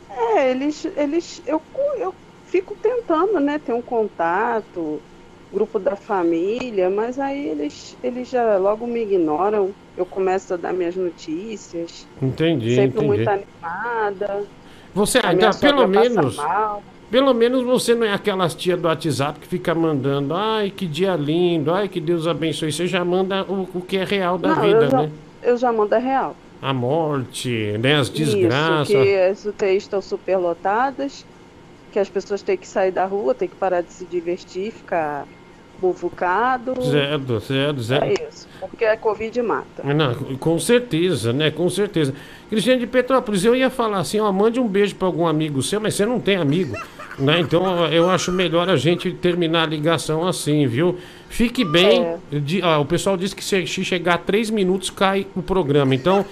É, 0.09 0.51
eles, 0.51 0.85
eles, 0.97 1.41
eu, 1.45 1.61
eu 1.99 2.13
fico 2.45 2.75
tentando, 2.81 3.39
né, 3.39 3.59
ter 3.59 3.73
um 3.73 3.81
contato, 3.81 5.01
grupo 5.51 5.77
da 5.77 5.95
família, 5.95 6.89
mas 6.89 7.19
aí 7.19 7.49
eles, 7.49 7.97
eles 8.01 8.29
já 8.29 8.57
logo 8.57 8.87
me 8.87 9.01
ignoram. 9.01 9.71
Eu 9.97 10.05
começo 10.05 10.53
a 10.53 10.57
dar 10.57 10.73
minhas 10.73 10.95
notícias, 10.95 12.07
Entendi, 12.21 12.75
sempre 12.75 13.05
entendi. 13.05 13.07
muito 13.07 13.29
animada. 13.29 14.47
Você, 14.93 15.19
A 15.23 15.33
então, 15.33 15.51
pelo 15.53 15.87
menos. 15.87 16.37
Pelo 17.09 17.33
menos 17.33 17.61
você 17.63 17.93
não 17.93 18.05
é 18.07 18.13
aquelas 18.13 18.55
tia 18.55 18.77
do 18.77 18.87
WhatsApp 18.87 19.37
que 19.37 19.45
fica 19.45 19.75
mandando, 19.75 20.33
ai 20.33 20.71
que 20.71 20.87
dia 20.87 21.13
lindo, 21.13 21.73
ai 21.73 21.89
que 21.89 21.99
Deus 21.99 22.25
abençoe. 22.25 22.71
Você 22.71 22.87
já 22.87 23.03
manda 23.03 23.43
o, 23.43 23.67
o 23.73 23.81
que 23.81 23.97
é 23.97 24.05
real 24.05 24.37
da 24.37 24.55
Não, 24.55 24.61
vida, 24.61 24.83
eu 24.85 24.89
já, 24.89 25.01
né? 25.01 25.11
eu 25.43 25.57
já 25.57 25.73
mando 25.73 25.93
a 25.93 25.97
real. 25.97 26.35
A 26.61 26.73
morte, 26.73 27.77
né? 27.79 27.95
As 27.97 28.07
Isso, 28.07 28.13
desgraças. 28.15 28.87
que 28.87 29.15
as 29.17 29.45
UTIs 29.45 29.83
estão 29.83 30.01
superlotadas, 30.01 31.25
que 31.91 31.99
as 31.99 32.07
pessoas 32.07 32.41
têm 32.41 32.55
que 32.55 32.67
sair 32.67 32.91
da 32.91 33.05
rua, 33.05 33.33
têm 33.35 33.49
que 33.49 33.57
parar 33.57 33.81
de 33.81 33.91
se 33.91 34.05
divertir, 34.05 34.71
ficar 34.71 35.25
muvucado. 35.81 36.73
Zero, 36.81 37.39
zero, 37.39 37.81
zero. 37.81 38.05
É 38.05 38.13
isso, 38.29 38.47
porque 38.59 38.85
a 38.85 38.95
Covid 38.97 39.41
mata. 39.41 39.83
Não, 39.83 40.13
com 40.37 40.59
certeza, 40.59 41.33
né? 41.33 41.49
Com 41.51 41.69
certeza. 41.69 42.13
Cristiano 42.49 42.79
de 42.79 42.87
Petrópolis, 42.87 43.43
eu 43.43 43.55
ia 43.55 43.69
falar 43.69 43.99
assim, 43.99 44.19
ó, 44.19 44.31
mande 44.31 44.59
um 44.59 44.67
beijo 44.67 44.95
para 44.95 45.07
algum 45.07 45.25
amigo 45.25 45.61
seu, 45.63 45.79
mas 45.79 45.95
você 45.95 46.05
não 46.05 46.19
tem 46.19 46.35
amigo, 46.35 46.75
né? 47.17 47.39
Então 47.39 47.85
eu 47.87 48.09
acho 48.09 48.31
melhor 48.31 48.69
a 48.69 48.75
gente 48.77 49.11
terminar 49.11 49.63
a 49.63 49.65
ligação 49.65 50.27
assim, 50.27 50.67
viu? 50.67 50.97
Fique 51.29 51.63
bem. 51.63 52.03
É. 52.03 52.39
De- 52.39 52.61
ó, 52.61 52.81
o 52.81 52.85
pessoal 52.85 53.15
disse 53.17 53.35
que 53.35 53.43
se 53.43 53.65
chegar 53.85 54.15
a 54.15 54.17
3 54.17 54.49
minutos 54.49 54.89
cai 54.89 55.25
o 55.35 55.41
programa. 55.41 55.95
Então, 55.95 56.25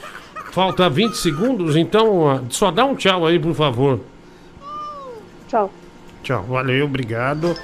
falta 0.51 0.89
20 0.89 1.13
segundos, 1.15 1.75
então 1.77 2.17
ó, 2.19 2.39
só 2.49 2.69
dá 2.69 2.83
um 2.85 2.95
tchau 2.95 3.25
aí, 3.25 3.39
por 3.39 3.53
favor. 3.55 3.99
Tchau. 5.47 5.71
Tchau, 6.21 6.43
valeu, 6.43 6.85
obrigado. 6.85 7.55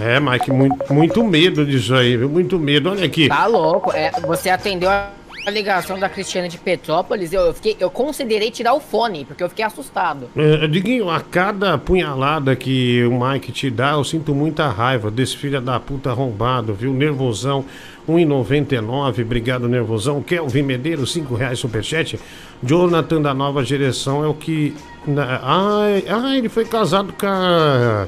É, 0.00 0.20
Mike, 0.20 0.50
muito, 0.50 0.92
muito 0.92 1.24
medo 1.24 1.66
disso 1.66 1.94
aí, 1.94 2.16
viu? 2.16 2.28
Muito 2.28 2.58
medo. 2.58 2.90
Olha 2.90 3.04
aqui. 3.04 3.28
Tá 3.28 3.46
louco, 3.46 3.92
é, 3.92 4.10
você 4.20 4.50
atendeu 4.50 4.90
a 4.90 5.10
A 5.46 5.50
ligação 5.50 5.98
da 5.98 6.10
Cristiane 6.10 6.46
de 6.46 6.58
Petrópolis, 6.58 7.32
eu, 7.32 7.40
eu 7.40 7.54
fiquei, 7.54 7.74
eu 7.80 7.90
considerei 7.90 8.50
tirar 8.50 8.74
o 8.74 8.80
fone, 8.80 9.24
porque 9.24 9.42
eu 9.42 9.48
fiquei 9.48 9.64
assustado. 9.64 10.28
É, 10.36 10.66
Diguinho, 10.66 11.08
a 11.08 11.20
cada 11.20 11.78
punhalada 11.78 12.54
que 12.54 13.02
o 13.04 13.18
Mike 13.18 13.50
te 13.50 13.70
dá, 13.70 13.92
eu 13.92 14.04
sinto 14.04 14.34
muita 14.34 14.68
raiva 14.68 15.10
desse 15.10 15.38
filho 15.38 15.58
da 15.58 15.80
puta 15.80 16.10
arrombado, 16.10 16.74
viu? 16.74 16.92
Nervosão, 16.92 17.64
1,99, 18.06 19.22
obrigado, 19.22 19.66
Nervosão. 19.68 20.22
Kelvin 20.22 20.62
Medeiros, 20.62 21.12
5 21.12 21.34
reais 21.34 21.58
superchat. 21.58 22.20
Jonathan 22.62 23.22
da 23.22 23.32
nova 23.32 23.64
geração 23.64 24.22
é 24.22 24.28
o 24.28 24.34
que. 24.34 24.74
Ai, 25.42 26.04
ai, 26.08 26.38
ele 26.38 26.50
foi 26.50 26.66
casado 26.66 27.14
com 27.18 27.26
a. 27.26 28.06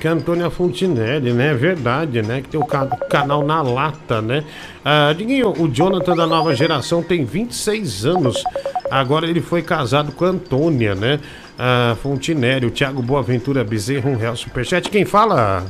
Com 0.00 0.08
a 0.08 0.10
Antônia 0.12 0.50
Fontinelli, 0.50 1.32
né? 1.32 1.54
Verdade, 1.54 2.20
né? 2.22 2.42
Que 2.42 2.48
tem 2.50 2.60
o 2.60 2.66
ca- 2.66 2.86
canal 3.10 3.44
na 3.44 3.62
lata, 3.62 4.20
né? 4.20 4.44
Ah, 4.84 5.12
Diguinho, 5.16 5.50
o 5.58 5.68
Jonathan 5.68 6.14
da 6.14 6.26
nova 6.26 6.54
geração 6.54 7.02
tem 7.02 7.24
26 7.24 8.04
anos. 8.04 8.42
Agora 8.90 9.26
ele 9.26 9.40
foi 9.40 9.62
casado 9.62 10.12
com 10.12 10.24
a 10.24 10.28
Antônia, 10.28 10.94
né? 10.94 11.18
Ah, 11.58 11.96
Fontinelli, 12.02 12.66
o 12.66 12.70
Thiago 12.70 13.00
Boaventura 13.02 13.64
Bezerra, 13.64 14.10
um 14.10 14.16
real 14.16 14.36
superchat. 14.36 14.90
Quem 14.90 15.04
fala? 15.06 15.64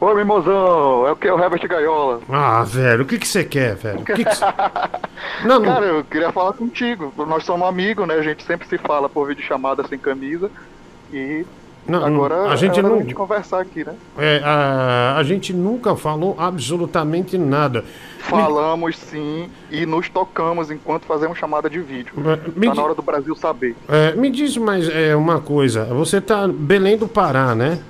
Ô, 0.00 0.14
mimosão, 0.14 1.06
é 1.06 1.12
o 1.12 1.16
que? 1.16 1.28
O 1.30 1.38
Herbert 1.38 1.66
Gaiola. 1.68 2.20
Ah, 2.30 2.62
velho, 2.64 3.02
o 3.02 3.06
que 3.06 3.18
que 3.18 3.28
você 3.28 3.44
quer, 3.44 3.74
velho? 3.74 4.02
Que 4.04 4.24
que 4.24 4.34
cê- 4.34 4.44
Não, 5.44 5.58
não. 5.58 5.62
Cara, 5.74 5.84
eu 5.86 6.04
queria 6.04 6.32
falar 6.32 6.52
contigo. 6.54 7.12
Nós 7.18 7.44
somos 7.44 7.68
amigos, 7.68 8.06
né? 8.08 8.14
A 8.14 8.22
gente 8.22 8.42
sempre 8.44 8.66
se 8.68 8.78
fala 8.78 9.08
por 9.10 9.26
vídeo 9.28 9.44
chamada 9.44 9.86
sem 9.88 9.98
camisa. 9.98 10.50
E 11.12 11.44
Não, 11.88 12.04
agora 12.04 12.48
a 12.50 12.56
gente 12.56 12.78
é 12.78 12.82
não- 12.82 12.98
gente 13.00 13.14
conversar 13.14 13.60
aqui, 13.60 13.84
né? 13.84 13.94
É, 14.18 14.40
a, 14.44 15.16
a 15.16 15.22
gente 15.24 15.52
nunca 15.52 15.96
falou 15.96 16.36
absolutamente 16.38 17.36
nada. 17.36 17.84
Falamos 18.20 18.96
sim 18.98 19.48
e 19.70 19.84
nos 19.86 20.08
tocamos 20.08 20.70
enquanto 20.70 21.04
fazemos 21.04 21.36
chamada 21.38 21.68
de 21.68 21.80
vídeo. 21.80 22.12
Me 22.54 22.66
Tá 22.68 22.72
di- 22.72 22.76
na 22.78 22.84
hora 22.84 22.94
do 22.94 23.02
Brasil 23.02 23.34
saber. 23.34 23.74
É, 23.88 24.14
me 24.14 24.30
diz 24.30 24.56
mais 24.56 24.88
é, 24.88 25.16
uma 25.16 25.40
coisa. 25.40 25.84
Você 25.86 26.20
tá 26.20 26.46
Belém 26.46 26.96
do 26.96 27.08
Pará, 27.08 27.54
né? 27.54 27.80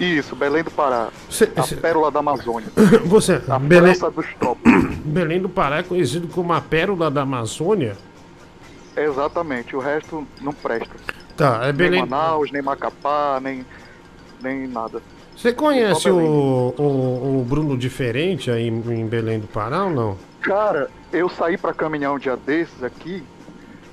Isso, 0.00 0.34
Belém 0.34 0.64
do 0.64 0.72
Pará. 0.72 1.08
Cê- 1.30 1.48
a 1.56 1.62
cê- 1.62 1.76
pérola 1.76 2.10
da 2.10 2.18
Amazônia. 2.18 2.68
Você, 3.06 3.40
A 3.48 3.58
Belém, 3.60 3.94
França 3.94 4.10
dos 4.10 4.26
trópicos. 4.38 4.72
Belém 5.06 5.40
do 5.40 5.48
Pará 5.48 5.78
é 5.78 5.82
conhecido 5.84 6.26
como 6.28 6.52
a 6.52 6.60
pérola 6.60 7.08
da 7.10 7.22
Amazônia? 7.22 7.96
Exatamente, 8.96 9.74
o 9.74 9.78
resto 9.78 10.26
não 10.40 10.52
presta. 10.52 10.90
Tá, 11.36 11.60
é 11.62 11.66
Nem 11.66 11.72
Belém. 11.74 12.00
Manaus, 12.06 12.50
nem 12.50 12.62
Macapá, 12.62 13.40
nem, 13.42 13.64
nem 14.42 14.66
nada. 14.68 15.02
Você 15.36 15.52
conhece 15.52 16.08
o, 16.08 16.74
o, 16.78 17.40
o 17.40 17.44
Bruno 17.46 17.76
Diferente 17.76 18.50
aí 18.50 18.68
em 18.68 19.06
Belém 19.06 19.40
do 19.40 19.46
Pará 19.48 19.84
ou 19.84 19.90
não? 19.90 20.18
Cara, 20.40 20.88
eu 21.12 21.28
saí 21.28 21.56
pra 21.56 21.72
caminhar 21.74 22.12
um 22.12 22.18
dia 22.18 22.36
desses 22.36 22.82
aqui 22.84 23.22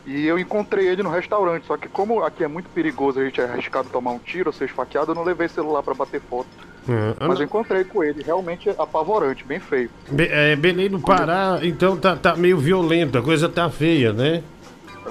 e 0.06 0.26
eu 0.28 0.38
encontrei 0.38 0.88
ele 0.88 1.02
no 1.02 1.10
restaurante. 1.10 1.66
Só 1.66 1.78
que 1.78 1.88
como 1.88 2.24
aqui 2.24 2.44
é 2.44 2.48
muito 2.48 2.70
perigoso 2.70 3.20
a 3.20 3.26
gente 3.26 3.42
é 3.42 3.46
arriscado 3.46 3.90
tomar 3.90 4.12
um 4.12 4.20
tiro 4.20 4.50
ou 4.50 4.54
ser 4.54 4.66
esfaqueado, 4.66 5.12
eu 5.12 5.16
não 5.16 5.24
levei 5.24 5.48
celular 5.48 5.82
pra 5.82 5.94
bater 5.96 6.22
foto. 6.22 6.48
É, 6.88 7.28
Mas 7.28 7.40
eu 7.40 7.46
encontrei 7.46 7.84
com 7.84 8.04
ele, 8.04 8.24
realmente 8.24 8.70
apavorante, 8.70 9.44
bem 9.44 9.60
feio. 9.60 9.90
Be- 10.12 10.30
é, 10.32 10.56
Belém 10.56 10.90
do 10.90 11.00
Pará, 11.00 11.60
então 11.62 11.96
tá, 11.96 12.16
tá 12.16 12.36
meio 12.36 12.58
violento, 12.58 13.18
a 13.18 13.22
coisa 13.22 13.48
tá 13.48 13.70
feia, 13.70 14.12
né? 14.12 14.42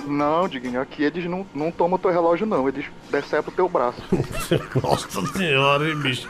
Não, 0.06 0.48
Diguinho, 0.48 0.80
aqui 0.80 1.02
eles 1.02 1.24
não, 1.26 1.46
não 1.54 1.70
tomam 1.70 1.98
teu 1.98 2.10
relógio 2.10 2.46
não, 2.46 2.68
eles 2.68 2.86
decepam 3.10 3.52
o 3.52 3.56
teu 3.56 3.68
braço. 3.68 4.00
Nossa 4.82 5.26
senhora, 5.36 5.88
hein, 5.88 5.96
bicho. 5.96 6.28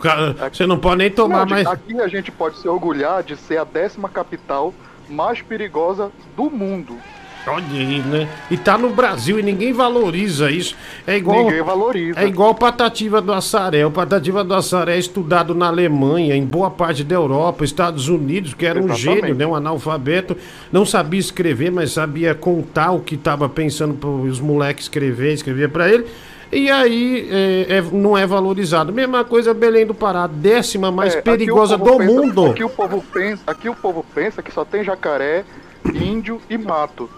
Cara- 0.00 0.34
você 0.52 0.66
não 0.66 0.78
pode 0.78 0.96
nem 0.96 1.10
tomar 1.10 1.46
mais. 1.46 1.66
Aqui 1.66 2.00
a 2.00 2.08
gente 2.08 2.32
pode 2.32 2.58
se 2.58 2.66
orgulhar 2.66 3.22
de 3.22 3.36
ser 3.36 3.58
a 3.58 3.64
décima 3.64 4.08
capital 4.08 4.74
mais 5.08 5.40
perigosa 5.42 6.10
do 6.36 6.50
mundo. 6.50 6.96
Olha 7.44 7.64
aí, 7.72 7.98
né? 8.00 8.28
E 8.50 8.56
tá 8.56 8.78
no 8.78 8.90
Brasil 8.90 9.38
e 9.38 9.42
ninguém 9.42 9.72
valoriza 9.72 10.48
isso. 10.50 10.76
É 11.06 11.16
igual. 11.16 11.44
Ninguém 11.44 11.62
valoriza. 11.62 12.20
É 12.20 12.26
igual 12.26 12.54
Patativa 12.54 13.20
do 13.20 13.32
Assaré. 13.32 13.84
O 13.84 13.90
Patativa 13.90 14.44
do 14.44 14.54
Assaré 14.54 14.94
é 14.94 14.98
estudado 14.98 15.52
na 15.52 15.66
Alemanha, 15.66 16.36
em 16.36 16.44
boa 16.44 16.70
parte 16.70 17.02
da 17.02 17.16
Europa, 17.16 17.64
Estados 17.64 18.08
Unidos, 18.08 18.54
que 18.54 18.64
era 18.64 18.78
um 18.80 18.84
Exatamente. 18.84 19.20
gênio, 19.22 19.34
né? 19.34 19.44
Um 19.44 19.56
analfabeto. 19.56 20.36
Não 20.70 20.86
sabia 20.86 21.18
escrever, 21.18 21.72
mas 21.72 21.90
sabia 21.90 22.32
contar 22.32 22.92
o 22.92 23.00
que 23.00 23.16
tava 23.16 23.48
pensando 23.48 23.94
para 23.94 24.08
os 24.08 24.38
moleques 24.38 24.84
escrever, 24.84 25.32
escrevia 25.32 25.68
para 25.68 25.90
ele. 25.90 26.06
E 26.52 26.70
aí 26.70 27.28
é, 27.30 27.78
é- 27.78 27.82
não 27.90 28.16
é 28.16 28.24
valorizado. 28.24 28.92
Mesma 28.92 29.24
coisa 29.24 29.52
Belém 29.52 29.84
do 29.86 29.94
Pará, 29.94 30.28
décima 30.28 30.92
mais 30.92 31.16
É, 31.16 31.20
perigosa 31.22 31.76
do 31.76 31.84
pensa- 31.96 32.04
mundo. 32.04 32.46
Aqui 32.46 32.62
o, 32.62 32.68
povo 32.68 33.02
pensa, 33.12 33.42
aqui 33.48 33.68
o 33.68 33.74
povo 33.74 34.04
pensa 34.14 34.42
que 34.42 34.52
só 34.52 34.64
tem 34.64 34.84
jacaré, 34.84 35.44
índio 35.92 36.40
e 36.48 36.56
mato. 36.56 37.08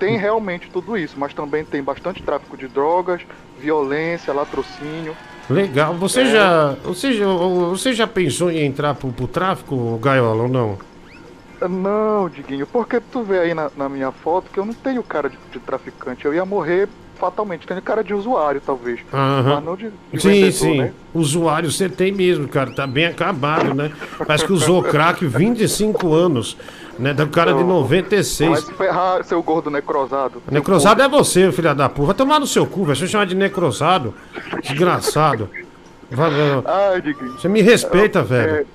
Tem 0.00 0.16
realmente 0.16 0.68
tudo 0.72 0.96
isso, 0.98 1.14
mas 1.18 1.32
também 1.32 1.64
tem 1.64 1.82
bastante 1.82 2.22
tráfico 2.22 2.56
de 2.56 2.66
drogas, 2.66 3.20
violência, 3.60 4.32
latrocínio. 4.32 5.14
Legal. 5.48 5.94
Você 5.94 6.22
É. 6.22 6.32
já, 6.32 6.76
você 6.82 7.12
já, 7.12 7.26
você 7.26 7.92
já 7.92 8.06
pensou 8.06 8.50
em 8.50 8.64
entrar 8.64 8.94
pro, 8.94 9.12
pro 9.12 9.28
tráfico, 9.28 9.98
Gaiola, 10.02 10.44
ou 10.44 10.48
não? 10.48 10.78
Não, 11.68 12.28
Diguinho, 12.30 12.66
porque 12.66 12.98
tu 13.00 13.22
vê 13.22 13.40
aí 13.40 13.54
na, 13.54 13.70
na 13.76 13.88
minha 13.88 14.10
foto 14.10 14.50
que 14.50 14.58
eu 14.58 14.64
não 14.64 14.72
tenho 14.72 15.02
cara 15.02 15.28
de, 15.28 15.36
de 15.52 15.58
traficante. 15.60 16.24
Eu 16.24 16.32
ia 16.32 16.44
morrer 16.46 16.88
fatalmente. 17.18 17.66
Tenho 17.66 17.82
cara 17.82 18.02
de 18.02 18.14
usuário, 18.14 18.62
talvez. 18.64 19.00
Mas 19.12 19.62
não 19.62 19.76
de, 19.76 19.90
de 20.10 20.20
Sim, 20.22 20.28
vendedor, 20.30 20.52
sim. 20.52 20.78
né? 20.78 20.92
Usuário 21.12 21.70
você 21.70 21.86
tem 21.90 22.10
mesmo, 22.12 22.48
cara. 22.48 22.70
Tá 22.70 22.86
bem 22.86 23.04
acabado, 23.04 23.74
né? 23.74 23.92
Parece 24.26 24.46
que 24.46 24.52
usou 24.54 24.82
crack 24.82 25.26
25 25.26 26.10
anos, 26.14 26.56
né? 27.00 27.12
Da 27.14 27.26
cara 27.26 27.50
de 27.52 27.58
Vai 27.58 27.66
96. 27.66 28.60
se 28.60 28.72
ferrar, 28.74 29.24
seu 29.24 29.42
gordo 29.42 29.70
necrosado. 29.70 30.42
Necrosado 30.50 31.02
é 31.02 31.08
você, 31.08 31.50
filha 31.52 31.74
da 31.74 31.88
porra. 31.88 32.08
Vai 32.08 32.16
tomar 32.16 32.38
no 32.38 32.46
seu 32.46 32.66
cu, 32.66 32.84
vai 32.84 32.94
se 32.96 33.08
chamar 33.08 33.26
de 33.26 33.34
necrosado. 33.34 34.14
Desgraçado. 34.62 35.48
Vai, 36.10 36.30
vai, 36.30 36.60
vai. 36.60 36.62
Ai, 36.92 37.00
Diguinho. 37.02 37.32
Você 37.32 37.48
me 37.48 37.62
respeita, 37.62 38.18
É, 38.20 38.22
velho. 38.22 38.66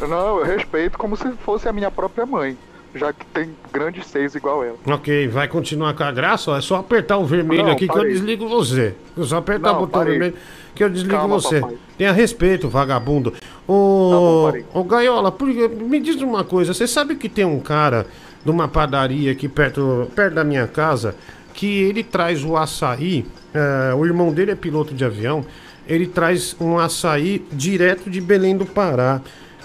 é, 0.00 0.06
não, 0.06 0.38
eu 0.38 0.44
respeito 0.44 0.98
como 0.98 1.16
se 1.16 1.30
fosse 1.44 1.68
a 1.68 1.72
minha 1.72 1.90
própria 1.90 2.26
mãe, 2.26 2.56
já 2.94 3.12
que 3.12 3.24
tem 3.26 3.50
grandes 3.72 4.06
seios 4.06 4.34
igual 4.34 4.62
ela. 4.62 4.76
Ok, 4.86 5.28
vai 5.28 5.48
continuar 5.48 5.94
com 5.94 6.04
a 6.04 6.12
graça? 6.12 6.50
ó, 6.50 6.56
É 6.56 6.60
só 6.60 6.76
apertar 6.76 7.16
o 7.16 7.24
vermelho 7.24 7.64
Não, 7.64 7.72
aqui 7.72 7.86
que 7.86 7.92
eu 7.92 7.96
parei. 7.96 8.12
desligo 8.12 8.48
você. 8.48 8.94
É 9.18 9.24
só 9.24 9.38
apertar 9.38 9.70
Não, 9.72 9.78
o 9.78 9.80
botão 9.86 10.00
parei. 10.00 10.18
vermelho 10.18 10.36
que 10.74 10.82
eu 10.84 10.88
desligo 10.90 11.14
Calma, 11.14 11.34
você. 11.40 11.60
papai. 11.60 11.76
Tenha 11.98 12.12
respeito, 12.12 12.68
vagabundo. 12.68 13.30
Tá 13.32 13.38
Ô, 13.68 14.52
ô 14.74 14.84
Gaiola, 14.84 15.30
por- 15.30 15.48
me 15.48 16.00
diz 16.00 16.20
uma 16.22 16.44
coisa. 16.44 16.72
Você 16.74 16.86
sabe 16.86 17.14
que 17.16 17.28
tem 17.28 17.44
um 17.44 17.60
cara 17.60 18.06
de 18.44 18.50
uma 18.50 18.66
padaria 18.68 19.32
aqui 19.32 19.48
perto, 19.48 20.10
perto 20.14 20.34
da 20.34 20.44
minha 20.44 20.66
casa 20.66 21.14
que 21.54 21.66
ele 21.82 22.02
traz 22.02 22.44
o 22.44 22.56
açaí. 22.56 23.24
é, 23.54 23.94
o 23.94 24.04
irmão 24.06 24.32
dele 24.32 24.50
é 24.52 24.54
piloto 24.54 24.94
de 24.94 25.04
avião. 25.04 25.44
Ele 25.86 26.06
traz 26.06 26.56
um 26.58 26.78
açaí 26.78 27.44
direto 27.52 28.08
de 28.08 28.18
Belém 28.20 28.56
do 28.56 28.64
Pará. 28.64 29.20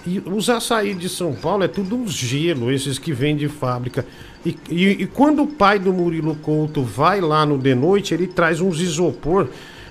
E 0.05 0.19
os 0.25 0.49
açaí 0.49 0.93
de 0.93 1.07
São 1.09 1.33
Paulo 1.33 1.63
é 1.63 1.67
tudo 1.69 1.95
um 1.95 2.07
gelo, 2.07 2.69
esses 2.71 2.99
que 2.99 3.13
vêm 3.13 3.35
de 3.35 3.47
fábrica. 3.47 4.05
E, 4.45 4.57
e- 4.69 5.03
e 5.03 5.07
quando 5.07 5.43
o 5.43 5.47
pai 5.47 5.79
do 5.79 5.91
Murilo 5.93 6.35
Couto 6.35 6.81
vai 6.83 7.19
lá 7.21 7.45
no 7.45 7.57
de 7.57 7.73
noite, 7.75 8.13
ele 8.13 8.27
traz 8.27 8.59
uns 8.61 8.79
isopor. 8.81 9.47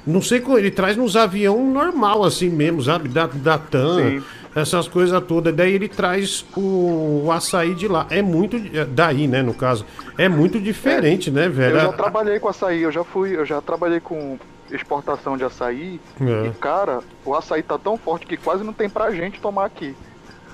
Não 0.07 0.23
sei 0.23 0.41
como, 0.41 0.57
ele 0.59 0.70
traz 0.70 0.97
nos 0.97 1.17
avião 1.17 1.68
normal 1.70 2.23
assim 2.25 2.49
mesmo, 2.49 2.81
sabe? 2.83 3.09
Da, 3.09 3.26
da 3.26 3.59
TAM, 3.59 3.97
Sim. 4.20 4.23
essas 4.55 4.86
coisas 4.86 5.20
todas. 5.25 5.55
Daí 5.55 5.73
ele 5.75 5.89
traz 5.89 6.44
o, 6.57 7.25
o 7.26 7.33
açaí 7.33 7.75
de 7.75 7.89
lá. 7.89 8.07
É 8.10 8.23
muito. 8.23 8.57
é, 8.57 8.85
Daí, 8.85 9.26
né, 9.26 9.43
no 9.43 9.52
caso. 9.55 9.85
É 10.17 10.28
muito 10.28 10.60
diferente, 10.60 11.31
né, 11.31 11.49
velho? 11.49 11.76
Eu 11.76 11.81
já 11.81 11.93
trabalhei 11.93 12.39
com 12.39 12.49
açaí, 12.49 12.83
eu 12.83 12.93
já 12.93 13.02
fui, 13.02 13.36
eu 13.36 13.44
já 13.44 13.60
trabalhei 13.60 13.99
com 14.01 14.39
exportação 14.70 15.36
de 15.36 15.44
açaí. 15.44 16.01
É. 16.20 16.47
E 16.47 16.51
cara, 16.60 17.01
o 17.25 17.35
açaí 17.35 17.62
tá 17.62 17.76
tão 17.78 17.97
forte 17.99 18.26
que 18.26 18.36
quase 18.36 18.62
não 18.62 18.73
tem 18.73 18.89
pra 18.89 19.10
gente 19.10 19.41
tomar 19.41 19.65
aqui. 19.67 19.94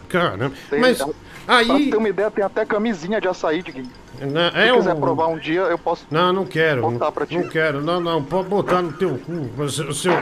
Caramba. 0.09 0.53
Tem, 0.71 0.81
Mas 0.81 0.99
Pra 1.47 1.57
aí. 1.57 1.91
ter 1.91 1.97
uma 1.97 2.09
ideia, 2.09 2.31
tem 2.31 2.45
até 2.45 2.65
camisinha 2.65 3.21
de 3.21 3.27
açaí, 3.29 3.63
Diguinho. 3.63 3.91
Né, 4.27 4.51
Se 4.53 4.59
é 4.59 4.73
quiser 4.77 4.95
um- 4.95 5.01
provar 5.01 5.27
um 5.29 5.39
dia, 5.39 5.61
eu 5.63 5.79
posso. 5.79 6.07
Não, 6.11 6.33
não 6.33 6.45
quero. 6.47 6.83
Botar 6.83 7.05
Não, 7.07 7.13
pra 7.13 7.27
ti. 7.27 7.37
não 7.37 7.49
quero. 7.49 7.81
Não, 7.83 8.01
não. 8.01 8.23
Pode 8.23 8.49
botar 8.49 8.83
no 8.83 8.93
teu 8.93 9.19
cu. 9.19 9.51
Mas 9.57 9.79
O 9.79 9.93
seu, 9.93 10.13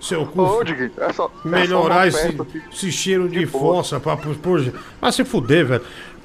seu 0.00 0.26
cu. 0.26 0.42
Ô, 0.42 0.64
Diguinho, 0.64 0.90
é 0.98 1.12
só. 1.12 1.30
melhorar 1.44 2.08
é 2.08 2.10
só 2.10 2.18
esse, 2.18 2.38
esse 2.72 2.92
cheiro 2.92 3.28
de, 3.28 3.46
boa. 3.46 3.76
fossa 3.76 4.00
pra 4.00 4.16
pôr- 4.16 4.72
Vai 5.00 5.12
se 5.12 5.24
fuder, 5.24 5.66
velho. 5.66 5.82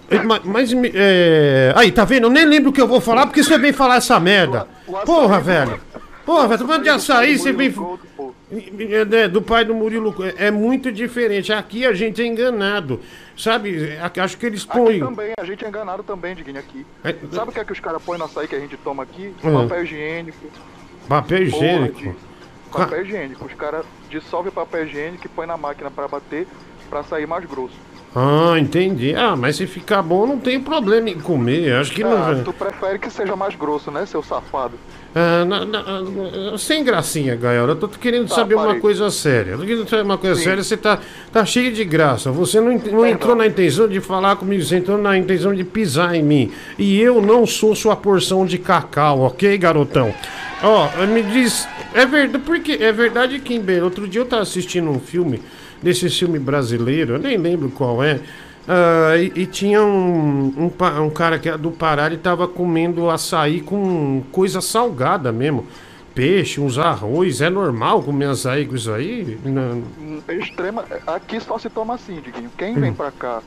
Eh, 0.09 0.21
ma- 0.21 0.39
Mas, 0.43 0.71
me- 0.71 0.91
é... 0.93 1.73
aí, 1.75 1.91
tá 1.91 2.05
vendo? 2.05 2.27
Eu 2.27 2.29
nem 2.29 2.45
lembro 2.45 2.69
o 2.69 2.73
que 2.73 2.79
eu 2.81 2.87
vou 2.87 3.01
falar 3.01 3.25
porque 3.25 3.43
você 3.43 3.57
vem 3.57 3.73
falar 3.73 3.95
essa 3.95 4.19
merda. 4.19 4.67
Porra, 5.05 5.39
velho. 5.39 5.79
Porra, 6.25 6.47
velho, 6.47 6.59
tô 6.61 6.65
falando 6.67 6.83
de 6.83 6.89
açaí, 6.89 7.37
você 7.37 7.51
vem. 7.51 7.73
É, 8.51 9.27
do 9.27 9.41
pai 9.41 9.65
do 9.65 9.73
Murilo. 9.75 10.13
É 10.37 10.47
é 10.47 10.51
muito 10.51 10.91
diferente. 10.91 11.51
Aqui 11.51 11.85
a 11.85 11.93
gente 11.93 12.21
é 12.21 12.25
enganado. 12.25 12.99
Sabe? 13.37 13.97
Aqui- 14.01 14.19
Acho 14.19 14.37
que 14.37 14.45
eles 14.45 14.65
Aqui 14.69 14.77
põem. 14.79 14.99
também, 14.99 15.33
a 15.37 15.43
gente 15.43 15.65
é 15.65 15.67
enganado 15.67 16.03
também, 16.03 16.33
Diguinho, 16.35 16.59
aqui. 16.59 16.85
É- 17.03 17.13
Sabe 17.31 17.49
o 17.49 17.53
que 17.53 17.59
é 17.59 17.65
que 17.65 17.71
os 17.73 17.79
caras 17.79 18.01
põem 18.01 18.17
no 18.17 18.25
açaí 18.25 18.47
que 18.47 18.55
a 18.55 18.59
gente 18.59 18.77
toma 18.77 19.03
aqui? 19.03 19.33
Hum. 19.43 19.67
Papel 19.67 19.83
higiênico. 19.83 20.37
Papel 21.07 21.49
Porra, 21.49 21.65
higiênico. 21.65 21.99
de- 22.01 22.15
Papel 22.71 23.01
higiênico. 23.05 23.45
Os 23.45 23.53
caras 23.53 23.85
dissolvem 24.09 24.51
papel 24.51 24.85
higiênico 24.85 25.25
e 25.25 25.29
põem 25.29 25.47
na 25.47 25.57
máquina 25.57 25.89
pra 25.91 26.07
bater 26.07 26.47
pra 26.89 27.03
sair 27.03 27.25
mais 27.27 27.45
grosso. 27.45 27.75
Ah, 28.15 28.57
entendi. 28.57 29.13
Ah, 29.13 29.35
mas 29.35 29.57
se 29.57 29.67
ficar 29.67 30.01
bom, 30.01 30.25
não 30.25 30.37
tem 30.39 30.57
problema 30.59 31.09
em 31.09 31.19
comer. 31.19 31.73
Acho 31.75 31.91
que 31.91 32.01
Ah, 32.01 32.31
não. 32.33 32.43
tu 32.45 32.53
prefere 32.53 32.97
que 32.97 33.09
seja 33.09 33.35
mais 33.35 33.55
grosso, 33.55 33.91
né, 33.91 34.05
seu 34.05 34.23
safado? 34.23 34.75
Ah, 35.13 35.43
na- 35.43 35.65
na- 35.65 35.79
ah, 36.53 36.57
sem 36.57 36.81
gracinha, 36.81 37.35
Gaiola. 37.35 37.73
Eu 37.73 37.75
tô 37.75 37.89
querendo 37.89 38.27
Tá, 38.29 38.35
saber 38.35 38.55
uma 38.55 38.67
parei. 38.67 38.79
coisa 38.79 39.09
séria. 39.09 39.51
Eu 39.51 39.57
tô 39.59 39.65
querendo 39.65 39.89
saber 39.89 40.03
uma 40.03 40.17
coisa 40.17 40.35
Sim. 40.37 40.43
séria. 40.45 40.63
Você 40.63 40.77
tá, 40.77 40.99
tá 41.31 41.45
cheio 41.45 41.73
de 41.73 41.83
graça. 41.83 42.31
Você 42.31 42.61
não, 42.61 42.77
não 42.77 43.05
entrou 43.05 43.35
na 43.35 43.45
intenção 43.47 43.85
de 43.87 43.99
falar 43.99 44.37
comigo, 44.37 44.63
você 44.63 44.77
entrou 44.77 44.97
na 44.97 45.17
intenção 45.17 45.53
de 45.53 45.65
pisar 45.65 46.15
em 46.15 46.23
mim. 46.23 46.51
E 46.79 46.99
eu 47.01 47.21
não 47.21 47.45
sou 47.45 47.75
sua 47.75 47.97
porção 47.97 48.45
de 48.45 48.57
cacau, 48.57 49.21
ok, 49.21 49.57
garotão? 49.57 50.13
Ó, 50.63 50.87
me 51.05 51.21
diz. 51.21 51.67
É 51.93 52.05
verdade, 52.05 52.43
porque 52.45 52.73
é 52.81 52.91
verdade 52.93 53.39
que 53.39 53.53
em 53.53 53.59
Belém. 53.59 53.83
Outro 53.83 54.07
dia 54.07 54.21
eu 54.21 54.25
tava 54.25 54.41
assistindo 54.41 54.89
um 54.89 54.99
filme, 54.99 55.41
desse 55.85 56.09
filme 56.09 56.39
brasileiro, 56.39 57.13
eu 57.13 57.19
nem 57.19 57.37
lembro 57.37 57.69
qual 57.69 58.03
é. 58.03 58.19
Ah, 58.67 59.15
e, 59.17 59.31
e 59.35 59.45
tinha 59.45 59.83
um, 59.83 60.47
um, 60.57 61.03
um 61.03 61.09
cara 61.11 61.37
que 61.37 61.47
é 61.47 61.55
do 61.55 61.69
Pará 61.69 62.11
e 62.11 62.17
tava 62.17 62.47
comendo 62.47 63.07
açaí 63.11 63.61
com 63.61 64.23
coisa 64.31 64.59
salgada 64.61 65.31
mesmo. 65.31 65.67
Peixe, 66.15 66.59
uns 66.59 66.79
arroz. 66.79 67.39
É 67.41 67.49
normal 67.49 68.01
comer 68.01 68.29
açaí 68.29 68.65
com 68.65 68.75
isso 68.75 68.91
aí? 68.91 69.37
Não. 69.45 69.83
Hum, 69.99 70.21
Extrema. 70.27 70.83
Aqui 71.05 71.39
só 71.39 71.59
se 71.59 71.69
toma 71.69 71.93
assim, 71.93 72.19
Diguinho. 72.19 72.49
Quem 72.57 72.73
vem 72.73 72.91
pra 72.93 73.11
cá 73.11 73.43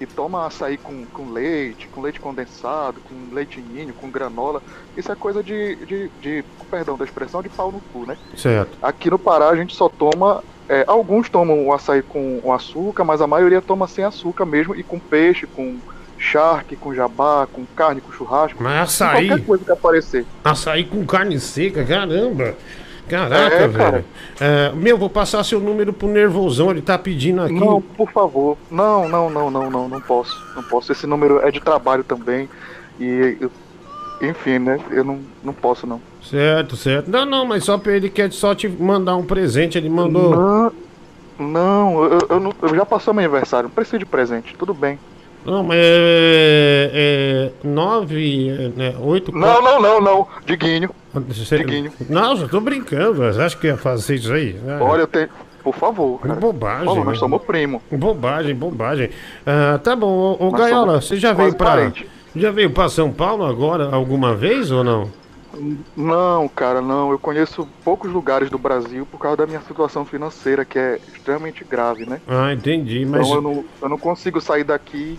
e 0.00 0.06
toma 0.06 0.44
açaí 0.46 0.76
com, 0.76 1.04
com 1.12 1.30
leite, 1.30 1.86
com 1.94 2.00
leite 2.00 2.18
condensado, 2.18 3.00
com 3.08 3.34
leite 3.34 3.60
ninho, 3.72 3.94
com 3.94 4.10
granola, 4.10 4.60
isso 4.96 5.10
é 5.10 5.14
coisa 5.14 5.42
de, 5.42 5.76
de, 5.86 6.10
de- 6.20 6.44
perdão 6.70 6.98
da 6.98 7.04
expressão, 7.04 7.40
de 7.42 7.48
pau 7.48 7.70
no 7.72 7.80
cu, 7.92 8.04
né? 8.04 8.16
Certo. 8.36 8.76
Aqui 8.82 9.08
no 9.10 9.18
Pará 9.18 9.48
a 9.48 9.56
gente 9.56 9.74
só 9.76 9.88
toma. 9.88 10.42
É, 10.68 10.84
alguns 10.86 11.28
tomam 11.28 11.66
o 11.66 11.72
açaí 11.72 12.02
com 12.02 12.40
o 12.42 12.52
açúcar, 12.52 13.04
mas 13.04 13.20
a 13.20 13.26
maioria 13.26 13.60
toma 13.62 13.86
sem 13.86 14.04
açúcar 14.04 14.44
mesmo 14.44 14.74
e 14.74 14.82
com 14.82 14.98
peixe, 14.98 15.46
com 15.46 15.76
charque, 16.18 16.76
com 16.76 16.94
jabá, 16.94 17.46
com 17.52 17.64
carne, 17.76 18.00
com 18.00 18.10
churrasco. 18.12 18.62
Mas 18.62 18.74
com 18.74 18.82
açaí? 19.04 19.28
Qualquer 19.28 19.44
coisa 19.46 19.64
que 19.64 19.70
aparecer. 19.72 20.26
Açaí 20.44 20.84
com 20.84 21.04
carne 21.04 21.38
seca, 21.38 21.84
caramba. 21.84 22.54
Caraca, 23.08 23.54
É, 23.54 23.68
velho. 23.68 23.72
cara. 23.74 24.04
É, 24.40 24.72
meu, 24.72 24.98
vou 24.98 25.08
passar 25.08 25.44
seu 25.44 25.60
número 25.60 25.92
pro 25.92 26.08
Nervosão, 26.08 26.72
ele 26.72 26.82
tá 26.82 26.98
pedindo 26.98 27.40
aqui. 27.42 27.54
Não, 27.54 27.80
por 27.80 28.10
favor. 28.10 28.56
Não, 28.68 29.08
não, 29.08 29.30
não, 29.30 29.48
não, 29.50 29.70
não, 29.70 29.88
não 29.88 30.00
posso. 30.00 30.42
Não 30.56 30.62
posso. 30.64 30.90
Esse 30.90 31.06
número 31.06 31.38
é 31.46 31.52
de 31.52 31.60
trabalho 31.60 32.02
também. 32.02 32.48
E, 32.98 33.36
eu- 33.40 33.52
enfim, 34.20 34.58
né? 34.58 34.80
Eu 34.90 35.04
não, 35.04 35.20
não 35.44 35.52
posso, 35.52 35.86
não. 35.86 36.00
Certo, 36.30 36.76
certo. 36.76 37.10
Não, 37.10 37.24
não, 37.24 37.44
mas 37.44 37.64
só 37.64 37.80
ele 37.86 38.10
quer 38.10 38.32
só 38.32 38.54
te 38.54 38.68
mandar 38.68 39.16
um 39.16 39.24
presente, 39.24 39.78
ele 39.78 39.88
mandou. 39.88 40.30
Não, 40.30 40.72
não, 41.38 42.04
eu, 42.04 42.18
eu 42.30 42.40
não- 42.40 42.54
eu 42.62 42.74
já 42.74 42.84
passou 42.84 43.14
meu 43.14 43.24
aniversário. 43.24 43.68
Não 43.68 43.74
preciso 43.74 43.98
de 43.98 44.06
presente. 44.06 44.54
Tudo 44.58 44.74
bem. 44.74 44.98
Não, 45.44 45.62
mas 45.62 45.78
é. 45.80 46.90
é 46.92 47.50
nove. 47.62 48.48
é, 48.48 48.68
né, 48.76 48.94
oito. 49.00 49.30
Não, 49.32 49.62
não, 49.62 49.80
não, 49.80 50.00
não. 50.00 50.28
Diguinho. 50.44 50.90
Você... 51.28 51.58
Diguinho. 51.58 51.92
Não, 52.10 52.36
já 52.36 52.48
tô 52.48 52.60
brincando. 52.60 53.14
Você 53.14 53.40
acha 53.40 53.56
que 53.56 53.68
ia 53.68 53.76
fazer 53.76 54.16
isso 54.16 54.32
aí? 54.32 54.56
É. 54.66 54.82
Olha, 54.82 55.02
eu 55.02 55.06
tenho. 55.06 55.28
Por 55.62 55.74
favor, 55.74 56.20
cara. 56.20 56.34
Bobagem. 56.34 56.84
Favor, 56.86 57.04
nós 57.04 57.14
né? 57.14 57.18
somos 57.18 57.42
primo. 57.42 57.82
Bobagem, 57.90 58.54
bobagem. 58.54 59.10
Ah, 59.44 59.80
tá 59.82 59.96
bom, 59.96 60.36
ô, 60.38 60.46
ô 60.48 60.50
Nós 60.50 60.60
Gaiola, 60.60 61.00
você 61.00 61.16
já 61.16 61.32
veio 61.32 61.54
pra. 61.54 61.70
parente. 61.70 62.08
Já 62.34 62.50
veio 62.50 62.70
pra 62.70 62.88
São 62.88 63.10
Paulo 63.10 63.44
agora 63.44 63.88
alguma 63.92 64.34
vez 64.34 64.70
ou 64.70 64.84
não? 64.84 65.10
Não, 65.96 66.48
cara, 66.48 66.80
não. 66.80 67.10
Eu 67.10 67.18
conheço 67.18 67.66
poucos 67.84 68.10
lugares 68.12 68.50
do 68.50 68.58
Brasil 68.58 69.06
por 69.06 69.18
causa 69.18 69.38
da 69.38 69.46
minha 69.46 69.60
situação 69.62 70.04
financeira, 70.04 70.64
que 70.64 70.78
é 70.78 70.98
extremamente 71.14 71.64
grave, 71.64 72.06
né? 72.06 72.20
Ah, 72.26 72.52
entendi, 72.52 73.04
mas. 73.04 73.26
Então 73.26 73.36
eu 73.36 73.42
não, 73.42 73.64
eu 73.82 73.88
não 73.88 73.98
consigo 73.98 74.40
sair 74.40 74.64
daqui. 74.64 75.18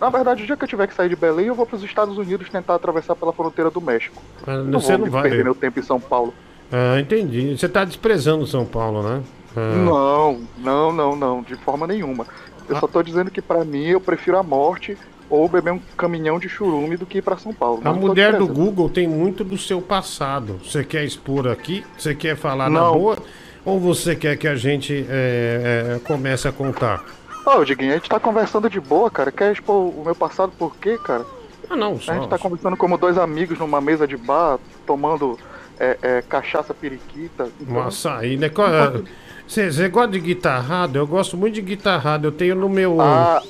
Na 0.00 0.10
verdade, 0.10 0.42
o 0.42 0.46
dia 0.46 0.56
que 0.56 0.64
eu 0.64 0.68
tiver 0.68 0.88
que 0.88 0.94
sair 0.94 1.08
de 1.08 1.14
Belém, 1.16 1.46
eu 1.46 1.54
vou 1.54 1.64
para 1.64 1.76
os 1.76 1.84
Estados 1.84 2.18
Unidos 2.18 2.48
tentar 2.48 2.74
atravessar 2.74 3.14
pela 3.14 3.32
fronteira 3.32 3.70
do 3.70 3.80
México. 3.80 4.20
Ah, 4.46 4.56
não 4.56 4.80
você 4.80 4.96
vou 4.96 5.06
não 5.06 5.12
vai. 5.12 5.22
perder 5.22 5.44
meu 5.44 5.54
tempo 5.54 5.78
em 5.78 5.82
São 5.82 6.00
Paulo. 6.00 6.34
Ah, 6.72 6.98
entendi. 6.98 7.56
Você 7.56 7.68
tá 7.68 7.84
desprezando 7.84 8.46
São 8.46 8.64
Paulo, 8.64 9.02
né? 9.02 9.22
Ah. 9.56 9.74
Não, 9.76 10.40
não, 10.58 10.92
não, 10.92 11.16
não, 11.16 11.42
de 11.42 11.54
forma 11.56 11.86
nenhuma. 11.86 12.26
Eu 12.68 12.76
só 12.76 12.86
tô 12.86 13.02
dizendo 13.02 13.30
que 13.30 13.42
pra 13.42 13.64
mim 13.64 13.86
eu 13.86 14.00
prefiro 14.00 14.38
a 14.38 14.42
morte 14.42 14.96
ou 15.32 15.48
beber 15.48 15.72
um 15.72 15.80
caminhão 15.96 16.38
de 16.38 16.46
churume 16.48 16.96
do 16.96 17.06
que 17.06 17.18
ir 17.18 17.22
pra 17.22 17.38
São 17.38 17.54
Paulo. 17.54 17.80
A 17.82 17.88
Não 17.90 17.94
tô 17.98 18.06
mulher 18.08 18.36
do. 18.36 18.46
Google 18.46 18.90
tem 18.90 19.08
muito 19.08 19.42
do 19.42 19.56
seu 19.56 19.80
passado. 19.80 20.60
Você 20.62 20.84
quer 20.84 21.04
expor 21.04 21.48
aqui? 21.48 21.82
Você 21.96 22.14
quer 22.14 22.36
falar 22.36 22.68
na 22.68 22.80
Não. 22.80 22.92
boa? 22.92 23.16
Ou 23.64 23.80
você 23.80 24.14
quer 24.14 24.36
que 24.36 24.46
a 24.46 24.54
gente 24.56 25.06
é, 25.08 25.94
é, 25.96 25.98
comece 26.00 26.46
a 26.46 26.52
contar? 26.52 27.02
Ô, 27.46 27.64
Diguinho, 27.64 27.92
a 27.92 27.94
gente 27.96 28.10
tá 28.10 28.20
conversando 28.20 28.68
de 28.68 28.78
boa, 28.78 29.10
cara. 29.10 29.32
Quer 29.32 29.52
expor 29.52 29.76
o 29.76 30.02
meu 30.04 30.14
passado 30.14 30.52
por 30.58 30.76
quê, 30.76 30.98
cara? 30.98 31.24
Ah, 31.70 31.76
não, 31.76 31.94
A 31.94 31.98
só. 32.00 32.12
gente 32.14 32.28
tá 32.28 32.38
conversando 32.38 32.76
como 32.76 32.98
dois 32.98 33.16
amigos 33.16 33.58
numa 33.58 33.80
mesa 33.80 34.06
de 34.06 34.16
bar, 34.16 34.58
tomando 34.86 35.38
é, 35.80 35.96
é, 36.02 36.22
cachaça 36.28 36.74
periquita. 36.74 37.48
Então, 37.60 37.74
Um 37.76 37.80
açaí, 37.80 38.36
né? 38.36 38.48
É- 38.48 39.00
Você 39.48 39.72
você 39.72 39.88
gosta 39.88 40.12
de 40.12 40.20
guitarrada? 40.20 40.98
Eu 40.98 41.06
gosto 41.06 41.36
muito 41.36 41.54
de 41.54 41.62
guitarrada. 41.62 42.26
Eu 42.26 42.32
tenho 42.32 42.54
no 42.54 42.68
meu. 42.68 43.00
Ah, 43.00 43.42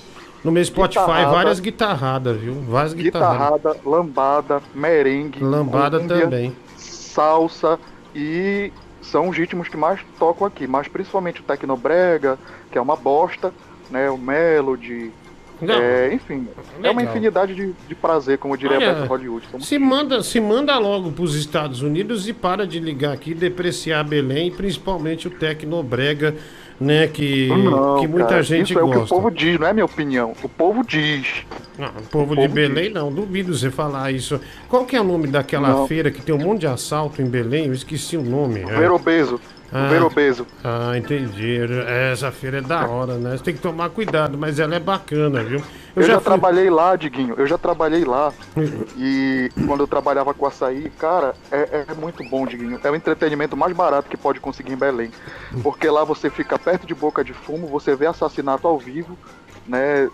no 0.45 0.51
meu 0.53 0.65
Spotify 0.65 0.99
guitarrada. 1.01 1.31
várias 1.31 1.61
guitarradas, 1.61 2.37
viu? 2.41 2.55
Várias 2.69 2.95
guitarradas. 2.95 3.57
guitarrada, 3.62 3.81
lambada, 3.89 4.62
merengue, 4.75 5.43
Lambada 5.43 5.99
cúmbia, 6.01 6.21
também. 6.21 6.57
salsa 6.77 7.79
e 8.15 8.73
são 9.01 9.29
os 9.29 9.37
ritmos 9.37 9.69
que 9.69 9.77
mais 9.77 10.01
tocam 10.19 10.47
aqui, 10.47 10.67
mas 10.67 10.89
principalmente 10.89 11.41
o 11.41 11.45
tecnobrega, 11.45 12.39
que 12.71 12.79
é 12.79 12.81
uma 12.81 12.97
bosta, 12.97 13.53
né, 13.91 14.09
o 14.11 14.17
melody, 14.17 15.11
Não. 15.61 15.75
é, 15.75 16.12
enfim, 16.15 16.47
é 16.83 16.91
uma 16.91 17.01
Legal. 17.01 17.05
infinidade 17.12 17.55
de, 17.55 17.73
de 17.89 17.95
prazer, 17.95 18.39
como 18.39 18.57
diria 18.57 18.77
Olha, 18.79 18.95
Beto 18.95 19.07
Hollywood. 19.09 19.47
Somos- 19.51 19.67
Se 19.67 19.79
manda, 19.79 20.23
se 20.23 20.41
manda 20.41 20.79
logo 20.79 21.12
pros 21.12 21.35
Estados 21.35 21.83
Unidos 21.83 22.27
e 22.29 22.33
para 22.33 22.67
de 22.67 22.79
ligar 22.81 23.12
aqui, 23.12 23.35
depreciar 23.35 24.03
Belém, 24.05 24.51
principalmente 24.51 25.29
o 25.29 25.31
Tecnobrega, 25.31 26.35
né? 26.83 27.07
Que, 27.09 27.49
Não, 27.49 28.01
que 28.01 28.07
muita 28.09 28.28
cara, 28.28 28.43
gente 28.43 28.70
isso 28.70 28.78
é 28.78 28.83
o 28.83 28.91
que 28.91 28.97
o 28.97 29.01
gosta. 29.01 29.15
povo 29.15 29.31
diz, 29.31 29.59
não 29.59 29.67
é 29.67 29.73
minha 29.73 29.85
opinião. 29.85 30.33
O 30.43 30.49
povo 30.49 30.85
diz. 30.86 31.44
Não, 31.78 31.89
o 31.89 32.02
povo 32.11 32.33
O 32.33 32.36
de 32.36 32.43
povo 32.43 32.55
Belém 32.55 32.91
não, 32.91 33.11
duvido 33.12 33.55
você 33.57 33.70
falar 33.70 34.11
isso. 34.12 34.41
Qual 34.69 34.85
que 34.85 34.94
é 34.97 35.01
o 35.01 35.05
nome 35.05 35.27
daquela 35.28 35.69
Não. 35.69 35.86
feira 35.86 36.11
que 36.11 36.20
tem 36.20 36.35
um 36.35 36.39
monte 36.39 36.61
de 36.61 36.67
assalto 36.67 37.23
em 37.23 37.27
Belém? 37.27 37.67
Eu 37.67 37.73
esqueci 37.73 38.17
o 38.17 38.23
nome. 38.23 38.61
é. 38.61 38.65
Verobeso. 38.67 39.41
Ah. 39.73 39.89
Verobeso. 39.89 40.47
Ah, 40.62 40.93
entendi. 40.99 41.59
Essa 42.12 42.31
feira 42.31 42.59
é 42.59 42.61
da 42.61 42.86
hora, 42.86 43.15
né? 43.15 43.36
Você 43.39 43.43
tem 43.44 43.55
que 43.55 43.61
tomar 43.61 43.89
cuidado, 43.89 44.36
mas 44.36 44.59
ela 44.61 44.75
é 44.75 44.81
bacana, 44.81 45.43
viu? 45.43 45.62
Eu, 45.95 46.03
já, 46.03 46.15
fui- 46.15 46.25
trabalhei 46.25 46.71
lá, 46.71 46.97
Diguinho. 46.97 47.35
Eu 47.37 47.47
já 47.47 47.59
trabalhei 47.59 48.05
lá. 48.05 48.33
e 48.97 49.51
quando 49.67 49.81
eu 49.81 49.87
trabalhava 49.87 50.33
com 50.33 50.47
açaí, 50.47 50.91
cara, 50.99 51.35
é, 51.51 51.85
é 51.89 51.95
muito 51.95 52.23
bom, 52.25 52.47
Diguinho. 52.47 52.79
É 52.83 52.91
o 52.91 52.95
entretenimento 52.97 53.57
mais 53.57 53.75
barato 53.75 54.09
que 54.09 54.17
pode 54.17 54.41
conseguir 54.41 54.73
em 54.73 54.77
Belém. 54.77 55.11
Porque 55.62 55.89
lá 55.91 56.05
você 56.05 56.31
fica 56.31 56.59
perto 56.59 56.87
de 56.87 56.95
boca 56.95 57.23
de 57.23 57.33
fumo, 57.33 57.67
você 57.67 57.95
vê 57.95 58.07
assassinato 58.07 58.67
ao 58.67 58.79
vivo, 58.79 59.17
né? 59.67 60.09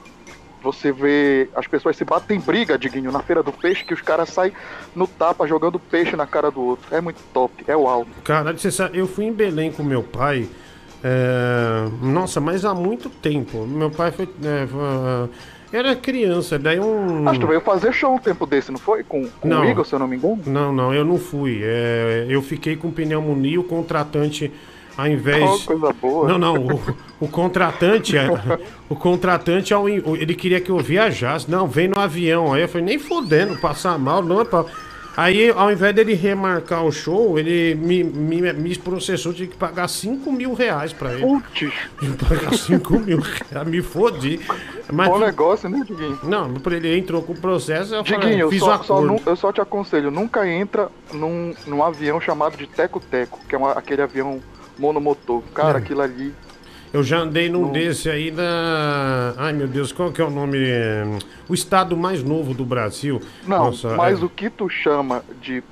Você 0.60 0.90
vê 0.90 1.48
as 1.54 1.68
pessoas 1.68 1.96
se 1.96 2.04
batem 2.04 2.36
em 2.36 2.40
briga, 2.40 2.76
Diguinho, 2.76 3.12
na 3.12 3.20
feira 3.20 3.44
do 3.44 3.52
peixe, 3.52 3.84
que 3.84 3.94
os 3.94 4.00
caras 4.02 4.28
saem 4.30 4.52
no 4.96 5.06
tapa 5.06 5.46
jogando 5.46 5.78
peixe 5.78 6.16
na 6.16 6.26
cara 6.26 6.50
do 6.50 6.60
outro. 6.60 6.92
É 6.94 7.00
muito 7.00 7.20
top, 7.32 7.62
é 7.68 7.76
uau. 7.76 8.04
Caralho, 8.24 8.58
você 8.58 8.72
sabe, 8.72 8.98
eu 8.98 9.06
fui 9.06 9.26
em 9.26 9.32
Belém 9.32 9.70
com 9.70 9.84
meu 9.84 10.02
pai. 10.02 10.48
é, 11.04 11.84
Nossa, 12.02 12.40
mas 12.40 12.64
há 12.64 12.74
muito 12.74 13.08
tempo. 13.08 13.64
Meu 13.66 13.88
pai 13.90 14.10
foi. 14.10 14.28
é, 14.42 14.66
foi- 14.66 15.30
Era 15.72 15.94
criança, 15.94 16.58
daí 16.58 16.80
um. 16.80 17.22
Mas 17.22 17.38
tu 17.38 17.46
veio 17.46 17.60
fazer 17.60 17.92
show 17.92 18.14
um 18.14 18.18
tempo 18.18 18.46
desse, 18.46 18.72
não 18.72 18.78
foi? 18.78 19.04
Com, 19.04 19.26
com 19.40 19.48
Não. 19.48 19.62
o 19.62 19.64
Igor, 19.64 19.84
se 19.84 19.94
eu 19.94 19.98
não 19.98 20.08
me 20.08 20.16
engano? 20.16 20.40
Não, 20.46 20.72
não, 20.72 20.94
eu 20.94 21.04
não 21.04 21.18
fui. 21.18 21.60
É, 21.62 22.26
eu 22.28 22.40
fiquei 22.40 22.74
com 22.74 22.90
pneumonia, 22.90 23.60
o 23.60 23.64
contratante, 23.64 24.50
ao 24.96 25.06
invés. 25.06 25.44
Oh, 25.44 25.58
coisa 25.66 25.92
boa. 25.92 26.26
Não, 26.26 26.38
não, 26.38 26.66
o, 26.66 26.80
o 27.20 27.28
contratante, 27.28 28.16
é, 28.16 28.28
o 28.88 28.96
contratante, 28.96 29.74
ele 30.18 30.34
queria 30.34 30.60
que 30.60 30.70
eu 30.70 30.78
viajasse. 30.78 31.50
Não, 31.50 31.66
vem 31.66 31.86
no 31.86 32.00
avião. 32.00 32.54
Aí 32.54 32.62
eu 32.62 32.68
falei, 32.68 32.86
nem 32.86 32.98
fodendo, 32.98 33.58
passar 33.58 33.98
mal, 33.98 34.22
não 34.22 34.40
é 34.40 34.44
pra. 34.44 34.64
Aí, 35.20 35.50
ao 35.50 35.72
invés 35.72 35.92
dele 35.92 36.14
remarcar 36.14 36.84
o 36.84 36.92
show, 36.92 37.36
ele 37.40 37.74
me, 37.74 38.04
me, 38.04 38.52
me 38.52 38.78
processou, 38.78 39.32
tive 39.32 39.48
que 39.48 39.56
pagar 39.56 39.88
5 39.88 40.30
mil 40.30 40.54
reais 40.54 40.92
pra 40.92 41.12
ele. 41.12 41.22
Putz. 41.22 41.72
Pagar 42.28 42.54
5 42.54 42.98
mil 43.00 43.18
reais, 43.18 43.66
me 43.66 43.82
fodi. 43.82 44.38
Mas, 44.92 45.08
Bom 45.08 45.18
negócio, 45.18 45.68
né, 45.68 45.82
Diguinho? 45.84 46.20
Não, 46.22 46.54
ele 46.70 46.96
entrou 46.96 47.20
com 47.20 47.32
o 47.32 47.36
processo, 47.36 47.96
eu 47.96 48.04
falei, 48.04 48.20
Diguinho, 48.20 48.40
eu 48.42 48.50
fiz 48.50 48.62
o 48.62 48.66
só, 48.66 48.82
só 48.84 49.00
nu- 49.00 49.20
eu 49.26 49.34
só 49.34 49.52
te 49.52 49.60
aconselho, 49.60 50.08
nunca 50.12 50.46
entra 50.48 50.88
num, 51.12 51.52
num 51.66 51.82
avião 51.82 52.20
chamado 52.20 52.56
de 52.56 52.68
Teco-Teco, 52.68 53.40
que 53.48 53.56
é 53.56 53.58
uma- 53.58 53.72
aquele 53.72 54.02
avião 54.02 54.38
monomotor. 54.78 55.42
Cara, 55.52 55.78
É. 55.78 55.82
aquilo 55.82 56.00
ali. 56.00 56.32
Eu 56.92 57.02
já 57.02 57.18
andei 57.18 57.48
num 57.50 57.70
desse 57.70 58.08
aí 58.08 58.30
da. 58.30 59.34
Ai 59.36 59.52
meu 59.52 59.68
Deus, 59.68 59.92
qual 59.92 60.10
que 60.10 60.20
é 60.20 60.24
o 60.24 60.30
nome? 60.30 60.58
É, 60.58 61.04
O 61.48 61.54
estado 61.54 61.96
mais 61.96 62.22
novo 62.22 62.54
do 62.54 62.64
Brasil. 62.64 63.20
Não, 63.46 63.66
Nossa, 63.66 63.94
mas 63.96 64.20
é- 64.20 64.24
o 64.24 64.28
que 64.28 64.48
tu 64.48 64.68
chama 64.68 65.22
de 65.42 65.62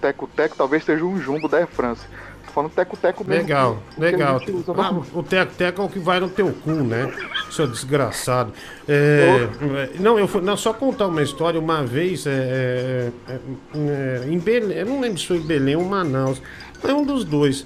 Teco-Teco 0.00 0.56
talvez 0.56 0.84
seja 0.84 1.04
um 1.04 1.18
jumbo 1.20 1.48
da 1.48 1.58
Air 1.58 1.66
France. 1.68 2.02
Tu 2.46 2.52
falando 2.52 2.70
teco-teco 2.72 3.24
mesmo. 3.24 3.42
Legal, 3.42 3.76
que- 3.88 3.94
que 3.94 4.00
legal. 4.00 4.40
usa 4.46 4.72
Ah, 4.76 4.92
no- 4.92 5.06
o 5.14 5.22
teco-teco 5.22 5.82
é 5.82 5.84
o 5.84 5.88
que 5.88 5.98
vai 5.98 6.20
no 6.20 6.28
teu 6.28 6.52
cu, 6.52 6.70
né? 6.70 7.10
Seu 7.50 7.66
desgraçado. 7.66 8.52
É, 8.86 9.48
é, 9.96 10.00
não, 10.00 10.18
eu 10.18 10.28
fui, 10.28 10.40
não, 10.42 10.56
só 10.56 10.72
contar 10.74 11.06
uma 11.06 11.22
história. 11.22 11.58
Uma 11.58 11.82
vez, 11.84 12.26
é, 12.26 13.10
é, 13.28 13.38
é, 13.74 14.28
em 14.28 14.38
Belém, 14.38 14.76
eu 14.78 14.86
não 14.86 15.00
lembro 15.00 15.18
se 15.18 15.26
foi 15.26 15.38
em 15.38 15.42
Belém 15.46 15.76
ou 15.76 15.84
Manaus, 15.84 16.40
é 16.86 16.92
um 16.92 17.04
dos 17.04 17.24
dois. 17.24 17.64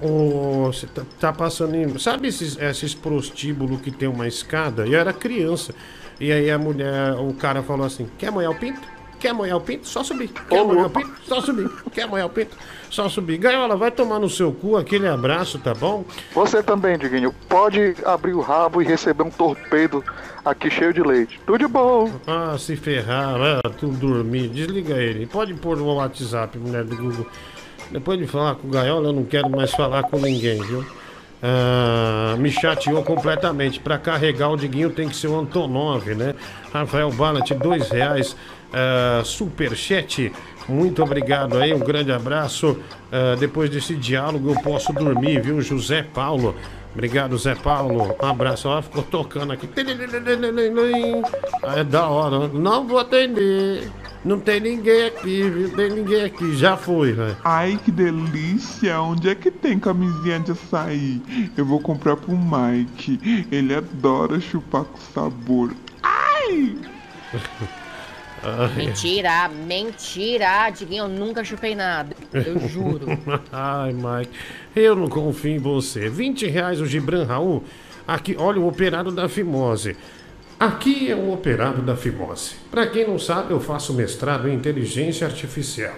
Você 0.00 0.86
tá, 0.86 1.02
tá 1.20 1.32
passando 1.32 1.74
em. 1.74 1.98
Sabe 1.98 2.28
esses, 2.28 2.56
esses 2.58 2.94
prostíbulos 2.94 3.80
que 3.80 3.90
tem 3.90 4.08
uma 4.08 4.26
escada? 4.26 4.86
Eu 4.86 4.98
era 4.98 5.12
criança. 5.12 5.74
E 6.20 6.32
aí 6.32 6.50
a 6.50 6.58
mulher, 6.58 7.14
o 7.14 7.32
cara 7.34 7.62
falou 7.62 7.86
assim: 7.86 8.08
quer 8.18 8.30
molhar 8.30 8.50
o 8.50 8.54
pinto? 8.54 8.94
Quer 9.24 9.32
molhar 9.32 9.56
o 9.56 9.60
pinto? 9.60 9.88
Só 9.88 10.04
subir. 10.04 10.28
Quer 10.28 10.62
molhar 10.64 10.86
o 10.86 10.90
pinto? 10.90 11.12
Só 11.26 11.40
subir. 11.40 11.70
Quer 11.92 12.06
molhar 12.06 12.26
o 12.26 12.30
pinto? 12.30 12.56
Só 12.90 13.08
subir. 13.08 13.38
Gaiola, 13.38 13.74
vai 13.74 13.90
tomar 13.90 14.18
no 14.18 14.28
seu 14.28 14.52
cu 14.52 14.76
aquele 14.76 15.08
abraço, 15.08 15.58
tá 15.58 15.72
bom? 15.72 16.04
Você 16.34 16.62
também, 16.62 16.98
Diguinho, 16.98 17.34
pode 17.48 17.96
abrir 18.04 18.34
o 18.34 18.40
rabo 18.40 18.82
e 18.82 18.84
receber 18.84 19.22
um 19.22 19.30
torpedo 19.30 20.04
aqui 20.44 20.68
cheio 20.70 20.92
de 20.92 21.02
leite. 21.02 21.40
Tudo 21.46 21.58
de 21.58 21.66
bom. 21.66 22.10
Ah, 22.26 22.56
se 22.58 22.76
ferrar, 22.76 23.38
vai 23.38 23.60
tu 23.78 23.88
dormir. 23.88 24.48
Desliga 24.48 24.94
ele. 24.96 25.26
Pode 25.26 25.54
pôr 25.54 25.78
no 25.78 25.94
WhatsApp, 25.94 26.58
mulher 26.58 26.84
do 26.84 26.94
Google. 26.94 27.26
Depois 27.90 28.18
de 28.18 28.26
falar 28.26 28.56
com 28.56 28.66
o 28.66 28.70
Gaiola, 28.70 29.08
eu 29.08 29.12
não 29.12 29.24
quero 29.24 29.48
mais 29.48 29.70
falar 29.70 30.04
com 30.04 30.18
ninguém, 30.18 30.60
viu? 30.62 30.84
Ah, 31.42 32.36
me 32.38 32.50
chateou 32.50 33.02
completamente. 33.02 33.80
Pra 33.80 33.98
carregar 33.98 34.50
o 34.50 34.56
Diguinho 34.56 34.90
tem 34.90 35.08
que 35.08 35.16
ser 35.16 35.28
o 35.28 35.38
Antonov, 35.38 36.06
né? 36.14 36.34
Rafael 36.72 37.10
Ballat, 37.10 37.50
dois 37.50 37.90
reais. 37.90 38.36
Ah, 38.72 39.22
superchat, 39.24 40.32
muito 40.68 41.02
obrigado 41.02 41.58
aí, 41.58 41.72
um 41.72 41.78
grande 41.78 42.10
abraço. 42.10 42.78
Ah, 43.12 43.36
depois 43.38 43.70
desse 43.70 43.94
diálogo 43.94 44.50
eu 44.50 44.60
posso 44.62 44.92
dormir, 44.92 45.40
viu? 45.40 45.60
José 45.60 46.02
Paulo. 46.02 46.54
Obrigado, 46.94 47.36
Zé 47.36 47.56
Paulo. 47.56 48.14
Um 48.22 48.26
abraço. 48.26 48.68
Ó, 48.68 48.80
ficou 48.80 49.02
tocando 49.02 49.52
aqui. 49.52 49.68
É 51.76 51.82
da 51.82 52.06
hora. 52.06 52.46
Não 52.46 52.86
vou 52.86 53.00
atender. 53.00 53.90
Não 54.24 54.40
tem 54.40 54.58
ninguém 54.58 55.06
aqui, 55.06 55.42
viu? 55.50 55.76
Tem 55.76 55.90
ninguém 55.90 56.24
aqui. 56.24 56.56
Já 56.56 56.76
foi, 56.76 57.12
velho. 57.12 57.36
Ai, 57.44 57.78
que 57.84 57.90
delícia! 57.90 58.98
Onde 59.00 59.28
é 59.28 59.34
que 59.34 59.50
tem 59.50 59.78
camisinha 59.78 60.40
de 60.40 60.52
açaí? 60.52 61.20
Eu 61.54 61.66
vou 61.66 61.78
comprar 61.78 62.16
pro 62.16 62.34
Mike. 62.34 63.46
Ele 63.52 63.74
adora 63.74 64.40
chupar 64.40 64.84
com 64.84 64.96
sabor. 65.12 65.74
Ai! 66.02 66.76
Ai. 68.46 68.76
Mentira, 68.76 69.48
mentira, 69.48 70.68
Diguinho, 70.68 71.04
eu 71.04 71.08
nunca 71.08 71.42
chupei 71.42 71.74
nada. 71.74 72.14
Eu 72.32 72.68
juro. 72.68 73.06
Ai, 73.50 73.92
Mike, 73.92 74.32
eu 74.76 74.94
não 74.94 75.08
confio 75.08 75.52
em 75.52 75.58
você. 75.58 76.10
20 76.10 76.46
reais 76.48 76.80
o 76.80 76.86
Gibran 76.86 77.24
Raul. 77.24 77.64
Aqui, 78.06 78.36
olha 78.38 78.60
o 78.60 78.68
operado 78.68 79.10
da 79.10 79.30
fimose. 79.30 79.96
Aqui 80.64 81.10
é 81.10 81.14
o 81.14 81.30
operado 81.30 81.82
da 81.82 81.94
fimose. 81.94 82.54
Para 82.70 82.86
quem 82.86 83.06
não 83.06 83.18
sabe, 83.18 83.52
eu 83.52 83.60
faço 83.60 83.92
mestrado 83.92 84.48
em 84.48 84.54
inteligência 84.54 85.26
artificial. 85.26 85.92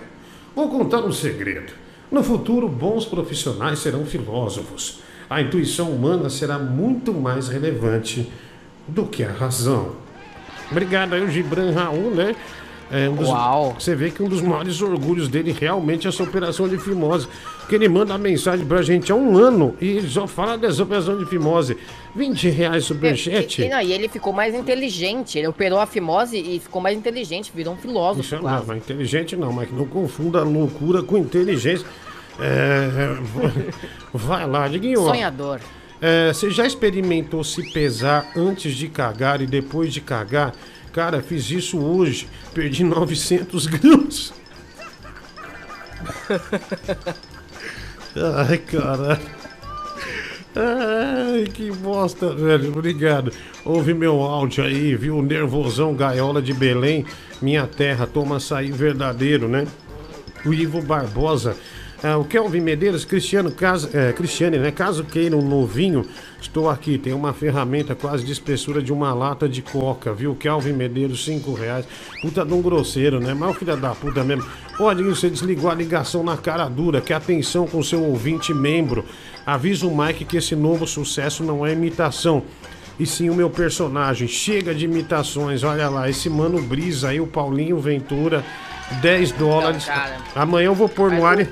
Vou 0.57 0.69
contar 0.69 1.05
um 1.05 1.13
segredo. 1.13 1.73
No 2.11 2.21
futuro, 2.21 2.69
bons 2.69 3.05
profissionais 3.05 3.79
serão 3.79 4.05
filósofos. 4.05 4.99
A 5.31 5.41
intuição 5.41 5.93
humana 5.93 6.29
será 6.29 6.59
muito 6.59 7.15
mais 7.15 7.47
relevante 7.47 8.29
do 8.89 9.07
que 9.07 9.23
a 9.23 9.31
razão. 9.31 9.93
Obrigado 10.69 11.15
aí, 11.15 11.23
o 11.23 11.31
Gibran 11.31 11.71
Raul, 11.71 12.11
né? 12.11 12.35
É 12.91 13.09
um 13.09 13.15
dos, 13.15 13.29
Uau. 13.29 13.77
Você 13.79 13.95
vê 13.95 14.11
que 14.11 14.21
um 14.21 14.29
dos 14.29 14.43
maiores 14.43 14.83
orgulhos 14.83 15.29
dele 15.29 15.57
realmente 15.57 16.09
é 16.09 16.11
essa 16.11 16.25
operação 16.25 16.69
de 16.69 16.77
fimose. 16.77 17.29
Que 17.69 17.75
ele 17.75 17.89
manda 17.89 18.17
mensagem 18.17 18.65
pra 18.65 18.81
gente 18.81 19.11
há 19.11 19.15
um 19.15 19.37
ano 19.37 19.77
e 19.81 19.89
ele 19.99 20.09
só 20.09 20.27
fala 20.27 20.57
dessa 20.57 20.83
operação 20.83 21.19
de 21.19 21.27
fimose. 21.27 21.77
20 22.15 22.49
reais 22.49 22.85
superchat. 22.85 23.63
E, 23.63 23.69
não, 23.69 23.81
e 23.81 23.93
ele 23.93 24.09
ficou 24.09 24.33
mais 24.33 24.55
inteligente. 24.55 25.37
Ele 25.37 25.49
operou 25.49 25.81
a 25.81 25.87
fimose 25.87 26.39
e 26.39 26.61
ficou 26.61 26.81
mais 26.81 26.97
inteligente, 26.97 27.51
virou 27.55 27.75
um 27.75 27.77
filósofo. 27.77 28.21
Isso 28.21 28.37
não, 28.37 28.65
mas 28.65 28.79
inteligente 28.79 29.37
não, 29.37 29.53
mas 29.53 29.71
não 29.73 29.85
confunda 29.87 30.43
loucura 30.45 31.03
com 31.03 31.19
inteligência. 31.19 31.87
É, 32.39 33.17
vai 34.15 34.47
lá, 34.47 34.69
Diguinho. 34.69 35.03
Sonhador. 35.05 35.61
É, 36.01 36.33
você 36.33 36.51
já 36.51 36.67
experimentou 36.67 37.43
se 37.43 37.63
pesar 37.73 38.31
antes 38.37 38.75
de 38.75 38.89
cagar 38.89 39.41
e 39.41 39.47
depois 39.47 39.93
de 39.93 40.01
cagar? 40.01 40.53
Cara, 40.93 41.23
fiz 41.23 41.51
isso 41.51 41.79
hoje. 41.79 42.29
Perdi 42.55 42.85
900 42.85 43.67
gramas. 43.69 44.33
Ai, 48.17 48.59
caralho. 48.59 49.21
Ai, 50.55 51.45
que 51.53 51.71
bosta, 51.71 52.35
velho. 52.35 52.71
Obrigado. 52.71 53.31
Ouve 53.63 53.93
meu 53.93 54.23
áudio 54.23 54.65
aí, 54.65 54.97
viu? 54.97 55.21
Nervosão 55.21 55.95
Gaiola 55.95 56.41
de 56.41 56.55
Belém. 56.55 57.05
Minha 57.43 57.67
terra, 57.67 58.07
toma 58.07 58.37
açaí 58.37 58.73
verdadeiro, 58.73 59.49
né? 59.49 59.67
O 60.47 60.55
Ivo 60.55 60.81
Barbosa. 60.81 61.57
Ah, 62.03 62.19
o 62.19 62.25
Kelvin 62.25 62.61
Medeiros, 62.61 63.05
Cristiano, 63.05 63.51
caso, 63.51 63.89
é, 63.95 64.13
Cristiane, 64.13 64.59
né? 64.59 64.71
Caso 64.71 65.03
queira 65.03 65.35
um 65.35 65.43
novinho, 65.43 66.05
estou 66.41 66.69
aqui. 66.69 66.99
Tem 66.99 67.13
uma 67.13 67.33
ferramenta 67.33 67.95
quase 67.95 68.25
de 68.25 68.33
espessura 68.33 68.83
de 68.83 68.93
uma 68.93 69.15
lata 69.15 69.49
de 69.49 69.63
coca, 69.63 70.13
viu? 70.13 70.35
Kelvin 70.35 70.75
Medeiros, 70.75 71.25
5 71.25 71.55
reais. 71.55 71.87
Puta 72.21 72.45
de 72.45 72.53
um 72.53 72.61
grosseiro, 72.61 73.19
né? 73.19 73.33
Mas 73.33 73.51
o 73.51 73.55
filho 73.55 73.77
da 73.77 73.95
puta 73.95 74.23
mesmo. 74.23 74.45
Pode, 74.77 75.03
você 75.03 75.31
desligou 75.31 75.71
a 75.71 75.75
ligação 75.75 76.23
na 76.23 76.37
cara 76.37 76.69
dura. 76.69 77.01
Que 77.01 77.15
atenção 77.15 77.67
com 77.67 77.83
seu 77.83 78.03
ouvinte 78.03 78.53
membro. 78.53 79.05
Avisa 79.47 79.87
o 79.87 79.97
Mike 79.97 80.27
que 80.27 80.37
esse 80.37 80.55
novo 80.55 80.87
sucesso 80.87 81.43
não 81.43 81.67
é 81.67 81.73
imitação. 81.73 82.43
E 83.01 83.07
sim 83.07 83.31
o 83.31 83.35
meu 83.35 83.49
personagem. 83.49 84.29
Chega 84.29 84.75
de 84.75 84.85
imitações. 84.85 85.63
Olha 85.63 85.89
lá, 85.89 86.11
esse 86.11 86.29
mano 86.29 86.61
Brisa 86.61 87.09
aí, 87.09 87.21
o 87.21 87.27
Paulinho 87.27 87.79
Ventura, 87.79 88.45
10 89.01 89.33
dólares. 89.33 89.87
Não. 89.87 90.43
Amanhã 90.43 90.67
eu 90.67 90.75
vou 90.75 90.89
pôr 90.89 91.11
no 91.11 91.25
ar 91.25 91.41
e 91.41 91.49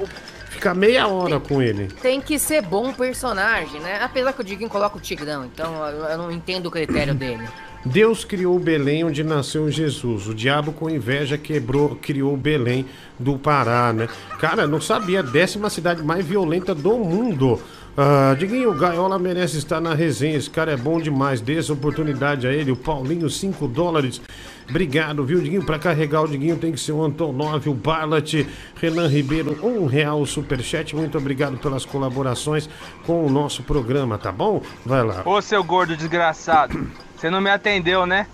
ficar 0.64 0.74
meia 0.74 1.06
hora 1.06 1.38
com 1.38 1.60
ele. 1.60 1.88
Tem 2.00 2.22
que 2.22 2.38
ser 2.38 2.62
bom 2.62 2.90
personagem, 2.90 3.78
né? 3.80 4.00
Apesar 4.02 4.32
que 4.32 4.40
o 4.40 4.44
Diguinho 4.44 4.70
coloca 4.70 4.96
o 4.96 5.00
Tigrão, 5.00 5.44
então 5.44 5.86
eu 5.86 6.16
não 6.16 6.32
entendo 6.32 6.66
o 6.66 6.70
critério 6.70 7.14
dele. 7.14 7.46
Deus 7.84 8.24
criou 8.24 8.58
Belém 8.58 9.04
onde 9.04 9.22
nasceu 9.22 9.70
Jesus. 9.70 10.26
O 10.26 10.34
diabo 10.34 10.72
com 10.72 10.88
inveja 10.88 11.36
quebrou, 11.36 11.96
criou 11.96 12.34
Belém 12.34 12.86
do 13.18 13.36
Pará, 13.36 13.92
né? 13.92 14.08
Cara, 14.38 14.66
não 14.66 14.80
sabia, 14.80 15.22
décima 15.22 15.68
cidade 15.68 16.02
mais 16.02 16.24
violenta 16.24 16.74
do 16.74 16.96
mundo. 16.96 17.60
Ah, 17.94 18.34
Diguinho, 18.38 18.70
o 18.70 18.74
Gaiola 18.74 19.18
merece 19.18 19.58
estar 19.58 19.82
na 19.82 19.94
resenha. 19.94 20.38
Esse 20.38 20.48
cara 20.48 20.72
é 20.72 20.76
bom 20.78 20.98
demais. 20.98 21.42
Dê 21.42 21.58
essa 21.58 21.74
oportunidade 21.74 22.46
a 22.46 22.52
ele. 22.52 22.72
O 22.72 22.76
Paulinho, 22.76 23.28
5 23.28 23.68
dólares. 23.68 24.20
Obrigado, 24.68 25.24
viu, 25.24 25.40
Diguinho? 25.40 25.64
Pra 25.64 25.78
carregar 25.78 26.22
o 26.22 26.28
Diguinho 26.28 26.56
tem 26.56 26.72
que 26.72 26.80
ser 26.80 26.92
o 26.92 27.02
Antonov, 27.04 27.68
o 27.68 27.74
Barlat, 27.74 28.46
Renan 28.80 29.06
Ribeiro, 29.08 29.58
um 29.62 29.86
real 29.86 30.24
superchat. 30.24 30.96
Muito 30.96 31.18
obrigado 31.18 31.58
pelas 31.58 31.84
colaborações 31.84 32.68
com 33.06 33.24
o 33.26 33.30
nosso 33.30 33.62
programa, 33.62 34.16
tá 34.16 34.32
bom? 34.32 34.62
Vai 34.84 35.02
lá. 35.02 35.22
Ô 35.24 35.40
seu 35.42 35.62
gordo 35.62 35.96
desgraçado, 35.96 36.90
você 37.16 37.28
não 37.28 37.40
me 37.40 37.50
atendeu, 37.50 38.06
né? 38.06 38.26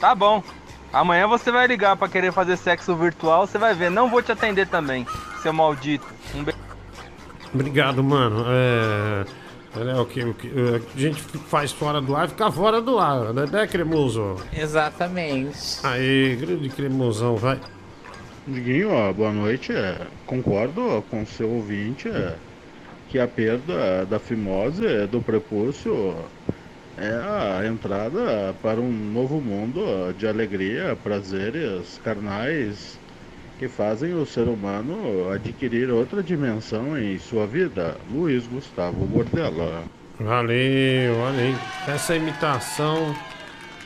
Tá 0.00 0.14
bom. 0.14 0.42
Amanhã 0.92 1.26
você 1.26 1.50
vai 1.50 1.66
ligar 1.66 1.96
pra 1.96 2.08
querer 2.08 2.32
fazer 2.32 2.56
sexo 2.56 2.94
virtual, 2.94 3.46
você 3.46 3.58
vai 3.58 3.74
ver. 3.74 3.90
Não 3.90 4.10
vou 4.10 4.22
te 4.22 4.30
atender 4.30 4.68
também, 4.68 5.06
seu 5.42 5.52
maldito. 5.52 6.06
Um 6.34 6.44
beijo. 6.44 6.58
Obrigado, 7.52 8.04
mano. 8.04 8.44
É. 8.48 9.41
É, 9.74 9.98
o 9.98 10.04
que, 10.04 10.22
o 10.22 10.34
que 10.34 10.48
é, 10.48 10.76
a 10.76 10.98
gente 10.98 11.22
faz 11.22 11.72
fora 11.72 12.00
do 12.00 12.14
ar, 12.14 12.28
fica 12.28 12.50
fora 12.52 12.80
do 12.80 12.98
ar, 12.98 13.32
né, 13.32 13.46
né 13.50 13.66
cremoso? 13.66 14.36
Exatamente. 14.52 15.78
Aí, 15.82 16.36
grande 16.36 16.68
cremosão, 16.68 17.36
vai. 17.36 17.58
Diguinho, 18.46 18.90
ó, 18.90 19.12
boa 19.12 19.32
noite. 19.32 19.72
É, 19.72 20.06
concordo 20.26 21.02
com 21.10 21.22
o 21.22 21.26
seu 21.26 21.48
ouvinte 21.48 22.08
é, 22.08 22.34
que 23.08 23.18
a 23.18 23.26
perda 23.26 24.04
da 24.04 24.18
fimose 24.18 24.86
é, 24.86 25.06
do 25.06 25.22
prepúcio 25.22 26.16
é 26.98 27.08
a 27.10 27.66
entrada 27.66 28.54
para 28.62 28.78
um 28.78 28.92
novo 28.92 29.40
mundo 29.40 30.12
de 30.18 30.26
alegria, 30.26 30.96
prazeres 31.02 31.98
carnais 32.04 32.98
que 33.62 33.68
fazem 33.68 34.12
o 34.14 34.26
ser 34.26 34.48
humano 34.48 35.30
adquirir 35.30 35.88
outra 35.88 36.20
dimensão 36.20 36.98
em 36.98 37.16
sua 37.20 37.46
vida. 37.46 37.96
Luiz 38.12 38.44
Gustavo 38.44 39.06
Bordella. 39.06 39.84
Valeu, 40.18 41.16
olha 41.20 41.44
aí. 41.44 41.56
Essa 41.86 42.16
imitação, 42.16 43.14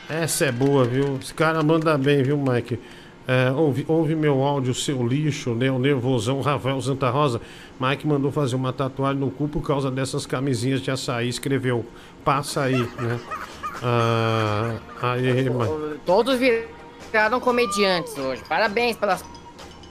essa 0.08 0.46
é 0.46 0.52
boa, 0.52 0.86
viu? 0.86 1.18
Esse 1.20 1.34
cara 1.34 1.62
manda 1.62 1.98
bem, 1.98 2.22
viu, 2.22 2.38
Mike? 2.38 2.80
É, 3.28 3.50
ouve, 3.50 3.84
ouve 3.86 4.14
meu 4.14 4.42
áudio, 4.42 4.72
seu 4.72 5.06
lixo, 5.06 5.50
né? 5.54 5.70
O 5.70 5.78
nervosão 5.78 6.40
Rafael 6.40 6.80
Santa 6.80 7.10
Rosa. 7.10 7.38
Mike 7.78 8.06
mandou 8.06 8.32
fazer 8.32 8.56
uma 8.56 8.72
tatuagem 8.72 9.20
no 9.20 9.30
cu 9.30 9.46
por 9.46 9.60
causa 9.60 9.90
dessas 9.90 10.24
camisinhas 10.24 10.80
de 10.80 10.90
açaí. 10.90 11.28
Escreveu, 11.28 11.84
passa 12.24 12.62
aí, 12.62 12.78
né? 12.78 13.20
Ah, 13.82 14.76
aí, 15.02 15.50
Mike. 15.50 16.00
Todos 16.06 16.38
viraram 16.38 17.38
comediantes 17.40 18.16
hoje. 18.16 18.42
Parabéns 18.48 18.96
pelas 18.96 19.22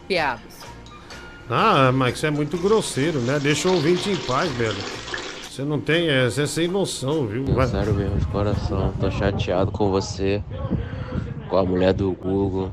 piadas. 0.07 0.65
Ah, 1.49 1.91
mas 1.93 2.17
você 2.17 2.27
é 2.27 2.31
muito 2.31 2.57
grosseiro, 2.57 3.19
né? 3.19 3.39
Deixa 3.39 3.69
o 3.69 3.73
ouvinte 3.73 4.09
em 4.09 4.15
paz, 4.15 4.51
velho. 4.53 4.75
Você 5.49 5.63
não 5.63 5.79
tem, 5.79 6.09
é, 6.09 6.25
você 6.29 6.41
é 6.41 6.47
sem 6.47 6.67
noção, 6.67 7.27
viu? 7.27 7.45
Vai. 7.45 7.67
Sério 7.67 7.93
mesmo, 7.93 8.17
de 8.17 8.25
coração. 8.25 8.91
Tô 8.99 9.09
chateado 9.11 9.71
com 9.71 9.89
você, 9.89 10.43
com 11.47 11.57
a 11.57 11.63
mulher 11.63 11.93
do 11.93 12.11
Google. 12.11 12.71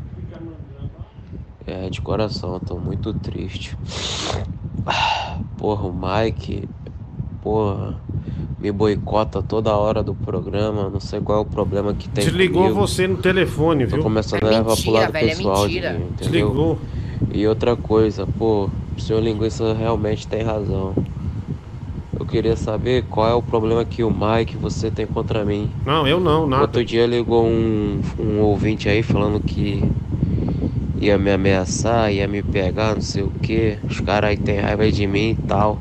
É, 1.67 1.89
de 1.89 2.01
coração, 2.01 2.59
tô 2.59 2.77
muito 2.77 3.15
triste. 3.15 3.77
Porra, 5.57 5.87
o 5.87 5.93
Mike, 5.93 6.69
porra, 7.41 7.95
me 8.59 8.73
boicota 8.73 9.41
toda 9.43 9.77
hora 9.77 10.03
do 10.03 10.15
programa. 10.15 10.89
Não 10.91 10.99
sei 10.99 11.21
qual 11.21 11.39
é 11.39 11.43
o 11.43 11.45
problema 11.45 11.95
que 11.95 12.09
tem. 12.09 12.25
Desligou 12.25 12.63
comigo. 12.65 12.81
você 12.81 13.07
no 13.07 13.19
telefone, 13.19 13.87
Tô 13.87 13.95
viu? 13.97 14.03
começando 14.03 14.43
a 14.45 14.49
levar 14.51 14.77
pro 14.77 14.91
lado 14.91 15.13
velho, 15.13 15.29
pessoal, 15.29 15.63
mentira. 15.67 15.91
Diguinho, 15.91 16.09
entendeu? 16.11 16.31
Desligou. 16.31 16.79
E 17.31 17.47
outra 17.47 17.77
coisa, 17.77 18.27
pô, 18.27 18.69
o 18.97 19.01
senhor 19.01 19.23
linguiça 19.23 19.73
realmente 19.75 20.27
tem 20.27 20.43
razão. 20.43 20.95
Eu 22.19 22.27
queria 22.27 22.57
saber 22.57 23.05
qual 23.09 23.29
é 23.29 23.35
o 23.35 23.43
problema 23.43 23.85
que 23.85 24.03
o 24.05 24.11
Mike 24.11 24.57
você 24.57 24.91
tem 24.91 25.07
contra 25.07 25.45
mim. 25.45 25.71
Não, 25.85 26.07
eu 26.07 26.21
não, 26.21 26.47
nada. 26.47 26.63
Outro 26.63 26.85
dia 26.85 27.07
ligou 27.07 27.45
um, 27.45 28.01
um 28.19 28.41
ouvinte 28.41 28.89
aí 28.89 29.03
falando 29.03 29.41
que 29.41 29.83
ia 31.01 31.19
me 31.19 31.31
ameaçar, 31.33 32.13
ia 32.13 32.29
me 32.29 32.43
pegar, 32.43 32.95
não 32.95 33.03
sei 33.03 33.23
o 33.23 33.31
que. 33.31 33.77
Os 33.89 33.99
caras 34.01 34.31
aí 34.31 34.37
têm 34.37 34.61
raiva 34.61 34.91
de 34.91 35.07
mim 35.07 35.31
e 35.31 35.47
tal. 35.49 35.79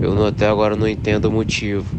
Eu 0.00 0.14
não- 0.14 0.26
até 0.26 0.48
agora 0.48 0.76
não 0.76 0.86
entendo 0.88 1.26
o 1.26 1.32
motivo. 1.32 1.96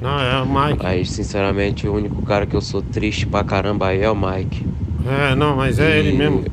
Não, 0.00 0.20
é 0.20 0.42
o 0.42 0.46
Mike. 0.46 0.82
Mas 0.82 1.10
sinceramente 1.10 1.88
o 1.88 1.94
único 1.94 2.20
cara 2.22 2.44
que 2.46 2.54
eu 2.54 2.60
sou 2.60 2.82
triste 2.82 3.26
pra 3.26 3.42
caramba 3.42 3.86
aí 3.88 4.02
é 4.02 4.10
o 4.10 4.14
Mike. 4.16 4.66
É, 5.06 5.34
não, 5.34 5.56
mas 5.56 5.78
é 5.78 5.98
ele 5.98 6.10
E 6.10 6.12
mesmo. 6.18 6.44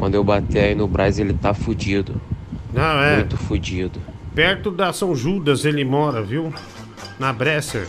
Quando 0.00 0.14
eu 0.16 0.24
bater 0.24 0.64
aí 0.64 0.74
no 0.74 0.88
Braz 0.88 1.18
ele 1.18 1.34
tá 1.34 1.52
fudido. 1.54 2.20
Não, 2.72 3.02
é. 3.02 3.16
Muito 3.16 3.36
fudido. 3.36 4.00
Perto 4.34 4.70
da 4.70 4.92
São 4.92 5.14
Judas 5.14 5.64
ele 5.64 5.84
mora, 5.84 6.22
viu? 6.22 6.52
Na 7.18 7.32
Bresser. 7.32 7.86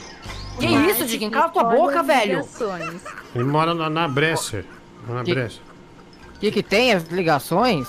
Que 0.59 0.65
isso, 0.67 1.05
Diguinho? 1.05 1.31
Cala 1.31 1.49
tua 1.49 1.63
boca, 1.63 2.03
velho. 2.03 2.45
Ele 3.33 3.43
mora 3.45 3.73
na, 3.73 3.89
na 3.89 4.07
Bresser. 4.07 4.65
Na 5.07 5.23
Que- 5.23 5.33
Bresser. 5.33 5.61
O 6.35 6.39
que, 6.41 6.51
que 6.51 6.61
tem? 6.61 6.91
As 6.91 7.05
ligações? 7.07 7.87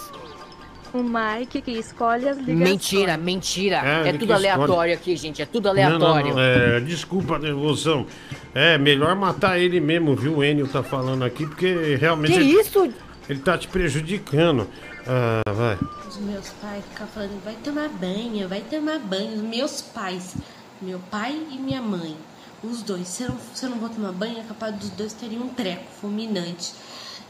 O 0.94 1.02
Mike 1.02 1.62
que 1.62 1.70
escolhe 1.72 2.28
as 2.28 2.36
ligações. 2.36 2.68
Mentira, 2.68 3.16
mentira. 3.16 3.76
É, 3.76 4.08
É, 4.08 4.12
tudo 4.12 4.18
que 4.18 4.24
escolhe. 4.32 4.48
aleatório 4.48 4.94
aqui, 4.94 5.16
gente. 5.16 5.40
É 5.40 5.46
tudo 5.46 5.64
Não, 5.68 5.74
não, 5.74 5.82
aleatório. 5.88 6.34
não, 6.34 6.40
é, 6.40 6.80
desculpa 6.80 7.36
a 7.36 7.38
nervosão. 7.38 8.06
É, 8.54 8.76
melhor 8.76 9.16
matar 9.16 9.58
ele 9.58 9.80
mesmo, 9.80 10.14
viu? 10.14 10.36
O 10.36 10.44
Enio 10.44 10.68
tá 10.68 10.82
falando 10.82 11.24
aqui, 11.24 11.46
porque 11.46 11.96
realmente. 11.98 12.34
Que 12.34 12.38
ele, 12.40 12.60
isso? 12.60 12.92
Ele 13.28 13.40
tá 13.40 13.56
te 13.56 13.68
prejudicando. 13.68 14.68
Ah, 15.06 15.42
vai. 15.52 15.78
Os 16.08 16.16
meus 16.18 16.50
pais 16.60 16.84
ficam 16.90 17.06
falando, 17.08 17.44
vai 17.44 17.56
tomar 17.56 17.88
banho, 17.88 18.48
vai 18.48 18.60
tomar 18.60 18.98
banho. 18.98 19.36
Os 19.36 19.42
meus 19.42 19.80
pais, 19.80 20.34
meu 20.80 20.98
pai 21.10 21.34
e 21.50 21.58
minha 21.58 21.80
mãe, 21.80 22.16
os 22.62 22.82
dois. 22.82 23.08
Se 23.08 23.24
eu 23.24 23.30
não, 23.30 23.38
se 23.54 23.64
eu 23.64 23.70
não 23.70 23.78
vou 23.78 23.88
tomar 23.88 24.12
banho, 24.12 24.38
é 24.38 24.42
capaz 24.42 24.74
dos 24.76 24.90
dois 24.90 25.12
terem 25.12 25.40
um 25.40 25.48
treco 25.48 25.84
fulminante. 26.00 26.72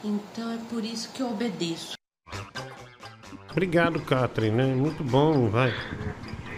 Então 0.04 0.52
é 0.52 0.58
por 0.68 0.84
isso 0.84 1.10
que 1.14 1.22
eu 1.22 1.30
obedeço. 1.30 1.92
Obrigado, 3.50 4.00
Catherine, 4.00 4.56
né? 4.56 4.74
Muito 4.74 5.04
bom, 5.04 5.48
vai. 5.48 5.72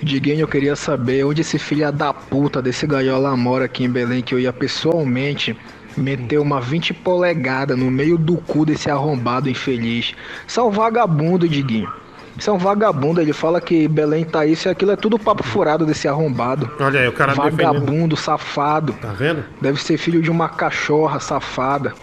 Diguinho, 0.02 0.40
eu 0.40 0.48
queria 0.48 0.76
saber 0.76 1.24
onde 1.24 1.40
esse 1.40 1.58
filho 1.58 1.90
da 1.90 2.12
puta 2.12 2.62
desse 2.62 2.86
gaiola 2.86 3.36
mora 3.36 3.64
aqui 3.64 3.84
em 3.84 3.90
Belém, 3.90 4.22
que 4.22 4.34
eu 4.34 4.38
ia 4.38 4.52
pessoalmente 4.52 5.56
meter 5.96 6.38
uma 6.38 6.60
20 6.60 6.94
polegada 6.94 7.76
no 7.76 7.90
meio 7.90 8.16
do 8.16 8.36
cu 8.36 8.64
desse 8.64 8.90
arrombado 8.90 9.48
infeliz. 9.48 10.14
Isso 10.46 10.60
é 10.60 10.70
vagabundo, 10.70 11.48
Diguinho. 11.48 11.92
Isso 12.36 12.50
é 12.50 12.58
vagabundo, 12.58 13.20
ele 13.20 13.32
fala 13.32 13.60
que 13.60 13.86
Belém 13.86 14.24
tá 14.24 14.44
isso 14.44 14.66
e 14.66 14.70
aquilo 14.70 14.90
é 14.90 14.96
tudo 14.96 15.18
papo 15.18 15.44
furado 15.44 15.86
desse 15.86 16.08
arrombado. 16.08 16.68
Olha 16.80 17.00
aí, 17.00 17.08
o 17.08 17.12
cara 17.12 17.32
Vagabundo, 17.32 18.16
safado. 18.16 18.92
Tá 18.94 19.12
vendo? 19.12 19.44
Deve 19.60 19.80
ser 19.80 19.96
filho 19.96 20.20
de 20.20 20.30
uma 20.30 20.48
cachorra 20.48 21.20
safada. 21.20 21.94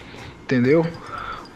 Entendeu? 0.44 0.86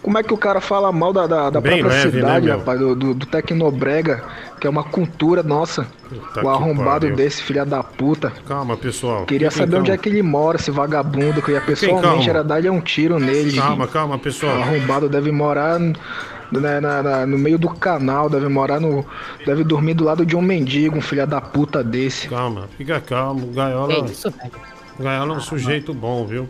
Como 0.07 0.17
é 0.19 0.23
que 0.23 0.33
o 0.33 0.37
cara 0.37 0.61
fala 0.61 0.93
mal 0.93 1.13
da, 1.13 1.27
da, 1.27 1.51
da 1.51 1.61
própria 1.61 1.85
leve, 1.85 2.05
né, 2.05 2.11
cidade, 2.13 2.47
meu? 2.47 2.59
rapaz? 2.59 2.79
Do, 2.79 2.95
do, 2.95 3.13
do 3.13 3.27
Tecnobrega, 3.27 4.23
que 4.61 4.65
é 4.65 4.71
uma 4.71 4.85
cultura 4.85 5.43
nossa. 5.43 5.85
Puta 6.09 6.45
o 6.45 6.49
arrombado 6.49 7.01
pariu. 7.07 7.17
desse, 7.17 7.43
filha 7.43 7.67
da 7.67 7.83
puta. 7.83 8.33
Calma, 8.47 8.77
pessoal. 8.77 9.27
Queria 9.27 9.51
Fiquem 9.51 9.67
saber 9.67 9.79
onde 9.81 9.91
é 9.91 9.95
calmos. 9.97 10.03
que 10.05 10.09
ele 10.09 10.23
mora, 10.23 10.59
esse 10.59 10.71
vagabundo, 10.71 11.43
que 11.43 11.51
eu 11.51 11.55
ia 11.57 11.61
calma. 11.61 11.67
pessoalmente 11.77 12.31
era 12.31 12.45
dar-lhe 12.45 12.71
um 12.71 12.81
tiro 12.81 13.19
nele. 13.19 13.59
Calma, 13.59 13.89
calma, 13.89 14.17
pessoal. 14.17 14.57
O 14.59 14.63
arrombado 14.63 15.09
deve 15.09 15.33
morar 15.33 15.81
no, 15.81 16.61
né, 16.61 16.79
na- 16.79 17.03
na- 17.03 17.27
no 17.27 17.37
meio 17.37 17.59
do 17.59 17.69
canal, 17.69 18.31
deve 18.31 18.47
morar 18.47 18.79
no. 18.79 19.05
Deve 19.45 19.65
dormir 19.65 19.95
do 19.95 20.05
lado 20.05 20.25
de 20.25 20.37
um 20.37 20.41
mendigo, 20.41 20.97
um 20.97 21.01
filha 21.03 21.27
da 21.27 21.41
puta 21.41 21.83
desse. 21.83 22.29
Calma, 22.29 22.69
fica 22.79 23.01
calmo. 23.01 23.49
Gaiola. 23.49 23.93
É 23.93 23.99
isso, 24.05 24.31
velho. 24.31 24.53
Gaiola 25.01 25.35
é 25.35 25.37
um 25.37 25.41
sujeito 25.41 25.93
bom, 25.93 26.25
viu? 26.25 26.49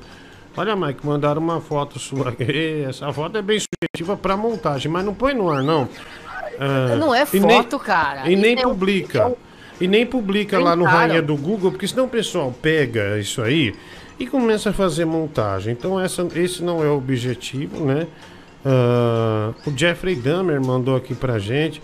Olha, 0.56 0.74
Mike, 0.74 1.04
mandaram 1.06 1.40
uma 1.40 1.60
foto 1.60 1.98
sua. 1.98 2.34
Essa 2.88 3.12
foto 3.12 3.36
é 3.36 3.42
bem 3.42 3.58
sugestiva 3.60 4.16
pra 4.16 4.36
montagem, 4.36 4.90
mas 4.90 5.04
não 5.04 5.12
põe 5.14 5.34
no 5.34 5.50
ar, 5.50 5.62
não. 5.62 5.88
Ah, 6.58 6.96
Não 6.96 7.14
é 7.14 7.26
e 7.32 7.38
nem- 7.40 7.56
foto, 7.62 7.78
cara. 7.78 8.30
E 8.30 8.34
nem 8.36 8.54
Isso 8.54 8.62
é 8.62 8.68
publica. 8.68 9.18
é 9.18 9.26
um- 9.26 9.36
E 9.78 9.86
nem 9.86 10.06
publica 10.06 10.58
lá 10.58 10.74
no 10.74 10.84
Tentaram. 10.84 10.98
Rainha 11.08 11.20
do 11.22 11.36
Google, 11.36 11.70
porque 11.70 11.86
senão 11.86 12.06
o 12.06 12.08
pessoal 12.08 12.50
pega 12.62 13.18
isso 13.18 13.42
aí 13.42 13.74
e 14.18 14.26
começa 14.26 14.70
a 14.70 14.72
fazer 14.72 15.04
montagem. 15.04 15.74
Então 15.74 16.00
essa, 16.00 16.26
esse 16.34 16.62
não 16.64 16.82
é 16.82 16.88
o 16.88 16.96
objetivo, 16.96 17.84
né? 17.84 18.06
Ah, 18.64 19.52
o 19.66 19.76
Jeffrey 19.76 20.14
Dahmer 20.16 20.64
mandou 20.64 20.96
aqui 20.96 21.14
pra 21.14 21.38
gente. 21.38 21.82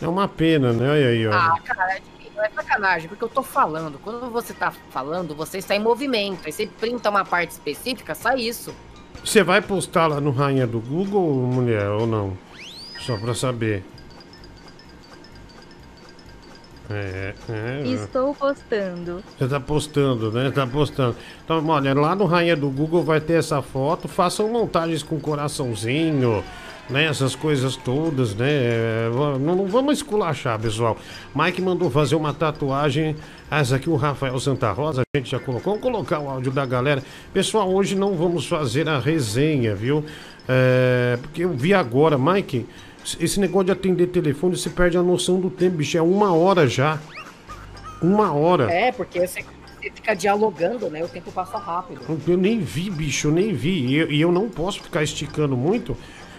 É 0.00 0.08
uma 0.08 0.26
pena, 0.26 0.72
né? 0.72 0.90
Olha 0.90 1.06
aí, 1.08 1.26
ó. 1.26 1.32
Ah, 1.32 1.58
cara, 1.62 1.94
não 1.96 2.13
é 2.46 2.50
sacanagem, 2.50 3.08
porque 3.08 3.24
eu 3.24 3.28
tô 3.28 3.42
falando. 3.42 3.98
Quando 3.98 4.30
você 4.30 4.52
tá 4.52 4.72
falando, 4.90 5.34
você 5.34 5.58
está 5.58 5.74
em 5.74 5.80
movimento. 5.80 6.40
Aí 6.46 6.52
você 6.52 6.66
printa 6.66 7.10
uma 7.10 7.24
parte 7.24 7.50
específica, 7.50 8.14
sai 8.14 8.40
isso. 8.40 8.74
Você 9.24 9.42
vai 9.42 9.60
postar 9.60 10.06
lá 10.06 10.20
no 10.20 10.30
Rainha 10.30 10.66
do 10.66 10.80
Google, 10.80 11.32
mulher, 11.46 11.88
ou 11.88 12.06
não? 12.06 12.36
Só 13.00 13.16
pra 13.16 13.34
saber. 13.34 13.84
É, 16.90 17.34
é. 17.48 17.82
Estou 17.86 18.34
postando. 18.34 19.24
Você 19.38 19.48
tá 19.48 19.58
postando, 19.58 20.30
né? 20.30 20.50
Tá 20.50 20.66
postando. 20.66 21.16
Então, 21.42 21.66
olha, 21.66 21.94
lá 21.94 22.14
no 22.14 22.26
Rainha 22.26 22.54
do 22.54 22.68
Google 22.68 23.02
vai 23.02 23.20
ter 23.20 23.34
essa 23.34 23.62
foto. 23.62 24.06
Façam 24.06 24.48
montagens 24.48 25.02
com 25.02 25.18
coraçãozinho, 25.18 26.44
né? 26.88 27.04
Essas 27.06 27.34
coisas 27.34 27.76
todas, 27.76 28.34
né? 28.34 28.48
É, 28.50 29.10
Não, 29.12 29.56
não 29.56 29.66
vamos 29.66 29.98
esculachar, 29.98 30.58
pessoal. 30.58 30.96
Mike 31.34 31.60
mandou 31.62 31.90
fazer 31.90 32.14
uma 32.14 32.32
tatuagem. 32.32 33.16
Essa 33.50 33.76
aqui 33.76 33.88
o 33.88 33.96
Rafael 33.96 34.38
Santa 34.40 34.70
Rosa, 34.72 35.02
a 35.02 35.18
gente 35.18 35.30
já 35.30 35.38
colocou. 35.38 35.74
Vamos 35.74 35.82
colocar 35.82 36.18
o 36.18 36.28
áudio 36.28 36.50
da 36.50 36.66
galera. 36.66 37.02
Pessoal, 37.32 37.72
hoje 37.72 37.94
não 37.94 38.14
vamos 38.14 38.46
fazer 38.46 38.88
a 38.88 38.98
resenha, 38.98 39.74
viu? 39.74 40.04
É, 40.48 41.18
porque 41.20 41.44
eu 41.44 41.52
vi 41.52 41.72
agora, 41.72 42.18
Mike. 42.18 42.66
Esse 43.20 43.38
negócio 43.38 43.66
de 43.66 43.72
atender 43.72 44.06
telefone, 44.06 44.56
você 44.56 44.70
perde 44.70 44.96
a 44.96 45.02
noção 45.02 45.38
do 45.38 45.50
tempo, 45.50 45.76
bicho. 45.76 45.96
É 45.96 46.02
uma 46.02 46.32
hora 46.34 46.66
já. 46.66 46.98
Uma 48.00 48.32
hora. 48.32 48.72
É, 48.72 48.92
porque 48.92 49.20
você, 49.26 49.42
você 49.42 49.90
fica 49.94 50.14
dialogando, 50.14 50.88
né? 50.88 51.04
O 51.04 51.08
tempo 51.08 51.30
passa 51.30 51.58
rápido. 51.58 52.00
Eu 52.26 52.36
nem 52.36 52.60
vi, 52.60 52.90
bicho, 52.90 53.28
eu 53.28 53.32
nem 53.32 53.52
vi. 53.52 53.86
E 53.86 53.94
eu, 53.96 54.10
e 54.10 54.20
eu 54.20 54.32
não 54.32 54.48
posso 54.48 54.82
ficar 54.82 55.02
esticando 55.02 55.56
muito, 55.56 55.96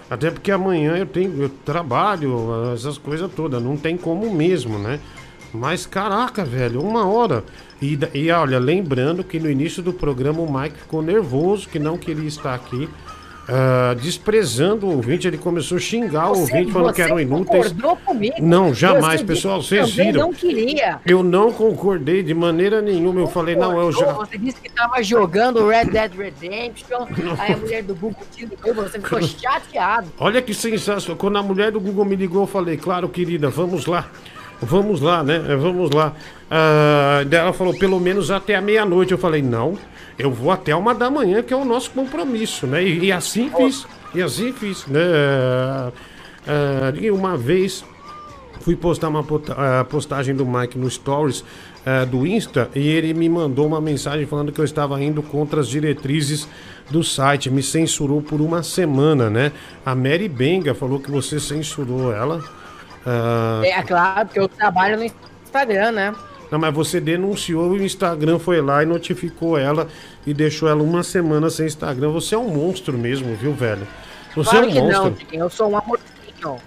até 0.09 0.29
porque 0.29 0.51
amanhã 0.51 0.97
eu 0.97 1.05
tenho, 1.05 1.41
eu 1.41 1.49
trabalho, 1.49 2.71
essas 2.73 2.97
coisas 2.97 3.31
todas. 3.31 3.61
Não 3.61 3.75
tem 3.75 3.97
como 3.97 4.31
mesmo, 4.33 4.77
né? 4.77 4.99
Mas 5.53 5.85
caraca, 5.85 6.43
velho, 6.43 6.81
uma 6.81 7.07
hora. 7.07 7.43
E, 7.81 7.97
e 8.13 8.31
olha, 8.31 8.59
lembrando 8.59 9.23
que 9.23 9.39
no 9.39 9.49
início 9.49 9.81
do 9.81 9.93
programa 9.93 10.41
o 10.41 10.51
Mike 10.51 10.77
ficou 10.77 11.01
nervoso, 11.01 11.67
que 11.67 11.79
não 11.79 11.97
queria 11.97 12.27
estar 12.27 12.53
aqui. 12.53 12.87
Ah, 13.47 13.95
desprezando 13.99 14.87
o 14.87 14.95
ouvinte, 14.95 15.27
ele 15.27 15.37
começou 15.37 15.77
a 15.77 15.79
xingar 15.79 16.31
o 16.31 16.39
ouvinte, 16.39 16.71
falando 16.71 16.93
que 16.93 17.01
eram 17.01 17.19
inúteis. 17.19 17.73
comigo. 18.05 18.35
Não, 18.39 18.73
jamais, 18.73 19.21
Você 19.21 19.25
pessoal, 19.25 19.61
vocês 19.61 19.91
viram. 19.91 20.21
não 20.21 20.33
queria. 20.33 20.99
Eu 21.05 21.21
não 21.21 21.51
concordei 21.51 22.23
de 22.23 22.33
maneira 22.33 22.81
nenhuma. 22.81 23.19
Eu 23.19 23.27
falei, 23.27 23.55
não, 23.55 23.77
eu 23.79 23.91
já. 23.91 24.13
Você 24.13 24.37
disse 24.37 24.59
que 24.59 24.69
tava 24.69 25.01
jogando 25.03 25.67
Red 25.67 25.85
Dead 25.85 26.11
Redemption, 26.15 27.05
aí 27.37 27.53
a 27.53 27.57
mulher 27.57 27.83
do 27.83 27.93
Google 27.93 28.23
te 28.31 28.45
ligou, 28.45 28.73
você 28.73 28.99
ficou 28.99 29.21
chateado. 29.23 30.07
Olha 30.17 30.41
que 30.41 30.53
sensacional. 30.53 31.17
Quando 31.17 31.37
a 31.37 31.43
mulher 31.43 31.71
do 31.71 31.79
Google 31.79 32.05
me 32.05 32.15
ligou, 32.15 32.43
eu 32.43 32.47
falei, 32.47 32.77
claro, 32.77 33.07
querida, 33.09 33.49
vamos 33.49 33.85
lá. 33.85 34.07
Vamos 34.61 35.01
lá, 35.01 35.21
né? 35.23 35.37
Vamos 35.37 35.91
lá. 35.91 36.13
Ah, 36.49 37.23
ela 37.29 37.53
falou, 37.53 37.77
pelo 37.77 37.99
menos 37.99 38.31
até 38.31 38.55
a 38.55 38.61
meia-noite. 38.61 39.11
Eu 39.11 39.17
falei, 39.17 39.41
não, 39.41 39.77
eu 40.17 40.31
vou 40.31 40.51
até 40.51 40.75
uma 40.75 40.93
da 40.93 41.09
manhã, 41.09 41.41
que 41.41 41.53
é 41.53 41.57
o 41.57 41.65
nosso 41.65 41.91
compromisso, 41.91 42.65
né? 42.67 42.83
E, 42.83 43.05
e 43.05 43.11
assim 43.11 43.49
fiz. 43.55 43.85
E 44.13 44.21
assim 44.21 44.53
fiz, 44.53 44.85
né? 44.87 45.01
E 47.01 47.11
uma 47.11 47.35
vez 47.35 47.83
fui 48.61 48.75
postar 48.75 49.09
uma 49.09 49.23
postagem 49.85 50.35
do 50.35 50.45
Mike 50.45 50.77
no 50.77 50.89
Stories 50.89 51.43
ah, 51.85 52.03
do 52.03 52.25
Insta 52.25 52.67
e 52.73 52.87
ele 52.87 53.13
me 53.13 53.29
mandou 53.29 53.67
uma 53.67 53.79
mensagem 53.79 54.25
falando 54.25 54.51
que 54.51 54.59
eu 54.59 54.65
estava 54.65 54.99
indo 55.03 55.21
contra 55.21 55.61
as 55.61 55.67
diretrizes 55.67 56.47
do 56.89 57.03
site, 57.03 57.51
me 57.51 57.61
censurou 57.61 58.23
por 58.23 58.41
uma 58.41 58.63
semana, 58.63 59.29
né? 59.29 59.51
A 59.85 59.93
Mary 59.93 60.27
Benga 60.27 60.73
falou 60.73 60.99
que 60.99 61.11
você 61.11 61.39
censurou 61.39 62.11
ela. 62.11 62.43
Ah, 63.05 63.61
É 63.63 63.83
claro, 63.83 64.25
porque 64.25 64.39
eu 64.39 64.47
trabalho 64.47 64.97
no 64.97 65.03
Instagram, 65.43 65.91
né? 65.91 66.15
Não, 66.51 66.59
mas 66.59 66.73
você 66.73 66.99
denunciou 67.01 67.75
e 67.75 67.79
o 67.79 67.83
Instagram 67.83 68.39
foi 68.39 68.61
lá 68.61 68.83
e 68.83 68.85
notificou 68.85 69.57
ela 69.57 69.87
e 70.25 70.33
deixou 70.33 70.69
ela 70.69 70.81
uma 70.83 71.03
semana 71.03 71.49
sem 71.49 71.65
Instagram. 71.65 72.09
Você 72.11 72.35
é 72.35 72.37
um 72.37 72.49
monstro 72.49 72.97
mesmo, 72.97 73.35
viu, 73.35 73.53
velho? 73.53 73.87
Você 74.35 74.49
claro 74.51 74.65
é 74.65 74.69
um 74.69 74.71
que 74.71 74.79
monstro. 74.81 75.03
não, 75.03 75.11
Diguinho, 75.11 75.43
eu 75.43 75.49
sou 75.49 75.69
um 75.69 75.77
amorzinho. 75.77 76.15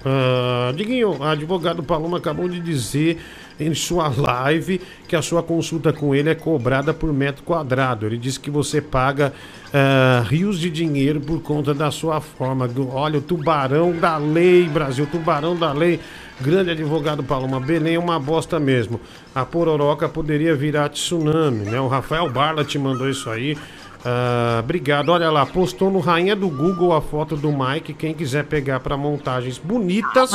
Ah, 0.04 0.72
Diguinho, 0.74 1.22
advogado 1.22 1.82
Paloma 1.84 2.18
acabou 2.18 2.48
de 2.48 2.58
dizer 2.58 3.18
em 3.60 3.74
sua 3.74 4.08
live 4.16 4.80
que 5.06 5.14
a 5.14 5.22
sua 5.22 5.42
consulta 5.42 5.92
com 5.92 6.14
ele 6.14 6.28
é 6.30 6.34
cobrada 6.34 6.92
por 6.92 7.12
metro 7.12 7.44
quadrado. 7.44 8.06
Ele 8.06 8.16
disse 8.16 8.40
que 8.40 8.50
você 8.50 8.80
paga 8.80 9.32
ah, 9.72 10.24
rios 10.28 10.58
de 10.58 10.68
dinheiro 10.70 11.20
por 11.20 11.40
conta 11.42 11.72
da 11.74 11.90
sua 11.92 12.20
forma. 12.20 12.66
Do- 12.66 12.88
Olha, 12.92 13.18
o 13.18 13.22
tubarão 13.22 13.92
da 13.92 14.16
lei, 14.16 14.64
Brasil, 14.68 15.06
tubarão 15.10 15.54
da 15.54 15.72
lei. 15.72 16.00
Grande 16.40 16.70
advogado 16.70 17.22
Paloma, 17.22 17.58
Belém 17.58 17.96
é 17.96 17.98
uma 17.98 18.18
bosta 18.20 18.60
mesmo. 18.60 19.00
A 19.34 19.44
pororoca 19.44 20.08
poderia 20.08 20.54
virar 20.54 20.88
tsunami, 20.88 21.64
né? 21.64 21.80
O 21.80 21.88
Rafael 21.88 22.30
Barla 22.30 22.64
te 22.64 22.78
mandou 22.78 23.08
isso 23.10 23.28
aí. 23.28 23.56
Ah, 24.04 24.60
obrigado. 24.62 25.08
Olha 25.08 25.28
lá, 25.30 25.44
postou 25.44 25.90
no 25.90 25.98
Rainha 25.98 26.36
do 26.36 26.48
Google 26.48 26.92
a 26.94 27.00
foto 27.02 27.36
do 27.36 27.50
Mike. 27.50 27.92
Quem 27.94 28.14
quiser 28.14 28.44
pegar 28.44 28.78
para 28.78 28.96
montagens 28.96 29.58
bonitas, 29.58 30.32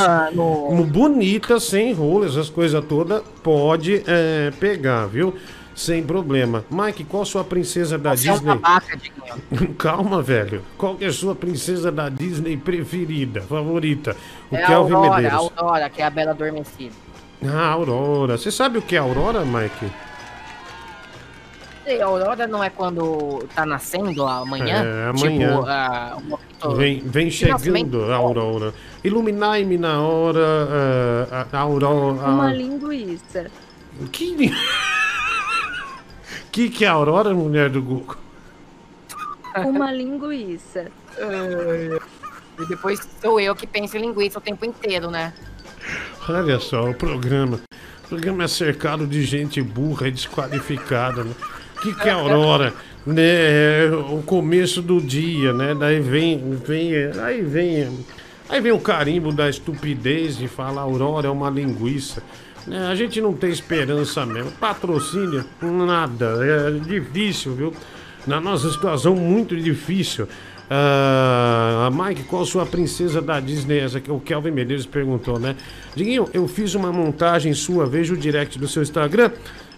mo- 0.74 0.84
bonitas, 0.84 1.62
sem 1.64 1.94
rolo, 1.94 2.26
essas 2.26 2.50
coisas 2.50 2.84
todas, 2.84 3.22
pode 3.42 4.02
eh, 4.06 4.52
pegar, 4.60 5.06
viu? 5.06 5.34
Sem 5.74 6.04
problema. 6.04 6.64
Mike, 6.70 7.04
qual 7.04 7.22
a 7.24 7.26
sua 7.26 7.42
princesa 7.42 7.98
da 7.98 8.14
Você 8.16 8.28
é 8.28 8.32
um 8.32 8.34
Disney? 8.36 8.54
babaca, 8.54 8.96
Diguinho. 8.96 9.74
Calma, 9.78 10.22
velho. 10.22 10.62
Qual 10.78 10.94
que 10.94 11.04
é 11.04 11.08
a 11.08 11.12
sua 11.12 11.34
princesa 11.34 11.90
da 11.90 12.08
Disney 12.08 12.56
preferida, 12.56 13.40
favorita? 13.42 14.16
O 14.50 14.56
É 14.56 14.62
a 14.62 14.66
Kelvin 14.66 14.94
Aurora, 14.94 15.12
a 15.12 15.16
Medeiros. 15.16 15.52
Aurora, 15.56 15.90
que 15.90 16.02
é 16.02 16.04
a 16.04 16.10
Bela 16.10 16.30
Adormecida. 16.30 16.94
Ah, 17.44 17.66
Aurora. 17.72 18.38
Você 18.38 18.50
sabe 18.50 18.78
o 18.78 18.82
que 18.82 18.94
é 18.94 18.98
Aurora, 18.98 19.44
Mike? 19.44 19.90
E 21.86 22.00
a 22.00 22.06
Aurora 22.06 22.46
não 22.46 22.64
é 22.64 22.70
quando 22.70 23.46
tá 23.54 23.66
nascendo 23.66 24.24
amanhã? 24.26 24.82
É, 24.82 25.10
amanhã. 25.10 26.16
Tipo, 26.58 26.76
Vem, 26.76 27.00
vem 27.00 27.30
chegando 27.30 28.10
a 28.10 28.16
Aurora. 28.16 28.72
Iluminai-me 29.02 29.76
na 29.76 30.00
hora, 30.00 30.40
ah, 31.30 31.46
a, 31.52 31.58
a 31.58 31.60
Aurora. 31.60 32.26
Uma 32.26 32.52
linguiça. 32.52 33.50
Que... 34.10 34.50
que 36.54 36.70
que 36.70 36.84
é 36.84 36.88
a 36.88 36.92
Aurora, 36.92 37.34
mulher 37.34 37.68
do 37.68 37.82
Google? 37.82 38.14
Uma 39.56 39.90
linguiça. 39.90 40.86
E 41.18 42.66
depois 42.68 43.00
sou 43.20 43.40
eu 43.40 43.56
que 43.56 43.66
penso 43.66 43.96
em 43.96 44.02
linguiça 44.02 44.38
o 44.38 44.40
tempo 44.40 44.64
inteiro, 44.64 45.10
né? 45.10 45.34
Olha 46.28 46.60
só, 46.60 46.88
o 46.88 46.94
programa. 46.94 47.58
O 48.04 48.08
programa 48.08 48.44
é 48.44 48.48
cercado 48.48 49.04
de 49.04 49.24
gente 49.24 49.60
burra 49.60 50.06
e 50.06 50.12
desqualificada, 50.12 51.24
né? 51.24 51.32
O 51.76 51.80
que, 51.80 51.92
que 51.92 52.08
é 52.08 52.12
Aurora? 52.12 52.72
Né, 53.04 53.86
é 53.86 53.90
o 53.92 54.22
começo 54.22 54.80
do 54.80 55.00
dia, 55.00 55.52
né? 55.52 55.74
Daí 55.74 55.98
vem, 55.98 56.56
vem, 56.64 56.94
aí 57.20 57.42
vem, 57.42 58.06
aí 58.48 58.60
vem 58.60 58.72
o 58.72 58.78
carimbo 58.78 59.32
da 59.32 59.50
estupidez 59.50 60.38
de 60.38 60.46
falar 60.46 60.82
Aurora 60.82 61.26
é 61.26 61.30
uma 61.30 61.50
linguiça. 61.50 62.22
Né? 62.66 62.88
a 62.88 62.94
gente 62.94 63.20
não 63.20 63.32
tem 63.32 63.50
esperança 63.50 64.24
mesmo. 64.26 64.50
Patrocínio, 64.52 65.44
nada. 65.62 66.38
É 66.44 66.70
difícil, 66.70 67.54
viu? 67.54 67.72
Na 68.26 68.40
nossa 68.40 68.70
situação, 68.70 69.14
muito 69.14 69.56
difícil. 69.56 70.26
Ah, 70.70 71.90
Mike, 71.92 72.24
qual 72.24 72.44
sua 72.44 72.64
princesa 72.64 73.20
da 73.20 73.38
Disney? 73.38 73.78
Essa 73.80 74.00
que 74.00 74.10
o 74.10 74.18
Kelvin 74.18 74.50
Medeiros 74.50 74.86
perguntou, 74.86 75.38
né? 75.38 75.56
Diguinho, 75.94 76.28
eu 76.32 76.48
fiz 76.48 76.74
uma 76.74 76.90
montagem 76.90 77.52
sua, 77.52 77.86
veja 77.86 78.14
o 78.14 78.16
direct 78.16 78.58
do 78.58 78.66
seu 78.66 78.82
Instagram 78.82 79.30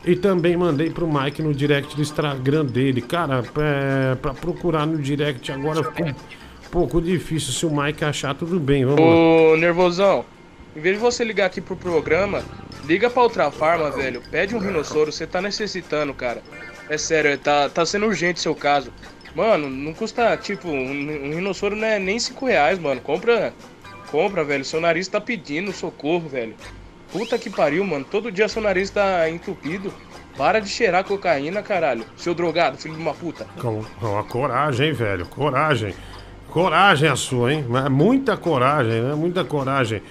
e 0.05 0.15
também 0.15 0.57
mandei 0.57 0.89
pro 0.89 1.13
Mike 1.13 1.43
no 1.43 1.53
direct 1.53 1.97
do 1.97 2.03
Instagram 2.03 2.65
dele. 2.65 3.01
Cara, 3.01 3.43
é, 3.59 4.15
pra 4.15 4.33
procurar 4.33 4.87
no 4.87 4.99
direct 4.99 5.51
agora 5.51 5.83
ficou 5.83 6.07
um 6.07 6.15
pouco 6.71 7.01
difícil. 7.01 7.53
Se 7.53 7.67
o 7.67 7.71
Mike 7.71 8.05
achar, 8.05 8.35
tudo 8.35 8.61
bem, 8.61 8.85
vamos 8.85 9.01
lá. 9.01 9.07
Ô, 9.07 9.57
nervosão, 9.57 10.25
em 10.77 10.81
vez 10.81 10.97
de 10.97 11.03
você 11.03 11.25
ligar 11.25 11.47
aqui 11.47 11.61
pro 11.61 11.75
programa, 11.75 12.45
liga 12.85 13.09
pra 13.09 13.23
outra 13.23 13.51
farma, 13.51 13.91
velho. 13.91 14.23
Pede 14.31 14.55
um 14.55 14.59
rinossoro, 14.59 15.11
você 15.11 15.27
tá 15.27 15.41
necessitando, 15.41 16.13
cara. 16.13 16.43
É 16.91 16.99
sério, 16.99 17.37
tá, 17.39 17.71
tá 17.71 17.87
sendo 17.87 18.05
urgente 18.05 18.41
seu 18.41 18.55
caso. 18.55 18.93
Mano, 19.35 19.71
não 19.71 19.95
custa, 19.95 20.37
tipo, 20.37 20.69
um, 20.69 20.91
um 20.91 21.35
rinossoro 21.35 21.75
não 21.75 21.87
é 21.87 21.99
nem 21.99 22.19
5 22.19 22.45
reais, 22.45 22.79
mano. 22.79 23.01
Compra, 23.01 23.55
compra, 24.11 24.45
velho. 24.45 24.65
Seu 24.67 24.79
nariz 24.79 25.09
tá 25.09 25.19
pedindo 25.19 25.73
socorro, 25.73 26.29
velho. 26.29 26.55
Puta 27.11 27.39
que 27.39 27.49
pariu, 27.49 27.83
mano. 27.83 28.05
Todo 28.05 28.31
dia 28.31 28.47
seu 28.47 28.61
nariz 28.61 28.91
tá 28.91 29.29
entupido. 29.31 29.93
Para 30.37 30.61
de 30.61 30.69
cheirar 30.69 31.05
cocaína, 31.05 31.63
caralho. 31.63 32.05
Seu 32.19 32.35
drogado, 32.35 32.77
filho 32.77 32.95
de 32.95 33.01
uma 33.01 33.15
puta. 33.15 33.47
Com, 33.59 33.83
com 33.99 34.19
a 34.19 34.25
coragem, 34.25 34.93
velho? 34.93 35.25
Coragem. 35.27 35.95
Coragem 36.51 37.09
a 37.09 37.17
sua, 37.17 37.55
hein? 37.55 37.65
Mas 37.67 37.89
Muita 37.89 38.37
coragem, 38.37 39.01
né? 39.01 39.15
Muita 39.15 39.43
coragem. 39.45 40.03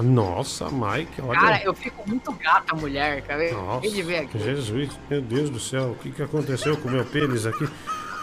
Nossa, 0.00 0.68
Mike, 0.70 1.20
olha. 1.22 1.38
Cara, 1.38 1.62
eu 1.62 1.74
fico 1.74 2.08
muito 2.08 2.32
gata, 2.32 2.74
mulher, 2.74 3.22
cara. 3.22 3.52
Nossa, 3.52 3.88
de 3.88 4.02
ver 4.02 4.18
aqui. 4.18 4.38
Jesus, 4.38 4.98
meu 5.08 5.20
Deus 5.20 5.50
do 5.50 5.60
céu, 5.60 5.90
o 5.90 5.94
que, 5.96 6.10
que 6.10 6.22
aconteceu 6.22 6.76
com 6.76 6.88
o 6.88 6.92
meu 6.92 7.04
pênis 7.04 7.46
aqui? 7.46 7.68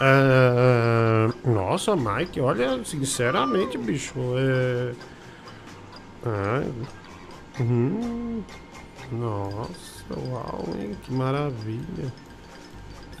Ah, 0.00 1.28
nossa, 1.44 1.94
Mike, 1.94 2.40
olha, 2.40 2.82
sinceramente, 2.84 3.76
bicho, 3.76 4.14
é. 4.36 4.94
Ah, 6.24 6.62
hum, 7.60 8.42
nossa, 9.12 10.04
uau, 10.10 10.68
hein, 10.78 10.96
que 11.02 11.12
maravilha. 11.12 12.12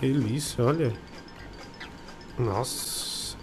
Delícia, 0.00 0.64
olha. 0.64 0.92
Nossa, 2.38 3.36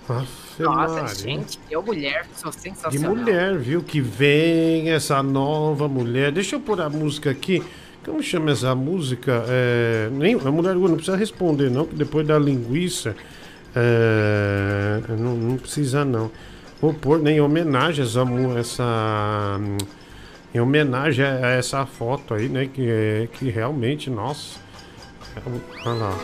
Nossa, 0.63 0.93
Maria. 1.01 1.15
gente, 1.15 1.59
eu 1.69 1.81
mulher, 1.83 2.25
sou 2.35 2.51
De 2.51 2.59
sensacional. 2.59 3.15
mulher, 3.15 3.57
viu? 3.57 3.81
Que 3.83 4.01
vem 4.01 4.89
essa 4.89 5.21
nova 5.21 5.87
mulher. 5.87 6.31
Deixa 6.31 6.55
eu 6.55 6.59
pôr 6.59 6.81
a 6.81 6.89
música 6.89 7.29
aqui. 7.29 7.63
Como 8.03 8.23
chama 8.23 8.51
essa 8.51 8.73
música? 8.73 9.43
É, 9.47 10.09
nem, 10.11 10.33
a 10.35 10.51
mulher 10.51 10.75
não 10.75 10.95
precisa 10.95 11.17
responder, 11.17 11.69
não, 11.69 11.85
que 11.85 11.95
depois 11.95 12.25
da 12.25 12.39
linguiça. 12.39 13.15
é, 13.75 15.01
não, 15.09 15.35
não 15.35 15.57
precisa, 15.57 16.03
não. 16.05 16.31
Vou 16.81 16.93
pôr 16.93 17.19
nem 17.19 17.37
em 17.37 17.41
homenagem 17.41 18.03
a 18.03 18.07
essa, 18.07 18.23
essa. 18.59 19.59
Em 20.53 20.59
homenagem 20.59 21.25
a 21.25 21.49
essa 21.49 21.85
foto 21.85 22.33
aí, 22.33 22.47
né? 22.47 22.69
Que, 22.71 22.87
é, 22.89 23.27
que 23.33 23.49
realmente, 23.49 24.09
nossa. 24.09 24.59
Olha 25.85 25.93
lá. 25.95 26.17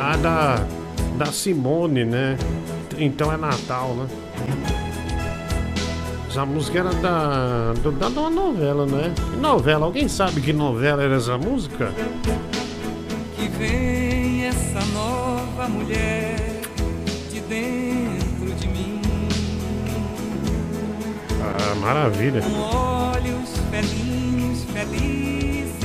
A 0.00 0.16
da, 0.16 0.66
da 1.18 1.26
Simone, 1.26 2.04
né? 2.04 2.36
Então 2.96 3.32
é 3.32 3.36
Natal, 3.36 3.94
né? 3.94 4.06
Essa 6.28 6.46
música 6.46 6.78
era 6.78 6.90
da, 6.94 7.72
do- 7.82 7.90
da, 7.92 8.08
uma 8.08 8.30
novela, 8.30 8.86
né? 8.86 9.12
Que 9.30 9.36
novela? 9.36 9.86
Alguém 9.86 10.08
sabe 10.08 10.40
que 10.40 10.52
novela 10.52 11.02
era 11.02 11.16
essa 11.16 11.36
música? 11.36 11.92
Que 13.36 13.48
vem 13.48 14.44
essa 14.44 14.80
nova 14.92 15.68
mulher 15.68 16.36
de 17.32 17.40
dentro 17.40 18.54
de 18.54 18.68
mim, 18.68 19.00
Ah, 21.42 21.74
maravilha. 21.76 22.40
com 22.42 22.60
olhos 22.60 23.50
velhinhos 23.70 24.64
felizes 24.72 25.77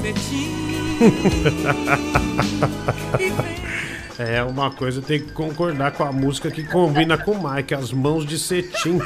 é, 4.18 4.42
uma 4.42 4.70
coisa 4.70 5.00
tem 5.02 5.20
que 5.20 5.32
concordar 5.32 5.92
com 5.92 6.04
a 6.04 6.12
música 6.12 6.50
que 6.50 6.64
combina 6.64 7.16
com 7.18 7.32
o 7.32 7.52
Mike, 7.52 7.74
as 7.74 7.92
mãos 7.92 8.24
de 8.26 8.38
cetim. 8.38 8.98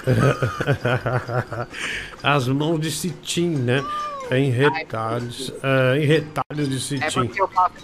As 2.22 2.48
mãos 2.48 2.80
de 2.80 2.90
cetim, 2.90 3.50
né? 3.50 3.84
Em 4.30 4.50
retalhos, 4.50 5.52
é, 5.62 5.98
em 5.98 6.06
retalhos 6.06 6.68
de 6.70 6.76
É 6.76 6.80
cetim. 7.10 7.26
porque 7.26 7.42
eu 7.42 7.48
faço 7.48 7.74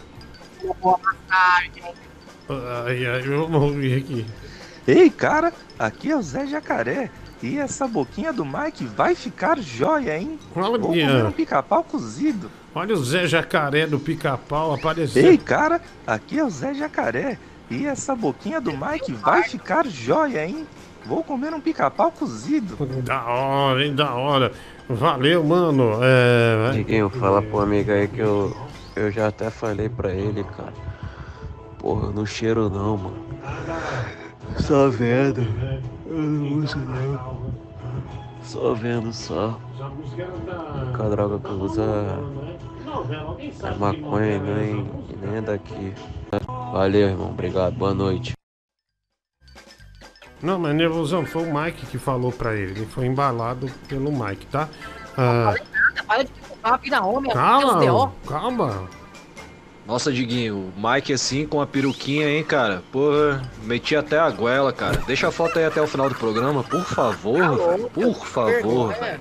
uma 0.62 0.72
boa 0.74 0.98
massagem. 0.98 1.82
Ai, 2.48 3.06
ai, 3.06 3.20
vamos 3.22 3.62
ouvir 3.62 3.98
aqui. 3.98 4.24
Ei, 4.88 5.10
cara, 5.10 5.52
aqui 5.78 6.10
é 6.10 6.16
o 6.16 6.22
Zé 6.22 6.46
Jacaré. 6.46 7.10
E 7.42 7.58
essa 7.58 7.86
boquinha 7.86 8.32
do 8.32 8.44
Mike 8.44 8.84
vai 8.84 9.14
ficar 9.14 9.58
jóia, 9.58 10.18
hein? 10.18 10.38
Olha, 10.54 10.78
Vou 10.78 10.88
comer 10.88 11.24
um 11.24 11.32
pica-pau 11.32 11.84
cozido. 11.84 12.50
Olha 12.74 12.94
o 12.94 13.04
Zé 13.04 13.26
Jacaré 13.26 13.86
do 13.86 13.98
pica-pau 13.98 14.74
aparecendo. 14.74 15.26
Ei, 15.26 15.38
cara, 15.38 15.80
aqui 16.06 16.38
é 16.38 16.44
o 16.44 16.50
Zé 16.50 16.74
Jacaré. 16.74 17.38
E 17.70 17.84
essa 17.84 18.14
boquinha 18.14 18.60
do 18.60 18.72
Mike 18.72 19.12
vai 19.12 19.42
ficar 19.42 19.86
jóia, 19.86 20.46
hein? 20.46 20.66
Vou 21.04 21.22
comer 21.22 21.52
um 21.52 21.60
pica-pau 21.60 22.10
cozido. 22.10 22.76
Da 23.02 23.24
hora, 23.24 23.84
hein? 23.84 23.94
Da 23.94 24.14
hora. 24.14 24.52
Valeu, 24.88 25.44
mano. 25.44 25.98
É... 26.02 26.72
Diguinho, 26.72 27.10
fala 27.10 27.42
pro 27.42 27.60
amigo 27.60 27.90
aí 27.92 28.08
que 28.08 28.20
eu, 28.20 28.56
eu 28.94 29.10
já 29.10 29.28
até 29.28 29.50
falei 29.50 29.88
pra 29.88 30.12
ele, 30.12 30.42
cara. 30.44 30.72
Porra, 31.78 32.10
não 32.12 32.24
cheiro 32.24 32.70
não, 32.70 32.96
mano. 32.96 33.26
Só 34.58 34.88
vendo. 34.88 35.40
Eu 36.06 36.18
não 36.18 36.58
uso 36.58 36.78
não. 36.78 37.54
Só 38.42 38.74
vendo 38.74 39.12
só. 39.12 39.60
A 39.80 41.08
droga 41.08 41.38
que 41.38 41.48
eu 41.48 41.60
uso 41.60 41.82
é, 41.82 43.66
é 43.66 43.74
maconha 43.76 44.36
e 44.36 44.38
nem, 44.40 44.90
e 45.10 45.16
nem 45.20 45.36
é 45.36 45.40
daqui. 45.40 45.94
Valeu, 46.72 47.08
irmão. 47.08 47.30
Obrigado. 47.30 47.74
Boa 47.74 47.92
noite. 47.92 48.32
Não, 50.42 50.58
mas 50.58 50.74
nervosão, 50.74 51.24
foi 51.24 51.48
o 51.48 51.54
Mike 51.54 51.86
que 51.86 51.98
falou 51.98 52.30
pra 52.30 52.54
ele. 52.54 52.72
Ele 52.72 52.86
foi 52.86 53.06
embalado 53.06 53.68
pelo 53.88 54.12
Mike, 54.12 54.46
tá? 54.46 54.68
Ah, 55.16 55.54
Para 56.06 56.22
de 56.78 56.94
homem, 56.94 57.32
calma, 57.32 57.78
D.O. 57.80 58.08
calma. 58.26 58.88
Nossa, 59.86 60.12
Diguinho, 60.12 60.56
o 60.56 60.72
Mike 60.76 61.12
assim 61.12 61.46
com 61.46 61.60
a 61.60 61.66
peruquinha, 61.66 62.28
hein, 62.28 62.42
cara? 62.42 62.82
Porra, 62.90 63.40
meti 63.62 63.94
até 63.94 64.18
a 64.18 64.28
goela, 64.30 64.72
cara. 64.72 65.00
Deixa 65.06 65.28
a 65.28 65.30
foto 65.30 65.58
aí 65.58 65.64
até 65.64 65.80
o 65.80 65.86
final 65.86 66.08
do 66.08 66.14
programa, 66.16 66.64
por 66.64 66.84
favor, 66.84 67.56
velho. 67.56 67.88
Por 67.90 68.26
favor, 68.26 68.92
velho. 68.98 69.20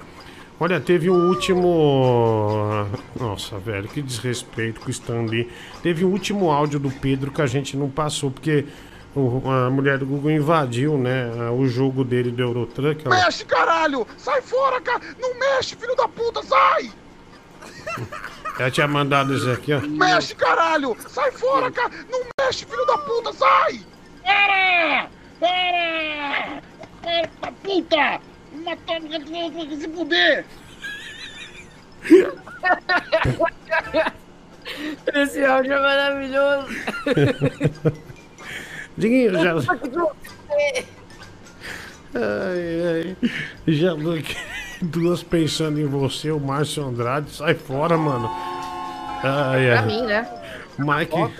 Olha, 0.59 0.79
teve 0.79 1.07
um 1.09 1.27
último. 1.29 2.87
Nossa, 3.19 3.59
velho, 3.59 3.87
que 3.87 4.01
desrespeito 4.01 4.79
com 4.81 4.87
o 4.87 4.91
Stanley. 4.91 5.49
Teve 5.83 6.03
um 6.03 6.09
último 6.11 6.49
áudio 6.49 6.79
do 6.79 6.89
Pedro 6.89 7.29
que 7.29 7.41
a 7.41 7.45
gente 7.47 7.77
não 7.77 7.89
passou, 7.89 8.31
porque 8.31 8.65
o- 9.15 9.41
a 9.49 9.69
mulher 9.69 9.99
do 9.99 10.05
Google 10.05 10.31
invadiu, 10.31 10.97
né? 10.97 11.25
O 11.51 11.67
jogo 11.67 12.03
dele 12.03 12.31
do 12.31 12.41
Eurotruck. 12.41 13.05
Ela... 13.05 13.15
Mexe, 13.25 13.45
caralho! 13.45 14.07
Sai 14.17 14.41
fora, 14.41 14.81
cara! 14.81 15.01
Não 15.19 15.37
mexe, 15.37 15.75
filho 15.75 15.95
da 15.95 16.07
puta, 16.07 16.41
sai! 16.41 16.89
Ela 18.57 18.71
tinha 18.71 18.87
mandado 18.87 19.35
isso 19.35 19.51
aqui, 19.51 19.73
ó. 19.73 19.81
Mexe, 19.81 20.33
caralho! 20.35 20.95
Sai 21.07 21.29
fora, 21.31 21.69
cara! 21.71 21.91
Não 22.09 22.21
mexe, 22.39 22.65
filho 22.65 22.85
da 22.85 22.97
puta, 22.99 23.33
sai! 23.33 23.81
Para! 24.23 25.09
Para! 25.39 26.61
Para, 27.01 27.29
da 27.41 27.51
puta! 27.51 28.21
Matou 28.63 29.01
me 29.01 29.09
se 29.77 29.89
fuder! 29.89 30.45
Esse 35.13 35.45
áudio 35.45 35.73
é 35.73 35.81
maravilhoso. 35.81 36.67
Diguinho, 38.97 39.33
já. 39.33 39.53
Ai, 42.17 42.81
ai. 42.87 43.17
Já 43.67 43.93
aqui, 43.93 44.37
duas 44.85 45.21
pensando 45.23 45.79
em 45.79 45.85
você, 45.85 46.31
o 46.31 46.39
Márcio 46.39 46.85
Andrade. 46.85 47.31
Sai 47.31 47.53
fora, 47.55 47.97
mano. 47.97 48.29
Ai, 49.23 49.65
Pra 49.67 49.79
ai. 49.81 49.85
mim, 49.85 50.01
né? 50.03 50.27
Mike, 50.77 51.33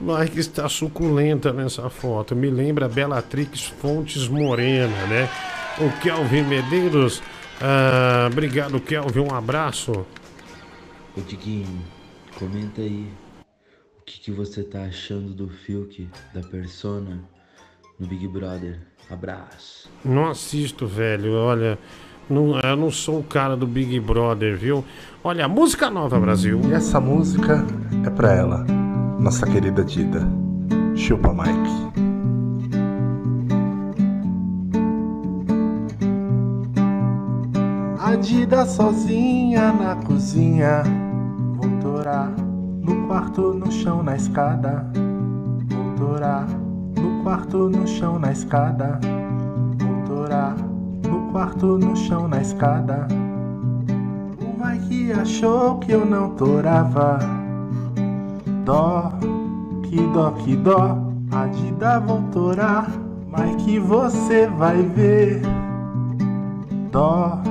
Mike 0.00 0.38
está 0.40 0.68
suculenta 0.68 1.52
nessa 1.52 1.88
foto. 1.88 2.34
Me 2.34 2.50
lembra 2.50 2.86
a 2.86 2.88
Bellatrix 2.88 3.62
Fontes 3.64 4.28
Morena, 4.28 5.06
né? 5.06 5.28
O 5.78 5.90
Kelvin 6.00 6.42
Medeiros. 6.42 7.22
Ah, 7.60 8.28
obrigado, 8.30 8.80
Kelvin. 8.80 9.20
Um 9.20 9.34
abraço. 9.34 10.06
Ô 11.16 11.20
Diguinho, 11.20 11.82
comenta 12.38 12.80
aí 12.82 13.10
o 14.00 14.04
que, 14.04 14.20
que 14.20 14.30
você 14.30 14.62
tá 14.62 14.82
achando 14.84 15.32
do 15.32 15.48
Fiuk, 15.48 16.08
da 16.34 16.40
Persona, 16.42 17.20
no 17.98 18.06
Big 18.06 18.26
Brother. 18.28 18.78
Abraço. 19.10 19.88
Não 20.04 20.28
assisto, 20.28 20.86
velho. 20.86 21.32
Olha, 21.34 21.78
não, 22.28 22.58
eu 22.58 22.76
não 22.76 22.90
sou 22.90 23.20
o 23.20 23.24
cara 23.24 23.56
do 23.56 23.66
Big 23.66 23.98
Brother, 24.00 24.56
viu? 24.56 24.84
Olha, 25.22 25.48
música 25.48 25.88
nova, 25.90 26.18
Brasil. 26.18 26.60
E 26.68 26.72
essa 26.72 27.00
música 27.00 27.64
é 28.04 28.10
pra 28.10 28.32
ela, 28.32 28.64
nossa 29.18 29.46
querida 29.46 29.84
Dida. 29.84 30.26
Chupa 30.94 31.32
Mike. 31.32 31.86
A 38.00 38.16
Dida 38.16 38.64
sozinha 38.66 39.72
na 39.72 39.96
cozinha. 39.96 40.82
Vou 41.56 41.68
torar 41.80 42.30
no 42.82 43.06
quarto, 43.06 43.52
no 43.54 43.70
chão, 43.70 44.02
na 44.02 44.16
escada. 44.16 44.86
Vou 45.68 46.08
torar 46.08 46.46
no 46.96 47.22
quarto, 47.22 47.68
no 47.68 47.86
chão, 47.86 48.18
na 48.18 48.32
escada. 48.32 48.98
Quarto, 51.36 51.76
no 51.76 51.94
chão, 51.94 52.26
na 52.26 52.40
escada. 52.40 53.06
O 54.40 54.64
Mike 54.64 55.12
achou 55.12 55.78
que 55.80 55.92
eu 55.92 56.06
não 56.06 56.30
torava. 56.30 57.18
Dó, 58.64 59.12
que 59.82 60.00
dó, 60.14 60.30
que 60.30 60.56
dó. 60.56 60.96
A 61.30 61.46
Dida 61.48 62.00
vou 62.00 62.22
torar. 62.32 62.90
Mike, 63.36 63.78
você 63.80 64.46
vai 64.46 64.80
ver. 64.80 65.42
Dó, 66.90 67.42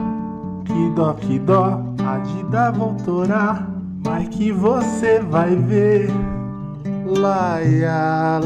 que 0.65 0.89
dó, 0.95 1.14
que 1.14 1.38
dó. 1.38 1.83
A 2.03 2.17
Dida 2.17 2.72
vou 2.72 2.95
torar. 3.05 3.69
Mike, 4.03 4.51
você 4.51 5.19
vai 5.19 5.55
ver. 5.55 6.09
Laia, 7.05 8.39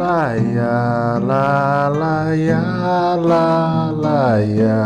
lá. 0.00 0.30
Laia, 0.30 1.18
lá, 1.18 1.88
laia, 1.88 2.60
lá, 3.16 3.90
laia. 3.94 4.80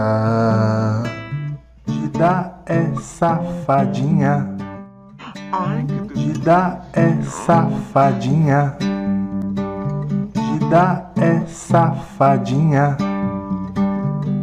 Dida 1.86 2.52
é 2.66 2.92
safadinha. 3.00 4.48
Dida 6.14 6.80
é 6.92 7.22
safadinha. 7.22 8.76
Dida 10.34 11.06
é 11.16 11.46
safadinha. 11.46 12.96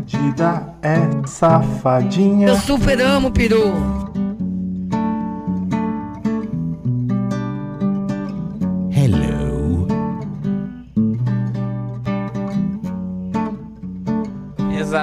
Dida 0.06 0.64
é 0.82 1.28
safadinha. 1.28 2.48
Eu 2.48 2.56
super 2.58 3.02
amo, 3.02 3.30
peru. 3.32 4.11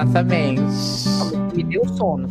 Exatamente. 0.09 0.62
Me 1.55 1.62
deu 1.65 1.87
sono. 1.97 2.28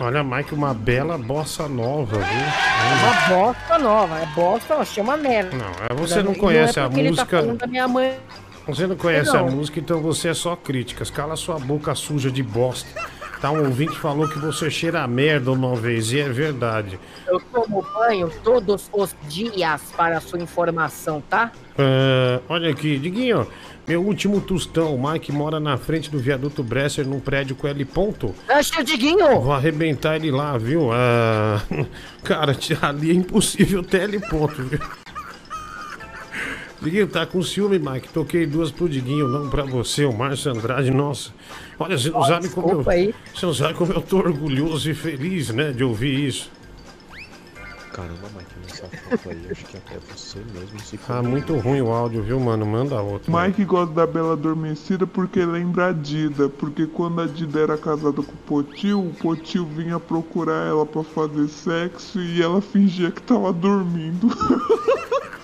Olha, 0.00 0.22
Mike, 0.22 0.54
uma 0.54 0.72
bela 0.72 1.18
bossa 1.18 1.68
nova, 1.68 2.18
viu? 2.18 2.24
É 2.24 3.04
uma 3.04 3.28
bosta 3.46 3.78
nova. 3.78 4.18
É 4.20 4.26
bosta, 4.26 4.76
ó, 4.76 4.84
chama 4.84 5.16
merda. 5.16 5.56
Não, 5.56 5.66
é, 5.90 5.94
você 5.94 6.22
não 6.22 6.34
conhece 6.34 6.78
é 6.78 6.82
a 6.82 6.86
porque 6.86 7.00
ele 7.00 7.16
tá 7.16 7.24
música. 7.24 7.42
da 7.56 7.66
minha 7.66 7.88
mãe. 7.88 8.16
Você 8.68 8.86
não 8.86 8.96
conhece 8.96 9.30
a 9.30 9.42
Não. 9.42 9.50
música, 9.50 9.80
então 9.80 10.00
você 10.00 10.28
é 10.28 10.34
só 10.34 10.54
críticas. 10.54 11.10
Cala 11.10 11.34
sua 11.36 11.58
boca 11.58 11.94
suja 11.94 12.30
de 12.30 12.42
bosta. 12.42 12.88
Tá, 13.40 13.52
um 13.52 13.66
ouvinte 13.66 13.96
falou 13.96 14.28
que 14.28 14.38
você 14.38 14.68
cheira 14.68 15.02
a 15.02 15.06
merda 15.06 15.52
uma 15.52 15.76
vez, 15.76 16.12
e 16.12 16.18
é 16.18 16.28
verdade. 16.28 16.98
Eu 17.26 17.40
tomo 17.52 17.86
banho 17.94 18.28
todos 18.42 18.90
os 18.92 19.14
dias 19.28 19.80
para 19.96 20.18
a 20.18 20.20
sua 20.20 20.40
informação, 20.40 21.20
tá? 21.20 21.52
Ah, 21.78 22.40
olha 22.48 22.70
aqui, 22.70 22.98
Diguinho, 22.98 23.46
meu 23.86 24.02
último 24.02 24.40
tostão. 24.40 24.92
O 24.92 25.10
Mike 25.10 25.30
mora 25.30 25.60
na 25.60 25.76
frente 25.76 26.10
do 26.10 26.18
viaduto 26.18 26.64
Bresser 26.64 27.06
num 27.06 27.20
prédio 27.20 27.54
com 27.54 27.68
L 27.68 27.84
ponto. 27.84 28.34
Acho 28.48 28.82
Diguinho! 28.82 29.40
Vou 29.40 29.52
arrebentar 29.52 30.16
ele 30.16 30.32
lá, 30.32 30.58
viu? 30.58 30.90
Ah, 30.92 31.62
cara, 32.24 32.56
ali 32.82 33.10
é 33.12 33.14
impossível 33.14 33.84
ter 33.84 34.02
L 34.02 34.20
ponto, 34.28 34.64
viu? 34.64 34.80
Diguinho, 36.82 37.06
tá 37.06 37.24
com 37.24 37.40
ciúme, 37.42 37.78
Mike. 37.78 38.08
Toquei 38.08 38.46
duas 38.46 38.70
pro 38.70 38.88
Diguinho, 38.88 39.28
não 39.28 39.48
pra 39.48 39.62
você, 39.62 40.04
o 40.04 40.12
Márcio 40.12 40.52
Andrade. 40.52 40.90
Nossa, 40.90 41.32
olha, 41.78 41.98
você 41.98 42.10
não 42.10 42.24
sabe 42.24 42.48
como 42.48 42.70
eu, 42.70 42.90
aí. 42.90 43.14
você 43.34 43.46
não 43.46 43.54
sabe 43.54 43.74
como 43.74 43.92
eu 43.92 44.02
tô 44.02 44.18
orgulhoso 44.18 44.90
e 44.90 44.94
feliz, 44.94 45.50
né, 45.50 45.72
de 45.72 45.84
ouvir 45.84 46.26
isso. 46.26 46.50
Caramba, 47.98 48.28
Mike, 48.36 48.54
nessa 48.62 48.86
foto 48.86 49.30
aí, 49.30 49.48
acho 49.50 49.64
que 49.64 49.76
até 49.76 49.98
você 49.98 50.38
mesmo 50.54 50.78
se 50.78 50.96
Tá 50.98 51.20
muito 51.20 51.56
ruim 51.56 51.80
o 51.80 51.90
áudio, 51.90 52.22
viu, 52.22 52.38
mano? 52.38 52.64
Manda 52.64 53.02
outro. 53.02 53.36
Mike 53.36 53.64
gosta 53.64 53.92
da 53.92 54.06
Bela 54.06 54.34
Adormecida 54.34 55.04
porque 55.04 55.44
lembra 55.44 55.88
a 55.88 55.92
Dida. 55.92 56.48
Porque 56.48 56.86
quando 56.86 57.22
a 57.22 57.26
Dida 57.26 57.58
era 57.58 57.76
casada 57.76 58.22
com 58.22 58.30
o 58.32 58.36
Potil, 58.46 59.00
o 59.00 59.12
Potil 59.14 59.66
vinha 59.66 59.98
procurar 59.98 60.68
ela 60.68 60.86
pra 60.86 61.02
fazer 61.02 61.48
sexo 61.48 62.20
e 62.20 62.40
ela 62.40 62.60
fingia 62.60 63.10
que 63.10 63.20
tava 63.20 63.52
dormindo. 63.52 64.28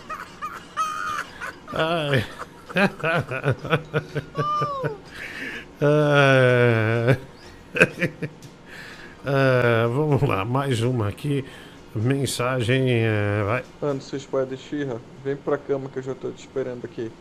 Ai. 1.74 2.24
Ah, 9.24 9.86
vamos 9.88 10.22
lá, 10.22 10.44
mais 10.44 10.82
uma 10.82 11.08
aqui. 11.08 11.44
Mensagem. 11.94 12.88
eh, 12.90 13.42
vai. 13.44 13.64
Anderson 13.80 14.18
Spider 14.18 14.58
Shira, 14.58 15.00
vem 15.22 15.36
pra 15.36 15.58
cama 15.58 15.88
que 15.90 15.98
eu 15.98 16.02
já 16.02 16.14
tô 16.14 16.32
te 16.32 16.40
esperando 16.40 16.84
aqui. 16.84 17.12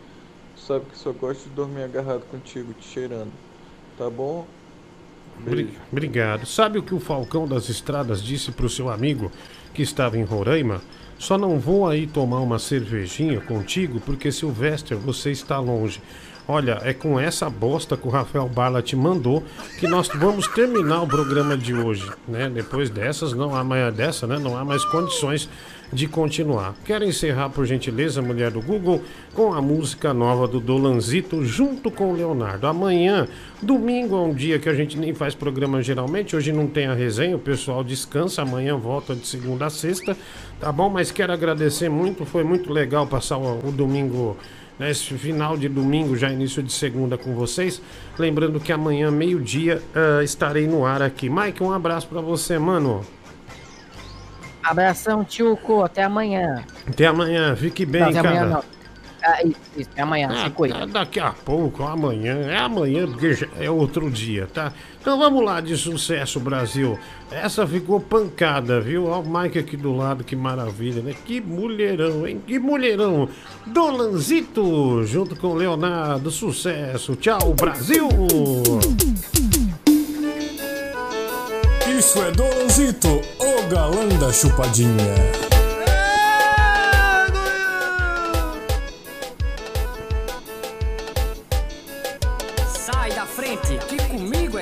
Tu 0.56 0.62
sabe 0.62 0.86
que 0.88 0.98
só 0.98 1.14
gosto 1.14 1.50
de 1.50 1.56
dormir 1.56 1.84
agarrado 1.84 2.26
contigo, 2.28 2.74
te 2.74 2.86
cheirando. 2.88 3.34
Tá 3.98 4.10
bom? 4.10 4.48
Bri- 5.36 5.78
Obrigado. 5.92 6.46
Sabe 6.46 6.78
o 6.80 6.84
que 6.84 6.94
o 6.94 7.00
Falcão 7.00 7.48
das 7.48 7.70
Estradas 7.70 8.22
disse 8.24 8.52
pro 8.52 8.70
seu 8.70 8.90
amigo 8.90 9.32
que 9.74 9.82
estava 9.82 10.18
em 10.18 10.24
Roraima? 10.24 10.82
Só 11.18 11.38
não 11.38 11.60
vou 11.60 11.88
aí 11.88 12.08
tomar 12.08 12.42
uma 12.42 12.60
cervejinha 12.60 13.42
contigo 13.42 14.00
porque 14.02 14.32
Silvestre, 14.32 14.96
você 14.96 15.32
está 15.32 15.60
longe. 15.60 16.02
Olha, 16.46 16.82
é 16.84 16.94
com 16.94 17.18
essa 17.18 17.50
bosta 17.50 17.96
que 17.96 18.06
o 18.06 18.12
Rafael 18.12 18.50
Barla 18.50 18.82
te 18.82 18.98
mandou 18.98 19.42
que 19.80 19.88
nós 19.88 20.10
vamos 20.10 20.46
terminar 20.50 21.02
o 21.02 21.08
programa 21.08 21.58
de 21.58 21.74
hoje, 21.74 22.12
né? 22.28 22.50
Depois 22.54 22.90
dessas, 22.90 23.32
não 23.32 23.56
há 23.56 23.64
mais 23.64 23.94
dessa, 23.94 24.28
né? 24.28 24.38
Não 24.38 24.58
há 24.58 24.66
mais 24.66 24.84
condições 24.84 25.50
de 25.94 26.06
continuar. 26.06 26.76
Quero 26.84 27.06
encerrar, 27.06 27.50
por 27.50 27.66
gentileza, 27.66 28.22
mulher 28.22 28.52
do 28.52 28.62
Google, 28.62 29.02
com 29.34 29.54
a 29.54 29.62
música 29.62 30.14
nova 30.14 30.46
do 30.46 30.60
Dolanzito 30.60 31.46
junto 31.46 31.90
com 31.90 32.12
o 32.12 32.16
Leonardo. 32.16 32.68
Amanhã, 32.68 33.26
domingo, 33.62 34.16
é 34.18 34.22
um 34.22 34.34
dia 34.34 34.60
que 34.60 34.68
a 34.68 34.74
gente 34.74 34.98
nem 34.98 35.14
faz 35.14 35.34
programa 35.34 35.82
geralmente. 35.82 36.36
Hoje 36.36 36.52
não 36.52 36.68
tem 36.68 36.88
a 36.88 36.94
resenha, 36.94 37.38
o 37.38 37.40
pessoal 37.40 37.86
descansa. 37.86 38.42
Amanhã 38.42 38.76
volta 38.76 39.16
de 39.16 39.26
segunda 39.26 39.68
a 39.68 39.70
sexta, 39.70 40.18
tá 40.60 40.72
bom? 40.74 40.90
Mas 40.90 41.10
quero 41.10 41.32
agradecer 41.32 41.88
muito, 41.88 42.26
foi 42.26 42.44
muito 42.44 42.74
legal 42.74 43.08
passar 43.08 43.38
o, 43.38 43.60
o 43.66 43.72
domingo. 43.72 44.36
Né, 44.84 44.92
Esse 44.92 45.14
final 45.16 45.58
de 45.58 45.70
domingo, 45.70 46.16
já 46.16 46.30
início 46.30 46.62
de 46.62 46.72
segunda 46.72 47.18
com 47.18 47.34
vocês. 47.34 47.82
Lembrando 48.18 48.60
que 48.60 48.72
amanhã, 48.72 49.10
meio-dia, 49.10 49.82
ah, 49.96 50.24
estarei 50.24 50.68
no 50.68 50.86
ar 50.86 51.02
aqui. 51.02 51.30
Mike, 51.30 51.64
um 51.64 51.72
abraço 51.72 52.08
pra 52.08 52.22
você, 52.22 52.60
mano. 52.60 53.06
Abração, 54.62 55.24
Tchuco. 55.24 55.84
Até 55.84 56.04
amanhã. 56.04 56.64
Até 56.88 57.08
amanhã, 57.08 57.56
fique 57.56 57.86
bem, 57.86 58.02
não, 58.02 58.10
até 58.10 58.22
cara. 58.22 58.30
amanhã 58.30 58.56
não. 58.56 58.64
Ah, 59.26 59.42
isso, 59.44 59.90
até 59.92 60.02
amanhã. 60.02 60.30
Ah, 60.30 60.44
se 60.44 60.50
cuida. 60.50 60.80
tá, 60.80 60.86
daqui 60.86 61.20
a 61.20 61.32
pouco, 61.32 61.84
amanhã. 61.84 62.42
É 62.42 62.58
amanhã, 62.58 63.08
porque 63.08 63.48
é 63.58 63.70
outro 63.70 64.12
dia, 64.12 64.48
tá? 64.54 64.74
Então 65.04 65.20
vamos 65.20 65.44
lá 65.44 65.60
de 65.60 65.76
sucesso, 65.76 66.40
Brasil. 66.40 66.98
Essa 67.30 67.68
ficou 67.68 68.00
pancada, 68.00 68.80
viu? 68.80 69.08
Olha 69.08 69.20
o 69.20 69.42
Mike 69.42 69.60
aqui 69.60 69.76
do 69.76 69.94
lado, 69.94 70.24
que 70.24 70.34
maravilha, 70.34 71.02
né? 71.02 71.14
Que 71.26 71.42
mulherão, 71.42 72.26
hein? 72.26 72.42
Que 72.48 72.58
mulherão. 72.58 73.28
Dolanzito, 73.68 75.04
junto 75.04 75.36
com 75.36 75.56
Leonardo. 75.56 76.32
Sucesso. 76.32 77.18
Tchau, 77.18 77.54
Brasil! 77.54 78.08
Isso 82.00 82.20
é 82.20 82.32
Dolanzito, 82.32 83.10
o 83.10 83.70
galã 83.70 84.08
da 84.08 84.32
chupadinha. 84.32 85.53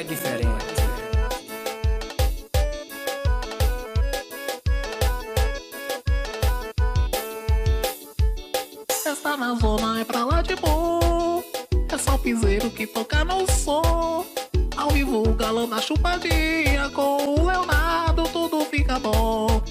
É 0.02 0.04
diferente. 0.04 0.48
Essa 9.06 9.38
na 9.38 9.54
zona 9.56 10.02
é 10.02 10.04
pra 10.04 10.26
lá 10.26 10.42
de 10.42 10.56
bom. 10.56 11.44
É 11.88 11.98
só 11.98 12.16
o 12.16 12.20
piseiro 12.20 12.72
que 12.72 12.88
toca 12.88 13.24
no 13.24 13.46
som. 13.52 14.26
Ao 14.76 14.90
vivo, 14.90 15.22
o 15.22 15.34
galã 15.34 15.68
da 15.68 15.80
chupadinha. 15.80 16.90
Com 16.90 17.40
o 17.40 17.46
Leonardo, 17.46 18.24
tudo 18.30 18.66
fica 18.66 18.98
bom. 18.98 19.62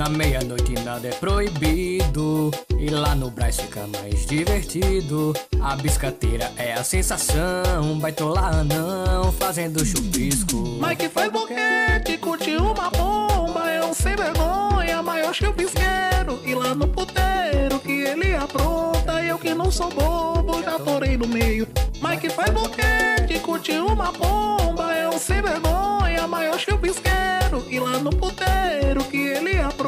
Na 0.00 0.08
meia-noite 0.08 0.72
nada 0.82 1.08
é 1.08 1.10
proibido. 1.10 2.50
E 2.78 2.88
lá 2.88 3.14
no 3.14 3.30
Brás 3.30 3.60
fica 3.60 3.86
mais 3.86 4.24
divertido. 4.24 5.34
A 5.60 5.76
biscateira 5.76 6.50
é 6.56 6.72
a 6.72 6.82
sensação. 6.82 7.98
Baitola 8.00 8.64
não, 8.64 9.30
fazendo 9.30 9.84
chupisco. 9.84 10.56
Mike 10.56 11.10
faz 11.10 11.30
boquete, 11.30 12.16
curte 12.16 12.56
uma 12.56 12.88
bomba. 12.88 13.70
É 13.70 13.84
um 13.84 13.92
sem 13.92 14.16
vergonha, 14.16 15.02
maior 15.02 15.34
que 15.34 15.46
o 15.46 15.52
bisqueiro. 15.52 16.40
E 16.46 16.54
lá 16.54 16.74
no 16.74 16.88
puteiro 16.88 17.78
que 17.80 17.92
ele 17.92 18.34
apronta. 18.34 19.22
Eu 19.22 19.38
que 19.38 19.52
não 19.52 19.70
sou 19.70 19.90
bobo, 19.90 20.62
já 20.62 20.78
torei 20.78 21.18
no 21.18 21.28
meio. 21.28 21.68
Mike 22.02 22.30
faz 22.30 22.48
boquete, 22.48 23.38
curte 23.40 23.72
uma 23.72 24.10
bomba. 24.12 24.94
É 24.94 25.06
um 25.10 25.18
sem 25.18 25.42
vergonha, 25.42 26.26
maior 26.26 26.56
que 26.56 26.72
o 26.72 26.78
bisqueiro. 26.78 27.66
E 27.68 27.78
lá 27.78 27.98
no 27.98 28.08
puteiro 28.08 29.04
que 29.04 29.18
ele 29.18 29.58
apronta. 29.58 29.79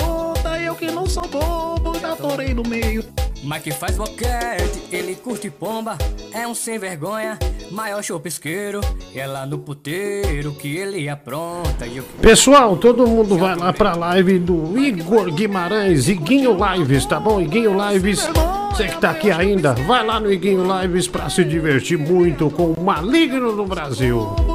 Torei 2.33 2.55
no 2.55 2.63
meio. 2.63 3.05
Mike 3.45 3.73
faz 3.73 3.97
boquete, 3.97 4.83
ele 4.91 5.17
curte 5.17 5.51
pomba, 5.51 5.99
é 6.33 6.47
um 6.47 6.55
sem 6.55 6.79
vergonha, 6.79 7.37
maior 7.73 8.03
chopisqueiro. 8.03 8.81
É 9.15 9.27
lá 9.27 9.45
no 9.45 9.59
puteiro 9.59 10.53
que 10.53 10.77
ele 10.77 11.09
apronta. 11.09 11.87
E 11.87 11.99
eu... 11.99 12.05
Pessoal, 12.21 12.77
todo 12.77 13.07
mundo 13.07 13.37
vai 13.37 13.57
lá 13.57 13.73
pra 13.73 13.97
live 13.97 14.39
do 14.39 14.79
Igor 14.79 15.31
Guimarães, 15.33 16.09
Iguinho 16.09 16.57
Lives, 16.57 17.05
tá 17.05 17.19
bom? 17.19 17.41
Iguinho 17.41 17.75
Lives, 17.89 18.29
você 18.71 18.87
que 18.87 18.99
tá 18.99 19.11
aqui 19.11 19.31
ainda, 19.31 19.75
vai 19.75 20.07
lá 20.07 20.21
no 20.21 20.33
Iguinho 20.33 20.65
Lives 20.81 21.09
pra 21.09 21.29
se 21.29 21.45
divertir 21.45 21.99
muito 21.99 22.49
com 22.49 22.73
o 22.73 22.81
Maligno 22.81 23.55
no 23.57 23.67
Brasil. 23.67 24.52